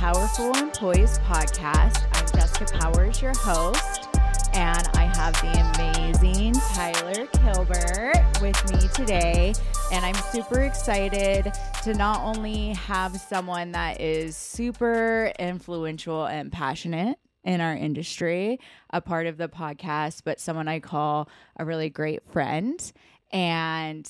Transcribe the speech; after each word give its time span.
Powerful 0.00 0.56
and 0.56 0.72
Poised 0.72 1.20
podcast. 1.22 2.06
I'm 2.12 2.26
Jessica 2.26 2.64
Powers, 2.78 3.20
your 3.20 3.34
host, 3.34 4.08
and 4.54 4.88
I 4.94 5.10
have 5.14 5.34
the 5.42 5.50
amazing 5.74 6.54
Tyler 6.72 7.26
Kelbert 7.26 8.40
with 8.40 8.72
me 8.72 8.88
today. 8.94 9.52
And 9.92 10.06
I'm 10.06 10.14
super 10.32 10.60
excited 10.60 11.52
to 11.82 11.94
not 11.94 12.20
only 12.20 12.68
have 12.74 13.16
someone 13.16 13.72
that 13.72 14.00
is 14.00 14.36
super 14.36 15.32
influential 15.40 16.26
and 16.26 16.52
passionate 16.52 17.18
in 17.42 17.60
our 17.60 17.74
industry, 17.74 18.60
a 18.90 19.00
part 19.00 19.26
of 19.26 19.36
the 19.36 19.48
podcast, 19.48 20.22
but 20.24 20.38
someone 20.38 20.68
I 20.68 20.78
call 20.78 21.28
a 21.56 21.64
really 21.64 21.90
great 21.90 22.22
friend. 22.30 22.92
And 23.32 24.08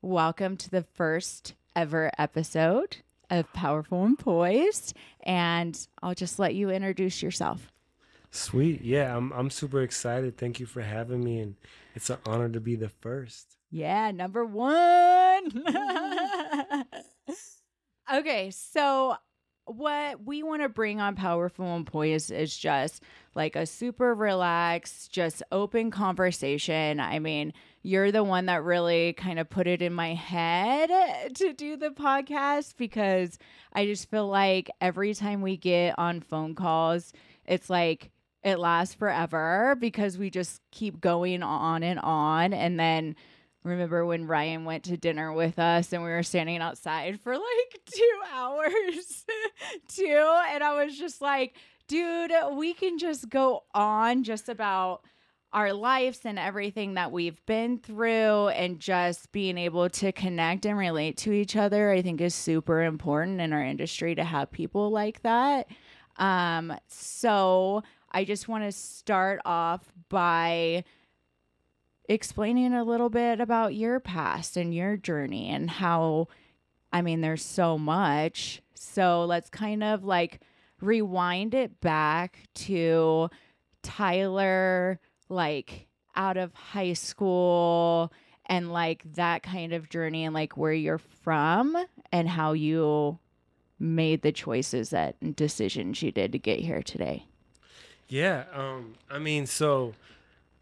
welcome 0.00 0.56
to 0.56 0.70
the 0.70 0.82
first 0.82 1.54
ever 1.76 2.10
episode 2.18 2.96
of 3.30 3.52
Powerful 3.52 4.04
and 4.04 4.18
Poised. 4.18 4.94
And 5.22 5.78
I'll 6.02 6.14
just 6.14 6.38
let 6.38 6.54
you 6.54 6.70
introduce 6.70 7.22
yourself. 7.22 7.72
Sweet. 8.30 8.82
Yeah, 8.82 9.16
I'm 9.16 9.32
I'm 9.32 9.50
super 9.50 9.82
excited. 9.82 10.36
Thank 10.36 10.60
you 10.60 10.66
for 10.66 10.82
having 10.82 11.24
me 11.24 11.40
and 11.40 11.56
it's 11.94 12.10
an 12.10 12.18
honor 12.26 12.48
to 12.48 12.60
be 12.60 12.76
the 12.76 12.88
first. 12.88 13.56
Yeah, 13.70 14.10
number 14.10 14.44
1. 14.44 15.64
okay, 18.14 18.50
so 18.50 19.16
what 19.64 20.24
we 20.24 20.42
want 20.42 20.62
to 20.62 20.68
bring 20.68 21.00
on 21.00 21.14
Powerful 21.14 21.76
and 21.76 21.86
Poised 21.86 22.32
is 22.32 22.56
just 22.56 23.02
like 23.34 23.54
a 23.54 23.66
super 23.66 24.14
relaxed, 24.14 25.12
just 25.12 25.42
open 25.52 25.90
conversation. 25.90 26.98
I 26.98 27.18
mean, 27.20 27.52
you're 27.82 28.12
the 28.12 28.24
one 28.24 28.46
that 28.46 28.62
really 28.62 29.14
kind 29.14 29.38
of 29.38 29.48
put 29.48 29.66
it 29.66 29.80
in 29.80 29.92
my 29.92 30.14
head 30.14 30.90
to 31.36 31.52
do 31.52 31.76
the 31.76 31.90
podcast 31.90 32.76
because 32.76 33.38
I 33.72 33.86
just 33.86 34.10
feel 34.10 34.28
like 34.28 34.70
every 34.80 35.14
time 35.14 35.40
we 35.40 35.56
get 35.56 35.98
on 35.98 36.20
phone 36.20 36.54
calls, 36.54 37.12
it's 37.46 37.70
like 37.70 38.10
it 38.42 38.58
lasts 38.58 38.94
forever 38.94 39.76
because 39.78 40.18
we 40.18 40.30
just 40.30 40.60
keep 40.70 41.00
going 41.00 41.42
on 41.42 41.82
and 41.82 41.98
on. 42.00 42.52
And 42.52 42.78
then 42.78 43.16
remember 43.64 44.04
when 44.04 44.26
Ryan 44.26 44.64
went 44.64 44.84
to 44.84 44.96
dinner 44.96 45.32
with 45.32 45.58
us 45.58 45.92
and 45.92 46.02
we 46.02 46.10
were 46.10 46.22
standing 46.22 46.58
outside 46.58 47.20
for 47.20 47.34
like 47.34 47.80
two 47.94 48.20
hours 48.32 49.24
too. 49.88 50.36
And 50.50 50.62
I 50.62 50.84
was 50.84 50.98
just 50.98 51.22
like, 51.22 51.54
dude, 51.88 52.32
we 52.52 52.74
can 52.74 52.98
just 52.98 53.28
go 53.30 53.64
on 53.74 54.22
just 54.22 54.48
about 54.50 55.02
our 55.52 55.72
lives 55.72 56.20
and 56.24 56.38
everything 56.38 56.94
that 56.94 57.10
we've 57.10 57.44
been 57.46 57.78
through 57.78 58.48
and 58.48 58.78
just 58.78 59.32
being 59.32 59.58
able 59.58 59.88
to 59.90 60.12
connect 60.12 60.64
and 60.64 60.78
relate 60.78 61.16
to 61.16 61.32
each 61.32 61.56
other 61.56 61.90
i 61.90 62.00
think 62.02 62.20
is 62.20 62.34
super 62.34 62.82
important 62.82 63.40
in 63.40 63.52
our 63.52 63.62
industry 63.62 64.14
to 64.14 64.24
have 64.24 64.50
people 64.50 64.90
like 64.90 65.22
that. 65.22 65.66
Um, 66.16 66.72
so 66.86 67.82
i 68.12 68.24
just 68.24 68.48
want 68.48 68.64
to 68.64 68.72
start 68.72 69.40
off 69.44 69.92
by 70.08 70.84
explaining 72.08 72.74
a 72.74 72.84
little 72.84 73.10
bit 73.10 73.40
about 73.40 73.74
your 73.74 74.00
past 74.00 74.56
and 74.56 74.74
your 74.74 74.96
journey 74.96 75.48
and 75.48 75.70
how 75.70 76.28
i 76.92 77.02
mean 77.02 77.20
there's 77.20 77.44
so 77.44 77.76
much. 77.76 78.62
So 78.74 79.24
let's 79.24 79.50
kind 79.50 79.82
of 79.82 80.04
like 80.04 80.40
rewind 80.80 81.54
it 81.54 81.80
back 81.80 82.38
to 82.54 83.28
tyler 83.82 85.00
like 85.30 85.86
out 86.16 86.36
of 86.36 86.52
high 86.54 86.92
school 86.92 88.12
and 88.46 88.72
like 88.72 89.02
that 89.14 89.42
kind 89.42 89.72
of 89.72 89.88
journey 89.88 90.24
and 90.24 90.34
like 90.34 90.56
where 90.56 90.72
you're 90.72 90.98
from 90.98 91.76
and 92.12 92.28
how 92.28 92.52
you 92.52 93.18
made 93.78 94.22
the 94.22 94.32
choices 94.32 94.90
that 94.90 95.36
decisions 95.36 96.02
you 96.02 96.12
did 96.12 96.32
to 96.32 96.38
get 96.38 96.60
here 96.60 96.82
today. 96.82 97.24
Yeah, 98.08 98.44
um 98.52 98.94
I 99.10 99.18
mean 99.18 99.46
so 99.46 99.94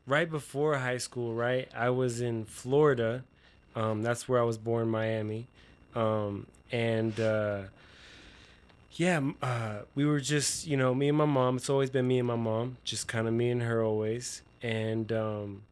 right 0.07 0.31
before 0.31 0.77
high 0.77 0.99
school, 0.99 1.35
right? 1.35 1.69
I 1.75 1.91
was 1.91 2.21
in 2.21 2.45
Florida. 2.45 3.25
Um 3.75 4.03
that's 4.03 4.29
where 4.29 4.41
I 4.41 4.45
was 4.45 4.59
born, 4.59 4.89
Miami. 4.89 5.47
Um 5.95 6.47
and 6.71 7.19
uh 7.19 7.63
yeah, 8.93 9.21
uh, 9.41 9.83
we 9.95 10.05
were 10.05 10.19
just, 10.19 10.67
you 10.67 10.77
know, 10.77 10.93
me 10.93 11.09
and 11.09 11.17
my 11.17 11.25
mom. 11.25 11.57
It's 11.57 11.71
always 11.71 11.89
been 11.89 12.09
me 12.09 12.19
and 12.19 12.27
my 12.27 12.35
mom, 12.35 12.79
just 12.83 13.07
kind 13.07 13.29
of 13.29 13.35
me 13.35 13.49
and 13.51 13.63
her 13.63 13.81
always 13.81 14.43
and 14.63 15.11
um, 15.13 15.63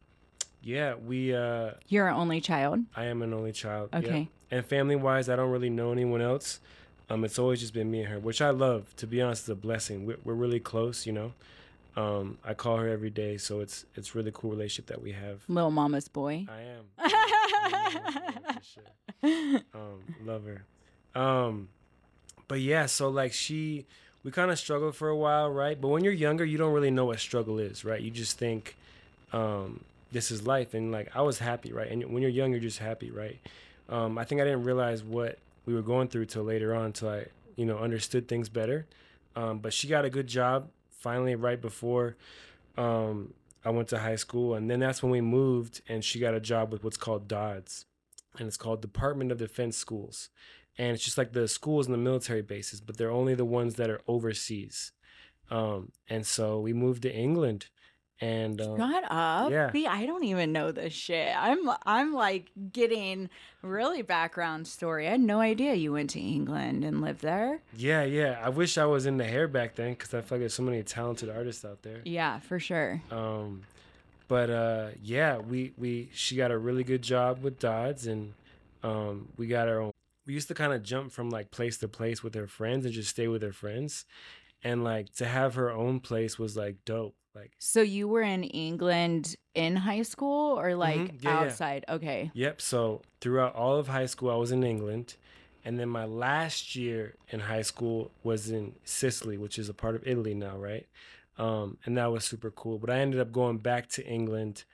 yeah, 0.63 0.95
we. 0.95 1.35
Uh, 1.35 1.73
You're 1.89 2.09
an 2.09 2.15
only 2.17 2.41
child. 2.41 2.81
I 2.95 3.05
am 3.05 3.23
an 3.23 3.33
only 3.33 3.53
child. 3.53 3.91
Okay. 3.95 4.29
Yeah. 4.51 4.59
And 4.59 4.67
family 4.67 4.97
wise, 4.97 5.29
I 5.29 5.37
don't 5.37 5.51
really 5.51 5.71
know 5.71 5.93
anyone 5.93 6.21
else. 6.21 6.61
Um, 7.09 7.25
it's 7.25 7.39
always 7.39 7.61
just 7.61 7.73
been 7.73 7.91
me 7.91 8.01
and 8.01 8.09
her, 8.09 8.19
which 8.19 8.43
I 8.43 8.51
love. 8.51 8.95
To 8.97 9.07
be 9.07 9.23
honest, 9.23 9.43
it's 9.43 9.49
a 9.49 9.55
blessing. 9.55 10.07
We're, 10.07 10.19
we're 10.25 10.35
really 10.35 10.61
close, 10.61 11.07
you 11.07 11.13
know. 11.13 11.33
Um, 11.97 12.39
I 12.45 12.53
call 12.55 12.77
her 12.77 12.89
every 12.89 13.11
day, 13.11 13.39
so 13.39 13.61
it's 13.61 13.87
it's 13.95 14.15
really 14.15 14.31
cool 14.35 14.51
relationship 14.51 14.87
that 14.87 15.01
we 15.03 15.13
have. 15.13 15.43
Little 15.49 15.71
mama's 15.71 16.09
boy. 16.09 16.47
I 16.49 16.63
am. 16.63 16.85
um, 19.75 20.15
love 20.25 20.45
her. 20.45 20.65
Um, 21.21 21.69
but 22.49 22.61
yeah, 22.61 22.87
so 22.87 23.09
like 23.09 23.33
she 23.33 23.87
we 24.27 24.33
kind 24.33 24.51
of 24.51 24.59
struggled 24.59 24.97
for 24.97 25.09
a 25.09 25.17
while, 25.17 25.49
right? 25.49 25.81
But 25.81 25.87
when 25.87 26.03
you're 26.03 26.13
younger, 26.13 26.45
you 26.45 26.59
don't 26.59 26.73
really 26.73 26.91
know 26.91 27.05
what 27.05 27.21
struggle 27.21 27.61
is, 27.61 27.85
right? 27.85 28.01
You 28.01 28.11
just 28.11 28.37
think 28.37 28.75
um, 29.33 29.85
this 30.11 30.33
is 30.33 30.45
life, 30.45 30.75
and 30.75 30.91
like 30.91 31.15
I 31.15 31.23
was 31.23 31.39
happy, 31.39 31.73
right? 31.73 31.89
And 31.89 32.05
when 32.13 32.23
you're 32.23 32.31
young, 32.33 32.51
you're 32.51 32.59
just 32.59 32.81
happy, 32.81 33.13
right? 33.13 33.39
Um, 33.89 34.19
I 34.19 34.25
think 34.25 34.41
I 34.41 34.45
didn't 34.45 34.65
realize 34.65 35.05
what 35.05 35.39
we 35.65 35.75
were 35.75 35.83
going 35.83 36.09
through 36.09 36.25
till 36.25 36.43
later 36.43 36.75
on, 36.75 36.93
till 36.93 37.09
I, 37.09 37.27
you 37.55 37.67
know, 37.67 37.79
understood 37.79 38.27
things 38.27 38.49
better. 38.49 38.85
Um, 39.37 39.61
but 39.61 39.73
she 39.73 39.87
got 39.87 40.05
a 40.05 40.11
good 40.11 40.27
job 40.27 40.71
finally 40.91 41.37
right 41.37 41.63
before 41.63 42.17
um, 42.77 43.33
I 43.65 43.71
went 43.71 43.87
to 43.91 43.99
high 44.01 44.17
school, 44.17 44.55
and 44.55 44.69
then 44.69 44.81
that's 44.81 45.05
when 45.05 45.13
we 45.13 45.21
moved, 45.21 45.83
and 45.89 46.05
she 46.05 46.19
got 46.19 46.35
a 46.35 46.41
job 46.41 46.73
with 46.73 46.83
what's 46.83 46.97
called 46.97 47.29
DODS, 47.29 47.85
and 48.41 48.49
it's 48.49 48.57
called 48.57 48.81
Department 48.81 49.31
of 49.31 49.39
Defense 49.39 49.77
Schools, 49.77 50.31
and 50.79 50.93
it's 50.93 51.05
just 51.05 51.19
like 51.19 51.33
the 51.33 51.49
schools 51.49 51.87
and 51.87 51.95
the 51.95 51.99
military 51.99 52.43
bases, 52.43 52.81
but 52.81 52.97
they're 52.97 53.11
only 53.11 53.35
the 53.35 53.45
ones 53.45 53.75
that 53.77 53.91
are 53.91 54.01
overseas. 54.07 54.93
Um, 55.51 55.93
and 56.09 56.27
so 56.27 56.61
we 56.61 56.73
moved 56.73 57.03
to 57.03 57.15
England, 57.15 57.67
and 58.21 58.61
um, 58.61 58.79
shut 58.79 59.05
up. 59.11 59.51
Yeah. 59.51 59.71
See, 59.73 59.87
I 59.87 60.07
don't 60.07 60.25
even 60.25 60.53
know 60.53 60.73
this 60.73 60.93
shit. 60.93 61.35
I'm 61.37 61.71
I'm 61.85 62.13
like 62.15 62.51
getting 62.73 63.29
really 63.63 64.03
background 64.03 64.67
story. 64.67 65.07
I 65.07 65.13
had 65.13 65.21
no 65.21 65.41
idea 65.41 65.75
you 65.75 65.93
went 65.93 66.11
to 66.11 66.21
England 66.21 66.85
and 66.85 67.01
lived 67.01 67.23
there. 67.23 67.61
Yeah, 67.77 68.05
yeah. 68.05 68.41
I 68.43 68.49
wish 68.49 68.79
I 68.79 68.87
was 68.87 69.07
in 69.07 69.19
the 69.19 69.25
hair 69.25 69.49
back 69.49 69.75
then 69.77 69.93
because 69.93 70.15
I 70.15 70.21
feel 70.21 70.37
like 70.37 70.41
there's 70.41 70.55
so 70.55 70.63
many 70.63 70.83
talented 70.83 71.29
artists 71.29 71.65
out 71.65 71.83
there. 71.83 72.01
Yeah, 72.05 72.41
for 72.41 72.59
sure. 72.59 73.03
Um, 73.11 73.63
but 74.29 74.51
uh, 74.51 74.89
yeah, 75.03 75.39
we 75.39 75.73
we 75.77 76.09
she 76.13 76.37
got 76.37 76.51
a 76.51 76.59
really 76.59 76.85
good 76.85 77.03
job 77.03 77.43
with 77.43 77.59
DODS, 77.59 78.07
and 78.07 78.33
um, 78.83 79.29
we 79.37 79.47
got 79.47 79.69
our 79.69 79.81
own 79.81 79.93
we 80.27 80.35
used 80.35 80.49
to 80.49 80.55
kind 80.55 80.73
of 80.73 80.83
jump 80.83 81.13
from 81.13 81.31
like 81.31 81.51
place 81.51 81.79
to 81.79 81.89
place 81.89 82.23
with 82.23 82.35
her 82.35 82.47
friends 82.47 82.85
and 82.85 82.93
just 82.93 83.11
stay 83.11 83.29
with 83.29 83.43
her 83.43 83.53
friends. 83.53 84.05
And 84.65 84.83
like 84.83 85.15
to 85.15 85.27
have 85.27 85.55
her 85.55 85.71
own 85.71 86.01
place 86.01 86.39
was 86.39 86.57
like 86.57 86.85
dope 86.85 87.15
like 87.37 87.53
so 87.59 87.83
you 87.83 88.09
were 88.09 88.23
in 88.23 88.43
england 88.43 89.37
in 89.55 89.77
high 89.77 90.03
school 90.03 90.59
or 90.59 90.75
like 90.75 90.99
mm-hmm. 90.99 91.17
yeah, 91.29 91.39
outside? 91.39 91.85
Yeah. 91.87 91.95
okay. 91.95 92.31
Yep 92.35 92.61
so 92.61 93.03
throughout 93.21 93.55
all 93.55 93.77
of 93.77 93.89
high 93.89 94.07
school 94.07 94.31
i 94.31 94.35
was 94.35 94.51
in 94.51 94.65
england. 94.65 95.15
And 95.65 95.81
then 95.81 95.89
my 95.89 96.05
last 96.05 96.77
year 96.77 97.17
in 97.29 97.41
high 97.41 97.63
school 97.63 98.11
was 98.23 98.51
in 98.51 98.77
sicily 98.85 99.37
which 99.37 99.59
is 99.59 99.69
a 99.69 99.75
part 99.75 99.95
of 99.95 100.07
italy 100.07 100.35
now 100.35 100.57
right? 100.57 100.87
Um, 101.39 101.77
and 101.85 101.99
that 101.99 102.11
was 102.11 102.25
super 102.25 102.51
cool. 102.51 102.79
But 102.79 102.91
i 102.91 102.99
ended 102.99 103.21
up 103.21 103.31
going 103.31 103.59
back 103.59 103.89
to 103.91 104.07
england 104.07 104.65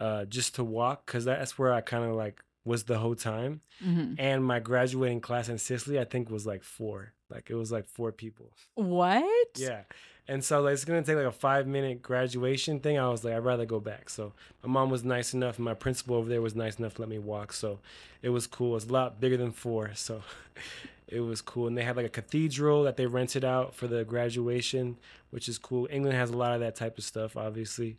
uh, 0.00 0.24
just 0.24 0.54
to 0.54 0.64
walk 0.64 1.06
because 1.06 1.24
that's 1.24 1.58
where 1.58 1.72
i 1.72 1.80
kind 1.80 2.04
of 2.04 2.14
like 2.14 2.42
was 2.64 2.84
the 2.84 2.98
whole 2.98 3.14
time. 3.14 3.60
Mm-hmm. 3.84 4.14
And 4.18 4.44
my 4.44 4.60
graduating 4.60 5.20
class 5.20 5.48
in 5.48 5.58
Sicily, 5.58 5.98
I 5.98 6.04
think, 6.04 6.30
was 6.30 6.46
like 6.46 6.62
four. 6.62 7.12
Like 7.30 7.50
it 7.50 7.54
was 7.54 7.72
like 7.72 7.88
four 7.88 8.12
people. 8.12 8.52
What? 8.74 9.48
Yeah. 9.56 9.82
And 10.26 10.42
so 10.42 10.62
like 10.62 10.72
it's 10.72 10.84
gonna 10.84 11.02
take 11.02 11.16
like 11.16 11.26
a 11.26 11.32
five 11.32 11.66
minute 11.66 12.00
graduation 12.00 12.80
thing. 12.80 12.98
I 12.98 13.08
was 13.08 13.24
like, 13.24 13.34
I'd 13.34 13.44
rather 13.44 13.66
go 13.66 13.80
back. 13.80 14.08
So 14.08 14.32
my 14.62 14.70
mom 14.70 14.90
was 14.90 15.04
nice 15.04 15.34
enough, 15.34 15.58
and 15.58 15.64
my 15.64 15.74
principal 15.74 16.16
over 16.16 16.28
there 16.28 16.40
was 16.40 16.54
nice 16.54 16.78
enough 16.78 16.94
to 16.94 17.02
let 17.02 17.10
me 17.10 17.18
walk. 17.18 17.52
So 17.52 17.80
it 18.22 18.30
was 18.30 18.46
cool. 18.46 18.70
It 18.70 18.74
was 18.74 18.86
a 18.86 18.92
lot 18.92 19.20
bigger 19.20 19.36
than 19.36 19.52
four. 19.52 19.90
So 19.94 20.22
it 21.08 21.20
was 21.20 21.42
cool. 21.42 21.66
And 21.66 21.76
they 21.76 21.82
had 21.82 21.96
like 21.96 22.06
a 22.06 22.10
cathedral 22.10 22.84
that 22.84 22.96
they 22.96 23.06
rented 23.06 23.44
out 23.44 23.74
for 23.74 23.86
the 23.86 24.04
graduation, 24.04 24.96
which 25.30 25.48
is 25.48 25.58
cool. 25.58 25.86
England 25.90 26.16
has 26.16 26.30
a 26.30 26.36
lot 26.36 26.54
of 26.54 26.60
that 26.60 26.76
type 26.76 26.96
of 26.96 27.04
stuff, 27.04 27.36
obviously, 27.36 27.98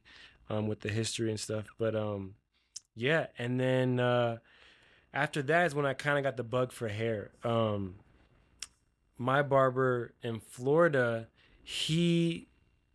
um, 0.49 0.67
with 0.67 0.81
the 0.81 0.89
history 0.89 1.29
and 1.29 1.39
stuff. 1.39 1.65
But 1.77 1.95
um, 1.95 2.33
yeah. 2.95 3.27
And 3.37 3.59
then 3.59 3.99
uh, 3.99 4.37
after 5.15 5.41
that 5.43 5.65
is 5.65 5.73
when 5.73 5.85
I 5.85 5.93
kind 5.93 6.17
of 6.17 6.23
got 6.23 6.35
the 6.37 6.43
bug 6.43 6.73
for 6.73 6.89
hair. 6.89 7.31
Um, 7.43 7.95
my 9.17 9.41
barber 9.41 10.13
in 10.21 10.41
Florida, 10.41 11.29
he, 11.63 12.49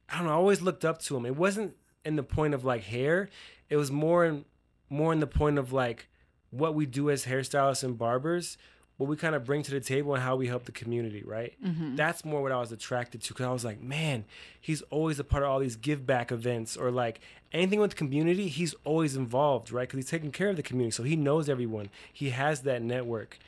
I 0.08 0.18
don't 0.18 0.26
know, 0.26 0.32
I 0.32 0.36
always 0.36 0.60
looked 0.60 0.84
up 0.84 1.00
to 1.02 1.16
him. 1.16 1.24
It 1.24 1.34
wasn't 1.34 1.74
in 2.04 2.16
the 2.16 2.22
point 2.22 2.52
of 2.52 2.64
like 2.64 2.84
hair. 2.84 3.30
It 3.70 3.76
was 3.76 3.90
more 3.90 4.24
in 4.24 4.44
more 4.90 5.12
in 5.12 5.20
the 5.20 5.26
point 5.26 5.56
of 5.56 5.72
like 5.72 6.08
what 6.50 6.74
we 6.74 6.84
do 6.84 7.10
as 7.10 7.24
hairstylists 7.24 7.82
and 7.82 7.96
barbers. 7.96 8.58
What 9.00 9.08
we 9.08 9.16
kind 9.16 9.34
of 9.34 9.46
bring 9.46 9.62
to 9.62 9.70
the 9.70 9.80
table 9.80 10.12
and 10.12 10.22
how 10.22 10.36
we 10.36 10.46
help 10.46 10.66
the 10.66 10.72
community, 10.72 11.22
right? 11.24 11.54
Mm-hmm. 11.64 11.96
That's 11.96 12.22
more 12.22 12.42
what 12.42 12.52
I 12.52 12.60
was 12.60 12.70
attracted 12.70 13.22
to 13.22 13.28
because 13.28 13.46
I 13.46 13.50
was 13.50 13.64
like, 13.64 13.80
man, 13.80 14.26
he's 14.60 14.82
always 14.90 15.18
a 15.18 15.24
part 15.24 15.42
of 15.42 15.48
all 15.48 15.58
these 15.58 15.74
give 15.74 16.06
back 16.06 16.30
events 16.30 16.76
or 16.76 16.90
like 16.90 17.18
anything 17.50 17.80
with 17.80 17.92
the 17.92 17.96
community. 17.96 18.48
He's 18.48 18.74
always 18.84 19.16
involved, 19.16 19.72
right? 19.72 19.88
Because 19.88 19.96
he's 19.96 20.10
taking 20.10 20.32
care 20.32 20.50
of 20.50 20.56
the 20.56 20.62
community, 20.62 20.90
so 20.90 21.02
he 21.02 21.16
knows 21.16 21.48
everyone. 21.48 21.88
He 22.12 22.28
has 22.28 22.60
that 22.64 22.82
network, 22.82 23.38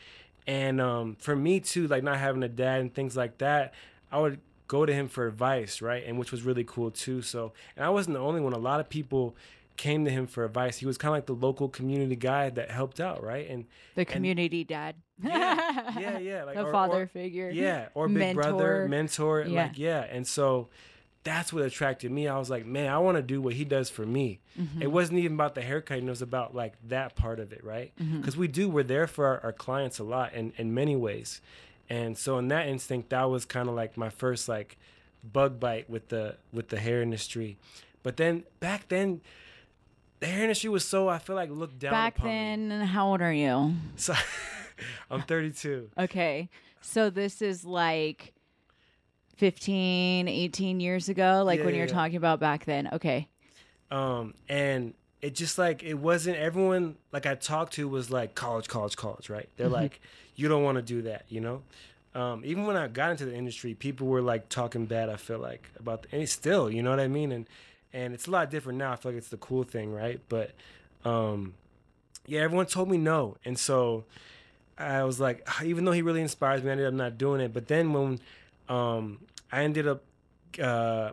and 0.46 0.80
um, 0.80 1.16
for 1.16 1.36
me 1.36 1.60
too, 1.60 1.86
like 1.86 2.02
not 2.02 2.16
having 2.16 2.42
a 2.42 2.48
dad 2.48 2.80
and 2.80 2.94
things 2.94 3.14
like 3.14 3.36
that, 3.36 3.74
I 4.10 4.20
would 4.20 4.40
go 4.68 4.86
to 4.86 4.94
him 4.94 5.06
for 5.06 5.26
advice, 5.26 5.82
right? 5.82 6.02
And 6.06 6.18
which 6.18 6.32
was 6.32 6.44
really 6.44 6.64
cool 6.64 6.90
too. 6.90 7.20
So, 7.20 7.52
and 7.76 7.84
I 7.84 7.90
wasn't 7.90 8.14
the 8.14 8.22
only 8.22 8.40
one. 8.40 8.54
A 8.54 8.58
lot 8.58 8.80
of 8.80 8.88
people 8.88 9.36
came 9.76 10.04
to 10.04 10.10
him 10.10 10.26
for 10.26 10.44
advice. 10.44 10.78
He 10.78 10.86
was 10.86 10.98
kind 10.98 11.10
of 11.12 11.16
like 11.16 11.26
the 11.26 11.34
local 11.46 11.68
community 11.68 12.16
guy 12.16 12.50
that 12.50 12.70
helped 12.70 13.00
out, 13.00 13.22
right? 13.22 13.48
And 13.48 13.64
the 13.94 14.04
community 14.04 14.64
dad. 14.64 14.96
yeah, 15.22 15.98
yeah, 16.00 16.18
yeah, 16.18 16.44
like 16.44 16.56
the 16.56 16.64
or- 16.66 16.72
father 16.72 17.02
or- 17.02 17.06
figure. 17.06 17.50
yeah, 17.50 17.88
or 17.94 18.08
big 18.08 18.34
brother, 18.34 18.86
mentor, 18.88 19.44
Yeah. 19.46 19.62
like 19.64 19.78
yeah. 19.78 20.06
And 20.10 20.26
so 20.26 20.68
that's 21.24 21.52
what 21.52 21.62
attracted 21.64 22.10
me. 22.10 22.26
I 22.26 22.36
was 22.38 22.50
like, 22.50 22.66
man, 22.66 22.92
I 22.92 22.98
want 22.98 23.16
to 23.16 23.22
do 23.22 23.40
what 23.40 23.54
he 23.54 23.64
does 23.64 23.88
for 23.88 24.04
me. 24.04 24.40
Mm-hmm. 24.60 24.82
It 24.82 24.90
wasn't 24.90 25.20
even 25.20 25.34
about 25.34 25.54
the 25.54 25.62
haircut; 25.62 25.98
it 25.98 26.04
was 26.04 26.20
about 26.22 26.54
like 26.54 26.74
that 26.88 27.14
part 27.14 27.38
of 27.40 27.52
it, 27.52 27.62
right? 27.64 27.92
Mm-hmm. 28.00 28.18
Because 28.20 28.36
we 28.36 28.48
do, 28.48 28.68
we're 28.68 28.82
there 28.82 29.06
for 29.06 29.26
our, 29.26 29.40
our 29.44 29.52
clients 29.52 29.98
a 30.00 30.04
lot, 30.04 30.32
in 30.34 30.52
in 30.56 30.74
many 30.74 30.96
ways. 30.96 31.40
And 31.88 32.16
so 32.18 32.38
in 32.38 32.48
that 32.48 32.66
instinct, 32.68 33.10
that 33.10 33.24
was 33.30 33.44
kind 33.44 33.68
of 33.68 33.74
like 33.74 33.96
my 33.96 34.08
first 34.08 34.48
like 34.48 34.78
bug 35.24 35.60
bite 35.60 35.88
with 35.88 36.08
the 36.08 36.36
with 36.52 36.68
the 36.68 36.78
hair 36.80 37.00
industry. 37.02 37.56
But 38.02 38.16
then 38.16 38.42
back 38.58 38.88
then, 38.88 39.20
the 40.22 40.28
hair 40.28 40.42
industry 40.44 40.70
was 40.70 40.84
so 40.84 41.08
I 41.08 41.18
feel 41.18 41.36
like 41.36 41.50
looked 41.50 41.78
down 41.78 41.90
Back 41.92 42.16
upon 42.18 42.28
me. 42.30 42.68
then, 42.68 42.80
how 42.86 43.08
old 43.10 43.20
are 43.20 43.32
you? 43.32 43.74
So 43.96 44.14
I'm 45.10 45.22
32. 45.22 45.90
Okay. 45.98 46.48
So 46.80 47.10
this 47.10 47.42
is 47.42 47.64
like 47.64 48.32
15, 49.36 50.28
18 50.28 50.80
years 50.80 51.08
ago, 51.08 51.42
like 51.44 51.60
Yeah, 51.60 51.66
when 51.66 51.74
you're 51.74 51.86
yeah. 51.86 51.92
talking 51.92 52.16
about 52.16 52.40
back 52.40 52.64
then. 52.64 52.88
Okay. 52.92 53.28
um 53.90 54.34
and 54.48 54.94
it 55.20 55.34
just 55.34 55.58
like 55.58 55.82
it 55.82 55.94
wasn't 55.94 56.36
everyone 56.36 56.96
like 57.12 57.26
i 57.26 57.34
talked 57.36 57.74
to 57.74 57.86
was 57.88 58.10
like 58.10 58.34
college 58.34 58.66
college 58.68 58.96
college 58.96 59.28
right 59.30 59.48
they're 59.56 59.66
Mm-hmm. 59.66 59.74
like 59.74 60.00
you 60.34 60.48
don't 60.48 60.62
want 60.64 60.76
to 60.76 60.82
do 60.82 61.02
that 61.02 61.24
you 61.28 61.40
know 61.40 61.62
um 62.14 62.42
even 62.44 62.64
when 62.66 62.76
i 62.76 62.88
got 62.88 63.10
into 63.12 63.24
the 63.26 63.34
industry 63.34 63.74
people 63.74 64.06
were 64.08 64.22
like 64.22 64.48
talking 64.48 64.86
bad 64.86 65.08
i 65.10 65.16
feel 65.16 65.38
like 65.38 65.70
about 65.78 66.02
the, 66.02 66.08
and 66.12 66.22
it's 66.22 66.32
still 66.32 66.70
you 66.70 66.82
know 66.82 66.90
what 66.90 66.98
i 67.00 67.06
mean 67.08 67.30
and 67.32 67.46
and 67.92 68.14
it's 68.14 68.26
a 68.26 68.30
lot 68.30 68.50
different 68.50 68.78
now 68.78 68.92
i 68.92 68.96
feel 68.96 69.12
like 69.12 69.18
it's 69.18 69.28
the 69.28 69.36
cool 69.36 69.62
thing 69.64 69.92
right 69.92 70.20
but 70.28 70.52
um 71.04 71.54
yeah 72.26 72.40
everyone 72.40 72.66
told 72.66 72.88
me 72.90 72.96
no 72.98 73.36
and 73.44 73.58
so 73.58 74.04
i 74.78 75.02
was 75.04 75.18
like 75.20 75.46
even 75.64 75.84
though 75.84 75.92
he 75.92 76.02
really 76.02 76.20
inspires 76.22 76.62
me 76.62 76.68
i 76.68 76.72
ended 76.72 76.86
up 76.86 76.94
not 76.94 77.18
doing 77.18 77.40
it 77.40 77.52
but 77.52 77.68
then 77.68 77.92
when 77.92 78.18
um 78.68 79.18
i 79.50 79.62
ended 79.62 79.86
up 79.88 80.02
uh 80.62 81.10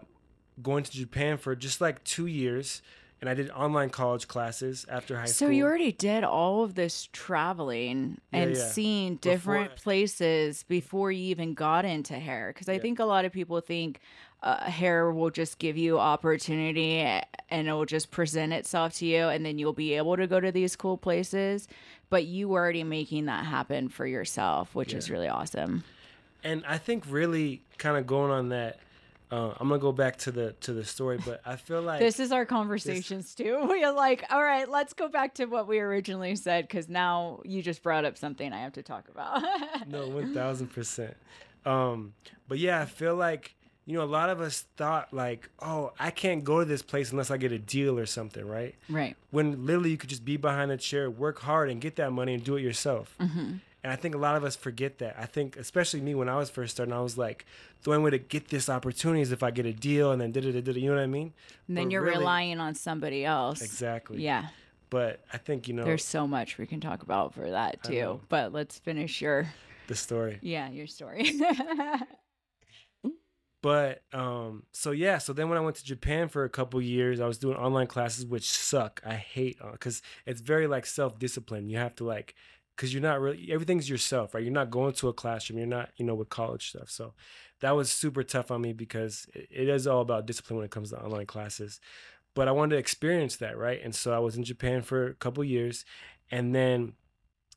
going 0.62 0.84
to 0.84 0.92
Japan 0.92 1.38
for 1.38 1.56
just 1.56 1.80
like 1.80 2.04
two 2.04 2.26
years, 2.26 2.82
and 3.22 3.30
I 3.30 3.34
did 3.34 3.50
online 3.52 3.90
college 3.92 4.28
classes 4.28 4.86
after 4.90 5.18
high 5.18 5.24
So 5.28 5.32
school. 5.32 5.48
So 5.48 5.52
you 5.54 5.64
already 5.64 5.94
did 5.94 6.26
all 6.26 6.66
of 6.66 6.76
this 6.76 7.08
traveling 7.14 8.20
and 8.34 8.58
yeah. 8.58 8.66
seeing 8.68 9.16
different 9.16 9.70
Before- 9.76 9.84
places 9.84 10.64
before 10.64 11.14
you 11.14 11.24
even 11.28 11.54
got 11.54 11.86
into 11.86 12.16
hair. 12.16 12.52
Because 12.54 12.68
I 12.68 12.74
Yeah. 12.74 12.80
think 12.80 13.00
a 13.00 13.06
lot 13.06 13.24
of 13.24 13.32
people 13.32 13.62
think 13.62 14.02
uh, 14.42 14.70
hair 14.70 15.12
will 15.12 15.30
just 15.30 15.60
give 15.60 15.78
you 15.78 16.00
opportunity 16.00 17.00
and 17.00 17.68
it 17.68 17.74
will 17.74 17.86
just 17.86 18.12
present 18.12 18.54
itself 18.54 18.94
to 18.96 19.06
you, 19.06 19.28
and 19.28 19.46
then 19.46 19.58
you'll 19.58 19.74
be 19.74 19.94
able 19.96 20.16
to 20.18 20.28
go 20.28 20.40
to 20.40 20.52
these 20.52 20.76
cool 20.76 20.98
places. 20.98 21.68
But 22.10 22.26
you 22.26 22.48
were 22.50 22.60
already 22.60 22.84
making 22.84 23.26
that 23.26 23.46
happen 23.46 23.90
for 23.90 24.06
yourself, 24.06 24.74
which 24.76 24.94
is 24.94 25.10
really 25.12 25.28
awesome. 25.28 25.84
and 26.44 26.64
I 26.68 26.78
think 26.78 27.04
really 27.08 27.62
kind 27.78 27.98
of 27.98 28.08
going 28.08 28.32
on 28.32 28.50
that. 28.50 28.80
Uh, 29.32 29.54
I'm 29.60 29.68
gonna 29.70 29.78
go 29.80 29.92
back 29.92 30.18
to 30.20 30.32
the 30.32 30.54
to 30.62 30.74
the 30.74 30.84
story, 30.84 31.20
but 31.24 31.40
I 31.46 31.56
feel 31.56 31.84
like 31.84 32.00
This 32.00 32.20
is 32.20 32.32
our 32.32 32.46
conversations 32.48 33.36
too. 33.36 33.60
We're 33.70 33.92
like, 33.92 34.26
all 34.32 34.42
right, 34.42 34.68
let's 34.68 34.94
go 34.94 35.08
back 35.08 35.36
to 35.36 35.46
what 35.46 35.68
we 35.68 35.78
originally 35.80 36.36
said 36.36 36.68
because 36.68 36.90
now 36.90 37.42
you 37.46 37.62
just 37.62 37.84
brought 37.84 38.06
up 38.06 38.18
something 38.18 38.52
I 38.52 38.62
have 38.62 38.74
to 38.74 38.82
talk 38.82 39.08
about. 39.08 39.44
no 39.88 40.08
one 40.08 40.34
thousand 40.34 40.70
percent. 40.74 41.16
Um, 41.64 42.14
but 42.48 42.58
yeah, 42.58 42.82
I 42.82 42.86
feel 42.86 43.16
like 43.16 43.54
you 43.90 43.98
know 43.98 44.04
a 44.04 44.06
lot 44.06 44.30
of 44.30 44.40
us 44.40 44.66
thought 44.78 45.12
like, 45.12 45.50
oh, 45.60 45.94
I 46.00 46.12
can't 46.12 46.44
go 46.44 46.60
to 46.60 46.66
this 46.66 46.84
place 46.84 47.12
unless 47.12 47.32
I 47.32 47.38
get 47.38 47.52
a 47.52 47.58
deal 47.58 47.98
or 47.98 48.06
something, 48.06 48.48
right? 48.48 48.76
right. 48.88 49.18
when 49.32 49.66
literally 49.66 49.90
you 49.90 49.98
could 49.98 50.12
just 50.12 50.24
be 50.24 50.38
behind 50.38 50.70
a 50.70 50.78
chair, 50.78 51.10
work 51.10 51.40
hard, 51.40 51.72
and 51.72 51.82
get 51.82 51.96
that 51.96 52.12
money 52.12 52.36
and 52.36 52.44
do 52.44 52.56
it 52.56 52.62
yourself. 52.62 53.16
Mm-hmm. 53.20 53.54
And 53.84 53.94
I 53.94 53.96
think 53.96 54.14
a 54.14 54.20
lot 54.20 54.36
of 54.36 54.44
us 54.44 54.56
forget 54.56 55.00
that. 55.00 55.16
I 55.18 55.26
think, 55.26 55.58
especially 55.58 56.02
me, 56.02 56.14
when 56.14 56.30
I 56.30 56.36
was 56.36 56.52
first 56.52 56.76
starting, 56.76 56.94
I 56.94 57.00
was 57.00 57.18
like, 57.18 57.48
the 57.82 57.92
only 57.92 58.04
way 58.04 58.12
to 58.12 58.20
get 58.20 58.50
this 58.50 58.70
opportunity 58.70 59.22
is 59.22 59.32
if 59.32 59.42
I 59.42 59.50
get 59.50 59.66
a 59.66 59.74
deal 59.74 60.12
and 60.12 60.22
then 60.22 60.34
da 60.34 60.42
da 60.42 60.52
da 60.52 60.62
da. 60.62 60.72
You 60.74 60.90
know 60.90 60.96
what 60.96 61.02
I 61.02 61.08
mean? 61.08 61.34
And 61.68 61.76
then 61.76 61.86
But 61.86 61.92
you're 61.94 62.02
really- 62.04 62.20
relying 62.20 62.60
on 62.60 62.76
somebody 62.76 63.26
else. 63.26 63.62
Exactly. 63.62 64.22
Yeah. 64.22 64.50
But 64.92 65.22
I 65.34 65.38
think 65.38 65.68
you 65.68 65.74
know 65.74 65.84
There's 65.84 66.06
so 66.06 66.28
much 66.28 66.60
we 66.60 66.68
can 66.68 66.80
talk 66.80 67.02
about 67.02 67.34
for 67.34 67.50
that 67.50 67.82
too. 67.84 68.22
But 68.30 68.54
let's 68.54 68.78
finish 68.78 69.20
your 69.22 69.48
the 69.88 69.96
story. 69.96 70.38
yeah, 70.42 70.70
your 70.70 70.88
story. 70.88 71.40
But 73.62 74.04
um, 74.14 74.64
so 74.72 74.92
yeah, 74.92 75.18
so 75.18 75.34
then 75.34 75.50
when 75.50 75.58
I 75.58 75.62
went 75.62 75.76
to 75.78 75.86
Japan 75.86 76.30
for 76.30 76.46
a 76.46 76.50
couple 76.50 76.82
years, 76.82 77.20
I 77.20 77.28
was 77.28 77.38
doing 77.38 77.58
online 77.58 77.88
classes, 77.88 78.26
which 78.26 78.50
suck. 78.50 79.02
I 79.06 79.16
hate 79.16 79.58
because 79.72 80.02
it's 80.26 80.40
very 80.40 80.68
like 80.68 80.86
self 80.86 81.20
discipline. 81.20 81.70
You 81.70 81.78
have 81.78 81.96
to 81.96 82.06
like, 82.06 82.36
because 82.76 82.94
you're 82.94 83.04
not 83.04 83.20
really 83.20 83.50
everything's 83.52 83.90
yourself, 83.90 84.34
right? 84.34 84.44
You're 84.44 84.54
not 84.54 84.70
going 84.70 84.94
to 84.94 85.10
a 85.10 85.14
classroom. 85.14 85.60
You're 85.60 85.68
not, 85.68 85.90
you 85.98 86.06
know, 86.06 86.16
with 86.16 86.30
college 86.30 86.70
stuff. 86.70 86.90
So 86.90 87.14
that 87.60 87.76
was 87.76 87.92
super 87.92 88.24
tough 88.24 88.50
on 88.50 88.62
me 88.62 88.72
because 88.72 89.28
it, 89.34 89.48
it 89.52 89.70
is 89.70 89.88
all 89.88 90.02
about 90.02 90.26
discipline 90.26 90.58
when 90.58 90.66
it 90.66 90.72
comes 90.72 90.92
to 90.92 91.04
online 91.04 91.26
classes. 91.26 91.82
But 92.36 92.48
I 92.48 92.52
wanted 92.52 92.76
to 92.76 92.80
experience 92.80 93.36
that, 93.38 93.58
right? 93.58 93.82
And 93.84 93.94
so 93.94 94.14
I 94.14 94.20
was 94.20 94.38
in 94.38 94.44
Japan 94.46 94.84
for 94.84 95.08
a 95.08 95.16
couple 95.16 95.44
years, 95.44 95.84
and 96.32 96.56
then 96.56 96.94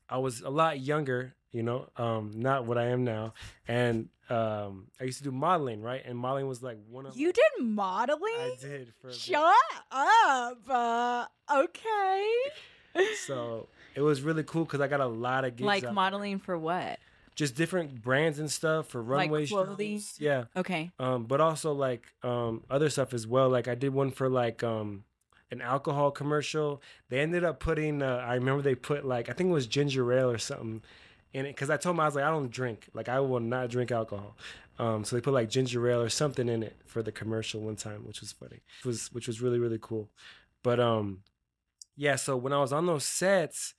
I 0.09 0.17
was 0.17 0.41
a 0.41 0.49
lot 0.49 0.81
younger, 0.81 1.35
you 1.53 1.63
know, 1.63 1.87
um, 1.97 2.31
not 2.35 2.65
what 2.65 2.77
I 2.77 2.87
am 2.87 3.03
now. 3.05 3.33
And 3.67 4.09
um, 4.29 4.87
I 4.99 5.05
used 5.05 5.19
to 5.19 5.23
do 5.23 5.31
modeling, 5.31 5.81
right? 5.81 6.01
And 6.05 6.17
modeling 6.17 6.47
was 6.47 6.61
like 6.61 6.77
one 6.89 7.05
of 7.05 7.15
you 7.15 7.27
my- 7.27 7.31
did 7.31 7.65
modeling? 7.65 8.21
I 8.37 8.55
did 8.59 8.93
for 8.99 9.07
a 9.07 9.11
bit. 9.11 9.19
Shut 9.19 9.53
up. 9.91 10.57
Uh, 10.69 11.25
okay. 11.55 12.25
So 13.25 13.67
it 13.95 14.01
was 14.01 14.21
really 14.21 14.43
cool 14.43 14.65
because 14.65 14.81
I 14.81 14.87
got 14.87 14.99
a 15.01 15.05
lot 15.07 15.45
of 15.45 15.55
gigs. 15.55 15.65
like 15.65 15.83
out- 15.83 15.93
modeling 15.93 16.39
for 16.39 16.57
what? 16.57 16.99
just 17.35 17.55
different 17.55 17.99
brands 18.03 18.37
and 18.37 18.51
stuff 18.51 18.89
for 18.89 19.01
Like 19.01 19.21
runway 19.31 19.47
clothing? 19.47 19.97
shows. 19.97 20.17
Yeah. 20.19 20.43
Okay. 20.55 20.91
Um, 20.99 21.23
but 21.25 21.41
also 21.41 21.73
like 21.73 22.13
um 22.21 22.61
other 22.69 22.91
stuff 22.91 23.11
as 23.11 23.25
well. 23.25 23.49
Like 23.49 23.67
I 23.67 23.73
did 23.73 23.91
one 23.91 24.11
for 24.11 24.29
like 24.29 24.61
um 24.63 25.03
an 25.49 25.59
alcohol 25.59 26.11
commercial. 26.11 26.79
They 27.09 27.19
ended 27.21 27.43
up 27.43 27.59
putting 27.59 28.03
uh, 28.03 28.23
I 28.27 28.35
remember 28.35 28.61
they 28.61 28.75
put 28.75 29.03
like 29.03 29.29
I 29.29 29.33
think 29.33 29.49
it 29.49 29.53
was 29.53 29.65
ginger 29.65 30.13
ale 30.13 30.29
or 30.29 30.37
something 30.37 30.83
in 31.33 31.45
it 31.45 31.49
because 31.49 31.69
I 31.69 31.77
told 31.77 31.95
them 31.95 31.99
I 32.01 32.05
was 32.05 32.15
like 32.15 32.23
I 32.23 32.29
don't 32.29 32.51
drink 32.51 32.89
like 32.93 33.09
I 33.09 33.19
will 33.19 33.39
not 33.39 33.69
drink 33.69 33.91
alcohol. 33.91 34.37
Um, 34.79 35.03
so 35.03 35.15
they 35.15 35.21
put 35.21 35.33
like 35.33 35.49
ginger 35.49 35.87
ale 35.87 36.01
or 36.01 36.09
something 36.09 36.47
in 36.49 36.63
it 36.63 36.75
for 36.85 37.03
the 37.03 37.11
commercial 37.11 37.61
one 37.61 37.75
time, 37.75 38.05
which 38.07 38.21
was 38.21 38.31
funny. 38.31 38.61
Which 38.79 38.85
was 38.85 39.11
which 39.13 39.27
was 39.27 39.41
really 39.41 39.59
really 39.59 39.79
cool. 39.81 40.09
But 40.63 40.79
um, 40.79 41.23
yeah. 41.95 42.15
So 42.15 42.37
when 42.37 42.53
I 42.53 42.59
was 42.59 42.71
on 42.73 42.85
those 42.85 43.03
sets, 43.05 43.73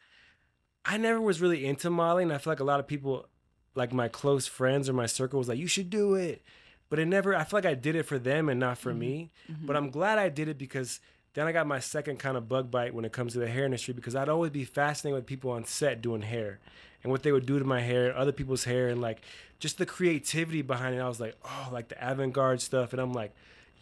I 0.84 0.96
never 0.98 1.20
was 1.20 1.40
really 1.40 1.64
into 1.66 1.90
modeling. 1.90 2.30
I 2.30 2.38
feel 2.38 2.50
like 2.52 2.60
a 2.60 2.64
lot 2.64 2.80
of 2.80 2.86
people, 2.86 3.26
like 3.74 3.92
my 3.92 4.08
close 4.08 4.46
friends 4.46 4.88
or 4.88 4.92
my 4.92 5.06
circle, 5.06 5.38
was 5.38 5.48
like, 5.48 5.58
"You 5.58 5.66
should 5.66 5.90
do 5.90 6.14
it," 6.14 6.42
but 6.90 6.98
it 6.98 7.06
never. 7.06 7.34
I 7.34 7.44
feel 7.44 7.56
like 7.58 7.66
I 7.66 7.74
did 7.74 7.96
it 7.96 8.04
for 8.04 8.18
them 8.18 8.48
and 8.48 8.60
not 8.60 8.78
for 8.78 8.92
Mhm. 8.92 8.98
me. 8.98 9.30
Mhm. 9.50 9.66
But 9.66 9.76
I'm 9.76 9.90
glad 9.90 10.18
I 10.18 10.28
did 10.28 10.48
it 10.48 10.58
because 10.58 11.00
then 11.34 11.46
I 11.46 11.52
got 11.52 11.66
my 11.66 11.80
second 11.80 12.18
kind 12.18 12.36
of 12.36 12.48
bug 12.48 12.70
bite 12.70 12.94
when 12.94 13.04
it 13.04 13.12
comes 13.12 13.32
to 13.34 13.40
the 13.40 13.48
hair 13.48 13.64
industry 13.64 13.92
because 13.92 14.16
I'd 14.16 14.28
always 14.28 14.52
be 14.52 14.64
fascinated 14.64 15.16
with 15.16 15.26
people 15.26 15.50
on 15.50 15.64
set 15.64 16.00
doing 16.00 16.22
hair 16.22 16.60
and 17.02 17.12
what 17.12 17.22
they 17.22 17.32
would 17.32 17.44
do 17.44 17.58
to 17.58 17.64
my 17.64 17.80
hair, 17.80 18.16
other 18.16 18.32
people's 18.32 18.64
hair, 18.64 18.88
and 18.88 19.00
like 19.00 19.20
just 19.58 19.78
the 19.78 19.86
creativity 19.86 20.62
behind 20.62 20.94
it. 20.94 21.00
I 21.00 21.08
was 21.08 21.20
like, 21.20 21.36
oh, 21.44 21.68
like 21.72 21.88
the 21.88 22.10
avant 22.10 22.32
garde 22.32 22.60
stuff. 22.60 22.92
And 22.92 23.00
I'm 23.00 23.12
like, 23.12 23.32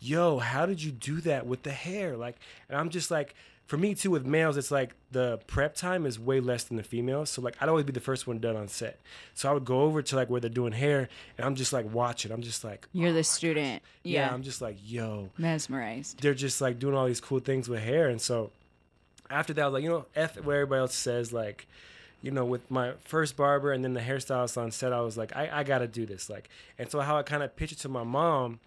yo, 0.00 0.38
how 0.38 0.66
did 0.66 0.82
you 0.82 0.90
do 0.90 1.20
that 1.22 1.46
with 1.46 1.62
the 1.62 1.70
hair? 1.70 2.16
Like, 2.16 2.36
and 2.68 2.76
I'm 2.76 2.88
just 2.88 3.10
like, 3.10 3.34
for 3.72 3.78
me 3.78 3.94
too, 3.94 4.10
with 4.10 4.26
males, 4.26 4.58
it's 4.58 4.70
like 4.70 4.92
the 5.12 5.38
prep 5.46 5.74
time 5.74 6.04
is 6.04 6.20
way 6.20 6.40
less 6.40 6.64
than 6.64 6.76
the 6.76 6.82
females. 6.82 7.30
So 7.30 7.40
like, 7.40 7.56
I'd 7.58 7.70
always 7.70 7.86
be 7.86 7.92
the 7.92 8.00
first 8.00 8.26
one 8.26 8.38
done 8.38 8.54
on 8.54 8.68
set. 8.68 9.00
So 9.32 9.48
I 9.48 9.54
would 9.54 9.64
go 9.64 9.80
over 9.80 10.02
to 10.02 10.14
like 10.14 10.28
where 10.28 10.42
they're 10.42 10.50
doing 10.50 10.74
hair, 10.74 11.08
and 11.38 11.46
I'm 11.46 11.54
just 11.54 11.72
like 11.72 11.90
watching. 11.90 12.32
I'm 12.32 12.42
just 12.42 12.64
like, 12.64 12.86
You're 12.92 13.08
oh 13.08 13.12
the 13.14 13.24
student. 13.24 13.82
Yeah, 14.02 14.26
Yeah. 14.26 14.34
I'm 14.34 14.42
just 14.42 14.60
like, 14.60 14.76
yo, 14.84 15.30
Mesmerized. 15.38 16.20
they're 16.20 16.34
just 16.34 16.60
like 16.60 16.80
doing 16.80 16.94
all 16.94 17.06
these 17.06 17.22
cool 17.22 17.40
things 17.40 17.66
with 17.66 17.80
hair. 17.82 18.10
And 18.10 18.20
so 18.20 18.50
after 19.30 19.54
that, 19.54 19.62
I 19.62 19.64
was 19.68 19.72
like, 19.72 19.84
you 19.84 19.88
know, 19.88 20.04
F 20.14 20.36
what 20.36 20.52
everybody 20.52 20.80
else 20.80 20.94
says, 20.94 21.32
like, 21.32 21.66
you 22.20 22.30
know, 22.30 22.44
with 22.44 22.70
my 22.70 22.92
first 23.04 23.38
barber 23.38 23.72
and 23.72 23.82
then 23.82 23.94
the 23.94 24.00
hairstylist 24.00 24.60
on 24.60 24.70
set, 24.70 24.92
I 24.92 25.00
was 25.00 25.16
like, 25.16 25.34
I, 25.34 25.48
I 25.50 25.64
gotta 25.64 25.86
do 25.86 26.04
this. 26.04 26.28
Like, 26.28 26.50
and 26.78 26.90
so 26.90 27.00
how 27.00 27.16
I 27.16 27.22
kind 27.22 27.42
of 27.42 27.56
pitched 27.56 27.72
it 27.72 27.78
to 27.78 27.88
my 27.88 28.04
mom, 28.04 28.60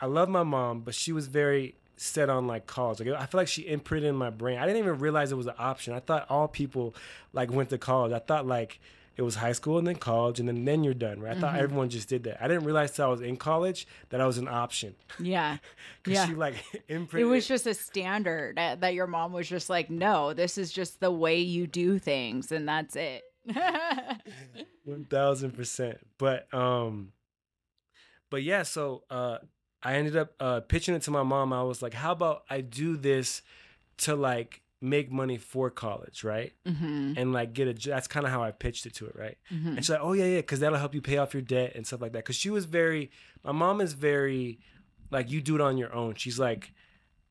I 0.00 0.06
love 0.06 0.28
my 0.28 0.42
mom, 0.42 0.80
but 0.80 0.96
she 0.96 1.12
was 1.12 1.28
very 1.28 1.76
set 1.96 2.28
on 2.30 2.46
like 2.46 2.66
college. 2.66 3.00
Like, 3.00 3.08
I 3.10 3.26
feel 3.26 3.40
like 3.40 3.48
she 3.48 3.66
imprinted 3.66 4.10
in 4.10 4.16
my 4.16 4.30
brain. 4.30 4.58
I 4.58 4.66
didn't 4.66 4.78
even 4.78 4.98
realize 4.98 5.32
it 5.32 5.36
was 5.36 5.46
an 5.46 5.54
option. 5.58 5.94
I 5.94 6.00
thought 6.00 6.26
all 6.28 6.48
people 6.48 6.94
like 7.32 7.50
went 7.50 7.70
to 7.70 7.78
college. 7.78 8.12
I 8.12 8.18
thought 8.18 8.46
like 8.46 8.80
it 9.16 9.22
was 9.22 9.34
high 9.34 9.52
school 9.52 9.76
and 9.78 9.86
then 9.86 9.96
college 9.96 10.40
and 10.40 10.48
then 10.48 10.64
then 10.64 10.82
you're 10.84 10.94
done, 10.94 11.20
right? 11.20 11.36
I 11.36 11.40
thought 11.40 11.56
everyone 11.56 11.90
just 11.90 12.08
did 12.08 12.24
that. 12.24 12.42
I 12.42 12.48
didn't 12.48 12.64
realize 12.64 12.92
till 12.92 13.04
I 13.04 13.08
was 13.08 13.20
in 13.20 13.36
college 13.36 13.86
that 14.08 14.20
I 14.20 14.26
was 14.26 14.38
an 14.38 14.48
option. 14.48 14.94
Yeah. 15.18 15.58
Yeah. 16.04 16.26
she 16.26 16.34
like 16.34 16.54
imprinted. 16.88 17.20
It 17.20 17.30
was 17.30 17.46
just 17.46 17.64
a 17.66 17.74
standard 17.74 18.56
that 18.56 18.80
that 18.80 18.94
your 18.94 19.06
mom 19.06 19.32
was 19.32 19.48
just 19.48 19.70
like, 19.70 19.88
no, 19.88 20.32
this 20.32 20.58
is 20.58 20.72
just 20.72 20.98
the 20.98 21.12
way 21.12 21.38
you 21.38 21.68
do 21.68 22.00
things, 22.00 22.50
and 22.50 22.68
that's 22.68 22.96
it. 22.96 23.22
One 24.84 25.04
thousand 25.04 25.52
percent. 25.52 25.98
But 26.18 26.52
um, 26.52 27.12
but 28.30 28.42
yeah. 28.42 28.64
So 28.64 29.04
uh, 29.10 29.38
I 29.82 29.94
ended 29.94 30.16
up 30.16 30.32
uh 30.40 30.60
pitching 30.60 30.94
it 30.94 31.02
to 31.02 31.10
my 31.10 31.22
mom. 31.22 31.52
I 31.52 31.62
was 31.62 31.82
like, 31.82 31.94
"How 31.94 32.12
about 32.12 32.44
I 32.50 32.60
do 32.60 32.96
this 32.96 33.42
to 33.98 34.14
like 34.16 34.60
make 34.80 35.12
money 35.12 35.38
for 35.38 35.70
college, 35.70 36.24
right? 36.24 36.52
hmm 36.66 37.12
And 37.16 37.32
like 37.32 37.52
get 37.52 37.68
a, 37.68 37.72
That's 37.90 38.08
kind 38.08 38.26
of 38.26 38.32
how 38.32 38.42
I 38.42 38.50
pitched 38.50 38.84
it 38.86 38.94
to 38.94 39.06
it, 39.06 39.14
right? 39.16 39.38
hmm 39.48 39.68
And 39.68 39.78
she's 39.78 39.90
like, 39.90 40.00
"Oh 40.02 40.12
yeah, 40.12 40.24
yeah, 40.26 40.36
because 40.38 40.60
that'll 40.60 40.78
help 40.78 40.94
you 40.94 41.00
pay 41.02 41.18
off 41.18 41.34
your 41.34 41.42
debt 41.42 41.72
and 41.74 41.86
stuff 41.86 42.00
like 42.00 42.12
that." 42.12 42.18
Because 42.24 42.36
she 42.36 42.50
was 42.50 42.64
very. 42.64 43.10
My 43.44 43.52
mom 43.52 43.80
is 43.80 43.92
very, 43.94 44.60
like, 45.10 45.30
you 45.30 45.40
do 45.40 45.54
it 45.56 45.60
on 45.60 45.76
your 45.76 45.92
own. 45.94 46.14
She's 46.14 46.38
like, 46.38 46.72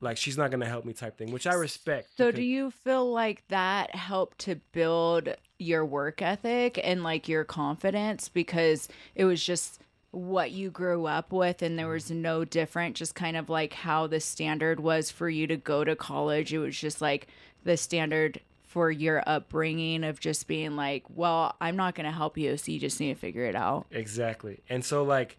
like 0.01 0.17
she's 0.17 0.37
not 0.37 0.51
gonna 0.51 0.65
help 0.65 0.83
me 0.85 0.93
type 0.93 1.17
thing, 1.17 1.31
which 1.31 1.45
I 1.47 1.53
respect. 1.53 2.09
So, 2.17 2.25
because- 2.27 2.39
do 2.39 2.43
you 2.43 2.71
feel 2.71 3.09
like 3.11 3.47
that 3.49 3.95
helped 3.95 4.39
to 4.39 4.55
build 4.73 5.35
your 5.59 5.85
work 5.85 6.21
ethic 6.21 6.79
and 6.83 7.03
like 7.03 7.29
your 7.29 7.43
confidence 7.43 8.27
because 8.29 8.87
it 9.15 9.25
was 9.25 9.43
just 9.45 9.79
what 10.11 10.51
you 10.51 10.69
grew 10.69 11.05
up 11.05 11.31
with 11.31 11.61
and 11.61 11.79
there 11.79 11.87
was 11.87 12.11
no 12.11 12.43
different, 12.43 12.95
just 12.95 13.15
kind 13.15 13.37
of 13.37 13.49
like 13.49 13.73
how 13.73 14.07
the 14.07 14.19
standard 14.19 14.79
was 14.79 15.09
for 15.09 15.29
you 15.29 15.47
to 15.47 15.57
go 15.57 15.83
to 15.83 15.95
college? 15.95 16.53
It 16.53 16.59
was 16.59 16.77
just 16.77 17.01
like 17.01 17.27
the 17.63 17.77
standard 17.77 18.39
for 18.63 18.91
your 18.91 19.23
upbringing 19.25 20.03
of 20.03 20.19
just 20.19 20.47
being 20.47 20.75
like, 20.75 21.03
well, 21.13 21.55
I'm 21.59 21.75
not 21.75 21.95
going 21.95 22.05
to 22.05 22.11
help 22.11 22.37
you, 22.37 22.55
so 22.55 22.71
you 22.71 22.79
just 22.79 22.99
need 22.99 23.13
to 23.13 23.19
figure 23.19 23.45
it 23.45 23.55
out. 23.55 23.85
Exactly. 23.91 24.59
And 24.69 24.83
so 24.83 25.03
like 25.03 25.37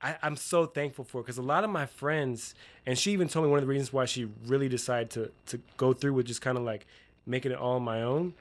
I, 0.00 0.16
I'm 0.22 0.36
so 0.36 0.66
thankful 0.66 1.04
for 1.04 1.22
because 1.22 1.38
a 1.38 1.42
lot 1.42 1.64
of 1.64 1.70
my 1.70 1.86
friends 1.86 2.54
and 2.86 2.98
she 2.98 3.12
even 3.12 3.28
told 3.28 3.44
me 3.44 3.50
one 3.50 3.58
of 3.58 3.64
the 3.64 3.68
reasons 3.68 3.92
why 3.92 4.04
she 4.04 4.28
really 4.46 4.68
decided 4.68 5.10
to 5.10 5.30
to 5.46 5.60
go 5.76 5.92
through 5.92 6.14
with 6.14 6.26
just 6.26 6.40
kind 6.40 6.56
of 6.56 6.64
like 6.64 6.86
making 7.26 7.52
it 7.52 7.58
all 7.58 7.76
on 7.76 7.82
my 7.82 8.02
own 8.02 8.34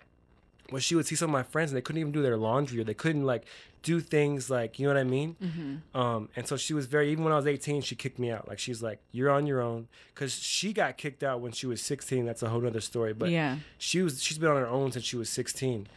was 0.72 0.84
she 0.84 0.96
would 0.96 1.06
see 1.06 1.16
some 1.16 1.30
of 1.30 1.34
my 1.34 1.44
friends 1.44 1.72
and 1.72 1.78
they 1.78 1.82
couldn't 1.82 2.00
even 2.00 2.12
do 2.12 2.22
their 2.22 2.38
laundry 2.38 2.80
or 2.80 2.84
they 2.84 2.94
couldn't 2.94 3.26
like 3.26 3.46
do 3.84 4.00
things 4.00 4.50
like 4.50 4.80
you 4.80 4.88
know 4.88 4.94
what 4.94 5.00
I 5.00 5.04
mean. 5.04 5.36
Mm-hmm. 5.42 5.98
Um, 5.98 6.30
and 6.36 6.48
so 6.48 6.58
she 6.58 6.74
was 6.74 6.88
very 6.88 7.12
even 7.12 7.24
when 7.24 7.34
I 7.34 7.38
was 7.38 7.48
18 7.48 7.82
she 7.82 7.96
kicked 7.96 8.20
me 8.20 8.32
out 8.32 8.48
like 8.48 8.60
she's 8.60 8.82
like 8.82 9.00
you're 9.12 9.30
on 9.30 9.48
your 9.48 9.62
own 9.62 9.88
because 10.14 10.34
she 10.34 10.74
got 10.74 10.98
kicked 10.98 11.24
out 11.24 11.42
when 11.42 11.52
she 11.52 11.68
was 11.68 11.82
16 11.82 12.26
that's 12.26 12.44
a 12.44 12.50
whole 12.50 12.66
other 12.66 12.82
story 12.82 13.14
but 13.14 13.30
yeah. 13.30 13.58
she 13.78 14.02
was 14.02 14.22
she's 14.22 14.38
been 14.38 14.50
on 14.50 14.58
her 14.58 14.68
own 14.68 14.92
since 14.92 15.06
she 15.06 15.16
was 15.16 15.30
16 15.30 15.88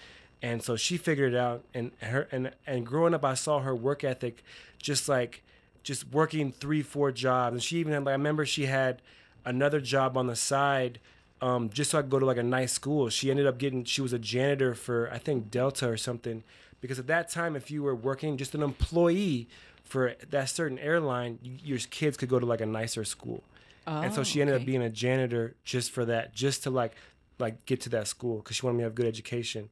and 0.43 0.63
so 0.63 0.77
she 0.77 0.97
figured 0.97 1.35
it 1.35 1.39
out 1.39 1.65
and 1.75 1.93
her 2.01 2.29
and 2.33 2.53
and 2.67 2.87
growing 2.87 3.15
up 3.15 3.25
i 3.25 3.35
saw 3.35 3.61
her 3.61 3.75
work 3.75 4.05
ethic 4.05 4.43
just 4.79 5.09
like 5.09 5.43
just 5.83 6.11
working 6.13 6.53
three 6.53 6.83
four 6.83 7.13
jobs 7.13 7.55
and 7.55 7.63
she 7.63 7.79
even 7.79 7.93
had 7.93 8.05
like 8.05 8.13
i 8.13 8.17
remember 8.17 8.47
she 8.47 8.67
had 8.67 9.03
another 9.45 9.81
job 9.81 10.17
on 10.17 10.27
the 10.27 10.37
side 10.37 10.99
um, 11.43 11.71
just 11.71 11.91
so 11.91 11.99
i 11.99 12.03
could 12.03 12.11
go 12.11 12.19
to 12.19 12.27
like 12.27 12.37
a 12.37 12.43
nice 12.43 12.73
school 12.73 13.09
she 13.09 13.31
ended 13.31 13.47
up 13.47 13.59
getting 13.59 13.85
she 13.85 14.01
was 14.03 14.13
a 14.13 14.19
janitor 14.19 14.75
for 14.75 15.11
i 15.13 15.19
think 15.19 15.51
delta 15.51 15.89
or 15.89 15.97
something 15.97 16.43
because 16.81 16.99
at 16.99 17.07
that 17.07 17.29
time 17.31 17.57
if 17.57 17.71
you 17.71 17.83
were 17.83 17.95
working 17.95 18.37
just 18.37 18.55
an 18.55 18.63
employee 18.63 19.49
for 19.85 20.15
that 20.31 20.49
certain 20.49 20.79
airline 20.79 21.39
you, 21.43 21.59
your 21.65 21.79
kids 21.91 22.17
could 22.17 22.29
go 22.29 22.39
to 22.39 22.47
like 22.47 22.61
a 22.61 22.67
nicer 22.67 23.05
school 23.05 23.43
Oh, 23.87 24.03
and 24.03 24.13
so 24.13 24.21
Oh, 24.21 24.25
she 24.25 24.43
ended 24.43 24.57
up 24.61 24.67
being 24.67 24.83
a 24.83 24.91
janitor 24.91 25.57
just 25.65 25.91
for 25.91 26.05
that, 26.05 26.35
just 26.35 26.63
to 26.65 26.71
like 26.71 26.93
like 27.39 27.65
get 27.65 27.81
to 27.81 27.89
that 27.89 28.07
school 28.07 28.37
because 28.37 28.57
she 28.57 28.65
wanted 28.67 28.77
me 28.77 28.83
to 28.83 28.85
have 28.85 28.95
good 28.95 29.07
education. 29.07 29.71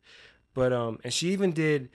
But 0.55 0.73
um, 0.73 0.99
and 1.05 1.13
she 1.13 1.29
even 1.29 1.53
did. 1.53 1.91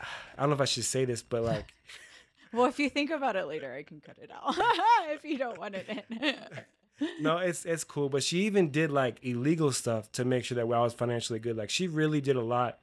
I 0.00 0.40
don't 0.40 0.50
know 0.50 0.56
if 0.56 0.60
I 0.60 0.64
should 0.66 0.84
say 0.84 1.04
this, 1.04 1.22
but 1.22 1.42
like 1.44 1.72
Well, 2.52 2.66
if 2.66 2.80
you 2.80 2.90
think 2.90 3.10
about 3.10 3.36
it 3.36 3.46
later, 3.46 3.72
I 3.72 3.84
can 3.84 4.00
cut 4.00 4.18
it 4.20 4.30
out 4.32 4.54
if 5.14 5.24
you 5.24 5.38
don't 5.38 5.56
want 5.56 5.76
it 5.76 5.86
in. 5.88 6.34
no, 7.20 7.38
it's 7.38 7.64
it's 7.64 7.84
cool. 7.84 8.08
But 8.08 8.22
she 8.22 8.42
even 8.42 8.70
did 8.70 8.90
like 8.90 9.24
illegal 9.24 9.72
stuff 9.72 10.10
to 10.12 10.24
make 10.24 10.44
sure 10.44 10.56
that 10.56 10.62
I 10.62 10.80
was 10.80 10.94
financially 10.94 11.38
good. 11.38 11.56
Like 11.56 11.70
she 11.70 11.88
really 11.88 12.20
did 12.20 12.36
a 12.36 12.42
lot. 12.42 12.78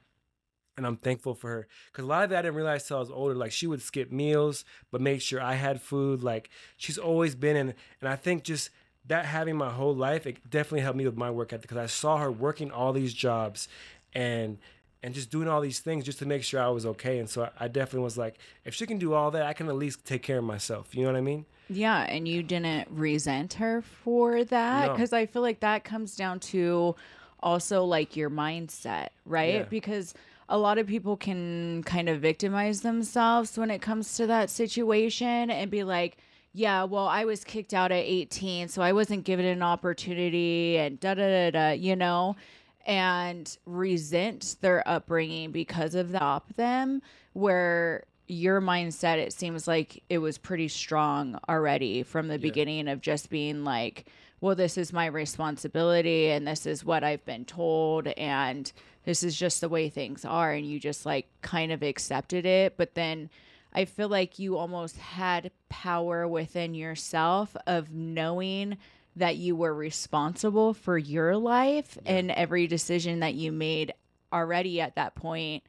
And 0.76 0.86
I'm 0.86 0.96
thankful 0.96 1.34
for 1.34 1.50
her 1.50 1.68
because 1.92 2.04
a 2.04 2.08
lot 2.08 2.24
of 2.24 2.30
that 2.30 2.38
I 2.38 2.42
didn't 2.42 2.54
realize 2.54 2.86
till 2.86 2.96
I 2.96 3.00
was 3.00 3.10
older. 3.10 3.34
Like 3.34 3.52
she 3.52 3.66
would 3.66 3.82
skip 3.82 4.10
meals, 4.10 4.64
but 4.90 5.00
make 5.00 5.20
sure 5.20 5.40
I 5.40 5.54
had 5.54 5.82
food. 5.82 6.22
Like 6.22 6.48
she's 6.76 6.96
always 6.96 7.34
been 7.34 7.56
in, 7.56 7.74
and 8.00 8.08
I 8.08 8.16
think 8.16 8.44
just 8.44 8.70
that 9.06 9.26
having 9.26 9.56
my 9.56 9.70
whole 9.70 9.94
life, 9.94 10.26
it 10.26 10.48
definitely 10.48 10.80
helped 10.80 10.96
me 10.96 11.04
with 11.04 11.16
my 11.16 11.30
work 11.30 11.52
ethic 11.52 11.62
because 11.62 11.76
I 11.76 11.86
saw 11.86 12.18
her 12.18 12.30
working 12.30 12.70
all 12.70 12.92
these 12.92 13.12
jobs, 13.12 13.68
and 14.14 14.58
and 15.02 15.14
just 15.14 15.30
doing 15.30 15.48
all 15.48 15.60
these 15.60 15.80
things 15.80 16.04
just 16.04 16.18
to 16.20 16.26
make 16.26 16.42
sure 16.42 16.60
I 16.60 16.68
was 16.68 16.86
okay. 16.86 17.18
And 17.18 17.28
so 17.28 17.50
I 17.58 17.68
definitely 17.68 18.04
was 18.04 18.18
like, 18.18 18.38
if 18.64 18.74
she 18.74 18.86
can 18.86 18.98
do 18.98 19.12
all 19.14 19.30
that, 19.32 19.44
I 19.44 19.52
can 19.52 19.68
at 19.68 19.76
least 19.76 20.04
take 20.04 20.22
care 20.22 20.38
of 20.38 20.44
myself. 20.44 20.94
You 20.94 21.02
know 21.02 21.08
what 21.10 21.16
I 21.16 21.22
mean? 21.22 21.46
Yeah, 21.72 22.00
and 22.02 22.26
you 22.26 22.42
didn't 22.42 22.88
resent 22.90 23.54
her 23.54 23.80
for 23.82 24.42
that 24.44 24.86
No. 24.88 24.92
because 24.92 25.12
I 25.12 25.26
feel 25.26 25.42
like 25.42 25.60
that 25.60 25.84
comes 25.84 26.16
down 26.16 26.40
to 26.40 26.96
also 27.40 27.84
like 27.84 28.16
your 28.16 28.28
mindset, 28.28 29.08
right? 29.24 29.54
Yeah. 29.54 29.62
Because 29.62 30.12
a 30.48 30.58
lot 30.58 30.78
of 30.78 30.88
people 30.88 31.16
can 31.16 31.84
kind 31.84 32.08
of 32.08 32.20
victimize 32.20 32.80
themselves 32.80 33.56
when 33.56 33.70
it 33.70 33.80
comes 33.80 34.16
to 34.16 34.26
that 34.26 34.50
situation 34.50 35.48
and 35.48 35.70
be 35.70 35.84
like, 35.84 36.16
yeah, 36.52 36.82
well, 36.82 37.06
I 37.06 37.24
was 37.24 37.44
kicked 37.44 37.72
out 37.72 37.92
at 37.92 38.04
18, 38.04 38.66
so 38.66 38.82
I 38.82 38.92
wasn't 38.92 39.22
given 39.22 39.46
an 39.46 39.62
opportunity 39.62 40.76
and 40.76 40.98
da 40.98 41.14
da 41.14 41.22
da 41.22 41.50
da, 41.52 41.70
you 41.70 41.94
know, 41.94 42.34
and 42.84 43.56
resent 43.64 44.56
their 44.60 44.86
upbringing 44.88 45.52
because 45.52 45.94
of 45.94 46.10
that. 46.10 46.42
Them 46.56 47.00
where 47.32 48.02
your 48.30 48.60
mindset 48.60 49.18
it 49.18 49.32
seems 49.32 49.66
like 49.66 50.02
it 50.08 50.18
was 50.18 50.38
pretty 50.38 50.68
strong 50.68 51.38
already 51.48 52.02
from 52.02 52.28
the 52.28 52.38
beginning 52.38 52.86
of 52.88 53.00
just 53.00 53.28
being 53.28 53.64
like 53.64 54.06
well 54.40 54.54
this 54.54 54.78
is 54.78 54.92
my 54.92 55.06
responsibility 55.06 56.30
and 56.30 56.46
this 56.46 56.64
is 56.64 56.84
what 56.84 57.02
i've 57.02 57.24
been 57.24 57.44
told 57.44 58.06
and 58.06 58.72
this 59.04 59.22
is 59.22 59.36
just 59.36 59.60
the 59.60 59.68
way 59.68 59.88
things 59.88 60.24
are 60.24 60.52
and 60.52 60.66
you 60.66 60.78
just 60.78 61.06
like 61.06 61.26
kind 61.42 61.72
of 61.72 61.82
accepted 61.82 62.46
it. 62.46 62.76
But 62.76 62.94
then 62.94 63.30
i 63.72 63.84
feel 63.84 64.08
like 64.08 64.38
you 64.38 64.56
almost 64.56 64.96
had 64.96 65.52
power 65.68 66.26
within 66.26 66.74
yourself 66.74 67.56
of 67.66 67.92
knowing 67.92 68.76
that 69.16 69.36
you 69.36 69.54
were 69.54 69.74
responsible 69.74 70.74
for 70.74 70.98
your 70.98 71.36
life 71.36 71.96
and 72.04 72.30
every 72.32 72.66
decision 72.66 73.20
that 73.20 73.34
you 73.34 73.52
made 73.52 73.92
already 74.32 74.80
at 74.80 74.96
that 74.96 75.14
point 75.14 75.62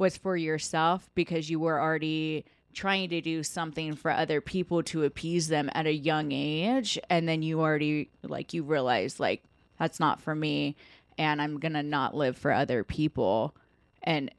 was 0.00 0.16
for 0.16 0.36
yourself 0.36 1.08
because 1.14 1.50
you 1.50 1.60
were 1.60 1.78
already 1.78 2.44
trying 2.72 3.10
to 3.10 3.20
do 3.20 3.42
something 3.42 3.94
for 3.94 4.10
other 4.10 4.40
people 4.40 4.82
to 4.82 5.04
appease 5.04 5.48
them 5.48 5.68
at 5.74 5.86
a 5.86 5.92
young 5.92 6.32
age. 6.32 6.98
And 7.10 7.28
then 7.28 7.42
you 7.42 7.60
already 7.60 8.08
like 8.22 8.54
you 8.54 8.62
realize 8.62 9.20
like 9.20 9.44
that's 9.78 10.00
not 10.00 10.20
for 10.20 10.34
me 10.34 10.74
and 11.18 11.42
I'm 11.42 11.58
going 11.60 11.74
to 11.74 11.82
not 11.82 12.16
live 12.16 12.38
for 12.38 12.50
other 12.50 12.82
people. 12.82 13.54
And 14.02 14.30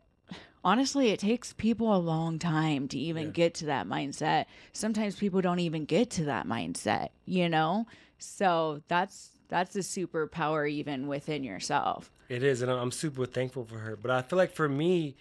honestly 0.63 1.09
it 1.09 1.19
takes 1.19 1.53
people 1.53 1.95
a 1.95 1.97
long 1.97 2.39
time 2.39 2.87
to 2.87 2.97
even 2.97 3.25
Yeah. 3.25 3.31
get 3.31 3.53
to 3.55 3.65
that 3.67 3.87
mindset. 3.87 4.45
Sometimes 4.73 5.15
people 5.15 5.41
don't 5.41 5.59
even 5.59 5.85
get 5.85 6.09
to 6.11 6.25
that 6.25 6.47
mindset 6.47 7.09
you 7.25 7.47
know? 7.47 7.85
So 8.17 8.81
that's 8.87 9.29
that's 9.49 9.75
a 9.75 9.79
superpower 9.79 10.67
even 10.71 11.07
within 11.07 11.43
yourself. 11.43 12.09
It 12.29 12.43
is, 12.43 12.61
and 12.61 12.71
I'm 12.71 12.91
super 12.91 13.25
thankful 13.25 13.65
for 13.65 13.79
her. 13.79 13.97
But 13.97 14.09
I 14.09 14.21
feel 14.21 14.37
like 14.37 14.53
for 14.53 14.69
me, 14.69 15.17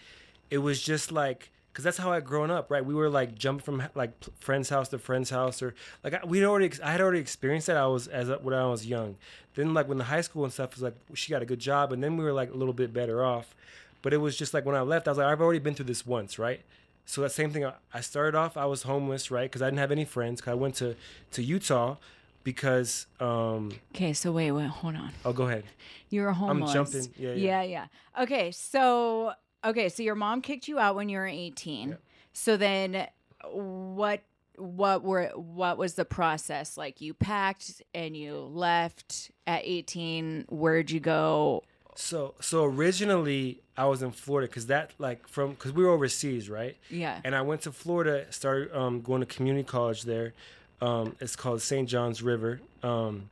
it 0.51 0.59
was 0.59 0.83
just 0.83 1.13
like 1.13 1.51
because 1.73 1.85
that's 1.85 1.99
how 1.99 2.13
I'd 2.13 2.25
grown 2.25 2.51
up, 2.51 2.71
right? 2.71 2.85
We 2.85 2.95
were 2.95 3.09
like 3.09 3.37
jumping 3.37 3.65
from 3.65 3.83
like 3.95 4.13
friend's 4.41 4.69
house 4.69 4.89
to 4.89 4.99
friend's 4.99 5.31
house, 5.31 5.63
or 5.63 5.75
like 6.03 6.25
we'd 6.27 6.45
already, 6.45 6.71
I 6.83 6.91
had 6.91 7.01
already 7.01 7.21
experienced 7.21 7.69
that. 7.69 7.77
I 7.77 7.87
was 7.87 8.09
as 8.09 8.29
when 8.43 8.55
I 8.55 8.67
was 8.67 8.87
young. 8.87 9.17
Then 9.55 9.73
like 9.73 9.89
when 9.89 9.99
the 9.99 10.05
high 10.05 10.21
school 10.21 10.45
and 10.45 10.53
stuff 10.53 10.75
was 10.75 10.83
like 10.83 10.97
she 11.15 11.31
got 11.31 11.43
a 11.43 11.47
good 11.47 11.61
job, 11.61 11.93
and 11.93 12.03
then 12.03 12.17
we 12.17 12.25
were 12.25 12.33
like 12.33 12.51
a 12.53 12.57
little 12.57 12.75
bit 12.75 12.93
better 12.93 13.25
off. 13.25 13.55
But 14.03 14.13
it 14.13 14.17
was 14.19 14.37
just 14.37 14.53
like 14.53 14.65
when 14.65 14.75
I 14.75 14.81
left, 14.81 15.07
I 15.07 15.13
was 15.13 15.19
like 15.19 15.27
I've 15.29 15.41
already 15.41 15.61
been 15.61 15.75
through 15.75 15.87
this 15.87 16.05
once, 16.05 16.39
right? 16.39 16.61
So 17.07 17.21
that 17.23 17.31
same 17.31 17.53
thing. 17.53 17.65
I- 17.65 18.01
started 18.01 18.37
off, 18.37 18.57
I 18.57 18.67
was 18.67 18.83
homeless, 18.83 19.31
right? 19.31 19.51
Because 19.51 19.63
I 19.63 19.67
didn't 19.67 19.79
have 19.79 19.93
any 19.93 20.05
friends. 20.05 20.41
Cause 20.41 20.53
I 20.53 20.55
went 20.55 20.75
to 20.77 20.97
to 21.33 21.43
Utah 21.43 21.97
because 22.43 23.07
um. 23.21 23.71
okay 23.95 24.13
so 24.13 24.33
wait 24.33 24.51
wait 24.51 24.67
hold 24.69 24.97
on 24.97 25.11
Oh, 25.25 25.33
go 25.33 25.45
ahead. 25.47 25.65
You 26.09 26.23
were 26.23 26.33
homeless. 26.33 26.73
jumping. 26.73 27.09
Yeah, 27.17 27.31
yeah, 27.35 27.63
yeah. 27.63 27.87
yeah. 28.17 28.23
Okay, 28.23 28.51
so 28.51 29.33
okay, 29.65 29.89
so 29.89 30.03
your 30.03 30.15
mom 30.15 30.43
kicked 30.43 30.69
you 30.69 30.79
out 30.79 30.95
when 30.95 31.09
you 31.09 31.19
were 31.19 31.27
18. 31.27 31.91
Yeah. 31.91 31.95
So 32.33 32.57
then 32.57 33.07
what 33.51 34.23
what 34.57 35.03
were 35.03 35.29
what 35.35 35.79
was 35.79 35.95
the 35.95 36.05
process? 36.05 36.77
Like 36.77 37.01
you 37.01 37.15
packed 37.15 37.83
and 37.95 38.17
you 38.17 38.37
left 38.37 39.31
at 39.47 39.63
18. 39.65 40.47
Where'd 40.49 40.91
you 40.91 41.01
go? 41.01 41.65
So 41.95 42.35
so 42.41 42.65
originally 42.65 43.63
I 43.77 43.87
was 43.87 44.03
in 44.03 44.11
Florida 44.11 44.47
because 44.49 44.67
that 44.67 44.93
like 44.99 45.27
from 45.27 45.51
because 45.51 45.73
we 45.73 45.85
were 45.85 45.91
overseas, 45.91 46.49
right? 46.49 46.77
Yeah. 46.89 47.21
And 47.25 47.35
I 47.35 47.43
went 47.43 47.63
to 47.63 47.73
Florida, 47.73 48.27
started 48.31 48.75
um, 48.77 49.01
going 49.01 49.21
to 49.21 49.27
community 49.27 49.65
college 49.65 50.03
there. 50.03 50.35
Um, 50.81 51.17
it's 51.21 51.37
called 51.37 51.61
St. 51.61 51.87
John's 51.87 52.23
River, 52.23 52.59
um, 52.83 53.29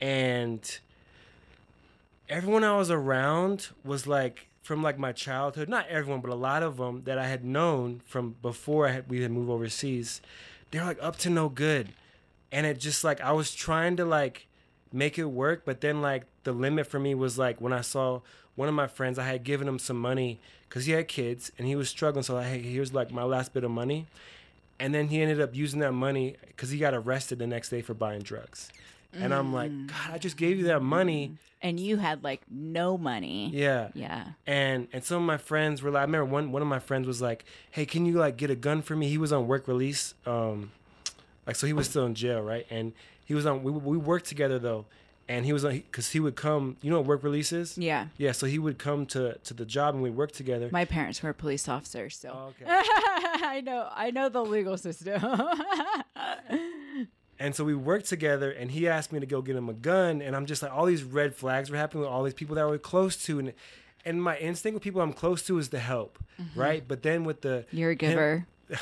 and 0.00 0.80
everyone 2.28 2.64
I 2.64 2.76
was 2.76 2.90
around 2.90 3.68
was 3.84 4.08
like 4.08 4.47
from 4.68 4.82
like 4.82 4.98
my 4.98 5.12
childhood, 5.12 5.66
not 5.66 5.88
everyone, 5.88 6.20
but 6.20 6.30
a 6.30 6.34
lot 6.34 6.62
of 6.62 6.76
them 6.76 7.00
that 7.04 7.18
I 7.18 7.26
had 7.26 7.42
known 7.42 8.02
from 8.04 8.36
before 8.42 8.86
I 8.86 8.92
had, 8.92 9.08
we 9.08 9.22
had 9.22 9.30
moved 9.30 9.48
overseas, 9.48 10.20
they're 10.70 10.84
like 10.84 10.98
up 11.00 11.16
to 11.20 11.30
no 11.30 11.48
good. 11.48 11.88
And 12.52 12.66
it 12.66 12.78
just 12.78 13.02
like 13.02 13.18
I 13.22 13.32
was 13.32 13.54
trying 13.54 13.96
to 13.96 14.04
like 14.04 14.46
make 14.92 15.18
it 15.18 15.24
work, 15.24 15.62
but 15.64 15.80
then 15.80 16.02
like 16.02 16.24
the 16.44 16.52
limit 16.52 16.86
for 16.86 17.00
me 17.00 17.14
was 17.14 17.38
like 17.38 17.62
when 17.62 17.72
I 17.72 17.80
saw 17.80 18.20
one 18.56 18.68
of 18.68 18.74
my 18.74 18.86
friends, 18.86 19.18
I 19.18 19.24
had 19.24 19.42
given 19.42 19.66
him 19.66 19.78
some 19.78 19.98
money 19.98 20.38
because 20.68 20.84
he 20.84 20.92
had 20.92 21.08
kids 21.08 21.50
and 21.56 21.66
he 21.66 21.74
was 21.74 21.88
struggling. 21.88 22.22
So 22.22 22.34
like, 22.34 22.48
hey, 22.48 22.60
here's 22.60 22.92
like 22.92 23.10
my 23.10 23.24
last 23.24 23.54
bit 23.54 23.64
of 23.64 23.70
money, 23.70 24.04
and 24.78 24.94
then 24.94 25.08
he 25.08 25.22
ended 25.22 25.40
up 25.40 25.56
using 25.56 25.80
that 25.80 25.92
money 25.92 26.36
because 26.46 26.68
he 26.68 26.78
got 26.78 26.92
arrested 26.92 27.38
the 27.38 27.46
next 27.46 27.70
day 27.70 27.80
for 27.80 27.94
buying 27.94 28.20
drugs. 28.20 28.70
And 29.12 29.32
I'm 29.34 29.52
like, 29.52 29.70
Mm. 29.70 29.86
God, 29.88 30.10
I 30.14 30.18
just 30.18 30.36
gave 30.36 30.58
you 30.58 30.64
that 30.66 30.82
money. 30.82 31.36
And 31.62 31.80
you 31.80 31.96
had 31.96 32.22
like 32.22 32.42
no 32.50 32.96
money. 32.98 33.50
Yeah. 33.52 33.88
Yeah. 33.94 34.28
And 34.46 34.86
and 34.92 35.02
some 35.02 35.16
of 35.22 35.26
my 35.26 35.38
friends 35.38 35.82
were 35.82 35.90
like, 35.90 36.00
I 36.00 36.04
remember 36.04 36.26
one 36.26 36.52
one 36.52 36.62
of 36.62 36.68
my 36.68 36.78
friends 36.78 37.06
was 37.06 37.20
like, 37.20 37.44
Hey, 37.70 37.84
can 37.86 38.06
you 38.06 38.12
like 38.14 38.36
get 38.36 38.50
a 38.50 38.54
gun 38.54 38.82
for 38.82 38.94
me? 38.94 39.08
He 39.08 39.18
was 39.18 39.32
on 39.32 39.48
work 39.48 39.66
release, 39.66 40.14
um, 40.26 40.70
like 41.46 41.56
so 41.56 41.66
he 41.66 41.72
was 41.72 41.88
still 41.88 42.06
in 42.06 42.14
jail, 42.14 42.40
right? 42.42 42.66
And 42.70 42.92
he 43.24 43.34
was 43.34 43.44
on. 43.46 43.62
We 43.64 43.72
we 43.72 43.96
worked 43.96 44.26
together 44.26 44.58
though, 44.60 44.84
and 45.28 45.44
he 45.44 45.52
was 45.52 45.64
on 45.64 45.72
because 45.72 46.10
he 46.12 46.20
would 46.20 46.36
come. 46.36 46.76
You 46.82 46.90
know 46.90 46.98
what 46.98 47.06
work 47.06 47.22
release 47.24 47.50
is? 47.52 47.76
Yeah. 47.76 48.06
Yeah. 48.18 48.32
So 48.32 48.46
he 48.46 48.58
would 48.60 48.78
come 48.78 49.04
to 49.06 49.38
to 49.38 49.52
the 49.54 49.64
job 49.64 49.94
and 49.94 50.02
we 50.02 50.10
worked 50.10 50.34
together. 50.34 50.68
My 50.70 50.84
parents 50.84 51.22
were 51.22 51.32
police 51.32 51.68
officers, 51.68 52.16
so 52.16 52.30
Oh, 52.32 52.48
okay. 52.50 52.64
I 52.68 53.62
know 53.64 53.88
I 53.92 54.10
know 54.12 54.28
the 54.28 54.44
legal 54.44 54.76
system. 54.76 55.20
And 57.40 57.54
so 57.54 57.64
we 57.64 57.74
worked 57.74 58.06
together, 58.06 58.50
and 58.50 58.70
he 58.70 58.88
asked 58.88 59.12
me 59.12 59.20
to 59.20 59.26
go 59.26 59.42
get 59.42 59.54
him 59.54 59.68
a 59.68 59.74
gun, 59.74 60.20
and 60.20 60.34
I'm 60.34 60.46
just 60.46 60.62
like, 60.62 60.72
all 60.72 60.86
these 60.86 61.04
red 61.04 61.34
flags 61.34 61.70
were 61.70 61.76
happening 61.76 62.00
with 62.00 62.10
all 62.10 62.24
these 62.24 62.34
people 62.34 62.56
that 62.56 62.66
we're 62.66 62.78
close 62.78 63.16
to, 63.26 63.38
and 63.38 63.52
and 64.04 64.22
my 64.22 64.38
instinct 64.38 64.74
with 64.74 64.82
people 64.82 65.00
I'm 65.00 65.12
close 65.12 65.42
to 65.46 65.58
is 65.58 65.68
to 65.68 65.78
help, 65.78 66.18
mm-hmm. 66.40 66.58
right? 66.58 66.84
But 66.86 67.02
then 67.02 67.24
with 67.24 67.42
the 67.42 67.66
You're 67.70 67.90
a 67.90 67.94
giver. 67.94 68.46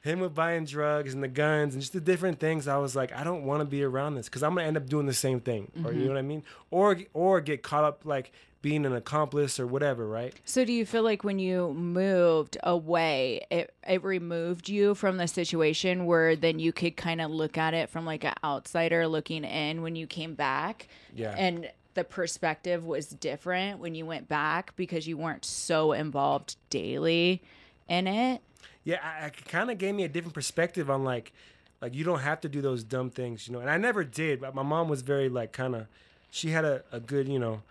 him 0.00 0.20
with 0.20 0.34
buying 0.34 0.64
drugs 0.64 1.14
and 1.14 1.22
the 1.22 1.28
guns 1.28 1.74
and 1.74 1.82
just 1.82 1.92
the 1.92 2.00
different 2.00 2.38
things, 2.38 2.68
I 2.68 2.76
was 2.76 2.94
like, 2.94 3.12
I 3.12 3.24
don't 3.24 3.44
want 3.44 3.60
to 3.60 3.64
be 3.64 3.82
around 3.82 4.14
this 4.14 4.28
because 4.28 4.42
I'm 4.42 4.54
gonna 4.54 4.66
end 4.66 4.76
up 4.76 4.86
doing 4.86 5.06
the 5.06 5.14
same 5.14 5.40
thing, 5.40 5.70
or 5.84 5.92
you 5.92 5.98
mm-hmm. 5.98 6.06
know 6.06 6.12
what 6.12 6.18
I 6.18 6.22
mean, 6.22 6.42
or 6.70 6.98
or 7.12 7.40
get 7.40 7.62
caught 7.62 7.84
up 7.84 8.04
like 8.04 8.32
being 8.60 8.84
an 8.84 8.92
accomplice 8.94 9.60
or 9.60 9.66
whatever, 9.66 10.06
right? 10.06 10.34
So 10.44 10.64
do 10.64 10.72
you 10.72 10.84
feel 10.84 11.02
like 11.02 11.22
when 11.22 11.38
you 11.38 11.72
moved 11.74 12.58
away, 12.62 13.46
it 13.50 13.72
it 13.86 14.02
removed 14.02 14.68
you 14.68 14.94
from 14.94 15.16
the 15.16 15.28
situation 15.28 16.06
where 16.06 16.34
then 16.34 16.58
you 16.58 16.72
could 16.72 16.96
kind 16.96 17.20
of 17.20 17.30
look 17.30 17.56
at 17.56 17.72
it 17.74 17.88
from 17.88 18.04
like 18.04 18.24
an 18.24 18.34
outsider 18.42 19.06
looking 19.06 19.44
in 19.44 19.82
when 19.82 19.94
you 19.96 20.06
came 20.06 20.34
back? 20.34 20.88
Yeah. 21.14 21.34
And 21.38 21.70
the 21.94 22.04
perspective 22.04 22.84
was 22.84 23.08
different 23.08 23.80
when 23.80 23.94
you 23.94 24.06
went 24.06 24.28
back 24.28 24.74
because 24.76 25.06
you 25.08 25.16
weren't 25.16 25.44
so 25.44 25.92
involved 25.92 26.56
daily 26.70 27.42
in 27.88 28.06
it. 28.06 28.40
yeah, 28.84 28.98
I, 29.02 29.26
I 29.26 29.28
kind 29.30 29.70
of 29.70 29.78
gave 29.78 29.94
me 29.94 30.04
a 30.04 30.08
different 30.08 30.34
perspective 30.34 30.90
on 30.90 31.04
like, 31.04 31.32
like 31.80 31.94
you 31.94 32.04
don't 32.04 32.20
have 32.20 32.40
to 32.42 32.48
do 32.48 32.60
those 32.60 32.84
dumb 32.84 33.10
things, 33.10 33.46
you 33.46 33.52
know. 33.52 33.60
And 33.60 33.70
I 33.70 33.76
never 33.78 34.04
did, 34.04 34.40
but 34.40 34.54
my 34.54 34.62
mom 34.62 34.88
was 34.88 35.02
very 35.02 35.28
like 35.28 35.52
kind 35.52 35.74
of, 35.74 35.86
she 36.30 36.50
had 36.50 36.64
a, 36.64 36.82
a 36.92 37.00
good, 37.00 37.28
you 37.28 37.38
know, 37.38 37.62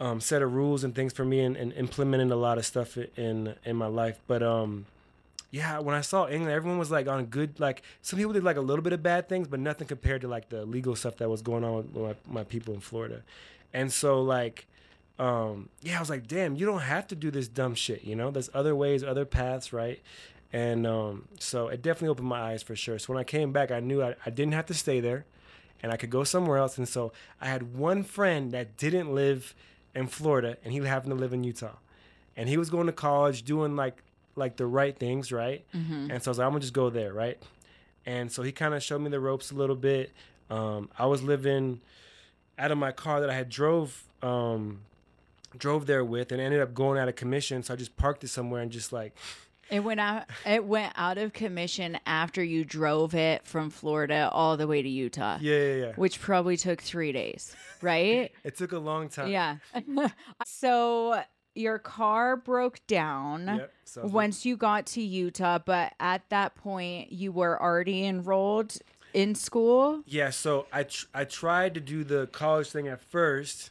um, 0.00 0.20
set 0.20 0.42
of 0.42 0.54
rules 0.54 0.84
and 0.84 0.94
things 0.94 1.12
for 1.12 1.24
me, 1.24 1.40
and, 1.40 1.56
and 1.56 1.72
implemented 1.72 2.30
a 2.30 2.36
lot 2.36 2.58
of 2.58 2.66
stuff 2.66 2.96
in 2.96 3.54
in 3.64 3.76
my 3.76 3.86
life. 3.86 4.18
But 4.26 4.42
um, 4.42 4.86
yeah, 5.50 5.78
when 5.78 5.94
I 5.94 6.00
saw 6.00 6.28
England, 6.28 6.52
everyone 6.52 6.78
was 6.78 6.90
like 6.90 7.08
on 7.08 7.26
good, 7.26 7.58
like 7.58 7.82
some 8.02 8.18
people 8.18 8.32
did 8.32 8.44
like 8.44 8.56
a 8.56 8.62
little 8.62 8.82
bit 8.82 8.92
of 8.92 9.02
bad 9.02 9.28
things, 9.28 9.48
but 9.48 9.60
nothing 9.60 9.88
compared 9.88 10.20
to 10.22 10.28
like 10.28 10.48
the 10.48 10.64
legal 10.64 10.94
stuff 10.94 11.16
that 11.16 11.28
was 11.28 11.42
going 11.42 11.64
on 11.64 11.76
with 11.76 11.96
my, 11.96 12.14
my 12.40 12.44
people 12.44 12.74
in 12.74 12.80
Florida. 12.80 13.22
And 13.72 13.92
so 13.92 14.20
like 14.22 14.66
um, 15.18 15.68
yeah, 15.82 15.96
I 15.96 16.00
was 16.00 16.10
like, 16.10 16.28
damn, 16.28 16.54
you 16.54 16.64
don't 16.64 16.80
have 16.80 17.06
to 17.08 17.16
do 17.16 17.30
this 17.30 17.48
dumb 17.48 17.74
shit, 17.74 18.04
you 18.04 18.14
know? 18.14 18.30
There's 18.30 18.50
other 18.54 18.74
ways, 18.76 19.02
other 19.02 19.24
paths, 19.24 19.72
right? 19.72 20.00
And 20.52 20.86
um, 20.86 21.28
so 21.38 21.68
it 21.68 21.82
definitely 21.82 22.08
opened 22.08 22.28
my 22.28 22.40
eyes 22.40 22.62
for 22.62 22.76
sure. 22.76 22.98
So 22.98 23.12
when 23.12 23.20
I 23.20 23.24
came 23.24 23.52
back, 23.52 23.70
I 23.70 23.80
knew 23.80 24.02
I, 24.02 24.14
I 24.24 24.30
didn't 24.30 24.52
have 24.54 24.66
to 24.66 24.74
stay 24.74 25.00
there 25.00 25.24
and 25.82 25.92
I 25.92 25.96
could 25.96 26.10
go 26.10 26.24
somewhere 26.24 26.56
else. 26.56 26.78
And 26.78 26.88
so 26.88 27.12
I 27.40 27.48
had 27.48 27.74
one 27.74 28.02
friend 28.02 28.52
that 28.52 28.76
didn't 28.76 29.14
live 29.14 29.54
in 29.94 30.06
Florida 30.06 30.56
and 30.64 30.72
he 30.72 30.78
happened 30.80 31.10
to 31.12 31.16
live 31.16 31.32
in 31.32 31.44
Utah. 31.44 31.76
And 32.36 32.48
he 32.48 32.56
was 32.56 32.70
going 32.70 32.86
to 32.86 32.92
college 32.92 33.42
doing 33.42 33.76
like 33.76 34.02
like 34.36 34.56
the 34.56 34.66
right 34.66 34.96
things, 34.96 35.32
right? 35.32 35.64
And 36.10 36.22
so 36.22 36.28
I 36.28 36.30
was 36.30 36.38
like, 36.38 36.46
I'm 36.46 36.52
gonna 36.52 36.60
just 36.60 36.72
go 36.72 36.90
there, 36.90 37.12
right? 37.12 37.42
And 38.06 38.30
so 38.30 38.42
he 38.42 38.52
kind 38.52 38.72
of 38.74 38.82
showed 38.82 39.00
me 39.00 39.10
the 39.10 39.18
ropes 39.20 39.50
a 39.50 39.54
little 39.54 39.74
bit. 39.76 40.12
Um, 40.48 40.88
I 40.98 41.06
was 41.06 41.22
living 41.22 41.80
out 42.58 42.70
of 42.70 42.78
my 42.78 42.92
car 42.92 43.20
that 43.20 43.28
I 43.30 43.34
had 43.34 43.48
drove 43.48 44.04
um, 44.22 44.80
drove 45.56 45.86
there 45.86 46.04
with 46.04 46.30
and 46.32 46.40
ended 46.40 46.60
up 46.60 46.74
going 46.74 46.98
out 46.98 47.08
of 47.08 47.16
commission. 47.16 47.62
So 47.62 47.74
I 47.74 47.76
just 47.76 47.96
parked 47.96 48.22
it 48.24 48.28
somewhere 48.28 48.62
and 48.62 48.70
just 48.70 48.92
like, 48.92 49.14
It 49.70 49.80
went 49.80 50.00
out 50.00 50.24
it 50.46 50.64
went 50.64 50.92
out 50.96 51.18
of 51.18 51.32
commission 51.32 51.98
after 52.06 52.42
you 52.42 52.64
drove 52.64 53.14
it 53.14 53.46
from 53.46 53.70
Florida 53.70 54.28
all 54.32 54.56
the 54.56 54.66
way 54.66 54.80
to 54.82 54.88
Utah. 54.88 55.38
yeah, 55.40 55.56
yeah, 55.58 55.74
yeah. 55.74 55.92
Which 55.96 56.20
probably 56.20 56.56
took 56.56 56.80
3 56.80 57.12
days, 57.12 57.54
right? 57.82 58.32
It 58.44 58.56
took 58.56 58.72
a 58.72 58.78
long 58.78 59.08
time. 59.08 59.28
Yeah. 59.30 59.56
so 60.46 61.22
your 61.54 61.78
car 61.78 62.36
broke 62.36 62.80
down 62.86 63.46
Yep. 63.46 63.72
Once 64.12 64.44
you 64.46 64.56
got 64.56 64.86
to 64.86 65.00
Utah, 65.02 65.58
but 65.58 65.92
at 65.98 66.22
that 66.30 66.54
point 66.54 67.10
you 67.12 67.32
were 67.32 67.60
already 67.60 68.06
enrolled 68.06 68.76
in 69.14 69.34
school. 69.34 70.02
Yeah, 70.06 70.30
so 70.30 70.66
I 70.72 70.82
tr- 70.84 71.06
I 71.14 71.24
tried 71.24 71.74
to 71.74 71.80
do 71.80 72.04
the 72.04 72.26
college 72.28 72.68
thing 72.70 72.86
at 72.88 73.00
first, 73.00 73.70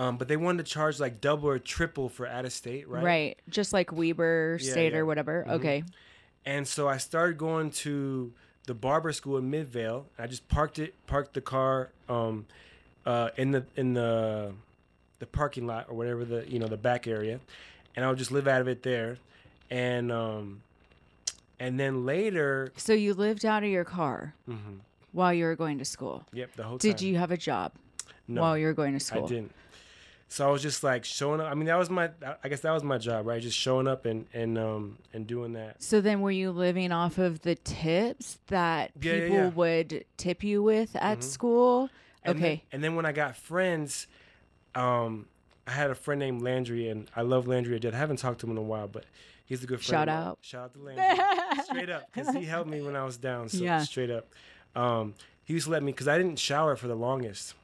um, 0.00 0.16
but 0.16 0.28
they 0.28 0.36
wanted 0.38 0.64
to 0.64 0.72
charge 0.72 0.98
like 0.98 1.20
double 1.20 1.48
or 1.50 1.58
triple 1.58 2.08
for 2.08 2.26
out 2.26 2.44
of 2.46 2.52
state, 2.52 2.88
right? 2.88 3.02
Right. 3.04 3.38
Just 3.50 3.72
like 3.72 3.92
Weber 3.92 4.58
Yeah, 4.60 4.70
State 4.72 4.92
yeah. 4.92 4.98
or 4.98 5.04
whatever. 5.06 5.44
Mhm. 5.46 5.52
Okay. 5.52 5.84
And 6.46 6.66
so 6.66 6.88
I 6.88 6.96
started 6.96 7.36
going 7.36 7.70
to 7.84 8.32
the 8.66 8.72
barber 8.74 9.12
school 9.12 9.36
in 9.36 9.50
Midvale. 9.50 10.06
I 10.18 10.26
just 10.26 10.48
parked 10.48 10.78
it, 10.78 10.94
parked 11.06 11.34
the 11.34 11.42
car 11.42 11.90
um, 12.08 12.46
uh, 13.04 13.28
in 13.36 13.50
the 13.50 13.66
in 13.76 13.92
the 13.94 14.52
the 15.18 15.26
parking 15.26 15.66
lot 15.66 15.86
or 15.90 15.94
whatever 15.94 16.24
the 16.24 16.50
you 16.50 16.58
know 16.58 16.66
the 16.66 16.78
back 16.78 17.06
area, 17.06 17.38
and 17.94 18.04
I 18.04 18.08
would 18.08 18.16
just 18.18 18.30
live 18.32 18.48
out 18.48 18.62
of 18.62 18.68
it 18.68 18.82
there, 18.82 19.18
and 19.70 20.10
um, 20.10 20.62
and 21.58 21.78
then 21.78 22.06
later, 22.06 22.72
So 22.76 22.94
you 22.94 23.12
lived 23.12 23.44
out 23.44 23.62
of 23.64 23.68
your 23.68 23.84
car 23.84 24.32
mhm, 24.48 24.78
while 25.12 25.34
you 25.34 25.44
were 25.44 25.56
going 25.56 25.76
to 25.78 25.84
school. 25.84 26.24
yep, 26.32 26.54
the 26.56 26.62
whole 26.62 26.78
Did 26.78 26.96
time. 26.98 27.06
you 27.08 27.18
have 27.18 27.30
a 27.30 27.36
job 27.36 27.72
No, 28.28 28.40
while 28.40 28.56
you 28.56 28.64
were 28.66 28.72
going 28.72 28.94
to 28.94 29.00
school? 29.00 29.24
I 29.26 29.28
didn't. 29.28 29.52
So 30.32 30.46
I 30.46 30.50
was 30.52 30.62
just 30.62 30.84
like 30.84 31.04
showing 31.04 31.40
up. 31.40 31.50
I 31.50 31.54
mean, 31.54 31.66
that 31.66 31.76
was 31.76 31.90
my. 31.90 32.08
I 32.44 32.48
guess 32.48 32.60
that 32.60 32.70
was 32.70 32.84
my 32.84 32.98
job, 32.98 33.26
right? 33.26 33.42
Just 33.42 33.58
showing 33.58 33.88
up 33.88 34.06
and 34.06 34.26
and 34.32 34.56
um 34.56 34.98
and 35.12 35.26
doing 35.26 35.54
that. 35.54 35.82
So 35.82 36.00
then 36.00 36.20
were 36.20 36.30
you 36.30 36.52
living 36.52 36.92
off 36.92 37.18
of 37.18 37.42
the 37.42 37.56
tips 37.56 38.38
that 38.46 38.92
Yeah, 39.02 39.12
yeah, 39.14 39.20
people 39.22 39.36
yeah. 39.36 39.48
would 39.48 40.04
tip 40.16 40.44
you 40.44 40.62
with 40.62 40.94
at 40.94 41.18
Mhm. 41.18 41.22
school? 41.24 41.90
And 42.22 42.38
then- 42.38 42.44
Okay. 42.44 42.62
and 42.70 42.82
then 42.84 42.94
when 42.94 43.06
I 43.06 43.12
got 43.12 43.34
friends, 43.36 44.06
um, 44.76 45.26
I 45.66 45.72
had 45.72 45.90
a 45.90 45.94
friend 45.96 46.18
named 46.20 46.42
Landry, 46.42 46.88
and 46.88 47.10
I 47.16 47.22
love 47.22 47.48
Landry 47.48 47.72
to 47.74 47.80
death. 47.80 47.94
I 47.94 47.98
haven't 47.98 48.18
talked 48.18 48.40
to 48.40 48.46
him 48.46 48.52
in 48.52 48.58
a 48.58 48.62
while, 48.62 48.86
but 48.88 49.06
he's 49.46 49.64
a 49.64 49.66
good 49.66 49.80
friend. 49.80 49.88
Shout 50.00 50.08
out. 50.08 50.38
Shout 50.42 50.64
out 50.66 50.74
to 50.74 50.80
Landry. 50.80 51.64
straight 51.64 51.90
up, 51.90 52.04
because 52.12 52.32
he 52.34 52.44
helped 52.44 52.70
me 52.70 52.80
when 52.82 52.94
I 52.94 53.04
was 53.04 53.16
down. 53.16 53.48
So 53.48 53.58
Yeah. 53.64 53.78
straight 53.82 54.10
up, 54.10 54.28
um, 54.76 55.14
he 55.44 55.54
used 55.54 55.66
to 55.66 55.72
let 55.72 55.82
me 55.82 55.90
because 55.92 56.06
I 56.08 56.16
didn't 56.18 56.38
shower 56.38 56.76
for 56.76 56.86
the 56.88 56.94
longest, 56.94 57.54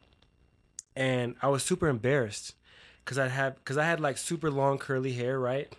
and 0.96 1.36
I 1.42 1.48
was 1.48 1.62
super 1.62 1.88
embarrassed 1.88 2.54
because 3.04 3.18
I 3.18 3.28
had 3.28 3.56
because 3.56 3.76
I 3.76 3.84
had 3.84 4.00
like 4.00 4.16
super 4.18 4.50
long 4.50 4.78
curly 4.78 5.12
hair, 5.12 5.38
right? 5.38 5.72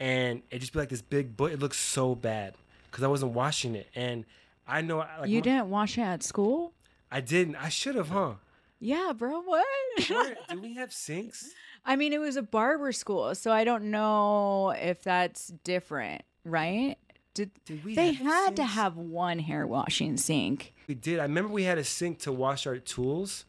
And 0.00 0.42
it 0.50 0.58
just 0.60 0.72
be 0.72 0.78
like 0.78 0.88
this 0.88 1.02
big 1.02 1.36
butt. 1.36 1.52
It 1.52 1.60
looks 1.60 1.78
so 1.78 2.14
bad 2.14 2.54
because 2.90 3.04
I 3.04 3.08
wasn't 3.08 3.32
washing 3.32 3.74
it, 3.74 3.88
and 3.94 4.24
I 4.66 4.80
know 4.80 4.98
like 4.98 5.28
you 5.28 5.38
my- 5.38 5.42
didn't 5.42 5.70
wash 5.70 5.98
it 5.98 6.02
at 6.02 6.22
school? 6.22 6.72
I 7.10 7.20
didn't. 7.20 7.56
I 7.56 7.68
should 7.68 7.94
have, 7.94 8.08
huh? 8.08 8.34
Yeah, 8.80 9.12
bro. 9.16 9.40
What? 9.40 9.64
Where, 10.08 10.36
do 10.50 10.60
we 10.60 10.74
have 10.74 10.92
sinks? 10.92 11.52
I 11.86 11.96
mean, 11.96 12.12
it 12.12 12.18
was 12.18 12.36
a 12.36 12.42
barber 12.42 12.92
school, 12.92 13.34
so 13.34 13.52
I 13.52 13.64
don't 13.64 13.84
know 13.90 14.70
if 14.70 15.02
that's 15.02 15.48
different, 15.64 16.22
right? 16.44 16.96
Did 17.34 17.50
Did 17.64 17.84
we 17.84 17.94
they 17.94 18.12
had 18.12 18.56
to 18.56 18.64
have 18.64 18.96
one 18.96 19.38
hair 19.38 19.66
washing 19.66 20.16
sink? 20.16 20.72
We 20.86 20.94
did. 20.94 21.18
I 21.18 21.22
remember 21.24 21.52
we 21.52 21.64
had 21.64 21.78
a 21.78 21.84
sink 21.84 22.18
to 22.20 22.32
wash 22.32 22.66
our 22.66 22.78
tools, 22.78 23.44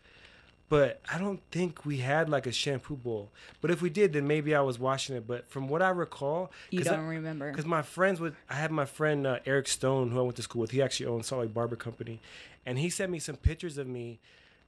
but 0.70 1.00
I 1.12 1.18
don't 1.20 1.42
think 1.52 1.86
we 1.86 1.98
had 1.98 2.28
like 2.30 2.48
a 2.48 2.52
shampoo 2.52 2.96
bowl. 2.96 3.32
But 3.62 3.72
if 3.72 3.82
we 3.82 3.90
did, 3.90 4.14
then 4.14 4.28
maybe 4.28 4.56
I 4.56 4.62
was 4.62 4.80
washing 4.80 5.16
it. 5.16 5.28
But 5.28 5.50
from 5.50 5.68
what 5.68 5.82
I 5.82 5.90
recall, 5.90 6.52
You 6.72 6.80
because 6.80 6.94
don't 6.94 7.06
remember? 7.08 7.52
because 7.52 7.66
my 7.66 7.82
friends 7.82 8.20
would, 8.20 8.36
I 8.50 8.56
had 8.56 8.72
my 8.72 8.86
friend 8.86 9.28
uh, 9.28 9.40
Eric 9.46 9.68
Stone 9.68 10.12
who 10.12 10.20
I 10.20 10.24
went 10.24 10.36
to 10.38 10.42
school 10.44 10.62
with. 10.62 10.72
He 10.72 10.82
actually 10.82 11.06
owns 11.08 11.28
Salt 11.28 11.42
Lake 11.42 11.54
Barber 11.54 11.76
Company, 11.76 12.20
and 12.66 12.80
he 12.80 12.90
sent 12.90 13.12
me 13.12 13.20
some 13.20 13.36
pictures 13.36 13.78
of 13.78 13.88
me 13.88 14.20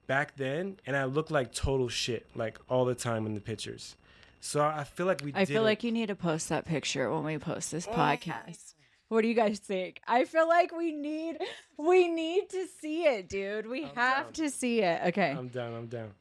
back 0.06 0.38
then, 0.38 0.78
and 0.86 0.96
I 0.96 1.04
looked 1.06 1.32
like 1.32 1.52
total 1.54 1.90
shit, 1.90 2.26
like 2.36 2.60
all 2.70 2.86
the 2.86 2.96
time 2.96 3.26
in 3.26 3.34
the 3.34 3.42
pictures. 3.42 3.96
So 4.40 4.62
I 4.62 4.84
feel 4.84 5.08
like 5.08 5.22
we. 5.24 5.32
I 5.34 5.40
feel 5.46 5.46
didn't- 5.48 5.64
like 5.64 5.84
you 5.84 5.92
need 5.92 6.08
to 6.08 6.16
post 6.16 6.48
that 6.50 6.64
picture 6.66 7.12
when 7.12 7.24
we 7.24 7.38
post 7.40 7.72
this 7.72 7.88
Oh. 7.90 7.94
podcast. 7.94 8.76
What 9.10 9.22
do 9.22 9.28
you 9.28 9.34
guys 9.34 9.60
think? 9.60 10.02
I 10.08 10.26
feel 10.26 10.48
like 10.48 10.76
we 10.76 10.92
need 10.92 11.38
we 11.78 12.08
need 12.08 12.50
to 12.50 12.68
see 12.82 13.06
it, 13.06 13.30
dude. 13.30 13.68
We 13.68 13.86
I'm 13.86 13.96
have 13.96 14.24
down. 14.26 14.34
to 14.34 14.50
see 14.50 14.82
it. 14.82 15.02
Okay. 15.08 15.32
I'm 15.32 15.48
down. 15.48 15.74
I'm 15.74 15.88
down. 15.88 16.12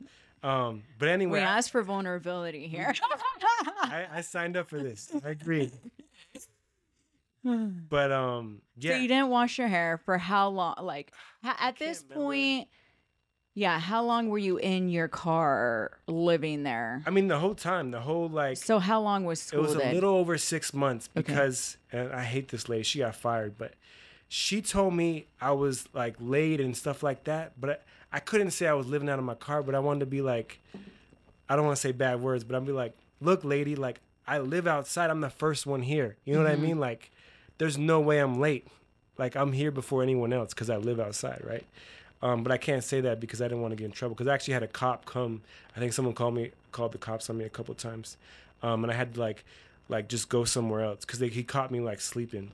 Um, 0.42 0.82
but 0.98 1.08
anyway, 1.08 1.40
we 1.40 1.44
I, 1.44 1.56
asked 1.58 1.72
for 1.72 1.82
vulnerability 1.82 2.68
here. 2.68 2.94
I, 3.82 4.06
I 4.12 4.20
signed 4.20 4.56
up 4.56 4.68
for 4.68 4.78
this. 4.80 5.10
I 5.24 5.30
agree. 5.30 5.70
But 7.88 8.10
um, 8.10 8.60
So 8.80 8.88
yeah, 8.88 8.96
you 8.96 9.06
didn't 9.06 9.28
wash 9.28 9.56
your 9.58 9.68
hair 9.68 9.98
for 10.04 10.18
how 10.18 10.48
long? 10.48 10.74
Like 10.82 11.12
ha- 11.44 11.56
at 11.60 11.78
this 11.78 12.00
can't 12.00 12.10
remember. 12.10 12.24
Yeah. 13.56 13.78
How 13.80 14.04
long 14.04 14.28
were 14.28 14.38
you 14.38 14.58
in 14.58 14.88
your 14.90 15.08
car 15.08 15.98
living 16.06 16.62
there? 16.62 17.02
I 17.06 17.10
mean 17.10 17.26
the 17.26 17.38
whole 17.38 17.54
time, 17.54 17.90
the 17.90 18.00
whole 18.00 18.28
like 18.28 18.58
So 18.58 18.78
how 18.78 19.00
long 19.00 19.24
was 19.24 19.40
school? 19.40 19.60
it 19.60 19.62
was 19.62 19.74
a 19.74 19.92
little 19.92 20.14
over 20.14 20.36
six 20.38 20.72
months 20.74 21.08
Okay. 21.16 21.22
because 21.22 21.78
and 21.90 22.12
I 22.12 22.22
hate 22.22 22.48
this 22.50 22.68
lady. 22.68 22.84
She 22.84 22.98
got 23.00 23.16
fired, 23.16 23.56
but 23.58 23.72
she 24.28 24.60
told 24.60 24.92
me 24.94 25.26
I 25.40 25.52
was 25.52 25.88
like 25.94 26.14
late 26.20 26.60
and 26.60 26.76
stuff 26.76 27.02
like 27.02 27.24
that. 27.24 27.58
But 27.60 27.70
I, 28.12 28.16
I 28.18 28.20
couldn't 28.20 28.50
say 28.50 28.66
I 28.68 28.74
was 28.74 28.86
living 28.86 29.08
out 29.08 29.18
of 29.18 29.24
my 29.24 29.34
car. 29.34 29.62
But 29.62 29.74
I 29.74 29.78
wanted 29.80 30.00
to 30.00 30.06
be 30.06 30.20
like, 30.20 30.60
I 31.48 31.56
don't 31.56 31.64
want 31.64 31.76
to 31.76 31.80
say 31.80 31.92
bad 31.92 32.20
words, 32.20 32.44
but 32.44 32.56
I'd 32.56 32.66
be 32.66 32.72
like, 32.72 32.94
look, 33.20 33.42
lady, 33.44 33.74
like 33.76 34.00
I 34.26 34.38
live 34.38 34.66
outside. 34.66 35.08
I'm 35.10 35.20
the 35.22 35.30
first 35.30 35.64
one 35.66 35.82
here. 35.82 36.16
You 36.24 36.34
know 36.34 36.42
what 36.42 36.50
I 36.50 36.56
Mhm. 36.56 36.60
mean? 36.60 36.78
Like, 36.80 37.10
there's 37.58 37.78
no 37.78 38.00
way 38.00 38.18
I'm 38.18 38.38
late. 38.38 38.66
Like 39.16 39.34
I'm 39.34 39.52
here 39.52 39.70
before 39.70 40.02
anyone 40.02 40.32
else 40.32 40.52
because 40.52 40.68
I 40.68 40.76
live 40.76 41.00
outside, 41.00 41.42
right? 41.46 41.64
Um, 42.22 42.42
but 42.42 42.50
I 42.50 42.56
can't 42.56 42.82
say 42.82 43.00
that 43.02 43.20
because 43.20 43.42
I 43.42 43.44
didn't 43.44 43.60
want 43.60 43.72
to 43.72 43.76
get 43.76 43.84
in 43.84 43.92
trouble. 43.92 44.14
Because 44.14 44.26
I 44.26 44.34
actually 44.34 44.54
had 44.54 44.62
a 44.62 44.68
cop 44.68 45.04
come. 45.04 45.42
I 45.76 45.80
think 45.80 45.92
someone 45.92 46.14
called 46.14 46.34
me, 46.34 46.52
called 46.72 46.92
the 46.92 46.98
cops 46.98 47.28
on 47.28 47.36
me 47.38 47.44
a 47.44 47.50
couple 47.50 47.74
times, 47.74 48.16
um, 48.62 48.84
and 48.84 48.92
I 48.92 48.96
had 48.96 49.14
to 49.14 49.20
like, 49.20 49.44
like 49.88 50.08
just 50.08 50.28
go 50.28 50.44
somewhere 50.44 50.82
else 50.82 51.04
because 51.04 51.20
he 51.20 51.42
caught 51.42 51.70
me 51.70 51.80
like 51.80 52.00
sleeping, 52.00 52.52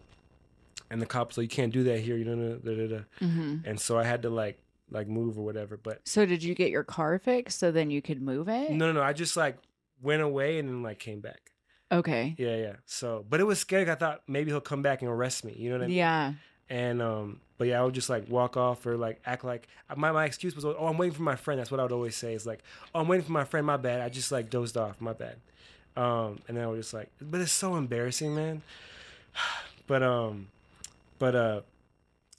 and 0.90 1.00
the 1.00 1.06
cops 1.06 1.36
like, 1.38 1.44
"You 1.44 1.48
can't 1.48 1.72
do 1.72 1.84
that 1.84 2.00
here," 2.00 2.16
you 2.16 2.24
know, 2.24 2.56
da, 2.56 2.74
da, 2.74 2.86
da. 2.88 3.02
hmm 3.20 3.56
and 3.64 3.80
so 3.80 3.96
I 3.98 4.04
had 4.04 4.22
to 4.22 4.30
like 4.30 4.58
like 4.90 5.08
move 5.08 5.38
or 5.38 5.44
whatever. 5.44 5.76
But 5.76 6.00
So 6.04 6.26
did 6.26 6.42
you 6.42 6.54
get 6.54 6.70
your 6.70 6.84
car 6.84 7.18
fixed 7.18 7.58
so 7.58 7.70
then 7.70 7.90
you 7.90 8.02
could 8.02 8.20
move 8.20 8.48
it? 8.48 8.70
no, 8.70 8.86
no, 8.86 8.92
no, 8.92 9.02
I 9.02 9.12
just 9.12 9.36
like 9.36 9.56
went 10.02 10.22
away 10.22 10.58
and 10.58 10.68
then 10.68 10.82
like 10.82 10.98
came 10.98 11.20
back. 11.20 11.52
Okay. 11.90 12.34
Yeah, 12.38 12.56
yeah. 12.56 12.72
So, 12.86 13.24
but 13.28 13.38
it 13.40 13.44
was 13.44 13.58
scary. 13.58 13.88
I 13.90 13.94
thought 13.94 14.22
maybe 14.26 14.50
he'll 14.50 14.60
come 14.60 14.82
back 14.82 15.02
and 15.02 15.10
arrest 15.10 15.44
me. 15.44 15.54
You 15.56 15.70
know 15.70 15.76
what 15.76 15.84
I 15.84 15.88
mean? 15.88 15.96
Yeah. 15.96 16.32
And 16.70 17.02
um, 17.02 17.40
but 17.62 17.68
yeah, 17.68 17.80
I 17.80 17.84
would 17.84 17.94
just 17.94 18.10
like 18.10 18.28
walk 18.28 18.56
off 18.56 18.84
or 18.86 18.96
like 18.96 19.20
act 19.24 19.44
like 19.44 19.68
my 19.94 20.10
my 20.10 20.24
excuse 20.24 20.56
was, 20.56 20.64
oh, 20.64 20.74
I'm 20.88 20.98
waiting 20.98 21.14
for 21.14 21.22
my 21.22 21.36
friend. 21.36 21.60
That's 21.60 21.70
what 21.70 21.78
I 21.78 21.84
would 21.84 21.92
always 21.92 22.16
say. 22.16 22.34
It's 22.34 22.44
like, 22.44 22.58
oh, 22.92 22.98
I'm 22.98 23.06
waiting 23.06 23.24
for 23.24 23.30
my 23.30 23.44
friend. 23.44 23.64
My 23.64 23.76
bad. 23.76 24.00
I 24.00 24.08
just 24.08 24.32
like 24.32 24.50
dozed 24.50 24.76
off. 24.76 25.00
My 25.00 25.12
bad. 25.12 25.36
Um, 25.96 26.40
and 26.48 26.56
then 26.56 26.64
I 26.64 26.66
was 26.66 26.80
just 26.80 26.92
like, 26.92 27.08
but 27.20 27.40
it's 27.40 27.52
so 27.52 27.76
embarrassing, 27.76 28.34
man. 28.34 28.62
But 29.86 30.02
um, 30.02 30.48
but 31.20 31.36
uh, 31.36 31.60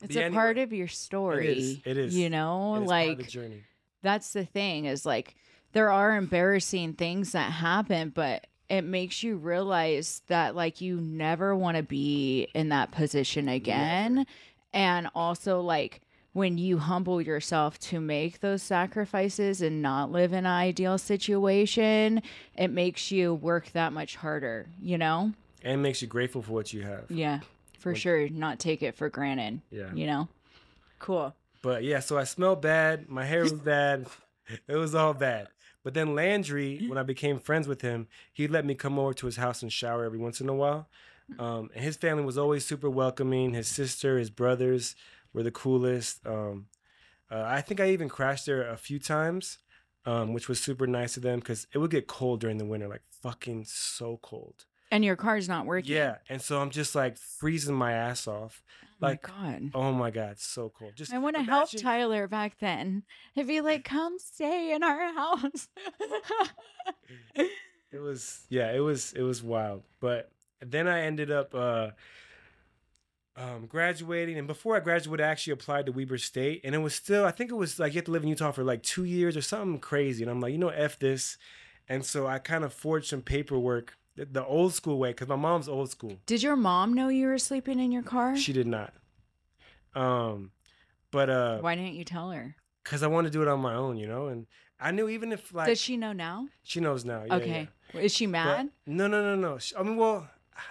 It's 0.02 0.16
a 0.18 0.24
anyway, 0.26 0.36
part 0.36 0.58
of 0.58 0.74
your 0.74 0.90
story. 0.90 1.48
it 1.48 1.58
is. 1.58 1.78
It 1.86 1.98
is. 1.98 2.18
You 2.18 2.30
know, 2.30 2.76
it's 2.82 2.90
part 2.92 3.04
of 3.04 3.08
like 3.10 3.18
the 3.20 3.32
journey. 3.32 3.64
that's 4.02 4.34
the 4.34 4.44
thing 4.44 4.84
is 4.86 5.06
like 5.06 5.36
there 5.72 5.90
are 5.90 6.18
embarrassing 6.18 6.94
things 6.96 7.32
that 7.32 7.52
happen, 7.52 8.10
but 8.10 8.48
it 8.70 8.82
makes 8.84 9.22
you 9.24 9.36
realize 9.36 10.22
that 10.28 10.56
like 10.56 10.82
you 10.82 11.00
never 11.00 11.56
want 11.56 11.78
to 11.78 11.84
be 11.84 12.48
in 12.56 12.70
that 12.70 12.92
position 12.92 13.48
again. 13.50 14.26
And 14.74 15.08
also 15.14 15.62
like 15.62 16.02
when 16.34 16.58
you 16.58 16.80
humble 16.80 17.22
yourself 17.22 17.78
to 17.80 18.00
make 18.00 18.40
those 18.40 18.64
sacrifices 18.64 19.62
and 19.62 19.82
not 19.84 20.12
live 20.12 20.34
in 20.34 20.40
an 20.40 20.46
ideal 20.48 20.98
situation, 20.98 22.22
it 22.58 22.70
makes 22.70 23.12
you 23.12 23.36
work 23.36 23.72
that 23.74 23.94
much 23.94 24.16
harder, 24.16 24.66
you 24.82 24.98
know? 24.98 25.32
And 25.64 25.82
makes 25.84 26.02
you 26.02 26.08
grateful 26.08 26.42
for 26.42 26.52
what 26.54 26.74
you 26.74 26.82
have. 26.82 27.06
Yeah, 27.10 27.42
for 27.80 27.92
Like- 27.92 28.02
sure. 28.02 28.28
Not 28.30 28.58
take 28.60 28.82
it 28.82 28.96
for 28.96 29.10
granted, 29.10 29.62
Yeah. 29.70 29.94
you 29.94 30.08
know? 30.08 30.28
Cool. 31.00 31.36
But 31.62 31.84
yeah, 31.84 32.00
so 32.00 32.18
I 32.18 32.24
smelled 32.24 32.62
bad. 32.62 33.10
My 33.10 33.26
hair 33.26 33.44
was 33.44 33.54
bad. 33.54 34.08
it 34.68 34.76
was 34.76 34.96
all 34.96 35.14
bad. 35.14 35.50
But 35.84 35.94
then 35.94 36.16
Landry, 36.16 36.86
when 36.88 36.98
I 36.98 37.04
became 37.04 37.40
friends 37.40 37.68
with 37.68 37.82
him, 37.82 38.08
he'd 38.34 38.52
let 38.52 38.66
me 38.66 38.74
come 38.74 38.98
over 38.98 39.14
to 39.14 39.26
his 39.26 39.36
house 39.36 39.62
and 39.62 39.72
shower 39.72 40.04
every 40.06 40.18
once 40.18 40.42
in 40.42 40.50
a 40.50 40.54
while. 40.54 40.88
Um, 41.40 41.70
and 41.74 41.84
his 41.84 41.98
family 41.98 42.24
was 42.24 42.38
always 42.38 42.66
super 42.66 42.90
welcoming. 42.90 43.54
His 43.54 43.68
sister, 43.68 44.18
his 44.18 44.30
brothers 44.30 44.96
were 45.34 45.44
the 45.44 45.52
coolest. 45.52 46.26
Um, 46.26 46.68
uh, 47.32 47.44
I 47.46 47.62
think 47.62 47.80
I 47.80 47.90
even 47.92 48.10
crashed 48.10 48.46
there 48.46 48.68
a 48.68 48.78
few 48.78 49.00
times, 49.00 49.58
um, 50.06 50.34
which 50.34 50.48
was 50.48 50.60
super 50.60 50.86
nice 50.86 51.18
of 51.18 51.24
them 51.24 51.40
because 51.40 51.66
it 51.74 51.78
would 51.80 51.92
get 51.92 52.08
cold 52.08 52.40
during 52.42 52.58
the 52.58 52.66
winter, 52.66 52.88
like 52.88 53.04
fucking 53.22 53.66
so 53.66 54.20
cold. 54.22 54.66
And 54.92 55.04
your 55.04 55.16
car's 55.16 55.50
not 55.50 55.66
working. 55.66 55.92
Yeah, 55.92 56.18
and 56.30 56.40
so 56.40 56.62
I'm 56.62 56.70
just 56.70 56.94
like 56.94 57.18
freezing 57.18 57.74
my 57.74 57.94
ass 57.94 58.28
off. 58.28 58.62
Oh 58.84 58.88
Like, 59.08 59.28
my 59.28 59.50
God. 59.50 59.72
oh 59.74 59.92
my 59.92 60.12
god, 60.12 60.38
so 60.40 60.70
cold. 60.70 60.92
Just 60.96 61.12
I 61.12 61.18
want 61.18 61.36
to 61.36 61.42
help 61.42 61.70
Tyler 61.72 62.28
back 62.28 62.60
then. 62.60 63.04
If 63.36 63.48
he 63.48 63.60
like, 63.62 63.86
come 63.86 64.20
stay 64.20 64.72
in 64.74 64.84
our 64.84 65.12
house. 65.14 65.68
it 67.36 68.00
was 68.00 68.42
yeah 68.50 68.72
it 68.72 68.80
was 68.80 69.14
it 69.14 69.22
was 69.22 69.44
wild 69.44 69.84
but 70.00 70.32
then 70.72 70.88
i 70.88 71.02
ended 71.02 71.32
up 71.32 71.54
uh 71.56 71.90
um 73.36 73.66
graduating 73.66 74.38
and 74.38 74.48
before 74.48 74.76
i 74.76 74.80
graduated 74.80 75.26
i 75.26 75.30
actually 75.30 75.54
applied 75.54 75.86
to 75.88 75.92
weber 75.92 76.18
state 76.18 76.62
and 76.64 76.76
it 76.76 76.78
was 76.80 76.94
still 76.94 77.26
i 77.26 77.32
think 77.32 77.50
it 77.52 77.56
was 77.56 77.80
like 77.80 77.94
you 77.94 77.98
have 77.98 78.06
to 78.06 78.12
live 78.12 78.24
in 78.24 78.30
utah 78.30 78.52
for 78.52 78.64
like 78.64 78.84
two 78.84 79.04
years 79.06 79.36
or 79.36 79.42
something 79.42 79.80
crazy 79.80 80.24
and 80.24 80.30
i'm 80.30 80.40
like 80.40 80.52
you 80.52 80.58
know 80.58 80.70
f 80.70 81.00
this 81.00 81.38
and 81.90 82.06
so 82.06 82.28
i 82.28 82.38
kind 82.38 82.64
of 82.64 82.72
forged 82.74 83.08
some 83.08 83.22
paperwork 83.22 83.98
the, 84.16 84.26
the 84.26 84.46
old 84.46 84.74
school 84.74 85.00
way 85.00 85.10
because 85.10 85.28
my 85.28 85.36
mom's 85.36 85.68
old 85.68 85.90
school 85.90 86.18
Did 86.28 86.44
your 86.44 86.56
mom 86.56 86.94
know 86.94 87.08
you 87.08 87.26
were 87.28 87.40
sleeping 87.40 87.80
in 87.80 87.92
your 87.92 88.04
car? 88.04 88.36
she 88.38 88.54
did 88.54 88.68
not 88.68 88.94
um 89.96 90.52
but 91.12 91.30
uh 91.30 91.58
Why 91.60 91.76
didn't 91.76 91.94
you 91.96 92.04
tell 92.06 92.30
her? 92.32 92.56
because 92.84 93.02
i 93.02 93.08
wanted 93.08 93.32
to 93.34 93.38
do 93.40 93.42
it 93.42 93.48
on 93.48 93.60
my 93.60 93.74
own 93.74 93.98
you 93.98 94.06
know 94.08 94.28
and 94.28 94.46
i 94.80 94.92
knew 94.92 95.10
even 95.10 95.32
if 95.32 95.52
like 95.56 95.66
Does 95.68 95.82
she 95.82 95.98
know 95.98 96.14
now? 96.14 96.48
she 96.62 96.80
knows 96.80 97.04
now 97.04 97.24
yeah, 97.26 97.36
yeah. 97.38 97.42
okay. 97.44 97.70
Is 97.96 98.14
she 98.14 98.26
But- 98.28 98.32
mad? 98.32 98.70
no, 98.88 99.08
no, 99.08 99.22
no, 99.22 99.36
no. 99.36 99.60
She- 99.60 99.76
I 99.76 99.84
mean, 99.84 99.98
well, 99.98 100.28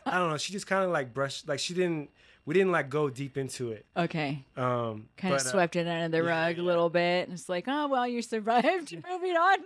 I 0.06 0.18
don't 0.18 0.30
know. 0.30 0.36
She 0.36 0.52
just 0.52 0.66
kind 0.66 0.84
of 0.84 0.90
like 0.90 1.12
brushed, 1.14 1.48
like 1.48 1.58
she 1.58 1.74
didn't. 1.74 2.10
We 2.44 2.54
didn't 2.54 2.72
like 2.72 2.90
go 2.90 3.08
deep 3.08 3.38
into 3.38 3.70
it. 3.70 3.86
okay. 3.96 4.44
Um, 4.56 5.08
Kind 5.16 5.34
of 5.34 5.40
uh, 5.40 5.44
swept 5.44 5.76
it 5.76 5.86
under 5.86 6.08
the 6.08 6.24
rug 6.24 6.56
yeah. 6.56 6.62
a 6.62 6.64
little 6.64 6.90
bit. 6.90 7.28
And 7.28 7.38
it's 7.38 7.48
like, 7.48 7.66
oh, 7.68 7.86
well, 7.86 8.06
you 8.08 8.20
survived. 8.20 8.92
Moving 9.10 9.36
on. 9.36 9.58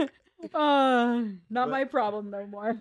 uh, 0.54 1.22
not 1.50 1.66
But- 1.66 1.70
my 1.70 1.84
problem 1.84 2.30
no 2.30 2.46
more. 2.46 2.80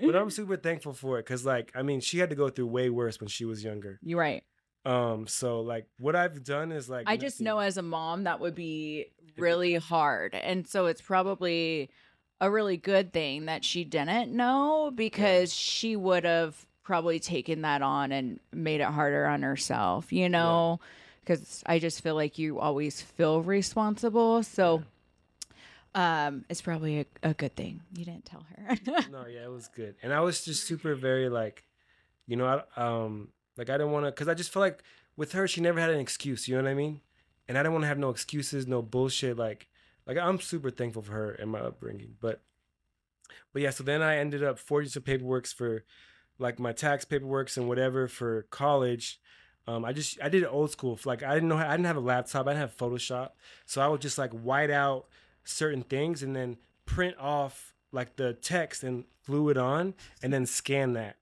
but 0.00 0.16
I'm 0.16 0.30
super 0.30 0.56
thankful 0.56 0.92
for 0.92 1.18
it 1.18 1.24
because, 1.24 1.44
like, 1.44 1.72
I 1.74 1.82
mean, 1.82 2.00
she 2.00 2.18
had 2.18 2.30
to 2.30 2.36
go 2.36 2.48
through 2.48 2.66
way 2.66 2.90
worse 2.90 3.20
when 3.20 3.28
she 3.28 3.44
was 3.44 3.62
younger. 3.62 3.98
You're 4.02 4.18
right. 4.18 4.42
Um, 4.84 5.26
so 5.26 5.60
like, 5.60 5.86
what 5.98 6.14
I've 6.14 6.44
done 6.44 6.70
is 6.70 6.88
like, 6.88 7.04
I 7.08 7.16
just 7.16 7.40
know 7.40 7.58
as 7.58 7.76
a 7.76 7.82
mom 7.82 8.24
that 8.24 8.38
would 8.40 8.54
be 8.54 9.06
really 9.36 9.74
hard. 9.74 10.34
And 10.34 10.66
so 10.66 10.86
it's 10.86 11.00
probably 11.00 11.90
a 12.40 12.50
really 12.50 12.76
good 12.76 13.12
thing 13.12 13.46
that 13.46 13.64
she 13.64 13.84
didn't 13.84 14.32
know 14.32 14.92
because 14.94 15.54
she 15.54 15.96
would 15.96 16.24
have 16.24 16.66
probably 16.82 17.18
taken 17.18 17.62
that 17.62 17.82
on 17.82 18.12
and 18.12 18.38
made 18.52 18.80
it 18.80 18.86
harder 18.86 19.26
on 19.26 19.42
herself, 19.42 20.12
you 20.12 20.28
know? 20.28 20.78
Because 21.20 21.62
I 21.66 21.78
just 21.78 22.02
feel 22.02 22.14
like 22.14 22.38
you 22.38 22.60
always 22.60 23.00
feel 23.00 23.42
responsible. 23.42 24.42
So 24.42 24.84
um, 25.96 26.44
it's 26.48 26.60
probably 26.60 27.00
a, 27.00 27.06
a 27.22 27.34
good 27.34 27.56
thing. 27.56 27.80
You 27.96 28.04
didn't 28.04 28.26
tell 28.26 28.44
her. 28.56 28.76
no, 29.10 29.26
yeah, 29.26 29.44
it 29.44 29.50
was 29.50 29.68
good, 29.68 29.96
and 30.02 30.12
I 30.12 30.20
was 30.20 30.44
just 30.44 30.66
super 30.66 30.94
very 30.94 31.30
like, 31.30 31.64
you 32.26 32.36
know, 32.36 32.62
I, 32.76 32.80
um, 32.80 33.28
like 33.56 33.70
I 33.70 33.78
didn't 33.78 33.92
want 33.92 34.04
to, 34.04 34.12
cause 34.12 34.28
I 34.28 34.34
just 34.34 34.52
felt 34.52 34.60
like 34.60 34.82
with 35.16 35.32
her, 35.32 35.48
she 35.48 35.62
never 35.62 35.80
had 35.80 35.90
an 35.90 35.98
excuse. 35.98 36.46
You 36.46 36.56
know 36.56 36.64
what 36.64 36.70
I 36.70 36.74
mean? 36.74 37.00
And 37.48 37.56
I 37.56 37.62
didn't 37.62 37.72
want 37.72 37.84
to 37.84 37.88
have 37.88 37.98
no 37.98 38.10
excuses, 38.10 38.66
no 38.66 38.82
bullshit. 38.82 39.38
Like, 39.38 39.68
like 40.06 40.16
I'm 40.18 40.40
super 40.40 40.70
thankful 40.70 41.02
for 41.02 41.12
her 41.12 41.32
and 41.32 41.50
my 41.50 41.60
upbringing. 41.60 42.14
But, 42.20 42.42
but 43.52 43.62
yeah, 43.62 43.70
so 43.70 43.82
then 43.84 44.02
I 44.02 44.18
ended 44.18 44.42
up 44.44 44.58
forging 44.58 44.90
some 44.90 45.02
paperwork 45.02 45.46
for, 45.46 45.84
like 46.38 46.58
my 46.58 46.72
tax 46.72 47.04
paperwork 47.06 47.56
and 47.56 47.66
whatever 47.66 48.08
for 48.08 48.42
college. 48.50 49.18
Um, 49.66 49.84
I 49.84 49.92
just 49.92 50.18
I 50.22 50.28
did 50.28 50.42
it 50.42 50.48
old 50.52 50.70
school. 50.70 50.98
Like 51.04 51.22
I 51.22 51.32
didn't 51.34 51.48
know 51.48 51.56
I 51.56 51.70
didn't 51.72 51.86
have 51.86 51.96
a 51.96 52.00
laptop. 52.00 52.46
I 52.46 52.50
didn't 52.50 52.60
have 52.60 52.76
Photoshop, 52.76 53.30
so 53.64 53.80
I 53.80 53.88
would 53.88 54.00
just 54.02 54.18
like 54.18 54.32
white 54.32 54.70
out 54.70 55.06
certain 55.44 55.82
things 55.82 56.22
and 56.22 56.36
then 56.36 56.58
print 56.84 57.16
off 57.18 57.72
like 57.90 58.16
the 58.16 58.34
text 58.34 58.84
and 58.84 59.04
glue 59.26 59.48
it 59.48 59.56
on 59.56 59.94
and 60.22 60.30
then 60.32 60.44
scan 60.46 60.92
that. 60.92 61.16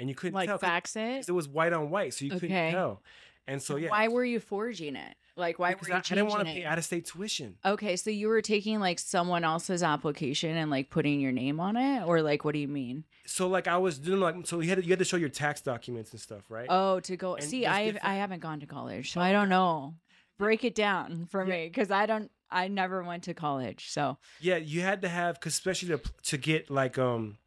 And 0.00 0.08
you 0.08 0.14
couldn't 0.14 0.34
like 0.34 0.48
tell 0.48 0.58
fax 0.58 0.96
it. 0.96 1.28
it 1.28 1.32
was 1.32 1.48
white 1.48 1.72
on 1.72 1.88
white, 1.90 2.12
so 2.12 2.24
you 2.24 2.32
Okay. 2.32 2.40
couldn't 2.40 2.70
tell. 2.72 3.02
And 3.46 3.62
so 3.62 3.76
yeah, 3.76 3.90
Why 3.90 4.08
were 4.08 4.24
you 4.24 4.40
forging 4.40 4.96
it? 4.96 5.14
Like, 5.38 5.58
why 5.58 5.70
because 5.72 5.88
were 5.88 5.94
you 5.94 5.94
I, 5.94 5.98
I 5.98 6.14
didn't 6.16 6.26
want 6.28 6.46
to 6.48 6.52
pay 6.54 6.64
out 6.64 6.78
of 6.78 6.84
state 6.84 7.06
tuition. 7.06 7.56
Okay, 7.64 7.96
so 7.96 8.10
you 8.10 8.28
were 8.28 8.42
taking 8.42 8.80
like 8.80 8.98
someone 8.98 9.44
else's 9.44 9.82
application 9.82 10.56
and 10.56 10.70
like 10.70 10.90
putting 10.90 11.20
your 11.20 11.32
name 11.32 11.60
on 11.60 11.76
it, 11.76 12.04
or 12.04 12.20
like 12.22 12.44
what 12.44 12.52
do 12.52 12.58
you 12.58 12.68
mean? 12.68 13.04
So 13.24 13.46
like 13.48 13.68
I 13.68 13.78
was 13.78 13.98
doing 13.98 14.20
like 14.20 14.34
so 14.46 14.60
you 14.60 14.68
had 14.68 14.78
to, 14.78 14.84
you 14.84 14.90
had 14.90 14.98
to 14.98 15.04
show 15.04 15.16
your 15.16 15.28
tax 15.28 15.60
documents 15.60 16.10
and 16.12 16.20
stuff, 16.20 16.42
right? 16.50 16.66
Oh, 16.68 17.00
to 17.00 17.16
go 17.16 17.34
And 17.36 17.44
see, 17.44 17.66
I 17.66 17.98
I 18.02 18.14
haven't 18.16 18.40
gone 18.40 18.60
to 18.60 18.66
college, 18.66 19.12
so 19.12 19.20
I 19.20 19.32
don't 19.32 19.48
know. 19.48 19.94
Break 20.38 20.62
it 20.64 20.74
down 20.74 21.26
for 21.30 21.44
Yeah. 21.44 21.54
me, 21.54 21.66
because 21.68 21.90
I 21.90 22.06
don't. 22.06 22.30
I 22.50 22.68
never 22.68 23.02
went 23.02 23.24
to 23.24 23.34
college, 23.34 23.90
so 23.90 24.18
Yeah, 24.40 24.56
you 24.56 24.80
had 24.80 25.02
to 25.02 25.08
have, 25.08 25.38
cause 25.40 25.52
especially 25.52 25.88
to 25.90 26.00
to 26.24 26.38
get 26.38 26.70
like 26.70 26.96
um 26.98 27.38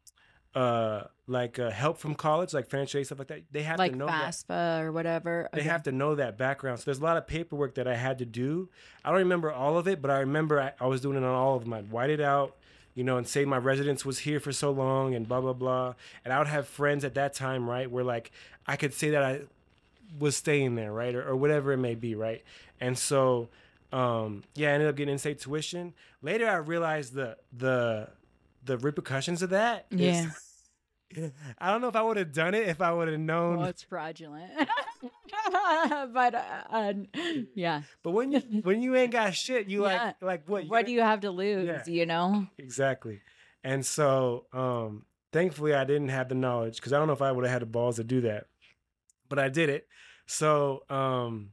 uh 0.54 1.04
like 1.28 1.58
uh, 1.58 1.70
help 1.70 1.98
from 1.98 2.14
college, 2.14 2.52
like 2.52 2.68
financial 2.68 3.00
aid 3.00 3.06
stuff 3.06 3.18
like 3.18 3.28
that. 3.28 3.42
They 3.52 3.62
have 3.62 3.78
like 3.78 3.92
to 3.92 3.98
know 3.98 4.06
that. 4.06 4.32
FAFSA 4.34 4.82
or 4.82 4.92
whatever. 4.92 5.48
They 5.52 5.60
Okay. 5.60 5.68
have 5.68 5.84
to 5.84 5.92
know 5.92 6.14
that 6.16 6.36
background. 6.36 6.80
So 6.80 6.84
there's 6.86 6.98
a 6.98 7.02
lot 7.02 7.16
of 7.16 7.26
paperwork 7.26 7.76
that 7.76 7.86
I 7.86 7.94
had 7.96 8.18
to 8.18 8.26
do. 8.26 8.68
I 9.04 9.10
don't 9.10 9.18
remember 9.20 9.50
all 9.50 9.78
of 9.78 9.86
it, 9.88 10.02
but 10.02 10.10
I 10.10 10.18
remember 10.18 10.60
I, 10.60 10.72
I 10.80 10.88
was 10.88 11.00
doing 11.00 11.16
it 11.16 11.22
on 11.24 11.34
all 11.34 11.56
of 11.56 11.62
them. 11.64 11.72
I'd 11.72 11.90
white 11.90 12.10
it 12.10 12.20
out, 12.20 12.56
you 12.94 13.04
know, 13.04 13.16
and 13.16 13.26
say 13.26 13.44
my 13.46 13.56
residence 13.56 14.04
was 14.04 14.18
here 14.20 14.40
for 14.40 14.52
so 14.52 14.72
long 14.72 15.14
and 15.14 15.26
blah 15.26 15.40
blah 15.40 15.52
blah. 15.54 15.94
And 16.24 16.34
I 16.34 16.38
would 16.38 16.48
have 16.48 16.66
friends 16.68 17.04
at 17.04 17.14
that 17.14 17.34
time, 17.34 17.70
right, 17.70 17.90
where 17.90 18.04
like 18.04 18.30
I 18.66 18.76
could 18.76 18.92
say 18.92 19.10
that 19.10 19.22
I 19.22 19.42
was 20.18 20.36
staying 20.36 20.74
there, 20.74 20.92
right, 20.92 21.14
or, 21.14 21.26
or 21.26 21.36
whatever 21.36 21.72
it 21.72 21.78
may 21.78 21.94
be, 21.94 22.14
right. 22.14 22.42
And 22.80 22.98
so, 22.98 23.48
um, 23.92 24.42
yeah, 24.54 24.70
I 24.70 24.72
ended 24.72 24.88
up 24.88 24.96
getting 24.96 25.12
in-state 25.12 25.40
tuition. 25.40 25.94
Later, 26.20 26.48
I 26.48 26.56
realized 26.56 27.14
the 27.14 27.38
the 27.56 28.08
the 28.64 28.78
repercussions 28.78 29.42
of 29.42 29.50
that. 29.50 29.86
Yeah. 29.90 30.30
I 31.58 31.70
don't 31.70 31.82
know 31.82 31.88
if 31.88 31.96
I 31.96 32.02
would 32.02 32.16
have 32.16 32.32
done 32.32 32.54
it 32.54 32.68
if 32.68 32.80
I 32.80 32.90
would 32.92 33.06
have 33.08 33.20
known. 33.20 33.58
Well, 33.58 33.66
it's 33.68 33.82
fraudulent. 33.82 34.50
but 36.12 36.34
uh, 36.34 36.40
uh, 36.70 36.92
yeah. 37.54 37.82
But 38.02 38.12
when 38.12 38.32
you 38.32 38.40
when 38.62 38.82
you 38.82 38.94
ain't 38.96 39.12
got 39.12 39.34
shit, 39.34 39.66
you 39.68 39.82
Yeah. 39.82 40.04
like 40.04 40.22
like 40.22 40.48
what? 40.48 40.66
What 40.68 40.86
do 40.86 40.92
you 40.92 41.00
have 41.02 41.20
to 41.20 41.30
lose, 41.30 41.66
Yeah. 41.66 41.82
you 41.86 42.06
know? 42.06 42.46
exactly? 42.58 43.20
And 43.64 43.84
so, 43.84 44.46
um, 44.52 45.04
thankfully, 45.32 45.74
I 45.74 45.84
didn't 45.84 46.08
have 46.08 46.28
the 46.28 46.34
knowledge 46.34 46.76
because 46.76 46.92
I 46.92 46.98
don't 46.98 47.06
know 47.06 47.12
if 47.12 47.22
I 47.22 47.30
would 47.30 47.44
have 47.44 47.52
had 47.52 47.62
the 47.62 47.66
balls 47.66 47.96
to 47.96 48.04
do 48.04 48.22
that, 48.22 48.46
but 49.28 49.38
I 49.38 49.48
did 49.48 49.68
it. 49.68 49.86
So, 50.26 50.82
um, 50.88 51.50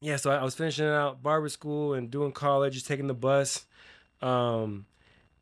yeah. 0.00 0.16
So 0.16 0.30
I, 0.30 0.36
I 0.36 0.44
was 0.44 0.54
finishing 0.54 0.86
out 0.86 1.22
barber 1.22 1.48
school 1.48 1.94
and 1.94 2.10
doing 2.10 2.32
college, 2.32 2.74
just 2.74 2.86
taking 2.86 3.06
the 3.06 3.14
bus, 3.14 3.66
um, 4.22 4.86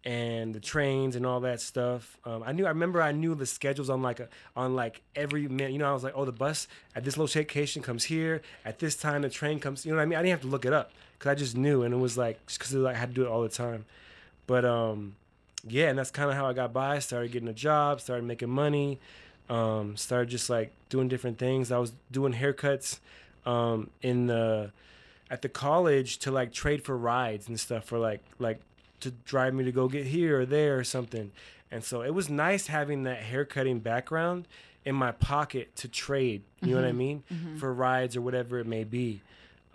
and 0.04 0.54
the 0.54 0.60
trains 0.60 1.14
and 1.14 1.24
all 1.24 1.40
that 1.40 1.60
stuff. 1.60 2.16
Um, 2.24 2.42
I 2.44 2.52
knew. 2.52 2.66
I 2.66 2.70
remember. 2.70 3.00
I 3.00 3.12
knew 3.12 3.34
the 3.34 3.46
schedules 3.46 3.88
on 3.88 4.02
like 4.02 4.20
a, 4.20 4.28
on 4.56 4.74
like 4.74 5.02
every 5.14 5.46
minute. 5.48 5.72
You 5.72 5.78
know, 5.78 5.88
I 5.88 5.92
was 5.92 6.02
like, 6.02 6.14
oh, 6.16 6.24
the 6.24 6.32
bus 6.32 6.66
at 6.96 7.04
this 7.04 7.16
location 7.16 7.82
comes 7.82 8.04
here 8.04 8.42
at 8.64 8.78
this 8.78 8.96
time. 8.96 9.22
The 9.22 9.30
train 9.30 9.60
comes. 9.60 9.86
You 9.86 9.92
know 9.92 9.98
what 9.98 10.02
I 10.02 10.06
mean? 10.06 10.18
I 10.18 10.22
didn't 10.22 10.32
have 10.32 10.40
to 10.42 10.48
look 10.48 10.64
it 10.64 10.72
up 10.72 10.90
because 11.18 11.30
I 11.30 11.34
just 11.34 11.56
knew, 11.56 11.82
and 11.82 11.94
it 11.94 11.98
was 11.98 12.18
like 12.18 12.44
because 12.46 12.74
like, 12.74 12.96
I 12.96 12.98
had 12.98 13.10
to 13.10 13.14
do 13.14 13.22
it 13.22 13.28
all 13.28 13.42
the 13.42 13.48
time. 13.48 13.84
But 14.46 14.64
um, 14.64 15.14
yeah, 15.66 15.88
and 15.88 15.98
that's 15.98 16.10
kind 16.10 16.30
of 16.30 16.36
how 16.36 16.46
I 16.46 16.52
got 16.52 16.72
by. 16.72 16.98
Started 16.98 17.30
getting 17.30 17.48
a 17.48 17.54
job. 17.54 18.00
Started 18.00 18.24
making 18.24 18.50
money. 18.50 18.98
Um, 19.48 19.96
started 19.96 20.30
just 20.30 20.50
like 20.50 20.72
doing 20.88 21.08
different 21.08 21.38
things. 21.38 21.70
I 21.70 21.78
was 21.78 21.92
doing 22.10 22.32
haircuts 22.32 22.98
um, 23.46 23.90
in 24.00 24.26
the 24.26 24.72
at 25.30 25.42
the 25.42 25.48
college 25.48 26.18
to 26.18 26.30
like 26.30 26.52
trade 26.52 26.84
for 26.84 26.96
rides 26.96 27.48
and 27.48 27.58
stuff 27.58 27.84
for 27.84 27.98
like 27.98 28.20
like 28.38 28.60
to 29.02 29.10
drive 29.10 29.54
me 29.54 29.64
to 29.64 29.72
go 29.72 29.88
get 29.88 30.06
here 30.06 30.40
or 30.40 30.46
there 30.46 30.78
or 30.78 30.84
something. 30.84 31.30
And 31.70 31.82
so 31.84 32.02
it 32.02 32.10
was 32.14 32.28
nice 32.28 32.66
having 32.66 33.04
that 33.04 33.18
haircutting 33.18 33.80
background 33.80 34.46
in 34.84 34.94
my 34.94 35.12
pocket 35.12 35.74
to 35.76 35.88
trade. 35.88 36.42
You 36.60 36.74
know 36.74 36.80
what 36.82 36.88
I 36.88 36.92
mean? 36.92 37.22
For 37.58 37.72
rides 37.72 38.16
or 38.16 38.20
whatever 38.20 38.58
it 38.58 38.66
may 38.66 38.84
be. 38.84 39.20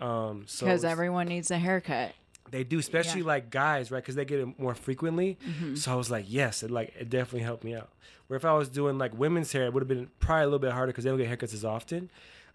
Um, 0.00 0.44
so 0.46 0.66
Because 0.66 0.84
everyone 0.84 1.26
needs 1.28 1.50
a 1.50 1.58
haircut. 1.58 2.12
they 2.50 2.62
do, 2.64 2.78
especially 2.78 3.22
like 3.22 3.50
guys, 3.50 3.90
right? 3.90 4.02
Because 4.02 4.14
they 4.14 4.24
get 4.24 4.38
it 4.40 4.58
more 4.58 4.74
frequently. 4.74 5.38
Mm-hmm. 5.46 5.74
So 5.74 5.92
I 5.92 5.96
was 5.96 6.10
like, 6.10 6.26
yes, 6.28 6.62
it 6.62 6.70
like 6.70 6.94
it 6.98 7.10
definitely 7.10 7.40
helped 7.44 7.64
me 7.64 7.74
out. 7.74 7.88
Where 8.28 8.36
if 8.36 8.44
I 8.44 8.52
was 8.52 8.68
doing 8.68 8.96
like 8.98 9.18
women's 9.18 9.50
hair, 9.52 9.64
it 9.66 9.72
would 9.72 9.80
have 9.82 9.88
been 9.88 10.08
probably 10.20 10.42
a 10.42 10.46
little 10.46 10.58
bit 10.60 10.72
harder 10.72 10.92
because 10.92 11.04
they 11.04 11.10
don't 11.10 11.18
get 11.18 11.28
haircuts 11.28 11.54
as 11.54 11.64
often. 11.64 12.10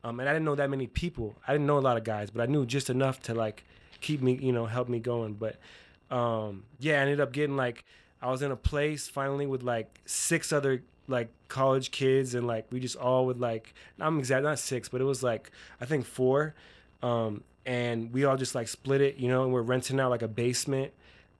Um, 0.05 0.19
and 0.19 0.29
I 0.29 0.33
didn't 0.33 0.45
know 0.45 0.55
that 0.55 0.69
many 0.69 0.87
people. 0.87 1.35
I 1.47 1.51
didn't 1.53 1.65
know 1.67 1.77
a 1.77 1.79
lot 1.79 1.97
of 1.97 2.03
guys, 2.03 2.29
but 2.29 2.41
I 2.41 2.45
knew 2.45 2.65
just 2.65 2.89
enough 2.89 3.21
to 3.23 3.33
like 3.33 3.63
keep 4.01 4.21
me, 4.21 4.35
you 4.35 4.51
know, 4.51 4.65
help 4.67 4.87
me 4.89 4.99
going. 4.99 5.33
But 5.33 5.57
um, 6.13 6.63
yeah, 6.79 6.93
I 6.93 6.97
ended 7.01 7.19
up 7.19 7.31
getting 7.31 7.55
like 7.55 7.83
I 8.21 8.29
was 8.29 8.41
in 8.41 8.51
a 8.51 8.55
place 8.55 9.07
finally 9.07 9.45
with 9.47 9.63
like 9.63 9.99
six 10.05 10.53
other 10.53 10.83
like 11.07 11.29
college 11.47 11.91
kids, 11.91 12.35
and 12.35 12.47
like 12.47 12.65
we 12.71 12.79
just 12.79 12.95
all 12.95 13.25
would 13.25 13.39
like 13.39 13.73
I'm 13.99 14.19
exact 14.19 14.43
not 14.43 14.59
six, 14.59 14.89
but 14.89 15.01
it 15.01 15.05
was 15.05 15.23
like 15.23 15.51
I 15.81 15.85
think 15.85 16.05
four. 16.05 16.53
Um, 17.01 17.43
and 17.65 18.13
we 18.13 18.25
all 18.25 18.37
just 18.37 18.55
like 18.55 18.67
split 18.67 19.01
it, 19.01 19.17
you 19.17 19.27
know, 19.27 19.43
and 19.43 19.51
we're 19.53 19.61
renting 19.61 19.99
out 19.99 20.09
like 20.09 20.21
a 20.21 20.27
basement. 20.27 20.91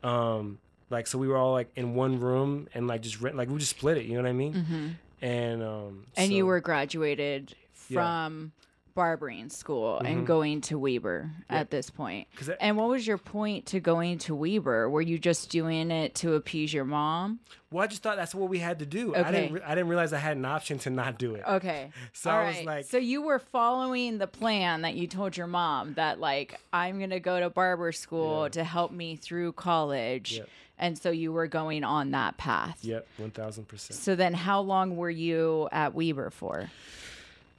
Um, 0.04 0.60
like 0.90 1.08
so 1.08 1.18
we 1.18 1.28
were 1.28 1.38
all 1.38 1.54
like 1.54 1.70
in 1.76 1.96
one 1.96 2.20
room 2.20 2.68
and 2.74 2.88
like 2.88 3.02
just 3.02 3.22
rent 3.22 3.36
like 3.36 3.50
we 3.50 3.58
just 3.60 3.72
split 3.78 3.98
it, 3.98 4.06
you 4.06 4.16
know 4.16 4.24
what 4.24 4.30
I 4.30 4.34
mean? 4.34 4.54
hmm 4.54 4.88
And 5.26 5.64
um 5.64 6.06
And 6.18 6.32
you 6.34 6.46
were 6.46 6.60
graduated 6.62 7.56
from 7.74 8.52
barbering 8.96 9.50
school 9.50 10.00
Mhm. 10.04 10.08
and 10.08 10.28
going 10.28 10.62
to 10.62 10.78
Weber 10.78 11.32
Yeah. 11.50 11.58
at 11.60 11.72
this 11.72 11.90
point. 11.90 12.28
that- 12.42 12.58
And 12.62 12.78
what 12.78 12.90
was 12.90 13.08
your 13.08 13.18
point 13.18 13.66
to 13.68 13.80
going 13.80 14.18
to 14.20 14.36
Weber? 14.36 14.90
Were 14.90 15.02
you 15.02 15.18
just 15.18 15.50
doing 15.50 15.90
it 15.92 16.14
to 16.16 16.34
appease 16.34 16.74
your 16.74 16.86
mom? 16.86 17.40
well, 17.72 17.84
I 17.84 17.88
just 17.88 18.04
thought 18.04 18.18
that's 18.18 18.36
what 18.36 18.50
we 18.50 18.60
had 18.60 18.78
to 18.80 18.86
do. 18.86 19.16
I 19.16 19.22
Okay. 19.22 19.32
didn't 19.32 19.54
re- 19.54 19.62
I 19.66 19.70
didn't 19.74 19.88
realize 19.88 20.14
I 20.14 20.20
had 20.20 20.38
an 20.38 20.46
option 20.46 20.78
to 20.80 20.92
not 20.92 21.18
do 21.18 21.34
it. 21.34 21.44
Okay. 21.48 21.90
So 22.14 22.30
All 22.30 22.38
I 22.38 22.46
was 22.48 22.56
right. 22.58 22.66
like- 22.68 22.86
so 22.86 22.98
you 23.00 23.24
were 23.24 23.40
following 23.40 24.20
the 24.20 24.28
plan 24.28 24.84
that 24.84 24.94
you 24.94 25.08
told 25.08 25.36
your 25.38 25.48
mom 25.48 25.96
that 25.96 26.20
like 26.20 26.60
I'm 26.72 27.00
gonna 27.00 27.20
go 27.20 27.40
to 27.40 27.50
barber 27.50 27.92
school 27.92 28.44
Yeah. 28.44 28.50
to 28.50 28.64
help 28.64 28.92
me 28.92 29.16
through 29.16 29.54
college, 29.54 30.38
Yep. 30.38 30.50
and 30.78 30.98
so 31.00 31.10
you 31.10 31.34
were 31.34 31.48
going 31.48 31.84
on 31.84 32.12
that 32.12 32.38
path. 32.38 32.78
Yep, 32.84 33.08
one 33.18 33.32
thousand 33.32 33.68
percent. 33.68 34.00
So 34.00 34.16
then, 34.16 34.36
how 34.36 34.62
long 34.62 34.96
were 34.96 35.10
you 35.10 35.68
at 35.72 35.96
Weber 35.96 36.30
for? 36.30 36.70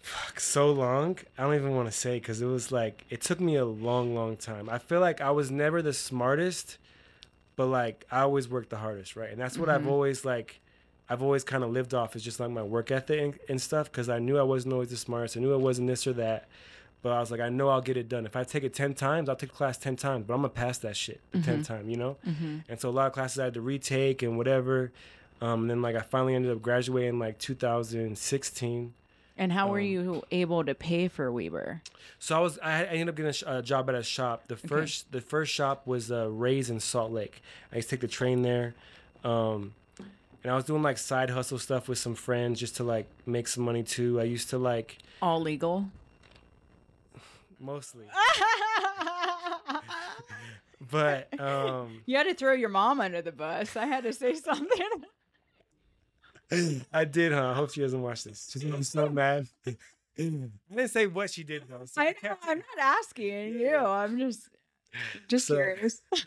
Fuck 0.05 0.39
so 0.39 0.71
long, 0.71 1.17
I 1.39 1.45
don't 1.45 1.55
even 1.55 1.75
want 1.75 1.89
to 1.89 1.93
say 1.97 2.19
because 2.19 2.43
it 2.43 2.47
was 2.47 2.71
like 2.71 3.05
it 3.09 3.23
took 3.23 3.41
me 3.41 3.57
a 3.57 3.65
long, 3.65 4.15
long 4.15 4.37
time. 4.37 4.69
I 4.69 4.77
feel 4.79 5.01
like 5.01 5.23
I 5.23 5.31
was 5.31 5.51
never 5.51 5.81
the 5.81 5.95
smartest, 5.95 6.77
but 7.57 7.67
like 7.67 8.05
I 8.11 8.21
always 8.21 8.47
worked 8.49 8.69
the 8.69 8.77
hardest, 8.77 9.17
right? 9.17 9.31
And 9.31 9.41
that's 9.41 9.57
what 9.59 9.71
I've 9.71 9.83
Mhm. 9.83 9.89
always 9.89 10.25
like. 10.25 10.61
I've 11.09 11.23
always 11.23 11.43
kind 11.45 11.65
of 11.65 11.71
lived 11.71 11.95
off 11.95 12.17
is 12.17 12.23
just 12.23 12.39
like 12.41 12.51
my 12.51 12.63
work 12.63 12.91
ethic 12.91 13.21
and, 13.21 13.39
and 13.49 13.61
stuff 13.61 13.91
because 13.91 14.09
I 14.11 14.19
knew 14.19 14.39
I 14.39 14.43
wasn't 14.43 14.73
always 14.75 14.91
the 14.91 14.97
smartest. 14.97 15.37
I 15.37 15.41
knew 15.41 15.53
I 15.53 15.57
wasn't 15.57 15.87
this 15.89 16.07
or 16.07 16.13
that, 16.15 16.49
but 17.03 17.13
I 17.13 17.21
was 17.21 17.31
like, 17.31 17.41
I 17.41 17.49
know 17.49 17.69
I'll 17.71 17.81
get 17.83 17.97
it 17.97 18.09
done. 18.09 18.27
If 18.27 18.37
I 18.37 18.45
take 18.45 18.65
it 18.65 18.75
ten 18.75 18.93
times, 18.95 19.29
I'll 19.31 19.37
take 19.37 19.51
the 19.53 19.57
class 19.57 19.79
ten 19.79 19.97
times, 19.97 20.25
but 20.27 20.35
I'm 20.35 20.41
gonna 20.41 20.51
pass 20.51 20.77
that 20.79 20.97
shit 20.99 21.21
the 21.31 21.41
tenth 21.41 21.67
time, 21.67 21.89
you 21.89 21.97
know. 21.97 22.17
Mm-hmm. 22.29 22.59
And 22.69 22.79
so 22.79 22.89
a 22.89 22.91
lot 22.91 23.07
of 23.07 23.13
classes 23.15 23.39
I 23.39 23.45
had 23.45 23.55
to 23.55 23.63
retake 23.63 24.23
and 24.23 24.37
whatever. 24.37 24.93
Um, 25.41 25.63
and 25.63 25.71
then 25.71 25.83
like 25.83 25.97
I 25.97 26.01
finally 26.03 26.35
ended 26.35 26.53
up 26.53 26.61
graduating 26.63 27.19
like 27.19 27.39
2016. 27.39 28.93
And 29.37 29.53
how 29.53 29.69
were 29.69 29.79
Um, 29.81 29.85
you 29.85 30.23
able 30.31 30.65
to 30.65 30.75
pay 30.77 31.09
for 31.09 31.31
Weber? 31.33 31.83
So 32.21 32.37
I 32.37 32.41
was 32.41 32.59
I 32.61 32.83
I 32.85 32.87
ended 32.87 33.09
up 33.09 33.17
getting 33.17 33.31
a, 33.31 33.33
sh- 33.33 33.43
a 33.47 33.63
job 33.63 33.89
at 33.89 33.95
a 33.97 34.03
shop. 34.03 34.45
The 34.47 34.57
first 34.57 35.11
the 35.11 35.21
first 35.21 35.53
shop 35.53 35.87
was 35.87 36.11
uh, 36.13 36.29
Ray's 36.31 36.71
in 36.71 36.79
Salt 36.81 37.11
Lake. 37.13 37.43
I 37.73 37.77
used 37.77 37.89
to 37.91 37.97
take 37.97 38.01
the 38.03 38.09
train 38.09 38.43
there, 38.43 38.75
um, 39.25 39.75
and 40.43 40.53
I 40.53 40.55
was 40.55 40.65
doing 40.65 40.83
like 40.83 40.99
side 40.99 41.31
hustle 41.31 41.59
stuff 41.59 41.89
with 41.89 41.99
some 41.99 42.15
friends 42.15 42.61
just 42.61 42.77
to 42.77 42.85
like 42.85 43.07
make 43.27 43.49
some 43.49 43.65
money 43.65 43.83
too. 43.83 44.21
I 44.21 44.25
used 44.25 44.51
to 44.51 44.59
like 44.59 44.99
All 45.21 45.41
legal. 45.41 45.89
mostly, 47.59 48.05
but 50.91 51.29
um, 51.41 52.03
you 52.07 52.17
had 52.17 52.25
to 52.25 52.35
throw 52.35 52.53
your 52.53 52.69
mom 52.69 53.01
under 53.01 53.23
the 53.23 53.33
bus. 53.33 53.77
I 53.77 53.87
had 53.87 54.05
to 54.05 54.13
say 54.13 54.35
something. 54.35 54.89
I 56.93 57.05
did, 57.05 57.33
huh? 57.33 57.51
I 57.51 57.55
hope 57.55 57.73
she 57.73 57.81
doesn't 57.81 58.01
watch 58.03 58.25
this. 58.25 58.51
She's 58.53 58.63
gonna 58.63 58.77
be 58.79 58.83
so 58.85 59.09
mad. 59.09 59.47
I 59.67 59.77
didn't 60.17 60.89
say 60.89 61.07
what 61.07 61.31
she 61.31 61.43
did 61.43 61.65
though. 61.69 61.85
So 61.87 62.01
I 62.03 62.15
know, 62.23 62.37
I'm 62.43 62.59
not 62.59 62.79
asking 63.01 63.59
you. 63.59 63.77
I'm 63.77 64.19
just 64.19 64.49
just 65.29 65.47
So- 65.47 65.55
curious. 65.55 66.01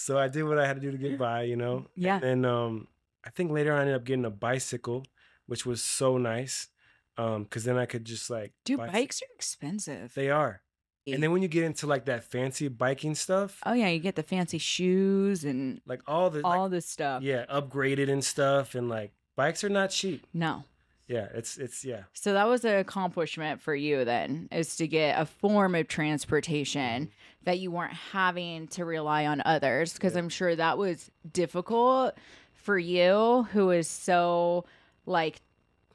So 0.00 0.16
I 0.16 0.28
did 0.28 0.44
what 0.44 0.60
I 0.60 0.64
had 0.66 0.76
to 0.76 0.80
do 0.80 0.92
to 0.92 0.96
get 0.96 1.18
by, 1.18 1.42
you 1.42 1.56
know. 1.56 1.86
Yeah. 1.96 2.20
And 2.22 2.46
um, 2.46 2.86
I 3.26 3.30
think 3.30 3.50
later 3.50 3.72
on 3.72 3.78
I 3.78 3.80
ended 3.80 3.96
up 3.96 4.04
getting 4.04 4.24
a 4.26 4.30
bicycle, 4.30 5.04
which 5.46 5.66
was 5.66 5.82
so 5.82 6.18
nice. 6.18 6.68
Um, 7.16 7.44
cause 7.46 7.64
then 7.64 7.76
I 7.76 7.84
could 7.84 8.04
just 8.04 8.30
like 8.30 8.52
Dude, 8.64 8.78
bicy- 8.78 8.92
bikes 8.92 9.22
are 9.22 9.34
expensive. 9.34 10.14
They 10.14 10.30
are. 10.30 10.62
And 11.08 11.20
then 11.20 11.32
when 11.32 11.42
you 11.42 11.48
get 11.48 11.64
into 11.64 11.88
like 11.88 12.04
that 12.04 12.22
fancy 12.22 12.68
biking 12.68 13.16
stuff, 13.16 13.58
oh 13.66 13.72
yeah, 13.72 13.88
you 13.88 13.98
get 13.98 14.14
the 14.14 14.22
fancy 14.22 14.58
shoes 14.58 15.42
and 15.42 15.80
like 15.84 16.02
all 16.06 16.30
the 16.30 16.42
all 16.46 16.62
like, 16.64 16.70
this 16.70 16.86
stuff. 16.86 17.24
yeah, 17.24 17.44
upgraded 17.46 18.08
and 18.08 18.22
stuff, 18.24 18.76
and 18.76 18.88
like 18.88 19.10
bikes 19.38 19.62
are 19.64 19.68
not 19.70 19.88
cheap. 19.90 20.26
No. 20.34 20.64
Yeah, 21.06 21.28
it's 21.32 21.56
it's 21.56 21.84
yeah. 21.86 22.02
So 22.12 22.34
that 22.34 22.46
was 22.48 22.66
an 22.66 22.76
accomplishment 22.78 23.62
for 23.62 23.74
you 23.74 24.04
then, 24.04 24.48
is 24.52 24.76
to 24.76 24.86
get 24.86 25.18
a 25.18 25.24
form 25.24 25.74
of 25.74 25.88
transportation 25.88 27.08
that 27.44 27.58
you 27.60 27.70
weren't 27.70 27.94
having 27.94 28.66
to 28.68 28.84
rely 28.84 29.24
on 29.24 29.40
others. 29.46 29.94
Because 29.94 30.12
Yeah. 30.12 30.18
I'm 30.18 30.28
sure 30.28 30.54
that 30.54 30.76
was 30.76 31.10
difficult 31.32 32.14
for 32.52 32.78
you, 32.78 33.46
who 33.52 33.70
is 33.70 33.88
so 33.88 34.66
like 35.06 35.40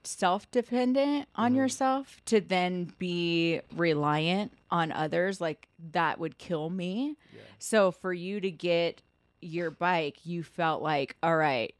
self 0.03 0.49
dependent 0.49 1.27
on 1.35 1.53
Mhm. 1.53 1.57
yourself, 1.57 2.19
to 2.25 2.41
then 2.41 2.93
be 2.97 3.61
reliant 3.75 4.51
on 4.71 4.91
others. 4.91 5.39
Like 5.39 5.67
that 5.91 6.17
would 6.19 6.39
kill 6.39 6.71
me. 6.71 7.17
Yeah. 7.31 7.41
So 7.59 7.91
for 7.91 8.13
you 8.13 8.39
to 8.41 8.49
get 8.49 9.01
your 9.41 9.69
bike, 9.69 10.25
you 10.25 10.41
felt 10.43 10.81
like, 10.81 11.15
all 11.21 11.37
right, 11.37 11.75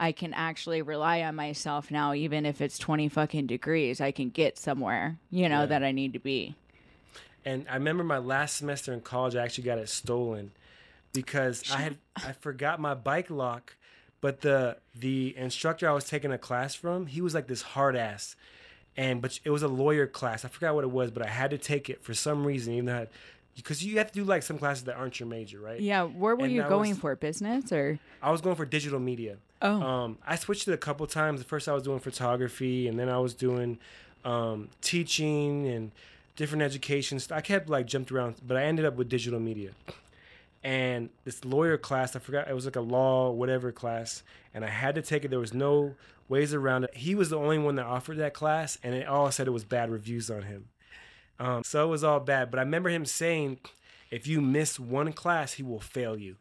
I 0.00 0.12
can 0.12 0.32
actually 0.34 0.82
rely 0.82 1.22
on 1.22 1.34
myself 1.34 1.90
now, 1.90 2.14
even 2.14 2.46
if 2.46 2.60
it's 2.60 2.78
20 2.78 3.08
fucking 3.08 3.46
degrees. 3.46 4.00
I 4.00 4.12
can 4.12 4.30
get 4.30 4.56
somewhere, 4.58 5.18
you 5.30 5.48
know, 5.48 5.60
Yeah. 5.60 5.66
that 5.66 5.82
I 5.84 5.92
need 5.92 6.12
to 6.12 6.18
be. 6.20 6.54
And 7.44 7.66
I 7.68 7.74
remember 7.74 8.04
my 8.04 8.18
last 8.18 8.56
semester 8.56 8.92
in 8.92 9.00
college, 9.00 9.34
I 9.34 9.42
actually 9.42 9.64
got 9.64 9.78
it 9.78 9.88
stolen 9.88 10.52
because 11.12 11.70
I 11.72 11.78
had 11.78 11.96
I 12.16 12.32
forgot 12.32 12.78
my 12.80 12.94
bike 12.94 13.30
lock 13.30 13.76
But 14.20 14.40
the 14.40 14.78
the 14.94 15.34
instructor 15.36 15.88
I 15.88 15.92
was 15.92 16.04
taking 16.04 16.32
a 16.32 16.38
class 16.38 16.74
from, 16.74 17.06
he 17.06 17.20
was 17.20 17.34
like 17.34 17.46
this 17.46 17.62
hard 17.62 17.94
ass, 17.96 18.34
and 18.96 19.22
but 19.22 19.38
it 19.44 19.50
was 19.50 19.62
a 19.62 19.68
lawyer 19.68 20.06
class. 20.08 20.44
I 20.44 20.48
forgot 20.48 20.74
what 20.74 20.82
it 20.82 20.90
was, 20.90 21.12
but 21.12 21.22
I 21.24 21.28
had 21.28 21.50
to 21.52 21.58
take 21.58 21.88
it 21.88 22.02
for 22.02 22.14
some 22.14 22.44
reason, 22.44 22.72
even 22.74 22.86
though 22.86 23.06
because 23.54 23.84
you 23.84 23.98
have 23.98 24.08
to 24.08 24.14
do 24.14 24.24
like 24.24 24.42
some 24.42 24.58
classes 24.58 24.84
that 24.84 24.96
aren't 24.96 25.18
your 25.20 25.28
major, 25.28 25.60
right? 25.60 25.80
Yeah. 25.80 26.02
Where 26.04 26.34
were 26.36 26.44
And 26.46 26.52
you 26.52 26.62
going 26.64 26.90
was- 26.90 26.98
for? 26.98 27.14
Business 27.16 27.70
or? 27.72 27.98
I 28.22 28.30
was 28.32 28.40
going 28.40 28.56
for 28.56 28.64
digital 28.64 28.98
media. 29.00 29.36
Oh. 29.60 29.82
Um, 29.82 30.18
I 30.26 30.36
switched 30.36 30.68
it 30.68 30.72
a 30.72 30.78
couple 30.78 31.06
times. 31.06 31.40
At 31.40 31.46
first, 31.46 31.68
I 31.68 31.72
was 31.72 31.82
doing 31.82 31.98
photography, 31.98 32.88
and 32.88 32.98
then 32.98 33.08
I 33.08 33.18
was 33.18 33.34
doing 33.34 33.78
um, 34.24 34.68
teaching 34.80 35.66
and 35.66 35.90
different 36.36 36.62
education. 36.62 37.20
I 37.30 37.40
kept 37.40 37.68
like 37.68 37.86
jumped 37.86 38.12
around, 38.12 38.36
but 38.46 38.56
I 38.56 38.64
ended 38.64 38.84
up 38.84 38.96
with 38.96 39.08
digital 39.08 39.40
media. 39.40 39.72
And 40.62 41.10
this 41.24 41.44
lawyer 41.44 41.78
class, 41.78 42.16
I 42.16 42.18
forgot 42.18 42.48
it 42.48 42.54
was 42.54 42.64
like 42.64 42.76
a 42.76 42.80
law 42.80 43.30
whatever 43.30 43.72
class, 43.72 44.22
and 44.54 44.64
I 44.64 44.68
had 44.68 44.94
to 44.96 45.02
take 45.02 45.24
it. 45.24 45.28
There 45.28 45.38
was 45.38 45.54
no 45.54 45.94
ways 46.28 46.52
around 46.52 46.84
it. 46.84 46.94
He 46.94 47.14
was 47.14 47.30
the 47.30 47.38
only 47.38 47.58
one 47.58 47.76
that 47.76 47.86
offered 47.86 48.18
that 48.18 48.34
class, 48.34 48.78
and 48.82 48.94
it 48.94 49.06
all 49.06 49.30
said 49.30 49.46
it 49.46 49.52
was 49.52 49.64
bad 49.64 49.90
reviews 49.90 50.30
on 50.30 50.42
him. 50.42 50.68
Um, 51.40 51.62
so 51.64 51.84
it 51.84 51.88
was 51.88 52.02
all 52.02 52.20
bad. 52.20 52.50
But 52.50 52.58
I 52.58 52.62
remember 52.62 52.90
him 52.90 53.06
saying, 53.06 53.58
if 54.10 54.26
you 54.26 54.40
miss 54.40 54.80
one 54.80 55.12
class, 55.12 55.54
he 55.54 55.62
will 55.62 55.80
fail 55.80 56.16
you. 56.18 56.36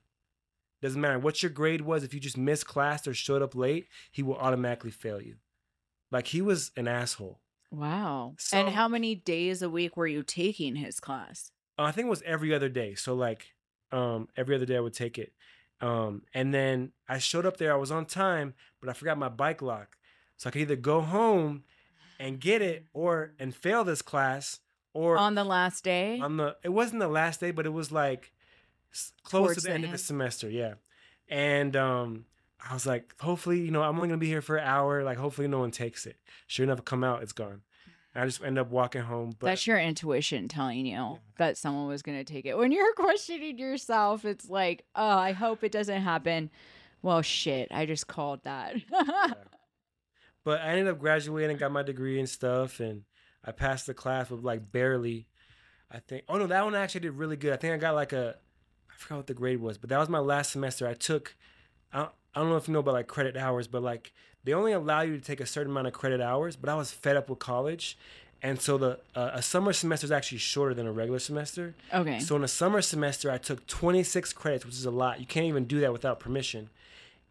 Doesn't 0.81 1.01
matter 1.01 1.17
what 1.19 1.41
your 1.41 1.49
grade 1.49 1.81
was. 1.81 2.03
If 2.03 2.13
you 2.13 2.19
just 2.19 2.37
missed 2.37 2.67
class 2.67 3.07
or 3.07 3.13
showed 3.13 3.41
up 3.41 3.55
late, 3.55 3.87
he 4.11 4.21
will 4.23 4.35
automatically 4.37 4.91
fail 4.91 5.21
you. 5.21 5.35
Like 6.11 6.27
he 6.27 6.41
was 6.41 6.71
an 6.77 6.87
asshole. 6.87 7.39
Wow. 7.71 8.35
So- 8.37 8.57
and 8.57 8.69
how 8.69 8.87
many 8.87 9.15
days 9.15 9.61
a 9.61 9.69
week 9.69 9.97
were 9.97 10.07
you 10.07 10.23
taking 10.23 10.75
his 10.75 10.99
class? 10.99 11.51
Uh, 11.77 11.83
I 11.83 11.91
think 11.91 12.05
it 12.07 12.09
was 12.09 12.21
every 12.23 12.53
other 12.53 12.69
day. 12.69 12.95
So 12.95 13.13
like 13.15 13.53
um, 13.91 14.27
every 14.37 14.55
other 14.55 14.65
day 14.65 14.77
I 14.77 14.79
would 14.81 14.93
take 14.93 15.17
it. 15.17 15.33
Um, 15.79 16.23
and 16.33 16.53
then 16.53 16.91
I 17.07 17.19
showed 17.19 17.45
up 17.45 17.57
there. 17.57 17.71
I 17.71 17.77
was 17.77 17.91
on 17.91 18.05
time, 18.05 18.53
but 18.81 18.89
I 18.89 18.93
forgot 18.93 19.17
my 19.17 19.29
bike 19.29 19.61
lock. 19.61 19.95
So 20.37 20.47
I 20.49 20.51
could 20.51 20.61
either 20.61 20.75
go 20.75 21.01
home 21.01 21.63
and 22.19 22.39
get 22.39 22.61
it, 22.63 22.85
or 22.93 23.33
and 23.39 23.53
fail 23.55 23.83
this 23.83 24.01
class, 24.01 24.59
or 24.93 25.17
On 25.17 25.35
the 25.35 25.43
last 25.43 25.83
day? 25.83 26.19
on 26.19 26.37
the 26.37 26.57
it 26.63 26.69
wasn't 26.69 26.99
the 26.99 27.07
last 27.07 27.39
day, 27.39 27.51
but 27.51 27.65
it 27.67 27.73
was 27.73 27.91
like 27.91 28.33
close 29.23 29.55
to 29.55 29.61
the 29.61 29.67
the 29.67 29.73
end 29.73 29.85
of 29.85 29.91
the 29.91 29.97
semester. 29.97 30.49
Yeah, 30.49 30.75
and 31.29 31.75
um, 31.75 32.25
I 32.67 32.73
was 32.73 32.85
like, 32.85 33.13
hopefully, 33.19 33.59
you 33.61 33.71
know, 33.71 33.81
I'm 33.83 33.95
only 33.95 34.07
gonna 34.07 34.17
be 34.17 34.27
here 34.27 34.41
for 34.41 34.57
an 34.57 34.67
hour. 34.67 35.03
Like, 35.03 35.17
hopefully, 35.17 35.47
no 35.47 35.59
one 35.59 35.71
takes 35.71 36.05
it. 36.05 36.17
Sure 36.47 36.63
enough, 36.63 36.83
come 36.85 37.03
out, 37.03 37.23
it's 37.23 37.33
gone. 37.33 37.61
And 38.13 38.23
I 38.23 38.25
just 38.25 38.43
end 38.43 38.57
up 38.57 38.69
walking 38.71 39.03
home. 39.03 39.35
But 39.37 39.47
That's 39.47 39.67
your 39.67 39.79
intuition 39.79 40.47
telling 40.47 40.85
you 40.85 41.19
that 41.37 41.55
someone 41.57 41.87
was 41.87 42.01
going 42.01 42.17
to 42.17 42.23
take 42.23 42.47
it. 42.47 42.57
When 42.57 42.71
you're 42.71 42.93
questioning 42.95 43.59
yourself, 43.59 44.25
it's 44.25 44.49
like, 44.49 44.85
oh, 44.95 45.05
I 45.05 45.33
hope 45.33 45.63
it 45.63 45.71
doesn't 45.71 46.01
happen. 46.01 46.49
Well, 47.03 47.21
shit, 47.21 47.67
I 47.69 47.85
just 47.85 48.07
called 48.07 48.43
that. 48.43 48.75
Yeah. 48.91 49.33
But 50.43 50.61
I 50.61 50.69
ended 50.69 50.87
up 50.87 50.99
graduating, 50.99 51.57
got 51.57 51.73
my 51.73 51.83
degree 51.83 52.19
and 52.19 52.29
stuff, 52.29 52.79
and 52.79 53.03
I 53.43 53.51
passed 53.51 53.85
the 53.85 53.93
class 53.93 54.29
with 54.29 54.43
like 54.43 54.71
barely. 54.71 55.27
I 55.91 55.99
think. 55.99 56.23
Oh 56.29 56.37
no, 56.37 56.47
that 56.47 56.63
one 56.63 56.73
actually 56.73 57.01
did 57.01 57.11
really 57.11 57.35
good. 57.35 57.51
I 57.51 57.57
think 57.57 57.73
I 57.73 57.77
got 57.77 57.95
like 57.95 58.13
a. 58.13 58.37
I 58.97 59.03
forgot 59.03 59.17
what 59.17 59.27
the 59.27 59.33
grade 59.33 59.61
was, 59.61 59.77
but 59.77 59.89
that 59.89 59.99
was 59.99 60.09
my 60.09 60.19
last 60.19 60.51
semester. 60.51 60.87
I 60.87 60.93
took. 60.93 61.35
I 61.93 61.99
don't, 61.99 62.09
I 62.33 62.39
don't 62.39 62.49
know 62.49 62.57
if 62.57 62.67
you 62.67 62.73
know 62.73 62.79
about 62.79 62.95
like 62.95 63.07
credit 63.07 63.37
hours, 63.37 63.67
but 63.67 63.83
like 63.83 64.11
they 64.43 64.53
only 64.53 64.71
allow 64.71 65.01
you 65.01 65.17
to 65.17 65.23
take 65.23 65.39
a 65.39 65.45
certain 65.45 65.71
amount 65.71 65.87
of 65.87 65.93
credit 65.93 66.19
hours. 66.19 66.55
But 66.55 66.69
I 66.69 66.75
was 66.75 66.91
fed 66.91 67.15
up 67.15 67.29
with 67.29 67.37
college, 67.37 67.97
and 68.41 68.59
so 68.59 68.77
the 68.77 68.99
uh, 69.15 69.31
a 69.33 69.41
summer 69.41 69.71
semester 69.71 70.05
is 70.05 70.11
actually 70.11 70.39
shorter 70.39 70.73
than 70.73 70.87
a 70.87 70.91
regular 70.91 71.19
semester. 71.19 71.75
okay. 71.93 72.19
So 72.19 72.35
in 72.35 72.43
a 72.43 72.47
summer 72.47 72.81
semester, 72.81 73.29
I 73.29 73.37
took 73.37 73.67
26 73.67 74.33
credits, 74.33 74.65
which 74.65 74.75
is 74.75 74.85
a 74.85 74.91
lot. 74.91 75.19
You 75.19 75.27
can't 75.27 75.45
even 75.45 75.65
do 75.65 75.79
that 75.81 75.91
without 75.91 76.19
permission. 76.19 76.69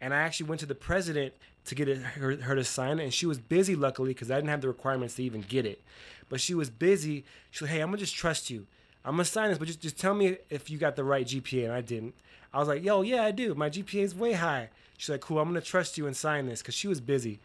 And 0.00 0.14
I 0.14 0.18
actually 0.18 0.48
went 0.48 0.61
to 0.61 0.66
the 0.66 0.74
president 0.74 1.35
to 1.64 1.74
get 1.74 1.88
it, 1.88 1.98
her, 1.98 2.37
her 2.37 2.55
to 2.55 2.62
sign 2.62 3.00
it, 3.00 3.05
and 3.05 3.12
she 3.12 3.26
was 3.26 3.38
busy, 3.38 3.74
luckily, 3.74 4.11
because 4.11 4.31
I 4.31 4.37
didn't 4.37 4.50
have 4.50 4.61
the 4.61 4.68
requirements 4.68 5.16
to 5.16 5.24
even 5.24 5.40
get 5.40 5.66
it. 5.66 5.83
But 6.29 6.40
she 6.40 6.55
was 6.55 6.70
busy. 6.70 7.24
She 7.50 7.59
said, 7.61 7.70
"Hey, 7.70 7.81
I'm 7.81 7.88
gonna 7.88 7.98
just 7.98 8.14
trust 8.14 8.50
you. 8.50 8.66
I'm 9.06 9.12
gonna 9.12 9.24
sign 9.24 9.48
this, 9.48 9.58
but 9.58 9.66
just 9.68 9.80
just 9.80 9.98
tell 9.98 10.12
me 10.14 10.36
if 10.50 10.68
you 10.68 10.76
got 10.78 10.96
the 10.96 11.04
right 11.04 11.26
GPA." 11.26 11.64
And 11.64 11.72
I 11.72 11.80
didn't. 11.80 12.14
I 12.52 12.58
was 12.58 12.68
like, 12.68 12.82
"Yo, 12.84 13.00
yeah, 13.02 13.24
I 13.24 13.30
do. 13.30 13.54
My 13.54 13.70
GPA 13.70 14.02
is 14.02 14.14
way 14.14 14.32
high." 14.34 14.68
She's 14.98 15.08
like, 15.08 15.20
"Cool. 15.20 15.38
I'm 15.38 15.48
gonna 15.48 15.60
trust 15.60 15.96
you 15.96 16.06
and 16.06 16.16
sign 16.16 16.46
this," 16.46 16.60
because 16.60 16.74
she 16.74 16.88
was 16.88 17.00
busy. 17.00 17.38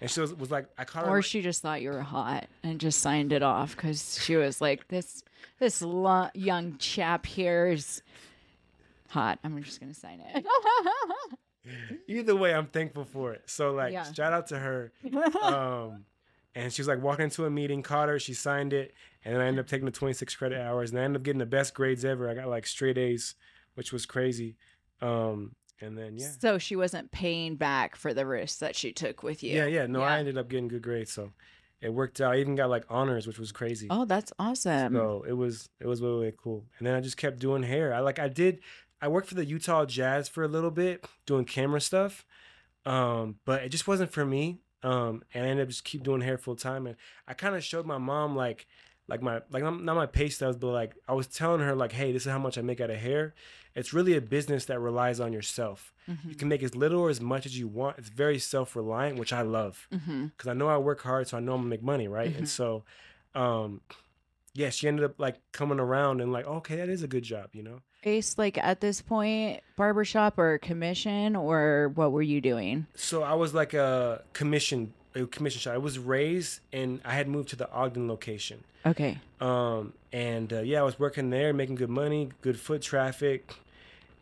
And 0.00 0.10
she 0.10 0.20
was, 0.20 0.34
was 0.34 0.50
like, 0.50 0.66
I 0.76 0.84
caught 0.84 1.06
her. 1.06 1.10
or 1.10 1.22
she 1.22 1.40
just 1.40 1.62
thought 1.62 1.80
you 1.80 1.88
were 1.90 2.02
hot 2.02 2.48
and 2.62 2.78
just 2.78 3.00
signed 3.00 3.32
it 3.32 3.42
off 3.42 3.74
because 3.74 4.22
she 4.22 4.36
was 4.36 4.60
like, 4.60 4.86
this 4.88 5.22
this 5.58 5.80
lo- 5.80 6.28
young 6.34 6.76
chap 6.76 7.24
here 7.24 7.68
is 7.68 8.02
hot. 9.08 9.38
I'm 9.42 9.62
just 9.62 9.80
to 9.80 9.94
sign 9.94 10.20
it. 10.34 10.44
Either 12.08 12.36
way, 12.36 12.54
I'm 12.54 12.66
thankful 12.66 13.04
for 13.04 13.32
it. 13.32 13.42
So 13.46 13.72
like, 13.72 13.92
Yeah. 13.94 14.10
shout 14.12 14.34
out 14.34 14.48
to 14.48 14.58
her. 14.58 14.92
um, 15.42 16.04
and 16.54 16.72
she 16.72 16.82
was 16.82 16.88
like 16.88 17.02
walking 17.02 17.24
into 17.24 17.44
a 17.46 17.50
meeting, 17.50 17.82
caught 17.82 18.08
her, 18.08 18.18
she 18.18 18.34
signed 18.34 18.72
it, 18.72 18.94
and 19.26 19.34
then 19.34 19.40
I 19.42 19.46
ended 19.48 19.60
up 19.64 19.68
taking 19.68 19.84
the 19.86 19.90
26 19.92 20.34
credit 20.36 20.60
hours, 20.60 20.90
and 20.92 21.00
I 21.00 21.02
ended 21.02 21.20
up 21.20 21.24
getting 21.24 21.40
the 21.40 21.46
best 21.46 21.74
grades 21.74 22.04
ever. 22.04 22.30
I 22.30 22.34
got 22.34 22.46
like 22.48 22.64
straight 22.66 22.96
A's, 22.96 23.34
which 23.74 23.92
was 23.92 24.06
crazy. 24.06 24.56
Um, 25.02 25.56
and 25.80 25.98
then 25.98 26.16
yeah, 26.16 26.28
So 26.40 26.58
she 26.58 26.76
wasn't 26.76 27.10
paying 27.10 27.56
back 27.56 27.96
for 27.96 28.14
the 28.14 28.24
risks 28.24 28.60
that 28.60 28.76
she 28.76 28.92
took 28.92 29.22
with 29.24 29.42
you. 29.42 29.54
yeah, 29.56 29.66
yeah. 29.66 29.86
No, 29.86 29.98
Yeah. 30.00 30.06
I 30.06 30.18
ended 30.20 30.38
up 30.38 30.48
getting 30.48 30.68
good 30.68 30.80
grades, 30.82 31.12
so 31.12 31.32
it 31.82 31.92
worked 31.92 32.20
out. 32.20 32.32
I 32.34 32.38
even 32.38 32.54
got 32.54 32.70
like 32.70 32.84
honors, 32.88 33.26
which 33.26 33.38
was 33.38 33.50
crazy. 33.52 33.88
Oh, 33.90 34.04
that's 34.04 34.32
awesome. 34.38 34.94
So 34.94 35.24
it 35.28 35.34
was 35.34 35.68
it 35.80 35.86
was 35.86 36.00
really, 36.00 36.20
really 36.20 36.32
cool. 36.42 36.64
And 36.78 36.86
then 36.86 36.94
I 36.94 37.00
just 37.00 37.16
kept 37.16 37.40
doing 37.40 37.64
hair. 37.64 37.92
I 37.92 37.98
like 38.00 38.18
I 38.18 38.28
did 38.28 38.60
I 39.02 39.08
worked 39.08 39.28
for 39.28 39.34
the 39.34 39.44
Utah 39.44 39.84
Jazz 39.84 40.28
for 40.28 40.42
a 40.44 40.48
little 40.48 40.70
bit 40.70 41.04
doing 41.26 41.44
camera 41.44 41.82
stuff. 41.82 42.24
Um, 42.86 43.36
but 43.44 43.62
it 43.62 43.68
just 43.70 43.86
wasn't 43.88 44.12
for 44.12 44.24
me. 44.24 44.60
Um, 44.82 45.22
and 45.34 45.44
I 45.44 45.48
ended 45.48 45.64
up 45.64 45.68
just 45.70 45.84
keep 45.84 46.02
doing 46.02 46.20
hair 46.22 46.38
full 46.38 46.56
time. 46.56 46.86
And 46.86 46.96
I 47.26 47.34
kind 47.34 47.56
of 47.56 47.64
showed 47.64 47.84
my 47.84 47.98
mom 47.98 48.36
like 48.36 48.66
like 49.08 49.22
my 49.22 49.40
like 49.50 49.62
not 49.62 49.82
not 49.82 49.94
my 49.96 50.06
pay 50.06 50.28
stubs, 50.28 50.56
but 50.56 50.68
like 50.68 50.94
I 51.08 51.12
was 51.12 51.26
telling 51.26 51.60
her 51.60 51.74
like, 51.74 51.92
hey, 51.92 52.12
this 52.12 52.26
is 52.26 52.32
how 52.32 52.38
much 52.38 52.58
I 52.58 52.62
make 52.62 52.80
out 52.80 52.90
of 52.90 52.96
hair. 52.98 53.34
It's 53.74 53.92
really 53.92 54.16
a 54.16 54.20
business 54.22 54.64
that 54.66 54.80
relies 54.80 55.20
on 55.20 55.32
yourself. 55.32 55.92
Mhm. 56.08 56.30
You 56.30 56.34
can 56.34 56.48
make 56.48 56.62
as 56.62 56.74
little 56.74 57.00
or 57.00 57.10
as 57.10 57.20
much 57.20 57.44
as 57.46 57.58
you 57.58 57.68
want. 57.68 57.98
It's 57.98 58.08
very 58.08 58.38
self 58.38 58.74
reliant, 58.74 59.18
which 59.18 59.32
I 59.32 59.42
love 59.42 59.86
because 59.90 60.48
I 60.48 60.54
know 60.54 60.68
I 60.68 60.78
work 60.78 61.02
hard, 61.02 61.28
so 61.28 61.36
I 61.36 61.40
know 61.40 61.52
I'm 61.54 61.60
gonna 61.60 61.68
make 61.70 61.82
money, 61.82 62.08
right? 62.08 62.32
Mhm. 62.32 62.38
And 62.38 62.48
so, 62.48 62.84
um, 63.34 63.80
yeah, 64.54 64.70
she 64.70 64.88
ended 64.88 65.04
up 65.04 65.20
like 65.20 65.36
coming 65.52 65.78
around 65.78 66.20
and 66.22 66.32
like, 66.32 66.46
okay, 66.46 66.76
that 66.76 66.88
is 66.88 67.02
a 67.02 67.08
good 67.08 67.22
job, 67.24 67.50
you 67.52 67.62
know. 67.62 67.80
Based 68.02 68.38
like 68.38 68.56
at 68.58 68.80
this 68.80 69.02
point, 69.02 69.60
barbershop 69.76 70.38
or 70.38 70.58
commission, 70.58 71.36
or 71.36 71.90
what 71.94 72.12
were 72.12 72.22
you 72.22 72.40
doing? 72.40 72.86
So 72.94 73.22
I 73.22 73.34
was 73.34 73.52
like 73.52 73.74
a 73.74 74.22
commission, 74.32 74.94
commission 75.24 75.60
shop. 75.60 75.74
I 75.74 75.78
was 75.78 75.98
raised, 75.98 76.60
and 76.72 77.00
I 77.04 77.14
had 77.14 77.28
moved 77.28 77.48
to 77.50 77.56
the 77.56 77.70
Ogden 77.72 78.06
location. 78.08 78.64
Okay. 78.84 79.18
Um, 79.40 79.94
and 80.12 80.52
uh, 80.52 80.60
yeah, 80.60 80.80
I 80.80 80.82
was 80.82 80.98
working 80.98 81.30
there, 81.30 81.52
making 81.54 81.76
good 81.76 81.88
money, 81.90 82.30
good 82.42 82.58
foot 82.60 82.82
traffic, 82.82 83.54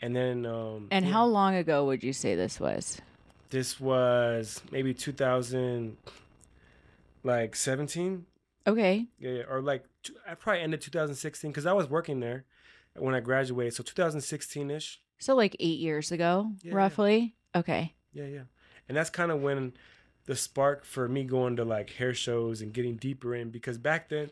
and 0.00 0.14
then 0.14 0.46
um, 0.46 0.88
And 0.90 1.04
yeah, 1.06 1.12
how 1.12 1.24
long 1.26 1.54
ago 1.56 1.84
would 1.86 2.02
you 2.04 2.12
say 2.12 2.34
this 2.36 2.60
was? 2.60 3.00
this 3.50 3.78
was 3.80 4.60
maybe 4.72 4.92
2000, 4.94 5.96
like 7.22 7.54
17. 7.56 8.26
Okay. 8.66 9.06
Yeah, 9.18 9.30
yeah, 9.30 9.42
or 9.48 9.60
like 9.60 9.84
I 10.28 10.34
probably 10.34 10.62
ended 10.62 10.80
2016 10.80 11.50
because 11.50 11.66
I 11.66 11.72
was 11.72 11.88
working 11.88 12.20
there 12.20 12.44
when 12.96 13.14
I 13.14 13.20
graduated. 13.20 13.74
So 13.74 13.82
2016 13.82 14.70
ish. 14.70 15.00
So 15.18 15.34
like 15.34 15.54
eight 15.60 15.78
years 15.78 16.10
ago, 16.12 16.50
Yeah, 16.62 16.70
yeah. 16.70 16.76
roughly. 16.76 17.34
Okay. 17.54 17.94
Yeah, 18.12 18.26
yeah. 18.26 18.40
And 18.88 18.96
that's 18.96 19.10
kind 19.10 19.30
of 19.30 19.40
when 19.42 19.72
the 20.26 20.36
spark 20.36 20.84
for 20.84 21.08
me 21.08 21.24
going 21.24 21.56
to 21.56 21.64
like 21.64 21.90
hair 21.90 22.14
shows 22.14 22.60
and 22.62 22.72
getting 22.72 22.96
deeper 22.96 23.34
in 23.34 23.50
because 23.50 23.78
back 23.78 24.08
then, 24.08 24.30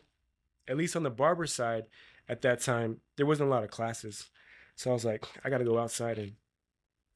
at 0.67 0.77
least 0.77 0.95
on 0.95 1.03
the 1.03 1.09
barber 1.09 1.45
side, 1.47 1.85
at 2.27 2.41
that 2.41 2.61
time 2.61 3.01
there 3.17 3.25
wasn't 3.25 3.47
a 3.47 3.51
lot 3.51 3.63
of 3.63 3.69
classes. 3.69 4.29
So 4.75 4.89
I 4.89 4.93
was 4.93 5.05
like, 5.05 5.25
I 5.43 5.49
got 5.49 5.59
to 5.59 5.65
go 5.65 5.77
outside 5.77 6.17
and 6.17 6.33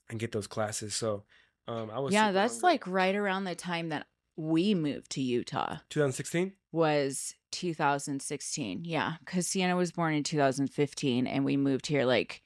and 0.09 0.19
get 0.19 0.31
those 0.31 0.47
classes. 0.47 0.95
So 0.95 1.23
um, 1.67 1.89
I 1.91 1.99
was 1.99 2.13
Yeah, 2.13 2.31
that's 2.31 2.53
hungry. 2.61 2.69
like 2.69 2.87
right 2.87 3.15
around 3.15 3.43
the 3.43 3.55
time 3.55 3.89
that 3.89 4.07
we 4.37 4.73
moved 4.75 5.09
to 5.11 5.21
Utah 5.21 5.77
2016. 5.89 6.53
was 6.71 7.33
2016. 7.51 8.83
Yeah, 8.85 9.13
because 9.19 9.47
Sienna 9.47 9.75
was 9.75 9.91
born 9.91 10.13
in 10.13 10.23
2015, 10.23 11.27
and 11.27 11.43
we 11.43 11.57
moved 11.57 11.87
here 11.87 12.05
like 12.05 12.43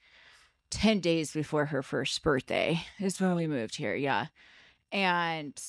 10 0.71 1.01
days 1.01 1.33
before 1.33 1.65
her 1.65 1.83
first 1.83 2.23
birthday 2.23 2.79
is 2.99 3.19
when 3.19 3.35
we 3.35 3.45
moved 3.47 3.75
here. 3.75 3.93
Yeah, 3.95 4.27
and 4.91 5.61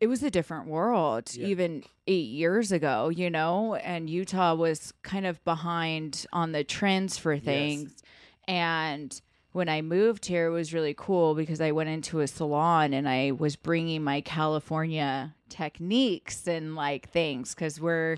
it 0.00 0.06
was 0.06 0.22
a 0.22 0.30
different 0.30 0.66
world 0.66 1.30
Yeah. 1.34 1.46
even 1.46 1.84
eight 2.06 2.28
years 2.28 2.72
ago, 2.72 3.08
you 3.10 3.28
know, 3.30 3.74
and 3.74 4.08
Utah 4.08 4.54
was 4.54 4.92
kind 5.02 5.26
of 5.26 5.42
behind 5.44 6.26
on 6.32 6.52
the 6.52 6.64
trends 6.64 7.18
for 7.18 7.38
things. 7.38 8.02
And 8.48 9.20
when 9.52 9.68
I 9.68 9.82
moved 9.82 10.26
here, 10.26 10.46
it 10.46 10.50
was 10.50 10.72
really 10.72 10.94
cool 10.96 11.34
because 11.34 11.60
I 11.60 11.72
went 11.72 11.90
into 11.90 12.20
a 12.20 12.26
salon 12.26 12.94
and 12.94 13.08
I 13.08 13.32
was 13.32 13.56
bringing 13.56 14.02
my 14.02 14.20
California 14.22 15.34
techniques 15.48 16.46
and 16.48 16.74
like 16.74 17.10
things 17.10 17.54
because 17.54 17.80
we're 17.80 18.16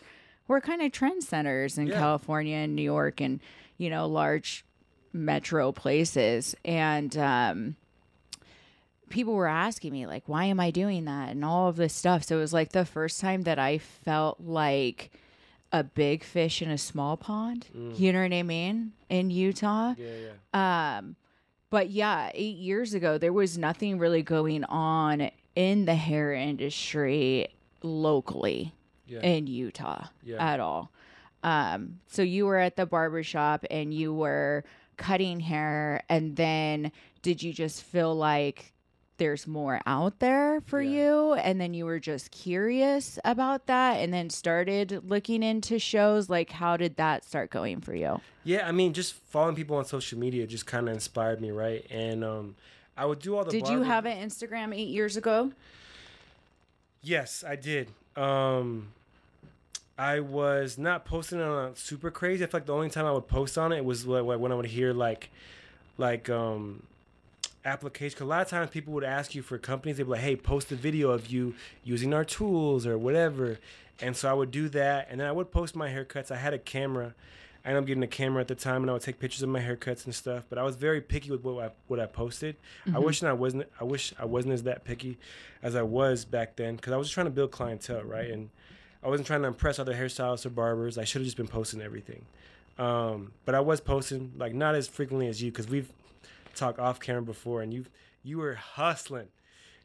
we're 0.48 0.60
kind 0.60 0.82
of 0.82 0.92
trend 0.92 1.22
centers 1.24 1.78
in 1.78 1.86
Yeah. 1.86 1.98
California 1.98 2.56
and 2.56 2.76
New 2.76 2.82
York 2.82 3.20
and 3.20 3.40
you 3.78 3.88
know 3.90 4.06
large 4.06 4.64
metro 5.12 5.72
places 5.72 6.54
and 6.64 7.16
um 7.16 7.76
people 9.12 9.34
were 9.34 9.46
asking 9.46 9.92
me 9.92 10.06
like 10.06 10.22
why 10.26 10.44
am 10.46 10.58
i 10.58 10.70
doing 10.70 11.04
that 11.04 11.28
and 11.30 11.44
all 11.44 11.68
of 11.68 11.76
this 11.76 11.92
stuff 11.94 12.24
so 12.24 12.36
it 12.36 12.40
was 12.40 12.52
like 12.52 12.72
the 12.72 12.84
first 12.84 13.20
time 13.20 13.42
that 13.42 13.58
i 13.58 13.78
felt 13.78 14.40
like 14.40 15.10
a 15.72 15.84
big 15.84 16.24
fish 16.24 16.60
in 16.62 16.70
a 16.70 16.78
small 16.78 17.16
pond 17.16 17.66
you 17.96 18.12
know 18.12 18.22
what 18.22 18.32
i 18.32 18.42
mean 18.42 18.92
in 19.08 19.30
utah 19.30 19.94
Yeah, 19.96 20.06
yeah. 20.54 20.98
um 20.98 21.16
but 21.70 21.90
yeah 21.90 22.30
8 22.34 22.56
years 22.56 22.94
ago 22.94 23.18
there 23.18 23.32
was 23.32 23.56
nothing 23.56 23.98
really 23.98 24.22
going 24.22 24.64
on 24.64 25.30
in 25.54 25.84
the 25.84 25.94
hair 25.94 26.32
industry 26.32 27.48
locally 27.82 28.72
Yeah. 29.06 29.20
in 29.20 29.46
Utah 29.46 30.06
Yeah. 30.24 30.36
at 30.52 30.60
all. 30.60 30.90
Um, 31.42 31.98
so 32.06 32.22
you 32.22 32.46
were 32.46 32.56
at 32.58 32.76
the 32.76 32.86
barber 32.86 33.22
shop 33.22 33.64
and 33.70 33.92
you 33.92 34.14
were 34.14 34.64
cutting 34.96 35.40
hair, 35.40 36.02
and 36.08 36.36
then 36.36 36.92
did 37.20 37.42
you 37.42 37.52
just 37.52 37.82
feel 37.82 38.14
like 38.14 38.71
there's 39.22 39.46
more 39.46 39.80
out 39.86 40.18
there 40.18 40.60
for 40.62 40.82
Yeah. 40.82 40.90
you? 40.98 41.32
And 41.34 41.60
then 41.60 41.74
you 41.74 41.84
were 41.84 42.00
just 42.00 42.32
curious 42.32 43.20
about 43.24 43.66
that 43.66 43.98
and 43.98 44.12
then 44.12 44.30
started 44.30 45.08
looking 45.08 45.44
into 45.44 45.78
shows? 45.78 46.28
Like, 46.28 46.50
how 46.50 46.76
did 46.76 46.96
that 46.96 47.24
start 47.24 47.50
going 47.50 47.80
for 47.80 47.94
you? 47.94 48.20
Yeah, 48.42 48.66
I 48.66 48.72
mean, 48.72 48.92
just 48.92 49.14
following 49.14 49.54
people 49.54 49.76
on 49.76 49.84
social 49.84 50.18
media 50.18 50.44
just 50.48 50.66
kind 50.66 50.88
of 50.88 50.94
inspired 50.94 51.40
me, 51.40 51.52
right? 51.52 51.86
And 51.88 52.24
um, 52.24 52.56
I 52.96 53.06
would 53.06 53.20
do 53.20 53.36
all 53.36 53.44
the. 53.44 53.52
Did 53.52 53.68
you 53.68 53.82
have 53.82 54.06
an 54.06 54.18
Instagram 54.28 54.74
eight 54.74 54.88
years 54.88 55.16
ago? 55.16 55.52
Yes, 57.00 57.44
I 57.46 57.54
did. 57.54 57.90
Um, 58.16 58.88
I 59.96 60.18
was 60.18 60.78
not 60.78 61.04
posting 61.04 61.38
it 61.38 61.44
on 61.44 61.76
super 61.76 62.10
crazy. 62.10 62.42
I 62.42 62.48
feel 62.48 62.58
like 62.58 62.66
the 62.66 62.74
only 62.74 62.90
time 62.90 63.06
I 63.06 63.12
would 63.12 63.28
post 63.28 63.56
on 63.56 63.70
it 63.70 63.84
was 63.84 64.02
wh- 64.02 64.18
wh- 64.26 64.40
when 64.40 64.50
I 64.50 64.56
would 64.56 64.66
hear 64.66 64.92
like, 64.92 65.30
like 65.96 66.28
um, 66.28 66.82
application. 67.64 68.18
'cause 68.18 68.24
a 68.26 68.28
lot 68.28 68.42
of 68.42 68.48
times 68.48 68.70
people 68.70 68.92
would 68.92 69.04
ask 69.04 69.34
you 69.34 69.42
for 69.42 69.58
companies. 69.58 69.96
They'd 69.96 70.04
be 70.04 70.10
like, 70.10 70.20
"Hey, 70.20 70.36
post 70.36 70.72
a 70.72 70.76
video 70.76 71.10
of 71.10 71.28
you 71.28 71.54
using 71.84 72.12
our 72.12 72.24
tools 72.24 72.86
or 72.86 72.98
whatever." 72.98 73.58
And 74.00 74.16
so 74.16 74.28
I 74.28 74.32
would 74.32 74.50
do 74.50 74.68
that, 74.70 75.08
and 75.10 75.20
then 75.20 75.28
I 75.28 75.32
would 75.32 75.52
post 75.52 75.76
my 75.76 75.88
haircuts. 75.90 76.30
I 76.30 76.36
had 76.36 76.52
a 76.54 76.58
camera. 76.58 77.14
I 77.64 77.68
ended 77.68 77.84
up 77.84 77.86
getting 77.86 78.02
a 78.02 78.08
camera 78.08 78.40
at 78.40 78.48
the 78.48 78.56
time, 78.56 78.82
and 78.82 78.90
I 78.90 78.94
would 78.94 79.02
take 79.02 79.20
pictures 79.20 79.42
of 79.42 79.48
my 79.48 79.60
haircuts 79.60 80.04
and 80.04 80.12
stuff. 80.12 80.44
But 80.48 80.58
I 80.58 80.64
was 80.64 80.74
very 80.74 81.00
picky 81.00 81.30
with 81.30 81.44
what 81.44 81.64
I 81.64 81.70
what 81.86 82.00
I 82.00 82.06
posted. 82.06 82.56
I 82.92 82.98
wish 82.98 83.22
I 83.22 83.32
wasn't. 83.32 83.68
I 83.80 83.84
wish 83.84 84.12
I 84.18 84.24
wasn't 84.24 84.54
as 84.54 84.64
that 84.64 84.82
picky 84.84 85.18
as 85.62 85.76
I 85.76 85.82
was 85.82 86.24
back 86.24 86.56
then, 86.56 86.74
because 86.74 86.92
I 86.92 86.96
was 86.96 87.06
just 87.06 87.14
trying 87.14 87.26
to 87.26 87.30
build 87.30 87.52
clientele, 87.52 88.02
right? 88.02 88.30
And 88.30 88.50
I 89.04 89.08
wasn't 89.08 89.28
trying 89.28 89.42
to 89.42 89.48
impress 89.48 89.78
other 89.78 89.94
hairstylists 89.94 90.44
or 90.44 90.50
barbers. 90.50 90.98
I 90.98 91.04
should 91.04 91.20
have 91.20 91.26
just 91.26 91.36
been 91.36 91.46
posting 91.46 91.80
everything. 91.80 92.24
Um, 92.78 93.32
but 93.44 93.54
I 93.54 93.60
was 93.60 93.80
posting 93.80 94.32
like 94.36 94.54
not 94.54 94.74
as 94.74 94.88
frequently 94.88 95.28
as 95.28 95.40
you, 95.40 95.52
because 95.52 95.68
we've 95.68 95.92
talked 96.54 96.78
off 96.78 97.00
camera 97.00 97.22
before, 97.22 97.62
and 97.62 97.72
you 97.72 97.86
you 98.22 98.38
were 98.38 98.54
hustling. 98.54 99.28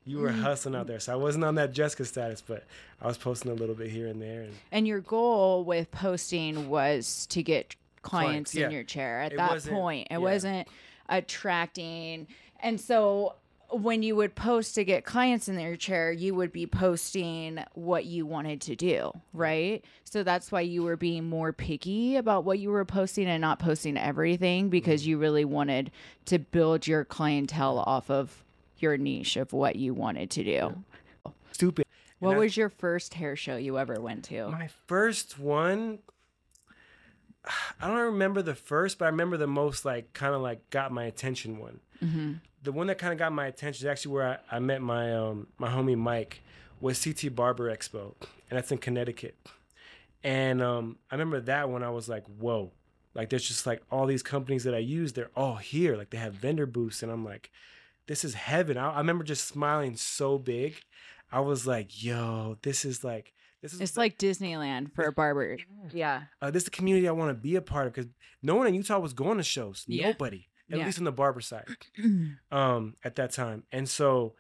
You 0.06 0.20
were 0.20 0.32
mm. 0.32 0.42
hustling 0.42 0.74
out 0.74 0.88
there, 0.88 1.02
so 1.02 1.12
I 1.12 1.16
wasn't 1.18 1.44
on 1.44 1.56
that 1.56 1.74
Jessica 1.74 2.06
status, 2.06 2.42
but 2.42 2.66
I 3.02 3.08
was 3.08 3.18
posting 3.18 3.52
a 3.52 3.56
little 3.56 3.76
bit 3.76 3.90
here 3.90 4.08
and 4.08 4.22
there. 4.22 4.44
And 4.44 4.54
And 4.72 4.88
your 4.88 5.02
goal 5.02 5.66
with 5.66 5.92
posting 5.92 6.70
was 6.70 7.26
to 7.28 7.44
get 7.44 7.76
clients 8.04 8.52
Clients, 8.52 8.56
yeah. 8.56 8.66
in 8.68 8.72
your 8.72 8.84
chair 8.84 9.22
at 9.22 9.34
It 9.34 9.38
that 9.38 9.66
point. 9.66 10.08
It 10.10 10.14
yeah. 10.14 10.18
wasn't 10.20 10.68
attracting. 11.10 12.28
And 12.62 12.80
so 12.80 13.36
when 13.70 14.02
you 14.02 14.16
would 14.16 14.34
post 14.36 14.76
to 14.76 14.86
get 14.86 15.04
clients 15.04 15.50
in 15.50 15.56
their 15.58 15.76
chair, 15.76 16.12
you 16.12 16.34
would 16.36 16.52
be 16.54 16.66
posting 16.66 17.60
what 17.74 18.06
you 18.06 18.26
wanted 18.26 18.62
to 18.62 18.76
do, 18.76 19.12
right? 19.34 19.84
So 20.06 20.24
that's 20.24 20.52
why 20.52 20.62
you 20.62 20.84
were 20.84 20.96
being 20.96 21.26
more 21.28 21.52
picky 21.52 22.16
about 22.16 22.46
what 22.46 22.60
you 22.60 22.70
were 22.70 22.86
posting 22.86 23.28
and 23.28 23.42
not 23.42 23.60
posting 23.60 23.98
everything 23.98 24.70
because 24.70 25.02
Mm-hmm. 25.02 25.10
you 25.10 25.18
really 25.18 25.46
wanted 25.46 25.92
to 26.26 26.40
build 26.40 26.88
your 26.88 27.04
clientele 27.04 27.80
off 27.80 28.10
of 28.10 28.44
your 28.80 28.96
niche 28.98 29.36
of 29.36 29.52
what 29.54 29.76
you 29.76 29.94
wanted 29.94 30.30
to 30.32 30.44
do. 30.44 30.84
stupid. 31.52 31.86
What 32.20 32.30
And 32.32 32.38
I- 32.38 32.40
was 32.40 32.56
your 32.58 32.70
first 32.70 33.16
hair 33.16 33.36
show 33.36 33.58
you 33.58 33.78
ever 33.78 34.00
went 34.00 34.24
to? 34.26 34.48
My 34.50 34.70
first 34.88 35.38
one, 35.38 36.00
I 37.82 37.88
don't 37.88 37.98
remember 37.98 38.42
the 38.42 38.56
first, 38.56 38.98
but 38.98 39.06
I 39.06 39.10
remember 39.10 39.38
the 39.38 39.48
most 39.48 39.86
like 39.86 40.14
kind 40.14 40.34
of 40.34 40.42
like 40.42 40.70
got 40.70 40.92
my 40.92 41.04
attention 41.06 41.60
one. 41.60 41.80
Mm-hmm. 42.04 42.34
The 42.68 42.74
one 42.74 42.88
that 42.88 42.98
kind 42.98 43.14
of 43.14 43.18
got 43.18 43.32
my 43.32 43.48
attention 43.48 43.88
is 43.88 43.90
actually 43.90 44.12
where 44.12 44.42
I, 44.52 44.58
I 44.58 44.60
met 44.60 44.82
my 44.82 45.16
um 45.16 45.48
my 45.58 45.70
homie 45.70 45.98
Mike 45.98 46.42
was 46.82 47.02
CT 47.02 47.34
Barber 47.34 47.74
Expo, 47.74 48.14
and 48.50 48.58
that's 48.58 48.74
in 48.74 48.78
Connecticut. 48.78 49.38
And 50.22 50.62
um, 50.62 50.98
I 51.10 51.16
remember 51.16 51.40
that 51.40 51.70
when 51.70 51.82
I 51.82 51.90
was 51.92 52.10
like, 52.10 52.26
whoa, 52.26 52.74
like 53.16 53.30
there's 53.30 53.48
just 53.48 53.66
like 53.66 53.84
all 53.90 54.06
these 54.06 54.22
companies 54.22 54.66
that 54.66 54.76
I 54.76 54.80
use, 54.80 55.14
they're 55.14 55.32
all 55.34 55.56
here. 55.56 55.96
Like 55.96 56.10
they 56.10 56.18
have 56.18 56.34
vendor 56.34 56.66
booths, 56.66 57.02
and 57.02 57.10
I'm 57.10 57.24
like, 57.24 57.52
this 58.06 58.26
is 58.26 58.34
heaven. 58.34 58.78
I, 58.78 58.92
I 58.92 58.98
remember 58.98 59.24
just 59.24 59.48
smiling 59.48 59.96
so 59.96 60.38
big. 60.38 60.76
I 61.32 61.40
was 61.40 61.66
like, 61.68 62.04
yo, 62.04 62.58
this 62.64 62.84
is 62.84 63.02
like 63.02 63.32
this 63.62 63.72
is 63.74 63.80
It's 63.80 63.96
like 63.96 64.18
Disneyland 64.18 64.94
for 64.94 65.06
a 65.06 65.14
barber. 65.14 65.58
Yeah. 65.94 66.24
uh, 66.42 66.52
this 66.52 66.64
is 66.64 66.66
the 66.66 66.72
community 66.72 67.08
I 67.08 67.14
want 67.14 67.30
to 67.30 67.34
be 67.34 67.56
a 67.56 67.62
part 67.62 67.88
of 67.88 67.94
because 67.94 68.12
no 68.44 68.56
one 68.56 68.68
in 68.68 68.74
Utah 68.74 69.00
was 69.00 69.14
going 69.14 69.38
to 69.38 69.44
shows. 69.44 69.86
Yeah. 69.88 70.08
Nobody, 70.08 70.50
at 70.72 70.78
Yeah. 70.80 70.86
least 70.86 70.98
on 71.00 71.04
the 71.06 71.12
barber 71.12 71.42
side, 71.42 71.66
um, 72.52 72.96
at 73.04 73.16
that 73.16 73.32
time. 73.32 73.64
And 73.72 73.88
so 73.88 74.34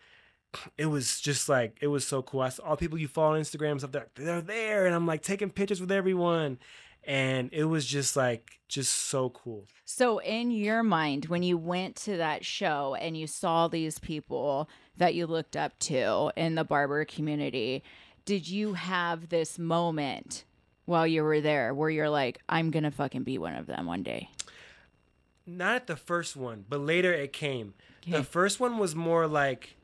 it 0.77 0.85
was 0.87 1.19
just 1.21 1.49
like 1.49 1.77
it 1.81 1.87
was 1.87 2.07
so 2.07 2.21
cool. 2.21 2.41
I 2.41 2.49
saw 2.49 2.63
all 2.63 2.77
people 2.77 2.97
you 2.97 3.07
follow 3.07 3.35
on 3.35 3.41
Instagram 3.41 3.71
and 3.71 3.79
stuff. 3.81 3.91
They're, 3.91 4.07
they're 4.15 4.41
there, 4.41 4.85
and 4.85 4.95
I'm 4.95 5.05
like 5.05 5.21
taking 5.21 5.49
pictures 5.49 5.81
with 5.81 5.91
everyone, 5.91 6.57
and 7.03 7.49
it 7.51 7.65
was 7.65 7.85
just 7.85 8.15
like 8.15 8.59
just 8.67 8.91
so 8.93 9.29
cool. 9.29 9.65
So, 9.85 10.19
in 10.19 10.51
your 10.51 10.83
mind, 10.83 11.25
when 11.25 11.43
you 11.43 11.57
went 11.57 11.95
to 11.97 12.17
that 12.17 12.43
show 12.45 12.95
and 12.99 13.15
you 13.17 13.27
saw 13.27 13.67
these 13.67 13.99
people 13.99 14.69
that 14.97 15.15
you 15.15 15.27
looked 15.27 15.55
up 15.55 15.77
to 15.79 16.31
in 16.35 16.55
the 16.55 16.63
barber 16.63 17.05
community, 17.05 17.83
did 18.25 18.47
you 18.47 18.73
have 18.73 19.29
this 19.29 19.59
moment 19.59 20.43
while 20.85 21.05
you 21.05 21.23
were 21.23 21.41
there 21.41 21.73
where 21.73 21.89
you're 21.89 22.09
like, 22.09 22.39
I'm 22.49 22.71
going 22.71 22.83
to 22.83 22.91
fucking 22.91 23.23
be 23.23 23.37
one 23.37 23.55
of 23.55 23.67
them 23.67 23.85
one 23.85 24.03
day? 24.03 24.29
Not 25.47 25.75
at 25.75 25.87
the 25.87 25.95
first 25.95 26.35
one, 26.35 26.65
but 26.69 26.81
later 26.81 27.13
it 27.13 27.31
came. 27.31 27.73
The 28.05 28.23
first 28.23 28.59
one 28.59 28.77
was 28.77 28.95
more 28.95 29.27
like 29.27 29.75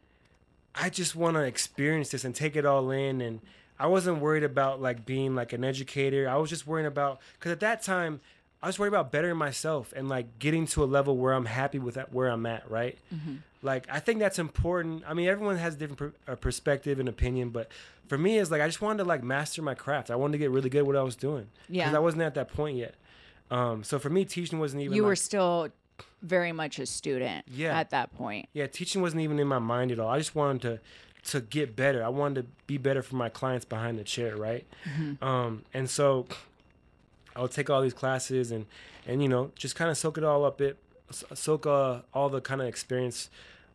I 0.76 0.90
just 0.90 1.16
want 1.16 1.36
to 1.38 1.44
experience 1.44 2.10
this 2.10 2.24
and 2.26 2.36
take 2.36 2.56
it 2.56 2.66
all 2.66 2.92
in 2.92 3.22
and 3.22 3.40
I 3.80 3.88
wasn't 3.88 4.20
worried 4.20 4.44
about 4.44 4.82
like 4.82 5.06
being 5.06 5.36
like 5.36 5.52
an 5.54 5.64
educator. 5.64 6.30
I 6.30 6.36
was 6.38 6.50
just 6.50 6.68
worrying 6.68 6.88
about 6.88 7.20
cuz 7.40 7.52
at 7.52 7.60
that 7.62 7.82
time 7.82 8.22
I 8.62 8.68
was 8.68 8.80
worried 8.80 8.90
about 8.90 9.12
bettering 9.12 9.36
myself 9.38 9.94
and 9.94 10.08
like 10.08 10.40
getting 10.40 10.66
to 10.68 10.84
a 10.84 10.86
level 10.86 11.18
where 11.18 11.34
I'm 11.34 11.46
happy 11.46 11.80
with 11.80 11.96
that, 11.96 12.14
where 12.14 12.30
I'm 12.30 12.46
at, 12.46 12.70
right? 12.72 12.98
Mm-hmm. 13.14 13.36
Like 13.62 13.88
I 13.92 14.00
think 14.00 14.20
that's 14.20 14.40
important. 14.40 15.04
I 15.06 15.14
mean, 15.14 15.28
everyone 15.28 15.58
has 15.58 15.76
a 15.76 15.78
different 15.78 16.16
per- 16.26 16.36
perspective 16.38 17.00
and 17.00 17.10
opinion, 17.10 17.50
but 17.50 17.70
for 18.08 18.18
me, 18.18 18.38
it's 18.38 18.52
like 18.52 18.62
I 18.62 18.68
just 18.68 18.82
wanted 18.82 19.00
to 19.00 19.04
like 19.06 19.22
master 19.22 19.62
my 19.62 19.76
craft. 19.76 20.10
I 20.12 20.16
wanted 20.16 20.34
to 20.34 20.38
get 20.38 20.50
really 20.52 20.70
good 20.70 20.80
at 20.80 20.86
what 20.86 20.96
I 20.96 21.04
was 21.04 21.16
doing 21.18 21.48
Yeah. 21.68 21.94
I 21.94 22.00
wasn't 22.00 22.24
at 22.24 22.36
that 22.36 22.54
point 22.54 22.78
yet. 22.78 22.96
Um, 23.52 23.84
so 23.84 24.00
for 24.00 24.10
me, 24.10 24.26
teaching 24.26 24.60
wasn't 24.60 24.82
even. 24.84 24.96
You 24.96 25.04
like- 25.04 25.08
were 25.10 25.16
still 25.16 25.70
very 26.22 26.52
much 26.52 26.80
a 26.80 26.86
student 26.86 27.46
Yeah. 27.50 27.78
at 27.78 27.90
that 27.92 28.16
point. 28.16 28.48
yeah, 28.54 28.66
teaching 28.68 29.02
wasn't 29.02 29.22
even 29.22 29.40
in 29.40 29.48
my 29.48 29.60
mind 29.60 29.92
at 29.92 30.00
all. 30.00 30.10
I 30.10 30.18
just 30.18 30.36
wanted 30.36 30.62
to 30.64 30.80
to 31.32 31.40
get 31.40 31.74
better. 31.76 32.04
I 32.04 32.10
wanted 32.10 32.42
to 32.42 32.48
be 32.68 32.78
better 32.78 33.02
for 33.02 33.16
my 33.16 33.30
clients 33.30 33.64
behind 33.66 33.98
the 33.98 34.04
chair, 34.04 34.36
right? 34.36 34.66
Um, 35.22 35.64
and 35.74 35.90
so 35.90 36.28
I 37.34 37.42
would 37.42 37.52
take 37.52 37.70
all 37.70 37.82
these 37.82 37.94
classes 37.94 38.52
and 38.52 38.66
and 39.08 39.22
you 39.24 39.30
know 39.30 39.52
just 39.56 39.76
kind 39.76 39.90
of 39.92 39.98
soak 39.98 40.18
it 40.18 40.24
all 40.24 40.44
up. 40.46 40.60
It 40.60 40.78
soak 41.34 41.66
uh, 41.66 42.00
all 42.14 42.30
the 42.30 42.42
kind 42.42 42.60
of 42.62 42.68
experience 42.68 43.30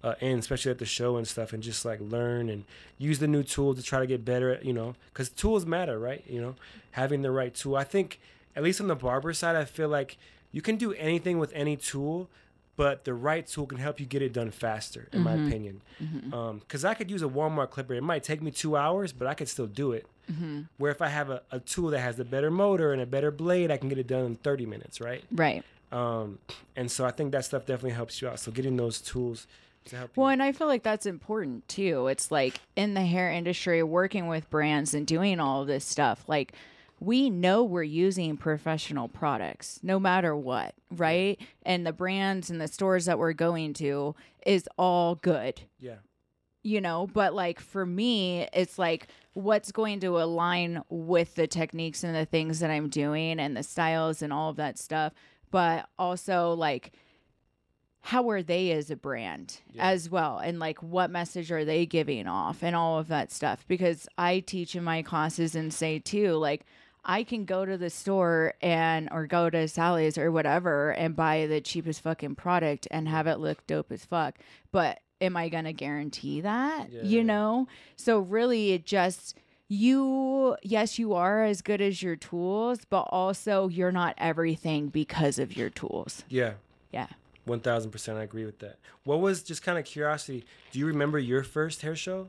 uh, 0.05 0.15
in, 0.21 0.39
especially 0.39 0.71
at 0.71 0.79
the 0.79 0.87
show 0.87 1.17
and 1.17 1.27
stuff, 1.27 1.53
and 1.53 1.63
just 1.63 1.85
like 1.85 2.01
learn 2.01 2.49
and 2.51 2.65
use 2.99 3.19
the 3.19 3.29
new 3.29 3.43
tools 3.43 3.77
to 3.77 3.83
try 3.83 3.99
to 4.01 4.07
get 4.07 4.25
better. 4.25 4.51
At, 4.55 4.65
you 4.65 4.73
know, 4.73 4.95
because 5.13 5.29
tools 5.31 5.65
matter, 5.65 5.99
right? 5.99 6.23
You 6.29 6.41
know, 6.43 6.55
having 6.93 7.23
the 7.23 7.31
right 7.31 7.55
tool. 7.55 7.77
I 7.77 7.85
think 7.85 8.21
at 8.59 8.65
least 8.65 8.81
on 8.81 8.89
the 8.89 8.97
barber 8.97 9.33
side, 9.33 9.55
I 9.55 9.65
feel 9.65 9.89
like 9.89 10.19
you 10.51 10.61
can 10.61 10.75
do 10.75 10.93
anything 10.95 11.39
with 11.39 11.53
any 11.55 11.77
tool, 11.77 12.29
but 12.75 13.05
the 13.05 13.15
right 13.15 13.47
tool 13.47 13.67
can 13.67 13.79
help 13.79 14.01
you 14.01 14.07
get 14.07 14.21
it 14.21 14.33
done 14.33 14.51
faster, 14.51 15.09
in 15.13 15.21
my 15.21 15.35
mm-hmm. 15.35 15.47
opinion. 15.47 15.83
Mm-hmm. 16.03 16.35
Um, 16.35 16.59
because 16.59 16.85
I 16.85 16.95
could 16.95 17.09
use 17.09 17.23
a 17.23 17.29
Walmart 17.29 17.71
clipper. 17.71 17.95
It 17.95 18.03
might 18.03 18.25
take 18.25 18.43
me 18.43 18.51
two 18.51 18.77
hours, 18.77 19.13
but 19.13 19.29
I 19.29 19.35
could 19.35 19.49
still 19.49 19.69
do 19.69 19.93
it. 19.93 20.07
Mm-hmm. 20.29 20.63
Where 20.77 20.91
if 20.91 21.01
I 21.01 21.07
have 21.07 21.31
a, 21.31 21.43
a 21.53 21.61
tool 21.61 21.91
that 21.91 22.01
has 22.01 22.17
the 22.17 22.25
better 22.25 22.51
motor 22.51 22.93
and 22.93 23.01
a 23.01 23.07
better 23.07 23.31
blade, 23.31 23.71
I 23.71 23.77
can 23.77 23.89
get 23.89 23.99
it 23.99 24.09
done 24.09 24.25
in 24.25 24.35
30 24.35 24.67
minutes, 24.67 25.01
right? 25.01 25.23
Right. 25.31 25.65
Um, 25.93 26.41
and 26.75 26.91
so 26.91 27.07
I 27.07 27.13
think 27.13 27.31
that 27.31 27.45
stuff 27.45 27.65
definitely 27.65 27.93
helps 27.93 28.21
you 28.21 28.27
out. 28.27 28.41
So 28.41 28.51
getting 28.51 28.77
those 28.77 29.01
tools 29.01 29.47
to 29.85 29.97
help 29.97 30.11
you. 30.17 30.23
Well, 30.23 30.31
and 30.31 30.43
I 30.43 30.51
feel 30.51 30.67
like 30.67 30.83
that's 30.83 31.07
important 31.07 31.69
too. 31.69 32.09
It's 32.09 32.33
like 32.33 32.61
in 32.75 32.95
the 32.95 33.05
hair 33.05 33.31
industry, 33.31 33.85
working 33.85 34.27
with 34.27 34.51
brands 34.51 34.95
and 34.95 35.07
doing 35.07 35.39
all 35.39 35.63
of 35.63 35.69
this 35.69 35.85
stuff, 35.85 36.25
like 36.27 36.55
we 37.01 37.31
know 37.31 37.63
we're 37.65 37.83
using 37.83 38.37
professional 38.37 39.09
products 39.09 39.81
no 39.83 39.99
matter 40.01 40.35
what, 40.35 40.75
right? 40.91 41.41
And 41.65 41.87
the 41.87 41.93
brands 41.93 42.51
and 42.51 42.61
the 42.61 42.69
stores 42.69 43.05
that 43.07 43.19
we're 43.19 43.33
going 43.33 43.73
to 43.75 44.15
is 44.47 44.69
all 44.77 45.15
good, 45.17 45.61
Yeah. 45.79 45.97
you 46.63 46.81
know? 46.81 47.07
But 47.13 47.35
like 47.35 47.61
for 47.61 47.87
me, 47.87 48.49
it's 48.53 48.79
like 48.79 49.07
what's 49.35 49.71
going 49.71 50.01
to 50.01 50.21
align 50.21 50.83
with 50.89 51.35
the 51.37 51.47
techniques 51.47 52.03
and 52.03 52.15
the 52.17 52.27
things 52.27 52.59
that 52.61 52.71
I'm 52.71 52.89
doing 52.89 53.39
and 53.39 53.57
the 53.57 53.63
styles 53.63 54.21
and 54.23 54.33
all 54.33 54.51
of 54.51 54.57
that 54.57 54.79
stuff. 54.79 55.13
But 55.51 55.89
also, 55.99 56.53
like, 56.55 56.93
how 58.01 58.29
are 58.31 58.43
they 58.43 58.71
as 58.73 58.91
a 58.91 58.97
brand 58.97 59.61
Yeah. 59.73 59.89
as 59.91 60.09
well 60.09 60.39
and 60.39 60.59
like 60.59 60.83
what 60.83 61.11
message 61.11 61.51
are 61.53 61.65
they 61.65 61.85
giving 61.85 62.27
off 62.27 62.63
and 62.63 62.75
all 62.75 62.99
of 62.99 63.09
that 63.09 63.31
stuff 63.33 63.65
because 63.69 64.09
i 64.17 64.39
teach 64.41 64.77
in 64.77 64.85
my 64.85 65.03
classes 65.03 65.55
and 65.55 65.75
say 65.75 65.99
too 65.99 66.35
like 66.35 66.65
i 67.09 67.25
can 67.25 67.45
go 67.45 67.65
to 67.65 67.77
the 67.77 67.91
store 67.91 68.55
and 68.63 69.09
or 69.11 69.27
go 69.27 69.51
to 69.51 69.67
sally's 69.67 70.17
or 70.19 70.31
whatever 70.31 70.91
and 70.91 71.17
buy 71.17 71.47
the 71.47 71.61
cheapest 71.61 72.01
fucking 72.03 72.35
product 72.37 72.87
and 72.91 73.09
have 73.09 73.27
it 73.27 73.39
look 73.41 73.67
dope 73.67 73.91
as 73.91 74.05
fuck 74.05 74.39
but 74.71 75.01
am 75.21 75.37
i 75.37 75.49
gonna 75.49 75.73
guarantee 75.73 76.41
that 76.41 76.87
Yeah, 76.93 77.03
you 77.03 77.25
know 77.25 77.67
so 77.97 78.21
really 78.21 78.73
it 78.73 78.85
just 78.87 79.35
you 79.69 80.57
yes 80.63 80.99
you 80.99 81.15
are 81.15 81.43
as 81.45 81.61
good 81.63 81.81
as 81.81 82.03
your 82.03 82.17
tools 82.17 82.81
but 82.89 83.03
also 83.11 83.69
you're 83.69 83.93
not 83.93 84.15
everything 84.19 84.89
because 84.89 85.39
of 85.39 85.57
your 85.57 85.71
tools 85.71 86.25
Yeah. 86.29 86.53
yeah 86.93 87.09
One 87.45 87.61
thousand 87.61 87.91
percent, 87.91 88.19
I 88.19 88.23
agree 88.23 88.45
with 88.45 88.59
that. 88.61 88.77
What 89.05 89.21
was 89.21 89.43
just 89.43 89.63
kind 89.63 89.79
of 89.79 89.85
curiosity? 89.87 90.45
Do 90.71 90.79
you 90.79 90.87
remember 90.87 91.19
your 91.19 91.43
first 91.43 91.81
hair 91.83 91.97
show? 91.97 92.29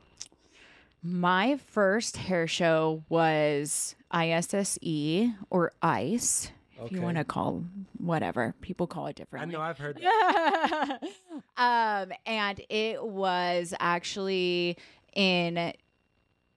My 1.04 1.58
first 1.58 2.18
hair 2.18 2.48
show 2.48 3.04
was 3.10 3.96
ISSE 4.12 5.34
or 5.50 5.72
ICE, 5.82 6.52
if 6.84 6.92
you 6.92 7.02
want 7.02 7.18
to 7.18 7.24
call 7.24 7.64
whatever. 7.98 8.54
People 8.62 8.86
call 8.88 9.08
it 9.08 9.16
different. 9.16 9.48
I 9.48 9.52
know 9.52 9.62
I've 9.62 9.78
heard 9.78 10.00
that. 10.02 11.00
um, 11.58 12.12
and 12.26 12.62
it 12.70 13.04
was 13.04 13.74
actually 13.80 14.78
in 15.14 15.74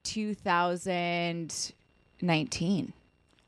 2019 0.05 2.93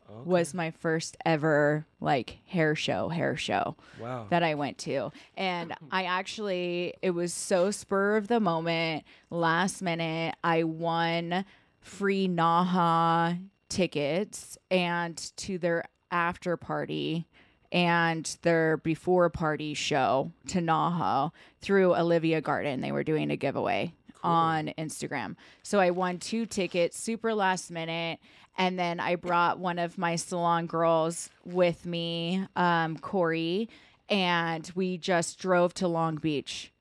Okay. 0.07 0.31
was 0.31 0.53
my 0.53 0.71
first 0.71 1.17
ever 1.25 1.87
like 2.01 2.39
hair 2.47 2.77
show, 2.77 3.09
hair 3.09 3.37
show 3.37 3.75
wow. 3.99 4.27
that 4.31 4.43
I 4.43 4.55
went 4.55 4.79
to. 4.79 5.11
And 5.37 5.75
I 5.91 6.05
actually, 6.05 6.95
it 7.01 7.11
was 7.11 7.33
so 7.33 7.71
spur 7.71 8.17
of 8.17 8.29
the 8.29 8.39
moment, 8.39 9.05
last 9.31 9.83
minute. 9.83 10.37
I 10.45 10.65
won 10.65 11.45
free 11.81 12.29
Naha 12.29 13.39
tickets 13.69 14.59
and 14.71 15.17
to 15.37 15.59
their 15.59 15.85
after 16.11 16.57
party 16.57 17.27
and 17.73 18.37
their 18.43 18.77
before 18.79 19.29
party 19.31 19.75
show 19.75 20.31
to 20.47 20.61
Naha 20.61 21.33
through 21.61 21.97
Olivia 21.97 22.41
Garden. 22.41 22.81
They 22.81 22.93
were 22.93 23.03
doing 23.03 23.31
a 23.31 23.37
giveaway 23.37 23.93
on 24.23 24.73
Instagram. 24.79 25.37
So 25.63 25.81
I 25.81 25.91
won 25.91 26.19
two 26.19 26.47
tickets 26.47 26.99
super 26.99 27.35
last 27.35 27.71
minute. 27.71 28.21
And 28.57 28.79
then 28.79 29.01
I 29.01 29.17
brought 29.17 29.59
one 29.59 29.81
of 29.81 29.99
my 29.99 30.15
salon 30.15 30.67
girls 30.67 31.29
with 31.45 31.85
me, 31.85 32.47
um, 32.55 32.97
Corey, 32.99 33.69
and 34.09 34.71
we 34.77 34.97
just 34.97 35.41
drove 35.41 35.75
to 35.75 35.89
Long 35.89 36.17
Beach 36.17 36.73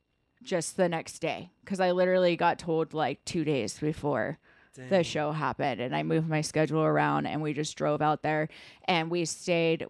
just 0.43 0.77
the 0.77 0.88
next 0.88 1.19
day 1.19 1.49
because 1.63 1.79
I 1.79 1.91
literally 1.91 2.36
got 2.36 2.59
told 2.59 2.93
like 2.93 3.23
two 3.25 3.43
days 3.43 3.79
before 3.79 4.38
the 4.74 5.03
show 5.03 5.32
happened 5.32 5.82
and 5.82 5.95
I 5.95 6.03
moved 6.03 6.28
my 6.28 6.41
schedule 6.41 6.82
around 6.82 7.26
and 7.26 7.41
we 7.41 7.53
just 7.53 7.78
drove 7.78 8.01
out 8.01 8.21
there 8.24 8.49
and 8.86 9.09
we 9.09 9.26
stayed 9.26 9.88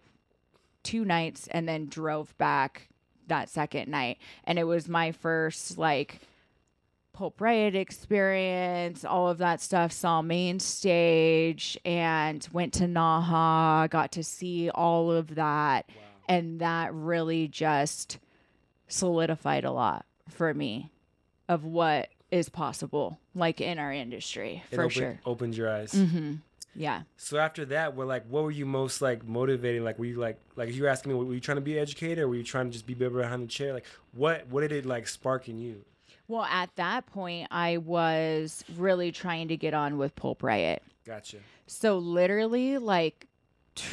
two 0.82 1.04
nights 1.04 1.48
and 1.50 1.68
then 1.68 1.86
drove 1.86 2.36
back 2.38 2.88
that 3.26 3.48
second 3.48 3.90
night 3.90 4.18
and 4.44 4.58
it 4.58 4.64
was 4.64 4.88
my 4.88 5.12
first 5.12 5.78
like 5.78 6.20
Pulp 7.14 7.40
Riot 7.40 7.76
experience, 7.76 9.04
all 9.04 9.28
of 9.28 9.38
that 9.38 9.60
stuff. 9.60 9.92
Saw 9.92 10.20
main 10.20 10.58
stage 10.58 11.78
and 11.84 12.46
went 12.52 12.72
to 12.74 12.84
Naha, 12.84 13.88
got 13.88 14.10
to 14.12 14.24
see 14.24 14.68
all 14.68 15.12
of 15.12 15.36
that. 15.36 15.86
Wow. 15.88 15.94
And 16.28 16.60
that 16.60 16.92
really 16.92 17.46
just 17.46 18.18
solidified 18.88 19.64
a 19.64 19.70
lot 19.70 20.04
for 20.28 20.52
me 20.52 20.90
of 21.48 21.64
what 21.64 22.08
is 22.34 22.48
possible, 22.48 23.18
like 23.34 23.60
in 23.60 23.78
our 23.78 23.92
industry, 23.92 24.62
It 24.70 24.74
for 24.74 24.82
opened, 24.82 24.92
sure. 24.92 25.20
opened 25.24 25.56
your 25.56 25.70
eyes. 25.70 25.92
hmm 25.92 26.34
Yeah. 26.74 27.02
So 27.16 27.38
after 27.38 27.64
that, 27.66 27.94
we're 27.94 28.06
like, 28.06 28.24
what 28.28 28.42
were 28.42 28.50
you 28.50 28.66
most 28.66 29.00
like 29.00 29.24
motivating? 29.26 29.84
Like, 29.84 29.98
were 30.00 30.04
you 30.06 30.18
like, 30.18 30.40
like 30.56 30.74
you 30.74 30.82
were 30.82 30.88
asking 30.88 31.12
me, 31.12 31.18
were 31.24 31.32
you 31.32 31.40
trying 31.40 31.58
to 31.58 31.60
be 31.62 31.76
an 31.76 31.82
educator? 31.82 32.24
Or 32.24 32.28
were 32.28 32.34
you 32.34 32.42
trying 32.42 32.66
to 32.66 32.72
just 32.72 32.86
be 32.86 32.94
behind 32.94 33.42
the 33.42 33.46
chair? 33.46 33.72
Like, 33.72 33.86
what, 34.12 34.48
what 34.48 34.62
did 34.62 34.72
it 34.72 34.84
like 34.84 35.06
spark 35.06 35.48
in 35.48 35.58
you? 35.58 35.84
Well, 36.26 36.42
at 36.44 36.74
that 36.76 37.06
point, 37.06 37.48
I 37.52 37.76
was 37.76 38.64
really 38.76 39.12
trying 39.12 39.46
to 39.48 39.56
get 39.56 39.74
on 39.74 39.96
with 39.98 40.16
Pulp 40.16 40.42
Riot. 40.42 40.82
Gotcha. 41.06 41.36
So 41.68 41.98
literally 41.98 42.78
like 42.78 43.28
t- 43.76 43.84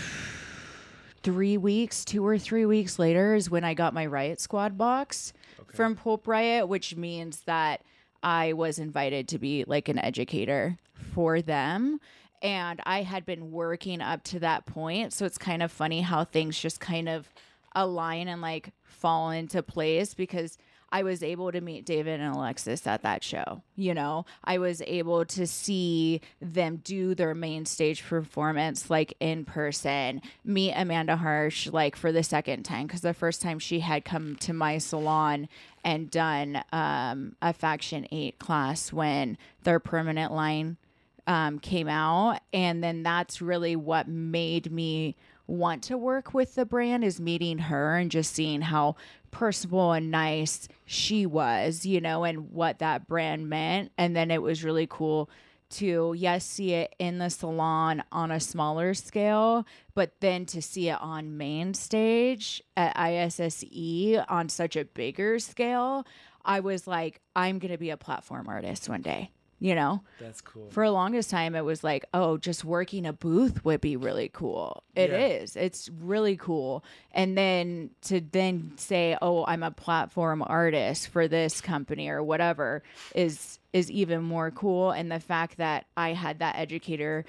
three 1.22 1.58
weeks, 1.58 2.04
two 2.04 2.26
or 2.26 2.40
three 2.40 2.66
weeks 2.66 2.98
later 2.98 3.36
is 3.36 3.50
when 3.52 3.64
I 3.64 3.74
got 3.76 3.94
my 3.94 4.06
Riot 4.08 4.40
Squad 4.42 4.78
box 4.78 5.34
Okay. 5.60 5.76
from 5.78 5.96
Pulp 5.96 6.28
Riot, 6.28 6.68
which 6.68 6.96
means 6.96 7.42
that 7.42 7.82
I 8.24 8.54
was 8.54 8.80
invited 8.80 9.28
to 9.30 9.40
be 9.40 9.64
like 9.66 9.90
an 9.90 10.00
educator 10.00 10.78
for 10.94 11.42
them. 11.42 12.00
And 12.42 12.82
I 12.86 13.04
had 13.04 13.26
been 13.26 13.52
working 13.52 14.02
up 14.02 14.24
to 14.26 14.40
that 14.40 14.66
point. 14.66 15.14
So 15.14 15.26
it's 15.26 15.38
kind 15.38 15.62
of 15.62 15.72
funny 15.72 16.02
how 16.02 16.24
things 16.24 16.60
just 16.60 16.80
kind 16.80 17.08
of 17.08 17.30
align 17.76 18.28
and 18.28 18.42
like 18.42 18.72
fall 18.84 19.30
into 19.30 19.64
place 19.64 20.14
because 20.14 20.58
I 20.92 21.04
was 21.04 21.24
able 21.24 21.52
to 21.52 21.62
meet 21.62 21.86
David 21.86 22.20
and 22.20 22.36
Alexis 22.36 22.86
at 22.86 23.04
that 23.04 23.24
show. 23.24 23.62
You 23.76 23.94
know, 23.94 24.26
I 24.44 24.58
was 24.58 24.82
able 24.86 25.26
to 25.26 25.48
see 25.48 26.22
them 26.42 26.82
do 26.84 27.16
their 27.16 27.34
main 27.34 27.66
stage 27.66 28.04
performance 28.04 28.90
like 28.90 29.14
in 29.20 29.46
person, 29.46 30.22
meet 30.44 30.74
Amanda 30.74 31.16
Harsh 31.16 31.68
like 31.68 31.96
for 31.96 32.12
the 32.12 32.24
second 32.24 32.64
time 32.64 32.88
because 32.88 33.02
the 33.02 33.14
first 33.14 33.42
time 33.42 33.60
she 33.60 33.80
had 33.80 34.04
come 34.04 34.36
to 34.38 34.54
my 34.54 34.78
salon 34.78 35.48
and 35.84 36.12
done 36.12 36.64
um, 36.74 37.36
a 37.42 37.54
Faction 37.54 38.06
8 38.12 38.38
class 38.38 38.92
when 38.92 39.38
their 39.64 39.80
permanent 39.80 40.34
line 40.34 40.78
um, 41.26 41.60
came 41.60 41.88
out. 41.88 42.40
And 42.52 42.84
then 42.84 43.04
that's 43.04 43.42
really 43.42 43.76
what 43.76 44.08
made 44.08 44.72
me 44.72 45.16
want 45.48 45.84
to 45.84 45.98
work 45.98 46.34
with 46.34 46.56
the 46.56 46.66
brand 46.66 47.04
is 47.04 47.20
meeting 47.20 47.58
her 47.58 47.98
and 47.98 48.10
just 48.10 48.34
seeing 48.34 48.62
how 48.62 48.96
personable 49.32 49.94
and 49.94 50.12
nice 50.12 50.68
she 50.86 51.26
was, 51.26 51.86
you 51.86 52.02
know, 52.02 52.24
and 52.24 52.52
what 52.52 52.80
that 52.80 53.08
brand 53.08 53.50
meant. 53.50 53.92
And 53.98 54.16
then 54.16 54.30
it 54.30 54.42
was 54.42 54.64
really 54.64 54.88
cool 54.88 55.30
to, 55.72 56.14
yes, 56.18 56.46
see 56.46 56.74
it 56.74 56.94
in 57.00 57.18
the 57.18 57.30
salon 57.30 58.04
on 58.12 58.30
a 58.30 58.40
smaller 58.40 58.94
scale, 58.94 59.66
but 59.96 60.12
then 60.20 60.46
to 60.48 60.62
see 60.62 60.90
it 60.90 61.02
on 61.02 61.38
main 61.38 61.74
stage 61.74 62.62
at 62.76 62.96
ISSE 62.98 64.20
on 64.28 64.50
such 64.50 64.76
a 64.76 64.86
bigger 64.86 65.40
scale. 65.40 66.06
I 66.44 66.60
was 66.60 66.88
like, 66.88 67.22
I'm 67.36 67.60
going 67.60 67.72
to 67.72 67.78
be 67.78 67.90
a 67.90 67.98
platform 67.98 68.50
artist 68.50 68.90
one 68.90 69.02
day, 69.02 69.32
you 69.64 69.76
know? 69.76 70.02
That's 70.20 70.42
cool. 70.42 70.68
for 70.72 70.84
the 70.86 70.92
longest 70.92 71.30
time 71.30 71.56
it 71.56 71.64
was 71.64 71.84
like 71.84 72.04
oh 72.14 72.38
just 72.38 72.66
working 72.66 73.06
a 73.06 73.14
booth 73.14 73.64
would 73.64 73.80
be 73.80 73.96
really 73.96 74.30
cool 74.34 74.84
It 74.96 75.12
is. 75.12 75.56
Yeah. 75.56 75.62
it's 75.62 75.88
really 76.02 76.36
cool 76.36 76.84
and 77.14 77.38
then 77.38 77.92
to 78.04 78.20
then 78.20 78.74
say 78.78 79.16
oh 79.22 79.46
i'm 79.46 79.62
a 79.64 79.72
platform 79.72 80.44
artist 80.46 81.08
for 81.10 81.28
this 81.28 81.62
company 81.62 82.10
or 82.10 82.24
whatever 82.24 82.82
is 83.16 83.60
is 83.72 83.90
even 83.92 84.24
more 84.24 84.50
cool 84.52 84.92
and 84.92 85.12
the 85.12 85.20
fact 85.20 85.58
that 85.58 85.86
i 85.96 86.14
had 86.14 86.40
that 86.40 86.56
educator 86.58 87.24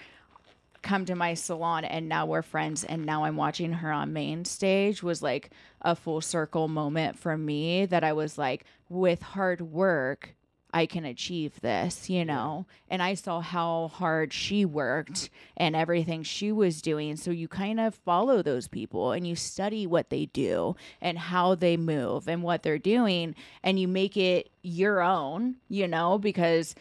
come 0.80 1.04
to 1.04 1.14
my 1.14 1.34
salon 1.34 1.84
and 1.84 2.08
now 2.08 2.26
we're 2.26 2.42
friends 2.42 2.82
and 2.82 3.06
now 3.06 3.22
I'm 3.22 3.36
watching 3.36 3.72
her 3.72 3.92
on 3.92 4.12
main 4.12 4.44
stage 4.44 5.00
was 5.00 5.22
like 5.22 5.50
a 5.80 5.94
full 5.94 6.20
circle 6.20 6.66
moment 6.66 7.16
for 7.20 7.38
me 7.38 7.86
that 7.86 8.02
I 8.02 8.12
was 8.14 8.36
like 8.36 8.64
with 8.88 9.22
hard 9.22 9.60
work 9.60 10.34
I 10.72 10.86
can 10.86 11.04
achieve 11.04 11.60
this, 11.60 12.08
you 12.08 12.24
know. 12.24 12.66
And 12.88 13.02
I 13.02 13.14
saw 13.14 13.40
how 13.40 13.88
hard 13.88 14.32
she 14.32 14.64
worked 14.64 15.28
and 15.56 15.76
everything 15.76 16.22
she 16.22 16.50
was 16.50 16.80
doing. 16.80 17.16
So 17.16 17.30
you 17.30 17.46
kind 17.48 17.78
of 17.78 17.94
follow 17.94 18.42
those 18.42 18.68
people 18.68 19.12
and 19.12 19.26
you 19.26 19.36
study 19.36 19.86
what 19.86 20.10
they 20.10 20.26
do 20.26 20.76
and 21.00 21.18
how 21.18 21.54
they 21.54 21.76
move 21.76 22.26
and 22.26 22.42
what 22.42 22.62
they're 22.62 22.78
doing 22.78 23.34
and 23.62 23.78
you 23.78 23.86
make 23.86 24.16
it 24.16 24.50
your 24.62 25.02
own, 25.02 25.56
you 25.68 25.86
know, 25.86 26.18
because 26.18 26.74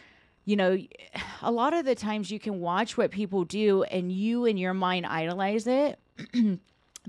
you 0.44 0.56
know, 0.56 0.76
a 1.40 1.52
lot 1.52 1.72
of 1.72 1.84
the 1.84 1.94
times 1.94 2.30
you 2.30 2.40
can 2.40 2.60
watch 2.60 2.96
what 2.96 3.10
people 3.10 3.44
do 3.44 3.84
and 3.84 4.10
you 4.10 4.44
in 4.44 4.56
your 4.56 4.74
mind 4.74 5.06
idolize 5.06 5.66
it. 5.66 6.00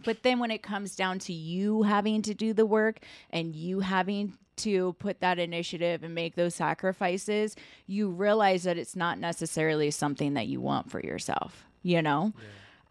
but 0.03 0.21
then 0.23 0.39
when 0.39 0.51
it 0.51 0.61
comes 0.61 0.95
down 0.95 1.19
to 1.19 1.34
you 1.34 1.84
having 1.84 2.21
to 2.23 2.34
do 2.34 2.53
the 2.53 2.65
work 2.65 2.99
and 3.31 3.55
you 3.55 3.79
having 3.79 4.38
to 4.57 4.93
put 4.93 5.19
that 5.21 5.39
initiative 5.39 6.03
and 6.03 6.13
make 6.15 6.35
those 6.35 6.55
sacrifices, 6.55 7.55
you 7.87 8.09
realize 8.09 8.63
that 8.63 8.77
it's 8.77 8.95
not 8.95 9.19
necessarily 9.19 9.91
something 9.91 10.33
that 10.35 10.47
you 10.47 10.61
want 10.61 10.89
for 10.89 10.99
yourself, 10.99 11.65
you 11.81 12.01
know? 12.01 12.33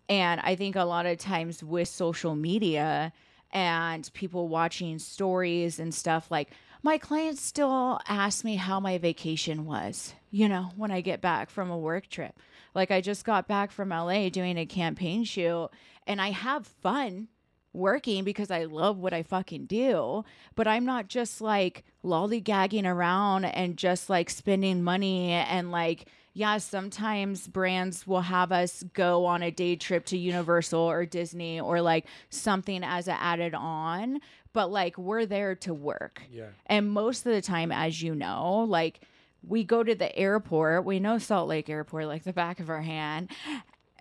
And 0.09 0.41
I 0.41 0.57
think 0.57 0.77
a 0.77 0.85
lot 0.85 1.07
of 1.07 1.19
times 1.19 1.63
with 1.63 1.89
social 1.89 2.35
media 2.35 3.13
and 3.53 4.11
people 4.15 4.49
watching 4.49 4.99
stories 4.99 5.79
and 5.79 5.95
stuff, 5.95 6.31
like 6.31 6.51
my 6.83 6.99
clients 6.99 7.43
still 7.43 8.01
ask 8.09 8.45
me 8.45 8.57
how 8.57 8.81
my 8.81 8.99
vacation 8.99 9.65
was, 9.67 10.15
you 10.31 10.49
know, 10.49 10.73
when 10.77 10.91
I 10.91 11.01
get 11.01 11.21
back 11.21 11.49
from 11.49 11.71
a 11.71 11.79
work 11.79 12.09
trip. 12.09 12.35
Like 12.75 12.91
I 12.91 13.01
just 13.01 13.25
got 13.25 13.47
back 13.47 13.71
from 13.71 13.91
LA 13.91 14.31
doing 14.31 14.59
a 14.59 14.67
campaign 14.67 15.25
shoot 15.25 15.71
and 16.07 16.21
I 16.21 16.31
have 16.31 16.67
fun, 16.67 17.29
working 17.73 18.25
because 18.25 18.51
I 18.51 18.65
love 18.65 18.99
what 18.99 19.13
I 19.13 19.23
fucking 19.23 19.67
do, 19.67 20.25
but 20.55 20.67
I'm 20.67 20.85
not 20.85 21.09
just 21.09 21.41
like 21.41 21.85
lollygagging 22.05 22.87
around 22.87 23.45
and 23.45 23.77
just 23.77 24.11
like 24.11 24.31
spending 24.31 24.83
money 24.83 25.31
and 25.31 25.71
like 25.71 26.07
yeah, 26.35 26.57
sometimes 26.59 27.47
brands 27.47 28.07
will 28.07 28.23
have 28.23 28.53
us 28.53 28.83
go 28.95 29.27
on 29.27 29.43
a 29.43 29.51
day 29.51 29.77
trip 29.77 30.07
to 30.07 30.17
Universal 30.17 30.81
or 30.81 31.05
Disney 31.05 31.61
or 31.61 31.83
like 31.83 32.07
something 32.31 32.83
as 32.83 33.07
an 33.07 33.17
added 33.21 33.55
on, 33.55 34.21
but 34.53 34.71
like 34.71 34.97
we're 34.97 35.27
there 35.27 35.55
to 35.57 35.75
work. 35.75 36.23
Yeah. 36.31 36.47
And 36.67 36.91
most 36.91 37.27
of 37.27 37.33
the 37.33 37.43
time, 37.43 37.71
as 37.71 38.03
you 38.03 38.15
know, 38.15 38.65
like 38.67 39.01
we 39.47 39.65
go 39.65 39.83
to 39.83 39.95
the 39.95 40.15
airport, 40.17 40.85
we 40.85 41.01
know 41.01 41.19
Salt 41.19 41.49
Lake 41.49 41.69
Airport 41.69 42.07
like 42.07 42.25
the 42.25 42.33
back 42.33 42.61
of 42.61 42.71
our 42.71 42.83
hand. 42.83 43.31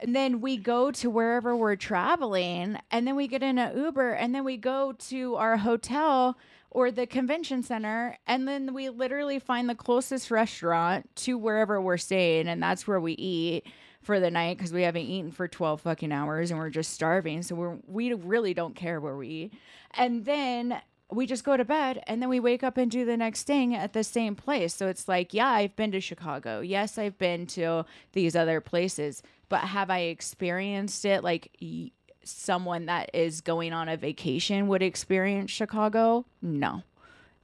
And 0.01 0.15
then 0.15 0.41
we 0.41 0.57
go 0.57 0.91
to 0.91 1.09
wherever 1.09 1.55
we're 1.55 1.75
traveling, 1.75 2.77
and 2.89 3.05
then 3.07 3.15
we 3.15 3.27
get 3.27 3.43
in 3.43 3.59
an 3.59 3.77
Uber, 3.77 4.11
and 4.11 4.33
then 4.33 4.43
we 4.43 4.57
go 4.57 4.93
to 4.93 5.35
our 5.35 5.57
hotel 5.57 6.37
or 6.71 6.89
the 6.89 7.05
convention 7.05 7.61
center 7.61 8.17
and 8.25 8.47
then 8.47 8.73
we 8.73 8.89
literally 8.89 9.39
find 9.39 9.69
the 9.69 9.75
closest 9.75 10.31
restaurant 10.31 11.07
to 11.17 11.37
wherever 11.37 11.81
we're 11.81 11.97
staying 11.97 12.47
and 12.47 12.63
that's 12.63 12.87
where 12.87 12.99
we 12.99 13.11
eat 13.13 13.65
for 14.01 14.19
the 14.19 14.31
night 14.31 14.57
because 14.57 14.73
we 14.73 14.81
haven't 14.83 15.03
eaten 15.03 15.31
for 15.31 15.47
12 15.47 15.81
fucking 15.81 16.11
hours 16.11 16.49
and 16.49 16.59
we're 16.59 16.69
just 16.69 16.93
starving 16.93 17.43
so 17.43 17.55
we're 17.55 17.77
we 17.87 18.13
really 18.13 18.53
don't 18.53 18.75
care 18.75 18.99
where 18.99 19.15
we 19.15 19.27
eat. 19.27 19.53
And 19.93 20.25
then 20.25 20.81
we 21.11 21.25
just 21.25 21.43
go 21.43 21.57
to 21.57 21.65
bed 21.65 22.01
and 22.07 22.21
then 22.21 22.29
we 22.29 22.39
wake 22.39 22.63
up 22.63 22.77
and 22.77 22.89
do 22.89 23.05
the 23.05 23.17
next 23.17 23.43
thing 23.43 23.75
at 23.75 23.93
the 23.93 24.03
same 24.03 24.35
place 24.35 24.73
so 24.73 24.87
it's 24.87 25.07
like 25.07 25.33
yeah 25.33 25.49
i've 25.49 25.75
been 25.75 25.91
to 25.91 25.99
chicago 25.99 26.61
yes 26.61 26.97
i've 26.97 27.17
been 27.17 27.45
to 27.45 27.85
these 28.13 28.35
other 28.35 28.61
places 28.61 29.21
but 29.49 29.59
have 29.61 29.89
i 29.89 29.99
experienced 29.99 31.03
it 31.03 31.23
like 31.23 31.51
y- 31.61 31.91
someone 32.23 32.85
that 32.85 33.09
is 33.13 33.41
going 33.41 33.73
on 33.73 33.89
a 33.89 33.97
vacation 33.97 34.67
would 34.67 34.81
experience 34.81 35.51
Chicago. 35.51 36.25
No, 36.41 36.83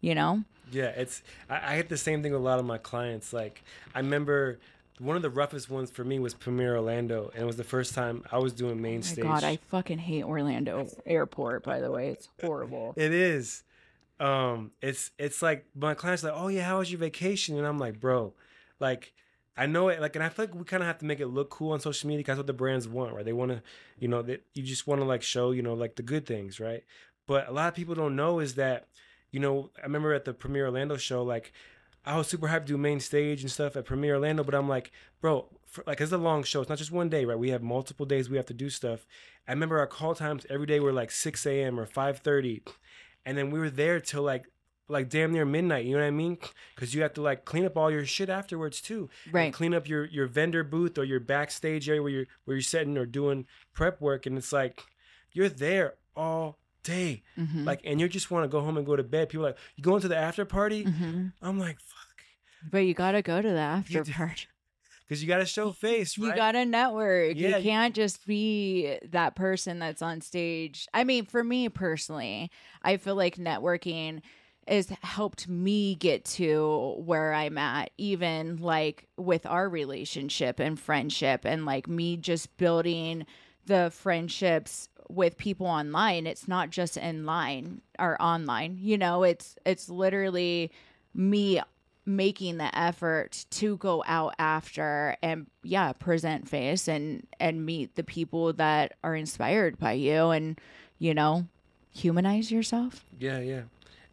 you 0.02 0.16
know? 0.16 0.44
Yeah, 0.72 0.88
it's, 0.88 1.24
I, 1.50 1.78
I 1.78 1.82
the 1.82 1.98
same 1.98 2.22
thing 2.22 2.34
with 2.34 2.42
a 2.42 2.44
lot 2.44 2.60
of 2.60 2.66
my 2.66 2.78
clients. 2.78 3.32
Like, 3.32 3.64
I 3.96 4.00
remember 4.00 4.60
one 5.00 5.16
of 5.16 5.22
the 5.22 5.30
roughest 5.30 5.70
ones 5.70 5.92
for 5.92 6.04
me 6.04 6.20
was 6.20 6.34
Premiere 6.34 6.76
Orlando, 6.76 7.30
and 7.34 7.44
it 7.44 7.46
was 7.46 7.58
the 7.58 7.64
first 7.64 7.94
time 7.94 8.24
I 8.32 8.38
was 8.40 8.54
doing 8.54 8.82
main 8.82 8.96
Oh 8.96 8.98
my 8.98 9.02
stage. 9.02 9.24
God, 9.24 9.44
I 9.44 9.58
fucking 9.58 10.00
hate 10.00 10.24
Orlando 10.24 10.88
Airport. 11.06 11.64
By 11.64 11.80
the 11.80 11.92
way, 11.92 12.10
it's 12.10 12.28
horrible. 12.42 12.94
It 12.96 13.12
is. 13.12 13.64
Um, 14.20 14.72
it's 14.82 15.12
it's 15.20 15.42
like 15.42 15.66
my 15.76 15.94
clients 15.94 16.24
like, 16.24 16.34
oh 16.36 16.48
yeah, 16.48 16.64
how 16.64 16.80
was 16.80 16.92
your 16.92 17.00
vacation? 17.00 17.58
And 17.58 17.68
I'm 17.68 17.78
like, 17.78 18.00
bro, 18.00 18.34
like 18.80 19.14
I 19.56 19.66
know 19.66 19.90
it. 19.90 20.00
Like, 20.02 20.16
and 20.16 20.24
I 20.24 20.30
feel 20.30 20.46
like 20.46 20.56
we 20.56 20.64
kind 20.64 20.84
of 20.84 20.88
have 20.88 21.00
to 21.00 21.06
make 21.06 21.20
it 21.20 21.28
look 21.28 21.50
cool 21.50 21.72
on 21.74 21.80
social 21.80 22.08
media. 22.08 22.24
That's 22.26 22.38
what 22.38 22.48
the 22.48 22.54
brands 22.54 22.88
want, 22.88 23.14
right? 23.16 23.26
They 23.26 23.34
want 23.34 23.52
to, 23.52 23.62
you 24.00 24.08
know, 24.08 24.22
that 24.22 24.44
you 24.54 24.64
just 24.64 24.88
want 24.88 25.02
to 25.02 25.06
like 25.06 25.24
show, 25.24 25.52
you 25.52 25.64
know, 25.64 25.74
like 25.74 25.96
the 25.96 26.04
good 26.04 26.26
things, 26.26 26.60
right? 26.60 26.84
But 27.26 27.48
a 27.48 27.52
lot 27.52 27.68
of 27.68 27.76
people 27.76 27.96
don't 27.96 28.16
know 28.16 28.40
is 28.40 28.56
that, 28.56 28.88
you 29.32 29.40
know, 29.40 29.72
I 29.78 29.84
remember 29.84 30.14
at 30.14 30.26
the 30.26 30.34
Premiere 30.34 30.66
Orlando 30.66 30.96
show, 30.98 31.24
like 31.24 31.54
I 32.08 32.18
was 32.18 32.28
super 32.28 32.48
hyped 32.48 32.62
to 32.62 32.68
do 32.68 32.78
main 32.78 33.02
stage 33.02 33.42
and 33.42 33.52
stuff 33.52 33.76
at 33.76 33.84
Premiere 33.86 34.16
Orlando, 34.16 34.42
but 34.42 34.56
I'm 34.56 34.70
like, 34.70 34.92
bro, 35.20 35.50
for, 35.66 35.84
like 35.86 36.00
it's 36.00 36.14
a 36.14 36.18
long 36.18 36.44
show. 36.44 36.62
It's 36.62 36.70
not 36.70 36.78
just 36.78 36.92
one 36.92 37.10
day, 37.10 37.26
right? 37.26 37.38
We 37.38 37.50
have 37.50 37.62
multiple 37.62 38.06
days 38.06 38.30
we 38.30 38.38
have 38.38 38.46
to 38.46 38.54
do 38.54 38.70
stuff. 38.70 39.06
I 39.46 39.52
remember 39.52 39.78
our 39.78 39.88
call 39.88 40.16
times 40.16 40.46
every 40.50 40.68
day 40.68 40.80
were 40.80 40.94
like 40.94 41.12
6 41.12 41.46
a.m. 41.46 41.78
or 41.78 41.86
5:30, 41.86 42.62
and 43.26 43.38
then 43.38 43.52
we 43.52 43.60
were 43.60 43.70
there 43.70 44.00
till 44.00 44.24
like 44.24 44.46
like 44.88 45.10
damn 45.10 45.34
near 45.34 45.44
midnight. 45.44 45.86
You 45.86 45.98
know 45.98 46.02
what 46.02 46.08
I 46.08 46.12
mean? 46.12 46.38
Because 46.74 46.96
you 46.96 47.02
have 47.02 47.14
to 47.16 47.22
like 47.22 47.44
clean 47.44 47.66
up 47.66 47.76
all 47.76 47.92
your 47.92 48.06
shit 48.06 48.30
afterwards 48.30 48.80
too. 48.80 49.10
Right. 49.30 49.54
clean 49.54 49.74
up 49.74 49.90
your 49.90 50.06
your 50.06 50.28
vendor 50.28 50.64
booth 50.64 50.98
or 50.98 51.04
your 51.04 51.20
backstage 51.20 51.90
area 51.90 52.02
where 52.02 52.12
you're 52.12 52.28
where 52.46 52.56
you're 52.56 52.62
setting 52.62 52.98
or 52.98 53.06
doing 53.06 53.46
prep 53.74 54.00
work, 54.00 54.26
and 54.26 54.38
it's 54.38 54.54
like 54.54 54.82
you're 55.34 55.50
there 55.50 55.96
all 56.16 56.58
day. 56.88 57.24
Mhm. 57.38 57.66
Like, 57.66 57.82
and 57.84 58.00
you 58.00 58.08
just 58.08 58.32
want 58.32 58.44
to 58.44 58.48
go 58.48 58.62
home 58.62 58.78
and 58.78 58.86
go 58.86 58.96
to 58.96 59.04
bed. 59.04 59.30
People 59.30 59.46
are 59.46 59.50
like, 59.50 59.58
you 59.76 59.84
going 59.84 60.02
to 60.02 60.08
the 60.08 60.18
after 60.18 60.46
party? 60.46 60.86
Mhm. 60.86 61.34
I'm 61.42 61.60
like, 61.60 61.80
fuck, 61.80 62.24
But 62.72 62.80
you 62.80 62.94
gotta 62.94 63.22
go 63.22 63.42
to 63.42 63.50
the 63.50 63.60
after 63.60 64.04
party. 64.06 64.48
because 65.08 65.22
you 65.22 65.28
got 65.28 65.38
to 65.38 65.46
show 65.46 65.72
face, 65.72 66.18
right? 66.18 66.28
You 66.28 66.36
gotta 66.36 66.66
network. 66.66 67.36
Yeah, 67.36 67.50
you 67.50 67.56
you- 67.58 67.64
can't 67.64 67.94
just 67.96 68.26
be 68.26 68.98
that 69.12 69.36
person 69.36 69.80
that's 69.80 70.02
on 70.02 70.22
stage. 70.22 70.88
I 70.94 71.04
mean, 71.04 71.26
for 71.26 71.44
me 71.44 71.70
personally, 71.70 72.50
I 72.82 72.98
feel 72.98 73.16
like 73.16 73.36
networking 73.38 74.22
has 74.68 74.90
helped 75.02 75.48
me 75.48 75.96
get 75.96 76.26
to 76.26 76.96
where 76.98 77.34
I'm 77.34 77.58
at, 77.58 77.92
even 77.98 78.58
like 78.58 79.08
with 79.16 79.46
our 79.46 79.70
relationship 79.70 80.60
and 80.60 80.78
friendship, 80.78 81.46
and 81.46 81.66
like 81.66 81.88
me 81.88 82.18
just 82.18 82.58
building 82.58 83.26
the 83.68 83.92
friendships 83.94 84.90
with 85.10 85.38
people 85.38 85.68
online. 85.68 86.28
It's 86.28 86.48
not 86.48 86.70
just 86.70 86.98
in 86.98 87.26
line 87.26 87.82
or 88.00 88.22
online, 88.22 88.78
you 88.82 88.98
know, 88.98 89.24
it's 89.24 89.56
it's 89.66 89.90
literally 89.90 90.72
me 91.14 91.62
making 92.06 92.58
the 92.58 92.78
effort 92.78 93.46
to 93.52 93.76
go 93.78 94.02
out 94.08 94.34
after 94.40 95.18
and 95.22 95.46
yeah 95.62 95.92
present 95.92 96.48
face 96.48 96.88
and 96.88 97.28
and 97.38 97.66
meet 97.66 97.96
the 97.96 98.04
people 98.04 98.54
that 98.54 98.94
are 99.04 99.14
inspired 99.14 99.78
by 99.78 99.92
you 99.92 100.30
and 100.30 100.58
you 101.00 101.14
know 101.14 101.46
humanize 101.94 102.50
yourself 102.50 103.04
Yeah, 103.20 103.40
yeah. 103.40 103.62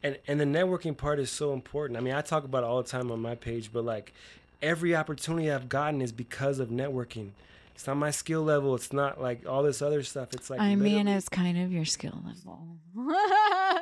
And 0.02 0.18
and 0.26 0.40
the 0.40 0.44
networking 0.44 0.96
part 0.96 1.18
is 1.18 1.30
so 1.30 1.52
important. 1.52 1.96
I 1.96 2.00
mean, 2.00 2.14
I 2.14 2.20
talk 2.20 2.44
about 2.44 2.64
it 2.64 2.66
all 2.66 2.82
the 2.82 2.88
time 2.88 3.10
on 3.10 3.20
my 3.20 3.36
page, 3.36 3.70
but 3.72 3.84
like 3.84 4.12
every 4.60 4.94
opportunity 4.94 5.50
I've 5.50 5.68
gotten 5.68 6.02
is 6.02 6.12
because 6.12 6.58
of 6.58 6.68
networking. 6.68 7.30
It's 7.74 7.86
not 7.86 7.96
my 7.96 8.10
skill 8.12 8.42
level. 8.42 8.74
It's 8.74 8.92
not 8.92 9.20
like 9.20 9.46
all 9.48 9.62
this 9.62 9.82
other 9.82 10.02
stuff. 10.02 10.32
It's 10.32 10.48
like 10.50 10.60
i 10.60 10.74
mean 10.74 11.08
it's 11.08 11.28
kind 11.28 11.58
of 11.58 11.72
your 11.72 11.84
skill 11.84 12.22
level 12.24 12.78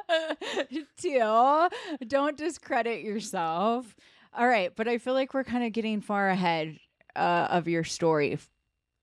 too 0.96 1.68
don't 2.06 2.36
discredit 2.36 3.02
yourself 3.02 3.94
all 4.36 4.46
right 4.46 4.74
but 4.76 4.88
i 4.88 4.98
feel 4.98 5.14
like 5.14 5.34
we're 5.34 5.44
kind 5.44 5.64
of 5.64 5.72
getting 5.72 6.00
far 6.00 6.28
ahead 6.30 6.78
uh, 7.16 7.46
of 7.50 7.68
your 7.68 7.84
story 7.84 8.32
f- 8.34 8.48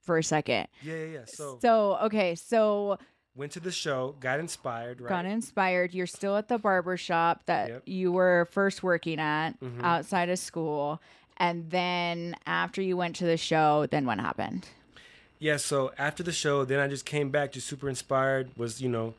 for 0.01 0.17
a 0.17 0.23
second 0.23 0.67
yeah, 0.81 0.95
yeah, 0.95 1.05
yeah. 1.05 1.25
So, 1.25 1.59
so 1.61 1.97
okay 2.03 2.35
so 2.35 2.97
went 3.35 3.51
to 3.53 3.59
the 3.61 3.71
show, 3.71 4.15
got 4.19 4.39
inspired, 4.41 4.99
right? 4.99 5.07
got 5.07 5.23
inspired. 5.25 5.93
You're 5.93 6.07
still 6.07 6.35
at 6.35 6.49
the 6.49 6.57
barber 6.57 6.97
shop 6.97 7.43
that 7.45 7.69
Yep. 7.69 7.83
you 7.85 8.11
were 8.11 8.49
first 8.51 8.83
working 8.83 9.17
at 9.19 9.51
Mhm. 9.61 9.81
outside 9.81 10.27
of 10.29 10.39
school. 10.39 11.01
And 11.37 11.69
then 11.69 12.35
after 12.45 12.81
you 12.81 12.97
went 12.97 13.15
to 13.17 13.25
the 13.25 13.37
show, 13.37 13.85
then 13.91 14.05
what 14.05 14.19
happened? 14.19 14.67
Yeah, 15.39 15.55
so 15.57 15.91
after 15.97 16.21
the 16.21 16.33
show, 16.33 16.65
then 16.65 16.79
I 16.79 16.87
just 16.87 17.05
came 17.05 17.29
back 17.29 17.53
just 17.53 17.67
super 17.67 17.87
inspired. 17.89 18.49
Was 18.57 18.81
you 18.81 18.89
know, 18.89 19.13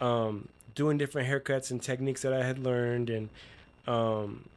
um, 0.00 0.48
doing 0.74 0.98
different 0.98 1.28
haircuts 1.28 1.70
and 1.70 1.82
techniques 1.82 2.22
that 2.22 2.32
I 2.32 2.44
had 2.44 2.58
learned, 2.58 3.10
and 3.10 3.28
um, 3.86 4.48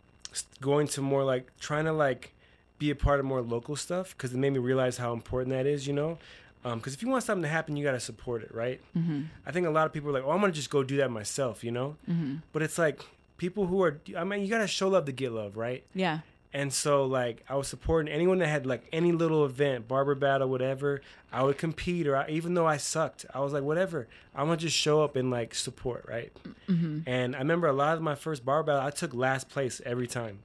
going 0.62 0.88
to 0.90 1.02
more 1.02 1.24
like 1.24 1.52
trying 1.60 1.86
to 1.86 1.94
like 1.94 2.34
be 2.78 2.92
a 2.92 2.96
part 2.96 3.20
of 3.20 3.26
more 3.26 3.42
local 3.42 3.76
stuff 3.76 4.16
because 4.16 4.34
it 4.34 4.38
made 4.38 4.52
me 4.52 4.60
realize 4.60 4.98
how 4.98 5.14
important 5.14 5.50
that 5.50 5.66
is. 5.66 5.88
You 5.88 5.94
know, 5.94 6.20
because 6.64 6.94
if 6.94 7.02
you 7.02 7.08
want 7.08 7.24
something 7.24 7.44
to 7.44 7.50
happen, 7.50 7.76
you 7.76 7.84
got 7.84 7.94
to 7.94 8.00
support 8.00 8.44
it, 8.44 8.54
right? 8.54 8.80
Mm-hmm. 8.96 9.24
I 9.46 9.52
think 9.52 9.66
a 9.66 9.72
lot 9.72 9.88
of 9.88 9.94
people 9.94 10.10
are 10.10 10.14
like, 10.14 10.24
"Oh, 10.24 10.32
I'm 10.32 10.40
gonna 10.40 10.54
just 10.54 10.70
go 10.70 10.84
do 10.84 10.98
that 10.98 11.10
myself," 11.10 11.64
you 11.64 11.72
know. 11.72 11.96
Mm-hmm. 12.10 12.38
But 12.54 12.62
it's 12.62 12.78
like 12.78 13.02
people 13.38 13.66
who 13.66 13.82
are, 13.82 14.00
I 14.16 14.24
mean, 14.24 14.42
you 14.42 14.50
gotta 14.50 14.68
show 14.68 14.88
love 14.88 15.06
to 15.06 15.12
get 15.12 15.32
love, 15.32 15.58
right? 15.58 15.84
Yeah. 15.96 16.20
And 16.54 16.72
so 16.74 17.06
like 17.06 17.44
I 17.50 17.56
was 17.56 17.68
supporting 17.68 18.12
anyone 18.12 18.40
that 18.40 18.48
had 18.48 18.66
like 18.66 18.88
any 18.92 19.12
little 19.12 19.46
event, 19.46 19.88
barber 19.88 20.16
battle, 20.16 20.50
whatever. 20.50 21.02
I 21.32 21.44
would 21.44 21.58
compete, 21.58 22.08
or 22.08 22.16
I, 22.16 22.30
even 22.30 22.54
though 22.54 22.66
I 22.66 22.78
sucked, 22.78 23.26
I 23.34 23.42
was 23.42 23.52
like, 23.54 23.64
whatever. 23.64 24.08
I'm 24.34 24.46
gonna 24.46 24.58
just 24.58 24.76
show 24.76 25.04
up 25.04 25.16
and 25.16 25.30
like 25.30 25.54
support, 25.54 26.06
right? 26.08 26.32
Mm-hmm. 26.70 27.00
And 27.06 27.36
I 27.36 27.40
remember 27.40 27.68
a 27.68 27.74
lot 27.74 27.98
of 27.98 28.02
my 28.02 28.16
first 28.16 28.46
barber 28.46 28.68
battle, 28.72 28.88
I 28.88 28.92
took 28.92 29.14
last 29.14 29.50
place 29.50 29.82
every 29.86 30.08
time. 30.08 30.40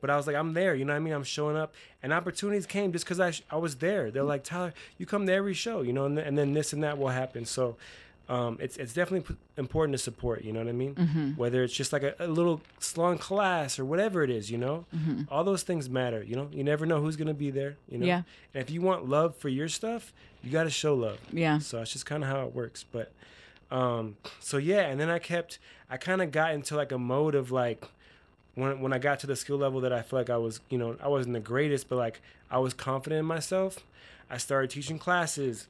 But 0.00 0.10
I 0.10 0.16
was 0.16 0.26
like, 0.26 0.36
I'm 0.36 0.52
there, 0.54 0.74
you 0.74 0.84
know 0.84 0.92
what 0.92 0.98
I 0.98 1.00
mean? 1.00 1.14
I'm 1.14 1.24
showing 1.24 1.56
up, 1.56 1.74
and 2.02 2.12
opportunities 2.12 2.66
came 2.66 2.92
just 2.92 3.04
because 3.04 3.18
I 3.20 3.30
sh- 3.32 3.42
I 3.50 3.56
was 3.56 3.76
there. 3.76 4.10
They're 4.10 4.22
like, 4.22 4.44
Tyler, 4.44 4.72
you 4.98 5.06
come 5.06 5.26
to 5.26 5.32
every 5.32 5.54
show, 5.54 5.82
you 5.82 5.92
know, 5.92 6.04
and, 6.06 6.16
th- 6.16 6.26
and 6.26 6.36
then 6.36 6.52
this 6.54 6.72
and 6.72 6.82
that 6.82 6.98
will 6.98 7.08
happen. 7.08 7.44
So. 7.44 7.76
Um, 8.28 8.58
it's 8.60 8.76
it's 8.76 8.92
definitely 8.92 9.34
p- 9.34 9.40
important 9.56 9.94
to 9.94 9.98
support. 10.02 10.42
You 10.42 10.52
know 10.52 10.58
what 10.60 10.68
I 10.68 10.72
mean? 10.72 10.94
Mm-hmm. 10.96 11.30
Whether 11.36 11.62
it's 11.62 11.72
just 11.72 11.92
like 11.92 12.02
a, 12.02 12.14
a 12.18 12.26
little 12.26 12.60
salon 12.80 13.18
class 13.18 13.78
or 13.78 13.84
whatever 13.84 14.24
it 14.24 14.30
is, 14.30 14.50
you 14.50 14.58
know, 14.58 14.84
Mm-hmm. 14.94 15.22
all 15.30 15.44
those 15.44 15.62
things 15.62 15.88
matter. 15.88 16.22
You 16.22 16.34
know, 16.36 16.48
you 16.52 16.64
never 16.64 16.86
know 16.86 17.00
who's 17.00 17.14
gonna 17.16 17.34
be 17.34 17.50
there. 17.52 17.76
You 17.88 17.98
know, 17.98 18.06
Yeah. 18.06 18.22
and 18.52 18.62
if 18.62 18.68
you 18.70 18.80
want 18.80 19.08
love 19.08 19.36
for 19.36 19.48
your 19.48 19.68
stuff, 19.68 20.12
you 20.42 20.50
got 20.50 20.64
to 20.64 20.70
show 20.70 20.94
love. 20.94 21.18
Yeah. 21.32 21.58
So 21.60 21.78
that's 21.78 21.92
just 21.92 22.04
kind 22.06 22.24
of 22.24 22.28
how 22.28 22.44
it 22.46 22.54
works. 22.54 22.84
But 22.90 23.12
um, 23.70 24.16
so 24.40 24.56
yeah, 24.58 24.82
and 24.82 24.98
then 25.00 25.08
I 25.10 25.18
kept, 25.18 25.58
I 25.90 25.96
kind 25.96 26.20
of 26.22 26.30
got 26.32 26.52
into 26.54 26.76
like 26.76 26.92
a 26.92 26.98
mode 26.98 27.34
of 27.34 27.50
like, 27.52 27.84
when 28.54 28.80
when 28.80 28.92
I 28.92 28.98
got 28.98 29.20
to 29.20 29.26
the 29.26 29.36
skill 29.36 29.56
level 29.58 29.80
that 29.82 29.92
I 29.92 30.02
feel 30.02 30.18
like 30.18 30.30
I 30.30 30.36
was, 30.36 30.60
you 30.68 30.78
know, 30.78 30.96
I 31.02 31.08
wasn't 31.08 31.34
the 31.34 31.40
greatest, 31.40 31.88
but 31.88 31.96
like 31.96 32.20
I 32.50 32.58
was 32.58 32.74
confident 32.74 33.20
in 33.20 33.26
myself. 33.26 33.78
I 34.30 34.38
started 34.38 34.70
teaching 34.70 34.98
classes. 34.98 35.68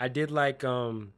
I 0.00 0.08
did 0.08 0.30
like 0.30 0.64
um, 0.64 1.12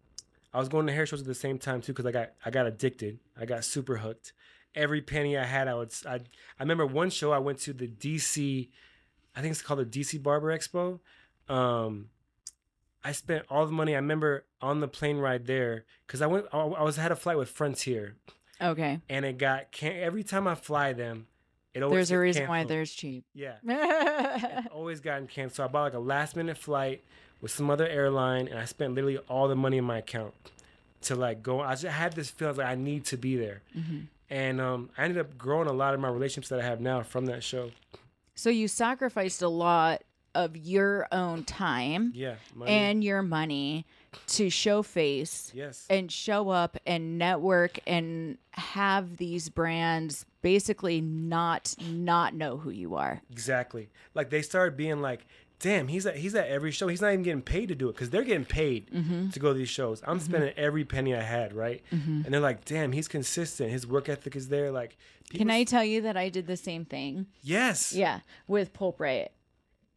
I 0.53 0.59
was 0.59 0.69
going 0.69 0.87
to 0.89 0.93
hair 0.93 1.07
shows 1.07 1.21
at 1.21 1.27
the 1.27 1.35
same 1.35 1.59
time 1.59 1.81
too 1.81 1.93
because 1.93 2.05
I 2.07 2.11
got 2.13 2.31
I 2.45 2.51
got 2.51 2.67
addicted. 2.67 3.19
I 3.41 3.47
got 3.47 3.65
super 3.65 3.97
hooked. 3.99 4.33
Every 4.75 5.01
penny 5.01 5.39
I 5.39 5.45
had, 5.45 5.69
I 5.69 5.75
would. 5.75 5.93
I 6.07 6.15
I 6.15 6.21
remember 6.61 6.85
one 6.87 7.09
show 7.11 7.31
I 7.33 7.39
went 7.39 7.59
to 7.61 7.73
the 7.73 7.87
DC, 7.89 8.69
I 9.37 9.41
think 9.41 9.53
it's 9.53 9.63
called 9.63 9.81
the 9.81 9.87
DC 9.87 10.23
Barber 10.23 10.49
Expo. 10.57 10.99
Um, 11.49 12.09
I 13.05 13.13
spent 13.13 13.45
all 13.51 13.67
the 13.67 13.73
money. 13.73 13.93
I 13.95 13.97
remember 13.97 14.45
on 14.61 14.81
the 14.81 14.89
plane 14.89 15.19
ride 15.19 15.47
there 15.47 15.85
because 16.07 16.23
I 16.23 16.27
went. 16.27 16.47
I 16.53 16.59
I 16.59 16.83
was 16.83 16.97
had 16.97 17.13
a 17.13 17.17
flight 17.17 17.37
with 17.37 17.49
Frontier, 17.51 18.17
Okay. 18.61 19.01
and 19.09 19.25
it 19.25 19.39
got 19.39 19.73
can 19.73 19.93
every 19.93 20.23
time 20.25 20.47
I 20.49 20.55
fly 20.55 20.93
them, 20.93 21.27
it 21.75 21.83
always 21.83 22.09
There's 22.09 22.11
a 22.13 22.19
reason 22.19 22.49
why 22.49 22.59
canceled. 22.61 22.71
there's 22.71 22.93
cheap. 22.93 23.25
yeah. 23.35 24.63
Always 24.73 25.01
gotten 25.01 25.27
canceled. 25.27 25.57
So 25.57 25.65
I 25.65 25.67
bought 25.67 25.83
like 25.85 25.95
a 25.95 25.99
last 25.99 26.37
minute 26.37 26.57
flight 26.57 27.03
with 27.43 27.51
some 27.51 27.69
other 27.69 27.87
airline, 27.87 28.49
and 28.49 28.59
I 28.59 28.65
spent 28.65 28.95
literally 28.95 29.19
all 29.29 29.49
the 29.49 29.57
money 29.57 29.77
in 29.77 29.85
my 29.85 29.99
account 29.99 30.33
to 31.03 31.15
like 31.17 31.43
go. 31.43 31.61
I 31.61 31.73
just 31.73 31.85
had 31.85 32.15
this 32.15 32.31
feeling 32.31 32.57
like 32.57 32.67
I 32.67 32.75
need 32.77 33.05
to 33.07 33.19
be 33.19 33.37
there, 33.37 33.61
Mhm. 33.77 34.07
and 34.31 34.61
um, 34.61 34.89
I 34.97 35.05
ended 35.05 35.19
up 35.19 35.37
growing 35.37 35.69
a 35.69 35.73
lot 35.73 35.93
of 35.93 36.01
my 36.01 36.09
relationships 36.09 36.49
that 36.49 36.61
I 36.61 36.65
have 36.65 36.81
now 36.81 37.03
from 37.03 37.27
that 37.27 37.43
show. 37.43 37.73
So 38.35 38.49
you 38.49 38.69
sacrificed 38.69 39.43
a 39.43 39.49
lot 39.49 40.03
of 40.35 40.57
your 40.57 41.07
own 41.13 41.45
time 41.45 42.13
Yeah, 42.15 42.37
money. 42.55 42.71
and 42.73 43.05
your 43.05 43.21
money 43.23 43.85
to 44.29 44.49
show 44.49 44.83
face 44.83 45.51
yes, 45.55 45.87
and 45.91 46.11
show 46.11 46.49
up 46.49 46.79
and 46.87 47.19
network 47.19 47.79
and 47.87 48.39
have 48.53 49.19
these 49.19 49.49
brands 49.51 50.25
basically 50.41 51.01
not 51.03 51.75
not 51.87 52.35
know 52.35 52.57
who 52.59 52.71
you 52.71 52.95
are. 52.95 53.21
exactly. 53.31 53.89
Like 54.15 54.31
they 54.31 54.41
started 54.43 54.77
being 54.77 55.01
like, 55.03 55.27
"Damn, 55.63 55.89
he's 55.89 56.05
at 56.05 56.17
he's 56.17 56.35
at 56.35 56.47
every 56.49 56.71
show. 56.73 56.89
He's 56.89 57.01
not 57.01 57.13
even 57.15 57.23
getting 57.23 57.41
paid 57.41 57.69
to 57.71 57.75
do 57.75 57.89
it 57.89 57.93
because 57.95 58.11
they're 58.11 58.23
getting 58.25 58.45
paid 58.45 58.91
Mm-hmm. 58.91 59.31
to 59.31 59.39
go 59.41 59.55
to 59.55 59.59
these 59.59 59.71
shows. 59.71 60.03
I'm 60.07 60.21
spending 60.21 60.53
every 60.59 60.85
penny 60.85 61.15
I 61.15 61.23
had, 61.23 61.55
right? 61.55 61.83
And 61.91 62.27
they're 62.27 62.41
like, 62.41 62.67
"Damn, 62.67 62.93
he's 62.93 63.09
consistent. 63.09 63.71
His 63.71 63.87
work 63.87 64.11
ethic 64.11 64.37
is 64.37 64.49
there." 64.49 64.71
Like, 64.71 64.99
Can 65.31 65.49
I 65.51 65.65
tell 65.65 65.83
you 65.85 66.03
that 66.03 66.17
I 66.19 66.29
did 66.29 66.47
the 66.47 66.57
same 66.59 66.85
thing? 66.85 67.27
Yes. 67.43 67.95
Yeah, 67.95 68.21
with 68.47 68.75
Pulp 68.75 69.01
Riot. 69.01 69.33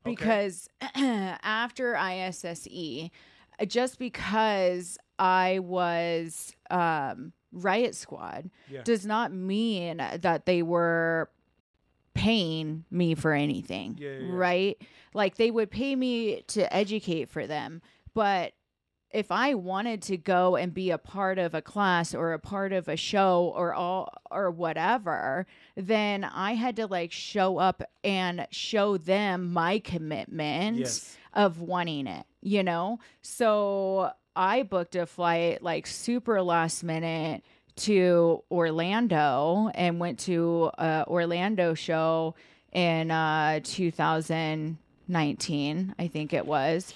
Okay. 0.06 0.12
Because 0.16 0.70
after 0.96 1.96
ISSE, 1.98 3.12
just 3.68 4.00
because 4.00 4.98
I 5.18 5.60
was 5.60 6.54
um, 6.70 7.34
Riot 7.52 7.96
Squad 7.96 8.50
Yeah. 8.70 8.82
does 8.84 9.06
not 9.06 9.32
mean 9.34 9.98
that 9.98 10.46
they 10.46 10.62
were 10.62 11.30
paying 12.16 12.86
me 12.90 13.14
for 13.14 13.34
anything. 13.34 13.98
Yeah, 14.00 14.10
yeah, 14.10 14.18
yeah. 14.22 14.26
Right? 14.32 14.82
Like 15.14 15.36
they 15.36 15.52
would 15.52 15.70
pay 15.70 15.96
me 15.96 16.42
to 16.48 16.74
educate 16.76 17.30
for 17.30 17.46
them. 17.46 17.82
But 18.16 18.54
if 19.12 19.32
I 19.32 19.54
wanted 19.54 20.02
to 20.04 20.18
go 20.18 20.56
and 20.58 20.74
be 20.74 20.90
a 20.92 20.98
part 20.98 21.38
of 21.38 21.54
a 21.54 21.62
class 21.62 22.14
or 22.16 22.34
a 22.34 22.40
part 22.40 22.74
of 22.74 22.88
a 22.90 22.98
show 22.98 23.54
or 23.56 23.74
all 23.74 24.12
or 24.32 24.52
whatever, 24.52 25.46
then 25.76 26.24
I 26.24 26.54
had 26.56 26.76
to 26.78 26.88
like 26.88 27.12
show 27.12 27.58
up 27.58 27.84
and 28.04 28.48
show 28.52 28.98
them 28.98 29.54
my 29.54 29.80
commitment 29.80 30.80
Yes. 30.80 31.16
of 31.34 31.62
wanting 31.62 32.08
it, 32.08 32.26
you 32.42 32.64
know? 32.64 33.00
So 33.22 34.12
I 34.36 34.64
booked 34.64 34.96
a 34.98 35.06
flight 35.06 35.62
like 35.64 35.88
super 35.88 36.42
last 36.42 36.84
minute 36.84 37.44
to 37.78 38.44
Orlando 38.50 39.70
and 39.76 40.00
went 40.00 40.20
to 40.20 40.72
a 40.78 41.04
Orlando 41.08 41.74
show 41.74 42.36
in 42.72 43.12
uh 43.12 43.60
2019, 43.64 45.96
I 45.98 46.08
think 46.08 46.34
it 46.34 46.46
was. 46.46 46.94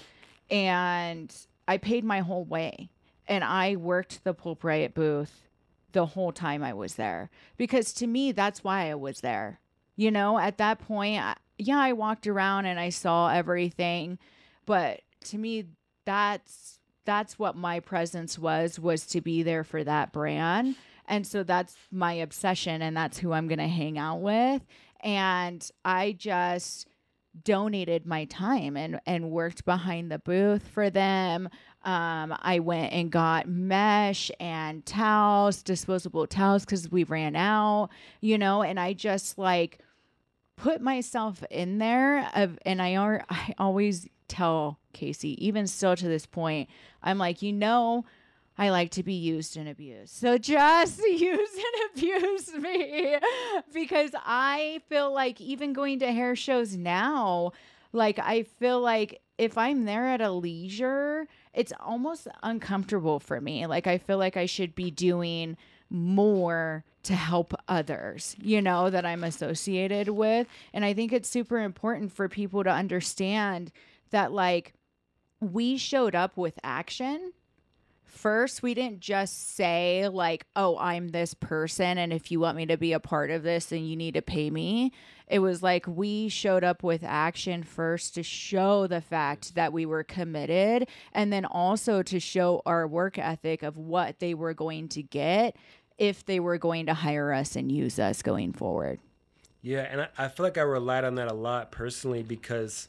And 0.50 1.34
I 1.68 1.78
paid 1.78 2.04
my 2.04 2.20
whole 2.20 2.44
way 2.44 2.90
and 3.28 3.44
I 3.44 3.76
worked 3.76 4.24
the 4.24 4.34
Pulp 4.34 4.64
Riot 4.64 4.94
booth 4.94 5.48
the 5.92 6.06
whole 6.06 6.32
time 6.32 6.62
I 6.62 6.72
was 6.72 6.94
there 6.96 7.30
because 7.56 7.92
to 7.94 8.06
me 8.06 8.32
that's 8.32 8.64
why 8.64 8.90
I 8.90 8.94
was 8.94 9.20
there. 9.20 9.60
You 9.96 10.10
know, 10.10 10.38
at 10.38 10.58
that 10.58 10.80
point, 10.80 11.22
I, 11.22 11.36
yeah, 11.58 11.78
I 11.78 11.92
walked 11.92 12.26
around 12.26 12.66
and 12.66 12.80
I 12.80 12.88
saw 12.88 13.28
everything, 13.28 14.18
but 14.66 15.02
to 15.26 15.38
me 15.38 15.66
that's 16.04 16.79
that's 17.04 17.38
what 17.38 17.56
my 17.56 17.80
presence 17.80 18.38
was 18.38 18.78
was 18.78 19.06
to 19.06 19.20
be 19.20 19.42
there 19.42 19.64
for 19.64 19.82
that 19.84 20.12
brand. 20.12 20.76
And 21.06 21.26
so 21.26 21.42
that's 21.42 21.76
my 21.90 22.12
obsession 22.12 22.82
and 22.82 22.96
that's 22.96 23.18
who 23.18 23.32
I'm 23.32 23.48
going 23.48 23.58
to 23.58 23.66
hang 23.66 23.98
out 23.98 24.20
with 24.20 24.62
and 25.02 25.68
I 25.84 26.12
just 26.12 26.86
donated 27.44 28.06
my 28.06 28.24
time 28.24 28.76
and 28.76 29.00
and 29.06 29.30
worked 29.30 29.64
behind 29.64 30.10
the 30.10 30.18
booth 30.18 30.66
for 30.68 30.90
them. 30.90 31.48
Um, 31.82 32.36
I 32.40 32.58
went 32.58 32.92
and 32.92 33.10
got 33.10 33.48
mesh 33.48 34.30
and 34.38 34.84
towels, 34.84 35.62
disposable 35.62 36.26
towels, 36.26 36.64
because 36.64 36.90
we 36.90 37.04
ran 37.04 37.36
out, 37.36 37.88
you 38.20 38.36
know, 38.36 38.62
and 38.62 38.78
I 38.78 38.92
just 38.92 39.38
like 39.38 39.78
put 40.56 40.82
myself 40.82 41.42
in 41.50 41.78
there 41.78 42.28
of 42.34 42.58
and 42.66 42.82
I 42.82 42.96
are 42.96 43.24
I 43.30 43.54
always 43.58 44.08
tell 44.30 44.78
Casey, 44.92 45.44
even 45.44 45.66
still 45.66 45.96
to 45.96 46.08
this 46.08 46.24
point, 46.24 46.70
I'm 47.02 47.18
like, 47.18 47.42
you 47.42 47.52
know, 47.52 48.04
I 48.56 48.70
like 48.70 48.90
to 48.92 49.02
be 49.02 49.14
used 49.14 49.56
and 49.56 49.68
abused. 49.68 50.14
So 50.14 50.38
just 50.38 50.98
use 51.02 51.50
and 51.54 51.90
abuse 51.96 52.54
me 52.54 53.16
because 53.72 54.10
I 54.14 54.80
feel 54.88 55.12
like 55.12 55.40
even 55.40 55.72
going 55.72 55.98
to 56.00 56.12
hair 56.12 56.36
shows 56.36 56.76
now, 56.76 57.52
like 57.92 58.18
I 58.18 58.42
feel 58.42 58.80
like 58.80 59.20
if 59.38 59.56
I'm 59.56 59.84
there 59.86 60.06
at 60.06 60.20
a 60.20 60.30
leisure, 60.30 61.26
it's 61.54 61.72
almost 61.80 62.28
uncomfortable 62.42 63.18
for 63.18 63.40
me. 63.40 63.66
Like 63.66 63.86
I 63.86 63.98
feel 63.98 64.18
like 64.18 64.36
I 64.36 64.46
should 64.46 64.74
be 64.74 64.90
doing 64.90 65.56
more 65.88 66.84
to 67.02 67.14
help 67.14 67.54
others, 67.66 68.36
you 68.40 68.60
know, 68.60 68.90
that 68.90 69.06
I'm 69.06 69.24
associated 69.24 70.10
with. 70.10 70.46
And 70.72 70.84
I 70.84 70.92
think 70.92 71.12
it's 71.12 71.28
super 71.28 71.58
important 71.58 72.12
for 72.12 72.28
people 72.28 72.62
to 72.62 72.70
understand 72.70 73.72
that 74.10 74.32
like 74.32 74.74
we 75.40 75.76
showed 75.76 76.14
up 76.14 76.36
with 76.36 76.58
action. 76.62 77.32
First 78.04 78.62
we 78.62 78.74
didn't 78.74 79.00
just 79.00 79.54
say 79.54 80.08
like 80.08 80.44
oh 80.56 80.76
i'm 80.78 81.08
this 81.08 81.32
person 81.32 81.96
and 81.96 82.12
if 82.12 82.32
you 82.32 82.40
want 82.40 82.56
me 82.56 82.66
to 82.66 82.76
be 82.76 82.92
a 82.92 82.98
part 82.98 83.30
of 83.30 83.44
this 83.44 83.66
then 83.66 83.84
you 83.84 83.96
need 83.96 84.14
to 84.14 84.22
pay 84.22 84.50
me. 84.50 84.92
It 85.28 85.38
was 85.38 85.62
like 85.62 85.86
we 85.86 86.28
showed 86.28 86.64
up 86.64 86.82
with 86.82 87.04
action 87.04 87.62
first 87.62 88.16
to 88.16 88.24
show 88.24 88.88
the 88.88 89.00
fact 89.00 89.54
that 89.54 89.72
we 89.72 89.86
were 89.86 90.02
committed 90.02 90.88
and 91.12 91.32
then 91.32 91.44
also 91.44 92.02
to 92.02 92.18
show 92.18 92.62
our 92.66 92.84
work 92.86 93.16
ethic 93.16 93.62
of 93.62 93.76
what 93.76 94.18
they 94.18 94.34
were 94.34 94.54
going 94.54 94.88
to 94.88 95.02
get 95.02 95.54
if 95.98 96.24
they 96.24 96.40
were 96.40 96.58
going 96.58 96.86
to 96.86 96.94
hire 96.94 97.32
us 97.32 97.54
and 97.54 97.70
use 97.70 98.00
us 98.00 98.22
going 98.22 98.52
forward. 98.52 98.98
Yeah, 99.62 99.82
and 99.82 100.00
I, 100.00 100.08
I 100.16 100.28
feel 100.28 100.44
like 100.44 100.58
I 100.58 100.62
relied 100.62 101.04
on 101.04 101.14
that 101.16 101.30
a 101.30 101.34
lot 101.34 101.70
personally 101.70 102.22
because 102.22 102.88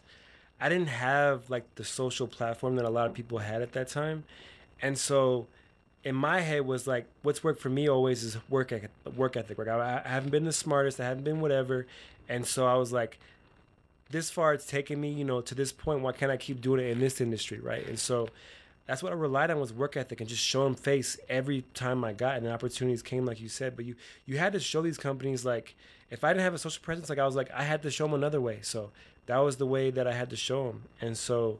I 0.61 0.69
didn't 0.69 0.89
have 0.89 1.49
like 1.49 1.63
the 1.75 1.83
social 1.83 2.27
platform 2.27 2.75
that 2.77 2.85
a 2.85 2.89
lot 2.89 3.07
of 3.07 3.13
people 3.13 3.39
had 3.39 3.61
at 3.61 3.73
that 3.73 3.89
time, 3.89 4.23
and 4.81 4.97
so 4.97 5.47
in 6.03 6.15
my 6.15 6.41
head 6.41 6.65
was 6.65 6.87
like, 6.87 7.05
what's 7.21 7.43
worked 7.43 7.61
for 7.61 7.69
me 7.69 7.87
always 7.87 8.23
is 8.23 8.37
work 8.49 8.71
ethic. 8.71 8.89
Work 9.15 9.37
ethic. 9.37 9.57
Like 9.57 9.67
I, 9.67 10.01
I 10.05 10.07
haven't 10.07 10.31
been 10.31 10.45
the 10.45 10.53
smartest. 10.53 10.99
I 10.99 11.05
haven't 11.05 11.23
been 11.23 11.41
whatever, 11.41 11.87
and 12.29 12.45
so 12.45 12.65
I 12.65 12.75
was 12.75 12.91
like, 12.91 13.19
this 14.11 14.29
far 14.29 14.53
it's 14.53 14.65
taken 14.65 15.01
me, 15.01 15.11
you 15.11 15.25
know, 15.25 15.41
to 15.41 15.55
this 15.55 15.71
point. 15.71 16.01
Why 16.01 16.11
can't 16.11 16.31
I 16.31 16.37
keep 16.37 16.61
doing 16.61 16.79
it 16.79 16.89
in 16.89 16.99
this 16.99 17.19
industry, 17.21 17.59
right? 17.59 17.85
And 17.87 17.97
so 17.97 18.29
that's 18.87 19.01
what 19.01 19.11
I 19.11 19.15
relied 19.15 19.51
on 19.51 19.59
was 19.59 19.71
work 19.71 19.95
ethic 19.95 20.19
and 20.19 20.29
just 20.29 20.43
showing 20.43 20.75
face 20.75 21.17
every 21.29 21.63
time 21.73 22.03
I 22.03 22.13
got 22.13 22.37
and 22.37 22.47
opportunities 22.47 23.01
came, 23.01 23.25
like 23.25 23.39
you 23.39 23.49
said. 23.49 23.75
But 23.75 23.85
you 23.85 23.95
you 24.25 24.37
had 24.37 24.53
to 24.53 24.59
show 24.59 24.81
these 24.81 24.97
companies 24.97 25.45
like 25.45 25.75
if 26.09 26.23
I 26.23 26.33
didn't 26.33 26.43
have 26.43 26.53
a 26.53 26.57
social 26.57 26.83
presence, 26.83 27.09
like 27.09 27.19
I 27.19 27.25
was 27.25 27.35
like 27.35 27.49
I 27.51 27.63
had 27.63 27.81
to 27.83 27.91
show 27.91 28.05
them 28.05 28.13
another 28.13 28.41
way. 28.41 28.59
So 28.61 28.91
that 29.27 29.37
was 29.37 29.57
the 29.57 29.65
way 29.65 29.91
that 29.91 30.07
I 30.07 30.13
had 30.13 30.29
to 30.31 30.35
show 30.35 30.67
them, 30.67 30.83
and 30.99 31.17
so 31.17 31.59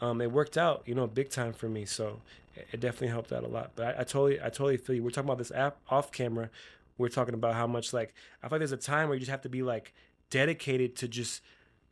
um, 0.00 0.20
it 0.20 0.30
worked 0.30 0.56
out, 0.56 0.82
you 0.86 0.94
know, 0.94 1.06
big 1.06 1.30
time 1.30 1.52
for 1.52 1.68
me. 1.68 1.84
So 1.84 2.20
it, 2.54 2.68
it 2.72 2.80
definitely 2.80 3.08
helped 3.08 3.32
out 3.32 3.44
a 3.44 3.48
lot. 3.48 3.72
But 3.74 3.86
I, 3.86 4.00
I 4.00 4.04
totally 4.04 4.40
I 4.40 4.44
totally 4.44 4.76
feel 4.76 4.96
you. 4.96 5.02
We're 5.02 5.10
talking 5.10 5.28
about 5.28 5.38
this 5.38 5.52
app 5.52 5.78
off 5.88 6.12
camera. 6.12 6.50
We're 6.96 7.08
talking 7.08 7.34
about 7.34 7.54
how 7.54 7.66
much 7.66 7.92
like 7.92 8.14
I 8.42 8.48
feel 8.48 8.56
like 8.56 8.60
there's 8.60 8.72
a 8.72 8.76
time 8.76 9.08
where 9.08 9.14
you 9.14 9.20
just 9.20 9.30
have 9.30 9.42
to 9.42 9.48
be 9.48 9.62
like 9.62 9.92
dedicated 10.30 10.96
to 10.96 11.08
just 11.08 11.42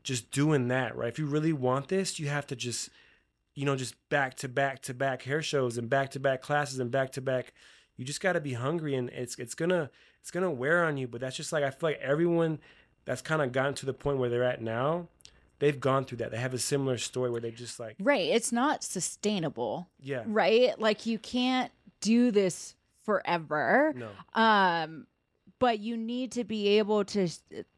just 0.03 0.31
doing 0.31 0.69
that, 0.69 0.97
right? 0.97 1.09
If 1.09 1.19
you 1.19 1.27
really 1.27 1.53
want 1.53 1.89
this, 1.89 2.21
you 2.21 2.29
have 2.29 2.47
to 2.49 2.57
just 2.57 2.91
you 3.57 3.65
know, 3.65 3.75
just 3.75 3.97
back 4.11 4.35
to 4.37 4.49
back 4.49 4.83
to 4.83 4.95
back 4.95 5.23
hair 5.23 5.43
shows 5.43 5.79
and 5.79 5.89
back 5.89 6.11
to 6.11 6.21
back 6.21 6.43
classes 6.43 6.79
and 6.79 6.91
back 6.91 7.11
to 7.13 7.21
back. 7.23 7.53
You 7.97 8.05
just 8.05 8.21
got 8.21 8.35
to 8.35 8.41
be 8.41 8.53
hungry, 8.53 8.95
and 8.95 9.09
it's 9.09 9.37
it's 9.39 9.55
gonna 9.55 9.91
it's 10.21 10.31
gonna 10.31 10.51
wear 10.51 10.85
on 10.85 10.99
you. 10.99 11.09
But 11.09 11.23
that's 11.23 11.37
just 11.37 11.53
like 11.53 11.65
I 11.65 11.71
feel 11.71 11.89
like 11.89 11.99
everyone 12.01 12.59
that's 13.07 13.23
kind 13.23 13.41
of 13.41 13.53
gotten 13.53 13.73
to 13.75 13.87
the 13.87 13.95
point 13.95 14.19
where 14.19 14.29
they're 14.29 14.45
at 14.45 14.61
now, 14.61 15.09
they've 15.59 15.81
gone 15.81 16.05
through 16.05 16.19
that. 16.19 16.31
They 16.31 16.37
have 16.37 16.53
a 16.53 16.59
similar 16.59 16.99
story 16.99 17.31
where 17.31 17.41
they 17.41 17.53
just 17.53 17.81
like 17.81 17.97
right 17.99 18.29
it's 18.29 18.53
not 18.53 18.85
sustainable. 18.85 19.89
Yeah. 20.01 20.25
Right? 20.27 20.79
Like 20.79 21.07
you 21.07 21.19
can't 21.19 21.73
do 22.01 22.31
this 22.31 22.75
forever. 23.05 23.95
No. 23.97 24.11
Um 24.41 25.07
but 25.59 25.79
you 25.79 25.97
need 25.97 26.33
to 26.33 26.45
be 26.45 26.69
able 26.79 27.05
to 27.07 27.29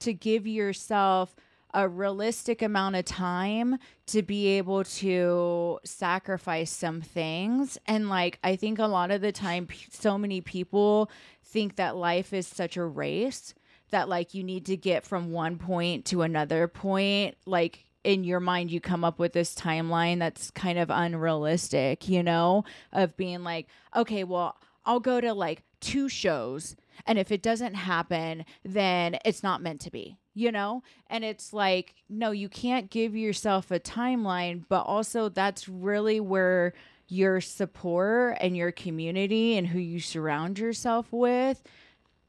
to 0.01 0.13
give 0.13 0.47
yourself 0.47 1.37
a 1.75 1.87
realistic 1.87 2.63
amount 2.63 2.97
of 2.97 3.05
time 3.05 3.77
to 4.07 4.23
be 4.23 4.47
able 4.47 4.83
to 4.85 5.79
sacrifice 5.85 6.71
some 6.71 7.03
things. 7.03 7.79
And 7.87 8.09
like 8.09 8.39
i 8.43 8.57
think 8.57 8.79
a 8.79 8.87
lot 8.87 9.11
of 9.11 9.21
the 9.21 9.33
time 9.33 9.69
so 9.91 10.17
many 10.17 10.41
people 10.41 11.11
think 11.45 11.77
that 11.77 11.97
life 11.97 12.33
is 12.33 12.47
such 12.47 12.77
a 12.77 12.85
race 12.85 13.55
that 13.91 14.09
like 14.09 14.35
you 14.35 14.43
need 14.43 14.67
to 14.67 14.77
get 14.77 15.05
from 15.05 15.33
one 15.33 15.59
point 15.59 16.05
to 16.07 16.23
another 16.23 16.69
point 16.69 17.37
like 17.47 17.85
in 18.05 18.25
your 18.25 18.41
mind 18.41 18.71
you 18.71 18.81
come 18.81 19.05
up 19.05 19.19
with 19.19 19.33
this 19.33 19.55
timeline 19.55 20.19
that's 20.19 20.51
kind 20.53 20.79
of 20.79 20.89
unrealistic, 20.89 22.09
you 22.09 22.23
know, 22.23 22.65
of 22.93 23.17
being 23.17 23.43
like, 23.43 23.67
okay, 23.95 24.25
well, 24.25 24.57
I'll 24.87 25.01
go 25.01 25.21
to 25.21 25.35
like 25.35 25.63
two 25.81 26.09
shows 26.09 26.77
and 27.07 27.19
if 27.19 27.31
it 27.31 27.43
doesn't 27.43 27.75
happen, 27.75 28.45
then 28.65 29.19
it's 29.25 29.43
not 29.43 29.63
meant 29.63 29.81
to 29.83 29.91
be, 29.91 30.19
you 30.35 30.51
know? 30.51 30.83
And 31.09 31.25
it's 31.25 31.53
like, 31.53 31.95
no, 32.09 32.31
you 32.31 32.49
can't 32.49 32.91
give 32.91 33.15
yourself 33.15 33.71
a 33.71 33.79
timeline, 33.79 34.65
but 34.69 34.83
also 34.83 35.29
that's 35.29 35.69
really 35.69 36.21
where 36.21 36.75
your 37.09 37.41
support 37.41 38.37
and 38.41 38.57
your 38.57 38.73
community 38.73 39.57
and 39.57 39.69
who 39.69 39.79
you 39.79 40.01
surround 40.01 40.59
yourself 40.59 41.07
with 41.11 41.63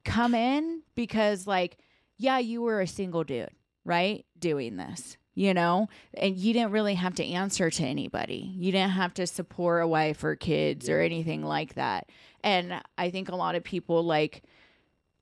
come 0.04 0.36
in 0.36 0.82
because 0.96 1.48
like 1.48 1.78
yeah 2.18 2.38
you 2.38 2.62
were 2.62 2.82
a 2.82 2.88
single 2.88 3.24
dude 3.24 3.50
right 3.86 4.26
doing 4.40 4.78
this 4.78 5.18
you 5.40 5.54
know? 5.54 5.88
And 6.16 6.36
you 6.36 6.52
didn't 6.52 6.72
really 6.72 6.96
have 6.96 7.16
to 7.16 7.26
answer 7.26 7.70
to 7.70 7.84
anybody. 7.86 8.52
You 8.58 8.74
didn't 8.74 8.92
have 8.92 9.14
to 9.14 9.26
support 9.26 9.82
a 9.82 9.88
wife 9.88 10.22
or 10.22 10.36
kids 10.36 10.90
or 10.90 11.00
anything 11.00 11.44
like 11.44 11.76
that. 11.76 12.10
And 12.44 12.82
i 12.98 13.10
think 13.10 13.30
a 13.30 13.38
lot 13.38 13.56
of 13.56 13.64
people 13.64 14.04
like 14.04 14.44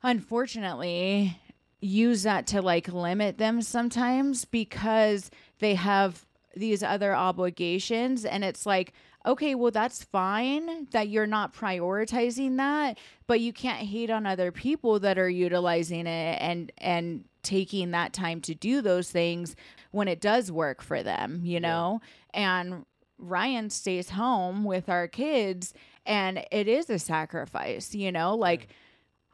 unfortunately 0.01 1.39
use 1.82 2.23
that 2.23 2.47
to 2.47 2.63
like 2.63 2.91
limit 2.91 3.38
them 3.38 3.61
sometimes 3.61 4.45
because 4.45 5.30
they 5.59 5.75
have 5.75 6.25
these 6.55 6.82
other 6.82 7.15
obligations. 7.15 8.25
And 8.25 8.43
it's 8.43 8.65
like 8.65 8.93
okay, 9.28 9.53
well, 9.53 9.71
that's 9.71 10.03
fine 10.05 10.88
that 10.91 11.09
you're 11.09 11.28
not 11.28 11.53
prioritizing 11.53 12.57
that, 12.57 12.97
but 13.28 13.39
you 13.39 13.53
can't 13.53 13.86
hate 13.86 14.09
on 14.09 14.25
other 14.25 14.51
people 14.51 14.99
that 15.01 15.19
are 15.19 15.30
utilizing 15.30 16.07
it 16.07 16.38
and, 16.41 16.71
and, 16.78 17.25
taking 17.47 17.91
that 17.91 18.11
time 18.11 18.41
to 18.41 18.53
do 18.53 18.82
those 18.82 19.09
things 19.09 19.55
when 19.91 20.09
it 20.09 20.19
does 20.19 20.51
work 20.51 20.82
for 20.82 21.01
them, 21.01 21.39
you 21.45 21.61
know? 21.61 22.01
Yeah. 22.34 22.61
And 22.61 22.86
Ryan 23.17 23.69
stays 23.69 24.09
home 24.09 24.65
with 24.65 24.89
our 24.89 25.07
kids 25.07 25.73
and 26.05 26.45
it 26.51 26.67
is 26.67 26.89
a 26.89 26.99
sacrifice, 26.99 27.95
you 27.95 28.11
know? 28.11 28.36
Like 28.36 28.67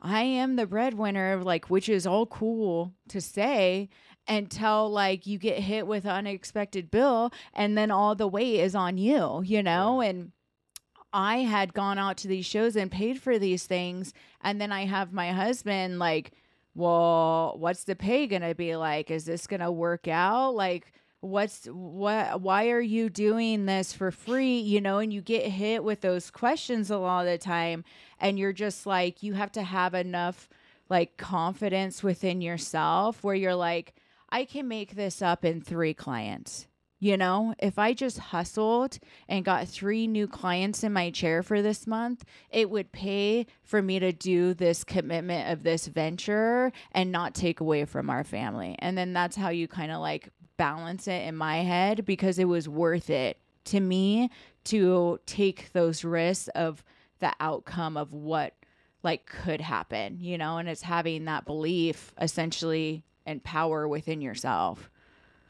yeah. 0.03 0.11
I 0.11 0.21
am 0.21 0.57
the 0.57 0.67
breadwinner, 0.67 1.43
like 1.43 1.71
which 1.71 1.89
is 1.89 2.05
all 2.05 2.27
cool 2.27 2.93
to 3.09 3.19
say 3.19 3.89
until 4.28 4.89
like 4.89 5.28
you 5.28 5.38
get 5.38 5.59
hit 5.59 5.86
with 5.88 6.05
unexpected 6.05 6.89
bill 6.89 7.32
and 7.53 7.78
then 7.78 7.91
all 7.91 8.15
the 8.15 8.28
weight 8.28 8.59
is 8.59 8.76
on 8.76 8.97
you, 8.97 9.41
you 9.43 9.61
know? 9.61 10.01
And 10.01 10.32
I 11.11 11.39
had 11.39 11.74
gone 11.74 11.97
out 11.97 12.17
to 12.17 12.28
these 12.28 12.45
shows 12.45 12.76
and 12.76 12.91
paid 12.91 13.21
for 13.21 13.38
these 13.38 13.65
things 13.65 14.13
and 14.41 14.59
then 14.59 14.71
I 14.71 14.86
have 14.86 15.13
my 15.13 15.32
husband 15.32 15.99
like, 15.99 16.32
"Well, 16.76 17.55
what's 17.57 17.84
the 17.84 17.95
pay 17.95 18.28
going 18.28 18.41
to 18.41 18.55
be 18.55 18.76
like? 18.76 19.11
Is 19.11 19.26
this 19.26 19.47
going 19.47 19.61
to 19.61 19.71
work 19.71 20.07
out? 20.07 20.55
Like 20.55 20.91
what's 21.24 21.67
what 21.67 22.41
why 22.41 22.69
are 22.69 22.82
you 22.82 23.09
doing 23.09 23.65
this 23.65 23.93
for 23.93 24.11
free 24.11 24.59
you 24.59 24.82
know 24.82 24.97
and 24.97 25.13
you 25.13 25.21
get 25.21 25.45
hit 25.45 25.82
with 25.82 26.01
those 26.01 26.30
questions 26.30 26.91
a 26.91 26.97
lot 26.97 27.21
of 27.26 27.32
the 27.32 27.38
time 27.38 27.86
and 28.19 28.38
you're 28.38 28.51
just 28.51 28.86
like 28.86 29.24
you 29.24 29.32
have 29.32 29.49
to 29.49 29.63
have 29.63 29.93
enough 29.93 30.49
like 30.89 31.15
confidence 31.15 32.03
within 32.03 32.41
yourself 32.41 33.24
where 33.24 33.36
you're 33.36 33.55
like 33.55 33.95
I 34.34 34.45
can 34.45 34.67
make 34.67 34.95
this 34.95 35.21
up 35.21 35.45
in 35.45 35.61
three 35.61 35.93
clients. 35.93 36.67
You 36.99 37.17
know, 37.17 37.53
if 37.59 37.77
I 37.77 37.93
just 37.93 38.17
hustled 38.17 38.97
and 39.29 39.45
got 39.45 39.67
three 39.67 40.07
new 40.07 40.27
clients 40.27 40.84
in 40.84 40.91
my 40.91 41.11
chair 41.11 41.43
for 41.43 41.61
this 41.61 41.86
month, 41.86 42.23
it 42.49 42.69
would 42.71 42.91
pay 42.91 43.45
for 43.61 43.79
me 43.79 43.99
to 43.99 44.11
do 44.11 44.55
this 44.55 44.84
commitment 44.84 45.51
of 45.51 45.61
this 45.61 45.86
venture 45.86 46.71
and 46.93 47.11
not 47.11 47.36
take 47.36 47.59
away 47.59 47.86
from 47.86 48.09
our 48.09 48.23
family. 48.23 48.75
And 48.79 48.97
then 48.97 49.13
that's 49.13 49.36
how 49.36 49.49
you 49.49 49.67
kind 49.67 49.91
of 49.91 50.01
like 50.01 50.29
balance 50.57 51.07
it 51.07 51.27
in 51.27 51.36
my 51.36 51.57
head 51.57 52.03
because 52.03 52.39
it 52.39 52.47
was 52.47 52.67
worth 52.67 53.11
it 53.11 53.38
to 53.65 53.79
me 53.79 54.31
to 54.63 55.19
take 55.27 55.73
those 55.73 56.03
risks 56.03 56.47
of 56.55 56.84
the 57.19 57.34
outcome 57.39 57.97
of 57.97 58.13
what 58.13 58.55
like 59.03 59.27
could 59.27 59.61
happen, 59.61 60.17
you 60.19 60.39
know, 60.39 60.57
and 60.57 60.67
it's 60.67 60.81
having 60.81 61.25
that 61.25 61.45
belief 61.45 62.13
essentially 62.19 63.03
and 63.26 63.43
power 63.43 63.88
within 63.88 64.21
yourself. 64.21 64.89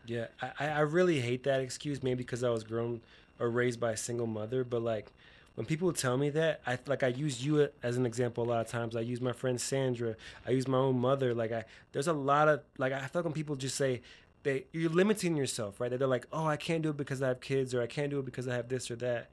Yeah, 0.06 0.28
I, 0.42 0.68
I 0.68 0.80
really 0.82 1.20
hate 1.20 1.44
that 1.44 1.62
excuse, 1.62 2.04
maybe 2.04 2.24
because 2.24 2.44
I 2.44 2.50
was 2.50 2.64
grown 2.64 3.02
or 3.40 3.50
raised 3.50 3.80
by 3.80 3.92
a 3.92 3.98
single 3.98 4.28
mother. 4.28 4.64
But 4.64 4.82
like, 4.82 5.12
when 5.56 5.66
people 5.66 5.94
tell 5.94 6.18
me 6.18 6.30
that, 6.32 6.62
I 6.66 6.78
like 6.88 7.04
I 7.04 7.08
use 7.08 7.46
you 7.46 7.70
as 7.82 7.98
an 7.98 8.06
example 8.06 8.44
a 8.44 8.48
lot 8.48 8.62
of 8.62 8.68
times. 8.68 8.96
I 8.96 9.02
use 9.02 9.22
my 9.22 9.34
friend 9.34 9.60
Sandra. 9.60 10.16
I 10.46 10.52
use 10.52 10.68
my 10.68 10.78
own 10.78 11.00
mother. 11.00 11.34
Like 11.34 11.52
I, 11.52 11.66
there's 11.92 12.08
a 12.08 12.14
lot 12.14 12.48
of 12.48 12.62
like 12.78 12.92
I 12.92 13.00
feel 13.00 13.22
like 13.22 13.26
when 13.26 13.34
people 13.34 13.56
just 13.56 13.76
say 13.76 14.02
they 14.44 14.66
you're 14.72 14.90
limiting 14.90 15.36
yourself, 15.36 15.80
right? 15.80 15.98
They're 15.98 16.08
like, 16.08 16.28
oh, 16.32 16.46
I 16.46 16.58
can't 16.58 16.82
do 16.82 16.90
it 16.90 16.98
because 16.98 17.22
I 17.22 17.30
have 17.30 17.40
kids, 17.40 17.74
or 17.74 17.82
I 17.82 17.88
can't 17.88 18.10
do 18.10 18.20
it 18.20 18.26
because 18.26 18.48
I 18.48 18.56
have 18.56 18.68
this 18.68 18.92
or 18.92 18.96
that. 18.98 19.30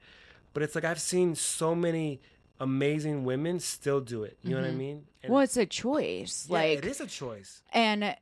But 0.53 0.63
it's 0.63 0.75
like 0.75 0.85
I've 0.85 1.01
seen 1.01 1.35
so 1.35 1.73
many 1.75 2.21
amazing 2.59 3.23
women 3.25 3.59
still 3.59 3.99
do 3.99 4.23
it. 4.23 4.37
You 4.41 4.51
mm-hmm. 4.51 4.55
know 4.55 4.61
what 4.61 4.67
I 4.67 4.69
mm-hmm. 4.69 4.77
mean? 4.77 5.05
And 5.23 5.33
well, 5.33 5.41
it's 5.41 5.57
a 5.57 5.65
choice. 5.65 6.47
Yeah, 6.49 6.53
like 6.53 6.77
it 6.77 6.85
is 6.85 7.01
a 7.01 7.07
choice. 7.07 7.61
And 7.73 8.15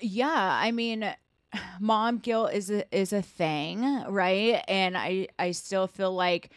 yeah, 0.00 0.58
I 0.60 0.72
mean, 0.72 1.14
mom 1.80 2.18
guilt 2.18 2.52
is 2.52 2.70
a, 2.70 2.84
is 2.96 3.12
a 3.12 3.22
thing, 3.22 4.04
right? 4.08 4.62
And 4.68 4.96
I 4.96 5.28
I 5.38 5.52
still 5.52 5.86
feel 5.86 6.12
like 6.12 6.50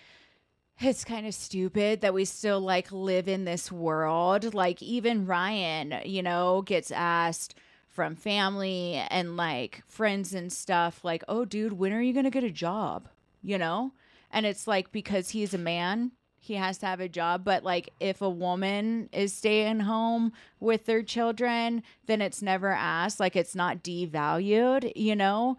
it's 0.82 1.04
kind 1.04 1.28
of 1.28 1.34
stupid 1.34 2.02
that 2.02 2.14
we 2.14 2.26
still 2.26 2.62
like 2.62 2.92
live 2.92 3.28
in 3.28 3.46
this 3.46 3.72
world. 3.72 4.54
Like 4.54 4.82
even 4.82 5.26
Ryan, 5.26 6.02
you 6.06 6.24
know, 6.24 6.62
gets 6.62 6.92
asked 6.92 7.56
from 7.88 8.16
family 8.16 8.96
and 9.10 9.36
like 9.36 9.84
friends 9.88 10.34
and 10.34 10.52
stuff 10.52 11.04
like, 11.04 11.24
"Oh 11.28 11.46
dude, 11.46 11.74
when 11.74 11.94
are 11.94 12.02
you 12.02 12.14
going 12.14 12.26
to 12.26 12.30
get 12.32 12.44
a 12.44 12.52
job?" 12.52 13.10
You 13.44 13.58
know? 13.58 13.94
And 14.32 14.46
it's 14.46 14.68
like 14.68 14.92
because 14.92 15.30
he's 15.32 15.54
a 15.54 15.58
man, 15.58 16.12
he 16.40 16.56
has 16.56 16.78
to 16.78 16.86
have 16.86 17.00
a 17.00 17.10
job 17.10 17.44
but 17.44 17.64
like 17.64 17.90
if 18.00 18.22
a 18.22 18.30
woman 18.30 19.10
is 19.12 19.34
staying 19.34 19.82
home 19.82 20.32
with 20.60 20.86
their 20.86 21.04
children 21.04 21.84
then 22.06 22.22
it's 22.22 22.42
never 22.42 22.70
asked 22.70 23.20
like 23.20 23.36
it's 23.36 23.56
not 23.56 23.84
devalued 23.84 24.92
you 24.96 25.16
know? 25.16 25.58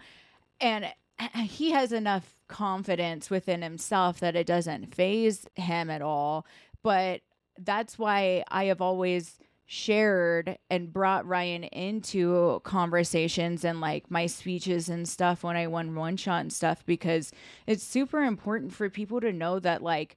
And 0.61 0.93
he 1.37 1.71
has 1.73 1.93
enough 1.93 2.37
confidence 2.49 3.31
within 3.31 3.63
himself 3.63 4.21
that 4.21 4.37
it 4.37 4.47
doesn't 4.47 4.95
faze 4.95 5.47
him 5.55 5.91
at 5.91 6.03
all. 6.03 6.47
But 6.83 7.23
that's 7.63 7.99
why 7.99 8.43
i 8.49 8.65
have 8.65 8.81
always 8.81 9.39
shared 9.67 10.59
and 10.69 10.93
brought 10.93 11.29
Ryan 11.29 11.63
into 11.63 12.61
conversations 12.65 13.65
and 13.65 13.81
like 13.81 14.11
my 14.11 14.27
speeches 14.27 14.89
and 14.89 15.09
stuff 15.09 15.45
when 15.45 15.57
I 15.57 15.69
won 15.69 15.95
one 15.95 16.17
shot 16.17 16.41
and 16.41 16.53
stuff 16.53 16.85
because 16.87 17.31
it's 17.69 17.85
super 17.85 18.25
important 18.25 18.73
for 18.73 18.91
people 18.91 19.21
to 19.21 19.33
know 19.33 19.61
that 19.61 19.81
like 19.81 20.17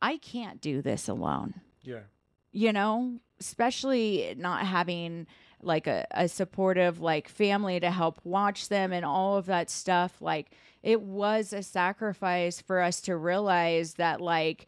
I 0.00 0.18
can't 0.18 0.60
do 0.60 0.82
this 0.82 1.08
alone. 1.08 1.54
Yeah. 1.82 2.00
You 2.52 2.72
know, 2.72 3.20
especially 3.40 4.34
not 4.36 4.66
having 4.66 5.26
like 5.62 5.86
a, 5.86 6.06
a 6.12 6.28
supportive 6.28 7.00
like 7.00 7.28
family 7.28 7.80
to 7.80 7.90
help 7.90 8.20
watch 8.24 8.68
them 8.68 8.92
and 8.92 9.04
all 9.04 9.36
of 9.36 9.46
that 9.46 9.70
stuff. 9.70 10.20
Like 10.20 10.52
it 10.82 11.00
was 11.00 11.52
a 11.52 11.62
sacrifice 11.62 12.60
for 12.60 12.80
us 12.80 13.00
to 13.02 13.16
realize 13.16 13.94
that 13.94 14.20
like 14.20 14.66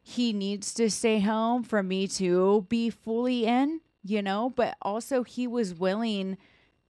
he 0.00 0.32
needs 0.32 0.72
to 0.74 0.90
stay 0.90 1.20
home 1.20 1.62
for 1.62 1.82
me 1.82 2.08
to 2.08 2.66
be 2.68 2.88
fully 2.88 3.44
in, 3.44 3.80
you 4.02 4.22
know, 4.22 4.50
but 4.56 4.76
also 4.80 5.22
he 5.22 5.46
was 5.46 5.74
willing 5.74 6.38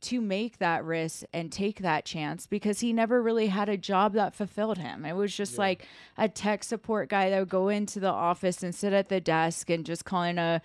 to 0.01 0.21
make 0.21 0.59
that 0.59 0.85
risk 0.85 1.25
and 1.33 1.51
take 1.51 1.81
that 1.81 2.05
chance 2.05 2.47
because 2.47 2.81
he 2.81 2.93
never 2.93 3.21
really 3.21 3.49
had 3.49 3.69
a 3.69 3.77
job 3.77 4.13
that 4.13 4.35
fulfilled 4.35 4.79
him. 4.79 5.05
It 5.05 5.15
was 5.15 5.35
just 5.35 5.55
yeah. 5.55 5.61
like 5.61 5.87
a 6.17 6.29
tech 6.29 6.63
support 6.63 7.09
guy 7.09 7.31
that 7.31 7.39
would 7.39 7.49
go 7.49 7.69
into 7.69 7.99
the 7.99 8.11
office 8.11 8.63
and 8.63 8.75
sit 8.75 8.93
at 8.93 9.09
the 9.09 9.21
desk 9.21 9.71
and 9.71 9.85
just 9.85 10.05
kind 10.05 10.39
of 10.39 10.61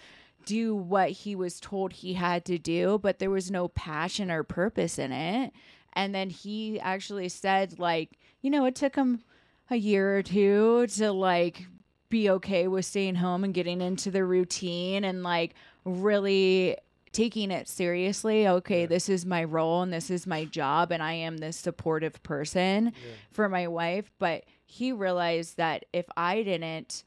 do 0.45 0.75
what 0.75 1.09
he 1.09 1.35
was 1.35 1.59
told 1.59 1.93
he 1.93 2.13
had 2.13 2.45
to 2.45 2.57
do, 2.57 2.99
but 3.01 3.19
there 3.19 3.29
was 3.29 3.49
no 3.49 3.69
passion 3.69 4.29
or 4.29 4.43
purpose 4.43 4.99
in 4.99 5.11
it. 5.11 5.53
And 5.93 6.13
then 6.13 6.29
he 6.29 6.79
actually 6.79 7.29
said, 7.29 7.79
like, 7.79 8.11
you 8.41 8.49
know, 8.49 8.65
it 8.65 8.75
took 8.75 8.95
him 8.95 9.21
a 9.69 9.75
year 9.75 10.17
or 10.17 10.23
two 10.23 10.87
to 10.87 11.11
like 11.11 11.65
be 12.09 12.29
okay 12.29 12.67
with 12.67 12.85
staying 12.85 13.15
home 13.15 13.43
and 13.43 13.53
getting 13.53 13.81
into 13.81 14.11
the 14.11 14.23
routine 14.23 15.03
and 15.03 15.23
like 15.23 15.55
really 15.85 16.77
taking 17.13 17.51
it 17.51 17.69
seriously. 17.69 18.47
Okay, 18.47 18.81
yeah. 18.81 18.87
this 18.87 19.07
is 19.07 19.25
my 19.25 19.43
role 19.43 19.83
and 19.83 19.93
this 19.93 20.09
is 20.09 20.27
my 20.27 20.45
job, 20.45 20.91
and 20.91 21.01
I 21.01 21.13
am 21.13 21.37
this 21.37 21.55
supportive 21.55 22.21
person 22.23 22.87
yeah. 22.87 23.11
for 23.31 23.47
my 23.47 23.67
wife. 23.67 24.11
But 24.19 24.43
he 24.65 24.91
realized 24.91 25.57
that 25.57 25.85
if 25.93 26.05
I 26.17 26.43
didn't 26.43 27.03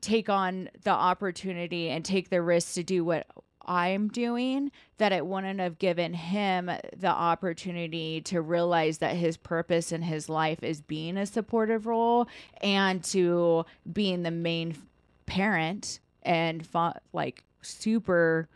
take 0.00 0.28
on 0.28 0.68
the 0.82 0.90
opportunity 0.90 1.88
and 1.88 2.04
take 2.04 2.28
the 2.28 2.42
risk 2.42 2.74
to 2.74 2.82
do 2.82 3.04
what 3.04 3.26
I'm 3.66 4.08
doing, 4.08 4.70
that 4.98 5.12
it 5.12 5.26
wouldn't 5.26 5.60
have 5.60 5.78
given 5.78 6.12
him 6.12 6.70
the 6.94 7.08
opportunity 7.08 8.20
to 8.22 8.42
realize 8.42 8.98
that 8.98 9.16
his 9.16 9.38
purpose 9.38 9.92
in 9.92 10.02
his 10.02 10.28
life 10.28 10.62
is 10.62 10.82
being 10.82 11.16
a 11.16 11.24
supportive 11.24 11.86
role 11.86 12.28
and 12.60 13.02
to 13.04 13.64
being 13.90 14.22
the 14.22 14.30
main 14.30 14.76
parent 15.24 16.00
and 16.22 16.68
like 17.14 17.44
super 17.62 18.48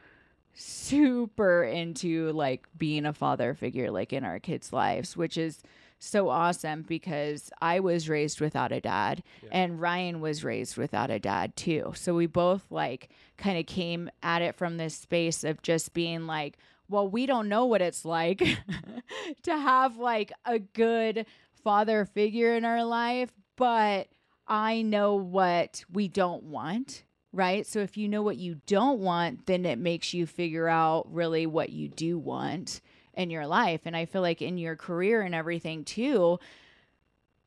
super 0.58 1.62
into 1.64 2.32
like 2.32 2.66
being 2.76 3.06
a 3.06 3.12
father 3.12 3.54
figure 3.54 3.90
like 3.90 4.12
in 4.12 4.24
our 4.24 4.38
kids' 4.38 4.72
lives, 4.72 5.16
which 5.16 5.36
is 5.38 5.62
so 6.00 6.28
awesome 6.28 6.82
because 6.82 7.50
I 7.60 7.80
was 7.80 8.08
raised 8.08 8.40
without 8.40 8.70
a 8.70 8.80
dad 8.80 9.22
Yeah. 9.42 9.48
and 9.52 9.80
Ryan 9.80 10.20
was 10.20 10.44
raised 10.44 10.76
without 10.76 11.10
a 11.10 11.18
dad 11.18 11.56
too. 11.56 11.92
So 11.96 12.14
we 12.14 12.26
both 12.26 12.66
like 12.70 13.08
kind 13.36 13.58
of 13.58 13.66
came 13.66 14.08
at 14.22 14.42
it 14.42 14.54
from 14.56 14.76
this 14.76 14.94
space 14.94 15.42
of 15.42 15.62
just 15.62 15.94
being 15.94 16.26
like, 16.26 16.56
well, 16.88 17.08
we 17.08 17.26
don't 17.26 17.48
know 17.48 17.66
what 17.66 17.82
it's 17.82 18.04
like 18.04 18.38
to 19.42 19.58
have 19.58 19.96
like 19.98 20.32
a 20.44 20.58
good 20.58 21.26
father 21.64 22.04
figure 22.04 22.54
in 22.54 22.64
our 22.64 22.84
life, 22.84 23.32
but 23.56 24.06
I 24.46 24.82
know 24.82 25.16
what 25.16 25.84
we 25.92 26.08
don't 26.08 26.44
want. 26.44 27.02
Right. 27.38 27.64
So 27.64 27.78
if 27.78 27.96
you 27.96 28.08
know 28.08 28.22
what 28.22 28.36
you 28.36 28.60
don't 28.66 28.98
want, 28.98 29.46
then 29.46 29.64
it 29.64 29.78
makes 29.78 30.12
you 30.12 30.26
figure 30.26 30.66
out 30.66 31.06
really 31.14 31.46
what 31.46 31.70
you 31.70 31.88
do 31.88 32.18
want 32.18 32.80
in 33.14 33.30
your 33.30 33.46
life. 33.46 33.82
And 33.84 33.96
I 33.96 34.06
feel 34.06 34.22
like 34.22 34.42
in 34.42 34.58
your 34.58 34.74
career 34.74 35.22
and 35.22 35.36
everything 35.36 35.84
too, 35.84 36.40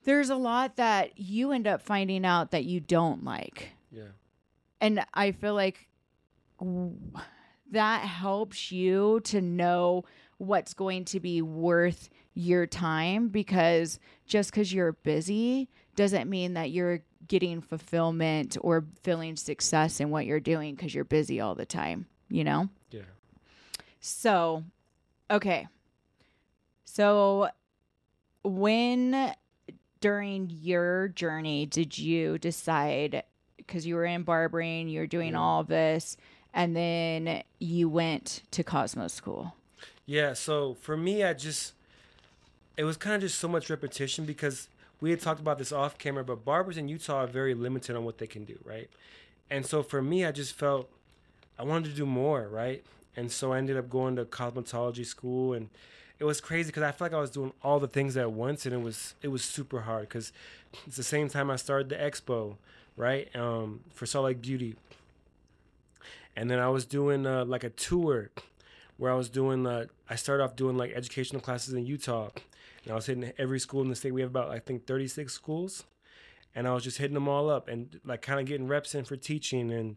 there's 0.05 0.29
a 0.29 0.37
lot 0.37 0.77
that 0.77 1.19
you 1.19 1.51
end 1.51 1.67
up 1.67 1.81
finding 1.81 2.23
out 2.23 2.51
that 2.51 2.63
you 2.63 2.79
don't 2.79 3.25
like. 3.25 3.73
Yeah. 3.91 4.13
And 4.79 5.03
I 5.13 5.33
feel 5.33 5.55
like 5.55 5.89
that 7.71 7.99
helps 8.05 8.71
you 8.71 9.19
to 9.25 9.41
know 9.41 10.05
what's 10.37 10.73
going 10.73 11.03
to 11.03 11.19
be 11.19 11.41
worth 11.41 12.09
your 12.33 12.65
time 12.65 13.27
because 13.27 13.99
just 14.25 14.51
because 14.51 14.71
you're 14.71 14.93
busy 14.93 15.67
doesn't 15.97 16.29
mean 16.29 16.53
that 16.53 16.71
you're 16.71 17.01
getting 17.27 17.61
fulfillment 17.61 18.57
or 18.61 18.85
feeling 19.03 19.35
success 19.35 19.99
in 19.99 20.09
what 20.09 20.25
you're 20.25 20.39
doing 20.39 20.75
because 20.75 20.93
you're 20.93 21.03
busy 21.03 21.39
all 21.39 21.55
the 21.55 21.65
time, 21.65 22.05
you 22.29 22.43
know? 22.43 22.69
Yeah. 22.89 23.01
So, 23.99 24.63
okay. 25.29 25.67
So, 26.85 27.49
when 28.43 29.33
during 29.99 30.49
your 30.49 31.09
journey 31.09 31.65
did 31.67 31.97
you 31.97 32.37
decide 32.39 33.23
because 33.57 33.85
you 33.85 33.95
were 33.95 34.05
in 34.05 34.23
barbering, 34.23 34.89
you're 34.89 35.07
doing 35.07 35.33
Yeah. 35.33 35.39
all 35.39 35.63
this, 35.63 36.17
and 36.53 36.75
then 36.75 37.43
you 37.59 37.87
went 37.87 38.41
to 38.51 38.63
Cosmos 38.63 39.13
School? 39.13 39.55
Yeah, 40.05 40.33
so 40.33 40.73
for 40.73 40.97
me, 40.97 41.23
I 41.23 41.33
just, 41.33 41.73
it 42.75 42.83
was 42.83 42.97
kind 42.97 43.15
of 43.15 43.21
just 43.21 43.39
so 43.39 43.47
much 43.47 43.69
repetition 43.69 44.25
because 44.25 44.67
we 45.01 45.09
had 45.09 45.19
talked 45.19 45.41
about 45.41 45.57
this 45.57 45.71
off 45.71 45.97
camera, 45.97 46.23
but 46.23 46.45
barbers 46.45 46.77
in 46.77 46.87
Utah 46.87 47.23
are 47.23 47.27
very 47.27 47.53
limited 47.55 47.95
on 47.95 48.05
what 48.05 48.19
they 48.19 48.27
can 48.27 48.45
do, 48.45 48.57
right? 48.63 48.89
And 49.49 49.65
so 49.65 49.83
for 49.83 50.01
me, 50.01 50.23
I 50.23 50.31
just 50.31 50.53
felt 50.53 50.89
I 51.59 51.63
wanted 51.63 51.89
to 51.89 51.95
do 51.95 52.05
more, 52.05 52.47
right? 52.47 52.83
And 53.15 53.31
so 53.31 53.51
I 53.51 53.57
ended 53.57 53.77
up 53.77 53.89
going 53.89 54.15
to 54.15 54.25
cosmetology 54.25 55.05
school, 55.05 55.53
and 55.53 55.69
it 56.19 56.23
was 56.23 56.39
crazy 56.39 56.67
because 56.67 56.83
I 56.83 56.91
felt 56.91 57.11
like 57.11 57.17
I 57.17 57.19
was 57.19 57.31
doing 57.31 57.51
all 57.63 57.79
the 57.79 57.87
things 57.87 58.15
at 58.15 58.31
once, 58.31 58.65
and 58.65 58.73
it 58.73 58.81
was 58.81 59.15
it 59.21 59.27
was 59.29 59.43
super 59.43 59.81
hard 59.81 60.07
because 60.07 60.31
it's 60.85 60.95
the 60.95 61.03
same 61.03 61.27
time 61.27 61.49
I 61.49 61.55
started 61.55 61.89
the 61.89 61.95
expo, 61.95 62.55
right? 62.95 63.35
Um, 63.35 63.81
for 63.91 64.05
Salt 64.05 64.25
Lake 64.25 64.41
Beauty, 64.41 64.75
and 66.35 66.49
then 66.49 66.59
I 66.59 66.69
was 66.69 66.85
doing 66.85 67.25
uh, 67.25 67.43
like 67.43 67.63
a 67.63 67.69
tour 67.69 68.29
where 68.97 69.11
I 69.11 69.15
was 69.15 69.29
doing 69.29 69.65
uh, 69.65 69.87
I 70.09 70.15
started 70.15 70.43
off 70.43 70.55
doing 70.55 70.77
like 70.77 70.91
educational 70.93 71.41
classes 71.41 71.73
in 71.73 71.85
Utah, 71.85 72.29
and 72.83 72.91
I 72.91 72.95
was 72.95 73.05
hitting 73.05 73.31
every 73.37 73.59
school 73.59 73.81
in 73.81 73.89
the 73.89 73.95
state. 73.95 74.11
We 74.13 74.21
have 74.21 74.29
about 74.31 74.49
I 74.49 74.59
think 74.59 74.85
36 74.87 75.31
schools, 75.33 75.83
and 76.55 76.67
I 76.67 76.73
was 76.73 76.83
just 76.83 76.97
hitting 76.97 77.13
them 77.15 77.27
all 77.27 77.49
up 77.49 77.67
and 77.67 77.99
like 78.05 78.21
kind 78.21 78.39
of 78.39 78.45
getting 78.45 78.67
reps 78.67 78.95
in 78.95 79.03
for 79.05 79.15
teaching 79.15 79.71
and 79.71 79.95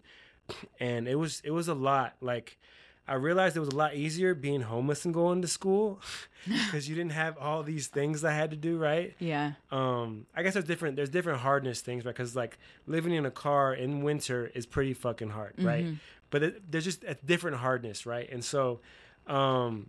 and 0.79 1.09
it 1.09 1.15
was 1.17 1.41
it 1.45 1.51
was 1.53 1.69
a 1.69 1.75
lot. 1.75 2.15
Like 2.21 2.59
I 3.07 3.15
realized 3.15 3.55
it 3.57 3.61
was 3.61 3.69
a 3.69 3.77
lot 3.77 3.95
easier 3.95 4.35
being 4.35 4.63
homeless 4.63 5.05
and 5.05 5.13
going 5.13 5.43
to 5.43 5.49
school 5.49 6.01
because 6.47 6.89
you 6.89 6.95
didn't 6.95 7.13
have 7.13 7.37
all 7.39 7.63
these 7.63 7.89
things 7.89 8.25
I 8.25 8.33
had 8.33 8.51
to 8.51 8.57
do, 8.57 8.79
right? 8.79 9.15
Yeah. 9.19 9.53
um 9.71 10.27
i 10.35 10.43
guess 10.43 10.53
there's 10.55 10.65
different 10.67 10.97
there's 10.97 11.11
different 11.11 11.41
hardness 11.41 11.81
things 11.83 12.05
right 12.05 12.15
because 12.15 12.35
like 12.37 12.59
living 12.87 13.13
in 13.13 13.25
a 13.27 13.31
car 13.31 13.75
in 13.75 14.03
winter 14.03 14.51
is 14.55 14.65
pretty 14.67 14.93
fucking 14.95 15.31
hard 15.31 15.55
right 15.59 15.85
Mhm. 15.85 15.97
but 16.31 16.43
it, 16.43 16.71
there's 16.71 16.85
just 16.85 17.05
a 17.05 17.15
different 17.25 17.59
hardness 17.59 18.05
right 18.07 18.29
and 18.31 18.43
so 18.45 18.81
um 19.27 19.89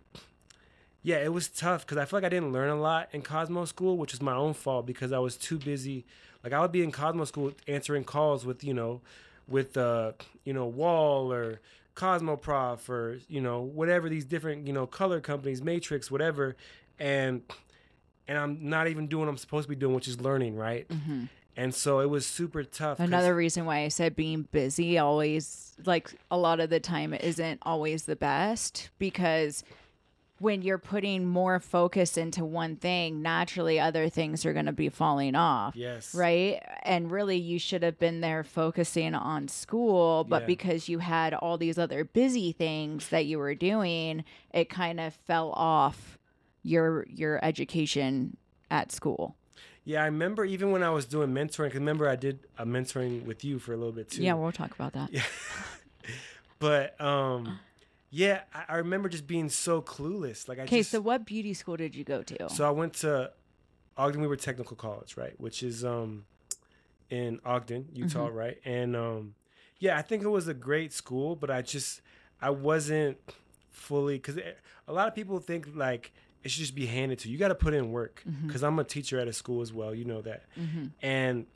yeah 1.06 1.18
it 1.18 1.32
was 1.32 1.46
tough 1.48 1.80
because 1.86 1.96
i 1.98 2.04
feel 2.04 2.16
like 2.18 2.24
i 2.24 2.28
didn't 2.28 2.52
learn 2.52 2.68
a 2.68 2.80
lot 2.90 3.08
in 3.12 3.22
cosmo 3.22 3.64
school 3.64 3.96
which 3.96 4.12
was 4.12 4.20
my 4.20 4.34
own 4.34 4.52
fault 4.52 4.84
because 4.86 5.12
i 5.12 5.18
was 5.18 5.36
too 5.36 5.56
busy 5.58 6.04
like 6.42 6.52
i 6.52 6.60
would 6.60 6.72
be 6.72 6.82
in 6.82 6.90
cosmo 6.90 7.24
school 7.24 7.52
answering 7.68 8.02
calls 8.04 8.44
with 8.44 8.64
you 8.64 8.74
know 8.74 9.00
with 9.46 9.76
uh 9.76 10.10
you 10.44 10.52
know 10.52 10.66
Wahl 10.66 11.32
or 11.32 11.60
cosmoprof 11.94 12.88
or 12.88 13.18
you 13.28 13.40
know 13.40 13.60
whatever 13.62 14.08
these 14.08 14.24
different 14.24 14.66
you 14.66 14.72
know 14.72 14.86
color 14.86 15.20
companies 15.20 15.62
matrix 15.62 16.10
whatever 16.10 16.56
and 16.98 17.42
and 18.28 18.36
i'm 18.38 18.68
not 18.68 18.88
even 18.88 19.06
doing 19.06 19.26
what 19.26 19.30
i'm 19.30 19.36
supposed 19.38 19.64
to 19.64 19.68
be 19.68 19.76
doing 19.76 19.94
which 19.94 20.08
is 20.08 20.20
learning 20.20 20.56
right 20.56 20.88
Mhm. 20.88 21.28
and 21.56 21.74
so 21.74 22.00
it 22.00 22.10
was 22.10 22.26
super 22.26 22.64
tough. 22.64 23.00
Another 23.00 23.34
reason 23.34 23.64
why 23.64 23.78
I 23.78 23.88
said 23.88 24.14
being 24.14 24.42
busy 24.52 24.98
always, 24.98 25.72
like 25.86 26.12
a 26.30 26.36
lot 26.36 26.60
of 26.60 26.68
the 26.68 26.80
time, 26.80 27.14
isn't 27.14 27.60
always 27.62 28.04
the 28.04 28.14
best 28.16 28.90
because 28.98 29.64
when 30.38 30.60
you're 30.62 30.78
putting 30.78 31.24
more 31.24 31.58
focus 31.58 32.16
into 32.18 32.44
one 32.44 32.76
thing, 32.76 33.22
naturally 33.22 33.80
other 33.80 34.08
things 34.08 34.44
are 34.44 34.52
going 34.52 34.66
to 34.66 34.72
be 34.72 34.88
falling 34.90 35.34
off. 35.34 35.74
yes 35.76 36.14
Right. 36.14 36.62
And 36.82 37.10
really, 37.10 37.36
you 37.38 37.58
should 37.58 37.82
have 37.82 37.98
been 37.98 38.20
there 38.20 38.44
focusing 38.44 39.14
on 39.14 39.48
school, 39.48 40.24
but 40.24 40.42
Yeah. 40.42 40.46
because 40.46 40.88
you 40.88 40.98
had 40.98 41.32
all 41.34 41.56
these 41.56 41.78
other 41.78 42.04
busy 42.04 42.52
things 42.52 43.08
that 43.08 43.24
you 43.26 43.38
were 43.38 43.54
doing, 43.54 44.24
it 44.52 44.68
kind 44.68 45.00
of 45.00 45.14
fell 45.14 45.52
off 45.52 46.18
your 46.62 47.06
your 47.08 47.38
education 47.44 48.36
at 48.70 48.90
school. 48.92 49.36
yeah 49.84 50.02
i 50.02 50.06
remember 50.06 50.44
even 50.44 50.72
when 50.72 50.82
i 50.82 50.90
was 50.90 51.06
doing 51.06 51.30
mentoring 51.30 51.68
'cause 51.70 51.74
remember 51.78 52.08
i 52.08 52.16
did 52.16 52.40
a 52.58 52.66
mentoring 52.66 53.24
with 53.24 53.44
you 53.44 53.60
for 53.60 53.72
a 53.72 53.76
little 53.76 53.92
bit 53.92 54.10
too 54.10 54.20
Yeah, 54.22 54.34
we'll 54.34 54.50
talk 54.50 54.74
about 54.74 54.92
that. 54.94 55.12
Yeah. 55.12 55.22
but 56.58 57.00
um 57.00 57.58
yeah, 58.10 58.42
I, 58.54 58.64
I 58.68 58.76
remember 58.76 59.08
just 59.08 59.26
being 59.26 59.48
so 59.48 59.82
clueless. 59.82 60.48
Like 60.48 60.58
I 60.58 60.62
Okay, 60.62 60.78
just 60.78 60.90
so 60.90 61.00
what 61.00 61.24
beauty 61.26 61.54
school 61.54 61.76
did 61.76 61.94
you 61.94 62.04
go 62.04 62.22
to? 62.22 62.48
so 62.48 62.66
I 62.66 62.70
went 62.70 62.94
to 62.94 63.32
Ogden 63.96 64.20
Weber 64.20 64.36
Technical 64.36 64.76
College, 64.76 65.16
right? 65.16 65.38
Which 65.40 65.62
is 65.62 65.84
um 65.84 66.26
in 67.10 67.40
Ogden, 67.44 67.88
Utah, 67.92 68.28
Mm-hmm. 68.28 68.36
right? 68.36 68.58
And 68.64 68.96
um 68.96 69.34
yeah, 69.78 69.98
I 69.98 70.02
think 70.02 70.22
it 70.22 70.28
was 70.28 70.48
a 70.48 70.54
great 70.54 70.92
school, 70.92 71.36
but 71.36 71.50
I 71.50 71.62
just 71.62 72.00
I 72.40 72.50
wasn't 72.50 73.18
fully 73.70 74.18
cuz 74.18 74.38
a 74.88 74.92
lot 74.92 75.08
of 75.08 75.14
people 75.14 75.38
think 75.38 75.68
like 75.74 76.12
it 76.42 76.50
should 76.50 76.60
just 76.60 76.74
be 76.74 76.86
handed 76.86 77.18
to 77.20 77.28
you. 77.28 77.32
You 77.32 77.38
got 77.38 77.48
to 77.48 77.54
put 77.54 77.74
in 77.74 77.90
work 77.90 78.22
Mhm. 78.28 78.50
cuz 78.50 78.62
I'm 78.62 78.78
a 78.78 78.84
teacher 78.84 79.18
at 79.18 79.28
a 79.28 79.32
school 79.32 79.60
as 79.62 79.72
well, 79.72 79.94
you 79.94 80.04
know 80.04 80.22
that 80.22 80.44
mm-hmm, 80.58 80.86
and 81.02 81.46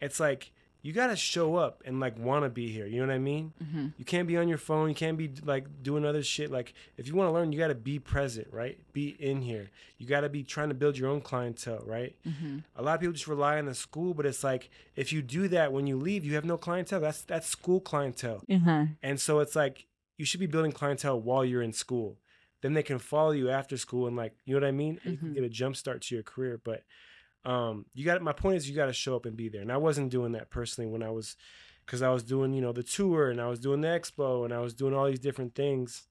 it's 0.00 0.18
like 0.18 0.52
you 0.82 0.92
got 0.92 1.08
to 1.08 1.16
show 1.16 1.56
up 1.56 1.82
and 1.84 2.00
like 2.00 2.18
want 2.18 2.44
to 2.44 2.48
be 2.48 2.70
here 2.70 2.86
you 2.86 3.00
know 3.00 3.06
what 3.06 3.14
i 3.14 3.18
mean? 3.18 3.52
Mm-hmm. 3.62 3.86
you 3.98 4.04
can't 4.04 4.26
be 4.26 4.36
on 4.36 4.48
your 4.48 4.58
phone 4.58 4.88
you 4.88 4.94
can't 4.94 5.18
be 5.18 5.30
like 5.44 5.82
doing 5.82 6.04
other 6.04 6.22
shit 6.22 6.50
like 6.50 6.72
if 6.96 7.06
you 7.06 7.14
want 7.14 7.28
to 7.28 7.32
learn 7.32 7.52
you 7.52 7.58
got 7.58 7.68
to 7.68 7.74
be 7.74 7.98
present 7.98 8.48
right? 8.50 8.78
Be 8.92 9.08
in 9.18 9.42
here. 9.42 9.70
You 9.98 10.06
got 10.06 10.22
to 10.22 10.28
be 10.28 10.42
trying 10.42 10.68
to 10.70 10.74
build 10.74 10.96
your 10.98 11.08
own 11.10 11.20
clientele 11.20 11.82
right? 11.86 12.14
Mm-hmm. 12.26 12.58
a 12.76 12.82
lot 12.82 12.94
of 12.94 13.00
people 13.00 13.12
just 13.12 13.28
rely 13.28 13.58
on 13.58 13.66
the 13.66 13.74
school 13.74 14.14
but 14.14 14.26
it's 14.26 14.42
like 14.42 14.70
if 14.96 15.12
you 15.12 15.20
do 15.22 15.48
that 15.48 15.72
when 15.72 15.86
you 15.86 15.96
leave 15.96 16.24
you 16.24 16.34
have 16.34 16.44
no 16.44 16.56
clientele. 16.56 17.00
That's 17.00 17.22
that's 17.22 17.46
school 17.46 17.80
clientele. 17.80 18.42
Uh-huh. 18.50 18.86
and 19.02 19.20
so 19.20 19.40
it's 19.40 19.54
like 19.56 19.86
you 20.18 20.24
should 20.24 20.40
be 20.40 20.46
building 20.46 20.72
clientele 20.72 21.20
while 21.20 21.44
you're 21.44 21.62
in 21.62 21.72
school. 21.72 22.18
Then 22.62 22.74
they 22.74 22.82
can 22.82 22.98
follow 22.98 23.30
you 23.30 23.48
after 23.50 23.76
school 23.76 24.06
and 24.06 24.16
like 24.16 24.34
you 24.44 24.54
know 24.54 24.60
what 24.60 24.68
i 24.68 24.72
mean? 24.72 24.98
And 25.04 25.12
you 25.12 25.18
can 25.18 25.32
get 25.34 25.44
a 25.44 25.48
jump 25.48 25.76
start 25.76 26.02
to 26.02 26.14
your 26.14 26.24
career 26.24 26.60
but 26.62 26.84
um 27.44 27.86
you 27.94 28.04
got 28.04 28.20
my 28.20 28.32
point 28.32 28.56
is 28.56 28.68
you 28.68 28.76
got 28.76 28.86
to 28.86 28.92
show 28.92 29.16
up 29.16 29.26
and 29.26 29.36
be 29.36 29.48
there. 29.48 29.62
And 29.62 29.72
i 29.72 29.76
wasn't 29.76 30.10
doing 30.10 30.32
that 30.32 30.50
personally 30.50 30.90
when 30.90 31.02
i 31.02 31.10
was 31.10 31.36
because 31.86 32.02
i 32.02 32.10
was 32.10 32.22
doing 32.22 32.52
you 32.52 32.60
know 32.60 32.72
the 32.72 32.82
tour 32.82 33.30
and 33.30 33.40
i 33.40 33.48
was 33.48 33.58
doing 33.58 33.80
the 33.80 33.88
expo 33.88 34.44
and 34.44 34.52
i 34.52 34.58
was 34.58 34.74
doing 34.74 34.94
all 34.94 35.06
these 35.06 35.20
different 35.20 35.54
things. 35.54 36.06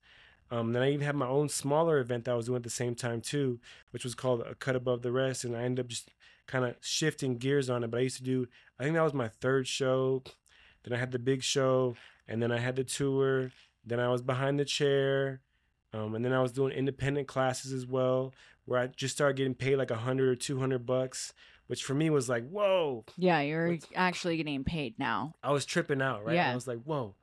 Um 0.50 0.72
then 0.72 0.82
i 0.82 0.90
even 0.90 1.06
had 1.06 1.14
my 1.14 1.28
own 1.28 1.48
smaller 1.48 1.98
event 1.98 2.24
that 2.24 2.32
i 2.32 2.34
was 2.34 2.46
doing 2.46 2.56
at 2.56 2.62
the 2.64 2.70
same 2.70 2.94
time 2.94 3.20
too 3.20 3.60
which 3.90 4.04
was 4.04 4.14
called 4.14 4.40
a 4.40 4.54
cut 4.54 4.76
above 4.76 5.02
the 5.02 5.12
rest. 5.12 5.44
And 5.44 5.56
i 5.56 5.62
ended 5.62 5.84
up 5.84 5.88
just 5.88 6.10
kind 6.46 6.64
of 6.64 6.74
shifting 6.80 7.38
gears 7.38 7.70
on 7.70 7.84
it. 7.84 7.90
But 7.90 7.98
i 7.98 8.02
used 8.02 8.16
to 8.16 8.24
do 8.24 8.48
i 8.78 8.82
think 8.82 8.94
that 8.96 9.02
was 9.02 9.14
my 9.14 9.28
third 9.28 9.68
show. 9.68 10.22
Then 10.82 10.92
i 10.92 10.96
had 10.96 11.12
the 11.12 11.18
big 11.18 11.42
show 11.42 11.96
and 12.26 12.42
then 12.42 12.50
i 12.50 12.58
had 12.58 12.74
the 12.74 12.84
tour. 12.84 13.52
Then 13.84 14.00
i 14.00 14.08
was 14.08 14.22
behind 14.22 14.58
the 14.58 14.64
chair. 14.64 15.40
Um, 15.92 16.14
and 16.14 16.24
then 16.24 16.32
i 16.32 16.42
was 16.42 16.52
doing 16.52 16.72
independent 16.72 17.28
classes 17.28 17.72
as 17.72 17.86
well 17.86 18.32
where 18.70 18.78
I 18.80 18.86
just 18.86 19.16
started 19.16 19.36
getting 19.36 19.54
paid 19.56 19.74
like 19.76 19.90
a 19.90 19.96
hundred 19.96 20.28
or 20.28 20.36
two 20.36 20.60
hundred 20.60 20.86
bucks, 20.86 21.32
which 21.66 21.82
for 21.82 21.92
me 21.92 22.08
was 22.08 22.28
like, 22.28 22.48
whoa, 22.48 23.04
Yeah, 23.16 23.40
you're 23.40 23.70
What's- 23.70 23.86
actually 23.96 24.36
getting 24.36 24.62
paid 24.62 24.96
now. 24.96 25.34
I 25.42 25.50
was 25.50 25.66
tripping 25.66 26.00
out, 26.00 26.24
right? 26.24 26.36
Yeah. 26.36 26.52
I 26.52 26.54
was 26.54 26.68
like, 26.68 26.78
whoa. 26.84 27.16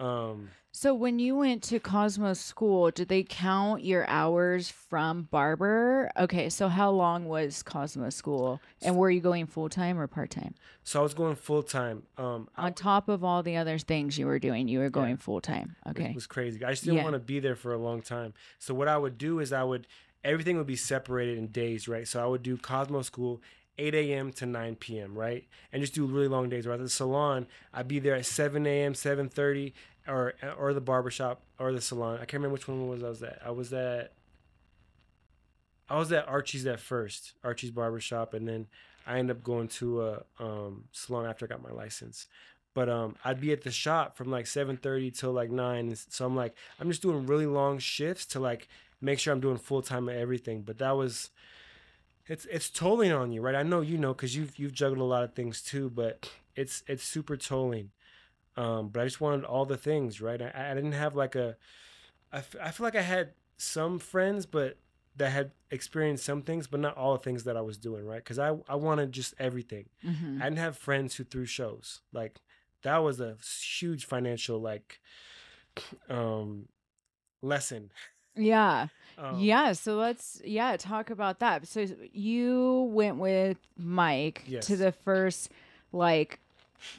Um, 0.00 0.50
So 0.72 0.94
when 0.94 1.18
you 1.20 1.36
went 1.36 1.62
to 1.64 1.78
Cosmos 1.78 2.40
School, 2.40 2.90
did 2.90 3.06
they 3.08 3.22
count 3.22 3.84
your 3.84 4.08
hours 4.08 4.68
from 4.70 5.22
barber? 5.30 6.10
Okay, 6.16 6.48
so 6.48 6.66
how 6.68 6.90
long 6.90 7.26
was 7.26 7.62
Cosmos 7.62 8.14
School, 8.16 8.60
and 8.82 8.96
were 8.96 9.10
you 9.10 9.20
going 9.20 9.46
full 9.46 9.68
time 9.68 9.98
or 10.00 10.06
part 10.08 10.30
time? 10.30 10.54
So 10.82 10.98
I 11.00 11.02
was 11.04 11.14
going 11.14 11.36
full 11.36 11.62
time. 11.62 12.02
Um, 12.16 12.48
I 12.56 12.66
On 12.66 12.74
top 12.74 13.08
of 13.08 13.22
all 13.22 13.42
the 13.44 13.56
other 13.56 13.78
things 13.78 14.18
you 14.18 14.26
were 14.26 14.38
doing, 14.40 14.66
you 14.66 14.80
were 14.80 14.90
going 14.90 15.16
full 15.16 15.40
time. 15.40 15.76
Okay, 15.90 16.10
it 16.10 16.14
was 16.16 16.26
crazy. 16.26 16.64
I 16.64 16.70
just 16.70 16.82
didn't 16.84 16.98
Yeah. 16.98 17.04
want 17.04 17.14
to 17.14 17.20
be 17.20 17.38
there 17.40 17.56
for 17.56 17.72
a 17.72 17.78
long 17.78 18.02
time. 18.02 18.34
So 18.58 18.74
what 18.74 18.88
I 18.88 18.96
would 18.98 19.16
do 19.16 19.38
is 19.40 19.52
I 19.52 19.62
would 19.64 19.86
everything 20.24 20.56
would 20.56 20.66
be 20.66 20.76
separated 20.76 21.38
in 21.38 21.48
days, 21.48 21.88
right? 21.88 22.06
So 22.06 22.22
I 22.22 22.26
would 22.26 22.42
do 22.42 22.56
Cosmo 22.56 23.02
School 23.02 23.40
8 23.78 23.94
a.m. 23.94 24.32
to 24.32 24.46
9 24.46 24.76
p.m. 24.76 25.16
right, 25.16 25.46
and 25.72 25.80
just 25.80 25.94
do 25.94 26.04
really 26.04 26.28
long 26.28 26.48
days. 26.48 26.66
Right 26.66 26.74
at 26.74 26.80
the 26.80 26.88
salon, 26.88 27.46
I'd 27.72 27.88
be 27.88 28.00
there 28.00 28.16
at 28.16 28.26
7 28.26 28.66
a.m., 28.66 28.94
7:30, 28.94 29.72
or 30.06 30.34
or 30.58 30.74
the 30.74 30.80
barbershop 30.80 31.42
or 31.58 31.72
the 31.72 31.80
salon. 31.80 32.16
I 32.16 32.18
can't 32.20 32.34
remember 32.34 32.54
which 32.54 32.68
one 32.68 32.88
was 32.88 33.02
I 33.02 33.08
was 33.08 33.22
at. 33.22 33.38
I 33.44 33.50
was 33.50 33.72
at 33.72 34.12
I 35.88 35.96
was 35.96 36.12
at 36.12 36.28
Archie's 36.28 36.66
at 36.66 36.80
first, 36.80 37.34
Archie's 37.44 37.70
barbershop, 37.70 38.34
and 38.34 38.46
then 38.46 38.66
I 39.06 39.18
ended 39.18 39.36
up 39.36 39.42
going 39.44 39.68
to 39.68 40.02
a 40.02 40.22
um, 40.38 40.84
salon 40.92 41.26
after 41.26 41.46
I 41.46 41.48
got 41.48 41.62
my 41.62 41.70
license 41.70 42.26
but 42.78 42.88
um 42.88 43.16
I'd 43.24 43.40
be 43.40 43.52
at 43.52 43.62
the 43.62 43.72
shop 43.72 44.16
from 44.16 44.30
like 44.30 44.44
7:30 44.44 45.18
till 45.18 45.32
like 45.32 45.50
9 45.50 45.96
so 45.96 46.24
I'm 46.24 46.36
like 46.36 46.54
I'm 46.78 46.88
just 46.88 47.02
doing 47.02 47.26
really 47.26 47.46
long 47.46 47.80
shifts 47.80 48.24
to 48.26 48.40
like 48.40 48.68
make 49.00 49.18
sure 49.18 49.32
I'm 49.32 49.40
doing 49.40 49.58
full 49.58 49.82
time 49.82 50.08
at 50.08 50.16
everything 50.16 50.62
but 50.62 50.78
that 50.78 50.92
was 50.96 51.30
it's 52.26 52.44
it's 52.46 52.68
tolling 52.70 53.12
on 53.12 53.32
you 53.32 53.40
right? 53.40 53.54
I 53.54 53.62
know 53.62 53.80
you 53.80 53.96
know 53.98 54.14
cuz 54.14 54.34
you've 54.36 54.58
you've 54.58 54.72
juggled 54.72 54.98
a 54.98 55.04
lot 55.04 55.24
of 55.24 55.34
things 55.34 55.62
too 55.62 55.88
but 55.90 56.30
it's 56.56 56.82
it's 56.86 57.02
super 57.04 57.36
tolling. 57.36 57.90
Um 58.56 58.88
but 58.88 59.00
I 59.00 59.04
just 59.04 59.20
wanted 59.20 59.44
all 59.44 59.64
the 59.66 59.76
things 59.76 60.20
right? 60.20 60.40
I, 60.42 60.70
I 60.70 60.74
didn't 60.74 60.92
have 60.92 61.14
like 61.16 61.34
a 61.34 61.56
I, 62.32 62.38
f- 62.38 62.56
I 62.60 62.70
feel 62.70 62.84
like 62.84 62.96
I 62.96 63.02
had 63.02 63.32
some 63.56 63.98
friends 63.98 64.44
but 64.46 64.76
that 65.16 65.30
had 65.30 65.50
experienced 65.70 66.24
some 66.24 66.42
things 66.42 66.66
but 66.66 66.80
not 66.80 66.96
all 66.96 67.12
the 67.14 67.22
things 67.22 67.44
that 67.44 67.56
I 67.56 67.60
was 67.62 67.78
doing 67.78 68.04
right? 68.04 68.24
Cuz 68.24 68.38
I 68.38 68.48
I 68.68 68.74
wanted 68.74 69.12
just 69.12 69.34
everything. 69.38 69.86
Hmm 70.02 70.40
I 70.42 70.44
didn't 70.44 70.58
have 70.58 70.76
friends 70.76 71.16
who 71.16 71.24
threw 71.24 71.46
shows. 71.46 72.02
Like 72.12 72.40
that 72.82 72.98
was 72.98 73.20
a 73.20 73.36
huge 73.78 74.04
financial 74.04 74.60
like 74.60 75.00
um 76.08 76.68
lesson. 77.42 77.90
Yeah. 78.38 78.86
Um, 79.18 79.38
yeah. 79.40 79.72
So 79.72 79.96
let's 79.96 80.40
yeah 80.44 80.76
talk 80.76 81.10
about 81.10 81.40
that. 81.40 81.66
So 81.66 81.86
you 82.12 82.88
went 82.92 83.16
with 83.18 83.58
Mike 83.76 84.44
Yes. 84.46 84.66
to 84.66 84.76
the 84.76 84.92
first 84.92 85.50
like 85.92 86.38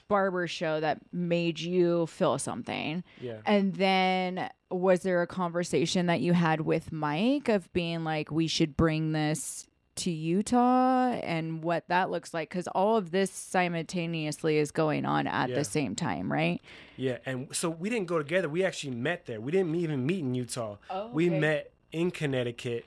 barber 0.09 0.45
show 0.47 0.81
that 0.81 0.99
made 1.13 1.59
you 1.59 2.05
feel 2.07 2.37
something. 2.37 3.03
Yeah. 3.21 3.37
And 3.45 3.73
then 3.75 4.49
was 4.69 4.99
there 5.01 5.21
a 5.21 5.27
conversation 5.27 6.07
that 6.07 6.19
you 6.19 6.33
had 6.33 6.61
with 6.61 6.91
Mike 6.91 7.47
of 7.47 7.71
being 7.71 8.03
like, 8.03 8.29
we 8.31 8.47
should 8.47 8.75
bring 8.75 9.13
this 9.13 9.65
to 9.99 10.11
Utah 10.11 11.11
and 11.11 11.63
what 11.63 11.87
that 11.87 12.09
looks 12.11 12.33
like? 12.33 12.49
Because 12.49 12.67
all 12.69 12.97
of 12.97 13.11
this 13.11 13.31
simultaneously 13.31 14.57
is 14.57 14.71
going 14.71 15.05
on 15.05 15.27
at 15.27 15.49
Yeah. 15.49 15.55
the 15.55 15.63
same 15.63 15.95
time, 15.95 16.31
right? 16.31 16.61
Yeah. 16.97 17.17
And 17.25 17.53
so 17.55 17.69
we 17.69 17.89
didn't 17.89 18.07
go 18.07 18.17
together. 18.17 18.49
We 18.49 18.63
actually 18.63 18.95
met 18.95 19.25
there. 19.25 19.39
We 19.39 19.51
didn't 19.51 19.75
even 19.75 20.05
meet 20.05 20.19
in 20.19 20.33
Utah. 20.35 20.77
Oh, 20.89 21.09
We 21.09 21.29
met 21.29 21.71
in 21.91 22.11
Connecticut 22.11 22.85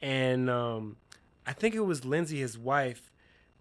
and 0.00 0.48
um 0.48 0.96
I 1.46 1.52
think 1.54 1.74
it 1.74 1.80
was 1.80 2.04
Lindsay, 2.04 2.38
his 2.40 2.58
wife, 2.58 3.10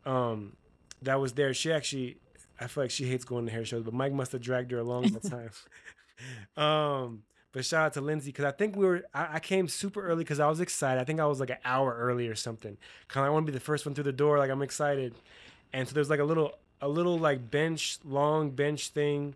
um, 0.06 0.58
that 1.02 1.20
was 1.22 1.34
there. 1.34 1.54
She 1.54 1.72
actually 1.72 2.18
I 2.60 2.68
feel 2.68 2.84
like 2.84 2.92
she 2.92 3.06
hates 3.06 3.24
going 3.26 3.46
to 3.46 3.52
hair 3.52 3.64
shows, 3.66 3.84
but 3.84 3.94
Mike 3.94 4.14
must 4.14 4.32
have 4.34 4.42
dragged 4.42 4.72
her 4.72 4.80
along 4.80 5.04
all 5.06 5.20
the 5.20 5.30
time. 5.38 5.50
um 6.58 7.24
but 7.58 7.66
shout 7.66 7.86
out 7.88 7.94
to 7.94 8.02
Lindsay 8.02 8.30
because 8.30 8.46
I 8.46 8.52
think 8.52 8.76
we 8.76 8.86
were. 8.86 9.04
I, 9.16 9.38
I 9.38 9.40
came 9.40 9.68
super 9.68 10.06
early 10.06 10.24
because 10.24 10.40
I 10.40 10.48
was 10.48 10.60
excited. 10.60 11.02
I 11.02 11.06
think 11.06 11.20
I 11.20 11.26
was 11.26 11.40
like 11.40 11.50
an 11.50 11.58
hour 11.66 11.92
early 11.92 12.28
or 12.28 12.36
something. 12.36 12.78
Kind 13.08 13.26
of, 13.26 13.32
I 13.32 13.34
want 13.34 13.48
to 13.48 13.52
be 13.52 13.58
the 13.58 13.64
first 13.66 13.84
one 13.84 13.96
through 13.96 14.04
the 14.04 14.12
door. 14.12 14.38
Like 14.38 14.52
I'm 14.52 14.62
excited, 14.62 15.16
and 15.74 15.88
so 15.88 15.96
there's 15.96 16.08
like 16.08 16.20
a 16.20 16.24
little, 16.24 16.52
a 16.82 16.88
little 16.88 17.18
like 17.18 17.50
bench, 17.50 17.98
long 18.06 18.52
bench 18.52 18.90
thing, 18.90 19.34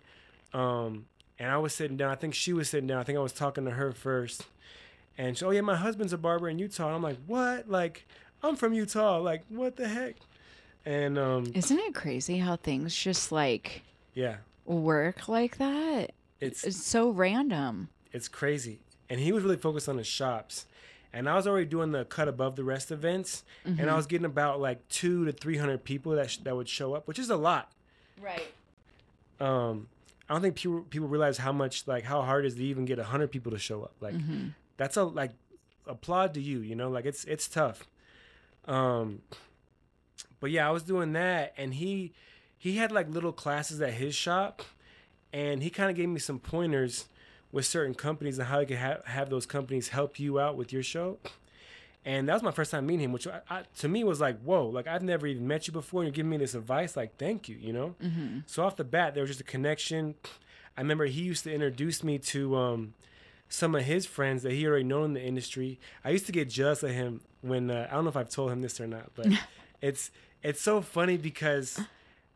um, 0.53 1.07
and 1.39 1.49
I 1.49 1.57
was 1.57 1.73
sitting 1.73 1.97
down. 1.97 2.11
I 2.11 2.15
think 2.15 2.35
she 2.35 2.53
was 2.53 2.69
sitting 2.69 2.85
down. 2.85 2.99
I 2.99 3.03
think 3.03 3.17
I 3.17 3.21
was 3.21 3.33
talking 3.33 3.65
to 3.65 3.71
her 3.71 3.91
first, 3.91 4.45
and 5.17 5.35
she, 5.35 5.43
oh 5.43 5.49
yeah, 5.49 5.61
my 5.61 5.75
husband's 5.75 6.13
a 6.13 6.17
barber 6.19 6.47
in 6.47 6.59
Utah. 6.59 6.85
And 6.85 6.95
I'm 6.97 7.01
like, 7.01 7.17
what? 7.25 7.69
Like, 7.69 8.07
I'm 8.43 8.55
from 8.55 8.75
Utah. 8.75 9.17
Like, 9.17 9.45
what 9.49 9.77
the 9.77 9.87
heck? 9.87 10.17
And 10.85 11.17
um, 11.17 11.51
Isn't 11.55 11.79
it 11.79 11.95
crazy 11.95 12.37
how 12.37 12.55
things 12.55 12.95
just 12.95 13.31
like 13.31 13.81
yeah, 14.13 14.35
work 14.65 15.27
like 15.27 15.57
that? 15.57 16.11
it's 16.39 16.63
It's 16.63 16.85
so 16.85 17.09
random. 17.09 17.89
It's 18.11 18.27
crazy. 18.27 18.79
And 19.09 19.19
he 19.19 19.31
was 19.31 19.43
really 19.43 19.57
focused 19.57 19.89
on 19.89 19.97
his 19.97 20.07
shops. 20.07 20.65
And 21.13 21.27
I 21.27 21.35
was 21.35 21.45
already 21.45 21.65
doing 21.65 21.91
the 21.91 22.05
cut 22.05 22.29
above 22.29 22.55
the 22.55 22.63
rest 22.63 22.89
events, 22.89 23.43
and 23.65 23.89
I 23.89 23.95
was 23.95 24.05
getting 24.07 24.25
about 24.25 24.61
like 24.61 24.87
two 24.87 25.25
to 25.25 25.33
three 25.33 25.57
hundred 25.57 25.83
people 25.83 26.13
that 26.13 26.31
sh- 26.31 26.37
that 26.43 26.55
would 26.55 26.69
show 26.69 26.93
up, 26.93 27.05
which 27.05 27.19
is 27.19 27.29
a 27.29 27.35
lot. 27.35 27.69
Right. 28.21 28.47
Um, 29.41 29.87
I 30.29 30.33
don't 30.33 30.41
think 30.41 30.55
people 30.55 30.81
people 30.83 31.09
realize 31.09 31.37
how 31.37 31.51
much 31.51 31.85
like 31.85 32.05
how 32.05 32.21
hard 32.21 32.45
it 32.45 32.47
is 32.47 32.55
to 32.55 32.63
even 32.63 32.85
get 32.85 32.97
hundred 32.99 33.31
people 33.31 33.51
to 33.51 33.59
show 33.59 33.83
up. 33.83 33.93
Like 33.99 34.13
that's 34.77 34.95
a 34.95 35.03
like 35.03 35.31
applaud 35.85 36.33
to 36.35 36.41
you, 36.41 36.59
you 36.59 36.75
know, 36.75 36.89
like 36.89 37.05
it's 37.05 37.25
it's 37.25 37.49
tough. 37.49 37.89
Um, 38.65 39.21
but 40.39 40.51
yeah, 40.51 40.65
I 40.65 40.71
was 40.71 40.83
doing 40.83 41.11
that, 41.13 41.53
and 41.57 41.73
he 41.73 42.13
he 42.57 42.77
had 42.77 42.93
like 42.93 43.09
little 43.09 43.33
classes 43.33 43.81
at 43.81 43.95
his 43.95 44.15
shop, 44.15 44.61
and 45.33 45.61
he 45.61 45.69
kind 45.69 45.89
of 45.89 45.97
gave 45.97 46.07
me 46.07 46.19
some 46.19 46.39
pointers 46.39 47.09
with 47.51 47.65
certain 47.65 47.93
companies 47.93 48.39
and 48.39 48.47
how 48.47 48.59
you 48.59 48.67
can 48.67 48.77
ha- 48.77 49.01
have 49.05 49.29
those 49.29 49.45
companies 49.45 49.89
help 49.89 50.19
you 50.19 50.39
out 50.39 50.55
with 50.55 50.71
your 50.71 50.83
show. 50.83 51.17
And 52.03 52.27
that 52.27 52.33
was 52.33 52.41
my 52.41 52.51
first 52.51 52.71
time 52.71 52.87
meeting 52.87 53.05
him, 53.05 53.11
which 53.11 53.27
I, 53.27 53.41
I, 53.49 53.63
to 53.79 53.87
me 53.87 54.03
was 54.03 54.19
like, 54.19 54.39
whoa, 54.41 54.65
like 54.67 54.87
I've 54.87 55.03
never 55.03 55.27
even 55.27 55.47
met 55.47 55.67
you 55.67 55.73
before, 55.73 56.01
and 56.01 56.07
you're 56.07 56.15
giving 56.15 56.31
me 56.31 56.37
this 56.37 56.55
advice. 56.55 56.97
Like, 56.97 57.17
thank 57.17 57.47
you, 57.47 57.57
you 57.57 57.73
know. 57.73 57.95
Mm-hmm. 58.01 58.39
So 58.47 58.63
off 58.63 58.75
the 58.75 58.83
bat, 58.83 59.13
there 59.13 59.21
was 59.21 59.29
just 59.29 59.41
a 59.41 59.45
connection. 59.45 60.15
I 60.75 60.81
remember 60.81 61.05
he 61.05 61.21
used 61.21 61.43
to 61.43 61.53
introduce 61.53 62.03
me 62.03 62.17
to 62.17 62.55
um, 62.55 62.93
some 63.49 63.75
of 63.75 63.83
his 63.83 64.07
friends 64.07 64.41
that 64.43 64.53
he 64.53 64.65
already 64.65 64.83
known 64.83 65.05
in 65.05 65.13
the 65.13 65.23
industry. 65.23 65.79
I 66.03 66.09
used 66.09 66.25
to 66.25 66.31
get 66.31 66.49
jealous 66.49 66.81
of 66.81 66.91
him 66.91 67.21
when 67.41 67.69
uh, 67.69 67.87
I 67.91 67.93
don't 67.93 68.05
know 68.05 68.09
if 68.09 68.17
I've 68.17 68.29
told 68.29 68.51
him 68.51 68.61
this 68.61 68.81
or 68.81 68.87
not, 68.87 69.11
but 69.13 69.27
it's 69.81 70.09
it's 70.41 70.61
so 70.61 70.81
funny 70.81 71.17
because 71.17 71.79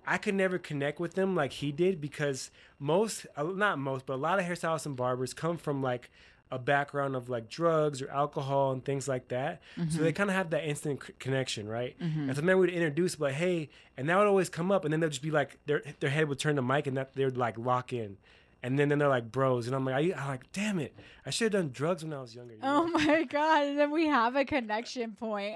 I 0.07 0.17
could 0.17 0.35
never 0.35 0.57
connect 0.57 0.99
with 0.99 1.13
them 1.15 1.35
like 1.35 1.53
he 1.53 1.71
did 1.71 1.99
because 2.01 2.51
most, 2.79 3.25
uh, 3.35 3.43
not 3.43 3.79
most, 3.79 4.05
but 4.05 4.13
a 4.13 4.17
lot 4.17 4.39
of 4.39 4.45
hairstylists 4.45 4.85
and 4.85 4.95
barbers 4.95 5.33
come 5.33 5.57
from 5.57 5.81
like 5.81 6.09
a 6.51 6.59
background 6.59 7.15
of 7.15 7.27
like 7.27 7.49
drugs 7.49 8.01
or 8.03 8.09
alcohol 8.09 8.71
and 8.71 8.85
things 8.85 9.07
like 9.07 9.29
that. 9.29 9.61
So 9.89 10.01
they 10.03 10.11
kind 10.13 10.29
of 10.29 10.35
have 10.35 10.51
that 10.51 10.63
instant 10.63 11.01
c- 11.03 11.13
connection, 11.19 11.67
right? 11.67 11.95
And 11.99 12.35
so 12.35 12.41
then 12.41 12.57
we'd 12.59 12.69
introduce 12.69 13.19
like, 13.19 13.33
hey, 13.33 13.69
and 13.97 14.07
that 14.09 14.17
would 14.17 14.27
always 14.27 14.47
come 14.49 14.71
up, 14.71 14.85
and 14.85 14.93
then 14.93 14.99
they'd 14.99 15.09
just 15.09 15.23
be 15.23 15.31
like, 15.31 15.57
their 15.65 15.81
their 15.99 16.11
head 16.11 16.29
would 16.29 16.37
turn 16.39 16.55
to 16.57 16.61
Mike, 16.61 16.85
and 16.87 16.95
that 16.97 17.13
they'd 17.15 17.35
like 17.35 17.57
lock 17.57 17.91
in. 17.93 18.17
And 18.63 18.79
then, 18.79 18.89
then 18.89 18.97
they're 18.97 19.09
like 19.09 19.31
bros, 19.31 19.67
and 19.67 19.75
I'm 19.75 19.85
like, 19.85 19.95
I, 19.95 20.19
I'm 20.19 20.27
like, 20.27 20.51
damn 20.51 20.79
it, 20.79 20.95
I 21.25 21.29
should 21.29 21.53
have 21.53 21.61
done 21.63 21.71
drugs 21.71 22.03
when 22.03 22.13
I 22.13 22.21
was 22.21 22.35
younger. 22.35 22.53
you 22.55 22.59
know? 22.61 22.83
Oh 22.83 22.87
my 22.87 23.23
god! 23.23 23.63
And 23.67 23.79
then 23.79 23.91
we 23.91 24.07
have 24.07 24.35
a 24.35 24.45
connection 24.45 25.11
point. 25.13 25.55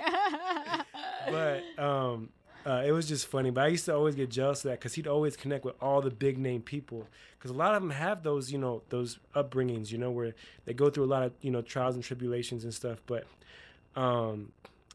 but 1.29 1.63
um, 1.77 2.29
uh, 2.65 2.83
it 2.85 2.91
was 2.91 3.07
just 3.07 3.27
funny. 3.27 3.49
But 3.51 3.65
I 3.65 3.67
used 3.67 3.85
to 3.85 3.95
always 3.95 4.15
get 4.15 4.29
jealous 4.29 4.63
of 4.65 4.71
that 4.71 4.79
because 4.79 4.93
he'd 4.93 5.07
always 5.07 5.37
connect 5.37 5.65
with 5.65 5.75
all 5.81 6.01
the 6.01 6.11
big 6.11 6.37
name 6.37 6.61
people. 6.61 7.07
Because 7.37 7.51
a 7.51 7.53
lot 7.53 7.75
of 7.75 7.81
them 7.81 7.91
have 7.91 8.23
those, 8.23 8.51
you 8.51 8.57
know, 8.57 8.81
those 8.89 9.17
upbringings, 9.35 9.91
you 9.91 9.97
know, 9.97 10.11
where 10.11 10.35
they 10.65 10.73
go 10.73 10.89
through 10.89 11.05
a 11.05 11.07
lot 11.07 11.23
of, 11.23 11.31
you 11.41 11.51
know, 11.51 11.61
trials 11.61 11.95
and 11.95 12.03
tribulations 12.03 12.63
and 12.63 12.73
stuff. 12.73 13.01
But, 13.07 13.25
um, 13.95 14.51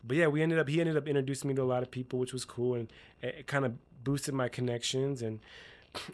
but 0.07 0.17
yeah, 0.17 0.27
we 0.27 0.43
ended 0.43 0.59
up. 0.59 0.69
He 0.69 0.81
ended 0.81 0.97
up 0.97 1.09
introducing 1.09 1.49
me 1.49 1.55
to 1.55 1.63
a 1.63 1.65
lot 1.65 1.83
of 1.83 1.91
people, 1.91 2.19
which 2.19 2.33
was 2.33 2.45
cool, 2.45 2.75
and 2.75 2.93
it, 3.23 3.35
it 3.41 3.47
kind 3.47 3.65
of 3.65 3.75
boosted 4.05 4.35
my 4.35 4.49
connections. 4.49 5.23
And 5.23 5.41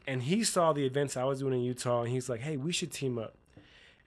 and 0.06 0.22
he 0.22 0.44
saw 0.44 0.72
the 0.72 0.86
events 0.86 1.16
I 1.16 1.24
was 1.24 1.40
doing 1.40 1.54
in 1.54 1.60
Utah, 1.60 2.02
and 2.02 2.10
he's 2.10 2.28
like, 2.28 2.40
"Hey, 2.40 2.56
we 2.56 2.72
should 2.72 2.92
team 2.92 3.18
up." 3.18 3.34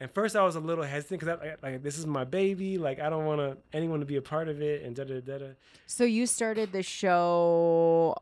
And 0.03 0.11
first, 0.11 0.35
I 0.35 0.43
was 0.43 0.57
a 0.57 0.59
little 0.59 0.83
hesitant 0.83 1.21
because 1.21 1.39
like, 1.39 1.63
like 1.63 1.81
this 1.81 1.97
is 1.97 2.05
my 2.05 2.25
baby. 2.25 2.77
Like 2.77 2.99
I 2.99 3.09
don't 3.09 3.23
want 3.25 3.39
to 3.39 3.57
anyone 3.71 4.01
to 4.01 4.05
be 4.05 4.17
a 4.17 4.21
part 4.21 4.49
of 4.49 4.61
it, 4.61 4.83
and 4.83 4.93
da 4.93 5.05
da 5.05 5.21
da 5.21 5.37
da. 5.37 5.45
so 5.87 6.03
you 6.03 6.27
started 6.27 6.73
the 6.73 6.83
show, 6.83 8.13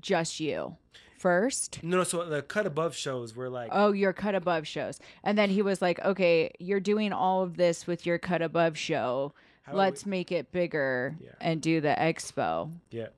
just 0.00 0.40
you 0.40 0.76
first. 1.20 1.84
No, 1.84 1.98
no. 1.98 2.02
So 2.02 2.28
the 2.28 2.42
cut 2.42 2.66
above 2.66 2.96
shows 2.96 3.36
were 3.36 3.48
like, 3.48 3.70
Oh, 3.72 3.92
your 3.92 4.12
cut 4.12 4.34
above 4.34 4.66
shows, 4.66 4.98
and 5.22 5.38
then 5.38 5.50
he 5.50 5.62
was 5.62 5.80
like, 5.80 6.04
"Okay, 6.04 6.50
you're 6.58 6.80
doing 6.80 7.12
all 7.12 7.44
of 7.44 7.56
this 7.56 7.86
with 7.86 8.04
your 8.04 8.18
cut 8.18 8.42
above 8.42 8.76
show. 8.76 9.34
How 9.62 9.74
Let's 9.76 10.04
make 10.04 10.32
it 10.32 10.50
bigger 10.50 11.16
Yeah. 11.22 11.30
and 11.40 11.62
do 11.62 11.80
the 11.80 11.94
expo." 11.96 12.72
yeah. 12.90 13.10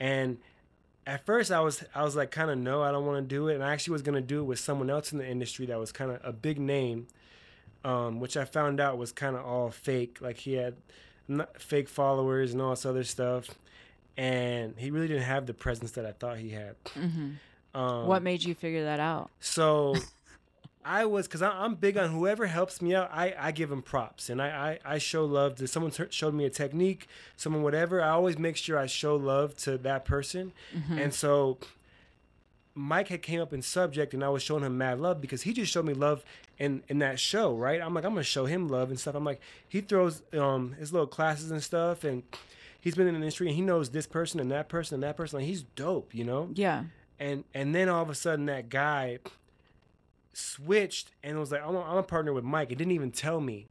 And 0.00 0.38
at 1.06 1.26
first, 1.26 1.52
I 1.52 1.60
was 1.60 1.84
I 1.94 2.02
was 2.02 2.16
like, 2.16 2.30
kind 2.30 2.50
of 2.50 2.56
no, 2.56 2.82
I 2.82 2.90
don't 2.92 3.04
want 3.04 3.28
to 3.28 3.28
do 3.28 3.48
it. 3.48 3.56
And 3.56 3.62
I 3.62 3.74
actually 3.74 3.92
was 3.92 4.00
gonna 4.02 4.22
do 4.22 4.40
it 4.40 4.44
with 4.44 4.58
someone 4.58 4.88
else 4.88 5.12
in 5.12 5.18
the 5.18 5.28
industry 5.28 5.66
that 5.66 5.78
was 5.78 5.92
kind 5.92 6.10
of 6.10 6.18
a 6.24 6.32
big 6.32 6.58
name, 6.58 7.08
um, 7.84 8.20
which 8.20 8.36
I 8.36 8.44
found 8.44 8.80
out 8.80 8.98
was 8.98 9.12
kind 9.12 9.36
of 9.36 9.44
all 9.44 9.70
fake. 9.70 10.18
Like 10.20 10.38
he 10.38 10.54
had 10.54 10.74
fake 11.58 11.88
followers 11.88 12.52
and 12.52 12.60
all 12.60 12.70
this 12.70 12.86
other 12.86 13.04
stuff, 13.04 13.48
and 14.16 14.74
he 14.76 14.90
really 14.90 15.08
didn't 15.08 15.24
have 15.24 15.46
the 15.46 15.54
presence 15.54 15.92
that 15.92 16.06
I 16.06 16.12
thought 16.12 16.38
he 16.38 16.50
had. 16.50 16.76
hmm 16.94 17.30
Um, 17.74 18.06
what 18.06 18.22
made 18.22 18.44
you 18.44 18.54
figure 18.54 18.84
that 18.84 19.00
out? 19.00 19.30
So, 19.40 19.94
I 20.84 21.04
was 21.04 21.26
because 21.26 21.42
I'm 21.42 21.76
big 21.76 21.96
on 21.96 22.10
whoever 22.10 22.46
helps 22.46 22.82
me 22.82 22.94
out. 22.94 23.10
I, 23.12 23.34
I 23.38 23.52
give 23.52 23.70
them 23.70 23.82
props 23.82 24.28
and 24.28 24.42
I, 24.42 24.78
I, 24.84 24.94
I 24.94 24.98
show 24.98 25.24
love 25.24 25.56
to 25.56 25.68
someone 25.68 25.92
t- 25.92 26.04
showed 26.10 26.34
me 26.34 26.44
a 26.44 26.50
technique, 26.50 27.06
someone 27.36 27.62
whatever. 27.62 28.02
I 28.02 28.10
always 28.10 28.36
make 28.38 28.56
sure 28.56 28.76
I 28.78 28.86
show 28.86 29.14
love 29.16 29.56
to 29.58 29.78
that 29.78 30.04
person. 30.04 30.52
Mm-hmm. 30.76 30.98
And 30.98 31.14
so 31.14 31.58
Mike 32.74 33.08
had 33.08 33.22
came 33.22 33.40
up 33.40 33.52
in 33.52 33.60
subject 33.60 34.14
and 34.14 34.24
I 34.24 34.28
was 34.30 34.42
showing 34.42 34.64
him 34.64 34.78
mad 34.78 34.98
love 35.00 35.20
because 35.20 35.42
he 35.42 35.52
just 35.52 35.70
showed 35.70 35.84
me 35.84 35.94
love 35.94 36.24
in 36.58 36.82
in 36.88 36.98
that 37.00 37.18
show, 37.20 37.54
right? 37.54 37.80
I'm 37.80 37.92
like 37.94 38.04
I'm 38.04 38.12
gonna 38.12 38.22
show 38.22 38.46
him 38.46 38.68
love 38.68 38.88
and 38.90 38.98
stuff. 38.98 39.14
I'm 39.14 39.24
like 39.24 39.40
he 39.68 39.80
throws 39.80 40.22
um 40.32 40.72
his 40.78 40.92
little 40.92 41.06
classes 41.06 41.50
and 41.50 41.62
stuff 41.62 42.04
and 42.04 42.22
he's 42.80 42.94
been 42.94 43.06
in 43.06 43.14
the 43.14 43.20
industry 43.20 43.46
and 43.48 43.56
he 43.56 43.62
knows 43.62 43.90
this 43.90 44.06
person 44.06 44.40
and 44.40 44.50
that 44.50 44.68
person 44.68 44.94
and 44.94 45.02
that 45.02 45.16
person. 45.16 45.38
Like 45.38 45.46
he's 45.46 45.62
dope, 45.62 46.14
you 46.14 46.24
know. 46.24 46.50
Yeah. 46.54 46.84
And 47.20 47.44
and 47.52 47.74
then 47.74 47.88
all 47.88 48.02
of 48.02 48.08
a 48.10 48.14
sudden 48.14 48.46
that 48.46 48.68
guy 48.70 49.18
switched 50.32 51.10
and 51.22 51.38
was 51.38 51.52
like 51.52 51.62
I'm 51.66 51.74
a, 51.74 51.82
I'm 51.82 51.98
a 51.98 52.02
partner 52.02 52.32
with 52.32 52.44
Mike. 52.44 52.72
It 52.72 52.78
didn't 52.78 52.92
even 52.92 53.10
tell 53.10 53.40
me. 53.40 53.66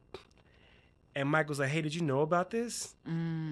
And 1.14 1.28
Mike 1.28 1.50
was 1.50 1.60
like, 1.60 1.70
"Hey, 1.70 1.82
did 1.82 1.94
you 1.94 2.02
know 2.04 2.22
about 2.22 2.52
this?" 2.52 2.96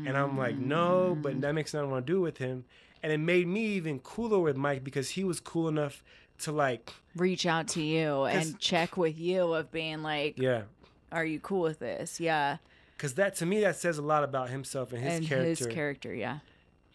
And 0.07 0.15
I'm 0.15 0.37
like, 0.37 0.55
"No, 0.55 1.17
but 1.21 1.41
that 1.41 1.53
makes 1.53 1.73
nothing 1.73 1.89
I 1.89 1.91
want 1.91 2.07
to 2.07 2.13
do 2.13 2.21
with 2.21 2.37
him." 2.37 2.63
And 3.01 3.11
it 3.13 3.17
made 3.19 3.47
me 3.47 3.65
even 3.67 3.99
cooler 3.99 4.39
with 4.39 4.57
Mike 4.57 4.83
because 4.83 5.11
he 5.11 5.23
was 5.23 5.39
cool 5.39 5.67
enough 5.67 6.03
to 6.39 6.51
like, 6.51 6.93
Reach 7.15 7.45
out 7.45 7.67
to 7.69 7.81
you 7.81 8.23
and 8.25 8.57
check 8.59 8.97
with 8.97 9.17
you 9.19 9.53
of 9.53 9.71
being 9.71 10.03
like, 10.03 10.37
yeah, 10.37 10.63
are 11.11 11.25
you 11.25 11.39
cool 11.39 11.61
with 11.61 11.79
this? 11.79 12.19
Yeah. 12.19 12.57
because 12.95 13.13
that 13.15 13.35
to 13.37 13.45
me 13.45 13.61
that 13.61 13.75
says 13.77 13.97
a 13.97 14.01
lot 14.01 14.23
about 14.23 14.49
himself 14.49 14.91
and 14.93 15.01
his 15.01 15.13
and 15.15 15.25
character. 15.27 15.47
his 15.49 15.67
character, 15.67 16.13
yeah. 16.13 16.39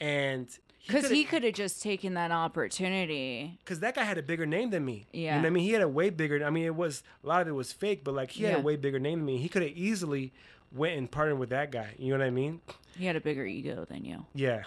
and 0.01 0.49
Because 0.87 1.11
he 1.11 1.25
could 1.25 1.43
have 1.45 1.55
just 1.55 1.83
taken 1.83 2.15
that 2.15 2.31
opportunity. 2.31 3.59
because 3.65 3.81
that 3.81 3.95
guy 3.95 4.05
had 4.05 4.19
a 4.19 4.23
bigger 4.23 4.47
name 4.47 4.71
than 4.71 4.85
me. 4.85 5.07
Yeah. 5.13 5.37
and 5.37 5.47
I 5.47 5.51
mean 5.51 5.65
he 5.65 5.73
had 5.73 5.83
a 5.83 5.89
way 5.89 6.11
bigger. 6.11 6.45
I 6.45 6.51
mean 6.51 6.65
it 6.65 6.75
was 6.77 7.03
a 7.23 7.27
lot 7.27 7.43
of 7.43 7.49
it 7.49 7.53
was 7.53 7.73
fake, 7.73 8.05
but 8.05 8.15
like 8.15 8.31
he 8.31 8.45
had 8.45 8.59
a 8.59 8.63
way 8.63 8.77
bigger 8.77 8.99
name 8.99 9.19
than 9.21 9.27
me. 9.27 9.39
He 9.39 9.49
could 9.49 9.63
have 9.63 9.73
easily 9.73 10.33
went 10.73 10.97
and 10.99 11.11
partnered 11.11 11.39
with 11.39 11.51
that 11.51 11.71
guy. 11.71 11.95
You 11.99 12.13
know 12.13 12.19
what 12.19 12.27
I 12.27 12.31
mean? 12.31 12.61
He 12.99 13.05
had 13.07 13.17
a 13.17 13.21
bigger 13.21 13.45
ego 13.45 13.85
than 13.89 14.05
you. 14.05 14.25
Yeah. 14.35 14.63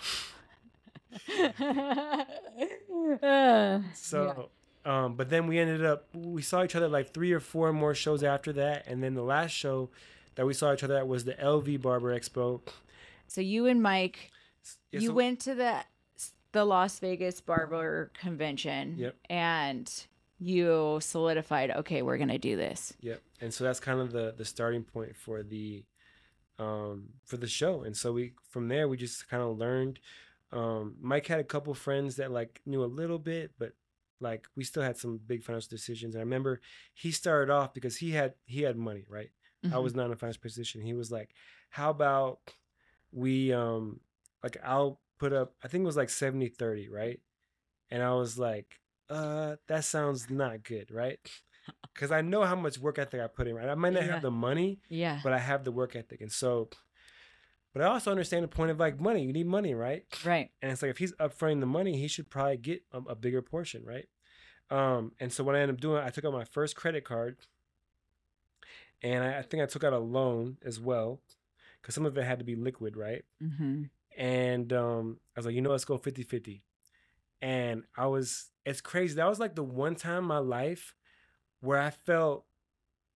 So, 3.93 4.49
um, 4.85 5.15
but 5.15 5.29
then 5.29 5.47
we 5.47 5.59
ended 5.59 5.85
up 5.85 6.07
we 6.13 6.41
saw 6.41 6.63
each 6.63 6.75
other 6.75 6.87
like 6.87 7.13
three 7.13 7.31
or 7.31 7.39
four 7.39 7.73
more 7.73 7.93
shows 7.95 8.23
after 8.23 8.53
that, 8.53 8.87
and 8.87 9.03
then 9.03 9.13
the 9.13 9.23
last 9.23 9.51
show 9.51 9.89
that 10.35 10.45
we 10.45 10.53
saw 10.53 10.73
each 10.73 10.83
other 10.83 10.97
at 10.97 11.07
was 11.07 11.25
the 11.25 11.33
LV 11.33 11.81
Barber 11.81 12.17
Expo. 12.17 12.61
so 13.27 13.41
you 13.41 13.65
and 13.65 13.81
Mike, 13.81 14.31
Yeah, 14.91 14.99
you 15.01 15.07
so- 15.09 15.13
went 15.13 15.39
to 15.41 15.55
the 15.55 15.83
the 16.53 16.63
Las 16.63 16.99
Vegas 16.99 17.41
Barber 17.41 18.11
Convention, 18.19 18.95
Yep. 18.97 19.15
and 19.29 20.05
you 20.39 20.99
solidified, 21.01 21.71
okay, 21.71 22.01
we're 22.01 22.17
gonna 22.17 22.37
do 22.39 22.55
this. 22.55 22.93
Yep. 23.01 23.21
And 23.41 23.53
so 23.53 23.63
that's 23.63 23.79
kind 23.79 23.99
of 23.99 24.11
the 24.11 24.33
the 24.37 24.45
starting 24.45 24.83
point 24.83 25.15
for 25.15 25.43
the 25.43 25.83
um 26.59 27.09
for 27.25 27.37
the 27.37 27.47
show. 27.47 27.81
And 27.83 27.95
so 27.97 28.13
we 28.13 28.33
from 28.49 28.67
there 28.69 28.87
we 28.87 28.97
just 28.97 29.27
kind 29.29 29.43
of 29.43 29.57
learned 29.57 29.99
um 30.51 30.95
Mike 31.01 31.27
had 31.27 31.39
a 31.39 31.43
couple 31.43 31.73
friends 31.73 32.15
that 32.17 32.31
like 32.31 32.61
knew 32.65 32.83
a 32.83 32.85
little 32.87 33.19
bit, 33.19 33.53
but 33.59 33.73
like 34.19 34.47
we 34.55 34.63
still 34.63 34.83
had 34.83 34.97
some 34.97 35.17
big 35.19 35.43
financial 35.43 35.69
decisions. 35.69 36.15
And 36.15 36.21
I 36.21 36.23
remember 36.25 36.61
he 36.93 37.11
started 37.11 37.51
off 37.51 37.73
because 37.73 37.97
he 37.97 38.11
had 38.11 38.35
he 38.45 38.61
had 38.63 38.77
money, 38.77 39.05
right? 39.09 39.31
I 39.71 39.79
Mhm. 39.79 39.79
was 39.79 39.95
not 39.95 40.05
in 40.07 40.13
a 40.13 40.15
financial 40.15 40.41
position. 40.41 40.81
He 40.81 40.93
was 40.93 41.11
like, 41.11 41.33
"How 41.69 41.89
about 41.91 42.39
we 43.11 43.53
um 43.53 44.01
like 44.43 44.57
I'll 44.63 45.01
put 45.19 45.33
up 45.33 45.55
I 45.63 45.67
think 45.67 45.83
it 45.83 45.85
was 45.87 45.97
like 45.97 46.09
70 46.09 46.47
30, 46.49 46.89
right?" 46.89 47.21
And 47.89 48.03
I 48.03 48.13
was 48.13 48.37
like, 48.39 48.79
"Uh, 49.09 49.57
that 49.67 49.85
sounds 49.85 50.29
not 50.29 50.63
good, 50.63 50.91
right?" 50.91 51.19
Cuz 51.95 52.11
I 52.11 52.21
know 52.21 52.43
how 52.45 52.55
much 52.55 52.79
work 52.79 52.99
ethic 52.99 53.21
I 53.21 53.27
put 53.27 53.47
in, 53.47 53.55
right? 53.55 53.69
I 53.69 53.75
might 53.75 53.93
not 53.93 54.03
Yeah. 54.03 54.05
have 54.05 54.21
the 54.21 54.31
money, 54.31 54.81
yeah, 54.89 55.21
but 55.23 55.33
I 55.33 55.39
have 55.39 55.63
the 55.63 55.71
work 55.71 55.95
ethic. 55.95 56.21
And 56.21 56.31
so 56.31 56.69
but 57.77 57.85
I 57.85 57.89
also 57.89 58.09
understand 58.09 58.43
the 58.43 58.47
point 58.47 58.71
of 58.71 58.79
like 58.79 58.99
money. 58.99 59.23
You 59.23 59.31
need 59.31 59.45
money, 59.45 59.75
right? 59.75 60.03
right. 60.25 60.49
And 60.63 60.71
it's 60.71 60.81
like 60.81 60.89
if 60.89 60.97
he's 60.97 61.13
upfronting 61.13 61.59
the 61.59 61.67
money, 61.67 61.95
he 61.95 62.07
should 62.07 62.27
probably 62.27 62.57
get 62.57 62.81
a, 62.91 62.97
a 63.09 63.15
bigger 63.15 63.43
portion, 63.43 63.85
right? 63.85 64.07
Um, 64.71 65.11
and 65.19 65.31
so 65.31 65.43
what 65.43 65.55
I 65.55 65.59
ended 65.59 65.75
up 65.75 65.81
doing, 65.81 66.03
I 66.03 66.09
took 66.09 66.25
out 66.25 66.33
my 66.33 66.43
first 66.43 66.75
credit 66.75 67.05
card, 67.05 67.37
and 69.03 69.23
I, 69.23 69.37
I 69.37 69.41
think 69.43 69.61
I 69.61 69.67
took 69.67 69.83
out 69.83 69.93
a 69.93 69.99
loan 69.99 70.57
as 70.65 70.79
well, 70.79 71.21
because 71.79 71.93
some 71.93 72.07
of 72.07 72.17
it 72.17 72.23
had 72.23 72.39
to 72.39 72.45
be 72.45 72.55
liquid, 72.55 72.97
right? 72.97 73.23
hmm 73.39 73.83
And 74.17 74.73
um, 74.73 75.19
I 75.35 75.39
was 75.39 75.45
like, 75.45 75.53
you 75.53 75.61
know, 75.61 75.69
let's 75.69 75.85
go 75.85 75.99
50-50. 75.99 76.63
And 77.43 77.83
I 77.95 78.07
was, 78.07 78.49
it's 78.65 78.81
crazy. 78.81 79.13
That 79.17 79.29
was 79.29 79.39
like 79.39 79.53
the 79.53 79.61
one 79.63 79.93
time 79.93 80.23
in 80.23 80.23
my 80.25 80.39
life 80.39 80.95
where 81.61 81.79
I 81.79 81.91
felt 81.91 82.45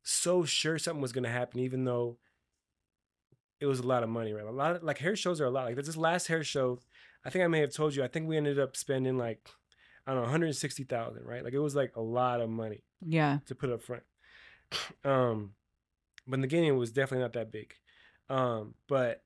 so 0.04 0.46
sure 0.46 0.78
something 0.78 1.02
was 1.02 1.14
gonna 1.14 1.30
happen, 1.30 1.62
even 1.62 1.86
though 1.86 2.20
it 3.62 3.66
was 3.68 3.80
a 3.80 3.88
lot 3.88 4.04
of 4.04 4.10
money, 4.10 4.34
right? 4.34 4.44
A 4.46 4.52
lot 4.52 4.76
of 4.76 4.84
like 4.84 4.98
hair 4.98 5.16
shows 5.16 5.40
are 5.40 5.46
a 5.46 5.50
lot. 5.52 5.66
Like 5.66 5.76
this 5.76 5.96
last 5.96 6.28
hair 6.28 6.44
show, 6.44 6.80
I 7.24 7.30
think 7.30 7.46
I 7.46 7.48
may 7.48 7.60
have 7.62 7.74
told 7.74 7.96
you. 7.96 8.04
I 8.04 8.08
think 8.08 8.28
we 8.28 8.36
ended 8.36 8.60
up 8.60 8.76
spending 8.76 9.18
like 9.18 9.48
I 10.06 10.12
don't 10.12 10.18
know, 10.18 10.22
one 10.24 10.32
hundred 10.32 10.54
sixty 10.56 10.84
thousand, 10.84 11.24
right? 11.26 11.44
Like 11.44 11.54
it 11.54 11.60
was 11.60 11.76
like 11.76 11.96
a 11.96 12.02
lot 12.02 12.42
of 12.42 12.50
money 12.50 12.84
Yeah. 13.06 13.38
to 13.46 13.56
put 13.56 13.70
up 13.72 13.82
front. 13.82 14.04
Um, 15.06 15.52
but 16.28 16.36
in 16.36 16.42
the 16.42 16.48
beginning, 16.48 16.70
it 16.70 16.78
was 16.78 16.92
definitely 16.92 17.24
not 17.24 17.34
that 17.34 17.52
big. 17.52 17.74
Um, 18.30 18.76
but 18.88 19.24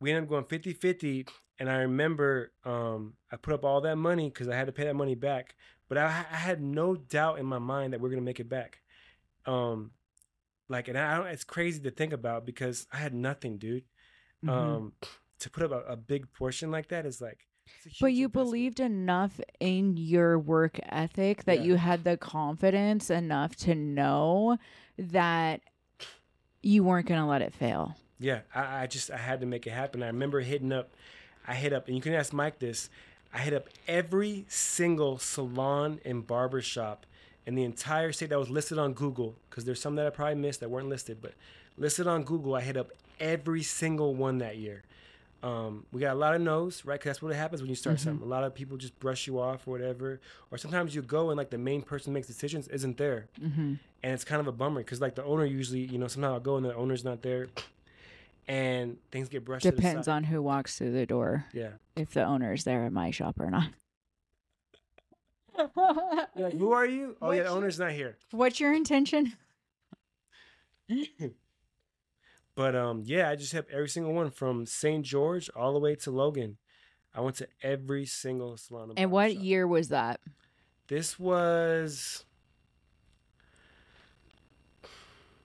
we 0.00 0.10
ended 0.10 0.24
up 0.24 0.28
going 0.30 0.44
50 0.44 0.72
50. 0.74 1.26
And 1.58 1.70
I 1.70 1.76
remember 1.78 2.52
um, 2.64 3.14
I 3.32 3.36
put 3.36 3.54
up 3.54 3.64
all 3.64 3.80
that 3.82 3.96
money 3.96 4.28
because 4.28 4.48
I 4.48 4.56
had 4.56 4.66
to 4.66 4.72
pay 4.72 4.84
that 4.84 4.94
money 4.94 5.14
back. 5.14 5.54
But 5.88 5.96
I, 5.98 6.04
I 6.30 6.36
had 6.36 6.60
no 6.60 6.96
doubt 6.96 7.38
in 7.38 7.46
my 7.46 7.58
mind 7.58 7.92
that 7.92 8.00
we 8.00 8.08
are 8.08 8.10
going 8.10 8.20
to 8.22 8.24
make 8.24 8.40
it 8.40 8.48
back. 8.48 8.80
Um, 9.46 9.92
like, 10.68 10.88
and 10.88 10.98
I 10.98 11.16
don't, 11.16 11.26
it's 11.28 11.44
crazy 11.44 11.80
to 11.80 11.90
think 11.90 12.12
about 12.12 12.44
because 12.46 12.86
I 12.92 12.96
had 12.98 13.14
nothing, 13.14 13.58
dude. 13.58 13.84
Mhm. 14.44 14.50
Um, 14.50 14.92
to 15.38 15.50
put 15.50 15.62
up 15.64 15.70
a, 15.72 15.92
a 15.92 15.96
big 15.96 16.32
portion 16.32 16.70
like 16.70 16.88
that 16.88 17.04
is 17.06 17.20
like, 17.20 17.46
but 18.00 18.08
you 18.12 18.26
investment. 18.26 18.32
believed 18.32 18.80
enough 18.80 19.40
in 19.60 19.96
your 19.96 20.38
work 20.38 20.78
ethic 20.84 21.44
that 21.44 21.58
Yeah. 21.60 21.64
you 21.64 21.74
had 21.76 22.04
the 22.04 22.16
confidence 22.16 23.10
enough 23.10 23.56
to 23.56 23.74
know 23.74 24.56
that 24.98 25.60
you 26.62 26.82
weren't 26.84 27.06
going 27.06 27.20
to 27.20 27.26
let 27.26 27.42
it 27.42 27.54
fail. 27.54 27.94
Yeah, 28.18 28.40
I, 28.54 28.82
I 28.82 28.86
just 28.86 29.10
I 29.10 29.18
had 29.18 29.40
to 29.40 29.46
make 29.46 29.66
it 29.66 29.70
happen. 29.70 30.02
I 30.02 30.06
remember 30.06 30.40
hitting 30.40 30.72
up, 30.72 30.94
I 31.46 31.54
hit 31.54 31.72
up, 31.72 31.86
and 31.86 31.96
you 31.96 32.02
can 32.02 32.14
ask 32.14 32.32
Mike 32.32 32.58
this. 32.58 32.88
I 33.32 33.38
hit 33.40 33.52
up 33.52 33.68
every 33.86 34.46
single 34.48 35.18
salon 35.18 36.00
and 36.04 36.26
barber 36.26 36.62
in 37.46 37.54
the 37.54 37.62
entire 37.64 38.12
state 38.12 38.28
that 38.30 38.38
was 38.38 38.50
listed 38.50 38.78
on 38.78 38.92
Google 38.92 39.36
because 39.48 39.64
there's 39.64 39.80
some 39.80 39.94
that 39.96 40.06
I 40.06 40.10
probably 40.10 40.34
missed 40.34 40.60
that 40.60 40.68
weren't 40.70 40.88
listed, 40.88 41.18
but 41.22 41.32
listed 41.78 42.06
on 42.06 42.24
Google. 42.24 42.54
I 42.54 42.60
hit 42.60 42.76
up 42.76 42.90
every 43.20 43.62
single 43.62 44.14
one 44.14 44.38
that 44.38 44.56
year. 44.58 44.82
Um, 45.42 45.84
we 45.92 46.00
got 46.00 46.14
a 46.14 46.18
lot 46.18 46.34
of 46.34 46.40
no's, 46.40 46.84
right? 46.84 46.94
Because 46.98 47.10
that's 47.10 47.22
what 47.22 47.32
happens 47.34 47.60
when 47.60 47.68
you 47.70 47.76
start 47.76 47.96
Mhm. 47.96 48.00
something. 48.00 48.26
A 48.26 48.28
lot 48.28 48.42
of 48.42 48.54
people 48.54 48.76
just 48.76 48.98
brush 48.98 49.26
you 49.28 49.38
off 49.38 49.68
or 49.68 49.70
whatever, 49.72 50.18
or 50.50 50.58
sometimes 50.58 50.94
you 50.94 51.02
go 51.02 51.30
and 51.30 51.36
like 51.38 51.50
the 51.50 51.58
main 51.58 51.82
person 51.82 52.12
makes 52.12 52.26
decisions 52.26 52.66
isn't 52.68 52.96
there 52.96 53.28
Mm-hmm. 53.40 53.74
and 54.02 54.12
it's 54.14 54.24
kind 54.24 54.40
of 54.40 54.46
a 54.48 54.52
bummer 54.52 54.80
because 54.80 55.00
like 55.00 55.14
the 55.14 55.22
owner 55.24 55.44
usually 55.44 55.80
you 55.82 55.98
know 55.98 56.08
somehow 56.08 56.32
I'll 56.34 56.40
go 56.40 56.56
and 56.56 56.64
the 56.66 56.74
owner's 56.74 57.04
not 57.04 57.22
there 57.22 57.46
and 58.48 58.96
things 59.10 59.28
get 59.28 59.44
brushed 59.44 59.64
Depends 59.64 59.90
to 59.92 59.96
the 59.98 60.04
side. 60.04 60.12
on 60.12 60.24
who 60.24 60.40
walks 60.42 60.78
through 60.78 60.92
the 60.92 61.06
door, 61.06 61.44
yeah 61.52 61.70
if 61.96 62.10
the 62.10 62.24
owner 62.24 62.52
is 62.52 62.64
there 62.64 62.84
at 62.84 62.92
my 62.92 63.10
shop 63.10 63.38
or 63.38 63.50
not. 63.50 63.68
Like 66.36 66.52
who 66.54 66.72
are 66.72 66.86
you 66.86 67.16
oh 67.22 67.30
yeah 67.32 67.44
the 67.44 67.48
owner's 67.50 67.78
not 67.78 67.92
here 67.92 68.16
What's 68.30 68.58
your 68.60 68.72
intention? 68.74 69.32
but 72.54 72.76
um 72.76 73.02
yeah 73.04 73.28
I 73.30 73.36
just 73.36 73.52
have 73.52 73.66
every 73.72 73.88
single 73.88 74.12
one 74.12 74.30
from 74.30 74.66
St 74.66 75.04
George 75.04 75.50
all 75.56 75.72
the 75.72 75.78
way 75.80 75.94
to 75.96 76.10
Logan 76.10 76.58
I 77.14 77.20
went 77.20 77.36
to 77.36 77.48
every 77.62 78.04
single 78.06 78.56
salon 78.56 78.92
And 78.96 79.10
what 79.10 79.28
barbershop. 79.28 79.44
year 79.44 79.66
was 79.66 79.88
that? 79.88 80.20
this 80.88 81.18
was 81.18 82.24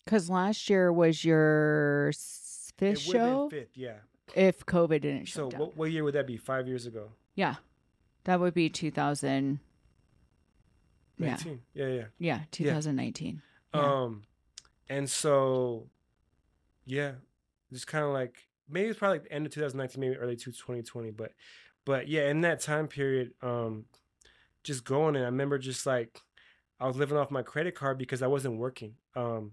Because 0.05 0.29
last 0.29 0.69
year 0.69 0.93
was 0.93 1.25
your 1.25 2.09
s- 2.09 2.73
fifth 2.77 2.99
it 2.99 3.05
have 3.05 3.13
show. 3.13 3.49
been 3.49 3.61
fifth 3.61 3.77
yeah 3.77 3.95
If 4.35 4.65
COVID 4.67 5.01
didn't 5.03 5.29
so 5.29 5.51
down. 5.51 5.61
what, 5.61 5.77
what 5.77 5.91
year 5.93 6.05
would 6.05 6.15
that 6.15 6.27
be 6.27 6.37
five 6.37 6.67
years 6.69 6.87
ago 6.87 7.11
yeah, 7.35 7.55
that 8.25 8.41
would 8.41 8.53
be 8.55 8.69
2000. 8.69 9.59
Yeah, 11.19 11.27
19 11.31 11.61
yeah 11.75 11.87
yeah 11.87 12.05
yeah, 12.19 12.41
2019. 12.51 13.43
Yeah. 13.75 14.03
um 14.03 14.23
and 14.89 15.09
so 15.09 15.87
yeah 16.85 17.13
just 17.73 17.87
kind 17.87 18.05
of 18.05 18.11
like 18.13 18.49
maybe 18.69 18.89
it's 18.89 18.99
probably 18.99 19.19
like 19.19 19.29
the 19.29 19.33
end 19.33 19.47
of 19.47 19.53
2019 19.53 20.01
maybe 20.01 20.17
early 20.17 20.37
to 20.37 20.45
2020 20.47 21.11
but 21.13 21.33
but 21.85 22.09
yeah 22.09 22.29
in 22.29 22.41
that 22.43 22.61
time 22.61 22.89
period 22.89 23.33
um 23.43 23.85
just 24.65 24.85
going 24.85 25.15
and 25.17 25.25
i 25.25 25.29
remember 25.29 25.59
just 25.59 25.87
like 25.87 26.19
i 26.81 26.87
was 26.87 26.97
living 26.97 27.17
off 27.17 27.31
my 27.31 27.43
credit 27.43 27.75
card 27.75 27.99
because 27.99 28.21
i 28.23 28.27
wasn't 28.27 28.57
working 28.59 28.95
um 29.15 29.53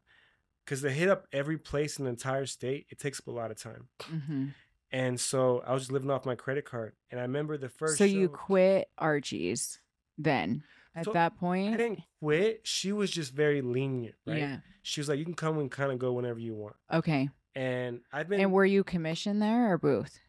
because 0.70 0.84
to 0.84 0.92
hit 0.92 1.10
up 1.10 1.26
every 1.34 1.58
place 1.58 1.98
in 1.98 2.06
the 2.06 2.12
entire 2.12 2.46
state, 2.46 2.86
it 2.90 3.00
takes 3.00 3.20
up 3.20 3.26
a 3.26 3.32
lot 3.32 3.50
of 3.50 3.58
time. 3.58 3.88
hmm 4.04 4.46
And 4.92 5.20
so 5.20 5.64
I 5.66 5.74
was 5.74 5.82
just 5.84 5.92
living 5.92 6.12
off 6.12 6.28
my 6.28 6.36
credit 6.36 6.64
card. 6.66 6.94
And 7.10 7.20
I 7.20 7.24
remember 7.24 7.58
the 7.58 7.70
first. 7.70 7.98
So 7.98 8.04
you 8.04 8.30
quit 8.30 8.88
Archie's 9.00 9.80
then 10.20 10.64
at 10.94 11.06
So, 11.06 11.14
that 11.14 11.34
I 11.36 11.40
point? 11.40 11.76
didn't 11.78 12.02
quit. 12.22 12.62
She 12.68 12.92
was 12.92 13.10
just 13.10 13.34
very 13.34 13.62
lenient, 13.64 14.14
right? 14.28 14.38
Yeah. 14.38 14.58
She 14.84 15.02
was 15.02 15.10
like, 15.10 15.18
you 15.18 15.26
can 15.26 15.34
come 15.34 15.58
and 15.58 15.72
kind 15.72 15.92
of 15.92 15.98
go 15.98 16.14
whenever 16.14 16.40
you 16.40 16.54
want. 16.54 16.76
Okay. 16.94 17.30
And 17.56 18.02
I've 18.14 18.30
been. 18.30 18.40
And 18.40 18.52
were 18.52 18.66
you 18.66 18.84
commissioned 18.84 19.42
there 19.42 19.74
or 19.74 19.80
booth? 19.80 20.20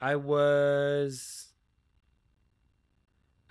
I 0.00 0.14
was. 0.14 1.48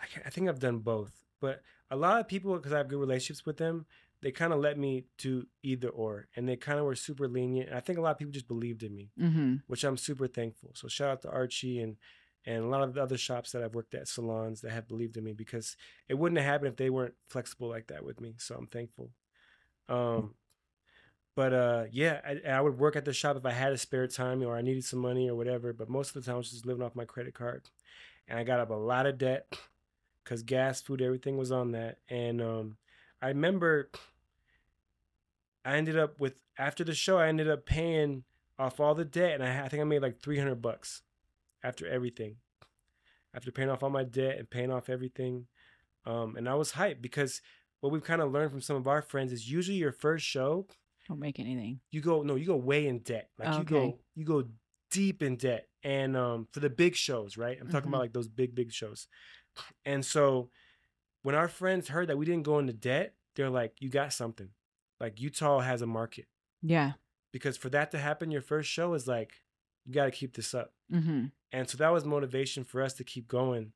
I, 0.01 0.05
can't, 0.05 0.25
I 0.25 0.29
think 0.29 0.47
I've 0.47 0.59
done 0.59 0.77
both, 0.79 1.11
but 1.41 1.61
a 1.91 1.97
lot 1.97 2.21
of 2.21 2.29
people, 2.29 2.55
because 2.55 2.71
I 2.71 2.77
have 2.77 2.87
good 2.87 2.99
relationships 2.99 3.45
with 3.45 3.57
them, 3.57 3.85
they 4.21 4.31
kind 4.31 4.51
of 4.53 4.59
let 4.59 4.77
me 4.77 5.05
do 5.17 5.45
either 5.63 5.89
or, 5.89 6.27
and 6.35 6.47
they 6.47 6.57
kind 6.57 6.77
of 6.79 6.85
were 6.85 6.95
super 6.95 7.27
lenient. 7.27 7.69
And 7.69 7.77
I 7.77 7.79
think 7.79 7.97
a 7.97 8.01
lot 8.01 8.11
of 8.11 8.17
people 8.17 8.33
just 8.33 8.47
believed 8.47 8.83
in 8.83 8.93
me, 8.95 9.11
Mm-hmm. 9.19 9.55
which 9.67 9.83
I'm 9.83 9.97
super 9.97 10.27
thankful. 10.27 10.71
So 10.75 10.87
shout 10.87 11.09
out 11.09 11.21
to 11.23 11.29
Archie 11.29 11.79
and 11.79 11.97
and 12.45 12.63
a 12.63 12.67
lot 12.67 12.83
of 12.83 12.93
the 12.93 13.01
other 13.03 13.17
shops 13.17 13.51
that 13.51 13.61
I've 13.63 13.75
worked 13.75 13.93
at, 13.93 14.07
salons 14.07 14.61
that 14.61 14.71
have 14.71 14.87
believed 14.87 15.17
in 15.17 15.23
me, 15.25 15.33
because 15.33 15.75
it 16.07 16.13
wouldn't 16.17 16.39
have 16.39 16.49
happened 16.49 16.69
if 16.69 16.77
they 16.77 16.89
weren't 16.89 17.13
flexible 17.29 17.67
like 17.69 17.87
that 17.87 18.03
with 18.05 18.21
me. 18.21 18.35
So 18.37 18.55
I'm 18.55 18.67
thankful. 18.67 19.11
Um, 19.89 20.35
but 21.35 21.53
uh, 21.53 21.83
yeah, 21.91 22.21
I, 22.25 22.49
I 22.49 22.61
would 22.61 22.77
work 22.79 22.95
at 22.95 23.05
the 23.05 23.13
shop 23.13 23.35
if 23.37 23.45
I 23.45 23.51
had 23.51 23.71
a 23.73 23.77
spare 23.77 24.07
time 24.07 24.41
or 24.43 24.55
I 24.57 24.61
needed 24.61 24.83
some 24.85 24.99
money 24.99 25.29
or 25.29 25.35
whatever. 25.35 25.73
But 25.73 25.89
most 25.89 26.15
of 26.15 26.21
the 26.21 26.21
time, 26.21 26.35
I 26.35 26.37
was 26.37 26.51
just 26.51 26.65
living 26.65 26.83
off 26.83 26.95
my 26.95 27.05
credit 27.05 27.33
card, 27.33 27.69
and 28.27 28.39
I 28.39 28.43
got 28.43 28.59
up 28.59 28.69
a 28.69 28.73
lot 28.73 29.05
of 29.05 29.17
debt 29.17 29.53
because 30.23 30.43
gas, 30.43 30.81
food, 30.81 31.01
everything 31.01 31.37
was 31.37 31.51
on 31.51 31.71
that. 31.73 31.97
And 32.09 32.41
um, 32.41 32.77
I 33.21 33.29
remember 33.29 33.89
I 35.65 35.75
ended 35.77 35.97
up 35.97 36.19
with 36.19 36.39
after 36.57 36.83
the 36.83 36.93
show, 36.95 37.17
I 37.17 37.27
ended 37.27 37.49
up 37.49 37.65
paying 37.65 38.23
off 38.57 38.79
all 38.79 38.95
the 38.95 39.05
debt, 39.05 39.33
and 39.39 39.43
I, 39.43 39.65
I 39.65 39.69
think 39.69 39.81
I 39.81 39.85
made 39.85 40.01
like 40.01 40.19
three 40.21 40.37
hundred 40.37 40.61
bucks 40.61 41.01
after 41.63 41.87
everything, 41.87 42.37
after 43.33 43.51
paying 43.51 43.69
off 43.69 43.83
all 43.83 43.89
my 43.89 44.03
debt 44.03 44.37
and 44.37 44.49
paying 44.49 44.71
off 44.71 44.89
everything. 44.89 45.47
Um, 46.05 46.35
and 46.37 46.47
I 46.47 46.55
was 46.55 46.71
hyped 46.73 47.01
because 47.01 47.41
what 47.81 47.91
we've 47.91 48.03
kind 48.03 48.21
of 48.21 48.31
learned 48.31 48.51
from 48.51 48.61
some 48.61 48.77
of 48.77 48.87
our 48.87 49.01
friends 49.01 49.31
is 49.31 49.49
usually 49.51 49.77
your 49.77 49.91
first 49.91 50.25
show 50.25 50.65
Don't 51.07 51.19
make 51.19 51.39
anything. 51.39 51.79
you 51.91 52.01
go 52.01 52.23
no 52.23 52.35
you 52.35 52.45
go 52.45 52.55
way 52.55 52.87
in 52.87 52.99
debt 52.99 53.29
like 53.37 53.49
you 53.59 53.63
go 53.65 53.99
you 54.15 54.25
go 54.25 54.43
deep 54.91 55.21
in 55.21 55.35
debt 55.35 55.67
and 55.83 56.17
um 56.17 56.47
for 56.51 56.59
the 56.61 56.69
big 56.69 56.95
shows 56.95 57.37
right 57.37 57.57
i'm 57.61 57.67
talking 57.69 57.85
Mhm. 57.89 57.93
about 57.93 58.01
like 58.01 58.13
those 58.13 58.27
big 58.27 58.55
big 58.55 58.71
shows 58.71 59.07
and 59.85 60.03
so 60.03 60.49
when 61.23 61.35
our 61.35 61.47
friends 61.47 61.89
heard 61.89 62.07
that 62.07 62.17
we 62.17 62.25
didn't 62.25 62.43
go 62.43 62.59
into 62.59 62.73
debt 62.73 63.13
they're 63.35 63.49
like 63.49 63.73
you 63.79 63.89
got 63.89 64.11
something 64.13 64.49
like 64.99 65.19
utah 65.19 65.59
has 65.59 65.81
a 65.81 65.87
market 65.87 66.27
Yeah. 66.61 66.93
because 67.31 67.57
for 67.57 67.69
that 67.69 67.91
to 67.91 67.97
happen 67.99 68.31
your 68.31 68.41
first 68.41 68.69
show 68.69 68.93
is 68.93 69.07
like 69.07 69.41
you 69.85 69.93
got 69.93 70.05
to 70.05 70.11
keep 70.11 70.35
this 70.35 70.53
up 70.53 70.73
Mm-hmm. 70.91 71.25
and 71.51 71.69
so 71.69 71.77
that 71.77 71.89
was 71.93 72.03
motivation 72.05 72.63
for 72.63 72.81
us 72.81 72.93
to 72.95 73.03
keep 73.03 73.27
going 73.27 73.73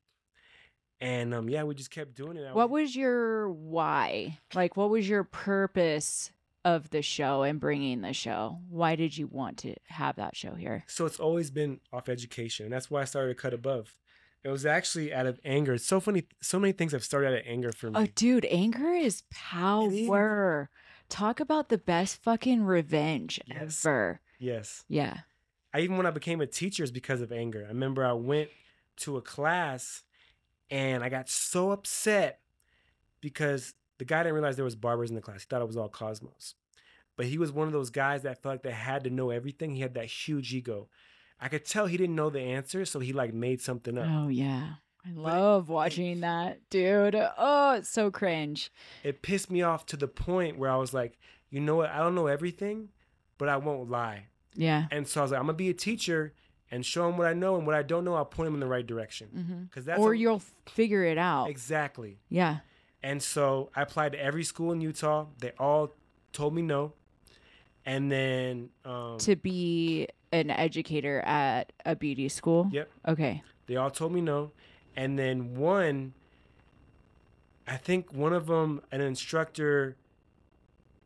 and 1.00 1.32
um 1.34 1.48
yeah 1.48 1.62
we 1.64 1.74
just 1.74 1.90
kept 1.90 2.14
doing 2.14 2.36
it 2.36 2.46
I 2.46 2.52
What 2.52 2.70
was 2.70 2.94
your 2.96 3.50
why? 3.50 4.38
Like, 4.54 4.76
what 4.76 4.90
was 4.90 5.08
your 5.08 5.24
purpose 5.24 6.30
of 6.64 6.88
the 6.90 7.02
show 7.02 7.42
and 7.42 7.60
bringing 7.60 8.00
the 8.00 8.12
show? 8.14 8.58
Why 8.70 8.96
did 8.96 9.16
you 9.18 9.26
want 9.26 9.58
to 9.58 9.74
have 9.88 10.16
that 10.16 10.34
show 10.34 10.54
here? 10.54 10.84
So 10.86 11.04
it's 11.04 11.20
always 11.20 11.50
been 11.50 11.80
off 11.92 12.08
education. 12.08 12.64
And 12.66 12.72
that's 12.72 12.90
why 12.90 13.02
I 13.02 13.04
started 13.04 13.28
to 13.36 13.42
cut 13.42 13.52
above. 13.52 13.94
It 14.44 14.50
was 14.50 14.66
actually 14.66 15.12
out 15.12 15.26
of 15.26 15.40
anger. 15.44 15.72
It's 15.72 15.86
so 15.86 16.00
funny. 16.00 16.24
So 16.42 16.60
many 16.60 16.72
things 16.72 16.92
have 16.92 17.02
started 17.02 17.28
out 17.28 17.32
of 17.40 17.42
anger 17.46 17.72
for 17.72 17.88
oh, 17.88 17.90
me. 17.92 18.00
Oh, 18.00 18.06
dude, 18.14 18.44
anger 18.50 18.92
is 18.92 19.22
power. 19.30 20.68
Talk 21.08 21.40
about 21.40 21.70
the 21.70 21.78
best 21.78 22.22
fucking 22.22 22.64
revenge 22.64 23.40
Yes. 23.46 23.84
ever. 23.84 24.20
yes. 24.38 24.84
Yeah. 24.88 25.18
I 25.72 25.80
even 25.80 25.96
when 25.96 26.06
I 26.06 26.10
became 26.10 26.40
a 26.40 26.46
teacher 26.46 26.84
is 26.84 26.92
because 26.92 27.20
of 27.20 27.32
anger. 27.32 27.64
I 27.64 27.68
remember 27.68 28.04
I 28.04 28.12
went 28.12 28.50
to 28.98 29.16
a 29.16 29.22
class 29.22 30.02
and 30.70 31.02
I 31.02 31.08
got 31.08 31.28
so 31.28 31.70
upset 31.72 32.40
because 33.20 33.74
the 33.98 34.04
guy 34.04 34.22
didn't 34.22 34.34
realize 34.34 34.56
there 34.56 34.64
was 34.64 34.76
barbers 34.76 35.08
in 35.08 35.16
the 35.16 35.22
class. 35.22 35.42
He 35.42 35.46
thought 35.48 35.62
it 35.62 35.66
was 35.66 35.76
all 35.76 35.88
Cosmos. 35.88 36.54
But 37.16 37.26
he 37.26 37.38
was 37.38 37.50
one 37.50 37.66
of 37.66 37.72
those 37.72 37.90
guys 37.90 38.22
that 38.22 38.42
felt 38.42 38.54
like 38.54 38.62
they 38.62 38.72
had 38.72 39.04
to 39.04 39.10
know 39.10 39.30
everything. 39.30 39.74
He 39.74 39.82
had 39.82 39.94
that 39.94 40.06
huge 40.06 40.52
ego. 40.52 40.88
I 41.40 41.48
could 41.48 41.64
tell 41.64 41.86
he 41.86 41.96
didn't 41.96 42.16
know 42.16 42.30
the 42.30 42.40
answer, 42.40 42.84
so 42.84 43.00
he 43.00 43.12
like 43.12 43.34
made 43.34 43.60
something 43.60 43.98
up. 43.98 44.06
Oh, 44.08 44.28
yeah. 44.28 44.74
I 45.06 45.10
love 45.12 45.68
watching 45.68 46.20
that, 46.20 46.60
dude. 46.70 47.14
Oh, 47.36 47.72
it's 47.74 47.90
so 47.90 48.10
cringe. 48.10 48.70
it 49.02 49.20
pissed 49.20 49.50
me 49.50 49.60
off 49.60 49.84
to 49.86 49.96
the 49.98 50.08
point 50.08 50.58
where 50.58 50.70
I 50.70 50.76
was 50.76 50.94
like, 50.94 51.18
you 51.50 51.60
know 51.60 51.76
what? 51.76 51.90
I 51.90 51.98
don't 51.98 52.14
know 52.14 52.26
everything, 52.26 52.88
but 53.36 53.48
I 53.50 53.58
won't 53.58 53.90
lie. 53.90 54.28
Yeah. 54.54 54.86
And 54.90 55.06
so 55.06 55.20
I 55.20 55.22
was 55.24 55.30
like, 55.32 55.40
I'm 55.40 55.46
gonna 55.46 55.58
be 55.58 55.68
a 55.68 55.74
teacher 55.74 56.32
and 56.70 56.86
show 56.86 57.06
them 57.06 57.18
what 57.18 57.26
I 57.26 57.34
know, 57.34 57.56
and 57.56 57.66
what 57.66 57.76
I 57.76 57.82
don't 57.82 58.04
know, 58.04 58.14
I'll 58.14 58.24
point 58.24 58.46
them 58.46 58.54
in 58.54 58.60
the 58.60 58.66
right 58.66 58.86
direction. 58.86 59.66
Because 59.68 59.84
that's 59.84 60.00
Or 60.00 60.12
a- 60.14 60.18
you'll 60.18 60.42
figure 60.66 61.04
it 61.04 61.18
out. 61.18 61.50
exactly. 61.50 62.18
Yeah. 62.30 62.60
And 63.02 63.22
so 63.22 63.70
I 63.76 63.82
applied 63.82 64.12
to 64.12 64.18
every 64.20 64.42
school 64.44 64.72
in 64.72 64.80
Utah. 64.80 65.26
They 65.38 65.52
all 65.58 65.92
told 66.32 66.54
me 66.54 66.62
no. 66.62 66.94
And 67.84 68.10
then, 68.10 68.70
um, 68.86 69.18
To 69.18 69.36
be 69.36 70.08
an 70.40 70.50
educator 70.50 71.20
at 71.20 71.72
a 71.84 71.94
beauty 71.94 72.28
school. 72.28 72.68
yep, 72.72 72.90
Okay. 73.06 73.42
they 73.66 73.76
all 73.76 73.90
told 73.90 74.12
me 74.12 74.20
no. 74.20 74.50
And 74.96 75.18
then 75.18 75.54
one, 75.56 76.12
I 77.66 77.76
think 77.76 78.12
one 78.12 78.32
of 78.32 78.46
them, 78.46 78.82
an 78.92 79.00
instructor, 79.00 79.96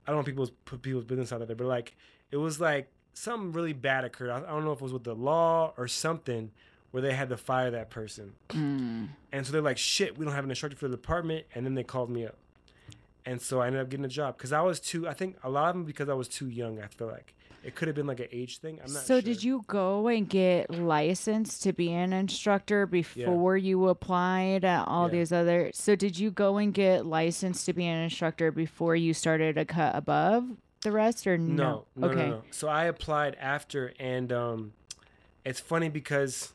I 0.06 0.10
don't 0.10 0.16
want 0.16 0.26
people's 0.26 0.50
put 0.64 0.82
people's 0.82 1.05
business 1.05 1.32
out 1.32 1.42
of 1.42 1.48
there, 1.48 1.56
but 1.56 1.66
like 1.66 1.94
it 2.30 2.36
was 2.36 2.60
like 2.60 2.88
something 3.14 3.52
really 3.52 3.72
bad 3.72 4.05
occurred. 4.05 4.30
I, 4.30 4.38
I 4.38 4.40
don't 4.50 4.64
know 4.64 4.72
if 4.72 4.78
it 4.80 4.84
was 4.84 4.92
with 4.92 5.05
the 5.05 5.14
law 5.14 5.72
or 5.76 5.88
something 5.88 6.50
where 6.90 7.02
they 7.02 7.12
had 7.14 7.28
to 7.28 7.36
fire 7.36 7.70
that 7.70 7.90
person. 7.90 8.32
Mm. 8.48 9.09
And 9.32 9.46
so 9.46 9.52
they're 9.52 9.60
like, 9.60 9.76
shit, 9.78 10.16
we 10.16 10.24
don't 10.24 10.34
have 10.34 10.44
an 10.44 10.50
instructor 10.50 10.76
for 10.76 10.88
the 10.88 10.96
department. 10.96 11.44
And 11.55 11.66
then 11.66 11.74
they 11.74 11.84
called 11.84 12.09
me 12.10 12.26
up. 12.26 12.36
And 13.26 13.42
so 13.42 13.60
I 13.60 13.66
ended 13.66 13.82
up 13.82 13.90
getting 13.90 14.06
a 14.06 14.09
job 14.09 14.38
because 14.38 14.52
I 14.52 14.62
was 14.62 14.80
too, 14.80 15.06
I 15.06 15.12
think 15.12 15.36
a 15.42 15.50
lot 15.50 15.68
of 15.68 15.74
them 15.74 15.84
because 15.84 16.09
I 16.09 16.14
was 16.14 16.28
too 16.28 16.48
young, 16.48 16.80
I 16.80 16.86
feel 16.86 17.09
like. 17.09 17.34
It 17.64 17.74
could 17.74 17.89
have 17.89 17.94
been 17.97 18.06
like 18.06 18.20
an 18.20 18.28
age 18.32 18.59
thing. 18.59 18.78
I'm 18.85 18.93
not 18.93 19.02
So 19.02 19.14
sure. 19.16 19.22
did 19.22 19.43
you 19.43 19.64
go 19.66 20.06
and 20.09 20.28
get 20.28 20.70
licensed 20.70 21.62
to 21.64 21.72
be 21.72 21.93
an 21.93 22.12
instructor 22.12 22.86
before 22.86 23.56
you 23.56 23.89
applied 23.89 24.64
at 24.64 24.86
all 24.86 25.06
Yeah. 25.09 25.12
these 25.18 25.32
other 25.32 25.70
So 25.74 25.97
did 25.97 26.18
you 26.18 26.30
go 26.30 26.56
and 26.59 26.72
get 26.72 27.05
licensed 27.05 27.66
to 27.66 27.72
be 27.72 27.85
an 27.86 27.98
instructor 28.02 28.51
before 28.52 28.94
you 28.97 29.12
started 29.12 29.59
a 29.59 29.64
cut 29.64 29.94
above 29.97 30.44
the 30.82 30.93
rest 30.93 31.26
or 31.26 31.36
No, 31.36 31.55
no? 31.56 31.85
no, 31.97 32.06
okay. 32.09 32.16
no, 32.16 32.30
no. 32.36 32.43
So 32.52 32.68
I 32.68 32.85
applied 32.85 33.36
after, 33.40 33.93
and 33.98 34.32
um, 34.32 34.72
it's 35.44 35.59
funny 35.60 35.89
because 35.89 36.52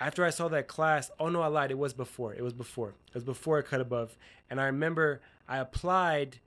after 0.00 0.24
I 0.24 0.30
saw 0.30 0.48
that 0.48 0.66
class, 0.66 1.10
oh 1.20 1.28
no, 1.28 1.40
I 1.40 1.46
lied. 1.46 1.70
It 1.70 1.78
was 1.78 1.92
before. 1.94 2.34
It 2.34 2.42
was 2.42 2.52
before. 2.52 2.94
It 3.08 3.14
was 3.14 3.24
before 3.24 3.58
I 3.58 3.62
cut 3.62 3.80
above, 3.80 4.16
and 4.50 4.60
I 4.60 4.64
remember 4.66 5.20
I 5.48 5.58
applied 5.58 6.40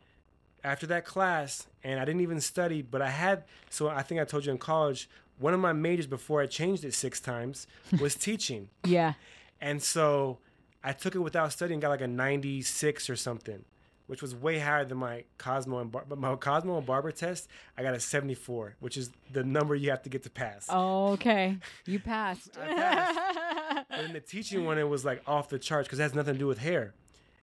after 0.63 0.85
that 0.87 1.05
class, 1.05 1.67
and 1.83 1.99
I 1.99 2.05
didn't 2.05 2.21
even 2.21 2.41
study, 2.41 2.81
but 2.81 3.01
I 3.01 3.09
had. 3.09 3.43
So 3.69 3.87
I 3.89 4.01
think 4.01 4.19
I 4.21 4.25
told 4.25 4.45
you 4.45 4.51
in 4.51 4.57
college, 4.57 5.09
one 5.37 5.53
of 5.53 5.59
my 5.59 5.73
majors 5.73 6.07
before 6.07 6.41
I 6.41 6.45
changed 6.47 6.83
it 6.83 6.93
six 6.93 7.19
times 7.19 7.67
was 7.99 8.15
teaching, 8.27 8.69
Yeah. 8.83 9.13
and 9.61 9.81
so 9.81 10.39
I 10.83 10.93
took 10.93 11.15
it 11.15 11.19
without 11.19 11.51
studying, 11.51 11.79
got 11.79 11.89
like 11.89 12.01
a 12.01 12.07
ninety 12.07 12.61
six 12.61 13.09
or 13.09 13.15
something. 13.15 13.63
Which 14.07 14.23
was 14.23 14.33
way 14.33 14.57
higher 14.57 14.83
than 14.85 14.97
my 14.97 15.23
Cosmo 15.37 15.77
and 15.77 15.91
Bar- 15.91 16.05
but 16.09 16.17
my 16.17 16.33
Cosmo 16.35 16.77
and 16.79 16.83
Barber 16.87 17.11
test. 17.11 17.47
I 17.77 17.83
got 17.83 17.93
a 17.93 17.99
seventy 17.99 18.33
four, 18.33 18.75
which 18.79 18.97
is 18.97 19.11
the 19.31 19.43
number 19.43 19.75
you 19.75 19.91
have 19.91 20.01
to 20.01 20.09
get 20.09 20.23
to 20.23 20.31
pass. 20.31 20.65
Oh, 20.67 21.09
okay. 21.11 21.57
You 21.85 21.99
passed. 22.13 22.57
I 22.59 23.83
And 23.91 24.07
in 24.07 24.13
the 24.13 24.19
teaching 24.19 24.65
one, 24.65 24.79
it 24.79 24.89
was 24.89 25.05
like 25.05 25.21
off 25.27 25.49
the 25.49 25.59
charts 25.59 25.87
because 25.87 25.99
it 25.99 26.01
has 26.01 26.15
nothing 26.15 26.33
to 26.33 26.39
do 26.39 26.47
with 26.47 26.57
hair. 26.57 26.95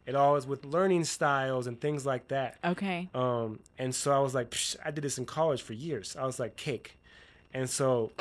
It 0.06 0.14
all 0.14 0.36
is 0.36 0.46
with 0.46 0.64
learning 0.64 1.04
styles 1.04 1.66
and 1.66 1.80
things 1.80 2.06
like 2.06 2.28
that. 2.28 2.58
okay. 2.64 3.08
Um, 3.14 3.58
and 3.76 3.94
so 3.94 4.12
I 4.12 4.20
was 4.20 4.34
like, 4.34 4.50
Psh, 4.50 4.76
I 4.84 4.90
did 4.92 5.02
this 5.02 5.18
in 5.18 5.26
college 5.26 5.62
for 5.62 5.72
years. 5.72 6.16
I 6.18 6.24
was 6.24 6.38
like, 6.38 6.56
cake. 6.56 6.96
And 7.52 7.68
so 7.68 8.12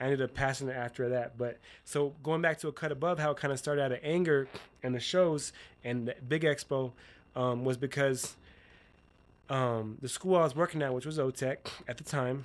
I 0.00 0.04
ended 0.04 0.22
up 0.22 0.34
passing 0.34 0.68
it 0.68 0.76
after 0.76 1.10
that. 1.10 1.38
But 1.38 1.58
so 1.84 2.14
going 2.22 2.42
back 2.42 2.58
to 2.60 2.68
a 2.68 2.72
cut 2.72 2.90
above, 2.90 3.18
how 3.18 3.30
it 3.30 3.36
kind 3.36 3.52
of 3.52 3.58
started 3.58 3.82
out 3.82 3.92
of 3.92 4.00
anger 4.02 4.48
and 4.82 4.94
the 4.94 5.00
shows 5.00 5.52
and 5.84 6.08
the 6.08 6.16
big 6.26 6.42
expo 6.42 6.92
um, 7.36 7.64
was 7.64 7.76
because 7.76 8.36
um, 9.48 9.98
the 10.00 10.08
school 10.08 10.36
I 10.36 10.42
was 10.42 10.56
working 10.56 10.82
at, 10.82 10.92
which 10.94 11.06
was 11.06 11.18
OTEC 11.18 11.58
at 11.86 11.96
the 11.98 12.04
time, 12.04 12.44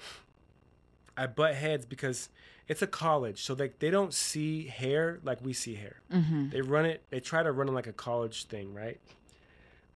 I 1.17 1.27
butt 1.27 1.55
heads 1.55 1.85
because 1.85 2.29
it's 2.67 2.81
a 2.81 2.87
college. 2.87 3.43
So 3.43 3.55
they, 3.55 3.71
they 3.79 3.89
don't 3.89 4.13
see 4.13 4.67
hair 4.67 5.19
like 5.23 5.39
we 5.43 5.53
see 5.53 5.75
hair. 5.75 6.01
Mm-hmm. 6.11 6.49
They 6.49 6.61
run 6.61 6.85
it. 6.85 7.03
They 7.09 7.19
try 7.19 7.43
to 7.43 7.51
run 7.51 7.67
it 7.67 7.71
like 7.71 7.87
a 7.87 7.93
college 7.93 8.45
thing, 8.45 8.73
right? 8.73 8.99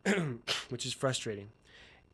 Which 0.69 0.85
is 0.85 0.93
frustrating. 0.93 1.49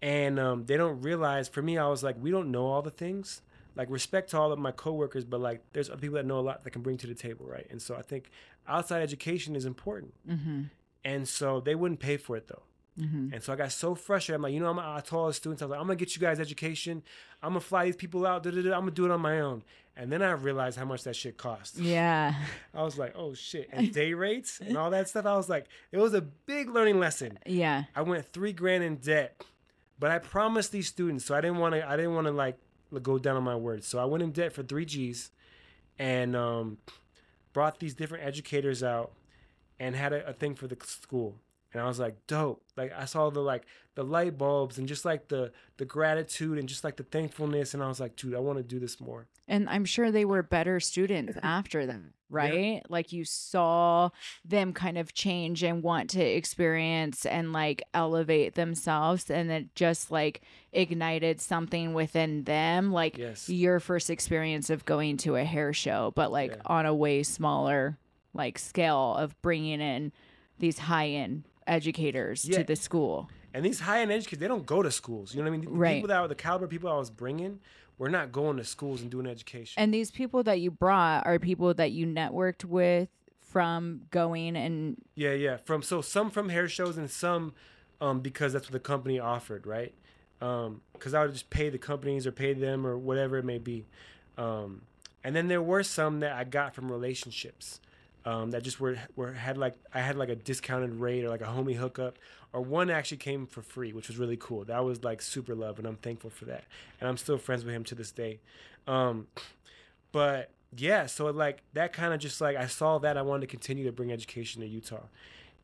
And 0.01 0.39
um, 0.39 0.65
they 0.65 0.77
don't 0.77 1.01
realize. 1.01 1.47
For 1.47 1.61
me, 1.61 1.77
I 1.77 1.87
was 1.87 2.03
like, 2.03 2.15
we 2.21 2.31
don't 2.31 2.51
know 2.51 2.67
all 2.67 2.81
the 2.81 2.91
things. 2.91 3.41
Like 3.75 3.89
respect 3.89 4.29
to 4.31 4.39
all 4.39 4.51
of 4.53 4.59
my 4.59 4.71
coworkers, 4.71 5.25
but 5.25 5.41
like 5.41 5.61
there's 5.73 5.89
other 5.89 5.99
people 5.99 6.15
that 6.15 6.25
know 6.25 6.39
a 6.39 6.41
lot 6.41 6.63
that 6.63 6.69
can 6.71 6.81
bring 6.81 6.97
to 6.97 7.07
the 7.07 7.13
table, 7.13 7.45
right? 7.45 7.67
And 7.69 7.81
so 7.81 7.95
I 7.95 8.01
think 8.01 8.31
outside 8.67 9.01
education 9.01 9.55
is 9.55 9.65
important. 9.65 10.13
Mm-hmm. 10.29 10.63
And 11.03 11.27
so 11.27 11.59
they 11.59 11.75
wouldn't 11.75 11.99
pay 11.99 12.15
for 12.15 12.37
it 12.37 12.47
though. 12.47 12.63
Mhm. 12.99 13.33
And 13.33 13.43
so 13.43 13.51
I 13.51 13.55
got 13.57 13.71
so 13.71 13.93
frustrated. 13.93 14.35
I'm 14.37 14.41
like, 14.43 14.53
you 14.53 14.59
know, 14.61 14.69
I'm, 14.69 14.79
I 14.79 15.01
told 15.01 15.21
all 15.21 15.27
the 15.27 15.33
students, 15.33 15.61
I 15.61 15.65
was 15.65 15.71
like, 15.71 15.79
I'm 15.79 15.87
gonna 15.87 15.97
get 15.97 16.15
you 16.15 16.21
guys 16.21 16.39
education. 16.39 17.03
I'm 17.43 17.49
gonna 17.49 17.59
fly 17.59 17.85
these 17.85 17.95
people 17.95 18.25
out. 18.25 18.43
Da, 18.43 18.51
da, 18.51 18.61
da. 18.61 18.73
I'm 18.73 18.81
gonna 18.81 18.91
do 18.91 19.05
it 19.05 19.11
on 19.11 19.19
my 19.21 19.41
own. 19.41 19.63
And 19.97 20.11
then 20.11 20.21
I 20.21 20.31
realized 20.31 20.77
how 20.77 20.85
much 20.85 21.03
that 21.03 21.15
shit 21.15 21.37
cost. 21.37 21.77
Yeah. 21.77 22.33
I 22.73 22.83
was 22.83 22.97
like, 22.97 23.13
oh 23.15 23.33
shit. 23.33 23.69
And 23.71 23.93
day 23.93 24.13
rates 24.13 24.59
and 24.59 24.77
all 24.77 24.89
that 24.91 25.09
stuff. 25.09 25.25
I 25.25 25.35
was 25.35 25.49
like, 25.49 25.65
it 25.91 25.97
was 25.97 26.13
a 26.13 26.21
big 26.21 26.69
learning 26.69 26.99
lesson. 26.99 27.37
Yeah. 27.45 27.83
I 27.95 28.01
went 28.01 28.25
three 28.31 28.53
grand 28.53 28.83
in 28.83 28.95
debt, 28.97 29.43
but 29.99 30.11
I 30.11 30.19
promised 30.19 30.71
these 30.71 30.87
students, 30.87 31.25
so 31.25 31.35
I 31.35 31.41
didn't 31.41 31.57
want 31.57 31.75
to. 31.75 31.87
I 31.89 31.95
didn't 31.97 32.13
want 32.15 32.27
to 32.27 32.33
like 32.33 32.57
go 33.01 33.17
down 33.17 33.35
on 33.35 33.43
my 33.43 33.55
word. 33.55 33.83
So 33.83 33.99
I 33.99 34.05
went 34.05 34.23
in 34.23 34.31
debt 34.31 34.53
for 34.53 34.63
three 34.63 34.85
G's, 34.85 35.31
and 35.99 36.35
um, 36.35 36.77
brought 37.53 37.79
these 37.79 37.93
different 37.93 38.23
educators 38.25 38.83
out, 38.83 39.11
and 39.79 39.95
had 39.95 40.13
a, 40.13 40.27
a 40.29 40.33
thing 40.33 40.55
for 40.55 40.67
the 40.67 40.77
school. 40.85 41.35
And 41.75 41.83
I 41.83 41.87
was 41.87 41.99
like, 41.99 42.15
dope. 42.25 42.63
Like 42.77 42.93
I 42.97 43.03
saw 43.03 43.29
the 43.29 43.41
like 43.41 43.65
the 43.95 44.03
light 44.03 44.37
bulbs 44.37 44.77
and 44.77 44.87
just 44.87 45.03
like 45.03 45.27
the 45.27 45.51
the 45.75 45.83
gratitude 45.83 46.57
and 46.57 46.69
just 46.69 46.85
like 46.85 46.95
the 46.95 47.03
thankfulness. 47.03 47.73
And 47.73 47.83
I 47.83 47.87
was 47.89 47.99
like, 47.99 48.15
dude, 48.15 48.33
I 48.33 48.39
want 48.39 48.57
to 48.59 48.63
do 48.63 48.79
this 48.79 49.01
more. 49.01 49.27
And 49.47 49.69
I'm 49.69 49.83
sure 49.83 50.09
they 50.09 50.23
were 50.25 50.41
better 50.41 50.79
students 50.79 51.37
after 51.43 51.85
that, 51.85 51.99
right? 52.29 52.81
Like 52.89 53.11
you 53.11 53.25
saw 53.25 54.09
them 54.45 54.71
kind 54.71 54.97
of 54.97 55.13
change 55.13 55.63
and 55.63 55.83
want 55.83 56.09
to 56.11 56.23
experience 56.23 57.25
and 57.25 57.51
like 57.51 57.83
elevate 57.93 58.55
themselves. 58.55 59.29
And 59.29 59.51
it 59.51 59.75
just 59.75 60.11
like 60.11 60.41
ignited 60.71 61.41
something 61.41 61.93
within 61.93 62.45
them. 62.45 62.91
Like 62.93 63.17
Yes. 63.17 63.49
your 63.49 63.79
first 63.81 64.09
experience 64.09 64.69
of 64.69 64.85
going 64.85 65.17
to 65.17 65.35
a 65.35 65.43
hair 65.43 65.73
show, 65.73 66.11
but 66.15 66.31
like 66.31 66.51
Yeah. 66.51 66.61
on 66.65 66.85
a 66.85 66.95
way 66.95 67.21
smaller 67.23 67.97
like 68.33 68.57
scale 68.59 69.15
of 69.15 69.41
bringing 69.41 69.79
in 69.81 70.11
these 70.59 70.79
high 70.79 71.07
end 71.09 71.43
educators 71.67 72.45
Yeah. 72.45 72.59
to 72.59 72.63
the 72.63 72.75
school. 72.75 73.29
And 73.53 73.63
these 73.65 73.79
high 73.81 74.01
end 74.01 74.11
educators, 74.11 74.39
they 74.39 74.47
don't 74.47 74.65
go 74.65 74.81
to 74.81 74.91
schools. 74.91 75.33
You 75.33 75.41
know 75.43 75.49
what 75.49 75.55
I 75.55 75.57
mean? 75.59 75.65
The 75.65 75.71
Right. 75.71 75.95
People 75.95 76.09
that 76.09 76.21
were 76.21 76.27
the 76.27 76.35
caliber 76.35 76.67
people 76.67 76.89
I 76.89 76.97
was 76.97 77.09
bringing, 77.09 77.59
we're 77.97 78.09
not 78.09 78.31
going 78.31 78.57
to 78.57 78.63
schools 78.63 79.01
and 79.01 79.09
doing 79.09 79.25
education. 79.25 79.81
And 79.81 79.93
these 79.93 80.11
people 80.11 80.43
that 80.43 80.59
you 80.59 80.71
brought 80.71 81.25
are 81.25 81.39
people 81.39 81.73
that 81.73 81.91
you 81.91 82.05
networked 82.05 82.65
with 82.65 83.09
from 83.39 84.01
going 84.11 84.57
and 84.57 84.97
Yeah, 85.15 85.33
yeah. 85.33 85.57
From 85.57 85.81
so 85.81 86.01
some 86.01 86.29
from 86.29 86.49
hair 86.49 86.67
shows 86.67 86.97
and 86.97 87.09
some 87.09 87.53
um, 88.01 88.19
because 88.19 88.51
that's 88.51 88.65
what 88.65 88.73
the 88.73 88.79
company 88.79 89.19
offered, 89.19 89.65
right? 89.65 89.93
Because 90.39 91.13
I 91.13 91.23
would 91.23 91.31
just 91.31 91.49
pay 91.49 91.69
the 91.69 91.77
companies 91.77 92.27
or 92.27 92.31
pay 92.33 92.53
them 92.53 92.85
or 92.85 92.97
whatever 92.97 93.37
it 93.37 93.45
may 93.45 93.57
be. 93.57 93.85
Um, 94.37 94.81
and 95.23 95.33
then 95.35 95.47
there 95.47 95.61
were 95.61 95.81
some 95.81 96.19
that 96.19 96.33
I 96.33 96.43
got 96.43 96.75
from 96.75 96.91
relationships 96.91 97.79
um, 98.25 98.51
that 98.51 98.63
just 98.63 98.79
were 98.79 98.97
were 99.15 99.33
had 99.33 99.57
like 99.57 99.75
I 99.93 100.01
had 100.01 100.15
like 100.17 100.29
a 100.29 100.35
discounted 100.35 100.95
rate 100.95 101.23
or 101.23 101.29
like 101.29 101.41
a 101.41 101.45
homie 101.45 101.75
hookup, 101.75 102.17
or 102.51 102.61
one 102.61 102.89
actually 102.89 103.17
came 103.17 103.45
for 103.45 103.61
free, 103.61 103.93
which 103.93 104.07
was 104.07 104.17
really 104.17 104.37
cool. 104.37 104.65
That 104.65 104.83
was 104.83 105.03
like 105.03 105.21
super 105.21 105.53
love, 105.53 105.77
and 105.77 105.87
I'm 105.87 105.97
thankful 105.97 106.31
for 106.31 106.45
that. 106.45 106.63
And 106.99 107.07
I'm 107.07 107.17
still 107.17 107.37
friends 107.37 107.63
with 107.63 107.75
him 107.75 107.83
to 107.85 107.95
this 107.95 108.11
day. 108.11 108.39
Um, 108.87 109.27
but 110.11 110.49
yeah, 110.75 111.05
so 111.05 111.25
like 111.27 111.61
that 111.73 111.93
kind 111.93 112.13
of 112.13 112.19
just 112.19 112.41
like 112.41 112.57
I 112.57 112.65
saw 112.65 112.97
that 112.99 113.15
I 113.17 113.21
wanted 113.21 113.41
to 113.41 113.47
continue 113.47 113.83
to 113.85 113.91
bring 113.91 114.11
education 114.11 114.61
to 114.61 114.67
Utah, 114.67 115.03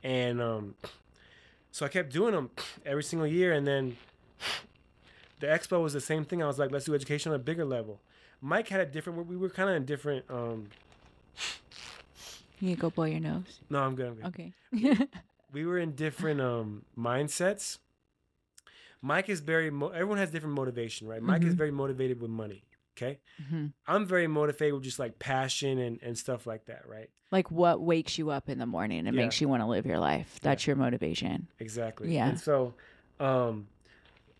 and 0.03 0.39
um, 0.39 0.75
so 1.71 1.85
I 1.85 1.89
kept 1.89 2.13
doing 2.13 2.33
them 2.33 2.51
every 2.85 3.03
single 3.03 3.27
year, 3.27 3.53
and 3.53 3.65
then 3.65 3.97
the 5.39 5.47
expo 5.47 5.81
was 5.81 5.93
the 5.93 6.01
same 6.01 6.25
thing. 6.25 6.43
I 6.43 6.47
was 6.47 6.59
like, 6.59 6.71
let's 6.71 6.85
do 6.85 6.93
education 6.93 7.31
on 7.31 7.35
a 7.38 7.39
bigger 7.43 7.65
level. 7.65 7.99
Mike 8.39 8.67
had 8.67 8.81
a 8.81 8.85
different. 8.85 9.27
We 9.27 9.35
were 9.35 9.49
kind 9.49 9.69
of 9.69 9.75
in 9.75 9.85
different. 9.85 10.25
Um, 10.29 10.67
you 12.69 12.75
go 12.75 12.89
blow 12.89 13.05
your 13.05 13.19
nose. 13.19 13.59
no, 13.69 13.79
I'm 13.81 13.95
good. 13.95 14.07
I'm 14.07 14.15
good. 14.15 14.25
Okay. 14.27 14.53
we 15.53 15.65
were 15.65 15.77
in 15.79 15.91
different 15.95 16.39
um 16.41 16.83
mindsets. 16.97 17.79
Mike 19.01 19.29
is 19.29 19.39
very 19.39 19.71
mo- 19.71 19.89
everyone 19.89 20.17
has 20.17 20.29
different 20.29 20.55
motivation, 20.55 21.07
right? 21.07 21.21
Mike 21.21 21.43
is 21.43 21.53
Mhm. 21.55 21.57
very 21.57 21.71
motivated 21.71 22.21
with 22.21 22.29
money. 22.29 22.63
Okay, 22.97 23.19
hmm 23.49 23.67
I'm 23.88 24.05
very 24.05 24.27
motivated 24.27 24.73
with 24.75 24.83
just 24.83 24.99
like 24.99 25.17
passion 25.17 25.79
and 25.79 25.99
and 26.03 26.17
stuff 26.17 26.45
like 26.45 26.65
that, 26.65 26.88
right? 26.88 27.09
Like 27.31 27.49
what 27.49 27.81
wakes 27.81 28.17
you 28.17 28.29
up 28.29 28.49
in 28.49 28.59
the 28.59 28.65
morning 28.65 29.07
and 29.07 29.15
Yeah. 29.15 29.23
makes 29.23 29.39
you 29.41 29.47
want 29.47 29.61
to 29.63 29.65
live 29.67 29.85
your 29.85 29.97
life. 29.99 30.39
That's 30.41 30.67
your 30.67 30.75
motivation. 30.75 31.47
Exactly. 31.59 32.13
Yeah. 32.13 32.27
And 32.29 32.39
so, 32.39 32.73
um, 33.19 33.67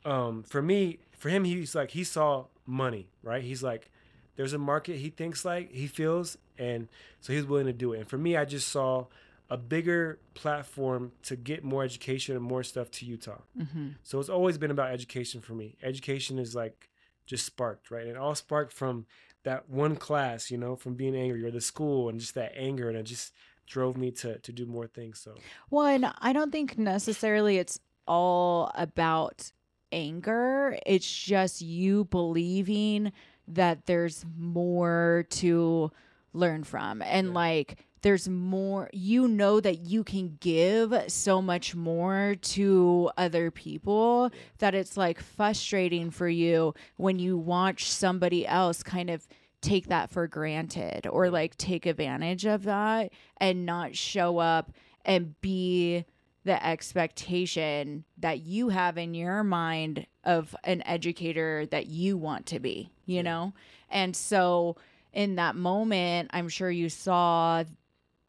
um, 0.06 0.44
for 0.44 0.62
me, 0.62 1.00
for 1.18 1.30
him, 1.30 1.44
he's 1.46 1.74
like 1.74 1.92
he 1.92 2.04
saw 2.04 2.46
money, 2.68 3.08
right? 3.24 3.42
He's 3.44 3.64
like, 3.64 3.90
there's 4.36 4.54
a 4.54 4.58
market 4.58 4.98
he 4.98 5.10
thinks 5.10 5.44
like 5.46 5.72
he 5.72 5.88
feels, 5.88 6.38
and 6.58 6.88
so 7.20 7.34
he's 7.34 7.46
willing 7.46 7.66
to 7.68 7.74
do 7.74 7.94
it. 7.94 8.00
And 8.00 8.10
for 8.10 8.18
me, 8.18 8.38
I 8.38 8.46
just 8.46 8.68
saw 8.68 9.06
a 9.50 9.58
bigger 9.58 10.20
platform 10.34 11.12
to 11.24 11.36
get 11.36 11.64
more 11.64 11.84
education 11.84 12.36
and 12.36 12.44
more 12.44 12.64
stuff 12.64 12.90
to 12.92 13.06
Utah. 13.06 13.42
hmm 13.58 13.90
So 14.04 14.20
it's 14.20 14.30
always 14.30 14.58
been 14.58 14.72
about 14.72 14.92
education 14.92 15.42
for 15.42 15.54
me. 15.54 15.76
Education 15.84 16.40
is 16.40 16.56
like 16.56 16.90
just 17.26 17.46
sparked, 17.46 17.92
right? 17.92 18.04
And 18.04 18.12
it 18.12 18.18
all 18.18 18.36
sparked 18.36 18.74
from 18.74 19.06
that 19.44 19.70
one 19.70 19.96
class, 19.96 20.52
you 20.52 20.58
know, 20.58 20.76
from 20.76 20.94
being 20.96 21.16
angry 21.16 21.44
or 21.44 21.52
the 21.52 21.62
school 21.62 22.10
and 22.10 22.20
just 22.20 22.36
that 22.36 22.54
anger, 22.56 22.88
and 22.90 22.98
it 22.98 23.04
just 23.04 23.34
drove 23.68 23.98
me 23.98 24.12
to 24.12 24.38
to 24.40 24.52
do 24.52 24.66
more 24.66 24.88
things. 24.88 25.20
So 25.20 25.36
Well, 25.70 25.86
and 25.86 26.14
I 26.20 26.34
don't 26.34 26.52
think 26.52 26.78
necessarily 26.78 27.58
it's 27.58 27.80
all 28.08 28.72
about 28.76 29.52
anger. 29.92 30.78
It's 30.86 31.12
just 31.12 31.62
you 31.62 32.06
believing 32.06 33.12
that 33.56 33.86
there's 33.86 34.26
more 34.38 35.26
to 35.30 35.92
learn 36.34 36.64
from. 36.64 37.02
And 37.02 37.28
Yeah. 37.28 37.34
like 37.34 37.78
there's 38.02 38.28
more 38.28 38.90
you 38.94 39.28
know 39.28 39.60
that 39.60 39.82
you 39.86 40.04
can 40.04 40.38
give 40.40 40.94
so 41.08 41.40
much 41.42 41.76
more 41.76 42.36
to 42.42 43.12
other 43.16 43.52
people 43.52 44.32
that 44.58 44.74
it's 44.74 44.98
like 44.98 45.22
frustrating 45.22 46.10
for 46.10 46.28
you 46.28 46.74
when 46.98 47.20
you 47.20 47.38
watch 47.38 47.88
somebody 47.92 48.48
else 48.48 48.82
kind 48.82 49.10
of 49.12 49.28
take 49.62 49.88
that 49.88 50.10
for 50.10 50.26
granted 50.26 51.06
or 51.06 51.30
like 51.30 51.56
take 51.58 51.86
advantage 51.86 52.46
of 52.46 52.64
that 52.64 53.12
and 53.38 53.68
not 53.68 53.96
show 53.96 54.40
up 54.40 54.72
and 55.06 55.40
be 55.42 56.04
the 56.44 56.66
expectation 56.66 58.04
that 58.18 58.40
you 58.42 58.70
have 58.70 58.98
in 58.98 59.14
your 59.14 59.44
mind 59.44 60.08
of 60.24 60.56
an 60.64 60.82
educator 60.88 61.68
that 61.68 61.86
you 61.86 62.18
want 62.18 62.48
to 62.48 62.60
be, 62.60 62.90
you 63.12 63.18
Yeah. 63.18 63.22
know? 63.24 63.54
And 63.90 64.16
so 64.16 64.76
in 65.14 65.36
that 65.36 65.56
moment, 65.56 66.30
I'm 66.34 66.50
sure 66.50 66.72
you 66.72 66.90
saw 66.90 67.64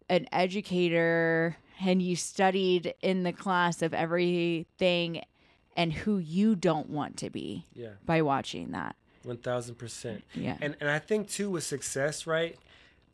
an 0.08 0.26
educator 0.32 1.56
and 1.80 2.02
you 2.02 2.16
studied 2.16 2.94
in 3.02 3.22
the 3.22 3.32
class 3.32 3.82
of 3.82 3.94
everything 3.94 5.22
and 5.76 5.92
who 5.92 6.18
you 6.18 6.54
don't 6.54 6.90
want 6.90 7.16
to 7.18 7.30
be 7.30 7.64
yeah, 7.74 7.90
by 8.04 8.20
watching 8.22 8.72
that. 8.72 8.94
one 9.22 9.38
thousand 9.38 9.76
percent. 9.76 10.22
Yeah. 10.34 10.56
And 10.60 10.76
and 10.80 10.90
I 10.90 10.98
think 10.98 11.28
too 11.30 11.48
with 11.50 11.64
success, 11.64 12.26
right? 12.26 12.58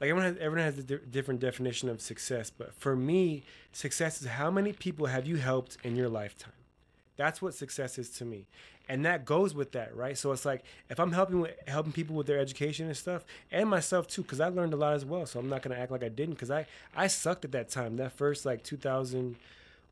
Like 0.01 0.11
everyone 0.11 0.25
has 0.35 0.37
everyone 0.41 0.65
has 0.65 0.79
a 0.79 0.83
di- 0.83 1.07
different 1.11 1.41
definition 1.41 1.89
of 1.89 2.01
success, 2.01 2.51
but 2.51 2.75
for 2.75 2.97
me, 2.97 3.43
success 3.73 4.21
is 4.23 4.29
how 4.29 4.51
many 4.51 4.73
people 4.73 5.07
have 5.07 5.27
you 5.27 5.37
helped 5.37 5.77
in 5.85 5.95
your 5.97 6.09
lifetime. 6.09 6.53
That's 7.17 7.41
what 7.43 7.55
success 7.55 7.99
is 7.99 8.11
to 8.19 8.25
me, 8.25 8.47
and 8.89 9.05
that 9.05 9.25
goes 9.25 9.55
with 9.55 9.73
that, 9.73 9.95
right? 9.95 10.17
So 10.17 10.33
it's 10.33 10.45
like 10.45 10.65
if 10.89 10.99
I'm 10.99 11.13
helping 11.13 11.41
with 11.41 11.55
helping 11.67 11.93
people 11.93 12.17
with 12.17 12.27
their 12.27 12.39
education 12.39 12.87
and 12.87 12.97
stuff, 12.97 13.25
and 13.51 13.69
myself 13.69 14.07
too, 14.07 14.23
because 14.23 14.41
I 14.41 14.49
learned 14.49 14.73
a 14.73 14.77
lot 14.77 14.95
as 14.95 15.05
well. 15.05 15.27
So 15.27 15.39
I'm 15.39 15.49
not 15.49 15.63
gonna 15.63 15.77
act 15.77 15.93
like 15.93 16.03
I 16.03 16.09
didn't, 16.09 16.35
because 16.35 16.51
I 16.51 16.67
I 16.97 17.07
sucked 17.07 17.45
at 17.45 17.53
that 17.53 17.69
time. 17.69 17.97
That 17.97 18.13
first 18.13 18.47
like 18.47 18.63
2000, 18.65 19.37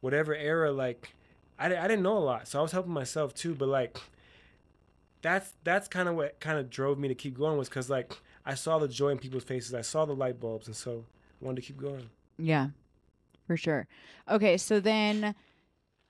whatever 0.00 0.34
era, 0.34 0.72
like 0.72 1.12
I, 1.58 1.66
I 1.76 1.88
didn't 1.88 2.02
know 2.02 2.16
a 2.16 2.20
lot, 2.20 2.48
so 2.48 2.58
I 2.58 2.62
was 2.62 2.72
helping 2.72 2.92
myself 2.92 3.34
too. 3.34 3.54
But 3.54 3.68
like 3.68 3.98
that's 5.22 5.52
that's 5.64 5.88
kind 5.88 6.08
of 6.08 6.14
what 6.14 6.40
kind 6.40 6.58
of 6.58 6.70
drove 6.70 6.98
me 6.98 7.08
to 7.08 7.14
keep 7.14 7.36
going 7.36 7.58
was 7.58 7.68
because 7.68 7.90
like 7.90 8.16
I 8.44 8.54
saw 8.54 8.78
the 8.78 8.88
joy 8.88 9.10
in 9.10 9.18
people's 9.18 9.44
faces, 9.44 9.74
I 9.74 9.82
saw 9.82 10.04
the 10.04 10.14
light 10.14 10.40
bulbs, 10.40 10.66
and 10.66 10.76
so 10.76 11.04
I 11.40 11.44
wanted 11.44 11.62
to 11.62 11.66
keep 11.66 11.80
going. 11.80 12.08
Yeah, 12.38 12.68
for 13.46 13.56
sure. 13.56 13.86
Okay, 14.30 14.56
so 14.56 14.80
then 14.80 15.34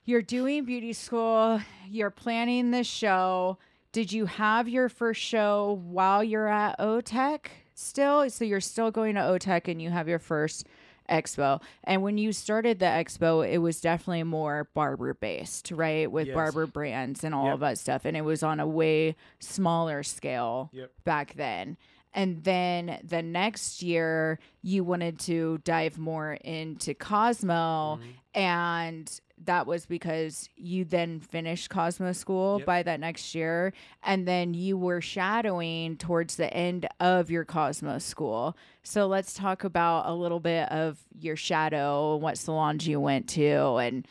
you're 0.07 0.23
doing 0.23 0.65
beauty 0.65 0.93
school, 0.93 1.61
you're 1.89 2.11
planning 2.11 2.71
this 2.71 2.87
show. 2.87 3.59
Did 3.93 4.13
you 4.13 4.27
have 4.27 4.69
your 4.69 4.89
first 4.89 5.21
show 5.21 5.81
while 5.85 6.23
you're 6.23 6.49
at 6.49 6.79
OTEC 6.79 7.47
still? 7.75 8.29
So 8.31 8.45
you're 8.45 8.61
still 8.61 8.91
going 8.91 9.17
to 9.17 9.21
OTEC 9.21 9.69
and 9.69 9.83
you 9.83 9.91
have 9.91 10.09
your 10.09 10.19
first 10.19 10.67
expo. 11.11 11.63
And 11.85 12.03
when 12.03 12.19
you 12.19 12.33
started 12.33 12.79
the 12.79 12.87
expo, 12.87 13.49
it 13.49 13.59
was 13.59 13.81
definitely 13.81 14.23
more 14.25 14.69
barber 14.75 15.15
based, 15.15 15.71
right? 15.71 16.11
With 16.11 16.27
Yes. 16.29 16.35
barber 16.35 16.67
brands 16.67 17.25
and 17.25 17.35
all 17.35 17.47
Yep. 17.47 17.55
of 17.55 17.61
that 17.61 17.79
stuff. 17.79 18.05
And 18.05 18.17
it 18.17 18.23
was 18.23 18.43
on 18.43 18.61
a 18.61 18.67
way 18.67 19.17
smaller 19.41 20.03
scale 20.03 20.71
Yep. 20.73 20.91
back 21.05 21.35
then. 21.35 21.77
And 22.13 22.45
then 22.45 22.99
the 23.05 23.23
next 23.23 23.83
year, 23.83 24.39
you 24.63 24.83
wanted 24.85 25.19
to 25.21 25.59
dive 25.65 25.99
more 25.99 26.33
into 26.35 26.95
Cosmo. 26.95 27.99
Mhm. 28.03 28.41
And 28.41 29.21
that 29.45 29.67
was 29.67 29.87
because 29.87 30.49
you 30.57 30.85
then 30.85 31.21
finished 31.21 31.69
Cosmo 31.71 32.13
school 32.13 32.59
Yep. 32.59 32.67
by 32.67 32.83
that 32.83 33.01
next 33.01 33.35
year. 33.35 33.73
And 34.03 34.27
then 34.27 34.55
you 34.55 34.77
were 34.79 35.01
shadowing 35.01 35.97
towards 35.99 36.37
the 36.37 36.53
end 36.53 36.87
of 37.01 37.31
your 37.31 37.45
Cosmo 37.45 37.99
school. 37.99 38.57
So 38.83 39.07
let's 39.07 39.35
talk 39.35 39.65
about 39.65 40.07
a 40.07 40.15
little 40.15 40.41
bit 40.41 40.71
of 40.73 40.99
your 41.21 41.37
shadow 41.37 42.15
and 42.15 42.23
what 42.23 42.39
salons 42.39 42.87
you 42.89 42.99
went 42.99 43.29
to 43.31 43.77
and 43.77 44.07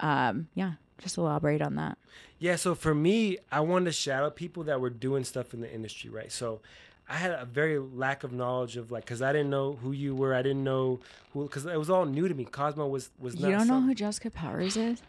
um, 0.00 0.46
yeah, 0.54 0.74
just 0.98 1.18
elaborate 1.18 1.60
on 1.60 1.74
that. 1.74 1.98
Yeah, 2.38 2.54
so 2.54 2.76
for 2.76 2.94
me, 2.94 3.38
I 3.50 3.60
wanted 3.60 3.92
to 3.92 3.92
out 4.12 4.36
people 4.36 4.62
that 4.64 4.80
were 4.80 4.90
doing 4.90 5.24
stuff 5.24 5.52
in 5.54 5.60
the 5.60 5.72
industry, 5.72 6.08
right? 6.08 6.30
So 6.30 6.60
I 7.08 7.14
had 7.14 7.30
a 7.30 7.46
very 7.46 7.78
lack 7.78 8.22
of 8.22 8.32
knowledge 8.32 8.76
of 8.76 8.90
like, 8.90 9.06
cause 9.06 9.22
I 9.22 9.32
didn't 9.32 9.50
know 9.50 9.72
who 9.72 9.92
you 9.92 10.14
were. 10.14 10.34
I 10.34 10.42
didn't 10.42 10.62
know 10.62 11.00
who, 11.32 11.48
cause 11.48 11.64
it 11.64 11.78
was 11.78 11.88
all 11.88 12.04
new 12.04 12.28
to 12.28 12.34
me. 12.34 12.44
Cosmo 12.44 12.86
was 12.86 13.10
was. 13.18 13.34
You 13.36 13.50
don't 13.50 13.66
know 13.66 13.80
who 13.80 13.94
Jessica 13.94 14.30
Powers 14.30 14.76
is? 14.76 15.00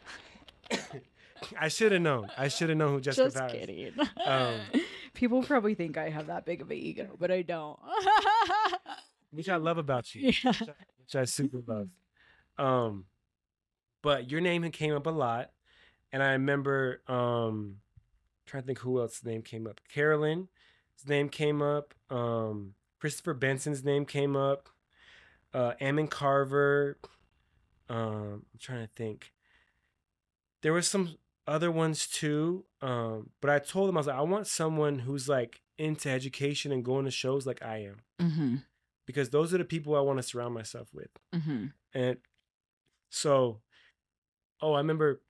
I 1.60 1.68
should 1.68 1.92
have 1.92 2.02
known. 2.02 2.30
I 2.38 2.48
should 2.48 2.70
have 2.70 2.78
known 2.78 2.94
who 2.94 3.02
Jessica 3.02 3.28
Just 3.28 3.38
Powers. 3.38 3.52
kidding. 3.52 3.94
Um, 4.26 4.56
People 5.14 5.44
probably 5.44 5.74
think 5.74 5.98
I 5.98 6.10
have 6.10 6.28
that 6.28 6.46
big 6.46 6.62
of 6.62 6.70
an 6.72 6.78
ego, 6.78 7.10
but 7.20 7.32
I 7.32 7.42
don't. 7.42 7.80
which 9.32 9.50
I 9.50 9.58
love 9.58 9.78
about 9.78 10.14
you. 10.16 10.32
Yeah. 10.44 10.50
Which, 10.52 10.62
I, 10.62 10.74
which 11.00 11.16
I 11.16 11.26
super 11.26 11.60
love. 11.66 11.90
Um, 12.58 13.06
but 14.02 14.30
your 14.32 14.42
name 14.42 14.70
came 14.72 14.96
up 14.96 15.08
a 15.08 15.12
lot, 15.12 15.52
and 16.12 16.22
I 16.24 16.32
remember 16.34 17.02
um, 17.08 17.78
trying 18.46 18.64
to 18.64 18.68
think 18.68 18.80
who 18.80 19.00
else's 19.00 19.26
name 19.26 19.42
came 19.42 19.68
up. 19.68 19.82
Name 21.08 21.30
came 21.30 21.62
up. 21.62 21.94
Um, 22.10 22.74
Christopher 23.00 23.34
Benson's 23.34 23.84
name 23.84 24.06
came 24.06 24.36
up. 24.36 24.70
Uh, 25.54 25.74
Ammon 25.80 26.08
Carver. 26.08 26.98
Um, 27.90 28.46
I'm 28.54 28.60
trying 28.60 28.86
to 28.86 28.94
think. 28.96 29.32
There 30.62 30.74
was 30.74 30.88
some 30.88 31.18
other 31.48 31.72
ones 31.72 32.08
too. 32.08 32.66
Um, 32.82 33.32
but 33.42 33.50
I 33.50 33.60
told 33.60 33.90
them 33.90 33.98
I 33.98 34.02
was 34.02 34.08
like, 34.08 34.18
I 34.18 34.22
want 34.22 34.48
someone 34.48 35.00
who's 35.00 35.28
like 35.28 35.62
into 35.78 36.10
education 36.10 36.72
and 36.72 36.86
going 36.86 37.06
to 37.06 37.12
shows 37.12 37.46
like 37.46 37.64
I 37.64 37.78
am 37.78 38.02
mm-hmm. 38.22 38.56
because 39.06 39.30
those 39.30 39.54
are 39.54 39.58
the 39.58 39.66
people 39.66 39.96
I 39.96 40.02
want 40.02 40.20
to 40.20 40.24
surround 40.24 40.54
myself 40.54 40.90
with. 40.94 41.10
Mm-hmm. 41.34 41.68
And 41.94 42.18
so, 43.10 43.62
oh, 44.62 44.74
I 44.74 44.80
remember 44.80 45.22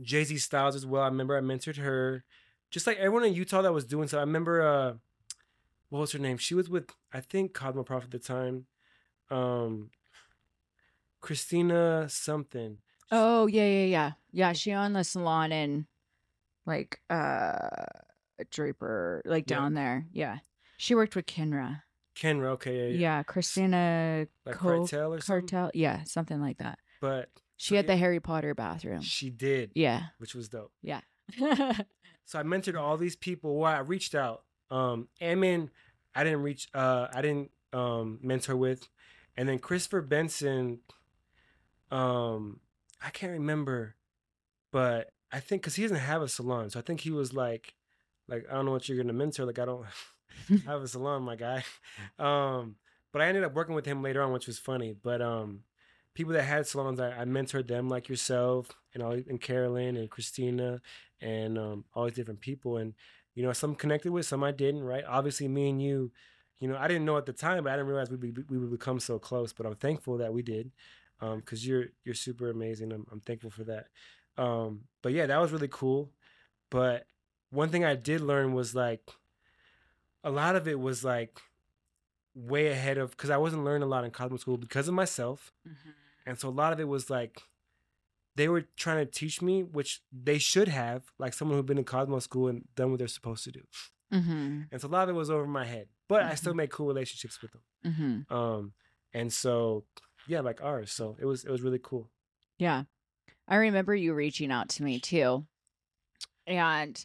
Jay 0.00 0.24
Z 0.24 0.38
Styles 0.38 0.76
as 0.76 0.86
well. 0.86 1.02
I 1.02 1.08
remember 1.08 1.36
I 1.36 1.40
mentored 1.40 1.76
her, 1.76 2.24
just 2.72 2.88
like 2.88 2.96
everyone 2.96 3.24
in 3.24 3.34
Utah 3.34 3.62
that 3.62 3.72
was 3.72 3.84
doing 3.84 4.08
so. 4.08 4.18
I 4.18 4.22
remember, 4.22 4.60
uh, 4.62 4.94
what 5.90 6.00
was 6.00 6.10
her 6.12 6.18
name? 6.18 6.38
She 6.38 6.54
was 6.56 6.68
with 6.68 6.90
I 7.12 7.20
think 7.20 7.54
Cosmo 7.54 7.84
Prof 7.84 8.02
at 8.04 8.10
the 8.10 8.18
time, 8.18 8.66
um, 9.30 9.90
Christina 11.20 12.08
something. 12.08 12.78
Oh 13.10 13.46
yeah, 13.46 13.66
yeah, 13.66 13.84
yeah, 13.84 14.10
yeah. 14.32 14.52
She 14.54 14.72
owned 14.72 14.96
the 14.96 15.04
salon 15.04 15.52
in, 15.52 15.86
like, 16.66 17.00
uh, 17.10 17.84
Draper, 18.50 19.22
like 19.24 19.48
Yeah. 19.48 19.56
down 19.56 19.74
there. 19.74 20.06
Yeah, 20.12 20.38
she 20.78 20.94
worked 20.94 21.14
with 21.14 21.26
Kenra. 21.26 21.82
Kenra, 22.16 22.46
okay, 22.52 22.76
yeah, 22.76 22.84
Yeah, 22.88 22.98
yeah. 23.18 23.22
Christina 23.22 24.26
like 24.44 24.56
Co- 24.56 24.78
Cartel 24.86 25.14
or 25.14 25.20
something. 25.20 25.48
Cartel. 25.48 25.70
Yeah, 25.74 26.02
something 26.04 26.40
like 26.40 26.58
that. 26.58 26.78
But 27.00 27.28
She 27.56 27.70
So, 27.70 27.76
had 27.76 27.86
the. 27.86 27.96
Harry 27.96 28.18
Potter 28.20 28.54
bathroom. 28.54 29.02
she 29.02 29.30
did, 29.30 29.72
Yeah, 29.74 30.04
which 30.18 30.34
was 30.34 30.48
dope. 30.48 30.72
yeah. 30.82 31.00
so 32.32 32.38
I 32.38 32.44
mentored 32.44 32.80
all 32.80 32.96
these 32.96 33.14
people. 33.14 33.58
Well, 33.58 33.70
I 33.70 33.80
reached 33.80 34.14
out. 34.14 34.44
Um, 34.70 35.08
Ammon, 35.20 35.68
I 36.14 36.24
didn't 36.24 36.40
reach. 36.40 36.66
Uh, 36.72 37.08
I 37.12 37.20
didn't 37.20 37.50
um 37.74 38.20
mentor 38.22 38.56
with, 38.56 38.88
and 39.36 39.46
then 39.46 39.58
Christopher 39.58 40.00
Benson. 40.00 40.78
Um, 41.90 42.60
I 43.04 43.10
can't 43.10 43.32
remember, 43.32 43.96
but 44.70 45.10
I 45.30 45.40
think 45.40 45.60
because 45.60 45.74
he 45.74 45.82
doesn't 45.82 45.98
have 45.98 46.22
a 46.22 46.28
salon, 46.28 46.70
so 46.70 46.78
I 46.78 46.82
think 46.82 47.02
he 47.02 47.10
was 47.10 47.34
like, 47.34 47.74
like 48.28 48.46
I 48.50 48.54
don't 48.54 48.64
know 48.64 48.70
what 48.70 48.88
you're 48.88 48.96
gonna 48.96 49.12
mentor. 49.12 49.44
Like 49.44 49.58
I 49.58 49.66
don't 49.66 49.84
have 50.64 50.80
a 50.80 50.88
salon, 50.88 51.24
my 51.24 51.36
guy. 51.36 51.64
Um, 52.18 52.76
but 53.12 53.20
I 53.20 53.26
ended 53.26 53.44
up 53.44 53.52
working 53.52 53.74
with 53.74 53.84
him 53.84 54.02
later 54.02 54.22
on, 54.22 54.32
which 54.32 54.46
was 54.46 54.58
funny. 54.58 54.94
But 54.94 55.20
um, 55.20 55.64
people 56.14 56.32
that 56.32 56.44
had 56.44 56.66
salons, 56.66 56.98
I, 56.98 57.10
I 57.10 57.24
mentored 57.26 57.68
them, 57.68 57.90
like 57.90 58.08
yourself 58.08 58.70
and 58.94 59.02
all, 59.02 59.12
and 59.12 59.38
Carolyn 59.38 59.98
and 59.98 60.08
Christina 60.08 60.80
and 61.22 61.58
um, 61.58 61.84
all 61.94 62.04
these 62.04 62.14
different 62.14 62.40
people. 62.40 62.76
And 62.76 62.94
you 63.34 63.42
know, 63.42 63.52
some 63.52 63.74
connected 63.74 64.12
with, 64.12 64.26
some 64.26 64.44
I 64.44 64.50
didn't. 64.52 64.82
Right? 64.82 65.04
Obviously, 65.06 65.48
me 65.48 65.70
and 65.70 65.82
you, 65.82 66.12
you 66.60 66.68
know, 66.68 66.76
I 66.76 66.88
didn't 66.88 67.04
know 67.04 67.16
at 67.16 67.26
the 67.26 67.32
time, 67.32 67.64
but 67.64 67.72
I 67.72 67.76
didn't 67.76 67.88
realize 67.88 68.10
we 68.10 68.16
be, 68.16 68.32
we 68.48 68.58
would 68.58 68.70
become 68.70 69.00
so 69.00 69.18
close. 69.18 69.52
But 69.52 69.66
I'm 69.66 69.76
thankful 69.76 70.18
that 70.18 70.32
we 70.32 70.42
did, 70.42 70.70
because 71.20 71.66
you're 71.66 71.86
you're 72.04 72.14
super 72.14 72.50
amazing. 72.50 72.92
I'm 72.92 73.06
I'm 73.10 73.20
thankful 73.20 73.50
for 73.50 73.64
that. 73.64 73.86
Um, 74.36 74.82
but 75.02 75.12
yeah, 75.12 75.26
that 75.26 75.40
was 75.40 75.52
really 75.52 75.68
cool. 75.70 76.10
But 76.70 77.06
one 77.50 77.68
thing 77.68 77.84
I 77.84 77.94
did 77.94 78.20
learn 78.20 78.54
was 78.54 78.74
like, 78.74 79.02
a 80.24 80.30
lot 80.30 80.56
of 80.56 80.66
it 80.66 80.80
was 80.80 81.04
like 81.04 81.40
way 82.34 82.68
ahead 82.68 82.96
of 82.96 83.10
because 83.10 83.28
I 83.28 83.36
wasn't 83.36 83.64
learning 83.64 83.82
a 83.82 83.86
lot 83.86 84.04
in 84.04 84.10
Cosmo 84.10 84.38
School 84.38 84.56
because 84.56 84.88
of 84.88 84.94
myself. 84.94 85.52
And 86.24 86.38
so 86.38 86.48
a 86.48 86.50
lot 86.50 86.72
of 86.72 86.80
it 86.80 86.88
was 86.88 87.10
like 87.10 87.42
they 88.36 88.48
were 88.48 88.62
trying 88.76 89.04
to 89.04 89.10
teach 89.10 89.42
me, 89.42 89.62
which 89.62 90.02
they 90.12 90.38
should 90.38 90.68
have, 90.68 91.02
like 91.18 91.34
someone 91.34 91.56
who'd 91.58 91.66
been 91.66 91.78
in 91.78 91.84
Cosmo 91.84 92.18
school 92.18 92.48
and 92.48 92.66
done 92.74 92.90
what 92.90 92.98
they're 92.98 93.08
supposed 93.08 93.44
to 93.44 93.52
do. 93.52 93.60
Mm-hmm. 94.12 94.62
And 94.70 94.80
so 94.80 94.88
a 94.88 94.90
lot 94.90 95.04
of 95.08 95.14
it 95.14 95.18
was 95.18 95.30
over 95.30 95.46
my 95.46 95.64
head. 95.64 95.88
But 96.08 96.22
I 96.24 96.34
still 96.34 96.52
Mhm. 96.52 96.56
made 96.56 96.70
cool 96.70 96.86
relationships 96.86 97.40
with 97.40 97.52
them. 97.52 97.62
Mm-hmm. 97.84 98.34
Um 98.34 98.72
and 99.14 99.32
so 99.32 99.84
yeah, 100.26 100.40
like 100.40 100.62
ours. 100.62 100.92
So 100.92 101.16
it 101.20 101.24
was 101.24 101.44
it 101.44 101.50
was 101.50 101.62
really 101.62 101.80
cool. 101.82 102.10
Yeah. 102.58 102.84
I 103.48 103.56
remember 103.56 103.94
you 103.94 104.14
reaching 104.14 104.50
out 104.52 104.68
to 104.70 104.82
me 104.82 105.00
too. 105.00 105.46
And 106.46 107.04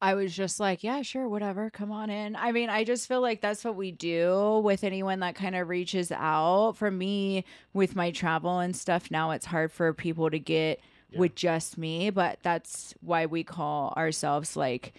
I 0.00 0.14
was 0.14 0.36
just 0.36 0.60
like, 0.60 0.84
yeah, 0.84 1.00
sure, 1.02 1.26
whatever. 1.28 1.70
Come 1.70 1.90
on 1.90 2.10
in. 2.10 2.36
I 2.36 2.52
mean, 2.52 2.68
I 2.68 2.84
just 2.84 3.08
feel 3.08 3.22
like 3.22 3.40
that's 3.40 3.64
what 3.64 3.76
we 3.76 3.92
do 3.92 4.60
with 4.62 4.84
anyone 4.84 5.20
that 5.20 5.34
kind 5.34 5.56
of 5.56 5.68
reaches 5.68 6.12
out. 6.12 6.72
For 6.76 6.90
me, 6.90 7.44
with 7.72 7.96
my 7.96 8.10
travel 8.10 8.58
and 8.58 8.76
stuff, 8.76 9.10
now 9.10 9.30
it's 9.30 9.46
hard 9.46 9.72
for 9.72 9.94
people 9.94 10.28
to 10.30 10.38
get 10.38 10.80
Yeah. 11.10 11.20
with 11.20 11.34
just 11.34 11.78
me, 11.78 12.10
but 12.10 12.38
that's 12.42 12.94
why 13.00 13.24
we 13.26 13.42
call 13.42 13.94
ourselves 13.96 14.54
like, 14.56 14.92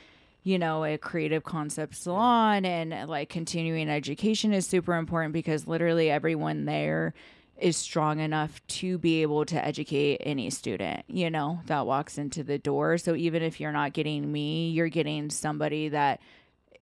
you 0.43 0.57
know, 0.57 0.83
a 0.83 0.97
creative 0.97 1.43
concept 1.43 1.95
salon 1.95 2.65
and 2.65 3.07
like 3.09 3.29
continuing 3.29 3.89
education 3.89 4.51
is 4.53 4.65
super 4.65 4.95
important 4.95 5.33
because 5.33 5.67
literally 5.67 6.09
everyone 6.09 6.65
there 6.65 7.13
is 7.59 7.77
strong 7.77 8.19
enough 8.19 8.65
to 8.67 8.97
be 8.97 9.21
able 9.21 9.45
to 9.45 9.63
educate 9.63 10.17
any 10.23 10.49
student, 10.49 11.03
you 11.07 11.29
know, 11.29 11.59
that 11.65 11.85
walks 11.85 12.17
into 12.17 12.43
the 12.43 12.57
door. 12.57 12.97
So 12.97 13.15
even 13.15 13.41
if 13.41 13.59
you're 13.59 13.71
not 13.71 13.93
getting 13.93 14.31
me, 14.31 14.69
you're 14.69 14.89
getting 14.89 15.29
somebody 15.29 15.89
that 15.89 16.21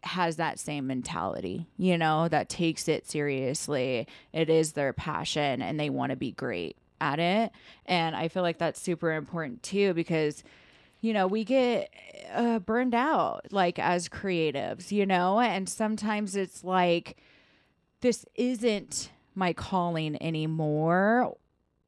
has 0.03 0.35
that 0.35 0.59
same 0.59 0.87
mentality, 0.87 1.67
you 1.77 1.97
know, 1.97 2.27
that 2.27 2.49
takes 2.49 2.87
it 2.87 3.07
seriously. 3.07 4.07
It 4.33 4.49
is 4.49 4.73
their 4.73 4.93
passion 4.93 5.61
and 5.61 5.79
they 5.79 5.89
want 5.89 6.11
to 6.11 6.15
be 6.15 6.31
great 6.31 6.77
at 7.01 7.19
it. 7.19 7.51
And 7.85 8.15
I 8.15 8.27
feel 8.27 8.43
like 8.43 8.57
that's 8.57 8.79
super 8.79 9.13
important 9.13 9.63
too 9.63 9.93
because 9.93 10.43
you 11.01 11.13
know, 11.13 11.27
we 11.27 11.43
get 11.43 11.93
uh, 12.33 12.57
burned 12.57 12.95
out 12.95 13.45
like 13.51 13.77
as 13.77 14.09
creatives, 14.09 14.91
you 14.91 15.05
know, 15.05 15.39
and 15.39 15.69
sometimes 15.69 16.35
it's 16.35 16.63
like 16.63 17.17
this 18.01 18.25
isn't 18.33 19.11
my 19.35 19.53
calling 19.53 20.21
anymore 20.21 21.35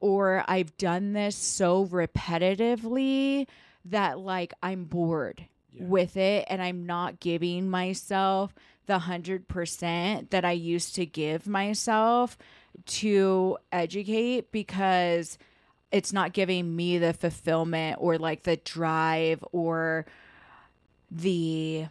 or 0.00 0.44
I've 0.46 0.76
done 0.76 1.12
this 1.12 1.34
so 1.36 1.86
repetitively 1.86 3.46
that 3.86 4.18
like 4.18 4.52
I'm 4.62 4.84
bored 4.84 5.46
Yeah. 5.72 5.84
with 5.84 6.16
it 6.16 6.44
and 6.48 6.62
I'm 6.62 6.86
not 6.86 7.20
giving 7.20 7.68
myself 7.68 8.54
the 8.86 8.98
100% 9.00 10.30
that 10.30 10.44
I 10.44 10.52
used 10.52 10.94
to 10.94 11.04
give 11.06 11.46
myself 11.46 12.38
to 12.86 13.58
educate 13.72 14.50
because 14.52 15.36
it's 15.90 16.12
not 16.12 16.32
giving 16.32 16.74
me 16.76 16.98
the 16.98 17.12
fulfillment 17.12 17.96
or 18.00 18.18
like 18.18 18.44
the 18.44 18.56
drive 18.56 19.44
or 19.52 20.06
the 21.10 21.86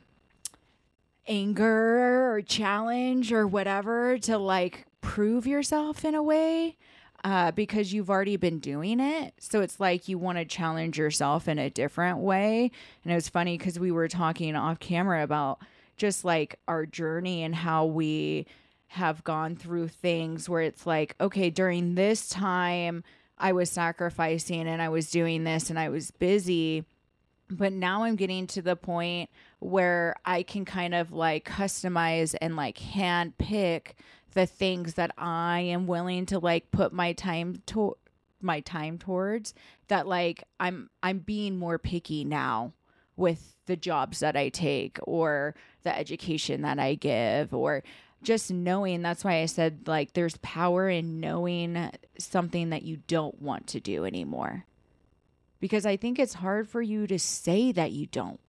anger 1.27 2.31
or 2.33 2.41
challenge 2.41 3.31
or 3.33 3.45
whatever 3.47 4.17
to 4.19 4.37
like 4.37 4.85
prove 5.07 5.47
yourself 5.47 6.03
in 6.03 6.13
a 6.13 6.21
way 6.21 6.75
uh, 7.23 7.49
because 7.51 7.93
you've 7.93 8.09
already 8.09 8.35
been 8.35 8.59
doing 8.59 8.99
it. 8.99 9.33
So 9.39 9.61
it's 9.61 9.79
like 9.79 10.09
you 10.09 10.17
want 10.17 10.37
to 10.37 10.43
challenge 10.43 10.97
yourself 10.97 11.47
in 11.47 11.57
a 11.57 11.69
different 11.69 12.17
way. 12.19 12.71
And 13.03 13.13
it 13.13 13.15
was 13.15 13.29
funny 13.29 13.57
because 13.57 13.79
we 13.79 13.89
were 13.89 14.09
talking 14.09 14.53
off 14.53 14.79
camera 14.79 15.23
about 15.23 15.59
just 15.95 16.25
like 16.25 16.59
our 16.67 16.85
journey 16.85 17.41
and 17.41 17.55
how 17.55 17.85
we 17.85 18.47
have 18.87 19.23
gone 19.23 19.55
through 19.55 19.87
things 19.87 20.49
where 20.49 20.61
it's 20.61 20.85
like, 20.85 21.15
okay, 21.21 21.49
during 21.49 21.95
this 21.95 22.27
time, 22.27 23.01
I 23.37 23.53
was 23.53 23.71
sacrificing 23.71 24.67
and 24.67 24.81
I 24.81 24.89
was 24.89 25.09
doing 25.09 25.45
this 25.45 25.69
and 25.69 25.79
I 25.79 25.87
was 25.87 26.11
busy. 26.11 26.83
But 27.49 27.71
now 27.71 28.03
I'm 28.03 28.17
getting 28.17 28.45
to 28.47 28.61
the 28.61 28.75
point 28.75 29.29
where 29.59 30.17
I 30.25 30.43
can 30.43 30.65
kind 30.65 30.93
of 30.93 31.13
like 31.13 31.47
customize 31.47 32.35
and 32.41 32.57
like 32.57 32.77
hand 32.77 33.37
pick 33.37 33.95
the 34.37 34.45
things 34.45 34.93
that 34.93 35.09
I 35.17 35.61
am 35.61 35.87
willing 35.87 36.27
to 36.27 36.37
like 36.37 36.69
put 36.69 36.93
my 36.93 37.13
time 37.13 37.63
to 37.67 37.97
my 38.39 38.59
time 38.59 38.99
towards 38.99 39.55
that 39.87 40.05
like 40.05 40.43
I'm 40.59 40.91
I'm 41.01 41.17
being 41.17 41.57
more 41.57 41.79
picky 41.79 42.23
now 42.23 42.73
with 43.15 43.55
the 43.65 43.75
jobs 43.75 44.19
that 44.19 44.35
I 44.37 44.49
take 44.49 44.99
or 45.01 45.55
the 45.81 45.97
education 45.97 46.61
that 46.61 46.77
I 46.77 46.93
give 46.93 47.51
or 47.51 47.81
just 48.21 48.51
knowing 48.51 49.01
that's 49.01 49.23
why 49.23 49.41
I 49.41 49.47
said 49.47 49.87
like 49.87 50.13
there's 50.13 50.37
power 50.37 50.87
in 50.87 51.19
knowing 51.19 51.89
something 52.19 52.69
that 52.69 52.83
you 52.83 52.97
don't 53.07 53.41
want 53.41 53.65
to 53.67 53.79
do 53.79 54.05
anymore. 54.05 54.65
because 55.59 55.87
I 55.87 55.97
think 55.97 56.19
it's 56.19 56.35
hard 56.35 56.69
for 56.69 56.83
you 56.83 57.07
to 57.07 57.17
say 57.17 57.71
that 57.71 57.91
you 57.91 58.05
don't 58.05 58.39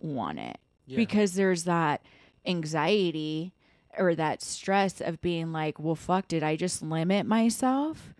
want 0.00 0.38
it 0.38 0.58
Yeah. 0.86 0.98
because 0.98 1.34
there's 1.34 1.64
that 1.64 2.00
anxiety 2.46 3.52
or 3.98 4.14
that 4.14 4.42
stress 4.42 5.00
of 5.00 5.20
being 5.20 5.52
like, 5.52 5.78
well, 5.78 5.94
fuck, 5.94 6.28
did 6.28 6.42
I 6.42 6.56
just 6.56 6.82
limit 6.82 7.26
myself? 7.26 8.14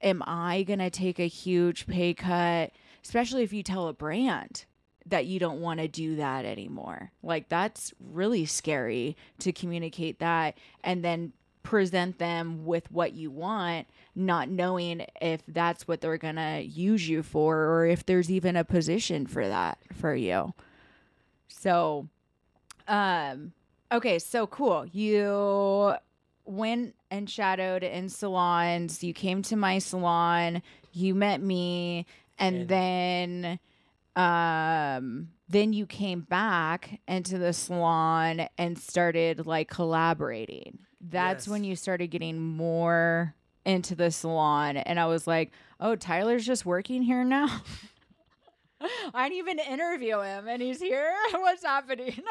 Am 0.00 0.22
I 0.26 0.62
going 0.62 0.78
to 0.78 0.90
take 0.90 1.18
a 1.18 1.26
huge 1.26 1.86
pay 1.86 2.14
cut? 2.14 2.72
Especially 3.04 3.42
if 3.42 3.52
you 3.52 3.62
tell 3.62 3.88
a 3.88 3.92
brand 3.92 4.64
that 5.06 5.26
you 5.26 5.38
don't 5.38 5.60
want 5.60 5.80
to 5.80 5.88
do 5.88 6.16
that 6.16 6.44
anymore. 6.44 7.10
Like, 7.22 7.48
that's 7.48 7.92
really 7.98 8.44
scary 8.44 9.16
to 9.40 9.52
communicate 9.52 10.18
that 10.18 10.56
and 10.84 11.04
then 11.04 11.32
present 11.62 12.18
them 12.18 12.64
with 12.64 12.90
what 12.90 13.12
you 13.12 13.30
want, 13.30 13.86
not 14.14 14.48
knowing 14.48 15.04
if 15.20 15.42
that's 15.48 15.86
what 15.86 16.00
they're 16.00 16.16
going 16.16 16.36
to 16.36 16.62
use 16.62 17.08
you 17.08 17.22
for 17.22 17.66
or 17.66 17.86
if 17.86 18.06
there's 18.06 18.30
even 18.30 18.56
a 18.56 18.64
position 18.64 19.26
for 19.26 19.46
that 19.46 19.78
for 19.92 20.14
you. 20.14 20.54
So, 21.48 22.08
um, 22.86 23.52
okay, 23.92 24.18
so 24.18 24.46
cool. 24.46 24.86
You 24.86 25.94
went 26.44 26.94
and 27.10 27.28
shadowed 27.28 27.82
in 27.82 28.08
salons. 28.08 29.02
You 29.04 29.12
came 29.14 29.42
to 29.42 29.56
my 29.56 29.78
salon. 29.78 30.62
You 30.92 31.14
met 31.14 31.42
me, 31.42 32.06
and, 32.38 32.56
And- 32.56 32.68
then, 32.68 33.58
um, 34.16 35.28
then 35.48 35.72
you 35.72 35.86
came 35.86 36.20
back 36.20 37.00
into 37.08 37.38
the 37.38 37.52
salon 37.52 38.48
and 38.58 38.78
started 38.78 39.46
like 39.46 39.68
collaborating. 39.68 40.78
That's 41.00 41.46
Yes. 41.46 41.48
when 41.52 41.64
you 41.64 41.76
started 41.76 42.08
getting 42.08 42.38
more 42.40 43.34
into 43.64 43.94
the 43.94 44.10
salon, 44.10 44.76
and 44.78 44.98
I 44.98 45.06
was 45.06 45.26
like, 45.26 45.52
"Oh, 45.78 45.94
Tyler's 45.94 46.44
just 46.46 46.66
working 46.66 47.02
here 47.02 47.22
now." 47.24 47.62
I 49.14 49.28
didn't 49.28 49.38
even 49.38 49.58
interview 49.58 50.20
him, 50.20 50.48
and 50.48 50.60
he's 50.62 50.80
here. 50.80 51.12
What's 51.32 51.64
happening? 51.64 52.22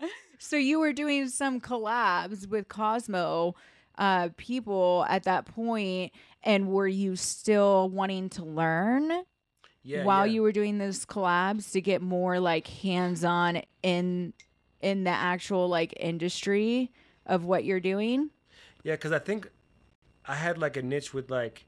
so 0.38 0.56
you 0.56 0.78
were 0.78 0.92
doing 0.92 1.28
some 1.28 1.60
collabs 1.60 2.48
with 2.48 2.68
Cosmo 2.68 3.54
uh, 3.98 4.28
people 4.36 5.06
at 5.08 5.24
that 5.24 5.46
point, 5.46 6.12
and 6.42 6.68
were 6.68 6.88
you 6.88 7.16
still 7.16 7.88
wanting 7.88 8.28
to 8.30 8.44
learn 8.44 9.22
yeah, 9.82 10.04
while 10.04 10.26
yeah. 10.26 10.34
you 10.34 10.42
were 10.42 10.52
doing 10.52 10.78
those 10.78 11.06
collabs 11.06 11.72
to 11.72 11.80
get 11.80 12.02
more 12.02 12.40
like 12.40 12.66
hands-on 12.66 13.62
in 13.82 14.32
in 14.82 15.04
the 15.04 15.10
actual 15.10 15.68
like 15.68 15.94
industry 15.98 16.90
of 17.24 17.44
what 17.44 17.64
you're 17.64 17.80
doing? 17.80 18.30
Yeah, 18.82 18.94
because 18.94 19.12
I 19.12 19.18
think 19.18 19.48
I 20.26 20.34
had 20.34 20.58
like 20.58 20.76
a 20.76 20.82
niche 20.82 21.14
with 21.14 21.30
like 21.30 21.66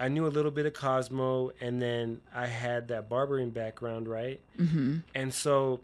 I 0.00 0.08
knew 0.08 0.26
a 0.26 0.28
little 0.28 0.50
bit 0.50 0.66
of 0.66 0.74
Cosmo, 0.74 1.50
and 1.60 1.82
then 1.82 2.20
I 2.34 2.46
had 2.46 2.88
that 2.88 3.08
barbering 3.08 3.50
background, 3.50 4.08
right? 4.08 4.40
Mm-hmm. 4.58 4.98
And 5.14 5.34
so 5.34 5.80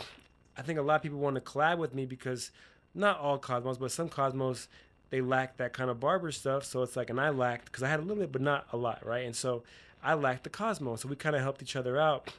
I 0.56 0.62
think 0.62 0.78
a 0.78 0.82
lot 0.82 0.96
of 0.96 1.02
people 1.02 1.18
want 1.18 1.36
to 1.36 1.40
collab 1.40 1.78
with 1.78 1.94
me 1.94 2.06
because 2.06 2.50
not 2.94 3.18
all 3.18 3.38
Cosmos, 3.38 3.78
but 3.78 3.90
some 3.90 4.08
Cosmos 4.08 4.68
they 5.10 5.20
lack 5.20 5.58
that 5.58 5.72
kind 5.72 5.90
of 5.90 6.00
barber 6.00 6.32
stuff. 6.32 6.64
So 6.64 6.82
it's 6.82 6.96
like, 6.96 7.08
and 7.08 7.20
I 7.20 7.28
lacked 7.28 7.66
because 7.66 7.82
I 7.82 7.88
had 7.88 8.00
a 8.00 8.02
little 8.02 8.20
bit, 8.22 8.32
but 8.32 8.42
not 8.42 8.66
a 8.72 8.76
lot, 8.76 9.06
right? 9.06 9.24
And 9.24 9.36
so 9.36 9.62
I 10.02 10.14
lacked 10.14 10.44
the 10.44 10.50
Cosmos. 10.50 11.02
so 11.02 11.08
we 11.08 11.16
kind 11.16 11.36
of 11.36 11.42
helped 11.42 11.62
each 11.62 11.76
other 11.76 12.00
out, 12.00 12.30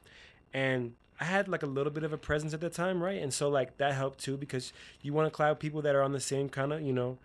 and 0.53 0.93
I 1.19 1.23
had 1.23 1.47
like 1.47 1.63
a 1.63 1.67
little 1.67 1.91
bit 1.91 2.03
of 2.03 2.11
a 2.11 2.17
presence 2.17 2.53
at 2.53 2.59
the 2.59 2.69
time, 2.69 3.01
right? 3.01 3.21
And 3.21 3.33
so 3.33 3.49
like 3.49 3.77
that 3.77 3.93
helped 3.93 4.19
too 4.19 4.35
because 4.37 4.73
you 5.01 5.13
want 5.13 5.31
to 5.31 5.37
collab 5.37 5.51
with 5.51 5.59
people 5.59 5.81
that 5.83 5.95
are 5.95 6.01
on 6.01 6.11
the 6.11 6.19
same 6.19 6.49
kind 6.49 6.73
of, 6.73 6.81
you 6.81 6.91
know, 6.91 7.17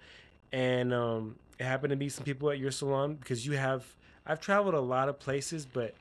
and 0.53 0.95
um, 0.95 1.37
it 1.59 1.65
happened 1.65 1.91
to 1.91 1.97
be 1.97 2.09
some 2.09 2.25
people 2.25 2.51
at 2.51 2.59
your 2.59 2.71
salon 2.71 3.15
because 3.15 3.47
you 3.47 3.53
have. 3.55 3.85
I've 4.27 4.41
traveled 4.41 4.75
a 4.75 4.81
lot 4.81 5.09
of 5.09 5.19
places, 5.19 5.67
but 5.67 5.95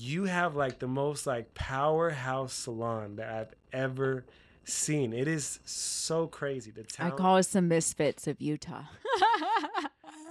you 0.00 0.24
have 0.24 0.56
like 0.56 0.78
the 0.78 0.86
most 0.88 1.26
like 1.26 1.52
powerhouse 1.54 2.52
salon 2.54 3.16
that 3.16 3.30
I've 3.32 3.54
ever 3.72 4.24
seen. 4.64 5.12
It 5.12 5.28
is 5.28 5.60
so 5.64 6.26
crazy. 6.26 6.70
The 6.70 6.86
I 6.98 7.10
call 7.10 7.36
us 7.36 7.48
the 7.48 7.60
misfits 7.62 8.26
of 8.26 8.40
Utah. 8.40 8.84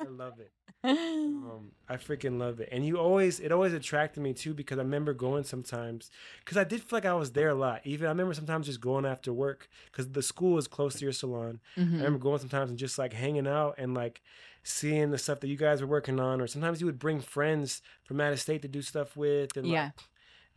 I 0.01 0.07
love 0.09 0.39
it. 0.39 0.51
Um, 0.81 1.71
I 1.89 1.97
freaking 1.97 2.39
love 2.39 2.59
it. 2.61 2.69
And 2.71 2.85
you 2.85 2.97
always, 2.97 3.39
it 3.39 3.51
always 3.51 3.73
attracted 3.73 4.21
me 4.21 4.33
too 4.33 4.53
because 4.53 4.77
I 4.79 4.81
remember 4.81 5.13
going 5.13 5.43
sometimes 5.43 6.09
because 6.39 6.57
I 6.57 6.63
did 6.63 6.81
feel 6.81 6.97
like 6.97 7.05
I 7.05 7.13
was 7.13 7.31
there 7.33 7.49
a 7.49 7.55
lot. 7.55 7.81
Even 7.83 8.07
I 8.07 8.09
remember 8.11 8.33
sometimes 8.33 8.65
just 8.65 8.79
going 8.81 9.05
after 9.05 9.31
work 9.33 9.67
because 9.91 10.09
the 10.11 10.21
school 10.23 10.57
is 10.57 10.67
close 10.67 10.95
to 10.95 11.03
your 11.05 11.11
salon. 11.11 11.59
I 11.77 11.81
Mhm. 11.81 11.93
remember 11.97 12.19
going 12.19 12.39
sometimes 12.39 12.69
and 12.69 12.79
just 12.79 12.97
like 12.97 13.13
hanging 13.13 13.47
out 13.47 13.75
and 13.77 13.93
like 13.93 14.21
seeing 14.69 15.11
the 15.11 15.17
stuff 15.17 15.39
that 15.39 15.47
you 15.47 15.57
guys 15.57 15.81
were 15.81 15.87
working 15.87 16.19
on, 16.19 16.39
or 16.39 16.47
sometimes 16.47 16.79
you 16.79 16.85
would 16.85 16.99
bring 16.99 17.19
friends 17.19 17.81
from 18.03 18.21
out 18.21 18.31
of 18.33 18.39
state 18.39 18.61
to 18.61 18.67
do 18.67 18.81
stuff 18.81 19.17
with. 19.17 19.57
And 19.57 19.67
Yeah. 19.67 19.85
like, 19.85 19.93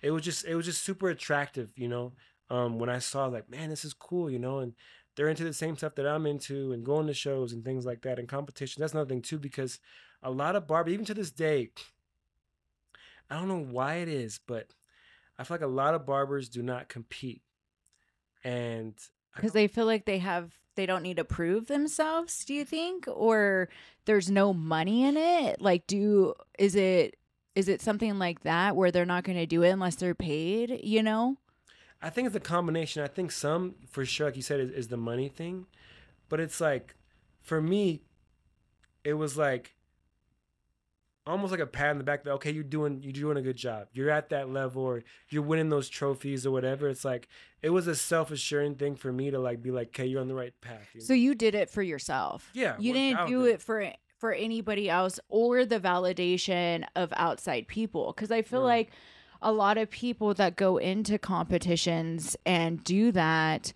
it 0.02 0.10
was 0.10 0.22
just 0.22 0.44
it 0.44 0.54
was 0.54 0.66
just 0.66 0.82
super 0.82 1.08
attractive, 1.08 1.72
you 1.76 1.88
know. 1.88 2.12
Um, 2.50 2.78
when 2.78 2.90
I 2.90 2.98
saw 2.98 3.26
like, 3.26 3.48
man, 3.48 3.70
this 3.70 3.84
is 3.84 3.94
cool, 3.94 4.30
you 4.30 4.38
know, 4.38 4.58
and 4.58 4.74
they're 5.16 5.28
into 5.28 5.44
the 5.44 5.54
same 5.54 5.76
stuff 5.76 5.94
that 5.94 6.06
I'm 6.06 6.26
into, 6.26 6.72
and 6.72 6.84
going 6.84 7.06
to 7.06 7.14
shows 7.14 7.52
and 7.52 7.64
things 7.64 7.86
like 7.86 8.02
that, 8.02 8.18
and 8.18 8.28
competition. 8.28 8.80
That's 8.80 8.92
another 8.92 9.08
thing 9.08 9.22
too, 9.22 9.38
because 9.38 9.78
a 10.22 10.30
lot 10.30 10.56
of 10.56 10.66
barber, 10.66 10.90
even 10.90 11.04
to 11.06 11.14
this 11.14 11.30
day, 11.30 11.70
I 13.30 13.36
don't 13.36 13.48
know 13.48 13.64
why 13.64 13.96
it 13.96 14.08
is, 14.08 14.40
but 14.46 14.74
I 15.38 15.44
feel 15.44 15.54
like 15.54 15.62
a 15.62 15.66
lot 15.66 15.94
of 15.94 16.04
barbers 16.04 16.48
do 16.48 16.62
not 16.62 16.88
compete, 16.88 17.42
and 18.44 18.94
because 19.34 19.52
they 19.52 19.66
feel 19.68 19.86
like 19.86 20.04
they 20.04 20.18
have 20.18 20.52
they 20.74 20.86
don't 20.86 21.02
need 21.02 21.16
to 21.16 21.24
prove 21.24 21.66
themselves 21.66 22.44
do 22.44 22.54
you 22.54 22.64
think 22.64 23.06
or 23.08 23.68
there's 24.04 24.30
no 24.30 24.52
money 24.52 25.04
in 25.04 25.16
it 25.16 25.60
like 25.60 25.86
do 25.86 26.34
is 26.58 26.74
it 26.74 27.16
is 27.54 27.68
it 27.68 27.82
something 27.82 28.18
like 28.18 28.40
that 28.42 28.74
where 28.74 28.90
they're 28.90 29.04
not 29.04 29.24
going 29.24 29.38
to 29.38 29.46
do 29.46 29.62
it 29.62 29.70
unless 29.70 29.96
they're 29.96 30.14
paid 30.14 30.80
you 30.82 31.02
know 31.02 31.36
I 32.02 32.10
think 32.10 32.26
it's 32.26 32.36
a 32.36 32.40
combination. 32.40 33.02
I 33.02 33.06
think 33.06 33.30
some, 33.30 33.76
for 33.88 34.04
sure, 34.04 34.26
like 34.26 34.36
you 34.36 34.42
said, 34.42 34.58
is, 34.58 34.70
is 34.72 34.88
the 34.88 34.96
money 34.96 35.28
thing. 35.28 35.66
But 36.28 36.40
it's 36.40 36.60
like, 36.60 36.96
for 37.40 37.62
me, 37.62 38.02
it 39.04 39.14
was 39.14 39.36
like 39.36 39.76
almost 41.26 41.50
like 41.50 41.60
a 41.60 41.66
pat 41.66 41.90
on 41.90 41.98
the 41.98 42.04
back 42.04 42.24
that 42.24 42.32
okay, 42.32 42.50
you're 42.50 42.64
doing 42.64 43.02
you're 43.02 43.12
doing 43.12 43.36
a 43.36 43.42
good 43.42 43.56
job. 43.56 43.88
You're 43.92 44.10
at 44.10 44.28
that 44.30 44.50
level, 44.50 44.82
or 44.82 45.02
you're 45.28 45.42
winning 45.42 45.68
those 45.68 45.88
trophies 45.88 46.46
or 46.46 46.50
whatever. 46.50 46.88
It's 46.88 47.04
like 47.04 47.28
it 47.62 47.70
was 47.70 47.86
a 47.86 47.94
self 47.94 48.30
assuring 48.30 48.74
thing 48.76 48.96
for 48.96 49.12
me 49.12 49.30
to 49.30 49.38
like 49.38 49.62
be 49.62 49.70
like, 49.70 49.88
okay, 49.88 50.06
you're 50.06 50.20
on 50.20 50.28
the 50.28 50.34
right 50.34 50.52
path. 50.60 50.88
you 50.94 51.00
so 51.00 51.12
you 51.14 51.34
did 51.34 51.54
it 51.54 51.70
for 51.70 51.82
yourself 51.82 52.50
Yeah, 52.54 52.76
you 52.78 52.92
didn't 52.92 53.26
do 53.28 53.44
it 53.44 53.60
for 53.62 53.92
for 54.18 54.32
anybody 54.32 54.88
else 54.88 55.18
or 55.28 55.64
the 55.64 55.80
validation 55.80 56.84
of 56.94 57.12
outside 57.16 57.66
people 57.66 58.12
because 58.14 58.30
i 58.30 58.40
feel 58.40 58.60
Right. 58.60 58.86
like 58.86 58.92
a 59.42 59.50
lot 59.50 59.78
of 59.78 59.90
people 59.90 60.32
that 60.34 60.54
go 60.54 60.76
into 60.76 61.18
competitions 61.18 62.36
and 62.46 62.84
do 62.84 63.10
that 63.10 63.72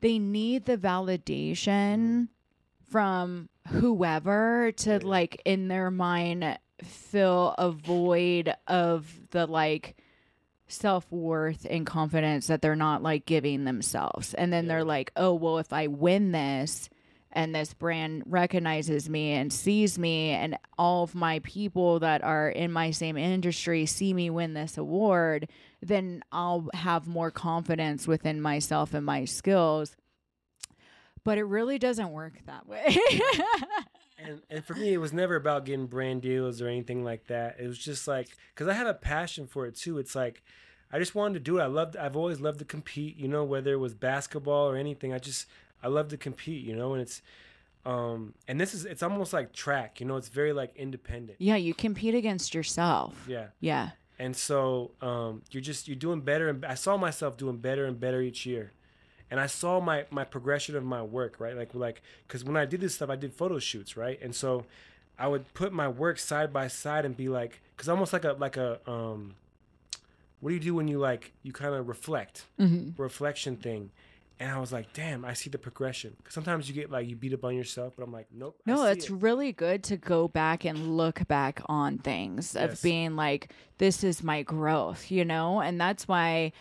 they 0.00 0.18
need 0.20 0.66
the 0.66 0.76
validation 0.78 1.98
mm-hmm. 1.98 2.24
from 2.88 3.48
whoever 3.68 4.72
to 4.72 4.98
like 5.06 5.40
in 5.44 5.68
their 5.68 5.90
mind 5.90 6.58
fill 6.82 7.54
a 7.58 7.70
void 7.70 8.54
of 8.66 9.20
the 9.30 9.46
like 9.46 9.96
self-worth 10.68 11.66
and 11.68 11.84
confidence 11.84 12.46
that 12.46 12.62
they're 12.62 12.76
not 12.76 13.02
like 13.02 13.26
giving 13.26 13.64
themselves. 13.64 14.34
And 14.34 14.52
then 14.52 14.64
Yeah. 14.64 14.68
they're 14.68 14.84
like 14.84 15.12
oh 15.16 15.34
well 15.34 15.58
if 15.58 15.72
i 15.72 15.86
win 15.86 16.32
this 16.32 16.88
and 17.32 17.54
this 17.54 17.74
brand 17.74 18.24
recognizes 18.26 19.08
me 19.08 19.32
and 19.32 19.52
sees 19.52 19.98
me 19.98 20.30
and 20.30 20.58
all 20.78 21.04
of 21.04 21.14
my 21.14 21.38
people 21.40 22.00
that 22.00 22.22
are 22.24 22.48
in 22.48 22.72
my 22.72 22.90
same 22.90 23.16
industry 23.16 23.86
see 23.86 24.12
me 24.12 24.30
win 24.30 24.54
this 24.54 24.76
award 24.76 25.48
then 25.80 26.22
i'll 26.32 26.68
have 26.74 27.06
more 27.06 27.30
confidence 27.30 28.08
within 28.08 28.40
myself 28.40 28.94
and 28.94 29.06
my 29.06 29.24
skills 29.24 29.96
but 31.24 31.38
it 31.38 31.44
really 31.44 31.78
doesn't 31.78 32.10
work 32.10 32.34
that 32.46 32.66
way 32.66 32.96
and 34.18 34.40
and 34.50 34.64
for 34.64 34.74
me, 34.74 34.92
it 34.92 34.98
was 34.98 35.12
never 35.12 35.36
about 35.36 35.64
getting 35.64 35.86
brand 35.86 36.22
deals 36.22 36.60
or 36.60 36.68
anything 36.68 37.02
like 37.04 37.26
that. 37.28 37.56
It 37.58 37.66
was 37.66 37.78
just 37.78 38.06
like 38.06 38.28
because 38.54 38.68
I 38.68 38.74
have 38.74 38.86
a 38.86 38.94
passion 38.94 39.46
for 39.46 39.66
it 39.66 39.74
too. 39.76 39.98
It's 39.98 40.14
like 40.14 40.42
I 40.92 40.98
just 40.98 41.14
wanted 41.14 41.34
to 41.34 41.40
do 41.40 41.58
it. 41.58 41.62
I 41.62 41.66
loved. 41.66 41.96
I've 41.96 42.16
always 42.16 42.40
loved 42.40 42.58
to 42.58 42.64
compete. 42.64 43.16
You 43.16 43.28
know, 43.28 43.44
whether 43.44 43.72
it 43.72 43.78
was 43.78 43.94
basketball 43.94 44.68
or 44.68 44.76
anything. 44.76 45.12
I 45.14 45.18
just 45.18 45.46
I 45.82 45.88
love 45.88 46.08
to 46.08 46.16
compete. 46.16 46.64
You 46.64 46.76
know, 46.76 46.92
and 46.92 47.00
it's 47.02 47.22
um 47.86 48.34
and 48.46 48.60
this 48.60 48.74
is 48.74 48.84
it's 48.84 49.02
almost 49.02 49.32
like 49.32 49.52
track. 49.52 50.00
You 50.00 50.06
know, 50.06 50.16
it's 50.16 50.28
very 50.28 50.52
like 50.52 50.76
independent. 50.76 51.36
yeah 51.40 51.56
you 51.56 51.72
compete 51.72 52.14
against 52.14 52.54
yourself 52.54 53.14
Yeah. 53.26 53.46
yeah 53.60 53.90
And 54.18 54.36
so 54.36 54.90
um, 55.00 55.40
you're 55.50 55.62
just 55.62 55.88
you're 55.88 55.96
doing 55.96 56.20
better, 56.20 56.50
and 56.50 56.62
I 56.66 56.74
saw 56.74 56.98
myself 56.98 57.38
doing 57.38 57.56
better 57.56 57.86
and 57.86 57.98
better 57.98 58.20
each 58.20 58.44
year, 58.44 58.72
and 59.30 59.38
I 59.40 59.46
saw 59.46 59.80
my 59.80 60.06
my 60.10 60.24
progression 60.24 60.76
of 60.76 60.84
my 60.84 61.02
work, 61.02 61.38
right? 61.38 61.56
Like 61.56 61.74
like 61.74 62.02
because 62.26 62.44
when 62.44 62.56
I 62.56 62.64
did 62.66 62.80
this 62.80 62.94
stuff, 62.94 63.10
I 63.10 63.16
did 63.16 63.32
photo 63.32 63.58
shoots, 63.58 63.96
right? 63.96 64.18
And 64.20 64.34
so 64.34 64.64
I 65.18 65.28
would 65.28 65.52
put 65.54 65.72
my 65.72 65.88
work 65.88 66.18
side 66.18 66.52
by 66.52 66.68
side 66.68 67.04
and 67.04 67.16
be 67.16 67.28
like, 67.28 67.60
because 67.76 67.88
almost 67.88 68.12
like 68.12 68.24
a 68.24 68.32
like 68.32 68.56
a 68.56 68.80
um, 68.90 69.34
what 70.40 70.50
do 70.50 70.54
you 70.54 70.60
do 70.60 70.74
when 70.74 70.88
you 70.88 70.98
like 70.98 71.32
you 71.42 71.52
kind 71.52 71.74
of 71.74 71.88
reflect, 71.88 72.46
mm-hmm. 72.58 73.00
reflection 73.00 73.56
thing, 73.56 73.90
and 74.40 74.50
I 74.50 74.58
was 74.58 74.72
like, 74.72 74.94
damn, 74.94 75.22
I 75.26 75.34
see 75.34 75.50
the 75.50 75.58
progression. 75.58 76.14
Because 76.16 76.32
sometimes 76.32 76.66
you 76.66 76.74
get 76.74 76.90
like 76.90 77.06
you 77.06 77.14
beat 77.14 77.34
up 77.34 77.44
on 77.44 77.54
yourself, 77.54 77.92
but 77.96 78.02
I'm 78.02 78.12
like, 78.12 78.28
nope. 78.32 78.58
I 78.66 78.70
No, 78.70 78.84
it's 78.86 79.04
it. 79.04 79.10
really 79.10 79.52
good 79.52 79.84
to 79.84 79.98
go 79.98 80.28
back 80.28 80.64
and 80.64 80.96
look 80.96 81.28
back 81.28 81.60
on 81.66 81.98
things 81.98 82.54
Yes. 82.54 82.72
of 82.72 82.82
being 82.82 83.16
like, 83.16 83.52
this 83.76 84.02
is 84.02 84.22
my 84.24 84.42
growth, 84.42 85.10
you 85.10 85.26
know? 85.26 85.60
And 85.60 85.78
that's 85.78 86.08
why 86.08 86.52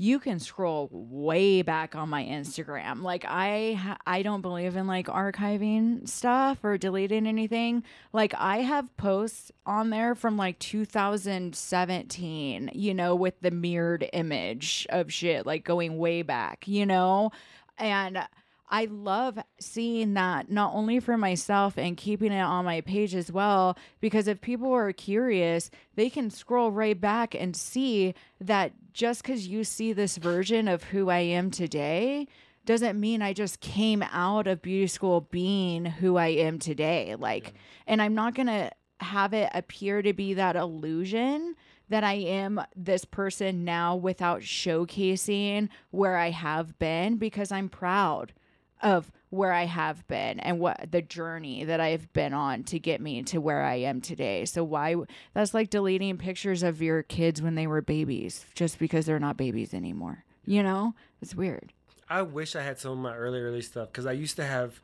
you 0.00 0.18
can 0.18 0.38
scroll 0.38 0.88
way 0.90 1.60
back 1.60 1.94
on 1.94 2.08
my 2.08 2.24
Instagram. 2.24 3.02
Like 3.02 3.26
I 3.28 3.98
I 4.06 4.22
don't 4.22 4.40
believe 4.40 4.74
in 4.74 4.86
like 4.86 5.08
archiving 5.08 6.08
stuff 6.08 6.56
or 6.62 6.78
deleting 6.78 7.26
anything. 7.26 7.84
Like 8.10 8.32
I 8.38 8.62
have 8.62 8.96
posts 8.96 9.52
on 9.66 9.90
there 9.90 10.14
from 10.14 10.38
like 10.38 10.58
2017, 10.58 12.70
you 12.72 12.94
know, 12.94 13.14
with 13.14 13.38
the 13.42 13.50
mirrored 13.50 14.08
image 14.14 14.86
of 14.88 15.12
shit 15.12 15.44
like 15.44 15.64
going 15.64 15.98
way 15.98 16.22
back, 16.22 16.66
you 16.66 16.86
know? 16.86 17.30
And 17.76 18.26
I 18.70 18.84
love 18.84 19.38
seeing 19.58 20.14
that 20.14 20.50
not 20.50 20.72
only 20.74 21.00
for 21.00 21.18
myself 21.18 21.76
and 21.76 21.96
keeping 21.96 22.32
it 22.32 22.40
on 22.40 22.64
my 22.64 22.80
page 22.80 23.16
as 23.16 23.32
well, 23.32 23.76
because 24.00 24.28
if 24.28 24.40
people 24.40 24.72
are 24.72 24.92
curious, 24.92 25.70
they 25.96 26.08
can 26.08 26.30
scroll 26.30 26.70
right 26.70 26.98
back 26.98 27.34
and 27.34 27.56
see 27.56 28.14
that 28.40 28.72
just 28.92 29.22
because 29.22 29.48
you 29.48 29.64
see 29.64 29.92
this 29.92 30.16
version 30.16 30.68
of 30.68 30.84
who 30.84 31.10
I 31.10 31.18
am 31.18 31.50
today 31.50 32.28
doesn't 32.64 33.00
mean 33.00 33.22
I 33.22 33.32
just 33.32 33.60
came 33.60 34.04
out 34.12 34.46
of 34.46 34.62
beauty 34.62 34.86
school 34.86 35.22
being 35.22 35.84
who 35.84 36.16
I 36.16 36.28
am 36.28 36.60
today. 36.60 37.16
Like, 37.18 37.54
and 37.88 38.00
I'm 38.00 38.14
not 38.14 38.36
going 38.36 38.46
to 38.46 38.70
have 39.00 39.32
it 39.32 39.50
appear 39.52 40.02
to 40.02 40.12
be 40.12 40.34
that 40.34 40.54
illusion 40.54 41.56
that 41.88 42.04
I 42.04 42.14
am 42.14 42.60
this 42.76 43.04
person 43.04 43.64
now 43.64 43.96
without 43.96 44.42
showcasing 44.42 45.70
where 45.90 46.16
I 46.16 46.30
have 46.30 46.78
been 46.78 47.16
because 47.16 47.50
I'm 47.50 47.68
proud 47.68 48.32
of 48.82 49.10
where 49.30 49.52
I 49.52 49.64
have 49.64 50.06
been 50.08 50.40
and 50.40 50.58
what 50.58 50.90
the 50.90 51.02
journey 51.02 51.64
that 51.64 51.80
I've 51.80 52.12
been 52.12 52.34
on 52.34 52.64
to 52.64 52.78
get 52.78 53.00
me 53.00 53.22
to 53.24 53.38
where 53.40 53.62
I 53.62 53.76
am 53.76 54.00
today. 54.00 54.44
So 54.44 54.64
why 54.64 54.96
that's 55.34 55.54
like 55.54 55.70
deleting 55.70 56.16
pictures 56.18 56.62
of 56.62 56.82
your 56.82 57.02
kids 57.02 57.40
when 57.40 57.54
they 57.54 57.66
were 57.66 57.80
babies 57.80 58.44
just 58.54 58.78
because 58.78 59.06
they're 59.06 59.20
not 59.20 59.36
babies 59.36 59.72
anymore. 59.72 60.24
You 60.44 60.62
know? 60.62 60.94
It's 61.22 61.34
weird. 61.34 61.72
I 62.08 62.22
wish 62.22 62.56
I 62.56 62.62
had 62.62 62.78
some 62.78 62.92
of 62.92 62.98
my 62.98 63.14
early, 63.14 63.40
early 63.40 63.62
stuff 63.62 63.88
because 63.92 64.06
I 64.06 64.12
used 64.12 64.34
to 64.36 64.44
have 64.44 64.80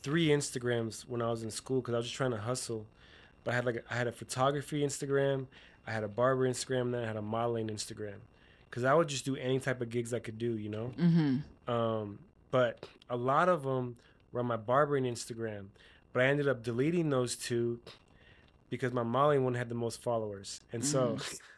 three 0.00 0.28
Instagrams 0.28 1.02
when 1.08 1.20
I 1.20 1.30
was 1.30 1.42
in 1.42 1.50
school 1.50 1.80
because 1.80 1.94
I 1.94 1.96
was 1.96 2.06
just 2.06 2.16
trying 2.16 2.30
to 2.30 2.36
hustle. 2.38 2.86
But 3.42 3.52
I 3.52 3.54
had 3.56 3.64
like 3.66 3.84
I 3.90 3.96
had 3.96 4.06
a 4.06 4.12
photography 4.12 4.82
Instagram, 4.82 5.46
I 5.86 5.90
had 5.90 6.04
a 6.04 6.08
barber 6.08 6.48
Instagram, 6.48 6.82
and 6.82 6.94
then 6.94 7.02
I 7.04 7.06
had 7.06 7.16
a 7.16 7.22
modeling 7.22 7.68
Instagram 7.68 8.18
because 8.70 8.84
I 8.84 8.94
would 8.94 9.08
just 9.08 9.24
do 9.24 9.34
any 9.36 9.58
type 9.58 9.80
of 9.80 9.90
gigs 9.90 10.12
I 10.14 10.18
could 10.20 10.38
do, 10.38 10.56
you 10.56 10.68
know. 10.68 10.92
Mhm. 10.98 11.42
Um, 11.66 12.18
but 12.50 12.86
a 13.08 13.16
lot 13.16 13.48
of 13.48 13.62
them 13.62 13.96
were 14.32 14.40
on 14.40 14.46
my 14.46 14.56
barbering 14.56 15.04
Instagram. 15.04 15.66
But 16.12 16.22
I 16.22 16.26
ended 16.26 16.48
up 16.48 16.62
deleting 16.62 17.10
those 17.10 17.36
two 17.36 17.80
because 18.70 18.92
my 18.92 19.02
modeling 19.02 19.44
one 19.44 19.54
had 19.54 19.68
the 19.68 19.74
most 19.74 20.02
followers, 20.02 20.60
and 20.72 20.84
so 20.84 21.16
mm. 21.18 21.40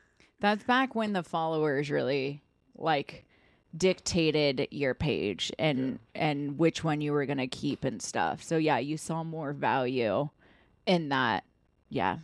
That's 0.41 0.65
back 0.65 0.95
when 0.95 1.13
the 1.13 1.23
followers 1.23 1.91
really 1.91 2.43
like 2.77 3.27
dictated 3.77 4.67
your 4.71 4.95
page 4.95 5.53
and 5.59 5.99
and 6.15 6.59
which 6.59 6.83
one 6.83 7.01
you 7.01 7.13
were 7.13 7.27
going 7.27 7.39
to 7.39 7.47
keep 7.47 7.85
and 7.85 8.01
stuff. 8.03 8.43
So 8.43 8.57
yeah, 8.57 8.79
you 8.79 8.97
saw 8.97 9.23
more 9.23 9.53
value 9.53 10.31
in 10.87 11.11
that. 11.11 11.45
Yeah. 11.91 12.19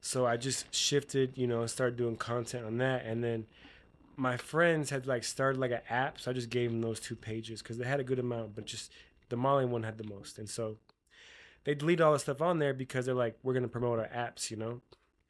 so 0.00 0.26
I 0.26 0.36
just 0.36 0.74
shifted, 0.74 1.38
you 1.38 1.46
know, 1.46 1.64
started 1.66 1.96
doing 1.96 2.16
content 2.16 2.66
on 2.66 2.78
that, 2.78 3.04
and 3.06 3.24
then 3.24 3.46
my 4.16 4.36
friends 4.36 4.90
had 4.90 5.06
like 5.06 5.24
started 5.24 5.58
like 5.58 5.70
an 5.70 5.80
app, 5.88 6.20
so 6.20 6.30
I 6.30 6.34
just 6.34 6.50
gave 6.50 6.70
them 6.70 6.80
those 6.80 7.00
two 7.00 7.16
pages 7.16 7.62
because 7.62 7.78
they 7.78 7.84
had 7.84 8.00
a 8.00 8.04
good 8.04 8.18
amount, 8.18 8.54
but 8.54 8.64
just 8.66 8.92
the 9.28 9.36
modeling 9.36 9.70
one 9.70 9.82
had 9.82 9.98
the 9.98 10.04
most, 10.08 10.38
and 10.38 10.48
so 10.48 10.78
they 11.64 11.74
delete 11.74 12.00
all 12.00 12.12
the 12.12 12.18
stuff 12.18 12.42
on 12.42 12.58
there 12.58 12.74
because 12.74 13.06
they're 13.06 13.14
like, 13.14 13.36
we're 13.42 13.54
gonna 13.54 13.68
promote 13.68 13.98
our 13.98 14.08
apps, 14.08 14.50
you 14.50 14.56
know, 14.56 14.80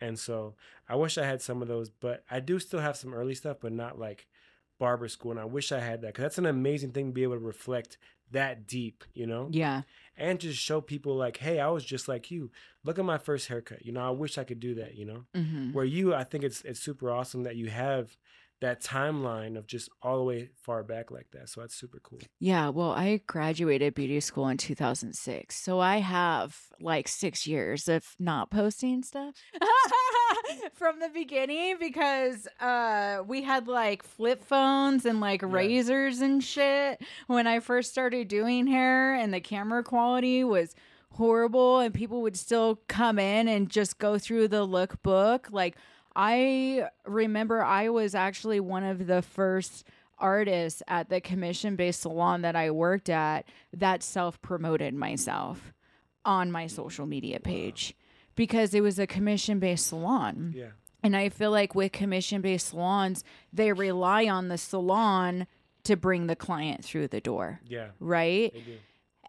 and 0.01 0.19
so 0.19 0.55
I 0.89 0.97
wish 0.97 1.16
I 1.16 1.24
had 1.27 1.40
some 1.40 1.62
of 1.62 1.69
those, 1.69 1.90
but 1.90 2.24
I 2.31 2.40
do 2.40 2.59
still 2.59 2.81
have 2.81 2.97
some 2.97 3.15
early 3.15 3.35
stuff, 3.35 3.59
but 3.61 3.73
not 3.73 3.98
like 3.98 4.27
barber 4.78 5.09
school, 5.09 5.31
and 5.31 5.40
I 5.40 5.44
wish 5.44 5.70
I 5.73 5.81
had 5.81 6.01
that 6.02 6.09
because 6.09 6.23
that's 6.23 6.39
an 6.39 6.47
amazing 6.47 6.90
thing 6.93 7.06
to 7.09 7.12
be 7.12 7.23
able 7.23 7.35
to 7.35 7.39
reflect 7.39 7.97
that 8.32 8.66
deep, 8.66 9.05
you 9.15 9.27
know 9.27 9.48
Yeah. 9.52 9.82
and 10.16 10.40
just 10.40 10.59
show 10.59 10.81
people 10.81 11.15
like, 11.15 11.36
hey, 11.36 11.61
I 11.61 11.69
was 11.69 11.85
just 11.85 12.09
like 12.09 12.31
you. 12.31 12.51
Look 12.82 12.98
at 12.98 13.05
my 13.05 13.19
first 13.19 13.47
haircut. 13.48 13.85
You 13.86 13.93
know, 13.93 14.01
I 14.06 14.11
wish 14.11 14.39
I 14.39 14.44
could 14.44 14.59
do 14.61 14.74
that. 14.77 14.94
You 14.97 15.05
know, 15.05 15.24
Mhm. 15.35 15.73
where 15.73 15.85
you, 15.85 16.12
I 16.15 16.24
think 16.24 16.43
it's 16.43 16.62
it's 16.62 16.81
super 16.81 17.11
awesome 17.11 17.44
that 17.44 17.55
you 17.56 17.69
have 17.70 18.16
that 18.65 18.81
timeline 18.82 19.59
of 19.59 19.66
just 19.66 19.89
all 20.03 20.16
the 20.16 20.24
way 20.24 20.49
far 20.57 20.82
back 20.82 21.11
like 21.11 21.27
that. 21.32 21.49
So 21.51 21.61
that's 21.61 21.74
super 21.74 22.01
cool. 22.03 22.19
Yeah, 22.41 22.70
well, 22.70 22.93
I 22.93 23.20
graduated 23.27 23.95
beauty 23.95 24.20
school 24.20 24.49
in 24.49 24.57
2006. 24.57 25.55
So 25.55 25.81
I 25.81 25.99
have 25.99 26.57
like 26.81 27.07
6 27.09 27.47
years 27.47 27.89
of 27.89 28.16
not 28.19 28.51
posting 28.51 29.03
stuff 29.03 29.35
from 30.74 31.01
the 31.01 31.09
beginning 31.09 31.77
because 31.78 32.47
uh 32.61 33.23
we 33.27 33.43
had 33.43 33.69
like 33.69 34.03
flip 34.03 34.43
phones 34.45 35.05
and 35.07 35.20
like 35.20 35.43
Yeah. 35.43 35.49
razors 35.51 36.20
and 36.20 36.43
shit 36.43 37.03
when 37.27 37.47
I 37.47 37.61
first 37.61 37.91
started 37.91 38.28
doing 38.28 38.66
hair 38.66 39.15
and 39.15 39.32
the 39.32 39.41
camera 39.41 39.82
quality 39.82 40.43
was 40.45 40.74
horrible 41.12 41.78
and 41.78 41.95
people 41.95 42.23
would 42.23 42.36
still 42.36 42.81
come 42.89 43.19
in 43.19 43.47
and 43.47 43.70
just 43.70 43.99
go 43.99 44.19
through 44.19 44.49
the 44.49 44.66
lookbook 44.66 45.51
like 45.53 45.77
I 46.16 46.89
remember 47.07 47.62
I 47.62 47.89
was 47.89 48.15
actually 48.15 48.61
one 48.61 48.85
of 48.85 49.07
the 49.07 49.23
first 49.23 49.85
artists 50.19 50.82
at 50.86 51.09
the 51.09 51.20
commission 51.20 51.74
based 51.77 52.03
salon 52.03 52.43
that 52.43 52.55
I 52.57 52.70
worked 52.70 53.09
at 53.11 53.47
that 53.73 54.03
self 54.03 54.41
promoted 54.41 54.95
myself 54.95 55.73
on 56.24 56.53
my 56.53 56.66
social 56.69 57.05
media 57.07 57.41
page 57.41 57.95
because 58.36 58.74
it 58.74 58.81
was 58.81 58.99
a 58.99 59.07
commission 59.07 59.59
based 59.59 59.86
salon. 59.89 60.53
Yeah. 60.57 60.69
And 61.03 61.15
I 61.16 61.28
feel 61.28 61.51
like 61.51 61.74
with 61.74 61.93
commission 61.93 62.41
based 62.41 62.69
salons, 62.69 63.24
they 63.53 63.73
rely 63.73 64.27
on 64.27 64.49
the 64.49 64.57
salon 64.59 65.47
to 65.82 65.97
bring 65.97 66.28
the 66.28 66.36
client 66.36 66.82
through 66.85 67.09
the 67.09 67.20
door, 67.20 67.61
Yeah. 67.66 67.89
right? 68.01 68.55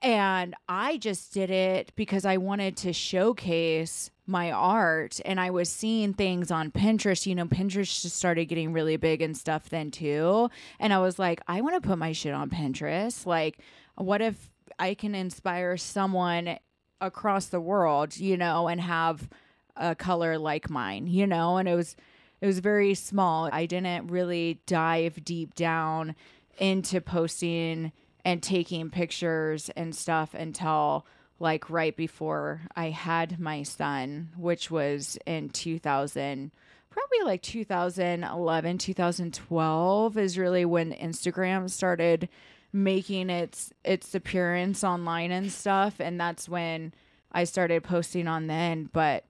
And 0.02 0.56
I 0.70 0.98
just 0.98 1.34
did 1.34 1.49
it 1.49 1.91
because 1.95 2.26
I 2.26 2.38
wanted 2.38 2.78
to 2.78 2.94
showcase 2.94 4.12
my 4.28 4.52
art. 4.52 5.20
And 5.26 5.40
I 5.40 5.50
was 5.50 5.70
seeing 5.70 6.14
things 6.14 6.52
on 6.52 6.72
Pinterest. 6.72 7.26
You 7.26 7.36
know, 7.36 7.46
Pinterest 7.46 8.02
just 8.02 8.16
started 8.16 8.46
getting 8.46 8.74
really 8.74 8.98
big 8.98 9.22
and 9.22 9.38
stuff 9.38 9.70
then 9.70 9.92
too. 9.92 10.50
And 10.80 10.94
I 10.94 11.00
was 11.00 11.20
like, 11.20 11.42
I 11.48 11.62
want 11.62 11.82
to 11.82 11.88
put 11.88 11.98
my 11.98 12.12
shit 12.12 12.34
on 12.34 12.50
Pinterest. 12.50 13.26
Like, 13.26 13.60
what 13.96 14.22
if 14.22 14.52
I 14.80 14.94
can 14.94 15.16
inspire 15.16 15.78
someone 15.78 16.58
across 17.02 17.48
the 17.48 17.62
world, 17.62 18.18
you 18.18 18.38
know, 18.38 18.68
and 18.68 18.82
have 18.82 19.30
a 19.76 19.96
color 19.96 20.38
like 20.38 20.70
mine, 20.70 21.08
you 21.08 21.28
know? 21.28 21.58
And 21.58 21.68
it 21.70 21.76
was. 21.76 21.96
It 22.42 22.48
was 22.48 22.60
very 22.60 22.94
small. 22.94 23.50
I 23.52 23.66
didn't 23.66 24.08
really 24.08 24.60
dive 24.68 25.24
deep 25.24 25.56
down 25.56 26.16
into 26.60 27.00
posting 27.00 27.94
and 28.26 28.44
taking 28.44 28.90
pictures 28.90 29.70
and 29.70 29.96
stuff 29.96 30.34
until 30.34 31.08
like 31.40 31.70
right 31.70 31.95
before 31.95 32.62
I 32.76 32.90
had 32.90 33.40
my 33.40 33.64
son, 33.64 34.30
which 34.38 34.72
was 34.72 35.18
in 35.26 35.49
2000, 35.49 36.52
probably 36.90 37.20
like 37.26 37.41
2011, 37.41 38.78
2012 38.78 40.18
is 40.18 40.38
really 40.38 40.66
when 40.66 40.94
Instagram 40.94 41.70
started 41.70 42.30
making 42.72 43.30
its 43.30 43.72
its 43.86 44.14
appearance 44.14 44.84
online 44.84 45.32
and 45.32 45.49
stuff 45.49 46.02
and 46.02 46.20
that's 46.20 46.49
when 46.49 46.94
I 47.32 47.45
started 47.45 47.84
posting 47.84 48.28
on 48.28 48.48
then, 48.48 48.90
but 48.91 49.26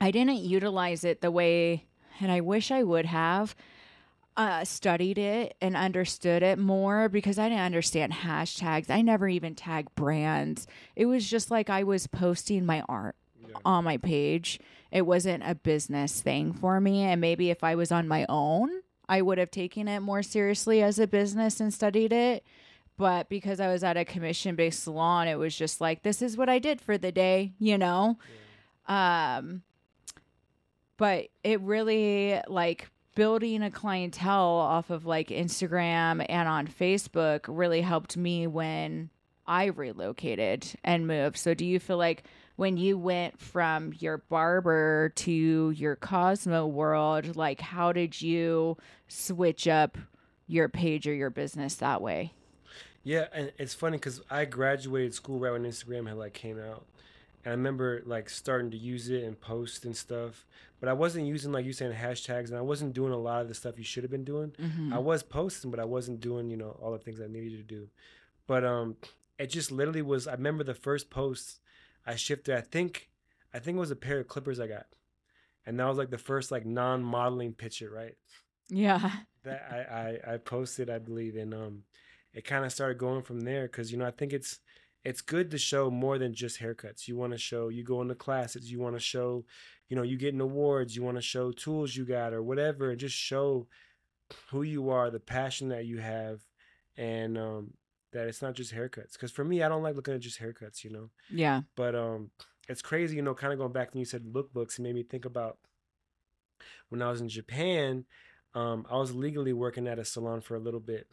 I 0.00 0.10
didn't 0.10 0.38
utilize 0.38 1.04
it 1.04 1.20
the 1.20 1.30
way 1.30 1.86
and 2.20 2.30
I 2.30 2.40
wish 2.40 2.70
I 2.70 2.82
would 2.82 3.06
have 3.06 3.54
uh, 4.36 4.64
studied 4.64 5.18
it 5.18 5.56
and 5.60 5.76
understood 5.76 6.42
it 6.42 6.58
more 6.58 7.08
because 7.08 7.38
I 7.38 7.48
didn't 7.48 7.64
understand 7.64 8.12
hashtags. 8.12 8.88
I 8.90 9.02
never 9.02 9.28
even 9.28 9.54
tagged 9.54 9.94
brands. 9.94 10.66
It 10.96 11.06
was 11.06 11.28
just 11.28 11.50
like 11.50 11.68
I 11.68 11.82
was 11.82 12.06
posting 12.06 12.64
my 12.64 12.82
art 12.88 13.14
Yeah. 13.46 13.56
on 13.64 13.84
my 13.84 13.98
page. 13.98 14.58
It 14.90 15.02
wasn't 15.02 15.42
a 15.46 15.54
business 15.54 16.20
thing 16.22 16.52
for 16.54 16.80
me. 16.80 17.02
And 17.02 17.20
maybe 17.20 17.50
if 17.50 17.62
I 17.62 17.74
was 17.74 17.92
on 17.92 18.08
my 18.08 18.24
own, 18.28 18.70
I 19.08 19.20
would 19.20 19.36
have 19.38 19.50
taken 19.50 19.86
it 19.88 20.00
more 20.00 20.22
seriously 20.22 20.82
as 20.82 20.98
a 20.98 21.06
business 21.06 21.60
and 21.60 21.72
studied 21.72 22.12
it. 22.12 22.44
But 22.96 23.28
because 23.28 23.58
I 23.60 23.68
was 23.68 23.82
at 23.84 23.96
a 23.96 24.04
commission 24.04 24.54
based 24.54 24.82
salon, 24.84 25.28
it 25.28 25.38
was 25.38 25.56
just 25.56 25.80
like, 25.80 26.02
this 26.02 26.22
is 26.22 26.36
what 26.36 26.48
I 26.48 26.58
did 26.58 26.80
for 26.80 26.96
the 26.96 27.12
day, 27.12 27.52
you 27.58 27.76
know? 27.76 28.18
Um, 28.86 29.62
but 30.96 31.28
it 31.42 31.60
really 31.60 32.40
like 32.48 32.88
building 33.14 33.62
a 33.62 33.70
clientele 33.70 34.40
off 34.40 34.90
of 34.90 35.06
like 35.06 35.28
Instagram 35.28 36.24
and 36.28 36.48
on 36.48 36.66
Facebook 36.66 37.44
really 37.48 37.80
helped 37.80 38.16
me 38.16 38.46
when 38.46 39.10
I 39.46 39.66
relocated 39.66 40.66
and 40.84 41.06
moved. 41.06 41.36
So 41.36 41.54
do 41.54 41.64
you 41.64 41.78
feel 41.78 41.98
like 41.98 42.24
when 42.56 42.76
you 42.76 42.96
went 42.96 43.38
from 43.40 43.92
your 43.98 44.18
barber 44.18 45.12
to 45.16 45.70
your 45.70 45.96
Cosmo 45.96 46.66
world, 46.66 47.36
like 47.36 47.60
how 47.60 47.92
did 47.92 48.20
you 48.20 48.76
switch 49.08 49.66
up 49.66 49.98
your 50.46 50.68
page 50.68 51.06
or 51.06 51.14
your 51.14 51.30
business 51.30 51.76
that 51.76 52.00
way? 52.00 52.32
Yeah, 53.04 53.26
and 53.32 53.52
it's 53.58 53.74
funny 53.74 53.96
because 53.96 54.20
I 54.30 54.44
graduated 54.44 55.14
school 55.14 55.40
right 55.40 55.52
when 55.52 55.64
Instagram 55.64 56.06
had 56.06 56.16
like 56.16 56.34
came 56.34 56.60
out, 56.60 56.86
and 57.44 57.52
I 57.52 57.54
remember 57.56 58.02
like 58.06 58.28
starting 58.30 58.70
to 58.70 58.76
use 58.76 59.08
it 59.08 59.24
and 59.24 59.40
post 59.40 59.84
and 59.84 59.96
stuff. 59.96 60.46
But 60.80 60.88
I 60.88 60.92
wasn't 60.94 61.26
using 61.26 61.52
like 61.52 61.64
you 61.64 61.72
saying 61.72 61.92
hashtags, 61.92 62.48
and 62.48 62.56
I 62.58 62.60
wasn't 62.60 62.92
doing 62.92 63.12
a 63.12 63.16
lot 63.18 63.42
of 63.42 63.48
the 63.48 63.54
stuff 63.54 63.78
you 63.78 63.84
should 63.84 64.02
have 64.04 64.10
been 64.10 64.24
doing. 64.24 64.50
Mhm. 64.58 64.92
I 64.92 64.98
was 64.98 65.22
posting, 65.22 65.70
but 65.70 65.78
I 65.80 65.84
wasn't 65.84 66.20
doing 66.20 66.50
you 66.50 66.56
know 66.56 66.76
all 66.82 66.92
the 66.92 66.98
things 66.98 67.20
I 67.20 67.26
needed 67.28 67.56
to 67.58 67.62
do. 67.62 67.88
But 68.46 68.64
um, 68.64 68.96
it 69.38 69.46
just 69.48 69.70
literally 69.70 70.02
was. 70.02 70.26
I 70.26 70.32
remember 70.32 70.64
the 70.64 70.74
first 70.74 71.08
post 71.10 71.60
I 72.04 72.16
shifted. 72.16 72.56
I 72.56 72.60
think, 72.60 73.10
I 73.54 73.60
think 73.60 73.76
it 73.76 73.80
was 73.80 73.92
a 73.92 73.96
pair 73.96 74.18
of 74.18 74.26
clippers 74.28 74.58
I 74.58 74.66
got, 74.66 74.86
and 75.64 75.78
that 75.78 75.86
was 75.86 75.98
like 75.98 76.10
the 76.10 76.18
first 76.18 76.50
like 76.50 76.66
non-modeling 76.66 77.54
picture, 77.54 77.90
right? 77.90 78.16
Yeah. 78.68 79.10
that 79.44 79.62
I, 79.70 80.30
I 80.30 80.34
I 80.34 80.36
posted, 80.38 80.90
I 80.90 80.98
believe, 80.98 81.36
and 81.36 81.54
um, 81.54 81.84
it 82.34 82.44
kind 82.44 82.64
of 82.64 82.72
started 82.72 82.98
going 82.98 83.22
from 83.22 83.40
there 83.40 83.62
because 83.68 83.92
you 83.92 83.98
know 83.98 84.06
I 84.06 84.10
think 84.10 84.32
it's 84.32 84.58
it's 85.04 85.20
good 85.20 85.50
to 85.50 85.58
show 85.58 85.90
more 85.90 86.18
than 86.18 86.34
just 86.34 86.60
haircuts. 86.60 87.08
You 87.08 87.16
want 87.16 87.32
to 87.32 87.38
show 87.38 87.68
you 87.68 87.82
go 87.82 88.02
into 88.02 88.14
classes, 88.14 88.70
you 88.70 88.78
want 88.78 88.94
to 88.94 89.00
show, 89.00 89.44
you 89.88 89.96
know, 89.96 90.02
you 90.02 90.16
getting 90.16 90.40
awards, 90.40 90.94
you 90.94 91.02
want 91.02 91.16
to 91.16 91.22
show 91.22 91.52
tools 91.52 91.96
you 91.96 92.04
got 92.04 92.32
or 92.32 92.42
whatever, 92.42 92.90
and 92.90 93.00
just 93.00 93.16
show 93.16 93.66
who 94.50 94.62
you 94.62 94.90
are, 94.90 95.10
the 95.10 95.20
passion 95.20 95.68
that 95.70 95.86
you 95.86 95.98
have, 95.98 96.40
and 96.96 97.36
um, 97.36 97.74
that 98.12 98.28
it's 98.28 98.42
not 98.42 98.54
just 98.54 98.74
haircuts. 98.74 99.12
Because 99.14 99.32
for 99.32 99.44
me, 99.44 99.62
I 99.62 99.68
don't 99.68 99.82
like 99.82 99.96
looking 99.96 100.14
at 100.14 100.20
just 100.20 100.40
haircuts, 100.40 100.84
you 100.84 100.90
know. 100.90 101.10
Yeah. 101.30 101.62
But 101.76 101.94
um, 101.94 102.30
it's 102.68 102.82
crazy, 102.82 103.16
you 103.16 103.22
know, 103.22 103.34
kind 103.34 103.52
of 103.52 103.58
going 103.58 103.72
back 103.72 103.92
when 103.92 104.00
you 104.00 104.04
said 104.04 104.24
lookbooks, 104.24 104.78
it 104.78 104.82
made 104.82 104.94
me 104.94 105.02
think 105.02 105.24
about 105.24 105.58
when 106.88 107.02
I 107.02 107.10
was 107.10 107.20
in 107.20 107.28
Japan. 107.28 108.04
Um, 108.54 108.86
I 108.90 108.96
was 108.98 109.14
legally 109.14 109.52
working 109.52 109.88
at 109.88 109.98
a 109.98 110.04
salon 110.04 110.42
for 110.42 110.54
a 110.54 110.60
little 110.60 110.80
bit. 110.80 111.08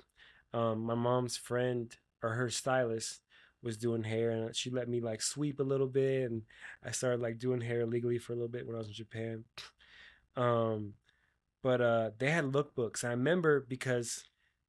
Um, 0.54 0.82
my 0.82 0.96
mom's 0.96 1.38
friend 1.38 1.96
or 2.22 2.32
her 2.32 2.50
stylist 2.50 3.22
was 3.62 3.78
doing 3.78 4.04
hair, 4.04 4.32
and 4.32 4.56
she 4.56 4.70
let 4.70 4.88
me 4.88 5.02
like 5.02 5.22
sweep 5.22 5.60
a 5.60 5.64
little 5.64 5.88
bit, 5.88 6.32
and 6.32 6.44
I 6.84 6.92
started 6.92 7.22
like 7.22 7.40
doing 7.40 7.62
hair 7.62 7.86
legally 7.86 8.18
for 8.18 8.34
a 8.34 8.36
little 8.36 8.50
bit 8.50 8.66
when 8.66 8.76
I 8.76 8.80
was 8.80 8.88
in 8.88 8.94
Japan. 8.94 9.46
Um, 10.36 10.94
but 11.62 11.82
uh, 11.82 12.12
they 12.18 12.32
had 12.32 12.46
lookbooks. 12.46 13.04
I 13.04 13.10
remember 13.10 13.60
because 13.68 14.24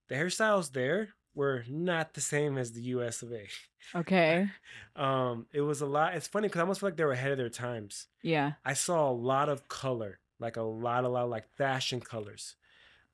the 0.08 0.16
hairstyles 0.16 0.72
there 0.72 1.10
were 1.34 1.64
not 1.68 2.14
the 2.14 2.20
same 2.20 2.58
as 2.58 2.72
the 2.72 2.82
U.S. 2.82 3.22
of 3.22 3.32
A. 3.32 3.46
Okay. 3.94 4.48
Um, 4.96 5.46
it 5.52 5.62
was 5.62 5.80
a 5.80 5.86
lot. 5.86 6.14
It's 6.14 6.26
funny 6.28 6.48
because 6.48 6.58
I 6.58 6.62
almost 6.62 6.80
feel 6.80 6.88
like 6.88 6.96
they 6.96 7.04
were 7.04 7.12
ahead 7.12 7.32
of 7.32 7.38
their 7.38 7.48
times. 7.48 8.08
Yeah. 8.22 8.52
I 8.64 8.74
saw 8.74 9.08
a 9.08 9.12
lot 9.12 9.48
of 9.48 9.68
color, 9.68 10.18
like 10.38 10.56
a 10.56 10.62
lot, 10.62 11.04
a 11.04 11.08
lot, 11.08 11.30
like 11.30 11.48
fashion 11.56 12.00
colors, 12.00 12.56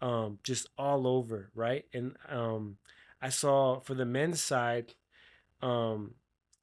um, 0.01 0.39
just 0.43 0.69
all 0.77 1.07
over, 1.07 1.51
right? 1.55 1.85
And 1.93 2.17
um, 2.29 2.79
I 3.21 3.29
saw 3.29 3.81
for 3.81 3.95
the 3.95 4.05
men's 4.07 4.41
side, 4.41 4.95
um, 5.63 6.15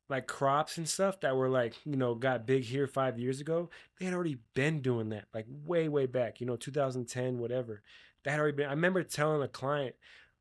like 0.09 0.27
crops 0.27 0.77
and 0.77 0.87
stuff 0.87 1.19
that 1.21 1.35
were 1.35 1.49
like, 1.49 1.75
you 1.85 1.95
know, 1.95 2.15
got 2.15 2.45
big 2.45 2.63
here 2.63 2.87
five 2.87 3.19
years 3.19 3.41
ago. 3.41 3.69
They 3.99 4.05
had 4.05 4.13
already 4.13 4.37
been 4.53 4.81
doing 4.81 5.09
that, 5.09 5.25
like 5.33 5.45
way, 5.49 5.87
way 5.89 6.05
back, 6.05 6.39
you 6.41 6.47
know, 6.47 6.55
2010, 6.55 7.39
whatever. 7.39 7.81
That 8.23 8.31
had 8.31 8.39
already 8.39 8.57
been. 8.57 8.67
I 8.67 8.71
remember 8.73 9.03
telling 9.03 9.41
a 9.41 9.47
client, 9.47 9.95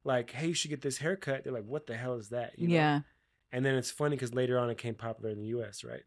like, 0.04 0.30
"Hey, 0.32 0.48
you 0.48 0.54
should 0.54 0.70
get 0.70 0.82
this 0.82 0.98
haircut." 0.98 1.44
They're 1.44 1.52
like, 1.52 1.64
"What 1.64 1.86
the 1.86 1.96
hell 1.96 2.14
is 2.16 2.28
that?" 2.30 2.58
You 2.58 2.68
know? 2.68 2.74
Yeah. 2.74 3.00
and 3.52 3.64
then 3.64 3.74
it's 3.76 3.90
funny 3.90 4.16
because 4.16 4.34
later 4.34 4.58
on 4.58 4.70
it 4.70 4.78
came 4.78 4.94
popular 4.94 5.30
in 5.30 5.38
the 5.38 5.46
U.S. 5.48 5.84
Right? 5.84 6.02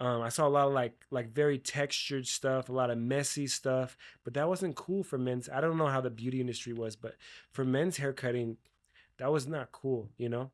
Um, 0.00 0.22
I 0.22 0.28
saw 0.28 0.46
a 0.46 0.48
lot 0.50 0.68
of 0.68 0.72
like 0.74 1.06
like 1.10 1.32
very 1.34 1.58
textured 1.58 2.26
stuff, 2.26 2.68
a 2.68 2.72
lot 2.72 2.90
of 2.90 2.98
messy 2.98 3.46
stuff, 3.48 3.96
but 4.24 4.34
that 4.34 4.48
wasn't 4.48 4.76
cool 4.76 5.02
for 5.02 5.18
men's. 5.18 5.48
I 5.48 5.60
don't 5.60 5.76
know 5.78 5.88
how 5.88 6.00
the 6.00 6.10
beauty 6.10 6.40
industry 6.40 6.72
was, 6.72 6.94
but 6.96 7.16
for 7.50 7.64
men's 7.64 7.96
haircutting, 7.96 8.58
that 9.18 9.32
was 9.32 9.46
not 9.48 9.72
cool, 9.72 10.10
you 10.16 10.28
know. 10.28 10.52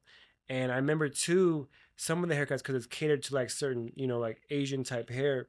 And 0.48 0.70
I 0.72 0.76
remember 0.76 1.08
too 1.08 1.68
some 1.96 2.22
of 2.22 2.28
the 2.28 2.34
haircuts 2.34 2.58
because 2.58 2.74
it's 2.74 2.86
catered 2.86 3.22
to 3.24 3.34
like 3.34 3.50
certain, 3.50 3.92
you 3.96 4.06
know, 4.06 4.18
like 4.18 4.42
Asian 4.50 4.84
type 4.84 5.10
hair. 5.10 5.46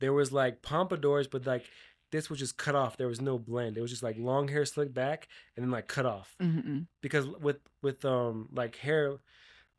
There 0.00 0.12
was 0.12 0.32
like 0.32 0.62
pompadours, 0.62 1.28
but 1.28 1.46
like 1.46 1.64
this 2.10 2.28
was 2.28 2.38
just 2.38 2.56
cut 2.56 2.74
off. 2.74 2.96
There 2.96 3.06
was 3.08 3.20
no 3.20 3.38
blend. 3.38 3.76
It 3.76 3.80
was 3.80 3.90
just 3.90 4.02
like 4.02 4.16
long 4.18 4.48
hair 4.48 4.64
slicked 4.64 4.94
back 4.94 5.28
and 5.56 5.64
then 5.64 5.70
like 5.70 5.88
cut 5.88 6.06
off 6.06 6.34
Mm-mm. 6.40 6.86
because 7.00 7.26
with 7.28 7.58
with 7.82 8.04
um 8.04 8.48
like 8.52 8.76
hair 8.76 9.16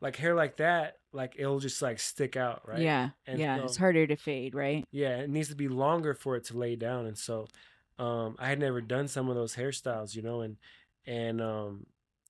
like 0.02 0.16
hair 0.18 0.36
like 0.36 0.58
that 0.58 0.98
like 1.14 1.36
it'll 1.38 1.60
just 1.60 1.82
like 1.82 2.00
stick 2.00 2.36
out 2.36 2.68
right 2.68 2.80
Yeah. 2.80 3.10
And 3.28 3.40
yeah. 3.40 3.58
so- 3.58 3.64
it's 3.66 3.78
harder 3.78 4.06
to 4.08 4.16
fade, 4.16 4.56
right? 4.56 4.86
yeah 4.92 5.18
it 5.18 5.30
needs 5.30 5.50
to 5.50 5.56
be 5.56 5.68
longer 5.68 6.14
for 6.14 6.36
it 6.36 6.44
to 6.46 6.58
lay 6.58 6.76
down 6.76 7.06
and 7.06 7.18
so 7.18 7.48
um 8.00 8.36
i 8.40 8.48
had 8.50 8.60
never 8.60 8.82
done 8.82 9.08
some 9.08 9.30
of 9.30 9.36
those 9.36 9.56
hairstyles 9.56 10.16
you 10.16 10.22
know 10.24 10.42
and 10.42 10.58
and 11.06 11.40
um 11.40 11.86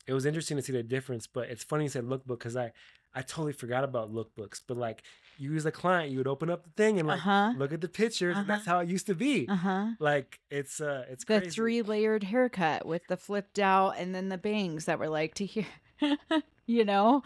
it 0.07 0.13
was 0.13 0.25
interesting 0.25 0.57
to 0.57 0.63
see 0.63 0.73
the 0.73 0.84
difference 0.84 1.27
but 1.27 1.49
it's 1.49 1.63
funny 1.63 1.84
you 1.85 1.89
said 1.89 2.03
lookbook 2.03 2.39
because 2.39 2.55
i 2.57 2.71
i 3.13 3.21
totally 3.21 3.53
forgot 3.53 3.84
about 3.84 4.13
lookbooks 4.13 4.61
but 4.67 4.77
like 4.77 5.03
you 5.38 5.55
as 5.55 5.65
a 5.65 5.71
client 5.71 6.11
you 6.11 6.17
would 6.17 6.27
open 6.27 6.49
up 6.49 6.63
the 6.63 6.69
thing 6.71 6.99
and 6.99 7.07
like 7.07 7.19
huh. 7.19 7.53
look 7.57 7.73
at 7.73 7.81
the 7.81 7.88
pictures 7.88 8.38
and 8.38 8.47
that's 8.47 8.67
Uh-huh. 8.67 8.77
how 8.77 8.80
it 8.81 8.88
used 8.89 9.07
to 9.07 9.15
be 9.15 9.47
Uh 9.47 9.55
huh. 9.55 9.88
like 9.99 10.39
it's 10.51 10.80
uh 10.81 11.05
it's 11.09 11.23
The 11.23 11.41
three 11.41 11.81
layered 11.81 12.23
haircut 12.23 12.85
with 12.85 13.01
the 13.07 13.17
flipped 13.17 13.59
out 13.59 13.91
and 13.97 14.13
then 14.13 14.30
the 14.30 14.38
bangs 14.38 14.85
that 14.85 14.99
were 14.99 15.09
like 15.09 15.34
to 15.35 15.45
here, 15.45 15.65
you 16.65 16.85
know, 16.85 17.23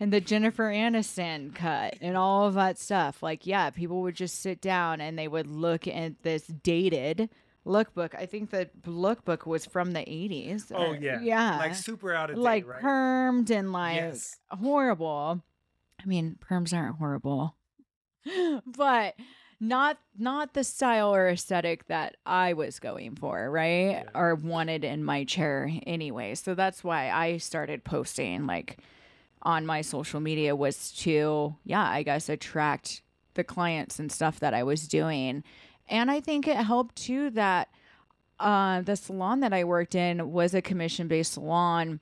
and 0.00 0.12
the 0.12 0.20
Jennifer 0.20 0.64
Aniston 0.70 1.54
cut 1.54 1.94
and 2.00 2.16
all 2.16 2.46
of 2.46 2.54
that 2.54 2.78
stuff. 2.78 3.22
Like, 3.22 3.46
yeah, 3.46 3.70
people 3.70 4.00
would 4.02 4.14
just 4.16 4.40
sit 4.40 4.60
down 4.60 5.00
and 5.00 5.18
they 5.18 5.28
would 5.28 5.46
look 5.46 5.86
at 5.86 6.22
this 6.22 6.46
dated 6.46 7.28
lookbook. 7.66 8.14
I 8.14 8.26
think 8.26 8.50
the 8.50 8.68
lookbook 8.86 9.46
was 9.46 9.64
from 9.66 9.92
the 9.92 10.00
80s. 10.00 10.72
oh 10.74 10.88
or- 10.92 10.96
yeah 10.96 11.20
Yeah. 11.20 11.58
like 11.58 11.74
super 11.74 12.12
out 12.12 12.30
of 12.30 12.36
date 12.36 12.42
like 12.42 12.66
right 12.66 12.82
permed 12.82 13.50
and 13.50 13.72
like 13.72 13.96
Yes. 13.96 14.38
horrible. 14.50 15.42
I 16.02 16.06
mean, 16.06 16.36
perms 16.44 16.76
aren't 16.76 16.96
horrible, 16.96 17.54
but 18.76 19.14
not 19.60 19.98
not 20.18 20.54
the 20.54 20.64
style 20.64 21.14
or 21.14 21.28
aesthetic 21.28 21.86
that 21.86 22.16
I 22.26 22.52
was 22.54 22.80
going 22.80 23.14
for, 23.14 23.48
right? 23.50 23.90
Yeah. 23.90 24.04
Or 24.14 24.34
wanted 24.34 24.82
in 24.84 25.04
my 25.04 25.22
chair 25.24 25.70
anyway. 25.86 26.34
So 26.34 26.54
that's 26.54 26.82
why 26.82 27.10
I 27.10 27.36
started 27.36 27.84
posting 27.84 28.46
like 28.46 28.78
on 29.42 29.64
my 29.66 29.80
social 29.82 30.18
media 30.20 30.56
was 30.56 30.90
to 30.92 31.54
yeah, 31.64 31.84
I 31.88 32.02
guess 32.02 32.28
attract 32.28 33.02
the 33.34 33.44
clients 33.44 33.98
and 34.00 34.10
stuff 34.10 34.40
that 34.40 34.52
I 34.54 34.62
was 34.64 34.88
doing. 34.88 35.44
And 35.92 36.10
I 36.10 36.20
think 36.20 36.48
it 36.48 36.56
helped 36.56 36.96
too 36.96 37.28
that 37.30 37.68
uh, 38.40 38.80
the 38.80 38.96
salon 38.96 39.40
that 39.40 39.52
I 39.52 39.64
worked 39.64 39.94
in 39.94 40.32
was 40.32 40.54
a 40.54 40.62
commission 40.62 41.06
based 41.06 41.34
salon. 41.34 42.00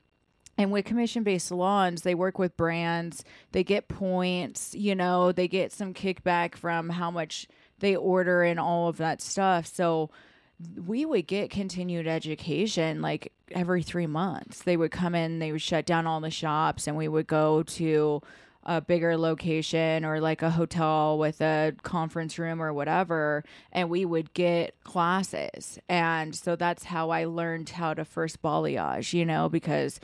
And 0.57 0.71
with 0.71 0.85
commission 0.85 1.25
based 1.25 1.49
salons, 1.49 2.03
they 2.03 2.15
work 2.15 2.39
with 2.39 2.57
brands, 2.57 3.25
they 3.51 3.65
get 3.65 3.89
points, 3.89 4.77
you 4.77 4.95
know, 4.95 5.33
they 5.33 5.49
get 5.49 5.73
some 5.73 5.93
kickback 5.93 6.55
from 6.55 6.91
how 6.91 7.11
much 7.11 7.49
they 7.81 7.97
order 7.97 8.45
and 8.45 8.61
all 8.61 8.89
of 8.89 8.99
that 8.99 9.21
stuff. 9.21 9.67
So 9.67 10.11
we 10.87 11.05
would 11.05 11.27
get 11.27 11.51
continued 11.51 12.07
education 12.07 13.03
like 13.03 13.33
every 13.51 13.83
three 13.83 14.07
months. 14.07 14.63
They 14.63 14.77
would 14.77 14.93
come 14.93 15.17
in, 15.17 15.41
they 15.41 15.51
would 15.51 15.63
shut 15.63 15.85
down 15.85 16.07
all 16.07 16.21
the 16.21 16.31
shops, 16.31 16.87
and 16.87 16.97
we 16.97 17.09
would 17.09 17.27
go 17.27 17.65
to 17.65 18.23
a 18.71 18.81
bigger 18.81 19.17
location 19.17 20.05
or 20.05 20.21
like 20.21 20.43
a 20.43 20.51
hotel 20.51 21.19
with 21.19 21.41
a 21.41 21.75
conference 21.83 22.39
room 22.39 22.63
or 22.63 22.73
whatever 22.73 23.43
and 23.73 23.91
we 23.91 24.05
would 24.05 24.33
get 24.33 24.77
classes. 24.85 25.77
And 25.89 26.37
so 26.37 26.55
that's 26.55 26.85
how 26.85 27.11
i 27.11 27.25
learned 27.25 27.69
how 27.71 27.95
to 27.95 28.05
first 28.05 28.41
balayage 28.43 29.13
you 29.13 29.25
know 29.25 29.49
because 29.49 29.99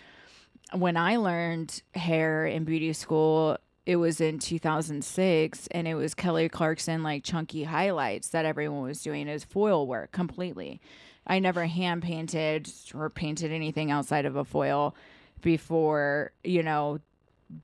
when 0.72 0.96
i 0.96 1.16
learned 1.16 1.80
hair 1.94 2.44
in 2.44 2.64
beauty 2.64 2.92
school 2.92 3.56
it 3.84 3.96
was 3.96 4.20
in 4.20 4.40
2006 4.40 5.68
and 5.68 5.86
it 5.86 5.94
was 5.94 6.14
kelly 6.14 6.48
clarkson 6.48 7.04
like 7.04 7.22
chunky 7.22 7.62
highlights 7.62 8.30
that 8.30 8.44
everyone 8.44 8.82
was 8.82 9.00
doing 9.00 9.28
as 9.28 9.44
foil 9.44 9.86
work 9.86 10.10
completely. 10.10 10.80
I 11.24 11.38
never 11.38 11.66
hand 11.66 12.02
painted 12.02 12.68
or 12.94 13.10
painted 13.10 13.52
anything 13.52 13.92
outside 13.92 14.26
of 14.26 14.34
a 14.34 14.44
foil 14.44 14.96
before 15.40 16.32
you 16.42 16.64
know 16.64 16.98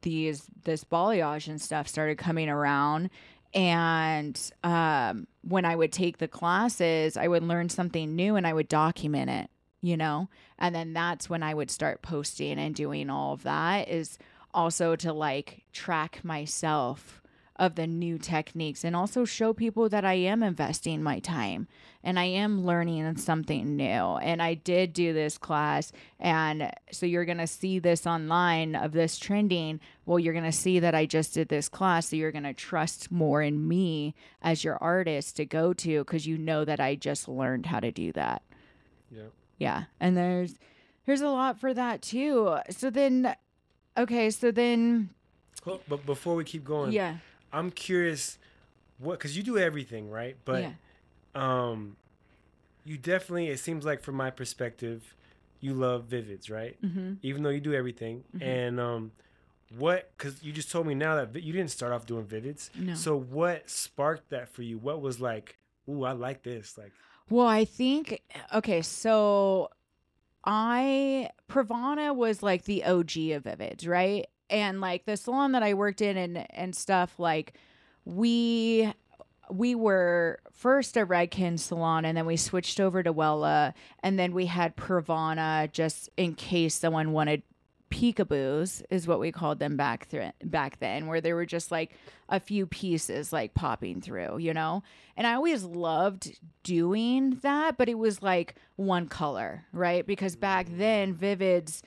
these 0.03 0.47
this 0.65 0.85
balayage 0.85 1.49
and 1.49 1.61
stuff 1.61 1.89
started 1.89 2.19
coming 2.19 2.49
around. 2.49 3.11
And 3.55 4.41
um, 4.65 5.27
when 5.43 5.65
i 5.65 5.77
would 5.77 5.93
take 5.93 6.19
the 6.19 6.29
classes 6.29 7.17
i 7.17 7.29
would 7.29 7.43
learn 7.43 7.69
something 7.69 8.17
new 8.17 8.37
and 8.37 8.47
i 8.47 8.53
would 8.53 8.69
document 8.69 9.29
it 9.29 9.51
you 9.85 9.97
know? 9.97 10.29
And 10.61 10.73
then 10.75 10.93
that's 10.93 11.29
when 11.29 11.43
i 11.43 11.53
would 11.53 11.71
start 11.71 12.03
posting 12.03 12.59
and 12.59 12.75
doing 12.75 13.11
all 13.11 13.35
of 13.35 13.43
that 13.43 13.89
is 13.89 14.17
also 14.55 14.97
to 14.97 15.13
like 15.13 15.65
track 15.73 16.21
myself 16.23 17.21
of 17.57 17.75
the 17.75 17.87
new 17.87 18.19
techniques 18.19 18.85
and 18.85 18.97
also 18.97 19.25
show 19.25 19.53
people 19.53 19.89
that 19.89 20.05
I 20.05 20.15
am 20.15 20.43
investing 20.43 21.03
my 21.03 21.19
time 21.19 21.69
and 22.05 22.19
I 22.19 22.25
am 22.25 22.65
learning 22.65 23.17
something 23.17 23.77
new. 23.77 23.85
And 23.85 24.43
I 24.43 24.55
did 24.55 24.93
do 24.93 25.13
this 25.13 25.39
class. 25.39 25.93
And 26.19 26.73
so 26.91 27.07
you're 27.07 27.25
going 27.25 27.39
to 27.39 27.47
see 27.47 27.79
this 27.79 28.07
online 28.07 28.75
of 28.75 28.93
this 28.93 29.19
trending. 29.19 29.81
Well, 30.05 30.19
you're 30.19 30.33
going 30.33 30.45
to 30.45 30.53
see 30.53 30.81
that 30.81 30.95
I 30.95 31.07
just 31.07 31.35
did 31.35 31.49
this 31.49 31.69
class. 31.69 32.09
So 32.09 32.17
you're 32.17 32.33
going 32.33 32.43
to 32.45 32.55
trust 32.55 33.13
more 33.13 33.41
in 33.43 33.69
me 33.69 34.15
as 34.43 34.65
your 34.65 34.79
artist 34.79 35.37
to 35.37 35.45
go 35.45 35.73
to 35.75 36.01
because 36.01 36.27
you 36.27 36.37
know 36.39 36.65
that 36.65 36.81
I 36.81 36.95
just 36.97 37.29
learned 37.29 37.67
how 37.67 37.81
to 37.81 37.93
do 37.93 38.13
that. 38.13 38.43
yeah 39.11 39.23
Yeah. 39.59 39.85
And 40.01 40.17
there's 40.17 40.55
There's 41.07 41.21
a 41.21 41.29
lot 41.29 41.59
for 41.59 41.75
that 41.75 42.03
too. 42.03 42.59
So 42.71 42.91
then, 42.91 43.35
okay, 43.97 44.31
so 44.31 44.51
then, 44.51 45.11
Well, 45.65 45.81
but 45.89 46.05
before 46.07 46.35
we 46.35 46.45
keep 46.45 46.65
going, 46.65 46.93
yeah, 46.93 47.17
I'm 47.53 47.71
curious, 47.71 48.39
what? 48.99 49.19
Because 49.19 49.37
you 49.37 49.43
do 49.43 49.59
everything, 49.59 50.11
right? 50.11 50.37
But 50.45 50.63
yeah, 50.63 50.73
um, 51.35 51.97
you 52.85 52.99
definitely. 52.99 53.49
It 53.49 53.59
seems 53.61 53.85
like 53.85 54.03
from 54.03 54.17
my 54.17 54.31
perspective, 54.31 55.15
you 55.61 55.75
love 55.75 56.05
Vivids, 56.09 56.51
right? 56.51 56.77
mm-hmm. 56.83 57.15
Even 57.23 57.43
though 57.43 57.51
you 57.51 57.61
do 57.61 57.73
everything, 57.75 58.25
Mhm. 58.37 58.43
and 58.43 58.81
um, 58.81 59.13
what? 59.79 60.11
Because 60.17 60.43
you 60.43 60.53
just 60.53 60.71
told 60.71 60.87
me 60.87 60.95
now 60.95 61.25
that 61.25 61.43
you 61.43 61.53
didn't 61.53 61.71
start 61.71 61.93
off 61.93 62.05
doing 62.07 62.25
Vivids. 62.27 62.71
no. 62.77 62.95
So 62.95 63.17
what 63.17 63.71
sparked 63.71 64.31
that 64.31 64.49
for 64.49 64.63
you? 64.63 64.79
What 64.79 65.01
was 65.01 65.21
like? 65.21 65.59
Ooh, 65.89 66.05
I 66.05 66.13
like 66.13 66.43
this. 66.43 66.77
Like, 66.77 66.93
Well, 67.31 67.47
I 67.47 67.65
think 67.65 68.21
okay, 68.53 68.83
so 68.83 69.71
I 70.45 71.31
Pravana 71.49 72.15
was 72.15 72.43
like 72.43 72.65
the 72.65 72.85
OG 72.85 73.33
of 73.33 73.45
Vivids, 73.45 73.87
right? 73.87 74.27
And 74.51 74.81
like 74.81 75.05
the 75.07 75.17
salon 75.17 75.53
that 75.53 75.63
I 75.63 75.75
worked 75.75 76.01
in 76.03 76.17
and 76.17 76.47
and 76.55 76.75
stuff, 76.75 77.19
like 77.19 77.55
we 78.05 78.93
we 79.51 79.75
were 79.75 80.41
first 80.53 80.97
a 80.97 81.05
Redken 81.05 81.59
salon 81.59 82.05
and 82.05 82.17
then 82.17 82.27
we 82.27 82.37
switched 82.37 82.81
over 82.81 83.03
to 83.03 83.13
Wella 83.13 83.75
and 84.03 84.19
then 84.19 84.33
we 84.33 84.47
had 84.47 84.77
Pravana 84.77 85.71
just 85.71 86.09
in 86.17 86.35
case 86.35 86.75
someone 86.75 87.13
wanted 87.13 87.43
peekaboos 87.93 88.83
is 88.89 89.07
what 89.07 89.21
we 89.21 89.31
called 89.31 89.59
them 89.59 89.77
back 89.77 90.09
th- 90.09 90.33
back 90.45 90.79
then 90.81 91.07
where 91.07 91.21
there 91.21 91.35
were 91.35 91.45
just 91.45 91.71
like 91.71 91.93
a 92.31 92.41
few 92.41 92.67
pieces 92.67 93.33
like 93.33 93.53
popping 93.53 94.01
through, 94.01 94.39
you 94.39 94.55
know? 94.55 94.83
And 95.17 95.27
I 95.27 95.35
always 95.35 95.63
loved 95.63 96.39
doing 96.63 97.39
that, 97.43 97.77
but 97.77 97.91
it 97.91 97.99
was 97.99 98.23
like 98.23 98.55
one 98.77 99.09
color, 99.09 99.67
right? 99.73 100.07
Because 100.07 100.37
back 100.37 100.67
then, 100.71 101.15
mm. 101.15 101.19
Vivids 101.19 101.83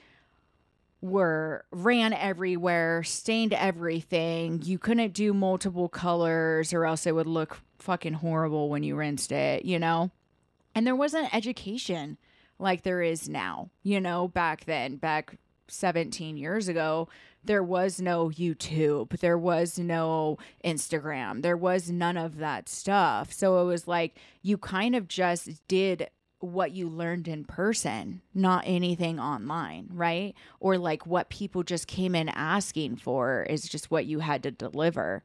were 1.06 1.65
ran 1.72 2.14
everywhere, 2.14 3.03
stained 3.03 3.53
everything. 3.53 4.61
You 4.64 4.77
couldn't 4.77 5.14
do 5.14 5.34
multiple 5.34 5.90
colors 5.90 6.73
or 6.73 6.86
else 6.86 7.06
it 7.06 7.15
would 7.15 7.27
look 7.27 7.60
fucking 7.80 8.14
horrible 8.14 8.69
when 8.69 8.84
you 8.84 8.95
rinsed 8.95 9.32
it, 9.32 9.65
you 9.65 9.80
know? 9.80 10.11
And 10.73 10.86
there 10.86 10.95
wasn't 10.95 11.34
education 11.34 12.18
like 12.60 12.84
there 12.84 13.02
is 13.02 13.30
now, 13.30 13.69
you 13.84 13.99
know, 13.99 14.27
back 14.27 14.65
then, 14.65 14.98
back 14.98 15.38
17 15.68 16.38
years 16.38 16.68
ago 16.68 17.07
there 17.45 17.64
was 17.64 18.02
no 18.02 18.30
YouTube, 18.30 19.19
there 19.19 19.38
was 19.38 19.77
no 19.77 20.38
Instagram, 20.64 21.41
there 21.41 21.57
was 21.57 21.91
none 21.91 22.18
of 22.18 22.38
that 22.38 22.68
stuff. 22.68 23.32
So 23.32 23.61
it 23.61 23.65
was 23.65 23.88
like 23.88 24.18
you 24.41 24.57
kind 24.57 24.95
of 24.95 25.07
just 25.07 25.49
did 25.68 26.10
what 26.46 26.72
you 26.72 26.88
learned 26.90 27.28
in 27.28 27.44
person, 27.44 28.22
not 28.34 28.64
anything 28.66 29.20
online, 29.20 29.90
right? 29.92 30.36
Or 30.60 30.78
like 30.78 31.06
what 31.06 31.30
people 31.30 31.64
just 31.64 31.88
came 31.88 32.16
in 32.16 32.30
asking 32.30 32.98
for 32.98 33.44
is 33.44 33.68
just 33.68 33.92
what 33.92 34.06
you 34.06 34.20
had 34.20 34.44
to 34.44 34.52
deliver. 34.52 35.24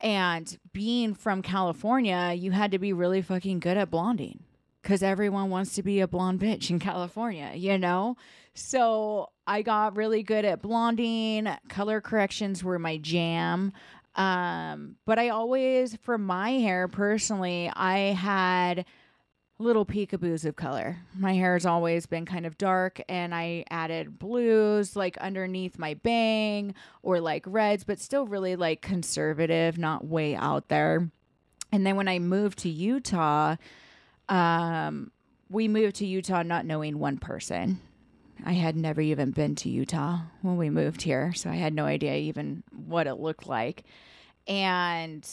And 0.00 0.58
being 0.72 1.14
from 1.14 1.42
California, 1.42 2.34
you 2.36 2.50
had 2.50 2.72
to 2.72 2.78
be 2.78 2.92
really 2.92 3.22
fucking 3.22 3.60
good 3.60 3.76
at 3.76 3.90
blonding 3.90 4.42
because 4.82 5.02
everyone 5.02 5.50
wants 5.50 5.74
to 5.74 5.82
be 5.82 6.00
a 6.00 6.08
blonde 6.08 6.40
bitch 6.40 6.70
in 6.70 6.78
California, 6.80 7.52
you 7.54 7.78
know? 7.78 8.16
So 8.54 9.30
I 9.46 9.62
got 9.62 9.96
really 9.96 10.22
good 10.22 10.44
at 10.44 10.62
blonding. 10.62 11.48
Color 11.68 12.00
corrections 12.00 12.62
were 12.62 12.78
my 12.78 12.96
jam. 12.98 13.72
Um, 14.14 14.96
but 15.04 15.18
I 15.18 15.28
always, 15.28 15.96
for 16.02 16.16
my 16.18 16.52
hair 16.52 16.88
personally, 16.88 17.70
I 17.74 17.98
had 18.14 18.86
little 19.58 19.86
peekaboos 19.86 20.44
of 20.44 20.56
color. 20.56 20.98
My 21.16 21.34
hair 21.34 21.54
has 21.54 21.64
always 21.64 22.06
been 22.06 22.26
kind 22.26 22.44
of 22.44 22.58
dark, 22.58 23.00
and 23.08 23.34
I 23.34 23.64
added 23.70 24.18
blues 24.18 24.96
like 24.96 25.16
underneath 25.18 25.78
my 25.78 25.94
bang 25.94 26.74
or 27.02 27.20
like 27.20 27.44
reds, 27.46 27.84
but 27.84 27.98
still 27.98 28.26
really 28.26 28.56
like 28.56 28.82
conservative, 28.82 29.78
not 29.78 30.06
way 30.06 30.36
out 30.36 30.68
there. 30.68 31.10
And 31.72 31.86
then 31.86 31.96
when 31.96 32.08
I 32.08 32.18
moved 32.18 32.58
to 32.60 32.68
Utah, 32.68 33.56
um, 34.28 35.10
we 35.48 35.68
moved 35.68 35.96
to 35.96 36.06
Utah 36.06 36.42
not 36.42 36.66
knowing 36.66 36.98
one 36.98 37.18
person. 37.18 37.80
I 38.44 38.52
had 38.52 38.76
never 38.76 39.00
even 39.00 39.30
been 39.30 39.54
to 39.56 39.70
Utah 39.70 40.18
when 40.42 40.58
we 40.58 40.68
moved 40.68 41.02
here, 41.02 41.32
so 41.34 41.48
I 41.48 41.54
had 41.54 41.72
no 41.72 41.86
idea 41.86 42.14
even 42.16 42.62
what 42.72 43.06
it 43.06 43.14
looked 43.14 43.46
like. 43.46 43.84
And 44.46 45.26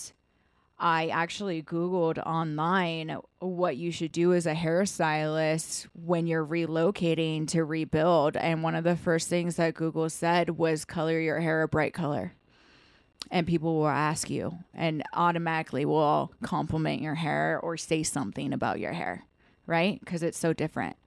I 0.80 1.08
actually 1.08 1.62
Googled 1.64 2.18
online 2.26 3.18
what 3.40 3.78
you 3.78 3.92
should 3.92 4.12
do 4.12 4.34
as 4.34 4.46
a 4.46 4.54
hairstylist 4.54 5.88
when 5.94 6.28
you're 6.28 6.46
relocating 6.46 7.48
to 7.50 7.64
rebuild. 7.64 8.36
And 8.36 8.64
one 8.64 8.76
of 8.76 8.84
the 8.84 8.96
first 8.96 9.30
things 9.30 9.56
that 9.56 9.76
Google 9.76 10.10
said 10.10 10.52
was 10.52 10.84
color 10.84 11.20
your 11.20 11.40
hair 11.40 11.62
a 11.62 11.68
bright 11.68 11.94
color. 11.94 12.34
And 13.32 13.48
people 13.48 13.76
will 13.76 13.88
ask 13.88 14.30
you 14.30 14.60
and 14.74 15.04
automatically 15.14 15.86
will 15.86 16.34
compliment 16.44 17.02
your 17.02 17.16
hair 17.16 17.60
or 17.62 17.78
say 17.78 18.04
something 18.04 18.52
about 18.52 18.80
your 18.80 18.92
hair, 18.92 19.26
right? 19.66 20.00
Because 20.00 20.22
it's 20.22 20.38
so 20.38 20.54
different. 20.54 20.98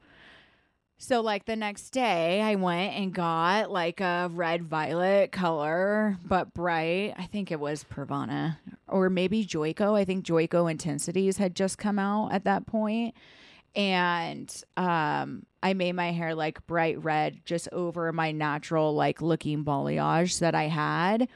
So, 0.98 1.20
like 1.20 1.44
the 1.44 1.56
next 1.56 1.90
day, 1.90 2.40
I 2.40 2.55
went 2.55 2.94
and 2.94 3.12
got 3.12 3.70
like 3.70 4.01
a 4.01 4.31
red 4.32 4.62
violet 4.64 5.31
color, 5.31 6.16
but 6.24 6.55
bright. 6.55 7.12
I 7.18 7.27
think 7.27 7.52
it 7.52 7.60
was 7.60 7.85
Pravana 7.85 8.56
or 8.89 9.10
maybe 9.10 9.44
Joico. 9.44 9.94
I 9.94 10.06
think 10.06 10.24
Joico 10.24 10.70
Intensities 10.70 11.36
had 11.36 11.55
just 11.55 11.77
come 11.77 11.98
out 11.98 12.32
at 12.32 12.44
that 12.44 12.66
point. 12.66 13.14
And 13.74 14.51
um, 14.78 15.44
I 15.62 15.74
made 15.74 15.93
my 15.93 16.12
hair 16.12 16.35
like 16.35 16.66
bright 16.66 17.05
red 17.05 17.44
just 17.44 17.68
over 17.73 18.10
my 18.10 18.32
natural, 18.32 18.94
like 18.94 19.20
looking 19.20 19.66
balayage 19.66 20.39
that 20.39 20.55
I 20.55 20.68
had. 20.68 21.28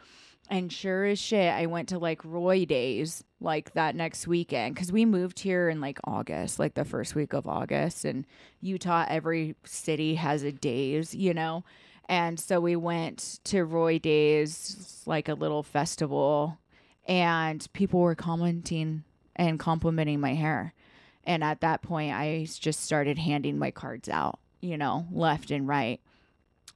And 0.49 0.73
sure 0.73 1.05
as 1.05 1.19
shit, 1.19 1.53
I 1.53 1.67
went 1.67 1.91
to 1.91 1.99
like 1.99 2.25
Roy 2.25 2.65
Days 2.65 3.23
like 3.41 3.73
that 3.73 3.97
next 3.97 4.27
weekend 4.27 4.75
because 4.75 4.93
we 4.93 5.05
moved 5.05 5.41
here 5.41 5.69
in 5.69 5.81
like 5.81 5.99
August, 6.05 6.59
like 6.59 6.75
the 6.75 6.85
first 6.85 7.15
week 7.15 7.33
of 7.33 7.47
August. 7.47 8.05
And 8.05 8.27
Utah, 8.61 9.07
every 9.09 9.57
city 9.65 10.17
has 10.17 10.43
a 10.43 10.53
days, 10.53 11.15
you 11.15 11.33
know? 11.33 11.65
And 12.09 12.41
so 12.41 12.61
we 12.61 12.75
went 12.77 13.39
to 13.45 13.65
Roy 13.65 13.99
Days, 13.99 15.03
like 15.07 15.29
a 15.29 15.35
little 15.35 15.63
festival, 15.63 16.59
and 17.07 17.67
people 17.73 18.01
were 18.01 18.17
commenting 18.17 19.05
and 19.37 19.61
complimenting 19.61 20.21
my 20.21 20.35
hair. 20.35 20.75
And 21.25 21.45
at 21.45 21.61
that 21.61 21.83
point, 21.83 22.13
I 22.13 22.47
just 22.59 22.81
started 22.81 23.19
handing 23.19 23.59
my 23.59 23.71
cards 23.71 24.09
out, 24.09 24.41
you 24.61 24.77
know, 24.77 25.07
left 25.13 25.51
and 25.51 25.69
right. 25.69 26.01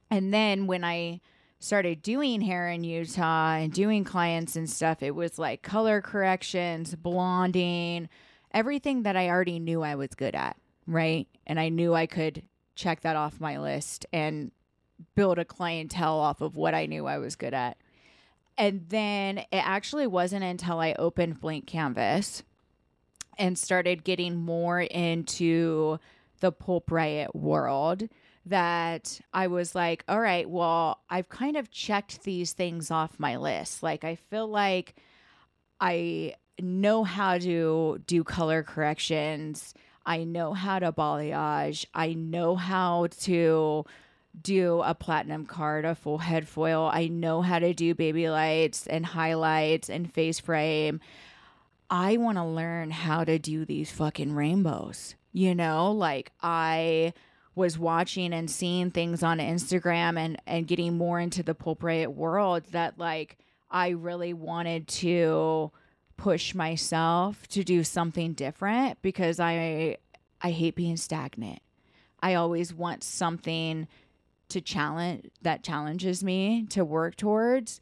And 0.09 0.33
then 0.33 0.67
when 0.67 0.83
I 0.83 1.19
started 1.65 2.03
doing 2.03 2.41
hair 2.41 2.69
in 2.69 2.83
Utah 2.83 3.55
and 3.55 3.73
doing 3.73 4.03
clients 4.03 4.55
and 4.55 4.69
stuff, 4.69 5.01
it 5.01 5.15
was 5.15 5.39
like 5.39 5.63
color 5.63 5.99
corrections, 5.99 6.93
blonding, 6.93 8.07
everything 8.53 9.01
that 9.01 9.17
I 9.17 9.29
already 9.29 9.57
knew 9.57 9.81
I 9.81 9.95
was 9.95 10.09
good 10.15 10.35
at, 10.35 10.57
right? 10.85 11.27
And 11.47 11.59
I 11.59 11.69
knew 11.69 11.95
I 11.95 12.05
could 12.05 12.43
check 12.75 13.01
that 13.01 13.15
off 13.15 13.39
my 13.39 13.57
list 13.57 14.05
and 14.13 14.51
build 15.15 15.39
a 15.39 15.45
clientele 15.45 16.19
off 16.19 16.39
of 16.39 16.55
what 16.55 16.75
I 16.75 16.85
knew 16.85 17.07
I 17.07 17.17
was 17.17 17.35
good 17.35 17.55
at. 17.55 17.77
And 18.59 18.85
then 18.89 19.39
it 19.39 19.47
actually 19.51 20.05
wasn't 20.05 20.43
until 20.43 20.79
I 20.79 20.93
opened 20.99 21.41
Blank 21.41 21.65
Canvas 21.65 22.43
and 23.39 23.57
started 23.57 24.03
getting 24.03 24.35
more 24.35 24.81
into 24.81 25.97
the 26.41 26.51
Pulp 26.51 26.91
Riot 26.91 27.35
world 27.35 28.07
that 28.45 29.19
I 29.33 29.47
was 29.47 29.73
like, 29.73 30.03
all 30.07 30.19
right, 30.19 30.49
well, 30.49 30.99
I've 31.09 31.29
kind 31.29 31.57
of 31.57 31.71
checked 31.71 32.23
these 32.23 32.53
things 32.53 32.91
off 32.91 33.19
my 33.19 33.37
list. 33.37 33.81
Like, 33.81 34.03
I 34.03 34.15
feel 34.15 34.47
like 34.47 34.95
I 35.81 36.35
know 36.59 37.03
how 37.03 37.37
to 37.39 38.01
do 38.05 38.23
color 38.23 38.63
corrections. 38.63 39.73
I 40.05 40.23
know 40.23 40.53
how 40.53 40.79
to 40.79 40.91
balayage. 40.91 41.85
I 41.93 42.13
know 42.13 42.55
how 42.55 43.07
to 43.21 43.85
do 44.41 44.81
a 44.83 44.93
platinum 44.93 45.45
card, 45.45 45.85
a 45.85 45.95
full 45.95 46.19
head 46.19 46.47
foil. 46.47 46.89
I 46.91 47.07
know 47.07 47.41
how 47.41 47.59
to 47.59 47.73
do 47.73 47.95
baby 47.95 48.29
lights 48.29 48.85
and 48.85 49.05
highlights 49.05 49.89
and 49.89 50.11
face 50.11 50.39
frame. 50.39 50.99
I 51.89 52.17
want 52.17 52.37
to 52.37 52.43
learn 52.43 52.91
how 52.91 53.23
to 53.23 53.39
do 53.39 53.65
these 53.65 53.91
fucking 53.91 54.33
rainbows. 54.33 55.15
You 55.31 55.55
know, 55.55 55.91
like 55.91 56.31
I 56.41 57.13
was 57.55 57.79
watching 57.79 58.33
and 58.33 58.51
seeing 58.51 58.91
things 58.91 59.23
on 59.23 59.39
Instagram 59.39 60.17
and 60.17 60.41
and 60.45 60.67
getting 60.67 60.97
more 60.97 61.19
into 61.19 61.41
the 61.41 61.55
pulp 61.55 61.83
riot 61.83 62.11
world 62.11 62.63
that 62.71 62.99
like 62.99 63.37
I 63.71 63.89
really 63.89 64.33
wanted 64.33 64.87
to 64.89 65.71
push 66.17 66.53
myself 66.53 67.47
to 67.49 67.63
do 67.63 67.83
something 67.83 68.33
different 68.33 69.01
because 69.01 69.39
I 69.39 69.97
I 70.41 70.51
hate 70.51 70.75
being 70.75 70.97
stagnant. 70.97 71.59
I 72.21 72.35
always 72.35 72.73
want 72.73 73.03
something 73.03 73.87
to 74.49 74.61
challenge 74.61 75.29
that 75.41 75.63
challenges 75.63 76.23
me 76.23 76.65
to 76.69 76.85
work 76.85 77.15
towards 77.15 77.79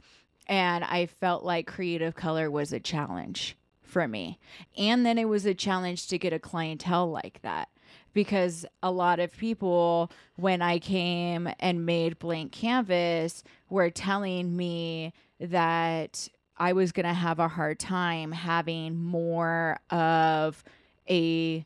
and 0.48 0.84
I 0.84 1.08
felt 1.08 1.44
like 1.44 1.68
creative 1.68 2.16
color 2.16 2.52
was 2.52 2.74
a 2.74 2.80
challenge 2.80 3.58
for 3.82 4.08
me. 4.08 4.40
And 4.78 5.06
then 5.06 5.18
it 5.18 5.30
was 5.30 5.46
a 5.46 5.54
challenge 5.54 6.08
to 6.08 6.18
get 6.18 6.34
a 6.34 6.40
clientele 6.40 7.10
like 7.10 7.42
that 7.44 7.70
because 8.14 8.66
a 8.82 8.92
lot 8.92 9.20
of 9.20 9.36
people 9.36 10.12
when 10.36 10.62
I 10.62 10.80
came 10.80 11.50
and 11.60 11.86
made 11.86 12.20
blank 12.20 12.52
canvas 12.52 13.44
were 13.70 13.90
telling 13.90 14.56
me 14.56 15.14
that 15.40 16.28
I 16.58 16.74
was 16.74 16.92
going 16.92 17.06
to 17.08 17.14
have 17.14 17.40
a 17.40 17.48
hard 17.48 17.80
time 17.80 18.32
having 18.32 18.96
more 18.96 19.80
of 19.90 20.64
a 21.10 21.66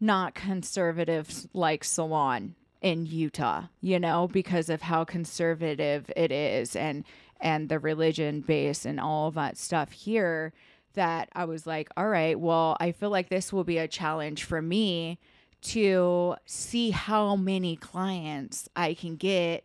not 0.00 0.34
conservative 0.34 1.46
like 1.54 1.84
salon 1.84 2.54
in 2.82 3.06
Utah, 3.06 3.64
you 3.80 3.98
know, 3.98 4.28
because 4.28 4.68
of 4.68 4.82
how 4.82 5.04
conservative 5.04 6.10
it 6.16 6.30
is 6.30 6.76
and 6.76 7.04
and 7.40 7.68
the 7.68 7.78
religion 7.78 8.40
base 8.40 8.84
and 8.84 9.00
all 9.00 9.28
of 9.28 9.34
that 9.34 9.56
stuff 9.56 9.92
here 9.92 10.52
that 10.94 11.28
I 11.32 11.44
was 11.44 11.66
like, 11.66 11.88
all 11.96 12.08
right, 12.08 12.38
well, 12.38 12.76
I 12.80 12.92
feel 12.92 13.10
like 13.10 13.28
this 13.28 13.52
will 13.52 13.64
be 13.64 13.78
a 13.78 13.88
challenge 13.88 14.44
for 14.44 14.62
me 14.62 15.18
to 15.64 16.36
see 16.44 16.90
how 16.90 17.36
many 17.36 17.76
clients 17.76 18.68
I 18.76 18.94
can 18.94 19.16
get 19.16 19.64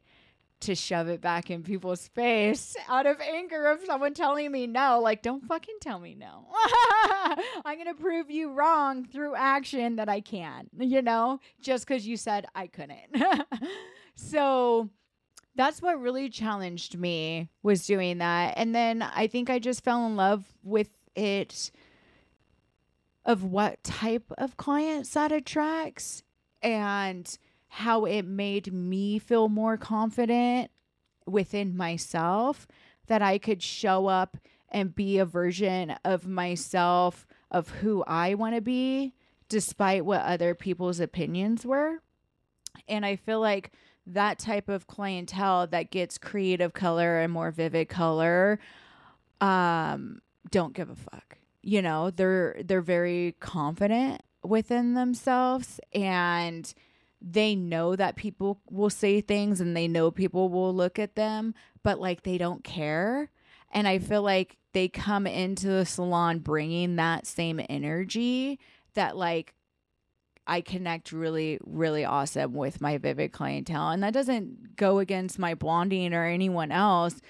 to 0.62 0.76
shove 0.76 1.08
it 1.08 1.22
back 1.22 1.50
in 1.50 1.64
people's 1.64 2.08
face 2.10 2.76
out 2.90 3.06
of 3.06 3.20
anger 3.22 3.66
of 3.68 3.80
someone 3.86 4.14
telling 4.14 4.52
me 4.52 4.68
no. 4.68 5.00
Like, 5.02 5.22
don't 5.22 5.46
fucking 5.46 5.78
tell 5.82 6.00
me 6.00 6.16
no. 6.16 6.48
I'm 7.66 7.76
going 7.76 7.86
to 7.86 7.94
prove 7.94 8.30
you 8.30 8.52
wrong 8.52 9.06
through 9.06 9.36
action 9.36 9.96
that 9.98 10.10
I 10.10 10.20
can, 10.20 10.70
you 10.78 11.02
know, 11.02 11.40
just 11.62 11.88
because 11.88 12.06
you 12.06 12.18
said 12.18 12.46
I 12.56 12.68
couldn't. 12.68 13.24
so 14.16 14.90
that's 15.56 15.82
what 15.82 16.00
really 16.00 16.30
challenged 16.30 16.98
me 16.98 17.50
was 17.64 17.86
doing 17.86 18.18
that. 18.18 18.54
And 18.58 18.76
then 18.76 19.02
I 19.02 19.28
think 19.28 19.50
I 19.50 19.60
just 19.60 19.84
fell 19.84 20.06
in 20.08 20.16
love 20.16 20.46
with 20.64 20.90
it 21.16 21.72
of 23.30 23.44
what 23.44 23.84
type 23.84 24.32
of 24.40 24.58
clients 24.58 25.12
that 25.12 25.32
attracts 25.32 26.24
and 26.64 27.38
how 27.68 28.06
it 28.06 28.24
made 28.24 28.74
me 28.74 29.20
feel 29.20 29.48
more 29.48 29.78
confident 29.78 30.72
within 31.28 31.78
myself 31.78 32.66
that 33.06 33.22
I 33.22 33.38
could 33.38 33.62
show 33.62 34.08
up 34.08 34.38
and 34.70 34.96
be 34.96 35.20
a 35.20 35.26
version 35.26 35.94
of 36.04 36.26
myself 36.26 37.28
of 37.52 37.70
who 37.70 38.04
I 38.08 38.34
want 38.34 38.56
to 38.56 38.62
be 38.62 39.14
despite 39.48 40.06
what 40.06 40.22
other 40.22 40.56
people's 40.56 41.00
opinions 41.00 41.64
were. 41.64 42.02
And 42.88 43.06
I 43.06 43.16
feel 43.16 43.40
like 43.40 43.74
that 44.08 44.40
type 44.40 44.70
of 44.70 44.88
clientele 44.88 45.68
that 45.68 45.92
gets 45.92 46.18
creative 46.18 46.74
color 46.74 47.20
and 47.20 47.32
more 47.32 47.52
vivid 47.52 47.90
color 47.90 48.60
um 49.40 50.20
don't 50.50 50.74
give 50.74 50.90
a 50.90 50.96
fuck. 50.96 51.39
You 51.62 51.82
know, 51.82 52.10
they're 52.10 52.58
they're 52.64 52.82
very 52.82 53.36
confident 53.40 54.22
within 54.44 54.94
themselves 54.94 55.80
and 55.94 56.74
they 57.22 57.56
know 57.56 57.96
that 57.96 58.16
people 58.16 58.62
will 58.70 58.90
say 58.90 59.20
things 59.20 59.60
and 59.60 59.76
they 59.76 59.88
know 59.88 60.10
people 60.10 60.50
will 60.50 60.74
look 60.74 60.98
at 60.98 61.16
them, 61.16 61.54
but 61.84 62.00
like 62.00 62.24
they 62.24 62.38
don't 62.38 62.64
care. 62.64 63.30
And 63.72 63.88
I 63.88 64.00
feel 64.00 64.22
like 64.22 64.58
they 64.74 64.88
come 64.88 65.28
into 65.28 65.68
the 65.68 65.86
salon 65.86 66.40
bringing 66.40 66.96
that 66.96 67.28
same 67.28 67.60
energy 67.70 68.60
that 68.94 69.18
like 69.18 69.54
I 70.48 70.62
connect 70.62 71.12
really, 71.12 71.60
really 71.64 72.06
awesome 72.06 72.54
with 72.54 72.82
my 72.82 72.98
Vivid 72.98 73.32
clientele. 73.32 73.90
And 73.90 74.02
that 74.02 74.14
doesn't 74.14 74.76
go 74.76 74.98
against 74.98 75.38
my 75.38 75.54
blonding 75.54 76.14
or 76.14 76.26
anyone 76.26 76.72
else 76.72 77.22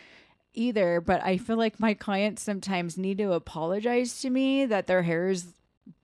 either. 0.59 1.01
But 1.01 1.23
I 1.23 1.37
feel 1.37 1.57
like 1.57 1.79
my 1.79 1.93
clients 1.93 2.43
sometimes 2.43 2.97
need 2.97 3.17
to 3.19 3.31
apologize 3.31 4.21
to 4.21 4.29
me 4.29 4.65
that 4.65 4.87
their 4.87 5.03
hair 5.03 5.29
is 5.29 5.53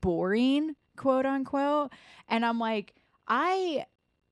boring, 0.01 0.75
quote 0.95 1.25
unquote. 1.25 1.91
And 2.27 2.45
I'm 2.45 2.59
like, 2.59 2.95
I 3.27 3.85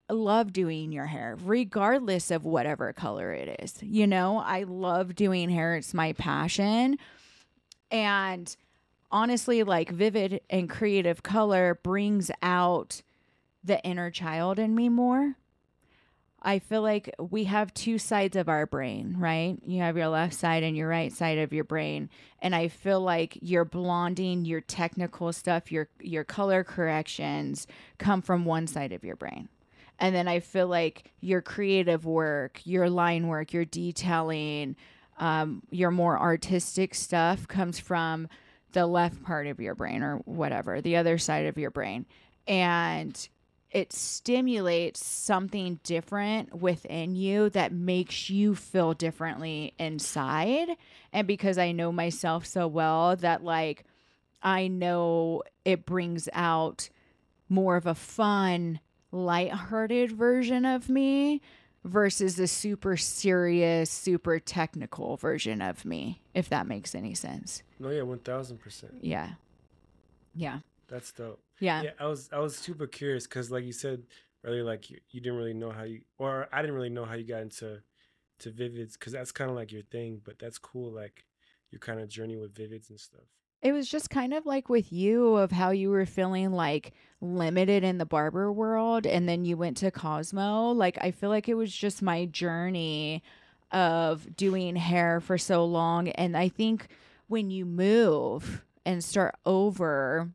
love 0.10 0.54
doing 0.54 0.92
your 0.92 1.06
hair, 1.06 1.38
regardless 1.44 2.32
of 2.32 2.46
whatever 2.46 2.94
color 2.94 3.34
it 3.34 3.60
is. 3.62 3.76
You 3.82 4.08
know, 4.08 4.38
I 4.38 4.64
love 4.64 5.16
doing 5.16 5.50
hair, 5.50 5.76
it's 5.76 5.94
my 5.94 6.14
passion. 6.14 6.98
And 7.92 8.56
honestly, 9.12 9.64
like 9.64 9.90
vivid 9.90 10.42
and 10.50 10.70
creative 10.70 11.24
color 11.24 11.80
brings 11.84 12.32
out 12.42 13.02
the 13.64 13.82
inner 13.84 14.12
child 14.12 14.60
in 14.60 14.76
me 14.76 14.90
more. 14.90 15.36
I 16.46 16.60
feel 16.60 16.82
like 16.82 17.14
we 17.32 17.46
have 17.46 17.74
two 17.74 17.98
sides 17.98 18.36
of 18.36 18.50
our 18.50 18.66
brain, 18.66 19.16
right? 19.18 19.58
You 19.66 19.82
have 19.82 19.96
your 19.96 20.10
left 20.10 20.34
side 20.34 20.64
and 20.64 20.76
your 20.76 20.90
right 20.90 21.12
side 21.12 21.38
of 21.38 21.54
your 21.54 21.64
brain. 21.64 22.10
And 22.42 22.54
I 22.54 22.68
feel 22.68 23.00
like 23.00 23.38
your 23.42 23.64
blonding, 23.64 24.44
your 24.44 24.60
technical 24.60 25.32
stuff, 25.32 25.72
your 25.72 25.88
your 26.02 26.26
color 26.26 26.64
corrections 26.64 27.66
come 27.98 28.22
from 28.22 28.44
one 28.44 28.68
side 28.68 28.92
of 28.92 29.06
your 29.06 29.16
brain. 29.16 29.48
And 30.00 30.14
then 30.14 30.28
I 30.28 30.42
feel 30.42 30.68
like 30.68 31.12
your 31.22 31.42
creative 31.42 32.06
work, 32.06 32.60
your 32.66 32.90
line 32.90 33.28
work, 33.28 33.54
your 33.54 33.64
detailing, 33.64 34.76
um, 35.20 35.62
your 35.72 35.92
more 35.92 36.20
artistic 36.20 36.94
stuff 36.94 37.48
comes 37.48 37.80
from 37.80 38.28
the 38.74 38.86
left 38.86 39.24
part 39.24 39.48
of 39.48 39.62
your 39.62 39.76
brain 39.76 40.04
or 40.04 40.18
whatever, 40.26 40.82
the 40.82 40.98
other 40.98 41.18
side 41.18 41.46
of 41.46 41.58
your 41.58 41.72
brain. 41.72 42.06
And 42.48 43.30
it 43.74 43.92
stimulates 43.92 45.04
something 45.04 45.80
different 45.84 46.62
within 46.62 47.16
you 47.16 47.50
that 47.50 47.74
makes 47.74 48.30
you 48.30 48.54
feel 48.54 48.94
differently 48.94 49.74
inside. 49.80 50.70
And 51.12 51.28
because 51.28 51.58
I 51.58 51.72
know 51.72 51.92
myself 51.92 52.46
so 52.46 52.68
well 52.68 53.16
that 53.18 53.44
like 53.44 53.84
I 54.44 54.68
know 54.68 55.42
it 55.66 55.86
brings 55.86 56.30
out 56.34 56.90
more 57.50 57.76
of 57.76 57.88
a 57.88 57.96
fun, 57.96 58.80
light-hearted 59.12 60.12
version 60.12 60.66
of 60.66 60.88
me 60.88 61.42
versus 61.84 62.36
the 62.36 62.48
super 62.48 62.96
serious, 62.96 63.90
super 63.90 64.40
technical 64.40 65.18
version 65.18 65.62
of 65.62 65.84
me, 65.84 66.22
if 66.34 66.48
that 66.50 66.68
makes 66.68 66.94
any 66.94 67.16
sense. 67.16 67.64
No, 67.80 67.90
yeah, 67.90 68.04
one 68.04 68.20
thousand 68.20 68.60
percent. 68.60 68.94
Yeah. 69.02 69.32
Yeah. 70.36 70.60
That's 70.88 71.12
dope. 71.12 71.40
Yeah. 71.64 71.84
Yeah, 71.84 71.92
I 71.98 72.08
was 72.08 72.30
I 72.34 72.40
was 72.40 72.58
super 72.58 72.88
curious 72.88 73.26
because 73.26 73.50
like 73.50 73.64
you 73.64 73.72
said 73.72 74.04
earlier, 74.44 74.66
like 74.66 74.90
you, 74.90 75.00
you 75.12 75.22
didn't 75.22 75.38
really 75.38 75.54
know 75.54 75.72
how 75.72 75.84
you 75.84 76.02
or 76.18 76.50
I 76.52 76.62
didn't 76.62 76.76
really 76.76 76.90
know 76.90 77.06
how 77.06 77.14
you 77.14 77.24
got 77.24 77.42
into 77.42 77.80
to 78.40 78.52
Vivids 78.52 78.94
because 78.94 79.14
that's 79.14 79.32
kind 79.32 79.50
of 79.50 79.56
like 79.56 79.72
your 79.72 79.84
thing. 79.84 80.20
But 80.26 80.40
that's 80.40 80.58
cool, 80.58 80.92
like 80.92 81.26
your 81.72 81.80
kind 81.80 82.02
of 82.02 82.10
journey 82.10 82.36
with 82.36 82.54
Vivids 82.54 82.90
and 82.90 83.00
stuff. 83.00 83.24
It 83.62 83.72
was 83.72 83.88
just 83.88 84.10
kind 84.10 84.34
of 84.34 84.46
like 84.46 84.68
with 84.68 84.92
you 84.92 85.36
of 85.38 85.52
how 85.52 85.70
you 85.70 85.90
were 85.90 86.06
feeling 86.06 86.52
like 86.52 86.92
limited 87.22 87.86
in 87.86 87.98
the 87.98 88.06
barber 88.06 88.52
world 88.52 89.08
and 89.08 89.30
then 89.30 89.46
you 89.46 89.56
went 89.56 89.78
to 89.78 89.90
Cosmo. 89.90 90.72
Like 90.72 90.98
I 91.00 91.12
feel 91.12 91.30
like 91.30 91.48
it 91.48 91.54
was 91.54 91.74
just 91.74 92.02
my 92.02 92.26
journey 92.26 93.24
of 93.72 94.36
doing 94.36 94.76
hair 94.76 95.22
for 95.22 95.38
so 95.38 95.64
long 95.64 96.10
and 96.10 96.36
I 96.36 96.50
think 96.50 96.90
when 97.28 97.50
you 97.52 97.66
move 97.66 98.66
and 98.86 99.02
start 99.02 99.36
over 99.46 100.30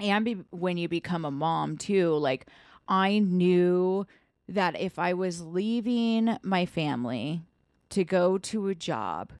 and 0.00 0.24
be, 0.24 0.34
when 0.50 0.76
you 0.76 0.88
become 0.88 1.24
a 1.24 1.30
mom 1.30 1.76
too 1.76 2.14
like 2.14 2.46
i 2.88 3.18
knew 3.18 4.06
that 4.48 4.78
if 4.80 4.98
i 4.98 5.12
was 5.12 5.42
leaving 5.42 6.36
my 6.42 6.66
family 6.66 7.42
to 7.88 8.04
go 8.04 8.38
to 8.38 8.68
a 8.68 8.74
job 8.74 9.32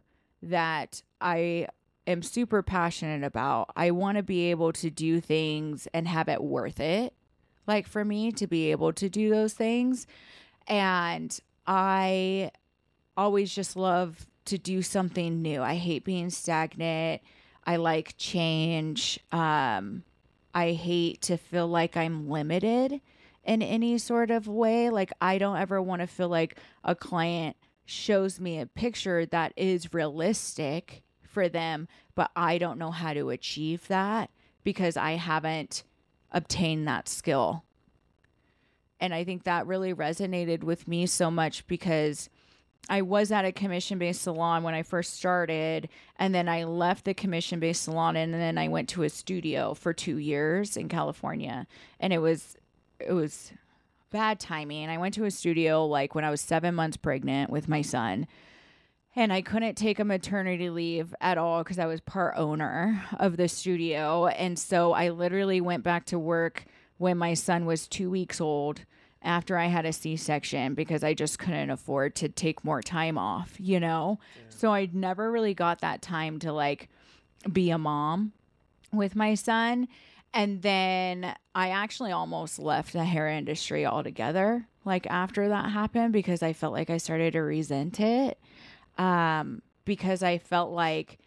that 0.43 1.03
i 1.21 1.67
am 2.07 2.23
super 2.23 2.63
passionate 2.63 3.25
about 3.25 3.71
i 3.77 3.91
want 3.91 4.17
to 4.17 4.23
be 4.23 4.51
able 4.51 4.73
to 4.73 4.91
do 4.91 5.21
things 5.21 5.89
and 5.93 6.07
have 6.09 6.29
it 6.29 6.43
worth 6.43 6.81
it 6.81 7.15
like 7.71 7.87
for 7.87 8.05
me 8.05 8.33
to 8.33 8.47
be 8.49 8.73
able 8.73 8.93
to 8.93 9.09
do 9.09 9.31
those 9.31 9.55
things. 9.55 10.07
And 10.67 11.39
i 11.67 12.51
always 13.17 13.55
just 13.55 13.77
love 13.77 14.27
to 14.47 14.59
do 14.59 14.83
something 14.83 15.41
new. 15.43 15.63
I 15.63 15.75
hate 15.75 16.05
being 16.05 16.31
stagnant. 16.31 17.23
I 17.65 17.77
like 17.77 18.15
change. 18.17 19.21
Um 19.31 20.03
I 20.55 20.73
hate 20.73 21.23
to 21.23 21.37
feel 21.37 21.69
like 21.69 21.97
I'm 21.97 22.29
limited 22.29 23.01
in 23.45 23.63
any 23.63 23.99
sort 23.99 24.31
of 24.31 24.49
way. 24.49 24.91
Like, 24.91 25.13
I 25.21 25.39
don't 25.39 25.57
ever 25.57 25.81
want 25.81 26.01
to 26.01 26.07
feel 26.07 26.29
like 26.29 26.59
a 26.85 26.95
client 26.95 27.57
shows 27.85 28.41
me 28.41 28.61
a 28.61 28.67
picture 28.67 29.27
that 29.27 29.53
is 29.57 29.93
realistic 29.93 31.03
for 31.23 31.49
them, 31.49 31.89
but 32.15 32.31
I 32.37 32.59
don't 32.59 32.79
know 32.79 32.91
how 32.91 33.13
to 33.13 33.31
achieve 33.31 33.89
that 33.89 34.31
because 34.65 34.97
I 34.97 35.13
haven't 35.13 35.85
obtained 36.31 36.87
that 36.87 37.09
skill. 37.09 37.65
And 39.01 39.15
I 39.15 39.25
think 39.25 39.45
that 39.45 39.67
really 39.67 39.95
resonated 39.95 40.63
with 40.63 40.87
me 40.87 41.07
so 41.07 41.31
much 41.31 41.67
because 41.67 42.29
I 42.89 43.03
was 43.03 43.31
at 43.31 43.45
a 43.45 43.53
commission 43.53 43.99
based 43.99 44.23
salon 44.23 44.63
when 44.63 44.75
I 44.75 44.83
first 44.83 45.15
started, 45.15 45.89
and 46.19 46.35
then 46.35 46.49
I 46.49 46.65
left 46.65 47.05
the 47.05 47.15
commission 47.15 47.61
based 47.61 47.83
salon 47.83 48.17
and 48.17 48.35
then 48.35 48.59
I 48.59 48.69
went 48.69 48.89
to 48.91 49.05
a 49.05 49.09
studio 49.09 49.75
for 49.75 49.93
two 49.93 50.17
years 50.17 50.77
in 50.77 50.89
California. 50.89 51.67
And 52.01 52.13
it 52.13 52.19
was 52.19 52.57
it 52.99 53.13
was 53.13 53.53
bad 54.11 54.41
timing. 54.41 54.89
I 54.89 54.99
went 54.99 55.15
to 55.15 55.25
a 55.25 55.31
studio 55.31 55.87
like 55.87 56.15
when 56.15 56.25
I 56.25 56.31
was 56.31 56.41
seven 56.41 56.75
months 56.75 56.97
pregnant 56.97 57.51
with 57.51 57.69
my 57.69 57.83
son. 57.83 58.27
And 59.17 59.33
I 59.33 59.43
couldn't 59.43 59.75
take 59.75 59.99
a 59.99 60.05
maternity 60.05 60.71
leave 60.71 61.15
at 61.21 61.37
all 61.37 61.65
because 61.65 61.81
I 61.81 61.87
was 61.87 62.01
part 62.01 62.35
owner 62.37 63.05
of 63.19 63.37
the 63.37 63.49
studio. 63.49 64.29
And 64.29 64.57
so 64.59 64.93
I 64.93 65.09
literally 65.09 65.61
went 65.61 65.83
back 65.83 66.05
to 66.07 66.19
work 66.19 66.65
when 66.97 67.19
my 67.19 67.35
son 67.35 67.67
was 67.67 67.89
two 67.89 68.09
weeks 68.09 68.41
old 68.41 68.85
after 69.23 69.57
I 69.57 69.67
had 69.67 69.85
a 69.85 69.93
C 69.93 70.17
section 70.17 70.75
because 70.75 71.05
I 71.05 71.15
just 71.15 71.39
couldn't 71.39 71.71
afford 71.71 72.15
to 72.17 72.29
take 72.29 72.65
more 72.65 72.83
time 72.83 73.19
off, 73.19 73.55
you 73.59 73.79
know? 73.79 74.19
Yeah. 74.37 74.43
So 74.49 74.73
I 74.73 74.89
never 74.93 75.31
really 75.31 75.55
got 75.55 75.81
that 75.81 76.03
time 76.03 76.39
to 76.41 76.53
like 76.53 76.89
be 77.53 77.71
a 77.71 77.79
mom 77.79 78.33
with 78.93 79.15
my 79.15 79.35
son. 79.35 79.89
And 80.33 80.63
then 80.63 81.35
I 81.55 81.71
actually 81.71 82.13
almost 82.13 82.59
left 82.59 82.93
the 82.93 83.05
hair 83.05 83.29
industry 83.29 83.85
altogether, 83.85 84.67
like 84.85 85.07
after 85.09 85.49
that 85.49 85.71
happened, 85.71 86.13
because 86.13 86.43
I 86.43 86.53
felt 86.53 86.73
like 86.73 86.89
I 86.89 86.99
started 86.99 87.33
to 87.33 87.41
resent 87.41 87.99
it. 88.01 88.39
Um, 88.97 89.63
because 89.85 90.23
I 90.23 90.39
felt 90.39 90.71
like 90.71 91.19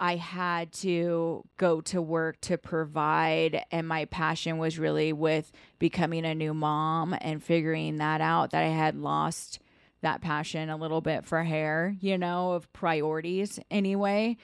I 0.00 0.16
had 0.16 0.72
to 0.72 1.44
go 1.58 1.82
to 1.82 2.00
work 2.00 2.40
to 2.40 2.56
provide. 2.56 3.62
And 3.70 3.86
my 3.86 4.06
passion 4.06 4.56
was 4.56 4.78
really 4.78 5.12
with 5.12 5.52
becoming 5.78 6.24
a 6.24 6.34
new 6.34 6.54
mom 6.54 7.14
and 7.20 7.44
figuring 7.44 7.98
that 7.98 8.22
out, 8.22 8.52
that 8.52 8.62
I 8.62 8.68
had 8.68 8.96
lost 8.96 9.58
that 10.00 10.22
passion 10.22 10.70
a 10.70 10.78
little 10.78 11.02
bit 11.02 11.26
for 11.26 11.44
hair, 11.44 11.94
you 12.00 12.16
know, 12.16 12.52
of 12.52 12.72
priorities 12.72 13.60
anyway. 13.70 14.38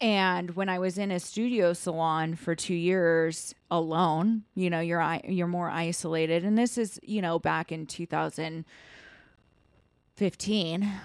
And 0.00 0.56
when 0.56 0.70
I 0.70 0.78
was 0.78 0.96
in 0.98 1.10
a 1.10 1.20
studio 1.20 1.74
salon 1.74 2.34
for 2.34 2.54
2 2.54 2.74
years 2.74 3.54
alone, 3.70 4.44
you 4.54 4.70
know, 4.70 4.80
you're 4.80 5.20
you're 5.24 5.46
more 5.46 5.68
isolated 5.70 6.44
and 6.44 6.58
this 6.58 6.78
is, 6.78 6.98
you 7.02 7.20
know, 7.22 7.38
back 7.38 7.70
in 7.70 7.86
2015 7.86 8.64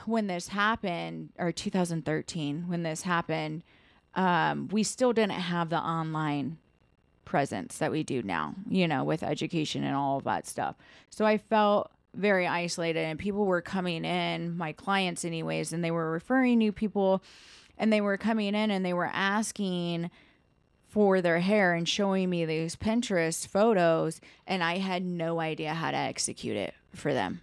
when 0.05 0.27
this 0.27 0.47
happened 0.49 1.29
or 1.37 1.51
2013 1.51 2.67
when 2.67 2.83
this 2.83 3.01
happened, 3.03 3.63
um, 4.15 4.67
we 4.69 4.83
still 4.83 5.13
didn't 5.13 5.31
have 5.31 5.69
the 5.69 5.79
online 5.79 6.57
presence 7.25 7.77
that 7.77 7.91
we 7.91 8.03
do 8.03 8.21
now, 8.21 8.55
you 8.69 8.87
know, 8.87 9.03
with 9.03 9.23
education 9.23 9.83
and 9.83 9.95
all 9.95 10.17
of 10.17 10.23
that 10.25 10.47
stuff. 10.47 10.75
So 11.09 11.25
I 11.25 11.37
felt 11.37 11.91
very 12.13 12.45
isolated 12.45 12.99
and 12.99 13.17
people 13.17 13.45
were 13.45 13.61
coming 13.61 14.03
in, 14.03 14.57
my 14.57 14.73
clients 14.73 15.23
anyways, 15.23 15.71
and 15.71 15.83
they 15.83 15.91
were 15.91 16.11
referring 16.11 16.57
new 16.57 16.71
people 16.71 17.23
and 17.77 17.91
they 17.91 18.01
were 18.01 18.17
coming 18.17 18.53
in 18.53 18.69
and 18.69 18.85
they 18.85 18.93
were 18.93 19.09
asking 19.11 20.11
for 20.91 21.21
their 21.21 21.39
hair 21.39 21.73
and 21.73 21.87
showing 21.87 22.29
me 22.29 22.43
these 22.43 22.75
Pinterest 22.75 23.47
photos, 23.47 24.19
and 24.45 24.61
I 24.61 24.79
had 24.79 25.05
no 25.05 25.39
idea 25.39 25.73
how 25.73 25.89
to 25.89 25.97
execute 25.97 26.57
it 26.57 26.73
for 26.93 27.13
them. 27.13 27.39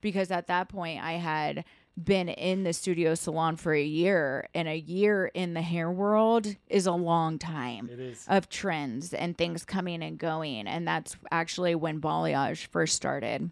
Because 0.00 0.30
at 0.30 0.46
that 0.46 0.70
point, 0.70 1.04
I 1.04 1.12
had 1.12 1.66
been 2.02 2.28
in 2.28 2.64
the 2.64 2.72
studio 2.72 3.14
salon 3.14 3.56
for 3.56 3.72
a 3.72 3.82
year, 3.82 4.48
and 4.54 4.66
a 4.66 4.76
year 4.76 5.26
in 5.26 5.54
the 5.54 5.62
hair 5.62 5.90
world 5.90 6.56
is 6.68 6.86
a 6.86 6.92
long 6.92 7.38
time 7.38 7.88
of 8.28 8.48
trends 8.48 9.14
and 9.14 9.38
things 9.38 9.64
coming 9.64 10.02
and 10.02 10.18
going. 10.18 10.66
And 10.66 10.86
that's 10.88 11.16
actually 11.30 11.74
when 11.74 12.00
balayage 12.00 12.66
first 12.66 12.96
started 12.96 13.50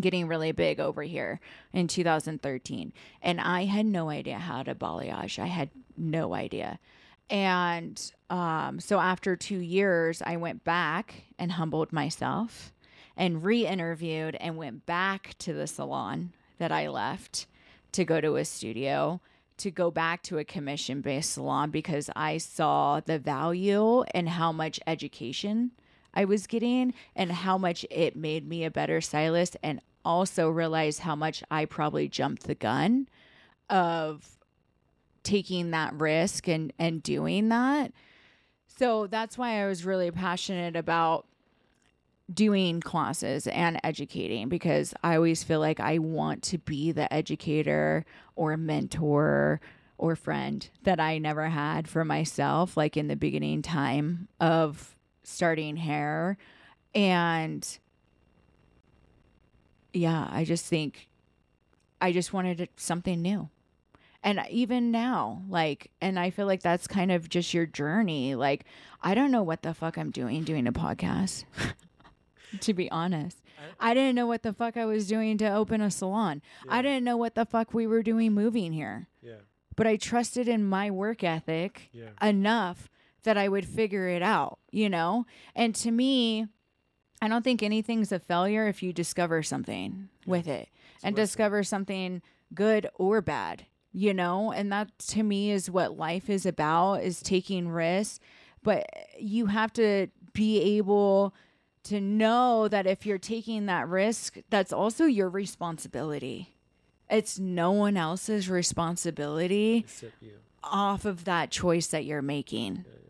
getting 0.00 0.26
really 0.26 0.52
big 0.52 0.80
over 0.80 1.02
here 1.02 1.40
in 1.72 1.86
2013 1.86 2.92
and 3.22 3.40
i 3.40 3.64
had 3.64 3.86
no 3.86 4.10
idea 4.10 4.36
how 4.36 4.62
to 4.62 4.74
balayage. 4.74 5.38
I 5.38 5.46
had 5.46 5.70
no 5.96 6.34
idea. 6.34 6.78
And 7.30 8.12
um, 8.28 8.78
so 8.78 8.98
after 8.98 9.36
two 9.36 9.58
years 9.58 10.22
i 10.26 10.36
went 10.36 10.64
back 10.64 11.22
and 11.38 11.52
humbled 11.52 11.92
myself 11.92 12.72
and 13.16 13.42
re-interviewed 13.42 14.34
and 14.34 14.56
went 14.56 14.84
back 14.84 15.34
to 15.38 15.54
the 15.54 15.66
salon 15.66 16.32
that 16.58 16.72
i 16.72 16.88
left 16.88 17.46
to 17.96 18.04
go 18.04 18.20
to 18.20 18.36
a 18.36 18.44
studio 18.44 19.20
to 19.58 19.70
go 19.70 19.90
back 19.90 20.22
to 20.22 20.38
a 20.38 20.44
commission 20.44 21.00
based 21.00 21.32
salon 21.32 21.70
because 21.70 22.08
i 22.14 22.38
saw 22.38 23.00
the 23.00 23.18
value 23.18 24.02
and 24.14 24.28
how 24.28 24.52
much 24.52 24.78
education 24.86 25.72
I 26.16 26.24
was 26.24 26.46
getting 26.46 26.94
and 27.14 27.30
how 27.30 27.58
much 27.58 27.84
it 27.90 28.16
made 28.16 28.48
me 28.48 28.64
a 28.64 28.70
better 28.70 29.02
stylist 29.02 29.56
and 29.62 29.80
also 30.04 30.48
realized 30.48 31.00
how 31.00 31.14
much 31.14 31.44
I 31.50 31.66
probably 31.66 32.08
jumped 32.08 32.44
the 32.44 32.54
gun 32.54 33.08
of 33.68 34.38
taking 35.22 35.72
that 35.72 35.92
risk 35.92 36.48
and 36.48 36.72
and 36.78 37.02
doing 37.02 37.50
that. 37.50 37.92
So 38.66 39.06
that's 39.06 39.36
why 39.36 39.62
I 39.62 39.66
was 39.66 39.84
really 39.84 40.10
passionate 40.10 40.74
about 40.74 41.26
doing 42.32 42.80
classes 42.80 43.46
and 43.46 43.80
educating 43.84 44.48
because 44.48 44.92
I 45.02 45.16
always 45.16 45.44
feel 45.44 45.60
like 45.60 45.80
I 45.80 45.98
want 45.98 46.42
to 46.44 46.58
be 46.58 46.92
the 46.92 47.12
educator 47.12 48.04
or 48.34 48.56
mentor 48.56 49.60
or 49.98 50.16
friend 50.16 50.68
that 50.82 51.00
I 51.00 51.18
never 51.18 51.48
had 51.48 51.88
for 51.88 52.04
myself 52.04 52.76
like 52.76 52.96
in 52.96 53.08
the 53.08 53.16
beginning 53.16 53.62
time 53.62 54.28
of 54.40 54.94
starting 55.22 55.76
hair. 55.76 56.36
And 56.94 57.66
yeah, 59.92 60.28
I 60.30 60.44
just 60.44 60.66
think 60.66 61.08
I 62.00 62.12
just 62.12 62.32
wanted 62.32 62.68
something 62.76 63.22
new. 63.22 63.48
And 64.22 64.44
even 64.50 64.90
now, 64.90 65.42
like, 65.48 65.90
and 66.00 66.18
I 66.18 66.30
feel 66.30 66.46
like 66.46 66.60
that's 66.60 66.88
kind 66.88 67.12
of 67.12 67.28
just 67.28 67.54
your 67.54 67.64
journey. 67.64 68.34
Like, 68.34 68.64
I 69.00 69.14
don't 69.14 69.30
know 69.30 69.42
what 69.42 69.62
the 69.62 69.72
fuck 69.72 69.96
I'm 69.96 70.10
doing 70.10 70.42
doing 70.42 70.66
a 70.66 70.72
podcast, 70.72 71.44
to 72.60 72.74
be 72.74 72.90
honest. 72.90 73.42
I 73.80 73.94
didn't 73.94 74.14
know 74.14 74.26
what 74.26 74.42
the 74.42 74.52
fuck 74.52 74.76
I 74.76 74.84
was 74.84 75.06
doing 75.06 75.38
to 75.38 75.52
open 75.52 75.80
a 75.80 75.90
salon. 75.90 76.42
Yeah. 76.64 76.74
I 76.74 76.82
didn't 76.82 77.04
know 77.04 77.16
what 77.16 77.34
the 77.34 77.44
fuck 77.44 77.74
we 77.74 77.86
were 77.86 78.02
doing 78.02 78.32
moving 78.32 78.72
here. 78.72 79.08
Yeah. 79.22 79.40
But 79.74 79.86
I 79.86 79.96
trusted 79.96 80.48
in 80.48 80.64
my 80.64 80.90
work 80.90 81.22
ethic 81.22 81.90
yeah. 81.92 82.10
enough 82.22 82.88
that 83.24 83.36
I 83.36 83.48
would 83.48 83.66
figure 83.66 84.08
it 84.08 84.22
out, 84.22 84.58
you 84.70 84.88
know? 84.88 85.26
And 85.54 85.74
to 85.76 85.90
me, 85.90 86.46
I 87.20 87.28
don't 87.28 87.42
think 87.42 87.62
anything's 87.62 88.12
a 88.12 88.18
failure 88.18 88.68
if 88.68 88.82
you 88.82 88.92
discover 88.92 89.42
something 89.42 90.08
with 90.26 90.46
it 90.46 90.68
it's 90.94 91.04
and 91.04 91.16
discover 91.16 91.62
something 91.62 92.22
good 92.54 92.88
or 92.94 93.20
bad, 93.20 93.66
you 93.92 94.14
know? 94.14 94.52
And 94.52 94.72
that 94.72 94.96
to 95.08 95.22
me 95.22 95.50
is 95.50 95.70
what 95.70 95.98
life 95.98 96.30
is 96.30 96.46
about 96.46 97.02
is 97.02 97.20
taking 97.20 97.68
risks, 97.68 98.20
but 98.62 98.86
you 99.18 99.46
have 99.46 99.72
to 99.74 100.08
be 100.32 100.76
able 100.78 101.34
to 101.86 102.00
know 102.00 102.68
that 102.68 102.86
if 102.86 103.06
you're 103.06 103.18
taking 103.18 103.66
that 103.66 103.88
risk, 103.88 104.36
that's 104.50 104.72
also 104.72 105.04
your 105.04 105.28
responsibility. 105.28 106.54
It's 107.10 107.38
no 107.38 107.72
one 107.72 107.96
else's 107.96 108.48
responsibility 108.50 109.86
off 110.62 111.04
of 111.04 111.24
that 111.24 111.50
choice 111.50 111.86
that 111.88 112.04
you're 112.04 112.22
making. 112.22 112.84
Yeah 112.86 113.06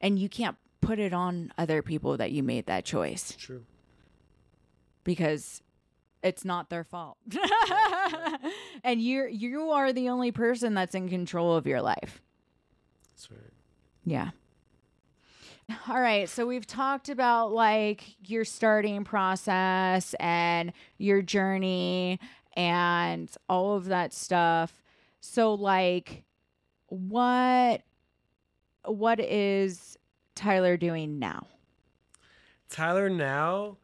and 0.00 0.18
you 0.18 0.28
can't 0.28 0.56
put 0.80 0.98
it 0.98 1.12
on 1.12 1.52
other 1.58 1.82
people 1.82 2.16
that 2.16 2.32
you 2.32 2.42
made 2.42 2.66
that 2.66 2.84
choice. 2.84 3.34
True. 3.38 3.64
Because 5.04 5.62
it's 6.22 6.44
not 6.44 6.70
their 6.70 6.84
fault. 6.84 7.16
and 8.84 9.00
you're 9.00 9.28
you 9.28 9.70
are 9.70 9.92
the 9.92 10.08
only 10.08 10.32
person 10.32 10.74
that's 10.74 10.94
in 10.94 11.08
control 11.08 11.56
of 11.56 11.66
your 11.66 11.82
life. 11.82 12.20
That's 13.14 13.30
right. 13.30 13.40
Yeah. 14.04 14.30
All 15.88 16.00
right, 16.00 16.28
so 16.28 16.46
we've 16.46 16.66
talked 16.66 17.08
about 17.08 17.52
like 17.52 18.16
your 18.28 18.44
starting 18.44 19.02
process 19.02 20.14
and 20.20 20.72
your 20.98 21.22
journey 21.22 22.20
and 22.56 23.30
all 23.48 23.76
of 23.76 23.86
that 23.86 24.12
stuff. 24.12 24.82
So 25.20 25.54
like 25.54 26.22
what 26.88 27.82
what 28.84 29.18
is 29.18 29.98
Tyler 30.36 30.76
doing 30.76 31.18
now? 31.18 31.46
Tyler 32.68 33.10
now 33.10 33.78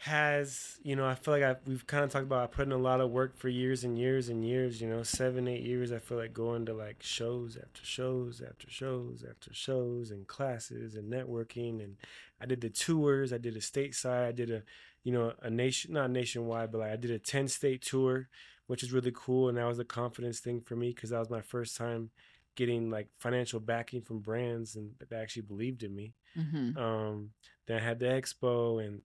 has, 0.00 0.78
you 0.82 0.96
know, 0.96 1.06
I 1.06 1.14
feel 1.14 1.34
like 1.34 1.42
I, 1.42 1.56
we've 1.66 1.86
kind 1.86 2.04
of 2.04 2.10
talked 2.10 2.24
about 2.24 2.42
I 2.42 2.46
put 2.46 2.64
in 2.64 2.72
a 2.72 2.78
lot 2.78 3.02
of 3.02 3.10
work 3.10 3.36
for 3.36 3.50
years 3.50 3.84
and 3.84 3.98
years 3.98 4.30
and 4.30 4.42
years, 4.42 4.80
you 4.80 4.88
know, 4.88 5.02
seven, 5.02 5.46
eight 5.46 5.62
years. 5.62 5.92
I 5.92 5.98
feel 5.98 6.16
like 6.16 6.32
going 6.32 6.64
to 6.66 6.72
like 6.72 7.02
shows 7.02 7.58
after 7.62 7.84
shows 7.84 8.40
after 8.40 8.70
shows 8.70 9.22
after 9.28 9.52
shows 9.52 10.10
and 10.10 10.26
classes 10.26 10.94
and 10.94 11.12
networking. 11.12 11.84
And 11.84 11.96
I 12.40 12.46
did 12.46 12.62
the 12.62 12.70
tours. 12.70 13.30
I 13.30 13.36
did 13.36 13.56
a 13.56 13.60
stateside. 13.60 14.28
I 14.28 14.32
did 14.32 14.50
a, 14.50 14.62
you 15.04 15.12
know, 15.12 15.34
a 15.42 15.50
nation, 15.50 15.92
not 15.92 16.10
nationwide, 16.10 16.72
but 16.72 16.78
like 16.78 16.92
I 16.92 16.96
did 16.96 17.10
a 17.10 17.18
10 17.18 17.48
state 17.48 17.82
tour, 17.82 18.30
which 18.68 18.82
is 18.82 18.94
really 18.94 19.12
cool. 19.14 19.50
And 19.50 19.58
that 19.58 19.68
was 19.68 19.80
a 19.80 19.84
confidence 19.84 20.40
thing 20.40 20.62
for 20.62 20.76
me 20.76 20.94
because 20.94 21.10
that 21.10 21.18
was 21.18 21.28
my 21.28 21.42
first 21.42 21.76
time 21.76 22.08
getting 22.56 22.90
like 22.90 23.08
financial 23.18 23.60
backing 23.60 24.00
from 24.00 24.20
brands 24.20 24.76
and 24.76 24.92
that 24.98 25.12
actually 25.12 25.42
believed 25.42 25.82
in 25.82 25.94
me. 25.94 26.14
Mm-hmm. 26.38 26.78
Um, 26.78 27.32
then 27.66 27.76
I 27.76 27.80
had 27.80 27.98
the 27.98 28.06
expo, 28.06 28.84
and 28.84 29.02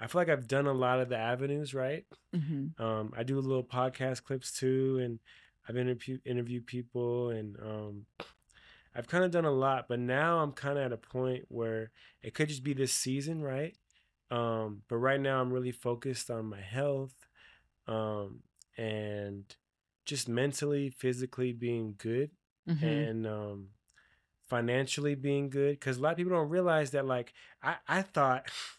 I 0.00 0.06
feel 0.06 0.20
like 0.20 0.28
I've 0.28 0.48
done 0.48 0.66
a 0.66 0.72
lot 0.72 1.00
of 1.00 1.08
the 1.08 1.16
avenues 1.16 1.74
right. 1.74 2.04
Mm-hmm. 2.34 2.82
Um, 2.82 3.12
I 3.16 3.22
do 3.22 3.40
little 3.40 3.64
podcast 3.64 4.22
clips 4.22 4.52
too, 4.52 5.00
and 5.02 5.18
I've 5.68 5.76
interviewed 5.76 6.20
interviewed 6.24 6.66
people, 6.66 7.30
and 7.30 7.56
um, 7.60 8.06
I've 8.94 9.08
kind 9.08 9.24
of 9.24 9.30
done 9.30 9.44
a 9.44 9.50
lot. 9.50 9.86
But 9.88 10.00
now 10.00 10.38
I'm 10.38 10.52
kind 10.52 10.78
of 10.78 10.84
at 10.84 10.92
a 10.92 10.96
point 10.96 11.46
where 11.48 11.90
it 12.22 12.34
could 12.34 12.48
just 12.48 12.62
be 12.62 12.74
this 12.74 12.92
season, 12.92 13.42
right? 13.42 13.76
Um, 14.30 14.82
but 14.88 14.96
right 14.96 15.20
now 15.20 15.40
I'm 15.40 15.52
really 15.52 15.72
focused 15.72 16.30
on 16.30 16.46
my 16.46 16.60
health, 16.60 17.14
um, 17.86 18.40
and 18.76 19.44
just 20.04 20.28
mentally, 20.28 20.90
physically 20.90 21.52
being 21.52 21.94
good 21.98 22.30
mm-hmm. 22.68 22.84
and 22.84 23.26
um, 23.26 23.68
financially 24.48 25.14
being 25.14 25.50
good 25.50 25.78
because 25.78 25.98
a 25.98 26.00
lot 26.00 26.12
of 26.12 26.16
people 26.16 26.32
don't 26.32 26.48
realize 26.48 26.90
that 26.90 27.06
like 27.06 27.32
I, 27.62 27.76
I 27.86 28.02
thought 28.02 28.50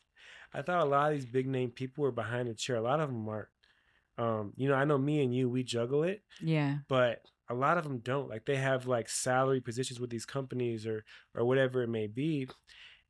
I 0.53 0.61
thought 0.61 0.81
a 0.85 0.89
lot 0.89 1.11
of 1.11 1.17
these 1.17 1.25
big 1.25 1.47
name 1.47 1.71
people 1.71 2.03
were 2.03 2.11
behind 2.11 2.49
the 2.49 2.53
chair. 2.53 2.75
A 2.77 2.81
lot 2.81 2.99
of 2.99 3.09
them 3.09 3.27
aren't. 3.29 3.47
Um, 4.17 4.53
you 4.57 4.67
know, 4.67 4.75
I 4.75 4.83
know 4.85 4.97
me 4.97 5.23
and 5.23 5.33
you, 5.33 5.47
we 5.49 5.63
juggle 5.63 6.03
it, 6.03 6.23
Yeah. 6.41 6.79
but 6.89 7.21
a 7.49 7.53
lot 7.53 7.77
of 7.77 7.83
them 7.85 7.99
don't. 7.99 8.27
Like 8.29 8.45
they 8.45 8.57
have 8.57 8.85
like 8.85 9.07
salary 9.09 9.61
positions 9.61 9.99
with 9.99 10.09
these 10.09 10.25
companies 10.25 10.85
or 10.85 11.05
or 11.33 11.45
whatever 11.45 11.81
it 11.83 11.87
may 11.87 12.07
be, 12.07 12.47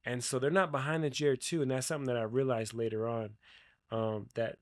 and 0.06 0.24
so 0.24 0.38
they're 0.38 0.52
not 0.52 0.72
behind 0.72 1.03
the 1.03 1.10
chair 1.10 1.36
too. 1.36 1.61
And 1.64 1.72
that's 1.72 1.88
something 1.88 2.06
that 2.07 2.16
I 2.18 2.24
realized 2.24 2.74
later 2.76 3.07
on, 3.07 3.32
um, 3.91 4.28
that 4.36 4.57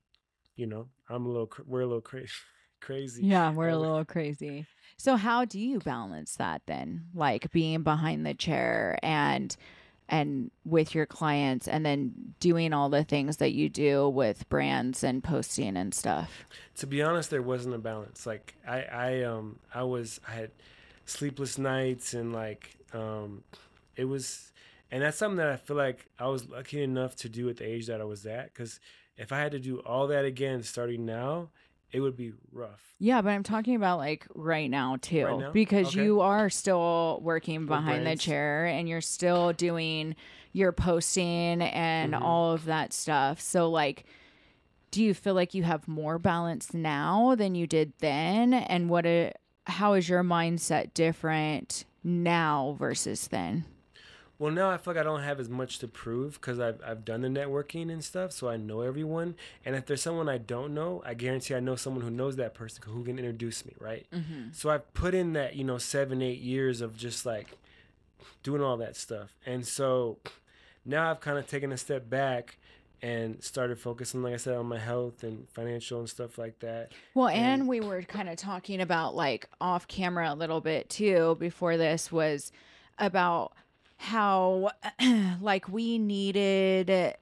you 0.55 0.67
know 0.67 0.87
I'm 1.09 1.25
a 1.25 1.29
little 1.29 1.51
we're 1.65 1.81
a 1.81 1.85
little 1.85 2.01
crazy, 2.01 2.31
crazy. 2.81 3.25
Yeah, 3.25 3.51
we're 3.51 3.69
a 3.69 3.77
little 3.77 4.05
crazy. 4.05 4.65
So 4.97 5.15
how 5.17 5.43
do 5.45 5.59
you 5.59 5.79
balance 5.79 6.35
that 6.37 6.61
then? 6.65 7.07
Like 7.13 7.51
being 7.51 7.83
behind 7.83 8.25
the 8.25 8.33
chair 8.33 8.97
and 9.03 9.55
and 10.09 10.51
with 10.65 10.95
your 10.95 11.05
clients 11.05 11.67
and 11.67 11.85
then 11.85 12.33
doing 12.39 12.73
all 12.73 12.89
the 12.89 13.03
things 13.03 13.37
that 13.37 13.53
you 13.53 13.69
do 13.69 14.07
with 14.07 14.47
brands 14.49 15.03
and 15.03 15.23
posting 15.23 15.75
and 15.75 15.93
stuff. 15.93 16.45
to 16.77 16.87
be 16.87 17.01
honest, 17.01 17.29
there 17.29 17.41
wasn't 17.41 17.75
a 17.75 17.79
balance. 17.79 18.25
Like 18.25 18.55
I, 18.67 18.81
I, 18.83 19.23
um, 19.23 19.59
I 19.73 19.83
was, 19.83 20.19
I 20.27 20.31
had 20.31 20.51
sleepless 21.05 21.57
nights 21.57 22.13
and 22.13 22.33
like, 22.33 22.77
um, 22.93 23.43
it 23.95 24.05
was, 24.05 24.51
and 24.91 25.03
that's 25.03 25.17
something 25.17 25.37
that 25.37 25.49
I 25.49 25.57
feel 25.57 25.75
like 25.75 26.07
I 26.17 26.27
was 26.27 26.47
lucky 26.47 26.81
enough 26.81 27.15
to 27.17 27.29
do 27.29 27.49
at 27.49 27.57
the 27.57 27.65
age 27.65 27.87
that 27.87 27.99
I 27.99 28.05
was 28.05 28.25
at. 28.25 28.53
Because 28.53 28.79
if 29.17 29.31
I 29.31 29.39
had 29.39 29.51
to 29.51 29.59
do 29.59 29.79
all 29.79 30.07
that 30.07 30.23
again 30.23 30.63
starting 30.63 31.05
now, 31.05 31.49
it 31.91 31.99
would 31.99 32.15
be 32.17 32.33
rough. 32.51 32.81
Yeah, 32.99 33.21
but 33.21 33.29
I'm 33.29 33.43
talking 33.43 33.75
about 33.75 33.97
like 33.99 34.25
right 34.33 34.69
now 34.69 34.97
too 34.99 35.25
Right 35.25 35.39
now? 35.39 35.51
because 35.51 35.87
Okay. 35.89 36.03
you 36.03 36.21
are 36.21 36.49
still 36.49 37.19
working 37.21 37.61
With 37.61 37.67
behind 37.69 38.05
the 38.07 38.15
chair 38.15 38.65
and 38.65 38.89
you're 38.89 39.01
still 39.01 39.53
doing 39.53 40.15
your 40.51 40.71
posting 40.71 41.61
and 41.61 42.13
Mhm. 42.15 42.21
all 42.21 42.53
of 42.53 42.65
that 42.65 42.93
stuff. 42.93 43.39
So 43.39 43.69
like 43.69 44.05
do 44.89 45.03
you 45.03 45.13
feel 45.13 45.33
like 45.33 45.53
you 45.53 45.63
have 45.63 45.87
more 45.87 46.17
balance 46.17 46.73
now 46.73 47.35
than 47.35 47.55
you 47.55 47.67
did 47.67 47.91
then 47.99 48.53
and 48.53 48.89
what 48.89 49.05
it 49.05 49.37
how 49.67 49.93
is 49.93 50.07
your 50.07 50.23
mindset 50.23 50.93
different 50.93 51.83
now 52.03 52.75
versus 52.79 53.27
then? 53.27 53.65
Well, 54.39 54.51
now 54.51 54.69
I 54.69 54.77
feel 54.77 54.93
like 54.93 55.01
I 55.01 55.03
don't 55.03 55.23
have 55.23 55.39
as 55.39 55.49
much 55.49 55.79
to 55.79 55.87
prove 55.87 56.33
because 56.33 56.59
I've, 56.59 56.79
I've 56.85 57.03
done 57.03 57.21
the 57.21 57.27
networking 57.27 57.91
and 57.91 58.03
stuff, 58.03 58.31
so 58.31 58.47
I 58.49 58.55
know 58.57 58.81
everyone. 58.81 59.35
And 59.65 59.75
if 59.75 59.87
there's 59.87 60.01
someone 60.03 60.29
I 60.29 60.37
don't 60.37 60.73
know, 60.75 61.01
I 61.05 61.15
guarantee 61.15 61.55
I 61.55 61.59
know 61.59 61.75
someone 61.75 62.03
who 62.03 62.11
knows 62.11 62.35
that 62.35 62.53
person 62.53 62.83
who 62.85 63.03
can 63.03 63.17
introduce 63.17 63.65
me, 63.65 63.73
right? 63.79 64.05
Mhm. 64.13 64.53
So 64.55 64.69
I've 64.69 64.93
put 64.93 65.15
in 65.15 65.33
that, 65.33 65.55
you 65.55 65.63
know, 65.63 65.79
seven, 65.79 66.21
eight 66.21 66.39
years 66.39 66.81
of 66.81 66.95
just 66.95 67.25
like 67.25 67.57
doing 68.43 68.61
all 68.61 68.77
that 68.77 68.95
stuff. 68.95 69.35
And 69.45 69.65
so 69.65 70.19
now 70.85 71.09
I've 71.09 71.19
kind 71.19 71.37
of 71.39 71.47
taken 71.47 71.71
a 71.71 71.77
step 71.77 72.07
back 72.09 72.57
and 73.01 73.43
started 73.43 73.79
focusing, 73.79 74.21
like 74.23 74.33
I 74.33 74.37
said, 74.37 74.55
on 74.55 74.65
my 74.67 74.79
health 74.79 75.23
and 75.23 75.47
financial 75.49 75.99
and 75.99 76.09
stuff 76.09 76.37
like 76.37 76.59
that. 76.59 76.91
Well, 77.15 77.27
And- 77.27 77.61
and 77.61 77.67
we 77.67 77.79
were 77.79 78.01
kind 78.03 78.29
of 78.29 78.37
talking 78.37 78.81
about 78.81 79.15
like 79.15 79.49
off 79.59 79.87
camera 79.87 80.31
a 80.31 80.35
little 80.35 80.61
bit 80.61 80.89
too 80.89 81.37
before 81.39 81.75
this 81.77 82.11
was 82.11 82.51
about 82.99 83.53
how 83.97 84.71
like 85.41 85.67
we 85.67 85.97
needed 85.97 87.15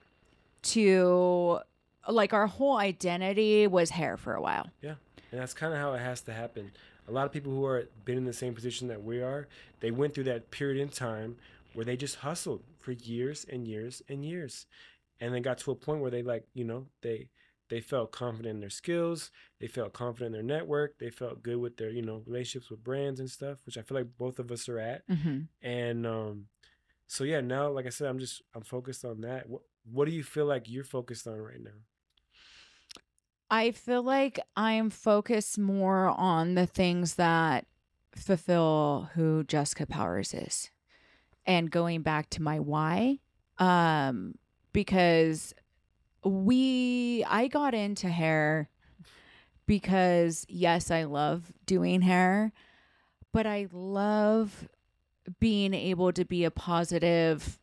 to 0.63 1.59
like 2.07 2.33
our 2.33 2.47
whole 2.47 2.77
identity 2.77 3.67
was 3.67 3.89
hair 3.89 4.17
for 4.17 4.33
a 4.33 4.41
while. 4.41 4.69
Yeah. 4.81 4.95
And 5.31 5.41
that's 5.41 5.53
kind 5.53 5.73
of 5.73 5.79
how 5.79 5.93
it 5.93 5.99
has 5.99 6.21
to 6.21 6.33
happen. 6.33 6.71
A 7.07 7.11
lot 7.11 7.25
of 7.25 7.31
people 7.31 7.51
who 7.51 7.65
are 7.65 7.87
been 8.03 8.17
in 8.17 8.25
the 8.25 8.33
same 8.33 8.53
position 8.53 8.87
that 8.87 9.03
we 9.03 9.21
are, 9.21 9.47
they 9.79 9.91
went 9.91 10.13
through 10.13 10.23
that 10.25 10.51
period 10.51 10.81
in 10.81 10.89
time 10.89 11.37
where 11.73 11.85
they 11.85 11.97
just 11.97 12.17
hustled 12.17 12.63
for 12.79 12.91
years 12.93 13.45
and 13.51 13.67
years 13.67 14.01
and 14.07 14.25
years. 14.25 14.65
And 15.19 15.33
then 15.33 15.41
got 15.41 15.57
to 15.59 15.71
a 15.71 15.75
point 15.75 16.01
where 16.01 16.11
they 16.11 16.23
like, 16.23 16.45
you 16.53 16.63
know, 16.63 16.87
they 17.01 17.29
they 17.69 17.81
felt 17.81 18.11
confident 18.11 18.55
in 18.55 18.59
their 18.59 18.69
skills, 18.69 19.31
they 19.59 19.67
felt 19.67 19.93
confident 19.93 20.35
in 20.35 20.47
their 20.47 20.57
network, 20.57 20.99
they 20.99 21.09
felt 21.09 21.41
good 21.41 21.57
with 21.57 21.77
their, 21.77 21.89
you 21.89 22.03
know, 22.03 22.21
relationships 22.27 22.69
with 22.69 22.83
brands 22.83 23.19
and 23.19 23.29
stuff, 23.29 23.57
which 23.65 23.77
I 23.77 23.81
feel 23.81 23.97
like 23.97 24.17
both 24.17 24.37
of 24.37 24.51
us 24.51 24.69
are 24.69 24.79
at. 24.79 25.07
Mm-hmm. 25.07 25.39
And 25.67 26.05
um 26.05 26.45
so 27.07 27.23
yeah, 27.23 27.41
now 27.41 27.69
like 27.69 27.85
I 27.85 27.89
said, 27.89 28.09
I'm 28.09 28.19
just 28.19 28.41
I'm 28.53 28.63
focused 28.63 29.05
on 29.05 29.21
that. 29.21 29.49
What 29.49 29.61
what 29.91 30.07
do 30.07 30.13
you 30.13 30.23
feel 30.23 30.45
like 30.45 30.69
you're 30.69 30.83
focused 30.83 31.27
on 31.27 31.37
right 31.37 31.61
now? 31.61 31.71
I 33.49 33.71
feel 33.71 34.01
like 34.01 34.39
I'm 34.55 34.89
focused 34.89 35.59
more 35.59 36.07
on 36.07 36.55
the 36.55 36.65
things 36.65 37.15
that 37.15 37.67
fulfill 38.15 39.09
who 39.13 39.43
Jessica 39.43 39.85
Powers 39.85 40.33
is. 40.33 40.69
And 41.45 41.69
going 41.69 42.01
back 42.01 42.29
to 42.31 42.41
my 42.41 42.59
why, 42.59 43.19
um, 43.59 44.35
because 44.73 45.53
we, 46.23 47.23
I 47.27 47.47
got 47.47 47.75
into 47.75 48.09
hair 48.09 48.69
because, 49.67 50.45
yes, 50.49 50.89
I 50.89 51.03
love 51.03 51.53
doing 51.67 52.01
hair, 52.01 52.51
but 53.31 53.45
I 53.45 53.67
love 53.71 54.67
being 55.39 55.73
able 55.73 56.11
to 56.13 56.25
be 56.25 56.43
a 56.43 56.51
positive 56.51 57.59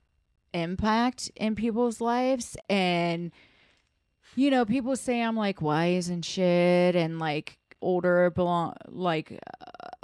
impact 0.52 1.30
in 1.36 1.55
people's 1.55 2.01
lives. 2.01 2.56
And, 2.68 3.32
you 4.34 4.51
know, 4.51 4.64
people 4.64 4.97
say 4.97 5.22
I'm 5.22 5.36
like 5.36 5.62
wise 5.62 6.09
and 6.09 6.24
shit 6.24 6.97
and 6.97 7.18
like 7.18 7.59
older, 7.80 8.30
belong 8.30 8.74
like 8.89 9.39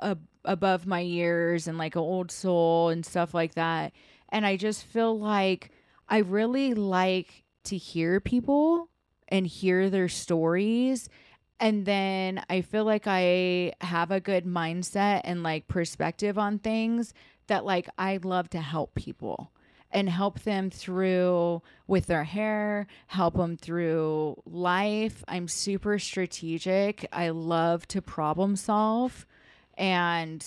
uh, 0.01 0.15
above 0.45 0.87
my 0.87 1.01
years 1.01 1.69
and 1.69 1.79
like 1.79 1.97
an 1.97 2.03
old 2.03 2.31
soul 2.31 2.89
and 2.89 3.05
stuff 3.05 3.35
like 3.35 3.55
that. 3.55 3.93
And 4.31 4.45
I 4.45 4.57
just 4.57 4.85
feel 4.85 5.19
like 5.19 5.71
I 6.09 6.19
really 6.19 6.75
like 6.75 7.45
to 7.65 7.77
hear 7.77 8.21
people 8.21 8.89
and 9.29 9.47
hear 9.47 9.91
their 9.91 10.09
stories. 10.09 11.09
And 11.61 11.85
then 11.85 12.43
I 12.49 12.61
feel 12.61 12.85
like 12.85 13.07
I 13.07 13.73
have 13.81 14.11
a 14.11 14.21
good 14.21 14.47
mindset 14.47 15.23
and 15.25 15.43
like 15.43 15.69
perspective 15.69 16.39
on 16.39 16.59
things 16.59 17.13
that 17.49 17.65
like 17.65 17.89
I 17.99 18.19
love 18.23 18.49
to 18.51 18.61
help 18.61 18.95
people 18.95 19.51
and 19.91 20.09
help 20.09 20.41
them 20.41 20.71
through 20.71 21.63
with 21.87 22.07
their 22.07 22.25
hair, 22.25 22.87
help 23.07 23.37
them 23.37 23.57
through 23.57 24.41
life. 24.45 25.25
I'm 25.27 25.49
super 25.49 25.99
strategic. 25.99 27.07
I 27.13 27.31
love 27.31 27.89
to 27.89 28.03
problem 28.03 28.57
solve. 28.57 29.27
And 29.77 30.45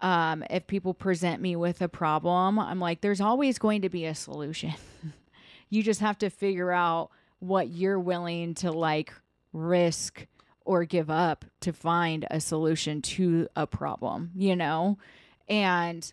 um, 0.00 0.44
if 0.48 0.66
people 0.66 0.94
present 0.94 1.42
me 1.42 1.56
with 1.56 1.82
a 1.82 1.88
problem, 1.88 2.58
I'm 2.58 2.80
like, 2.80 3.02
there's 3.02 3.20
always 3.20 3.58
going 3.58 3.82
to 3.82 3.90
be 3.90 4.06
a 4.06 4.14
solution. 4.14 4.74
you 5.68 5.82
just 5.82 6.00
have 6.00 6.18
to 6.18 6.30
figure 6.30 6.72
out 6.72 7.10
what 7.38 7.68
you're 7.68 8.00
willing 8.00 8.54
to 8.54 8.72
like 8.72 9.12
risk 9.52 10.26
or 10.64 10.84
give 10.84 11.10
up 11.10 11.44
to 11.60 11.72
find 11.72 12.26
a 12.30 12.40
solution 12.40 13.02
to 13.02 13.48
a 13.56 13.66
problem, 13.66 14.30
you 14.36 14.56
know? 14.56 14.98
And 15.48 16.10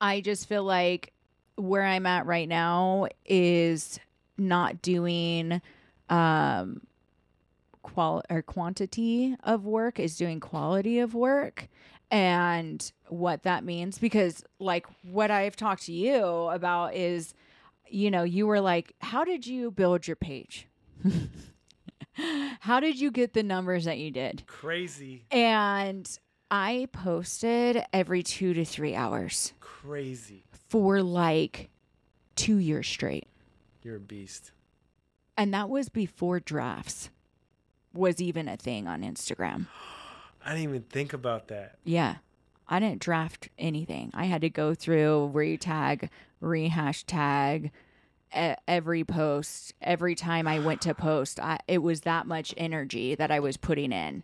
I 0.00 0.20
just 0.20 0.48
feel 0.48 0.64
like 0.64 1.12
where 1.56 1.82
I'm 1.82 2.06
at 2.06 2.26
right 2.26 2.48
now 2.48 3.08
is 3.26 3.98
not 4.36 4.80
doing 4.82 5.60
um 6.08 6.80
qual 7.82 8.22
or 8.30 8.42
quantity 8.42 9.36
of 9.42 9.64
work 9.64 9.98
is 9.98 10.16
doing 10.16 10.40
quality 10.40 11.00
of 11.00 11.14
work 11.14 11.68
and 12.10 12.92
what 13.08 13.42
that 13.42 13.64
means 13.64 13.98
because 13.98 14.44
like 14.58 14.86
what 15.02 15.30
I've 15.30 15.56
talked 15.56 15.84
to 15.86 15.92
you 15.92 16.24
about 16.24 16.94
is 16.94 17.34
you 17.88 18.10
know 18.10 18.22
you 18.22 18.46
were 18.46 18.60
like 18.60 18.94
how 19.00 19.24
did 19.24 19.46
you 19.46 19.70
build 19.70 20.06
your 20.06 20.16
page? 20.16 20.66
How 22.60 22.80
did 22.80 22.98
you 22.98 23.12
get 23.12 23.32
the 23.32 23.44
numbers 23.44 23.84
that 23.84 23.98
you 23.98 24.10
did? 24.10 24.42
Crazy, 24.48 25.24
and 25.30 26.18
I 26.50 26.88
posted 26.92 27.84
every 27.92 28.24
2 28.24 28.54
to 28.54 28.64
3 28.64 28.94
hours 28.96 29.52
crazy. 29.82 30.44
for 30.68 31.02
like 31.02 31.70
2 32.36 32.56
years 32.56 32.86
straight 32.86 33.26
You're 33.82 33.96
a 33.96 34.00
beast. 34.00 34.52
and 35.36 35.52
that 35.54 35.68
was 35.68 35.88
before 35.88 36.40
drafts 36.40 37.10
was 37.92 38.20
even 38.20 38.48
a 38.48 38.56
thing 38.56 38.86
on 38.86 39.02
Instagram. 39.02 39.66
I 40.44 40.50
didn't 40.50 40.68
even 40.70 40.82
think 40.82 41.12
about 41.12 41.48
that. 41.48 41.78
Yeah. 41.84 42.16
I 42.68 42.78
didn't 42.80 43.00
draft 43.00 43.48
anything. 43.58 44.10
I 44.14 44.26
had 44.26 44.42
to 44.42 44.50
go 44.50 44.74
through 44.74 45.32
retag, 45.34 46.10
rehashtag 46.42 47.70
every 48.32 49.04
post. 49.04 49.72
Every 49.80 50.14
time 50.14 50.46
I 50.46 50.58
went 50.58 50.82
to 50.82 50.94
post, 50.94 51.40
I, 51.40 51.58
it 51.66 51.78
was 51.78 52.02
that 52.02 52.26
much 52.26 52.52
energy 52.56 53.14
that 53.14 53.30
I 53.30 53.40
was 53.40 53.56
putting 53.56 53.90
in. 53.90 54.22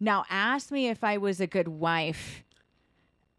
Now, 0.00 0.24
ask 0.30 0.70
me 0.70 0.88
if 0.88 1.04
I 1.04 1.18
was 1.18 1.40
a 1.40 1.46
good 1.46 1.68
wife 1.68 2.42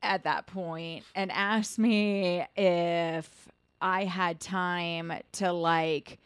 at 0.08 0.24
that 0.24 0.48
point, 0.48 1.04
and 1.16 1.32
asked 1.32 1.78
me 1.78 2.46
if 2.56 3.48
I 3.82 4.06
had 4.06 4.40
time 4.40 5.14
to 5.34 5.52
like 5.52 6.20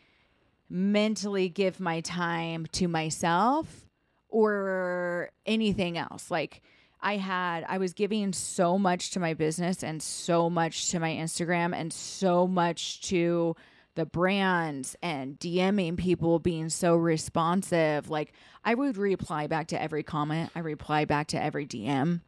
mentally 0.69 1.49
give 1.49 1.79
my 1.79 2.01
time 2.01 2.65
to 2.73 2.87
myself 2.87 3.85
or 4.29 5.31
anything 5.45 5.97
else. 5.97 6.31
Like, 6.31 6.61
I 7.01 7.17
had 7.17 7.65
I 7.67 7.77
was 7.79 7.93
giving 7.93 8.31
so 8.31 8.77
much 8.77 9.11
to 9.11 9.19
my 9.19 9.33
business 9.33 9.83
and 9.83 10.01
so 10.01 10.49
much 10.49 10.89
to 10.91 10.99
my 10.99 11.11
Instagram 11.11 11.73
and 11.75 11.91
so 11.91 12.47
much 12.47 13.01
to 13.09 13.55
the 13.95 14.05
brands 14.05 14.95
and 15.01 15.37
DMing 15.39 15.97
people 15.97 16.39
being 16.39 16.69
so 16.69 16.95
responsive. 16.95 18.09
Like 18.09 18.33
I 18.63 18.75
would 18.75 18.97
reply 18.97 19.47
back 19.47 19.67
to 19.67 19.81
every 19.81 20.03
comment. 20.03 20.51
I 20.55 20.59
reply 20.59 21.05
back 21.05 21.27
to 21.27 21.41
every 21.41 21.65
DM. 21.65 22.21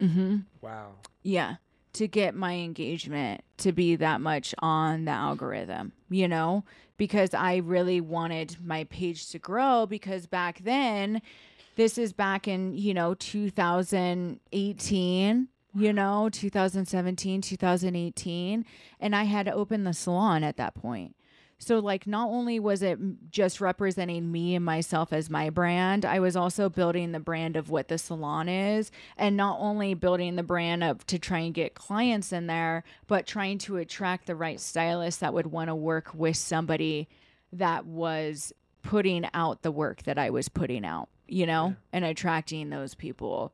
Mhm. 0.00 0.44
Wow. 0.60 0.92
Yeah. 1.22 1.56
To 1.94 2.06
get 2.06 2.34
my 2.34 2.52
engagement 2.54 3.42
to 3.58 3.72
be 3.72 3.96
that 3.96 4.20
much 4.20 4.54
on 4.58 5.06
the 5.06 5.12
algorithm, 5.12 5.92
you 6.10 6.28
know, 6.28 6.64
because 6.98 7.32
I 7.32 7.56
really 7.56 8.02
wanted 8.02 8.58
my 8.62 8.84
page 8.84 9.30
to 9.30 9.38
grow 9.38 9.86
because 9.86 10.26
back 10.26 10.58
then 10.62 11.22
this 11.76 11.96
is 11.96 12.12
back 12.12 12.46
in, 12.46 12.76
you 12.76 12.92
know, 12.92 13.14
2018, 13.14 15.48
you 15.74 15.92
know, 15.92 16.28
2017, 16.30 17.40
2018. 17.42 18.64
And 19.00 19.16
I 19.16 19.24
had 19.24 19.48
opened 19.48 19.86
the 19.86 19.92
salon 19.94 20.42
at 20.44 20.56
that 20.56 20.74
point. 20.74 21.14
So, 21.58 21.78
like, 21.78 22.06
not 22.06 22.28
only 22.28 22.60
was 22.60 22.82
it 22.82 22.98
just 23.30 23.62
representing 23.62 24.30
me 24.30 24.54
and 24.54 24.64
myself 24.64 25.10
as 25.12 25.30
my 25.30 25.48
brand, 25.48 26.04
I 26.04 26.20
was 26.20 26.36
also 26.36 26.68
building 26.68 27.12
the 27.12 27.20
brand 27.20 27.56
of 27.56 27.70
what 27.70 27.88
the 27.88 27.96
salon 27.96 28.46
is, 28.48 28.90
and 29.16 29.38
not 29.38 29.58
only 29.58 29.94
building 29.94 30.36
the 30.36 30.42
brand 30.42 30.84
of 30.84 31.06
to 31.06 31.18
try 31.18 31.38
and 31.38 31.54
get 31.54 31.74
clients 31.74 32.30
in 32.30 32.46
there, 32.46 32.84
but 33.06 33.26
trying 33.26 33.56
to 33.58 33.78
attract 33.78 34.26
the 34.26 34.36
right 34.36 34.60
stylist 34.60 35.20
that 35.20 35.32
would 35.32 35.46
want 35.46 35.68
to 35.68 35.74
work 35.74 36.12
with 36.12 36.36
somebody 36.36 37.08
that 37.52 37.86
was 37.86 38.52
putting 38.82 39.26
out 39.32 39.62
the 39.62 39.72
work 39.72 40.02
that 40.02 40.18
I 40.18 40.28
was 40.28 40.50
putting 40.50 40.84
out, 40.84 41.08
you 41.26 41.46
know, 41.46 41.68
Yeah. 41.68 41.74
and 41.94 42.04
attracting 42.04 42.68
those 42.68 42.94
people. 42.94 43.50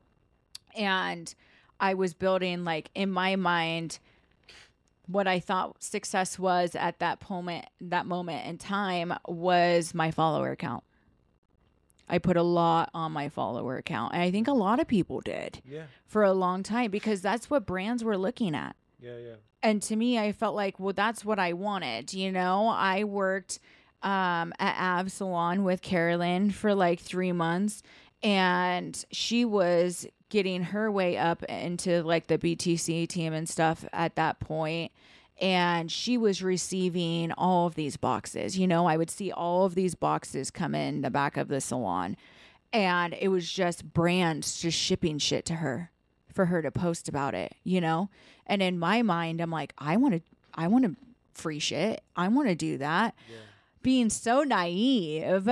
And 0.75 1.33
I 1.79 1.93
was 1.93 2.13
building, 2.13 2.65
like, 2.65 2.89
in 2.93 3.09
my 3.11 3.37
mind, 3.37 3.99
what 5.07 5.27
I 5.27 5.39
thought 5.39 5.83
success 5.83 6.39
was 6.39 6.75
at 6.75 6.99
that 6.99 7.27
moment 7.29 7.65
that 7.81 8.05
moment 8.05 8.45
in 8.47 8.57
time 8.57 9.13
was 9.27 9.93
my 9.93 10.11
follower 10.11 10.55
count. 10.55 10.83
I 12.09 12.17
put 12.19 12.35
a 12.37 12.43
lot 12.43 12.89
on 12.93 13.11
my 13.11 13.29
follower 13.29 13.77
account. 13.77 14.13
And 14.13 14.21
I 14.21 14.29
think 14.31 14.47
a 14.47 14.53
lot 14.53 14.79
of 14.79 14.87
people 14.87 15.21
did 15.21 15.61
Yeah. 15.65 15.83
for 16.05 16.23
a 16.23 16.33
long 16.33 16.61
time 16.63 16.91
because 16.91 17.21
that's 17.21 17.49
what 17.49 17.65
brands 17.65 18.03
were 18.03 18.17
looking 18.17 18.55
at. 18.55 18.75
Yeah. 18.99 19.17
Yeah. 19.17 19.35
And 19.61 19.81
to 19.83 19.95
me, 19.95 20.19
I 20.19 20.33
felt 20.33 20.55
like, 20.55 20.79
well, 20.79 20.93
that's 20.93 21.23
what 21.23 21.39
I 21.39 21.53
wanted. 21.53 22.13
You 22.13 22.31
know, 22.31 22.67
I 22.67 23.05
worked 23.05 23.59
um, 24.01 24.51
at 24.59 24.75
Av 24.77 25.09
Salon 25.11 25.63
with 25.63 25.81
Carolyn 25.81 26.51
for 26.51 26.75
like 26.75 26.99
three 26.99 27.31
months, 27.31 27.81
and 28.21 29.05
she 29.11 29.45
was 29.45 30.05
getting 30.33 30.63
her 30.63 30.91
way 30.91 31.15
up 31.15 31.43
into 31.43 32.01
like 32.01 32.25
the 32.25 32.39
BTC 32.39 33.07
team 33.07 33.33
and 33.33 33.47
stuff 33.47 33.85
at 33.93 34.15
that 34.15 34.39
point. 34.39 34.91
And 35.39 35.91
she 35.91 36.17
was 36.17 36.41
receiving 36.41 37.31
all 37.33 37.67
of 37.67 37.75
these 37.75 37.97
boxes. 37.97 38.57
You 38.57 38.65
know, 38.65 38.87
I 38.87 38.97
would 38.97 39.11
see 39.11 39.31
all 39.31 39.65
of 39.65 39.75
these 39.75 39.93
boxes 39.93 40.49
come 40.49 40.73
in 40.73 41.01
the 41.01 41.11
back 41.11 41.37
of 41.37 41.49
the 41.49 41.61
salon, 41.61 42.17
and 42.71 43.13
it 43.13 43.27
was 43.27 43.47
just 43.47 43.93
brands 43.93 44.59
just 44.59 44.75
shipping 44.75 45.19
shit 45.19 45.45
to 45.45 45.55
her 45.55 45.91
for 46.33 46.47
her 46.47 46.63
to 46.63 46.71
post 46.71 47.07
about 47.07 47.35
it, 47.35 47.53
you 47.63 47.79
know? 47.79 48.09
And 48.47 48.63
in 48.63 48.79
my 48.79 49.03
mind, 49.03 49.39
I'm 49.39 49.51
like, 49.51 49.73
I 49.77 49.97
want 49.97 50.15
to, 50.15 50.21
I 50.55 50.67
want 50.67 50.85
to 50.85 50.95
free 51.35 51.59
shit. 51.59 52.01
I 52.15 52.27
want 52.27 52.47
to 52.47 52.55
do 52.55 52.79
that. 52.79 53.13
Yeah. 53.29 53.37
Being 53.83 54.09
so 54.09 54.41
naive, 54.41 55.47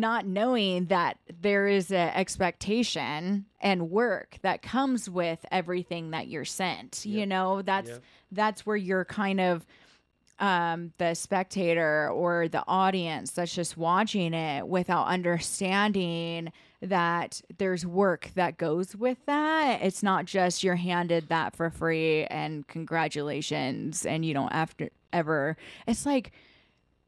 not 0.00 0.26
knowing 0.26 0.86
that 0.86 1.18
there 1.40 1.66
is 1.68 1.90
an 1.90 2.10
expectation 2.14 3.44
and 3.60 3.90
work 3.90 4.38
that 4.42 4.60
comes 4.62 5.08
with 5.08 5.44
everything 5.50 6.10
that 6.10 6.26
you're 6.28 6.44
sent. 6.44 7.04
You 7.06 7.26
know, 7.26 7.62
that's 7.62 7.90
Yep. 7.90 8.02
that's 8.32 8.66
where 8.66 8.76
you're 8.76 9.04
kind 9.04 9.40
of 9.40 9.66
um, 10.40 10.92
the 10.98 11.14
spectator 11.14 12.08
or 12.10 12.48
the 12.48 12.64
audience 12.66 13.30
that's 13.30 13.54
just 13.54 13.76
watching 13.76 14.34
it 14.34 14.66
without 14.66 15.06
understanding 15.06 16.52
that 16.82 17.40
there's 17.56 17.86
work 17.86 18.30
that 18.34 18.58
goes 18.58 18.96
with 18.96 19.18
that. 19.26 19.80
It's 19.80 20.02
not 20.02 20.24
just 20.24 20.64
you're 20.64 20.74
handed 20.74 21.28
that 21.28 21.54
for 21.54 21.70
free 21.70 22.24
and 22.24 22.66
congratulations 22.66 24.04
and 24.04 24.24
you 24.24 24.34
don't 24.34 24.52
have 24.52 24.76
to 24.78 24.90
ever. 25.12 25.56
It's 25.86 26.04
like, 26.04 26.32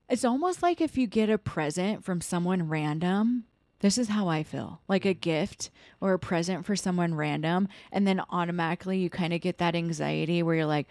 it's 0.08 0.24
almost 0.24 0.62
like 0.62 0.80
if 0.80 0.96
you 0.96 1.06
get 1.06 1.30
a 1.30 1.38
present 1.38 2.04
from 2.04 2.20
someone 2.20 2.68
random. 2.68 3.44
This 3.80 3.98
is 3.98 4.08
how 4.08 4.28
I 4.28 4.42
feel 4.42 4.80
like 4.88 5.04
a 5.04 5.12
gift 5.12 5.70
or 6.00 6.14
a 6.14 6.18
present 6.18 6.64
for 6.64 6.76
someone 6.76 7.14
random. 7.14 7.68
And 7.92 8.06
then 8.06 8.22
automatically 8.30 8.98
you 8.98 9.10
kind 9.10 9.34
of 9.34 9.40
get 9.40 9.58
that 9.58 9.74
anxiety 9.74 10.42
where 10.42 10.54
you're 10.54 10.66
like, 10.66 10.86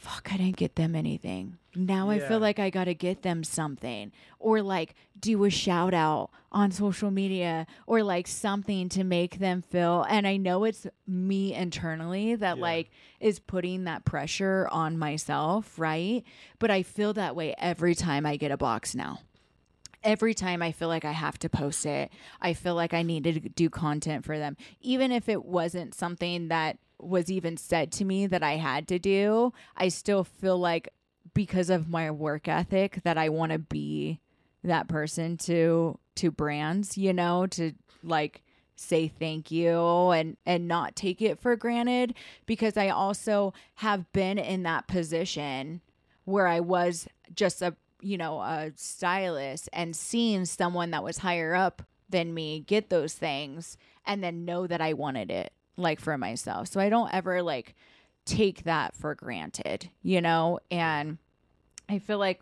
fuck, 0.00 0.30
I 0.32 0.36
didn't 0.38 0.56
get 0.56 0.76
them 0.76 0.94
anything. 0.96 1.58
Now 1.76 2.10
I 2.10 2.18
feel 2.18 2.38
like 2.40 2.58
I 2.58 2.70
got 2.70 2.84
to 2.84 2.94
get 2.94 3.22
them 3.22 3.44
something 3.44 4.10
or 4.40 4.60
like 4.62 4.94
do 5.18 5.44
a 5.44 5.50
shout 5.50 5.94
out 5.94 6.30
on 6.50 6.72
social 6.72 7.10
media 7.12 7.66
or 7.86 8.02
like 8.02 8.26
something 8.26 8.88
to 8.88 9.04
make 9.04 9.38
them 9.38 9.62
feel. 9.62 10.04
And 10.08 10.26
I 10.26 10.36
know 10.36 10.64
it's 10.64 10.86
me 11.06 11.54
internally 11.54 12.34
that 12.34 12.56
Yeah. 12.56 12.62
like 12.62 12.90
is 13.20 13.38
putting 13.38 13.84
that 13.84 14.04
pressure 14.04 14.66
on 14.72 14.98
myself, 14.98 15.78
right? 15.78 16.24
But 16.58 16.70
I 16.72 16.82
feel 16.82 17.12
that 17.12 17.36
way 17.36 17.54
every 17.58 17.94
time 17.94 18.26
I 18.26 18.36
get 18.36 18.50
a 18.50 18.56
box 18.56 18.94
now 18.94 19.20
every 20.02 20.34
time 20.34 20.62
I 20.62 20.72
feel 20.72 20.88
like 20.88 21.04
I 21.04 21.12
have 21.12 21.38
to 21.40 21.48
post 21.48 21.86
it, 21.86 22.10
I 22.40 22.54
feel 22.54 22.74
like 22.74 22.94
I 22.94 23.02
need 23.02 23.24
to 23.24 23.40
do 23.40 23.68
content 23.70 24.24
for 24.24 24.38
them. 24.38 24.56
Even 24.80 25.12
if 25.12 25.28
it 25.28 25.44
wasn't 25.44 25.94
something 25.94 26.48
that 26.48 26.78
was 26.98 27.30
even 27.30 27.56
said 27.56 27.92
to 27.92 28.04
me 28.04 28.26
that 28.26 28.42
I 28.42 28.56
had 28.56 28.88
to 28.88 28.98
do, 28.98 29.52
I 29.76 29.88
still 29.88 30.24
feel 30.24 30.58
like 30.58 30.92
because 31.34 31.70
of 31.70 31.88
my 31.88 32.10
work 32.10 32.48
ethic 32.48 33.00
that 33.04 33.18
I 33.18 33.28
want 33.28 33.52
to 33.52 33.58
be 33.58 34.20
that 34.64 34.88
person 34.88 35.36
to 35.38 35.98
to 36.16 36.30
brands, 36.30 36.98
you 36.98 37.12
know, 37.12 37.46
to 37.46 37.72
like 38.02 38.42
say 38.76 39.08
thank 39.08 39.50
you 39.50 40.10
and 40.10 40.36
and 40.46 40.66
not 40.66 40.96
take 40.96 41.20
it 41.20 41.38
for 41.38 41.54
granted 41.56 42.14
because 42.46 42.76
I 42.76 42.88
also 42.88 43.52
have 43.76 44.10
been 44.12 44.38
in 44.38 44.62
that 44.64 44.88
position 44.88 45.82
where 46.24 46.46
I 46.46 46.60
was 46.60 47.06
just 47.34 47.62
a 47.62 47.76
you 48.00 48.16
know 48.16 48.40
a 48.40 48.72
stylist 48.76 49.68
and 49.72 49.94
seeing 49.94 50.44
someone 50.44 50.90
that 50.90 51.04
was 51.04 51.18
higher 51.18 51.54
up 51.54 51.82
than 52.08 52.34
me 52.34 52.60
get 52.60 52.90
those 52.90 53.14
things 53.14 53.76
and 54.04 54.22
then 54.22 54.44
know 54.44 54.66
that 54.66 54.80
I 54.80 54.92
wanted 54.92 55.30
it 55.30 55.52
like 55.76 56.00
for 56.00 56.16
myself. 56.18 56.68
So 56.68 56.80
I 56.80 56.88
don't 56.88 57.12
ever 57.12 57.42
like 57.42 57.74
take 58.24 58.64
that 58.64 58.94
for 58.94 59.14
granted, 59.14 59.90
you 60.02 60.20
know? 60.20 60.60
And 60.70 61.18
I 61.88 61.98
feel 61.98 62.18
like 62.18 62.40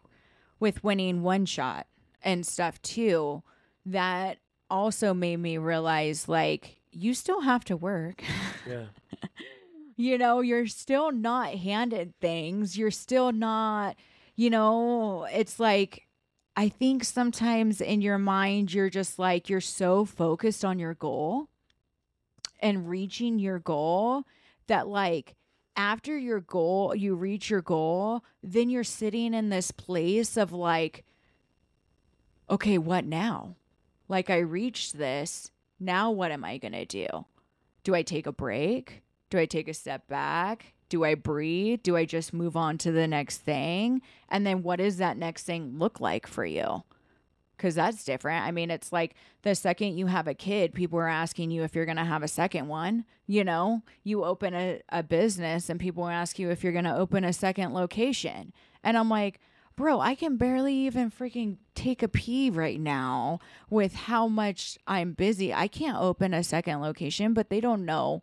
with 0.61 0.85
winning 0.85 1.23
one 1.23 1.47
shot 1.47 1.87
and 2.23 2.47
stuff 2.47 2.81
too, 2.83 3.43
that 3.87 4.39
also 4.71 5.15
made 5.15 5.39
me 5.39 5.57
realize 5.57 6.29
like 6.29 6.81
you 6.91 7.15
still 7.15 7.43
have 7.43 7.65
to 7.67 7.77
work. 7.77 8.23
Yeah. 8.67 8.87
you 9.97 10.19
know, 10.19 10.41
you're 10.41 10.67
still 10.67 11.13
not 11.13 11.55
handed 11.55 12.19
things. 12.21 12.77
You're 12.77 12.91
still 12.91 13.33
not, 13.33 13.97
you 14.39 14.51
know, 14.51 15.27
it's 15.33 15.59
like 15.59 16.07
I 16.57 16.69
think 16.69 17.03
sometimes 17.03 17.81
in 17.81 18.01
your 18.01 18.19
mind 18.19 18.73
you're 18.73 18.89
just 18.89 19.19
like 19.19 19.49
you're 19.51 19.61
so 19.61 20.05
focused 20.05 20.65
on 20.65 20.79
your 20.79 20.95
goal 20.95 21.49
and 22.61 22.89
reaching 22.89 23.41
your 23.41 23.59
goal 23.59 24.23
that 24.69 24.87
like 24.87 25.35
after 25.77 26.17
your 26.17 26.39
goal, 26.39 26.95
you 26.95 27.17
reach 27.17 27.51
your 27.51 27.63
goal, 27.63 28.23
then 28.41 28.71
you're 28.71 28.85
sitting 28.85 29.35
in 29.35 29.49
this 29.49 29.73
place 29.73 30.37
of 30.37 30.53
like 30.53 31.05
okay, 32.49 32.79
what 32.79 33.05
now? 33.05 33.57
Like 34.07 34.31
I 34.31 34.39
reached 34.39 34.97
this, 34.97 35.51
now 35.81 36.13
what 36.13 36.31
am 36.31 36.45
I 36.45 36.59
going 36.59 36.73
to 36.73 36.87
do? 36.87 37.09
Do 37.83 37.93
I 37.93 38.03
take 38.03 38.29
a 38.29 38.33
break? 38.33 39.03
Do 39.31 39.39
I 39.39 39.47
take 39.47 39.67
a 39.67 39.75
step 39.75 40.07
back? 40.07 40.75
Do 40.89 41.05
I 41.05 41.15
breathe? 41.15 41.83
Do 41.83 41.97
I 41.97 42.05
just 42.05 42.33
move 42.33 42.57
on 42.57 42.79
to 42.79 42.93
the 42.93 43.07
next 43.07 43.39
thing? 43.39 44.03
And 44.29 44.47
then 44.47 44.63
what 44.63 44.77
does 44.77 44.97
that 44.99 45.17
next 45.17 45.45
thing 45.45 45.79
look 45.79 46.01
like 46.01 46.27
for 46.27 46.45
you? 46.45 46.85
Because 47.57 47.75
that's 47.75 48.05
different. 48.05 48.47
I 48.47 48.53
mean, 48.53 48.71
it's 48.71 48.93
like 48.93 49.15
the 49.43 49.55
second 49.55 49.99
you 49.99 50.07
have 50.07 50.29
a 50.29 50.35
kid, 50.35 50.75
people 50.75 50.99
are 50.99 51.09
asking 51.09 51.51
you 51.51 51.65
if 51.65 51.75
you're 51.75 51.85
going 51.85 51.97
to 51.97 52.05
have 52.05 52.23
a 52.23 52.29
second 52.29 52.69
one. 52.69 53.05
You 53.27 53.45
know, 53.45 53.83
you 54.05 54.25
open 54.25 54.55
a, 54.55 54.81
a 54.91 55.03
business 55.03 55.69
and 55.69 55.81
people 55.81 56.07
ask 56.07 56.39
you 56.39 56.51
if 56.51 56.63
you're 56.63 56.73
going 56.73 56.85
to 56.85 56.97
open 56.97 57.25
a 57.25 57.33
second 57.33 57.75
location. 57.75 58.53
And 58.85 58.97
I'm 58.97 59.11
like, 59.11 59.41
bro, 59.79 60.01
I 60.01 60.15
can 60.15 60.37
barely 60.37 60.75
even 60.75 61.11
freaking 61.11 61.57
take 61.75 62.03
a 62.03 62.09
pee 62.09 62.51
right 62.51 62.81
now 62.81 63.39
with 63.71 63.95
how 63.95 64.27
much 64.27 64.79
I'm 64.87 65.13
busy. 65.13 65.53
I 65.53 65.69
can't 65.69 65.99
open 65.99 66.35
a 66.35 66.43
second 66.43 66.81
location, 66.81 67.33
but 67.35 67.49
they 67.49 67.61
don't 67.61 67.85
know 67.85 68.23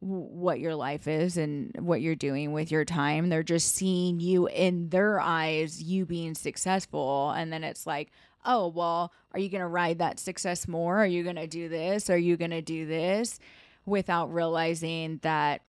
what 0.00 0.60
your 0.60 0.74
life 0.74 1.08
is 1.08 1.36
and 1.36 1.74
what 1.78 2.00
you're 2.00 2.14
doing 2.14 2.52
with 2.52 2.70
your 2.70 2.84
time. 2.84 3.28
They're 3.28 3.42
just 3.42 3.74
seeing 3.74 4.20
you 4.20 4.46
in 4.46 4.90
their 4.90 5.20
eyes, 5.20 5.82
you 5.82 6.04
being 6.04 6.34
successful. 6.34 7.30
And 7.30 7.52
then 7.52 7.64
it's 7.64 7.86
like, 7.86 8.10
oh, 8.44 8.68
well, 8.68 9.12
are 9.32 9.40
you 9.40 9.48
going 9.48 9.62
to 9.62 9.66
ride 9.66 9.98
that 9.98 10.20
success 10.20 10.68
more? 10.68 10.98
Are 10.98 11.06
you 11.06 11.22
going 11.24 11.36
to 11.36 11.46
do 11.46 11.68
this? 11.68 12.10
Are 12.10 12.18
you 12.18 12.36
going 12.36 12.50
to 12.50 12.62
do 12.62 12.86
this? 12.86 13.40
without 13.86 14.32
realizing 14.32 15.18
that 15.22 15.62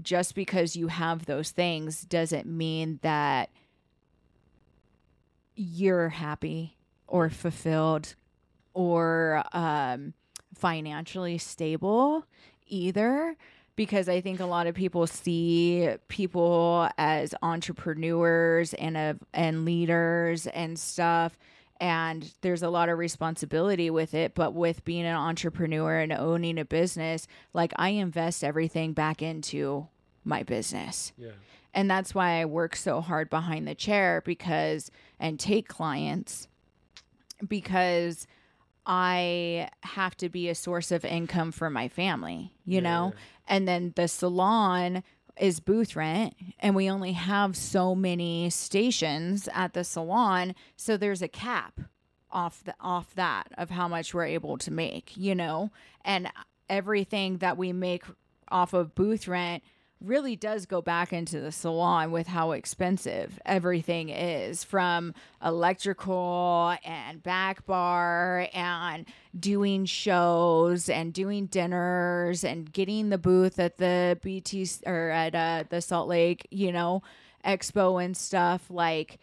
just 0.00 0.34
because 0.34 0.76
you 0.76 0.86
have 0.86 1.26
those 1.26 1.50
things 1.50 2.02
doesn't 2.02 2.46
mean 2.46 3.00
that 3.02 3.50
you're 5.54 6.08
happy 6.08 6.78
or 7.06 7.28
fulfilled 7.28 8.14
or 8.72 9.42
um, 9.52 10.14
financially 10.54 11.36
stable 11.36 12.24
either 12.70 13.36
because 13.76 14.08
I 14.08 14.20
think 14.20 14.40
a 14.40 14.46
lot 14.46 14.66
of 14.66 14.74
people 14.74 15.06
see 15.06 15.88
people 16.08 16.88
as 16.98 17.34
entrepreneurs 17.42 18.74
and 18.74 18.96
uh, 18.96 19.14
and 19.32 19.64
leaders 19.64 20.46
and 20.46 20.78
stuff 20.78 21.38
and 21.80 22.30
there's 22.42 22.62
a 22.62 22.68
lot 22.68 22.90
of 22.90 22.98
responsibility 22.98 23.88
with 23.90 24.12
it 24.12 24.34
but 24.34 24.54
with 24.54 24.84
being 24.84 25.06
an 25.06 25.16
entrepreneur 25.16 25.98
and 25.98 26.12
owning 26.12 26.58
a 26.58 26.64
business 26.64 27.26
like 27.54 27.72
I 27.76 27.90
invest 27.90 28.44
everything 28.44 28.92
back 28.92 29.22
into 29.22 29.88
my 30.24 30.42
business. 30.42 31.12
Yeah. 31.16 31.30
And 31.72 31.90
that's 31.90 32.14
why 32.14 32.40
I 32.40 32.44
work 32.46 32.74
so 32.74 33.00
hard 33.00 33.30
behind 33.30 33.66
the 33.68 33.74
chair 33.74 34.22
because 34.24 34.90
and 35.18 35.38
take 35.38 35.68
clients 35.68 36.48
because 37.46 38.26
I 38.86 39.68
have 39.82 40.16
to 40.18 40.28
be 40.28 40.48
a 40.48 40.54
source 40.54 40.90
of 40.90 41.04
income 41.04 41.52
for 41.52 41.70
my 41.70 41.88
family, 41.88 42.52
you 42.64 42.76
Yeah, 42.76 42.80
know? 42.80 43.12
And 43.46 43.68
then 43.68 43.92
the 43.96 44.08
salon 44.08 45.02
is 45.38 45.60
booth 45.60 45.96
rent 45.96 46.34
and 46.58 46.74
we 46.74 46.90
only 46.90 47.12
have 47.12 47.56
so 47.56 47.94
many 47.94 48.50
stations 48.50 49.48
at 49.54 49.72
the 49.72 49.84
salon, 49.84 50.54
so 50.76 50.96
there's 50.96 51.22
a 51.22 51.28
cap 51.28 51.80
off 52.30 52.62
the 52.64 52.74
off 52.80 53.14
that 53.14 53.48
of 53.58 53.70
how 53.70 53.88
much 53.88 54.14
we're 54.14 54.24
able 54.24 54.56
to 54.58 54.70
make, 54.70 55.16
you 55.16 55.34
know? 55.34 55.70
And 56.04 56.30
everything 56.68 57.38
that 57.38 57.56
we 57.58 57.72
make 57.72 58.04
off 58.48 58.72
of 58.72 58.94
booth 58.94 59.26
rent 59.28 59.62
really 60.02 60.34
does 60.34 60.66
go 60.66 60.80
back 60.80 61.12
into 61.12 61.40
the 61.40 61.52
salon 61.52 62.10
with 62.10 62.26
how 62.26 62.52
expensive 62.52 63.38
everything 63.44 64.08
is 64.08 64.64
from 64.64 65.14
electrical 65.44 66.74
and 66.84 67.22
back 67.22 67.66
bar 67.66 68.48
and 68.54 69.06
doing 69.38 69.84
shows 69.84 70.88
and 70.88 71.12
doing 71.12 71.46
dinners 71.46 72.44
and 72.44 72.72
getting 72.72 73.10
the 73.10 73.18
booth 73.18 73.58
at 73.58 73.76
the 73.76 74.18
BT 74.22 74.68
or 74.86 75.10
at 75.10 75.34
uh, 75.34 75.64
the 75.68 75.80
Salt 75.80 76.08
Lake, 76.08 76.46
you 76.50 76.72
know, 76.72 77.02
expo 77.44 78.02
and 78.02 78.16
stuff 78.16 78.70
like 78.70 79.18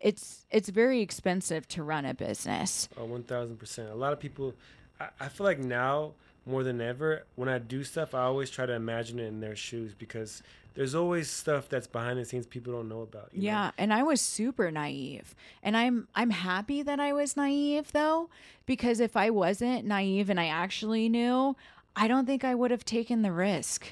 it's 0.00 0.46
it's 0.50 0.68
very 0.68 1.00
expensive 1.00 1.66
to 1.68 1.82
run 1.82 2.04
a 2.04 2.14
business. 2.14 2.88
Oh, 2.96 3.04
one 3.04 3.22
thousand 3.22 3.58
percent. 3.58 3.88
A 3.90 3.94
lot 3.94 4.12
of 4.12 4.18
people, 4.18 4.54
I, 5.00 5.08
I 5.20 5.28
feel 5.28 5.44
like 5.44 5.58
now 5.58 6.12
more 6.46 6.64
than 6.64 6.80
ever, 6.80 7.24
when 7.36 7.48
I 7.48 7.58
do 7.58 7.84
stuff, 7.84 8.14
I 8.14 8.22
always 8.22 8.50
try 8.50 8.66
to 8.66 8.72
imagine 8.72 9.18
it 9.20 9.26
in 9.26 9.40
their 9.40 9.54
shoes 9.56 9.94
because 9.96 10.42
there's 10.74 10.94
always 10.94 11.30
stuff 11.30 11.68
that's 11.68 11.86
behind 11.86 12.18
the 12.18 12.24
scenes 12.24 12.46
people 12.46 12.72
don't 12.72 12.88
know 12.88 13.02
about. 13.02 13.28
you 13.32 13.42
know? 13.42 13.46
Yeah, 13.46 13.70
and 13.78 13.92
I 13.92 14.02
was 14.02 14.20
super 14.20 14.70
naive. 14.70 15.34
And 15.62 15.76
I'm 15.76 16.08
I'm 16.14 16.30
happy 16.30 16.82
that 16.82 16.98
I 16.98 17.12
was 17.12 17.36
naive 17.36 17.92
though 17.92 18.28
because 18.66 18.98
if 18.98 19.16
I 19.16 19.30
wasn't 19.30 19.84
naive 19.84 20.30
and 20.30 20.40
I 20.40 20.46
actually 20.46 21.08
knew, 21.08 21.56
I 21.94 22.08
don't 22.08 22.24
think 22.26 22.42
I 22.42 22.54
would 22.54 22.70
have 22.70 22.84
taken 22.84 23.22
the 23.22 23.32
risk. 23.32 23.86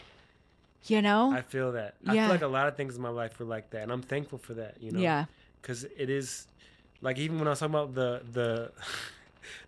You 0.87 1.03
know? 1.03 1.31
I 1.33 1.43
feel 1.43 1.73
that. 1.73 1.97
I 2.07 2.15
Yeah. 2.15 2.25
feel 2.25 2.35
like 2.35 2.43
a 2.43 2.47
lot 2.49 2.67
of 2.67 2.77
things 2.77 2.97
in 2.97 3.03
my 3.03 3.11
life 3.11 3.39
were 3.39 3.45
like 3.45 3.69
that, 3.71 3.83
and 3.83 3.93
I'm 3.93 4.01
thankful 4.03 4.39
for 4.39 4.55
that. 4.55 4.77
You 4.81 4.93
know. 4.93 5.01
Yeah. 5.01 5.27
Because 5.61 5.85
it 5.85 6.09
is, 6.09 6.47
like 7.03 7.19
even 7.19 7.39
when 7.39 7.47
I 7.47 7.51
was 7.51 7.59
talking 7.61 7.75
about 7.75 7.95
the 7.95 8.23
the. 8.33 8.73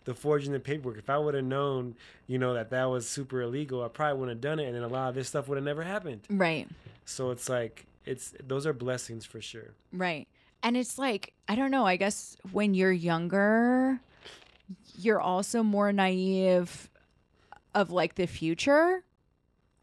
The 0.05 0.15
forging 0.15 0.53
the 0.53 0.61
paperwork. 0.61 0.99
If 0.99 1.11
I 1.11 1.19
would 1.19 1.35
have 1.35 1.45
known, 1.45 1.95
you 2.27 2.39
know, 2.39 2.55
that 2.55 2.71
that 2.71 2.85
was 2.85 3.09
super 3.09 3.43
illegal, 3.43 3.85
I 3.85 3.89
probably 3.89 4.21
wouldn't 4.21 4.37
have 4.37 4.41
done 4.41 4.61
it, 4.61 4.67
and 4.67 4.75
then 4.75 4.83
a 4.83 4.89
lot 4.89 5.09
of 5.09 5.15
this 5.15 5.29
stuff 5.29 5.49
would 5.49 5.57
have 5.57 5.65
never 5.65 5.83
happened. 5.83 6.23
Right. 6.29 6.69
So 7.05 7.31
it's 7.31 7.49
like 7.49 7.87
it's 8.05 8.35
those 8.43 8.67
are 8.67 8.73
blessings 8.73 9.25
for 9.25 9.41
sure. 9.41 9.75
Right. 9.93 10.27
And 10.63 10.77
it's 10.77 10.99
like, 10.99 11.33
I 11.49 11.57
don't 11.57 11.71
know, 11.71 11.85
I 11.85 11.97
guess 11.97 12.37
when 12.53 12.75
you're 12.75 12.93
younger, 12.93 14.01
you're 14.97 15.21
also 15.21 15.63
more 15.63 15.93
naive 15.93 16.89
of 17.75 17.91
like 17.91 18.15
the 18.15 18.27
future 18.27 19.03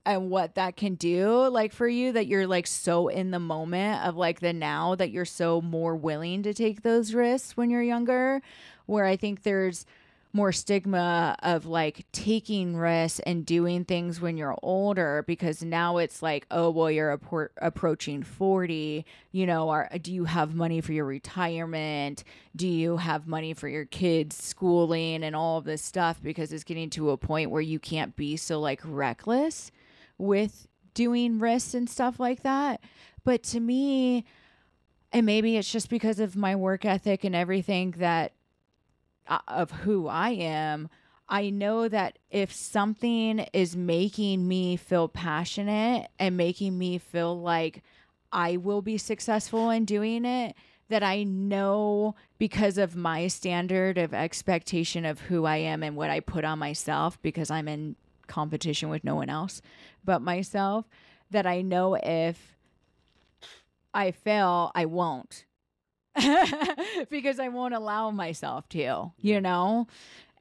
and 0.05 0.29
what 0.29 0.55
that 0.55 0.77
can 0.77 0.95
do 0.95 1.47
like 1.49 1.73
for 1.73 1.87
you 1.87 2.11
that 2.13 2.27
you're 2.27 2.47
like 2.47 2.65
so 2.65 3.09
in 3.09 3.31
the 3.31 3.39
moment 3.39 4.03
of 4.05 4.15
like 4.15 4.39
the 4.39 4.53
now 4.53 4.95
that 4.95 5.11
you're 5.11 5.25
so 5.25 5.61
more 5.61 5.95
willing 5.95 6.43
to 6.43 6.53
take 6.53 6.81
those 6.81 7.13
risks 7.13 7.57
when 7.57 7.69
you're 7.69 7.83
younger 7.83 8.41
where 8.89 9.05
i 9.05 9.15
think 9.15 9.43
there's 9.43 9.85
more 10.31 10.51
stigma 10.51 11.35
of 11.41 11.65
like 11.65 12.05
taking 12.11 12.77
risks 12.77 13.19
and 13.25 13.45
doing 13.45 13.83
things 13.83 14.21
when 14.21 14.37
you're 14.37 14.55
older 14.61 15.23
because 15.25 15.63
now 15.63 15.97
it's 15.97 16.21
like 16.21 16.45
oh 16.51 16.69
well 16.69 16.91
you're 16.91 17.17
appro- 17.17 17.49
approaching 17.57 18.21
40 18.21 19.05
you 19.31 19.45
know 19.47 19.69
are, 19.69 19.89
do 20.01 20.13
you 20.13 20.25
have 20.25 20.53
money 20.53 20.81
for 20.81 20.93
your 20.93 21.05
retirement? 21.05 22.23
Do 22.55 22.67
you 22.67 22.97
have 22.97 23.27
money 23.27 23.53
for 23.53 23.67
your 23.67 23.85
kids 23.85 24.35
schooling 24.35 25.23
and 25.23 25.35
all 25.35 25.57
of 25.57 25.65
this 25.65 25.81
stuff? 25.83 26.21
Because 26.21 26.53
it's 26.53 26.63
getting 26.63 26.89
to 26.91 27.09
a 27.11 27.17
point 27.17 27.49
where 27.51 27.61
you 27.61 27.79
can't 27.79 28.15
be 28.15 28.37
so 28.37 28.59
like 28.59 28.81
reckless 28.83 29.71
with 30.17 30.67
doing 30.93 31.39
risks 31.39 31.73
and 31.73 31.89
stuff 31.89 32.19
like 32.19 32.43
that. 32.43 32.81
But 33.23 33.43
to 33.43 33.59
me 33.59 34.25
and 35.11 35.25
maybe 35.25 35.57
it's 35.57 35.71
just 35.71 35.89
because 35.89 36.19
of 36.19 36.35
my 36.35 36.55
work 36.55 36.85
ethic 36.85 37.23
and 37.23 37.35
everything 37.35 37.95
that 37.97 38.33
Uh, 39.29 39.37
of 39.47 39.69
who 39.69 40.07
I 40.07 40.31
am, 40.31 40.89
I 41.29 41.51
know 41.51 41.87
that 41.87 42.17
if 42.31 42.51
something 42.51 43.45
is 43.53 43.77
making 43.77 44.47
me 44.47 44.75
feel 44.75 45.07
passionate 45.07 46.07
and 46.17 46.35
making 46.35 46.75
me 46.79 46.97
feel 46.97 47.39
like 47.39 47.83
I 48.31 48.57
will 48.57 48.81
be 48.81 48.97
successful 48.97 49.69
in 49.69 49.85
doing 49.85 50.25
it, 50.25 50.55
that 50.87 51.03
I 51.03 51.21
know 51.21 52.15
because 52.39 52.79
of 52.79 52.95
my 52.95 53.27
standard 53.27 53.99
of 53.99 54.15
expectation 54.15 55.05
of 55.05 55.19
who 55.19 55.45
I 55.45 55.57
am 55.57 55.83
and 55.83 55.95
what 55.95 56.09
I 56.09 56.21
put 56.21 56.43
on 56.43 56.57
myself, 56.57 57.21
because 57.21 57.51
I'm 57.51 57.67
in 57.67 57.95
competition 58.25 58.89
with 58.89 59.03
no 59.03 59.13
one 59.13 59.29
else 59.29 59.61
but 60.03 60.23
myself, 60.23 60.85
that 61.29 61.45
I 61.45 61.61
know 61.61 61.93
if 62.01 62.57
I 63.93 64.09
fail, 64.09 64.71
I 64.73 64.85
won't. 64.85 65.45
because 67.09 67.39
I 67.39 67.47
won't 67.49 67.73
allow 67.73 68.11
myself 68.11 68.67
to, 68.69 69.11
you 69.17 69.41
know? 69.41 69.87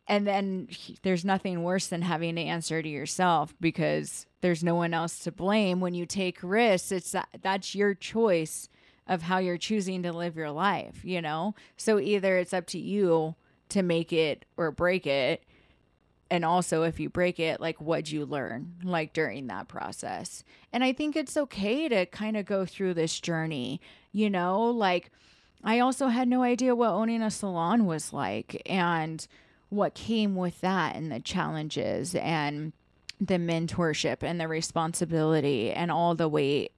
And 0.06 0.26
then 0.26 0.68
there's 1.02 1.24
nothing 1.24 1.62
worse 1.62 1.88
than 1.88 2.02
having 2.02 2.36
to 2.36 2.42
answer 2.42 2.82
to 2.82 2.88
yourself 2.88 3.55
because 3.60 4.26
there's 4.40 4.64
no 4.64 4.74
one 4.74 4.94
else 4.94 5.18
to 5.20 5.32
blame 5.32 5.80
when 5.80 5.94
you 5.94 6.06
take 6.06 6.38
risks. 6.42 6.90
It's 6.90 7.12
that, 7.12 7.28
that's 7.42 7.74
your 7.74 7.94
choice 7.94 8.68
of 9.06 9.22
how 9.22 9.38
you're 9.38 9.59
choosing 9.59 10.02
to 10.02 10.12
live 10.12 10.36
your 10.36 10.50
life, 10.50 11.05
you 11.05 11.20
know? 11.20 11.55
So 11.76 11.98
either 11.98 12.38
it's 12.38 12.55
up 12.55 12.66
to 12.68 12.78
you 12.78 13.34
to 13.70 13.82
make 13.82 14.12
it 14.12 14.46
or 14.56 14.70
break 14.70 15.06
it. 15.06 15.44
And 16.30 16.44
also, 16.44 16.82
if 16.82 17.00
you 17.00 17.09
break 17.09 17.40
it, 17.40 17.60
like 17.60 17.80
what'd 17.80 18.10
you 18.10 18.26
learn 18.26 18.74
like 18.82 19.14
during 19.14 19.46
that 19.46 19.68
process? 19.68 20.44
And 20.72 20.84
I 20.84 20.92
think 20.92 21.16
it's 21.16 21.36
okay 21.36 21.88
to 21.88 22.06
kind 22.06 22.36
of 22.36 22.44
go 22.44 22.66
through 22.66 22.94
this 22.94 23.18
journey, 23.18 23.80
you 24.12 24.28
know? 24.28 24.70
Like, 24.70 25.10
I 25.64 25.80
also 25.80 26.09
had 26.09 26.28
no 26.28 26.43
idea 26.43 26.74
what 26.74 26.90
owning 26.90 27.22
a 27.22 27.30
salon 27.30 27.86
was 27.86 28.12
like 28.12 28.62
and 28.66 29.26
what 29.68 29.94
came 29.94 30.35
with 30.36 30.60
that 30.60 30.97
and 30.97 31.10
the 31.10 31.20
challenges 31.20 32.14
and 32.14 32.72
the 33.20 33.35
mentorship 33.35 34.22
and 34.22 34.40
the 34.40 34.48
responsibility 34.48 35.72
and 35.72 35.90
all 35.90 36.14
the 36.14 36.28
weight. 36.28 36.72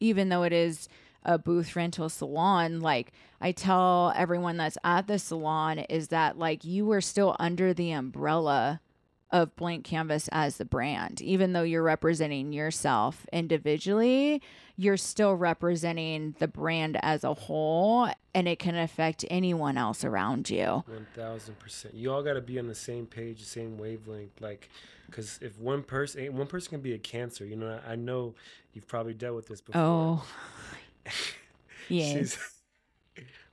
Even 0.00 0.28
though 0.28 0.42
it 0.42 0.52
is 0.52 0.88
a 1.24 1.38
booth 1.38 1.74
rental 1.74 2.08
salon 2.08 2.80
like 2.80 3.12
i 3.40 3.50
tell 3.50 4.12
everyone 4.14 4.56
that's 4.56 4.78
at 4.84 5.06
the 5.06 5.18
salon 5.18 5.78
is 5.78 6.08
that 6.08 6.38
like 6.38 6.64
you 6.64 6.90
are 6.92 7.00
still 7.00 7.34
under 7.38 7.72
the 7.72 7.90
umbrella 7.92 8.80
of 9.30 9.54
blank 9.56 9.84
canvas 9.84 10.28
as 10.32 10.58
the 10.58 10.64
brand 10.64 11.20
even 11.20 11.52
though 11.52 11.62
you're 11.62 11.82
representing 11.82 12.52
yourself 12.52 13.26
individually 13.32 14.40
you're 14.76 14.96
still 14.96 15.34
representing 15.34 16.34
the 16.38 16.46
brand 16.48 16.98
as 17.02 17.24
a 17.24 17.34
whole 17.34 18.08
and 18.34 18.46
it 18.48 18.58
can 18.58 18.76
affect 18.76 19.24
anyone 19.30 19.76
else 19.76 20.04
around 20.04 20.50
you 20.50 20.84
One 20.86 21.06
thousand 21.14 21.58
percent. 21.58 21.94
You 21.94 22.12
all 22.12 22.22
got 22.22 22.34
to 22.34 22.40
be 22.40 22.58
on 22.58 22.66
the 22.68 22.74
same 22.74 23.06
page, 23.06 23.38
the 23.38 23.44
same 23.46 23.78
wavelength. 23.78 24.40
Like, 24.40 24.68
because 25.06 25.38
if 25.40 25.56
one 25.60 25.84
person, 25.84 26.24
eh, 26.24 26.28
one 26.28 26.48
person 26.48 26.70
can 26.70 26.80
be 26.80 26.92
a 26.94 26.98
cancer. 26.98 27.44
You 27.46 27.54
know, 27.54 27.78
I, 27.86 27.94
know 27.94 28.34
you've 28.72 28.88
probably 28.88 29.14
dealt 29.14 29.36
with 29.36 29.46
this 29.46 29.60
before. 29.60 29.80
oh 29.80 30.26
yeah 31.88 32.12
She's- 32.12 32.53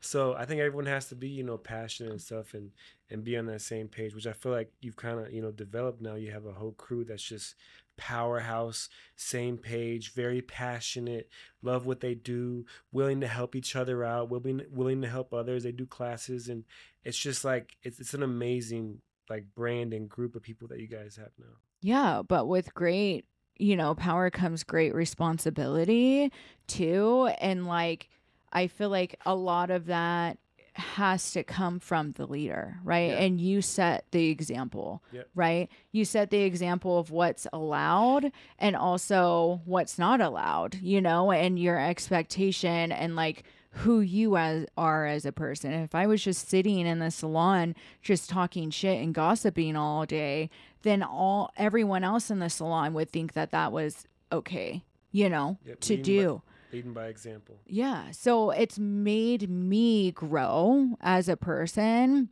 so 0.02 0.34
I 0.34 0.46
think 0.46 0.60
everyone 0.60 0.88
has 0.88 1.08
to 1.10 1.16
be, 1.16 1.30
you 1.30 1.44
know, 1.44 1.58
passionate 1.58 2.12
and 2.12 2.22
stuff, 2.22 2.54
and 2.54 2.72
and 3.10 3.24
be 3.24 3.38
on 3.38 3.46
that 3.46 3.62
same 3.62 3.88
page. 3.88 4.14
Which 4.14 4.28
I 4.28 4.34
feel 4.34 4.52
like 4.52 4.72
you've 4.82 4.96
kind 4.96 5.20
of, 5.20 5.32
you 5.32 5.42
know, 5.42 5.52
developed 5.52 6.02
now. 6.02 6.16
You 6.16 6.32
have 6.32 6.46
a 6.46 6.54
whole 6.54 6.74
crew 6.74 7.04
that's 7.04 7.24
just 7.24 7.56
powerhouse, 7.98 8.90
same 9.16 9.58
page, 9.58 10.14
very 10.14 10.42
passionate, 10.42 11.30
love 11.62 11.86
what 11.86 12.00
they 12.00 12.16
do, 12.16 12.66
willing 12.92 13.22
to 13.22 13.28
help 13.28 13.56
each 13.56 13.76
other 13.76 14.04
out, 14.04 14.30
willing 14.30 14.62
willing 14.72 15.02
to 15.04 15.10
help 15.10 15.34
others. 15.34 15.64
They 15.64 15.72
do 15.72 15.86
classes, 15.86 16.50
and 16.50 16.64
it's 17.04 17.18
just 17.18 17.46
like 17.46 17.78
it's 17.84 18.00
it's 18.00 18.14
an 18.14 18.24
amazing 18.24 19.02
like 19.30 19.46
brand 19.56 19.94
and 19.94 20.10
group 20.10 20.36
of 20.36 20.42
people 20.42 20.68
that 20.70 20.80
you 20.80 20.88
guys 20.88 21.16
have 21.16 21.32
now. 21.40 21.56
Yeah, 21.82 22.22
but 22.28 22.48
with 22.48 22.74
great, 22.74 23.26
you 23.58 23.76
know, 23.76 23.96
power 23.96 24.30
comes 24.30 24.64
great 24.64 24.94
responsibility 24.94 26.32
too. 26.68 27.30
And 27.40 27.66
like, 27.68 28.10
I 28.52 28.68
feel 28.68 28.90
like 28.90 29.20
a 29.26 29.36
lot 29.36 29.70
of 29.72 29.86
that 29.88 30.38
has 30.74 31.32
to 31.34 31.44
come 31.44 31.80
from 31.80 32.14
the 32.14 32.26
leader, 32.26 32.78
right? 32.84 33.12
Yeah. 33.12 33.18
And 33.20 33.42
you 33.42 33.62
set 33.62 34.06
the 34.12 34.30
example, 34.30 35.04
Yep. 35.12 35.28
right? 35.36 35.70
You 35.92 36.06
set 36.06 36.30
the 36.30 36.42
example 36.44 36.98
of 36.98 37.12
what's 37.12 37.46
allowed 37.52 38.32
and 38.58 38.76
also 38.76 39.62
what's 39.66 40.00
not 40.00 40.22
allowed, 40.22 40.76
you 40.76 41.02
know, 41.02 41.32
and 41.32 41.60
your 41.60 41.78
expectation 41.78 42.92
and 42.92 43.16
like 43.18 43.44
who 43.76 44.00
you 44.00 44.38
as 44.38 44.66
are 44.78 45.06
as 45.06 45.26
a 45.26 45.32
person. 45.32 45.72
If 45.74 45.94
I 45.96 46.08
was 46.08 46.24
just 46.24 46.48
sitting 46.50 46.80
in 46.88 47.00
the 47.00 47.12
salon 47.12 47.76
just 48.02 48.30
talking 48.30 48.70
shit 48.70 49.02
and 49.02 49.14
gossiping 49.14 49.76
all 49.76 50.06
day, 50.06 50.50
then 50.84 51.04
all 51.04 51.52
everyone 51.58 52.04
else 52.04 52.30
in 52.32 52.40
the 52.40 52.50
salon 52.50 52.94
would 52.94 53.12
think 53.12 53.34
that 53.34 53.52
that 53.52 53.72
was 53.74 54.08
okay, 54.32 54.84
you 55.12 55.30
know, 55.30 55.58
Yep, 55.66 55.80
to 55.82 55.98
do. 55.98 56.42
Leading 56.72 56.94
by 56.94 57.08
example. 57.08 57.56
Yeah. 57.66 58.12
So 58.12 58.52
it's 58.52 58.80
made 58.80 59.50
me 59.50 60.12
grow 60.12 60.98
as 61.02 61.28
a 61.30 61.38
person 61.38 62.30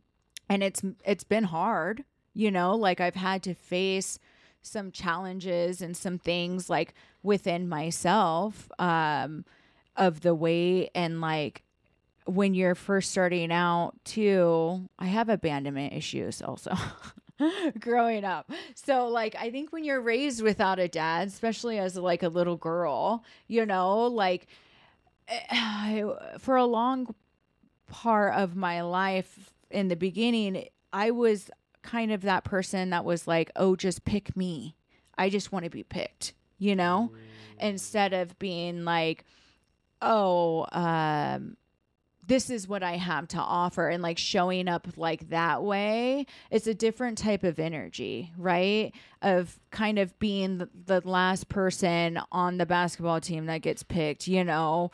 and 0.48 0.62
it's 0.62 0.82
it's 1.04 1.24
been 1.24 1.44
hard, 1.44 2.04
you 2.34 2.50
know, 2.50 2.74
like 2.74 3.00
I've 3.00 3.14
had 3.14 3.42
to 3.44 3.54
face 3.54 4.18
some 4.62 4.92
challenges 4.92 5.80
and 5.80 5.96
some 5.96 6.18
things 6.18 6.68
like 6.68 6.92
within 7.22 7.68
myself 7.68 8.70
um 8.78 9.44
of 9.96 10.20
the 10.20 10.34
weight 10.34 10.90
and 10.94 11.20
like 11.20 11.62
when 12.26 12.54
you're 12.54 12.74
first 12.74 13.10
starting 13.10 13.50
out 13.50 13.92
too, 14.04 14.88
I 14.98 15.06
have 15.06 15.28
abandonment 15.28 15.92
issues 15.94 16.42
also. 16.42 16.74
growing 17.80 18.24
up. 18.24 18.50
So 18.74 19.08
like 19.08 19.34
I 19.38 19.50
think 19.50 19.72
when 19.72 19.84
you're 19.84 20.00
raised 20.00 20.42
without 20.42 20.78
a 20.78 20.88
dad, 20.88 21.28
especially 21.28 21.78
as 21.78 21.96
like 21.96 22.22
a 22.22 22.28
little 22.28 22.56
girl, 22.56 23.24
you 23.46 23.66
know, 23.66 24.06
like 24.06 24.46
eh, 25.28 26.04
for 26.38 26.56
a 26.56 26.64
long 26.64 27.14
part 27.88 28.34
of 28.34 28.56
my 28.56 28.82
life 28.82 29.52
in 29.70 29.88
the 29.88 29.96
beginning, 29.96 30.66
I 30.92 31.10
was 31.10 31.50
kind 31.82 32.12
of 32.12 32.22
that 32.22 32.44
person 32.44 32.90
that 32.90 33.04
was 33.04 33.26
like, 33.26 33.50
"Oh, 33.56 33.76
just 33.76 34.04
pick 34.04 34.36
me. 34.36 34.76
I 35.16 35.30
just 35.30 35.52
want 35.52 35.64
to 35.64 35.70
be 35.70 35.82
picked." 35.82 36.34
You 36.58 36.76
know? 36.76 37.12
Instead 37.58 38.12
of 38.12 38.38
being 38.38 38.84
like, 38.84 39.24
"Oh, 40.02 40.66
um 40.72 41.56
this 42.30 42.48
is 42.48 42.68
what 42.68 42.84
I 42.84 42.92
have 42.96 43.26
to 43.28 43.38
offer 43.38 43.88
and 43.88 44.04
like 44.04 44.16
showing 44.16 44.68
up 44.68 44.86
like 44.96 45.30
that 45.30 45.64
way, 45.64 46.26
it's 46.48 46.68
a 46.68 46.74
different 46.74 47.18
type 47.18 47.42
of 47.42 47.58
energy, 47.58 48.30
right? 48.38 48.92
Of 49.20 49.58
kind 49.72 49.98
of 49.98 50.16
being 50.20 50.58
the, 50.58 50.68
the 50.86 51.00
last 51.04 51.48
person 51.48 52.20
on 52.30 52.56
the 52.58 52.66
basketball 52.66 53.20
team 53.20 53.46
that 53.46 53.62
gets 53.62 53.82
picked, 53.82 54.28
you 54.28 54.44
know. 54.44 54.92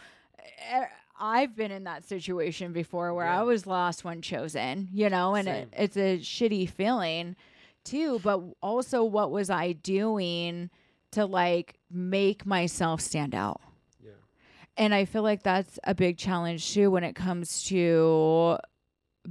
Eh, 0.70 0.86
I've 1.20 1.54
been 1.54 1.70
in 1.70 1.84
that 1.84 2.04
situation 2.08 2.72
before 2.72 3.12
where 3.12 3.26
Yeah. 3.26 3.40
I 3.40 3.42
was 3.42 3.66
last 3.66 4.02
one 4.02 4.22
chosen, 4.22 4.88
you 4.90 5.10
know, 5.10 5.34
and 5.34 5.46
it, 5.46 5.68
it's 5.76 5.96
a 5.98 6.18
shitty 6.18 6.70
feeling 6.70 7.36
too. 7.84 8.18
But 8.24 8.40
also, 8.62 9.04
what 9.04 9.30
was 9.30 9.50
I 9.50 9.72
doing 9.72 10.70
to 11.10 11.26
like 11.26 11.74
make 11.90 12.46
myself 12.46 13.02
stand 13.02 13.34
out? 13.34 13.60
And 14.76 14.94
I 14.94 15.04
feel 15.06 15.22
like 15.22 15.42
that's 15.42 15.78
a 15.84 15.94
big 15.94 16.18
challenge 16.18 16.72
too 16.74 16.90
when 16.90 17.04
it 17.04 17.14
comes 17.14 17.64
to 17.64 18.58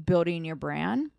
building 0.06 0.44
your 0.44 0.56
brand 0.56 1.12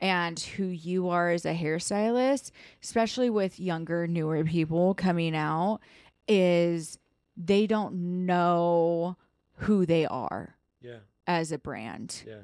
and 0.00 0.38
who 0.38 0.64
you 0.64 1.08
are 1.10 1.30
as 1.30 1.44
a 1.44 1.54
hairstylist, 1.54 2.50
especially 2.82 3.30
with 3.30 3.60
younger, 3.60 4.06
newer 4.08 4.42
people 4.44 4.94
coming 4.94 5.36
out, 5.36 5.78
is 6.26 6.98
they 7.36 7.66
don't 7.68 8.26
know 8.26 9.16
who 9.58 9.86
they 9.86 10.04
are 10.06 10.56
Yeah. 10.80 10.98
as 11.26 11.52
a 11.52 11.58
brand. 11.58 12.24
Yeah. 12.26 12.40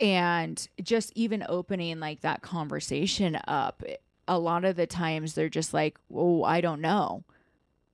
And 0.00 0.66
just 0.80 1.12
even 1.16 1.44
opening 1.48 1.98
like 1.98 2.20
that 2.20 2.40
conversation 2.40 3.38
up, 3.48 3.82
a 4.28 4.38
lot 4.38 4.64
of 4.64 4.76
the 4.76 4.86
times 4.86 5.34
they're 5.34 5.48
just 5.48 5.74
like, 5.74 5.98
oh, 6.14 6.44
I 6.44 6.60
don't 6.60 6.80
know. 6.80 7.24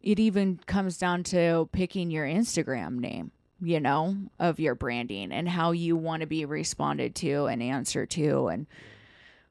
It 0.07 0.21
even 0.21 0.61
comes 0.67 0.99
down 0.99 1.25
to 1.25 1.69
picking 1.73 2.13
your 2.13 2.25
Instagram 2.25 3.01
name, 3.01 3.33
you 3.61 3.81
know, 3.81 4.17
of 4.39 4.61
your 4.61 4.77
branding 4.77 5.33
and 5.33 5.49
how 5.49 5.73
you 5.73 5.97
want 5.97 6.21
to 6.21 6.29
be 6.29 6.45
responded 6.45 7.17
to 7.17 7.47
and 7.47 7.61
answered 7.61 8.11
to 8.11 8.47
and 8.47 8.67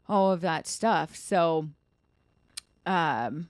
all 0.08 0.32
of 0.32 0.40
that 0.42 0.66
stuff. 0.66 1.14
So, 1.14 1.68
um, 2.86 3.50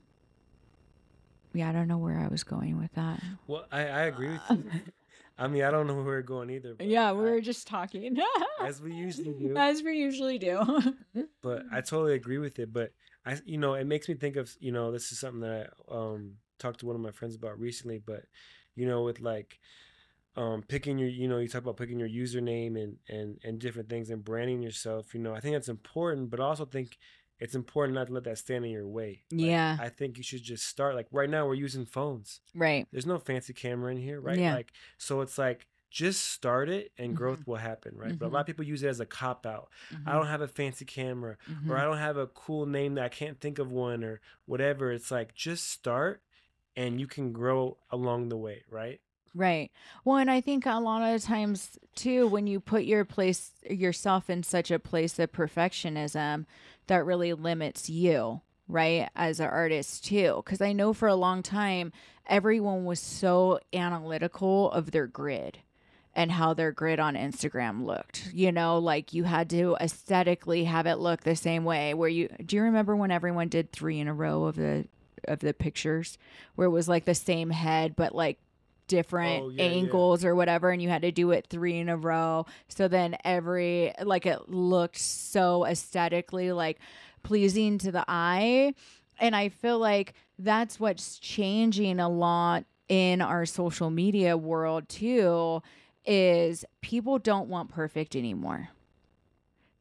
yeah, 1.53 1.69
I 1.69 1.73
don't 1.73 1.87
know 1.87 1.99
where 1.99 2.17
I 2.19 2.27
was 2.27 2.43
going 2.43 2.79
with 2.79 2.91
that. 2.95 3.21
Well, 3.45 3.67
I, 3.71 3.81
I 3.81 4.01
agree 4.05 4.29
with 4.31 4.41
you. 4.49 4.63
I 5.37 5.47
mean, 5.47 5.61
I 5.63 5.69
don't 5.69 5.85
know 5.85 5.93
where 5.93 6.03
we're 6.05 6.21
going 6.23 6.49
either. 6.49 6.73
But 6.73 6.87
Yeah, 6.87 7.11
we 7.11 7.33
I- 7.33 7.39
just 7.39 7.67
talking 7.67 8.17
as 8.63 8.81
we 8.81 8.93
usually 8.95 9.33
do. 9.33 9.55
as 9.55 9.83
we 9.83 9.95
usually 9.99 10.39
do. 10.39 10.95
but 11.43 11.65
I 11.71 11.81
totally 11.81 12.15
agree 12.15 12.39
with 12.39 12.57
it. 12.57 12.73
But 12.73 12.93
I, 13.27 13.37
you 13.45 13.59
know, 13.59 13.75
it 13.75 13.85
makes 13.85 14.07
me 14.09 14.15
think 14.15 14.37
of, 14.37 14.49
you 14.59 14.71
know, 14.71 14.91
this 14.91 15.11
is 15.11 15.19
something 15.19 15.41
that 15.41 15.69
I 15.87 15.93
um 15.93 16.37
talked 16.59 16.79
to 16.81 16.85
one 16.85 16.95
of 16.95 17.01
my 17.01 17.11
friends 17.11 17.35
about 17.35 17.59
recently. 17.59 17.99
But 17.99 18.23
you 18.75 18.87
know, 18.87 19.03
with 19.03 19.19
like 19.19 19.59
um 20.35 20.63
picking 20.67 20.97
your, 20.97 21.09
you 21.09 21.27
know, 21.27 21.37
you 21.37 21.47
talk 21.47 21.61
about 21.61 21.77
picking 21.77 21.99
your 21.99 22.09
username 22.09 22.81
and 22.81 22.97
and 23.07 23.39
and 23.43 23.59
different 23.59 23.89
things 23.89 24.09
and 24.09 24.23
branding 24.23 24.61
yourself. 24.61 25.13
You 25.13 25.21
know, 25.21 25.33
I 25.33 25.39
think 25.39 25.55
that's 25.55 25.69
important, 25.69 26.29
but 26.29 26.39
I 26.39 26.43
also 26.43 26.65
think 26.65 26.97
it's 27.39 27.55
important 27.55 27.95
not 27.95 28.07
to 28.07 28.13
let 28.13 28.23
that 28.23 28.37
stand 28.37 28.63
in 28.65 28.71
your 28.71 28.87
way. 28.87 29.23
Like, 29.31 29.41
Yeah. 29.41 29.77
I 29.79 29.89
think 29.89 30.17
you 30.17 30.23
should 30.23 30.41
just 30.43 30.65
start. 30.67 30.95
Like 30.95 31.07
right 31.11 31.29
now, 31.29 31.45
we're 31.45 31.55
using 31.55 31.85
phones. 31.85 32.39
right. 32.53 32.87
There's 32.91 33.05
no 33.05 33.19
fancy 33.19 33.53
camera 33.53 33.91
in 33.91 33.97
here, 33.97 34.21
right? 34.21 34.39
Yeah. 34.39 34.53
Like 34.53 34.71
so, 34.97 35.19
it's 35.21 35.37
like 35.37 35.67
just 35.89 36.29
start 36.31 36.67
it 36.69 36.91
and 36.97 37.15
growth 37.15 37.45
will 37.47 37.55
happen, 37.57 37.93
right? 37.95 38.17
But 38.19 38.25
a 38.25 38.29
Mhm. 38.29 38.33
lot 38.33 38.39
of 38.41 38.45
people 38.47 38.65
use 38.65 38.83
it 38.83 38.87
as 38.89 38.99
a 38.99 39.05
cop 39.05 39.45
out. 39.45 39.69
I 40.05 40.13
don't 40.13 40.27
have 40.27 40.41
a 40.41 40.47
fancy 40.47 40.83
camera 40.85 41.37
or 41.69 41.77
I 41.77 41.83
don't 41.83 41.97
have 41.97 42.17
a 42.17 42.27
cool 42.27 42.65
name 42.65 42.95
that 42.95 43.05
I 43.05 43.09
can't 43.09 43.39
think 43.39 43.59
of 43.59 43.71
one 43.71 44.03
or 44.03 44.19
whatever. 44.45 44.91
It's 44.91 45.09
like 45.11 45.33
just 45.35 45.69
start 45.69 46.21
and 46.75 46.99
you 46.99 47.07
can 47.07 47.31
grow 47.31 47.77
along 47.91 48.29
the 48.29 48.37
way, 48.37 48.63
right? 48.69 48.99
Right. 49.33 49.69
Well, 50.05 50.17
and 50.17 50.31
I 50.31 50.39
think 50.39 50.65
a 50.65 50.79
lot 50.79 51.01
of 51.01 51.21
times 51.23 51.77
too, 51.93 52.27
when 52.27 52.47
you 52.47 52.59
put 52.61 52.85
your 52.85 53.03
place 53.03 53.51
yourself 53.69 54.29
in 54.29 54.43
such 54.43 54.71
a 54.71 54.79
place 54.79 55.19
of 55.19 55.33
perfectionism, 55.33 56.45
that 56.87 57.05
really 57.05 57.33
limits 57.33 57.89
you, 57.89 58.41
right, 58.67 59.09
as 59.15 59.41
an 59.41 59.49
artist 59.49 60.05
too. 60.05 60.41
Because 60.43 60.61
I 60.61 60.71
know 60.71 60.93
for 60.93 61.09
a 61.09 61.15
long 61.15 61.43
time, 61.43 61.91
everyone 62.27 62.85
was 62.85 62.99
so 62.99 63.59
analytical 63.73 64.71
of 64.71 64.91
their 64.91 65.07
grid 65.07 65.59
and 66.15 66.31
how 66.31 66.53
their 66.53 66.71
grid 66.71 66.99
on 66.99 67.15
Instagram 67.15 67.83
looked. 67.83 68.31
You 68.33 68.53
know, 68.53 68.79
like 68.79 69.13
you 69.13 69.25
had 69.25 69.49
to 69.49 69.75
aesthetically 69.81 70.63
have 70.63 70.87
it 70.87 70.95
look 70.95 71.21
the 71.21 71.35
same 71.35 71.65
way. 71.65 71.93
Where 71.93 72.09
you 72.09 72.29
do 72.45 72.55
you 72.55 72.61
remember 72.61 72.95
when 72.95 73.11
everyone 73.11 73.49
did 73.49 73.71
three 73.71 73.99
in 73.99 74.07
a 74.07 74.13
row 74.13 74.45
of 74.45 74.55
the 74.55 74.87
of 75.27 75.39
the 75.39 75.53
pictures, 75.53 76.17
where 76.55 76.67
it 76.67 76.71
was 76.71 76.87
like 76.87 77.05
the 77.05 77.15
same 77.15 77.49
head 77.49 77.95
but 77.95 78.13
like 78.15 78.39
different 78.87 79.43
Oh, 79.43 79.49
yeah, 79.49 79.63
yeah. 79.63 79.69
angles 79.71 80.23
or 80.23 80.35
whatever 80.35 80.69
and 80.69 80.79
you 80.81 80.89
had 80.89 81.01
to 81.01 81.11
do 81.11 81.31
it 81.31 81.47
three 81.49 81.79
in 81.79 81.89
a 81.89 81.97
row. 81.97 82.45
So 82.67 82.87
then 82.87 83.17
every 83.25 83.93
like 84.03 84.25
it 84.27 84.47
looked 84.49 84.99
so 84.99 85.65
aesthetically 85.65 86.51
like 86.51 86.79
pleasing 87.23 87.77
to 87.79 87.91
the 87.91 88.05
eye. 88.07 88.73
And 89.19 89.35
i 89.35 89.49
feel 89.49 89.79
like 89.79 90.13
that's 90.37 90.79
what's 90.79 91.17
changing 91.17 91.99
a 91.99 92.09
lot 92.09 92.65
in 92.87 93.21
our 93.21 93.45
social 93.47 93.89
media 93.89 94.37
world 94.37 94.87
too 94.87 95.63
is 96.05 96.63
people 96.81 97.17
don't 97.17 97.49
want 97.49 97.69
perfect 97.69 98.15
anymore. 98.15 98.69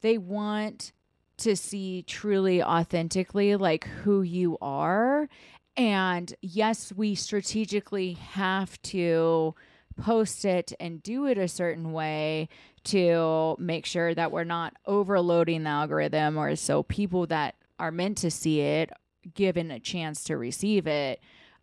They 0.00 0.16
want 0.16 0.92
to 1.39 1.57
see 1.57 2.03
truly 2.03 2.63
authentically 2.63 3.57
like 3.57 3.85
who 3.85 4.23
you 4.23 4.57
are. 4.61 5.29
And 5.77 6.33
yes 6.41 6.93
we 6.95 7.15
strategically 7.15 8.15
have 8.15 8.81
to 8.83 9.55
post 10.01 10.45
it 10.45 10.73
and 10.81 11.03
do 11.03 11.27
it 11.27 11.39
a 11.39 11.49
certain 11.49 11.93
way 11.93 12.49
to 12.85 13.57
make 13.59 13.87
sure 13.87 14.15
that 14.15 14.33
we're 14.33 14.45
not 14.45 14.75
overloading 14.87 15.63
the 15.63 15.71
algorithm 15.71 16.37
or 16.37 16.55
so 16.57 16.83
people 16.83 17.27
that 17.27 17.55
are 17.79 17.93
meant 17.93 18.19
to 18.19 18.31
see 18.31 18.61
it 18.61 18.91
given 19.35 19.71
a 19.71 19.81
chance 19.81 20.25
to 20.25 20.37
receive 20.37 20.87
it. 20.87 21.21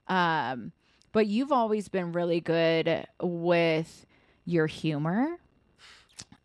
Um 0.08 0.72
but 1.14 1.28
you've 1.28 1.52
always 1.52 1.90
been 1.90 2.14
really 2.14 2.40
good 2.40 3.06
with 3.22 4.06
your 4.46 4.68
humor 4.68 5.38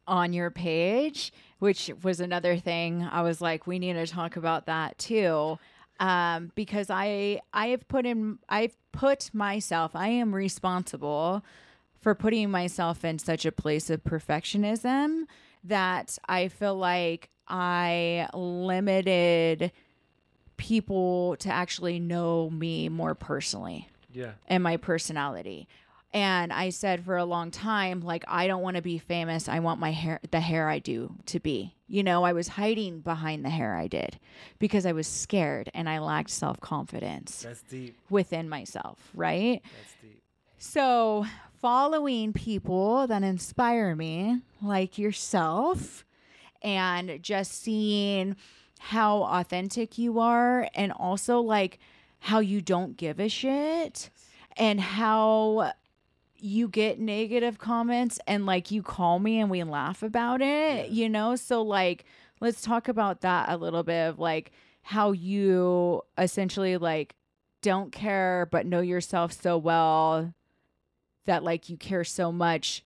on 0.08 0.32
your 0.32 0.50
page, 0.50 1.32
which 1.58 1.90
was 2.02 2.20
another 2.20 2.56
thing 2.56 3.02
I 3.10 3.22
was 3.22 3.40
like, 3.40 3.66
we 3.66 3.78
need 3.78 3.94
to 3.94 4.06
talk 4.06 4.36
about 4.36 4.66
that 4.66 4.98
too. 4.98 5.58
Um, 5.98 6.52
because 6.54 6.90
I 6.90 7.40
I 7.52 7.68
have 7.68 7.88
put 7.88 8.04
in 8.04 8.38
I've 8.48 8.76
put 8.92 9.30
myself, 9.32 9.92
I 9.94 10.08
am 10.08 10.34
responsible 10.34 11.42
for 12.00 12.14
putting 12.14 12.50
myself 12.50 13.04
in 13.04 13.18
such 13.18 13.46
a 13.46 13.52
place 13.52 13.88
of 13.90 14.04
perfectionism 14.04 15.24
that 15.64 16.18
I 16.28 16.48
feel 16.48 16.74
like 16.76 17.30
I 17.48 18.28
limited 18.34 19.72
people 20.56 21.36
to 21.40 21.48
actually 21.50 21.98
know 21.98 22.48
me 22.50 22.88
more 22.88 23.14
personally 23.14 23.88
Yeah. 24.12 24.32
and 24.48 24.62
my 24.62 24.76
personality. 24.76 25.68
And 26.12 26.52
I 26.52 26.70
said 26.70 27.04
for 27.04 27.16
a 27.16 27.24
long 27.24 27.50
time, 27.50 28.00
like, 28.00 28.24
I 28.26 28.46
don't 28.46 28.62
want 28.62 28.76
to 28.76 28.82
be 28.82 28.98
famous. 28.98 29.48
I 29.48 29.58
want 29.58 29.80
my 29.80 29.90
hair, 29.92 30.20
the 30.30 30.40
hair 30.40 30.68
I 30.68 30.78
do 30.78 31.14
to 31.26 31.40
be. 31.40 31.74
You 31.88 32.02
know, 32.02 32.24
I 32.24 32.32
was 32.32 32.48
hiding 32.48 33.00
behind 33.00 33.44
the 33.44 33.50
hair 33.50 33.76
I 33.76 33.86
did 33.86 34.18
because 34.58 34.86
I 34.86 34.92
was 34.92 35.06
scared 35.06 35.70
and 35.74 35.88
I 35.88 35.98
lacked 35.98 36.30
self 36.30 36.58
confidence 36.60 37.42
That's 37.42 37.62
deep. 37.62 37.96
within 38.08 38.48
myself, 38.48 39.10
right? 39.14 39.60
That's 39.62 39.94
deep. 40.02 40.22
So, 40.58 41.26
following 41.60 42.32
people 42.32 43.06
that 43.08 43.22
inspire 43.22 43.94
me, 43.94 44.40
like 44.62 44.98
yourself, 44.98 46.04
and 46.62 47.22
just 47.22 47.62
seeing 47.62 48.36
how 48.78 49.22
authentic 49.24 49.98
you 49.98 50.18
are, 50.18 50.68
and 50.74 50.92
also 50.92 51.40
like 51.40 51.78
how 52.20 52.38
you 52.38 52.62
don't 52.62 52.96
give 52.96 53.20
a 53.20 53.28
shit, 53.28 54.10
and 54.56 54.80
how 54.80 55.72
you 56.38 56.68
get 56.68 56.98
negative 56.98 57.58
comments 57.58 58.18
and 58.26 58.46
like 58.46 58.70
you 58.70 58.82
call 58.82 59.18
me 59.18 59.40
and 59.40 59.50
we 59.50 59.62
laugh 59.64 60.02
about 60.02 60.42
it, 60.42 60.90
you 60.90 61.08
know? 61.08 61.36
So, 61.36 61.62
like, 61.62 62.04
let's 62.40 62.62
talk 62.62 62.88
about 62.88 63.22
that 63.22 63.48
a 63.48 63.56
little 63.56 63.82
bit 63.82 64.08
of 64.08 64.18
like 64.18 64.52
how 64.82 65.12
you 65.12 66.02
essentially 66.16 66.76
like 66.76 67.14
don't 67.62 67.90
care 67.90 68.48
but 68.52 68.66
know 68.66 68.80
yourself 68.80 69.32
so 69.32 69.58
well 69.58 70.32
that 71.24 71.42
like 71.42 71.68
you 71.68 71.76
care 71.76 72.04
so 72.04 72.30
much 72.30 72.84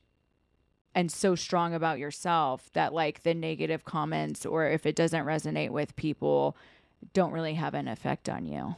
and 0.95 1.11
so 1.11 1.35
strong 1.35 1.75
about 1.75 1.99
yourself 1.99 2.71
that 2.73 2.93
like 2.93 3.23
the 3.23 3.35
negative 3.35 3.85
comments 3.85 4.47
or 4.47 4.67
if 4.67 4.87
it 4.87 4.97
doesn't 4.97 5.25
resonate 5.25 5.71
with 5.71 5.95
people 5.97 6.57
don't 7.13 7.33
really 7.33 7.55
have 7.55 7.75
an 7.75 7.89
effect 7.89 8.29
on 8.29 8.47
you. 8.47 8.75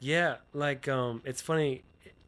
Yeah, 0.00 0.36
like 0.52 0.88
um 0.88 1.22
it's 1.24 1.40
funny 1.40 1.82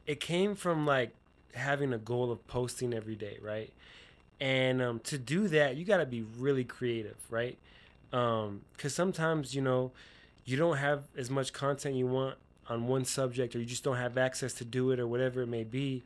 it 0.06 0.20
came 0.20 0.54
from 0.54 0.86
like 0.86 1.14
having 1.54 1.92
a 1.92 1.98
goal 1.98 2.30
of 2.30 2.46
posting 2.46 2.92
every 2.94 3.16
day, 3.16 3.38
right? 3.42 3.72
And 4.40 4.82
um 4.82 5.00
to 5.00 5.18
do 5.18 5.48
that, 5.48 5.76
you 5.76 5.84
got 5.84 5.98
to 5.98 6.06
be 6.06 6.22
really 6.22 6.64
creative, 6.64 7.16
right? 7.30 7.58
Um 8.12 8.62
cuz 8.78 8.94
sometimes, 8.94 9.54
you 9.54 9.62
know, 9.62 9.92
you 10.44 10.56
don't 10.56 10.76
have 10.76 11.04
as 11.16 11.30
much 11.30 11.52
content 11.52 11.94
you 11.94 12.06
want 12.06 12.36
on 12.68 12.86
one 12.86 13.04
subject 13.04 13.54
or 13.54 13.58
you 13.58 13.66
just 13.66 13.84
don't 13.84 13.96
have 13.96 14.16
access 14.18 14.54
to 14.54 14.64
do 14.64 14.90
it 14.90 14.98
or 14.98 15.06
whatever 15.06 15.42
it 15.42 15.48
may 15.48 15.64
be. 15.64 16.02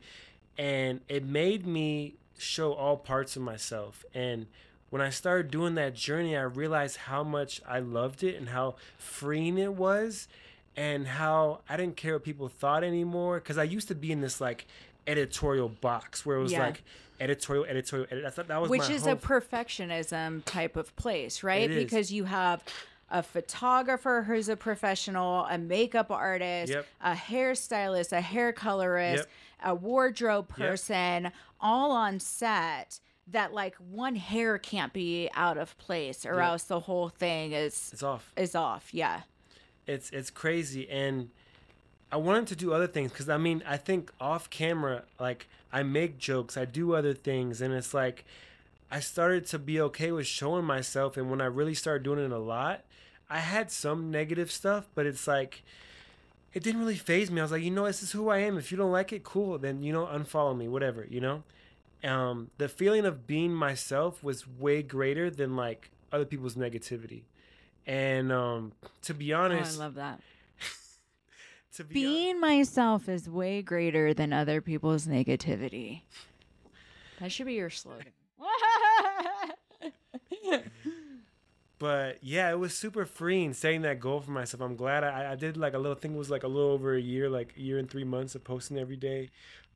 And 0.57 1.01
it 1.07 1.23
made 1.23 1.65
me 1.65 2.15
show 2.37 2.73
all 2.73 2.97
parts 2.97 3.35
of 3.35 3.41
myself 3.41 4.05
and 4.13 4.47
when 4.89 5.01
I 5.01 5.09
started 5.09 5.51
doing 5.51 5.75
that 5.75 5.93
journey, 5.93 6.35
I 6.35 6.41
realized 6.41 6.97
how 6.97 7.23
much 7.23 7.61
I 7.67 7.79
loved 7.79 8.23
it 8.23 8.35
and 8.35 8.49
how 8.49 8.75
freeing 8.97 9.57
it 9.57 9.73
was 9.73 10.27
and 10.75 11.07
how 11.07 11.59
I 11.69 11.77
didn't 11.77 11.95
care 11.95 12.13
what 12.13 12.23
people 12.23 12.47
thought 12.47 12.83
anymore. 12.83 13.35
Because 13.35 13.57
I 13.57 13.63
used 13.63 13.87
to 13.89 13.95
be 13.95 14.11
in 14.11 14.21
this 14.21 14.41
like 14.41 14.65
editorial 15.09 15.69
box 15.69 16.25
where 16.25 16.37
it 16.37 16.41
was 16.41 16.51
Yeah. 16.51 16.65
like 16.67 16.83
editorial, 17.19 17.65
editorial, 17.65 18.07
edit. 18.11 18.25
I 18.25 18.29
thought 18.29 18.47
that 18.47 18.61
was 18.61 18.69
Which 18.69 18.89
is 18.89 19.03
whole 19.03 19.13
a 19.13 19.15
perfectionism 19.15 20.43
type 20.45 20.75
of 20.75 20.95
place, 20.95 21.43
right? 21.43 21.69
Because 21.69 22.11
you 22.11 22.25
have 22.25 22.63
a 23.09 23.23
photographer 23.23 24.23
who's 24.27 24.49
a 24.49 24.55
professional, 24.55 25.45
a 25.45 25.57
makeup 25.57 26.11
artist, 26.11 26.71
Yep. 26.71 26.85
a 27.01 27.13
hairstylist, 27.13 28.11
a 28.11 28.21
hair 28.21 28.53
colorist, 28.53 29.23
Yep. 29.25 29.29
a 29.71 29.75
wardrobe 29.75 30.53
Yep. 30.57 30.67
person, 30.69 31.31
all 31.59 31.91
on 31.91 32.19
set 32.19 32.99
that 33.27 33.53
like 33.53 33.75
one 33.75 34.15
hair 34.15 34.57
can't 34.57 34.93
be 34.93 35.29
out 35.33 35.57
of 35.57 35.77
place 35.77 36.25
or 36.25 36.35
Yep. 36.35 36.43
else 36.45 36.63
the 36.63 36.79
whole 36.81 37.09
thing 37.09 37.51
is 37.51 37.89
it's 37.93 38.03
off. 38.03 38.31
is 38.37 38.55
off. 38.55 38.93
Yeah. 38.93 39.21
it's 39.87 40.09
it's 40.11 40.29
crazy 40.29 40.87
and 40.89 41.29
i 42.11 42.17
wanted 42.17 42.47
to 42.47 42.55
do 42.55 42.73
other 42.73 42.87
things 42.87 43.11
because 43.11 43.29
i 43.29 43.37
mean 43.37 43.63
i 43.67 43.77
think 43.77 44.11
off 44.19 44.49
camera 44.49 45.03
like 45.19 45.47
i 45.71 45.83
make 45.83 46.17
jokes 46.17 46.57
i 46.57 46.65
do 46.65 46.93
other 46.93 47.13
things 47.13 47.61
and 47.61 47.73
it's 47.73 47.93
like 47.93 48.25
i 48.91 48.99
started 48.99 49.45
to 49.45 49.59
be 49.59 49.79
okay 49.79 50.11
with 50.11 50.25
showing 50.27 50.65
myself 50.65 51.17
and 51.17 51.29
when 51.29 51.41
i 51.41 51.45
really 51.45 51.73
started 51.75 52.03
doing 52.03 52.19
it 52.19 52.31
a 52.31 52.37
lot 52.39 52.81
i 53.29 53.39
had 53.39 53.69
some 53.71 54.09
negative 54.11 54.51
stuff 54.51 54.87
but 54.95 55.05
it's 55.05 55.27
like 55.27 55.63
it 56.51 56.63
didn't 56.63 56.79
really 56.81 56.95
faze 56.95 57.29
me. 57.29 57.39
I 57.39 57.43
was 57.43 57.51
like 57.51 57.61
you 57.61 57.69
know 57.69 57.85
this 57.85 58.01
is 58.01 58.11
who 58.11 58.29
i 58.29 58.39
am. 58.39 58.57
If 58.57 58.71
you 58.71 58.77
don't 58.77 58.91
like 58.91 59.13
it 59.13 59.23
cool 59.23 59.59
then 59.59 59.83
you 59.83 59.93
know 59.93 60.07
unfollow 60.07 60.57
me 60.57 60.67
whatever 60.67 61.05
you 61.07 61.21
know? 61.21 61.43
Um 62.03 62.49
the 62.57 62.67
feeling 62.67 63.05
of 63.05 63.27
being 63.27 63.53
myself 63.53 64.23
was 64.23 64.47
way 64.47 64.81
greater 64.81 65.29
than 65.29 65.55
like 65.55 65.91
other 66.11 66.25
people's 66.25 66.55
negativity. 66.55 67.21
And 67.85 68.31
um 68.31 68.71
to 69.03 69.13
be 69.13 69.31
Oh, 69.31 69.41
I 69.41 69.43
honest 69.45 69.77
love 69.77 69.93
that. 69.93 70.21
To 71.75 71.83
be 71.83 72.03
hon- 72.03 72.13
Being 72.13 72.39
myself 72.39 73.09
is 73.09 73.29
way 73.29 73.61
greater 73.61 74.13
than 74.13 74.33
other 74.33 74.61
people's 74.61 75.07
negativity. 75.07 76.01
That 77.19 77.31
should 77.31 77.45
be 77.45 77.53
your 77.53 77.69
slogan. 77.69 78.07
but 81.79 82.17
yeah 82.21 82.51
it 82.51 82.59
was 82.59 82.75
super 82.75 83.05
freeing 83.05 83.53
setting 83.53 83.81
that 83.81 83.99
goal 83.99 84.19
for 84.19 84.31
myself 84.31 84.61
i'm 84.61 84.75
glad 84.75 85.03
i, 85.03 85.31
I 85.31 85.35
did 85.35 85.57
like 85.57 85.73
a 85.73 85.77
little 85.77 85.95
thing 85.95 86.15
was 86.15 86.29
like 86.29 86.43
a 86.43 86.47
little 86.47 86.71
over 86.71 86.95
a 86.95 87.01
year 87.01 87.29
like 87.29 87.53
a 87.57 87.61
year 87.61 87.77
and 87.77 87.89
three 87.89 88.03
months 88.03 88.35
of 88.35 88.43
posting 88.43 88.77
every 88.77 88.97
day 88.97 89.29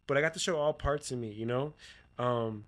but 0.07 0.17
i 0.17 0.21
got 0.21 0.33
to 0.33 0.39
show 0.39 0.57
all 0.57 0.73
parts 0.73 1.11
of 1.11 1.19
me 1.19 1.29
you 1.29 1.45
know 1.45 1.73
um 2.19 2.65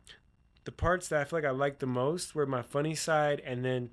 the 0.63 0.71
parts 0.71 1.07
that 1.09 1.21
i 1.21 1.23
feel 1.23 1.37
like 1.39 1.45
i 1.45 1.51
liked 1.51 1.79
the 1.79 1.85
most 1.85 2.35
were 2.35 2.45
my 2.45 2.61
funny 2.61 2.95
side 2.95 3.41
and 3.45 3.63
then 3.63 3.89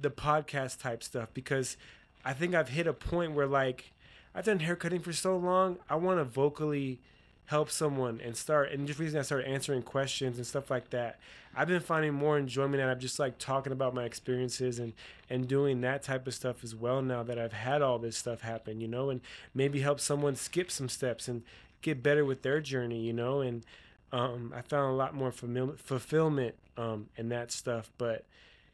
the 0.00 0.10
podcast 0.10 0.80
type 0.80 1.02
stuff 1.02 1.28
because 1.34 1.76
i 2.24 2.32
think 2.32 2.54
i've 2.54 2.70
hit 2.70 2.86
a 2.86 2.92
point 2.92 3.32
where 3.32 3.46
like 3.46 3.92
i've 4.36 4.44
done 4.44 4.60
haircutting 4.60 5.00
for 5.00 5.12
so 5.12 5.36
long 5.36 5.78
i 5.90 5.96
want 5.96 6.20
to 6.20 6.24
vocally 6.24 7.00
help 7.46 7.70
someone 7.70 8.20
and 8.24 8.36
start 8.36 8.72
and 8.72 8.86
just 8.86 8.98
recently 8.98 9.20
I 9.20 9.22
started 9.22 9.48
answering 9.48 9.82
questions 9.82 10.36
and 10.36 10.46
stuff 10.46 10.70
like 10.70 10.90
that. 10.90 11.18
I've 11.54 11.68
been 11.68 11.80
finding 11.80 12.12
more 12.12 12.36
enjoyment 12.36 12.82
and 12.82 12.90
I'm 12.90 12.98
just 12.98 13.18
like 13.18 13.38
talking 13.38 13.72
about 13.72 13.94
my 13.94 14.04
experiences 14.04 14.78
and 14.78 14.92
and 15.30 15.48
doing 15.48 15.80
that 15.80 16.02
type 16.02 16.26
of 16.26 16.34
stuff 16.34 16.62
as 16.64 16.74
well 16.74 17.02
now 17.02 17.22
that 17.22 17.38
I've 17.38 17.52
had 17.52 17.82
all 17.82 17.98
this 17.98 18.16
stuff 18.16 18.40
happen, 18.40 18.80
you 18.80 18.88
know, 18.88 19.10
and 19.10 19.20
maybe 19.54 19.80
help 19.80 20.00
someone 20.00 20.34
skip 20.34 20.70
some 20.70 20.88
steps 20.88 21.28
and 21.28 21.42
get 21.82 22.02
better 22.02 22.24
with 22.24 22.42
their 22.42 22.60
journey, 22.60 23.00
you 23.00 23.12
know, 23.12 23.40
and 23.40 23.64
um, 24.12 24.52
I 24.54 24.62
found 24.62 24.92
a 24.92 24.96
lot 24.96 25.14
more 25.14 25.30
fulfillment 25.30 26.56
um, 26.76 27.08
in 27.16 27.28
that 27.28 27.52
stuff. 27.52 27.90
But 27.96 28.24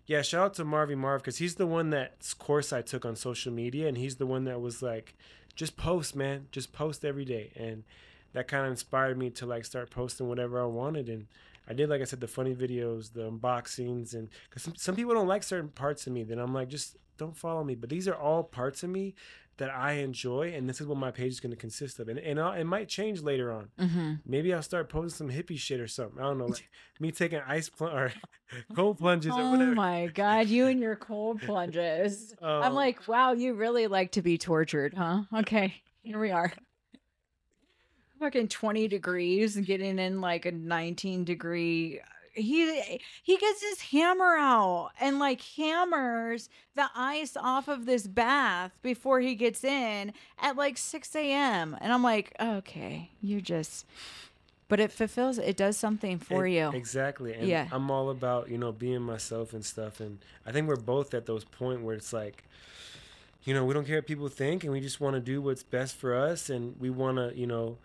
yeah, 0.06 0.22
shout 0.22 0.44
out 0.44 0.54
to 0.54 0.64
Marvy 0.64 0.96
Marv 0.96 1.22
because 1.22 1.38
he's 1.38 1.56
the 1.56 1.66
one 1.66 1.90
that 1.90 2.34
course 2.38 2.72
I 2.72 2.82
took 2.82 3.04
on 3.04 3.16
social 3.16 3.52
media, 3.52 3.86
and 3.86 3.96
he's 3.96 4.16
the 4.16 4.26
one 4.26 4.44
that 4.44 4.60
was 4.60 4.82
like, 4.82 5.14
just 5.54 5.76
post, 5.76 6.16
man, 6.16 6.46
just 6.50 6.72
post 6.72 7.04
every 7.04 7.24
day, 7.24 7.52
and 7.56 7.84
that 8.32 8.48
kind 8.48 8.64
of 8.64 8.70
inspired 8.70 9.18
me 9.18 9.30
to 9.30 9.46
like 9.46 9.64
start 9.64 9.90
posting 9.90 10.28
whatever 10.28 10.60
I 10.60 10.66
wanted. 10.66 11.08
And 11.08 11.26
I 11.68 11.74
did, 11.74 11.88
like 11.88 12.00
I 12.00 12.04
said, 12.04 12.20
the 12.20 12.28
funny 12.28 12.54
videos, 12.54 13.12
the 13.12 13.30
unboxings, 13.30 14.14
and 14.14 14.28
because 14.48 14.62
some, 14.62 14.74
some 14.76 14.96
people 14.96 15.14
don't 15.14 15.28
like 15.28 15.42
certain 15.42 15.68
parts 15.68 16.06
of 16.06 16.12
me, 16.12 16.22
then 16.22 16.38
I'm 16.38 16.54
like, 16.54 16.68
just 16.68 16.96
don't 17.18 17.36
follow 17.36 17.62
me. 17.62 17.74
But 17.74 17.90
these 17.90 18.08
are 18.08 18.16
all 18.16 18.42
parts 18.42 18.82
of 18.82 18.90
me 18.90 19.14
that 19.62 19.70
I 19.70 19.92
enjoy, 19.92 20.52
and 20.56 20.68
this 20.68 20.80
is 20.80 20.88
what 20.88 20.98
my 20.98 21.12
page 21.12 21.30
is 21.30 21.38
going 21.40 21.52
to 21.52 21.56
consist 21.56 22.00
of. 22.00 22.08
And, 22.08 22.18
and 22.18 22.40
I'll, 22.40 22.52
it 22.52 22.64
might 22.64 22.88
change 22.88 23.22
later 23.22 23.52
on. 23.52 23.68
mm-hmm. 23.78 24.14
Maybe 24.26 24.52
I'll 24.52 24.60
start 24.62 24.88
posting 24.88 25.28
some 25.28 25.36
hippie 25.36 25.56
shit 25.56 25.78
or 25.78 25.86
something. 25.86 26.18
I 26.18 26.24
don't 26.24 26.38
know, 26.38 26.46
like 26.46 26.68
me 27.00 27.12
taking 27.12 27.40
ice 27.46 27.68
pl- 27.68 27.86
or 27.88 28.12
cold 28.74 28.98
plunges 28.98 29.32
or 29.32 29.40
Oh 29.40 29.50
whatever. 29.52 29.72
my 29.74 30.08
god, 30.08 30.48
you 30.48 30.66
and 30.66 30.80
your 30.80 30.96
cold 30.96 31.40
plunges. 31.42 32.34
I'm 32.42 32.64
Um, 32.64 32.74
like, 32.74 33.06
wow, 33.06 33.32
you 33.34 33.54
really 33.54 33.86
like 33.86 34.10
to 34.12 34.22
be 34.22 34.36
tortured, 34.36 34.94
huh? 34.94 35.22
Okay, 35.32 35.74
here 36.02 36.18
we 36.18 36.32
are. 36.32 36.52
Fucking 38.18 38.48
20 38.48 38.88
degrees 38.88 39.56
getting 39.56 39.98
in 39.98 40.20
like 40.20 40.44
a 40.46 40.52
19 40.52 41.24
degree. 41.24 42.00
He 42.34 43.00
he 43.22 43.36
gets 43.36 43.62
his 43.62 43.80
hammer 43.80 44.36
out 44.38 44.90
and 45.00 45.18
like 45.18 45.40
hammers 45.42 46.48
the 46.74 46.88
ice 46.94 47.36
off 47.36 47.68
of 47.68 47.84
this 47.86 48.06
bath 48.06 48.72
before 48.82 49.20
he 49.20 49.34
gets 49.34 49.62
in 49.64 50.12
at 50.40 50.56
like 50.56 50.78
6 50.78 51.14
a.m. 51.14 51.76
And 51.80 51.92
I'm 51.92 52.02
like, 52.02 52.34
okay, 52.40 53.10
you 53.20 53.40
just 53.40 53.84
but 54.68 54.80
it 54.80 54.90
fulfills 54.90 55.36
it 55.36 55.56
does 55.58 55.76
something 55.76 56.18
for 56.18 56.46
E- 56.46 56.56
you. 56.56 56.70
Exactly. 56.72 57.34
And 57.34 57.46
Yeah. 57.46 57.68
I'm 57.70 57.90
all 57.90 58.08
about, 58.08 58.48
you 58.48 58.56
know, 58.56 58.72
being 58.72 59.02
myself 59.02 59.52
and 59.52 59.62
stuff. 59.62 60.00
And 60.00 60.18
I 60.46 60.52
think 60.52 60.66
we're 60.66 60.76
both 60.76 61.12
at 61.12 61.26
those 61.26 61.44
point 61.44 61.82
where 61.82 61.94
it's 61.94 62.12
like, 62.14 62.44
you 63.44 63.52
know, 63.52 63.64
we 63.66 63.74
don't 63.74 63.84
care 63.86 63.96
what 63.96 64.06
people 64.06 64.28
think 64.28 64.64
and 64.64 64.72
we 64.72 64.80
just 64.80 64.98
want 65.00 65.14
to 65.14 65.20
do 65.20 65.42
what's 65.42 65.62
best 65.62 65.94
for 65.96 66.14
us 66.14 66.48
and 66.48 66.74
we 66.80 66.88
want 66.88 67.18
to, 67.18 67.38
you 67.38 67.46
know, 67.46 67.76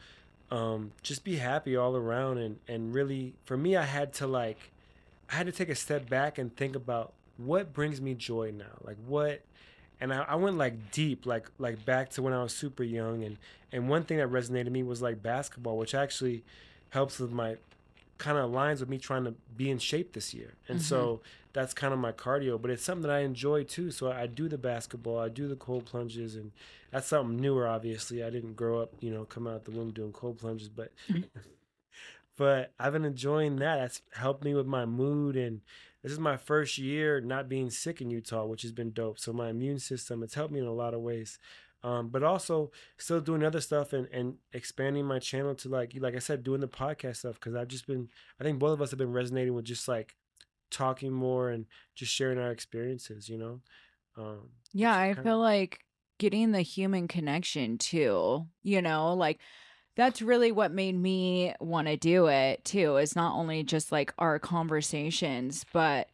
um, 0.49 0.91
just 1.01 1.23
be 1.23 1.37
happy 1.37 1.75
all 1.75 1.95
around 1.95 2.37
and, 2.37 2.57
and 2.67 2.93
really 2.93 3.33
for 3.45 3.57
me 3.57 3.75
I 3.75 3.83
had 3.83 4.13
to 4.13 4.27
like 4.27 4.71
I 5.29 5.35
had 5.35 5.45
to 5.47 5.51
take 5.51 5.69
a 5.69 5.75
step 5.75 6.09
back 6.09 6.37
and 6.37 6.55
think 6.55 6.75
about 6.75 7.13
what 7.37 7.73
brings 7.73 8.01
me 8.01 8.13
joy 8.13 8.51
now. 8.55 8.77
Like 8.81 8.97
what 9.05 9.41
and 9.99 10.13
I, 10.13 10.23
I 10.23 10.35
went 10.35 10.57
like 10.57 10.91
deep, 10.91 11.25
like 11.25 11.49
like 11.57 11.85
back 11.85 12.09
to 12.11 12.21
when 12.21 12.33
I 12.33 12.41
was 12.43 12.53
super 12.53 12.83
young 12.83 13.23
and 13.23 13.37
and 13.71 13.89
one 13.89 14.03
thing 14.03 14.17
that 14.17 14.29
resonated 14.29 14.71
me 14.71 14.83
was 14.83 15.01
like 15.01 15.21
basketball, 15.21 15.77
which 15.77 15.93
actually 15.93 16.43
helps 16.91 17.19
with 17.19 17.31
my 17.31 17.57
kind 18.17 18.37
of 18.37 18.49
aligns 18.49 18.79
with 18.79 18.89
me 18.89 18.97
trying 18.97 19.23
to 19.25 19.33
be 19.55 19.69
in 19.69 19.79
shape 19.79 20.13
this 20.13 20.33
year. 20.33 20.53
And 20.67 20.79
mm-hmm. 20.79 20.85
so 20.85 21.21
that's 21.53 21.73
kind 21.73 21.93
of 21.93 21.99
my 21.99 22.11
cardio, 22.11 22.61
but 22.61 22.71
it's 22.71 22.83
something 22.83 23.01
that 23.03 23.11
I 23.11 23.19
enjoy 23.19 23.63
too. 23.63 23.91
So 23.91 24.11
I 24.11 24.27
do 24.27 24.47
the 24.47 24.57
basketball, 24.57 25.19
I 25.19 25.29
do 25.29 25.47
the 25.47 25.55
cold 25.55 25.85
plunges, 25.85 26.35
and 26.35 26.51
that's 26.91 27.07
something 27.07 27.39
newer. 27.39 27.67
Obviously, 27.67 28.23
I 28.23 28.29
didn't 28.29 28.55
grow 28.55 28.81
up, 28.81 28.93
you 28.99 29.11
know, 29.11 29.25
come 29.25 29.47
out 29.47 29.65
the 29.65 29.71
womb 29.71 29.91
doing 29.91 30.11
cold 30.11 30.37
plunges, 30.37 30.69
but 30.69 30.91
but 32.37 32.73
I've 32.79 32.93
been 32.93 33.05
enjoying 33.05 33.57
that. 33.57 33.77
That's 33.77 34.01
helped 34.13 34.43
me 34.43 34.53
with 34.53 34.67
my 34.67 34.85
mood, 34.85 35.35
and 35.35 35.61
this 36.03 36.11
is 36.11 36.19
my 36.19 36.37
first 36.37 36.77
year 36.77 37.19
not 37.19 37.49
being 37.49 37.69
sick 37.69 38.01
in 38.01 38.09
Utah, 38.09 38.45
which 38.45 38.61
has 38.61 38.71
been 38.71 38.91
dope. 38.91 39.19
So 39.19 39.33
my 39.33 39.49
immune 39.49 39.79
system, 39.79 40.23
it's 40.23 40.35
helped 40.35 40.53
me 40.53 40.59
in 40.59 40.65
a 40.65 40.73
lot 40.73 40.93
of 40.93 41.01
ways. 41.01 41.39
Um, 41.83 42.09
but 42.09 42.23
also 42.23 42.71
still 42.97 43.21
doing 43.21 43.43
other 43.43 43.61
stuff 43.61 43.93
and, 43.93 44.07
and 44.11 44.35
expanding 44.51 45.05
my 45.05 45.19
channel 45.19 45.55
to 45.55 45.69
like 45.69 45.93
like 45.99 46.15
I 46.15 46.19
said, 46.19 46.43
doing 46.43 46.61
the 46.61 46.67
podcast 46.67 47.17
stuff 47.17 47.35
because 47.35 47.55
I've 47.55 47.67
just 47.67 47.87
been 47.87 48.09
I 48.39 48.43
think 48.43 48.59
both 48.59 48.73
of 48.73 48.81
us 48.81 48.91
have 48.91 48.99
been 48.99 49.13
resonating 49.13 49.53
with 49.53 49.65
just 49.65 49.87
like 49.87 50.15
talking 50.71 51.13
more 51.13 51.49
and 51.49 51.65
just 51.95 52.11
sharing 52.11 52.39
our 52.39 52.51
experiences, 52.51 53.29
you 53.29 53.37
know. 53.37 53.61
Um, 54.17 54.49
yeah, 54.73 54.97
I 54.97 55.13
feel 55.13 55.39
like 55.39 55.79
getting 56.17 56.51
the 56.51 56.61
human 56.61 57.07
connection 57.07 57.77
too, 57.77 58.47
you 58.63 58.81
know, 58.81 59.13
like 59.13 59.39
that's 59.97 60.21
really 60.21 60.51
what 60.51 60.71
made 60.71 60.95
me 60.95 61.53
want 61.59 61.87
to 61.87 61.97
do 61.97 62.27
it 62.27 62.63
too 62.63 62.97
is 62.97 63.15
not 63.15 63.35
only 63.35 63.63
just 63.63 63.91
like 63.91 64.13
our 64.17 64.39
conversations 64.39 65.65
but 65.73 66.07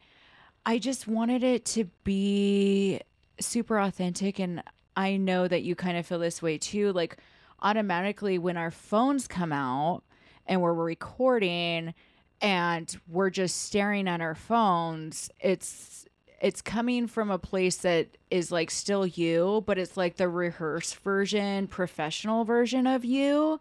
i 0.66 0.78
just 0.78 1.06
wanted 1.06 1.44
it 1.44 1.64
to 1.64 1.84
be 2.02 2.98
super 3.38 3.78
authentic 3.78 4.40
and 4.40 4.62
I 4.96 5.16
know 5.16 5.48
that 5.48 5.62
you 5.62 5.74
kind 5.74 5.96
of 5.96 6.06
feel 6.06 6.18
this 6.18 6.42
way 6.42 6.58
too. 6.58 6.92
Like 6.92 7.16
automatically 7.60 8.38
when 8.38 8.56
our 8.56 8.70
phones 8.70 9.26
come 9.26 9.52
out 9.52 10.02
and 10.46 10.60
we're 10.60 10.74
recording 10.74 11.94
and 12.40 12.96
we're 13.08 13.30
just 13.30 13.62
staring 13.62 14.08
at 14.08 14.20
our 14.20 14.34
phones, 14.34 15.30
it's 15.40 16.06
it's 16.40 16.60
coming 16.60 17.06
from 17.06 17.30
a 17.30 17.38
place 17.38 17.76
that 17.78 18.06
is 18.30 18.52
like 18.52 18.70
still 18.70 19.06
you, 19.06 19.64
but 19.66 19.78
it's 19.78 19.96
like 19.96 20.16
the 20.16 20.28
rehearsed 20.28 20.96
version, 20.96 21.66
professional 21.66 22.44
version 22.44 22.86
of 22.86 23.04
you. 23.04 23.60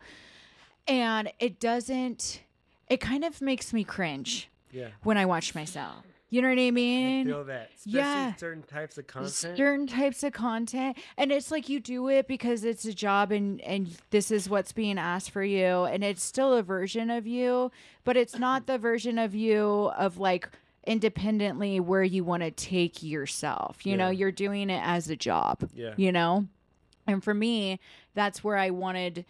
And 0.86 1.32
it 1.40 1.60
doesn't 1.60 2.42
it 2.90 3.00
kind 3.00 3.24
of 3.24 3.42
makes 3.42 3.72
me 3.72 3.84
cringe 3.84 4.50
yeah. 4.72 4.90
when 5.04 5.18
I 5.18 5.26
watch 5.26 5.56
myself. 5.56 6.04
You 6.34 6.42
know 6.42 6.50
what 6.50 6.58
I 6.58 6.72
mean? 6.72 7.28
I 7.28 7.32
feel 7.32 7.44
that. 7.44 7.70
Especially 7.76 8.00
yeah. 8.00 8.36
certain 8.38 8.64
types 8.64 8.98
of 8.98 9.06
content. 9.06 9.56
Certain 9.56 9.86
types 9.86 10.24
of 10.24 10.34
content. 10.34 10.98
And 11.16 11.32
it's 11.32 11.52
like 11.52 11.70
you 11.70 11.80
do 11.80 12.10
it 12.10 12.28
because 12.28 12.64
it's 12.64 12.86
a 12.86 12.94
job 12.94 13.32
and 13.32 13.62
and 13.62 13.96
this 14.10 14.32
is 14.32 14.50
what's 14.50 14.72
being 14.72 14.98
asked 14.98 15.30
for 15.30 15.44
you 15.44 15.84
and 15.84 16.04
it's 16.04 16.24
still 16.24 16.56
a 16.56 16.64
version 16.64 17.12
of 17.12 17.28
you, 17.28 17.72
but 18.04 18.18
it's 18.18 18.40
not 18.40 18.66
the 18.66 18.80
version 18.80 19.20
of 19.20 19.36
you 19.36 19.92
of 19.96 20.18
like 20.18 20.50
independently 20.88 21.80
where 21.80 22.02
you 22.02 22.24
want 22.24 22.42
to 22.42 22.50
take 22.50 23.04
yourself. 23.04 23.86
You 23.86 23.92
yeah. 23.92 23.98
know, 23.98 24.10
you're 24.10 24.32
doing 24.32 24.72
it 24.72 24.82
as 24.84 25.12
a 25.12 25.16
job. 25.16 25.70
Yeah. 25.76 25.94
You 25.98 26.12
know? 26.12 26.48
And 27.06 27.24
for 27.24 27.36
me, 27.36 27.80
that's 28.16 28.44
where 28.44 28.58
I 28.58 28.72
wanted 28.72 29.26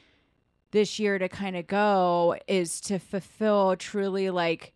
this 0.71 0.99
year 0.99 1.19
to 1.19 1.27
kind 1.27 1.57
of 1.57 1.67
go 1.67 2.37
is 2.47 2.79
to 2.79 2.97
fulfill 2.97 3.75
truly 3.75 4.29
like 4.29 4.71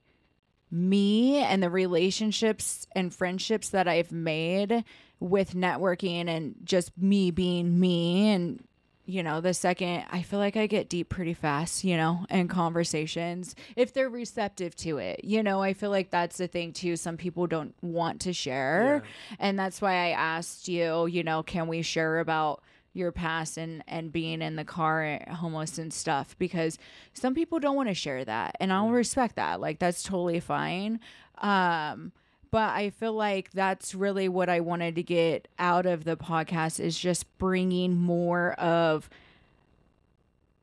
me 0.71 1.37
and 1.37 1.63
the 1.63 1.69
relationships 1.69 2.87
and 2.93 3.13
friendships 3.13 3.69
that 3.69 3.87
I've 3.87 4.11
made 4.11 4.83
with 5.19 5.53
networking 5.53 6.27
and 6.27 6.55
just 6.63 6.95
me 6.97 7.31
being 7.31 7.79
me 7.79 8.29
and 8.29 8.63
you 9.05 9.23
know 9.23 9.41
the 9.41 9.53
second 9.53 10.03
I 10.11 10.21
feel 10.21 10.37
like 10.37 10.57
I 10.57 10.67
get 10.67 10.89
deep 10.89 11.09
pretty 11.09 11.33
fast, 11.33 11.83
you 11.83 11.95
know, 11.95 12.25
in 12.29 12.49
conversations 12.49 13.55
if 13.75 13.93
they're 13.93 14.09
receptive 14.09 14.75
to 14.77 14.97
it. 14.97 15.21
You 15.23 15.41
know, 15.41 15.61
I 15.61 15.73
feel 15.73 15.89
like 15.89 16.11
that's 16.11 16.37
the 16.37 16.47
thing 16.47 16.73
too. 16.73 16.97
Some 16.97 17.15
people 17.15 17.47
don't 17.47 17.73
want 17.81 18.21
to 18.21 18.33
share. 18.33 19.03
Yeah. 19.03 19.35
And 19.39 19.57
that's 19.57 19.81
why 19.81 19.93
I 19.93 20.09
asked 20.09 20.67
you, 20.67 21.07
you 21.07 21.23
know, 21.23 21.41
can 21.41 21.67
we 21.67 21.81
share 21.81 22.19
about 22.19 22.61
your 22.97 23.11
past 23.11 23.57
and 23.57 23.83
and 23.87 24.11
being 24.11 24.41
in 24.41 24.55
the 24.55 24.65
car 24.65 25.23
homeless 25.29 25.77
and 25.77 25.93
stuff 25.93 26.35
because 26.37 26.77
some 27.13 27.33
people 27.33 27.59
don't 27.59 27.75
want 27.75 27.89
to 27.89 27.95
share 27.95 28.25
that 28.25 28.55
and 28.59 28.73
I'll 28.73 28.89
respect 28.89 29.35
that 29.35 29.61
like 29.61 29.79
that's 29.79 30.03
totally 30.03 30.39
fine 30.39 30.99
um 31.37 32.11
but 32.49 32.69
I 32.69 32.91
feel 32.91 33.13
like 33.13 33.51
that's 33.51 33.93
really 33.93 34.29
what 34.29 34.49
I 34.49 34.61
wanted 34.61 34.95
to 34.95 35.03
get 35.03 35.47
out 35.59 35.85
of 35.85 36.05
the 36.05 36.15
podcast 36.15 36.79
is 36.79 36.97
just 36.97 37.25
bringing 37.37 37.97
more 37.97 38.53
of 38.53 39.09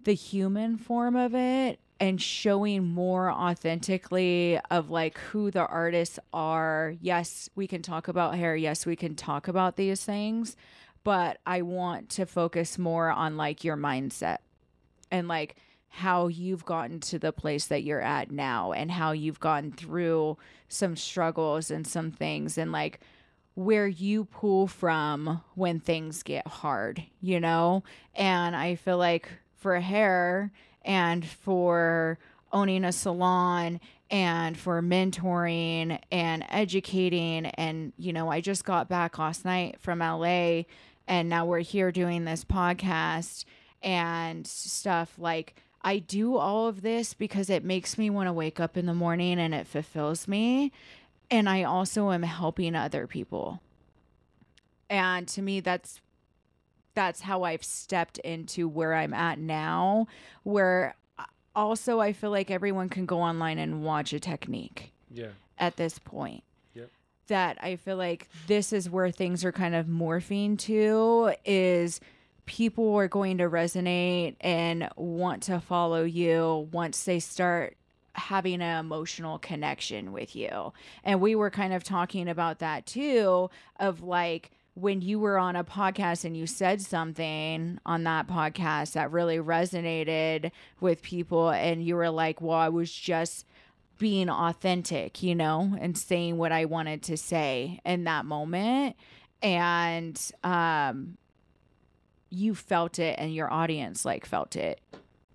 the 0.02 0.14
human 0.14 0.76
form 0.76 1.16
of 1.16 1.34
it 1.34 1.78
and 2.00 2.20
showing 2.20 2.84
more 2.84 3.30
authentically 3.30 4.58
of 4.70 4.90
like 4.90 5.18
who 5.18 5.50
the 5.50 5.66
artists 5.66 6.18
are. 6.32 6.94
Yes, 7.00 7.48
we 7.54 7.66
can 7.66 7.82
talk 7.82 8.08
about 8.08 8.34
hair. 8.34 8.56
Yes, 8.56 8.84
we 8.84 8.96
can 8.96 9.14
talk 9.14 9.48
about 9.48 9.76
these 9.76 10.04
things, 10.04 10.56
but 11.04 11.38
I 11.46 11.62
want 11.62 12.08
to 12.10 12.26
focus 12.26 12.78
more 12.78 13.10
on 13.10 13.36
like 13.36 13.62
your 13.62 13.76
mindset 13.76 14.38
and 15.10 15.28
like 15.28 15.56
how 15.88 16.26
you've 16.26 16.64
gotten 16.64 16.98
to 16.98 17.20
the 17.20 17.32
place 17.32 17.66
that 17.66 17.84
you're 17.84 18.00
at 18.00 18.30
now 18.30 18.72
and 18.72 18.90
how 18.90 19.12
you've 19.12 19.38
gone 19.38 19.70
through 19.70 20.36
some 20.68 20.96
struggles 20.96 21.70
and 21.70 21.86
some 21.86 22.10
things 22.10 22.58
and 22.58 22.72
like 22.72 22.98
where 23.54 23.86
you 23.86 24.24
pull 24.24 24.66
from 24.66 25.40
when 25.54 25.78
things 25.78 26.24
get 26.24 26.46
hard, 26.46 27.04
you 27.20 27.38
know? 27.38 27.84
And 28.14 28.56
I 28.56 28.74
feel 28.74 28.98
like 28.98 29.28
for 29.56 29.78
hair 29.78 30.50
and 30.82 31.24
for 31.24 32.18
owning 32.52 32.84
a 32.84 32.90
salon 32.90 33.80
and 34.10 34.56
for 34.58 34.82
mentoring 34.82 36.00
and 36.10 36.44
educating 36.48 37.46
and 37.46 37.92
you 37.96 38.12
know, 38.12 38.28
I 38.30 38.40
just 38.40 38.64
got 38.64 38.88
back 38.88 39.18
last 39.18 39.44
night 39.44 39.76
from 39.80 40.00
LA 40.00 40.62
and 41.06 41.28
now 41.28 41.44
we're 41.44 41.60
here 41.60 41.92
doing 41.92 42.24
this 42.24 42.44
podcast 42.44 43.44
and 43.82 44.46
stuff 44.46 45.14
like 45.18 45.54
I 45.82 45.98
do 45.98 46.36
all 46.36 46.66
of 46.66 46.80
this 46.80 47.12
because 47.12 47.50
it 47.50 47.62
makes 47.62 47.98
me 47.98 48.08
want 48.08 48.28
to 48.28 48.32
wake 48.32 48.58
up 48.58 48.76
in 48.76 48.86
the 48.86 48.94
morning 48.94 49.38
and 49.38 49.54
it 49.54 49.66
fulfills 49.66 50.26
me 50.26 50.72
and 51.30 51.48
I 51.48 51.62
also 51.64 52.10
am 52.10 52.22
helping 52.22 52.74
other 52.74 53.06
people. 53.06 53.60
And 54.88 55.28
to 55.28 55.42
me 55.42 55.60
that's 55.60 56.00
that's 56.94 57.22
how 57.22 57.42
I've 57.42 57.64
stepped 57.64 58.18
into 58.18 58.68
where 58.68 58.94
I'm 58.94 59.12
at 59.12 59.38
now 59.38 60.06
where 60.44 60.94
uh, 61.18 61.24
also 61.54 62.00
I 62.00 62.12
feel 62.12 62.30
like 62.30 62.50
everyone 62.50 62.88
can 62.88 63.04
go 63.04 63.20
online 63.20 63.58
and 63.58 63.82
watch 63.82 64.12
a 64.12 64.20
technique. 64.20 64.92
Yeah. 65.10 65.30
At 65.58 65.76
this 65.76 65.98
point 65.98 66.44
that 67.28 67.58
I 67.62 67.76
feel 67.76 67.96
like 67.96 68.28
this 68.46 68.72
is 68.72 68.88
where 68.90 69.10
things 69.10 69.44
are 69.44 69.52
kind 69.52 69.74
of 69.74 69.86
morphing 69.86 70.58
to 70.60 71.34
is 71.44 72.00
people 72.46 72.94
are 72.96 73.08
going 73.08 73.38
to 73.38 73.48
resonate 73.48 74.36
and 74.40 74.88
want 74.96 75.42
to 75.44 75.60
follow 75.60 76.04
you 76.04 76.68
once 76.72 77.04
they 77.04 77.18
start 77.18 77.76
having 78.14 78.60
an 78.62 78.78
emotional 78.78 79.38
connection 79.38 80.12
with 80.12 80.36
you. 80.36 80.72
And 81.02 81.20
we 81.20 81.34
were 81.34 81.50
kind 81.50 81.72
of 81.72 81.82
talking 81.82 82.28
about 82.28 82.60
that 82.60 82.86
too 82.86 83.50
of 83.80 84.02
like 84.02 84.50
when 84.74 85.00
you 85.00 85.18
were 85.18 85.38
on 85.38 85.56
a 85.56 85.64
podcast 85.64 86.24
and 86.24 86.36
you 86.36 86.46
said 86.46 86.80
something 86.80 87.78
on 87.86 88.04
that 88.04 88.26
podcast 88.26 88.92
that 88.92 89.10
really 89.12 89.38
resonated 89.38 90.50
with 90.80 91.02
people 91.02 91.50
and 91.50 91.84
you 91.84 91.94
were 91.94 92.10
like, 92.10 92.40
"Well, 92.40 92.58
I 92.58 92.68
was 92.68 92.92
just 92.92 93.46
being 93.98 94.28
authentic, 94.28 95.22
you 95.22 95.34
know, 95.34 95.76
and 95.80 95.96
saying 95.96 96.38
what 96.38 96.52
I 96.52 96.64
wanted 96.64 97.02
to 97.04 97.16
say 97.16 97.80
in 97.84 98.04
that 98.04 98.24
moment. 98.24 98.96
And 99.42 100.20
um 100.42 101.18
you 102.30 102.54
felt 102.54 102.98
it 102.98 103.16
and 103.18 103.34
your 103.34 103.52
audience 103.52 104.04
like 104.04 104.26
felt 104.26 104.56
it. 104.56 104.80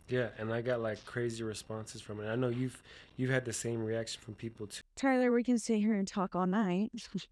Yeah, 0.09 0.29
and 0.37 0.51
I 0.51 0.61
got 0.61 0.81
like 0.81 1.05
crazy 1.05 1.43
responses 1.43 2.01
from 2.01 2.19
it. 2.19 2.27
I 2.27 2.35
know 2.35 2.49
you've 2.49 2.81
you've 3.15 3.29
had 3.29 3.45
the 3.45 3.53
same 3.53 3.83
reaction 3.83 4.21
from 4.21 4.35
people 4.35 4.67
too. 4.67 4.81
Tyler, 4.95 5.31
we 5.31 5.43
can 5.43 5.59
sit 5.59 5.79
here 5.79 5.93
and 5.93 6.07
talk 6.07 6.35
all 6.35 6.47
night. 6.47 6.91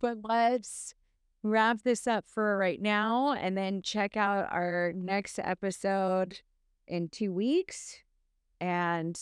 but 0.00 0.18
let's 0.22 0.94
wrap 1.42 1.82
this 1.82 2.06
up 2.06 2.24
for 2.28 2.58
right 2.58 2.80
now 2.80 3.32
and 3.32 3.56
then 3.56 3.80
check 3.82 4.16
out 4.16 4.48
our 4.50 4.92
next 4.94 5.38
episode 5.38 6.40
in 6.86 7.08
two 7.08 7.32
weeks 7.32 7.98
and 8.60 9.18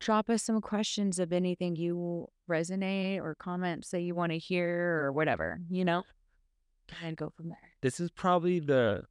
drop 0.00 0.28
us 0.28 0.42
some 0.42 0.60
questions 0.60 1.18
of 1.18 1.32
anything 1.32 1.76
you 1.76 2.26
resonate 2.50 3.20
or 3.20 3.34
comments 3.36 3.90
that 3.90 4.00
you 4.00 4.14
want 4.14 4.32
to 4.32 4.38
hear 4.38 5.00
or 5.04 5.12
whatever, 5.12 5.60
you 5.70 5.84
know, 5.84 6.02
and 7.02 7.16
go 7.16 7.32
from 7.36 7.48
there. 7.48 7.70
This 7.80 8.00
is 8.00 8.10
probably 8.10 8.58
the 8.58 9.04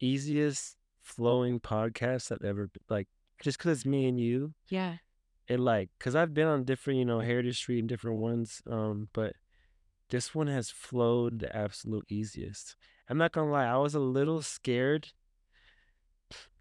easiest 0.00 0.76
flowing 1.02 1.60
podcast 1.60 2.32
I've 2.32 2.44
ever 2.44 2.68
like 2.90 3.08
just 3.40 3.58
because 3.58 3.78
it's 3.78 3.86
me 3.86 4.08
and 4.08 4.18
you. 4.18 4.52
Yeah. 4.68 4.96
It 5.48 5.60
like 5.60 5.90
because 5.98 6.16
I've 6.16 6.34
been 6.34 6.48
on 6.48 6.64
different, 6.64 6.98
you 6.98 7.04
know, 7.04 7.20
Heritage 7.20 7.58
Street 7.58 7.78
and 7.78 7.88
different 7.88 8.18
ones, 8.18 8.62
um, 8.68 9.08
but 9.12 9.34
this 10.10 10.34
one 10.34 10.48
has 10.48 10.70
flowed 10.70 11.38
the 11.38 11.54
absolute 11.54 12.06
easiest. 12.08 12.74
I'm 13.08 13.18
not 13.18 13.32
gonna 13.32 13.50
lie, 13.50 13.66
I 13.66 13.76
was 13.76 13.94
a 13.94 14.00
little 14.00 14.42
scared 14.42 15.12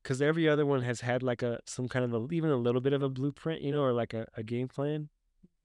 because 0.05 0.21
every 0.21 0.47
other 0.47 0.67
one 0.67 0.83
has 0.83 1.01
had 1.01 1.23
like 1.23 1.41
a 1.41 1.59
some 1.65 1.89
kind 1.89 2.05
of 2.05 2.13
a, 2.13 2.27
even 2.31 2.51
a 2.51 2.55
little 2.55 2.79
bit 2.79 2.93
of 2.93 3.01
a 3.01 3.09
blueprint, 3.09 3.63
you 3.63 3.71
know, 3.71 3.81
or 3.81 3.91
like 3.91 4.13
a, 4.13 4.27
a 4.37 4.43
game 4.43 4.67
plan. 4.67 5.09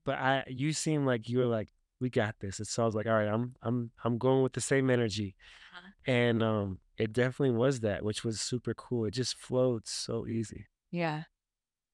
But 0.06 0.18
I, 0.18 0.44
you 0.48 0.72
seem 0.72 1.04
like 1.04 1.28
you 1.28 1.38
were 1.38 1.44
like, 1.44 1.68
we 2.00 2.08
got 2.08 2.36
this. 2.40 2.58
It 2.58 2.66
sounds 2.66 2.94
like, 2.94 3.06
all 3.06 3.12
right, 3.12 3.28
I'm, 3.28 3.54
I'm, 3.62 3.90
I'm 4.02 4.16
going 4.16 4.42
with 4.42 4.54
the 4.54 4.62
same 4.62 4.88
energy, 4.88 5.36
uh-huh. 5.76 6.10
and 6.10 6.42
um, 6.42 6.78
it 6.96 7.12
definitely 7.12 7.54
was 7.54 7.80
that, 7.80 8.02
which 8.02 8.24
was 8.24 8.40
super 8.40 8.72
cool. 8.72 9.04
It 9.04 9.10
just 9.10 9.36
flowed 9.36 9.86
so 9.86 10.26
easy. 10.26 10.66
Yeah, 10.90 11.24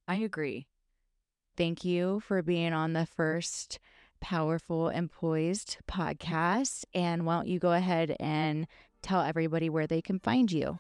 I 0.07 0.16
agree. 0.16 0.68
Thank 1.57 1.84
you 1.84 2.20
for 2.20 2.42
being 2.42 2.73
on 2.73 2.92
the 2.92 3.07
first 3.07 3.81
Powerful 4.20 4.86
and 4.86 5.10
Poised 5.10 5.78
podcast. 5.89 6.84
And 6.94 7.26
why 7.26 7.34
don't 7.34 7.49
you 7.49 7.58
go 7.58 7.73
ahead 7.73 8.15
and 8.20 8.68
tell 9.02 9.23
everybody 9.23 9.68
where 9.68 9.89
they 9.89 10.00
can 10.00 10.20
find 10.20 10.52
you? 10.52 10.78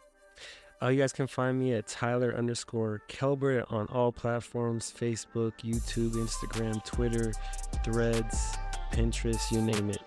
Uh, 0.82 0.88
you 0.88 1.00
guys 1.00 1.12
can 1.12 1.26
find 1.26 1.58
me 1.58 1.72
at 1.72 1.86
Tyler 1.86 2.34
underscore 2.36 3.02
Kelbert 3.08 3.70
on 3.72 3.86
all 3.86 4.12
platforms 4.12 4.92
Facebook, 4.94 5.52
YouTube, 5.64 6.12
Instagram, 6.12 6.84
Twitter, 6.84 7.32
Threads, 7.82 8.56
Pinterest, 8.92 9.50
you 9.50 9.62
name 9.62 9.90
it. 9.90 10.02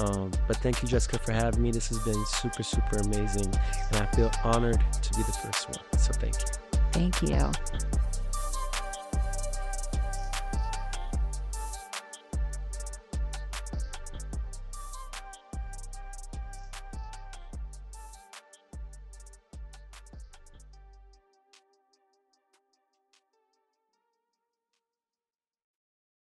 Um, 0.00 0.30
but 0.46 0.56
thank 0.58 0.82
you, 0.82 0.88
Jessica, 0.88 1.18
for 1.18 1.32
having 1.32 1.62
me. 1.62 1.70
This 1.70 1.88
has 1.88 1.98
been 2.00 2.24
super, 2.26 2.62
super 2.62 2.96
amazing. 2.96 3.52
And 3.92 3.96
I 3.96 4.06
feel 4.14 4.30
honored 4.44 4.80
to 4.92 5.10
be 5.14 5.22
the 5.22 5.32
first 5.32 5.68
one. 5.68 5.98
So 5.98 6.12
thank 6.12 6.34
you. 6.34 6.46
Thank 6.92 7.22
you. 7.22 8.25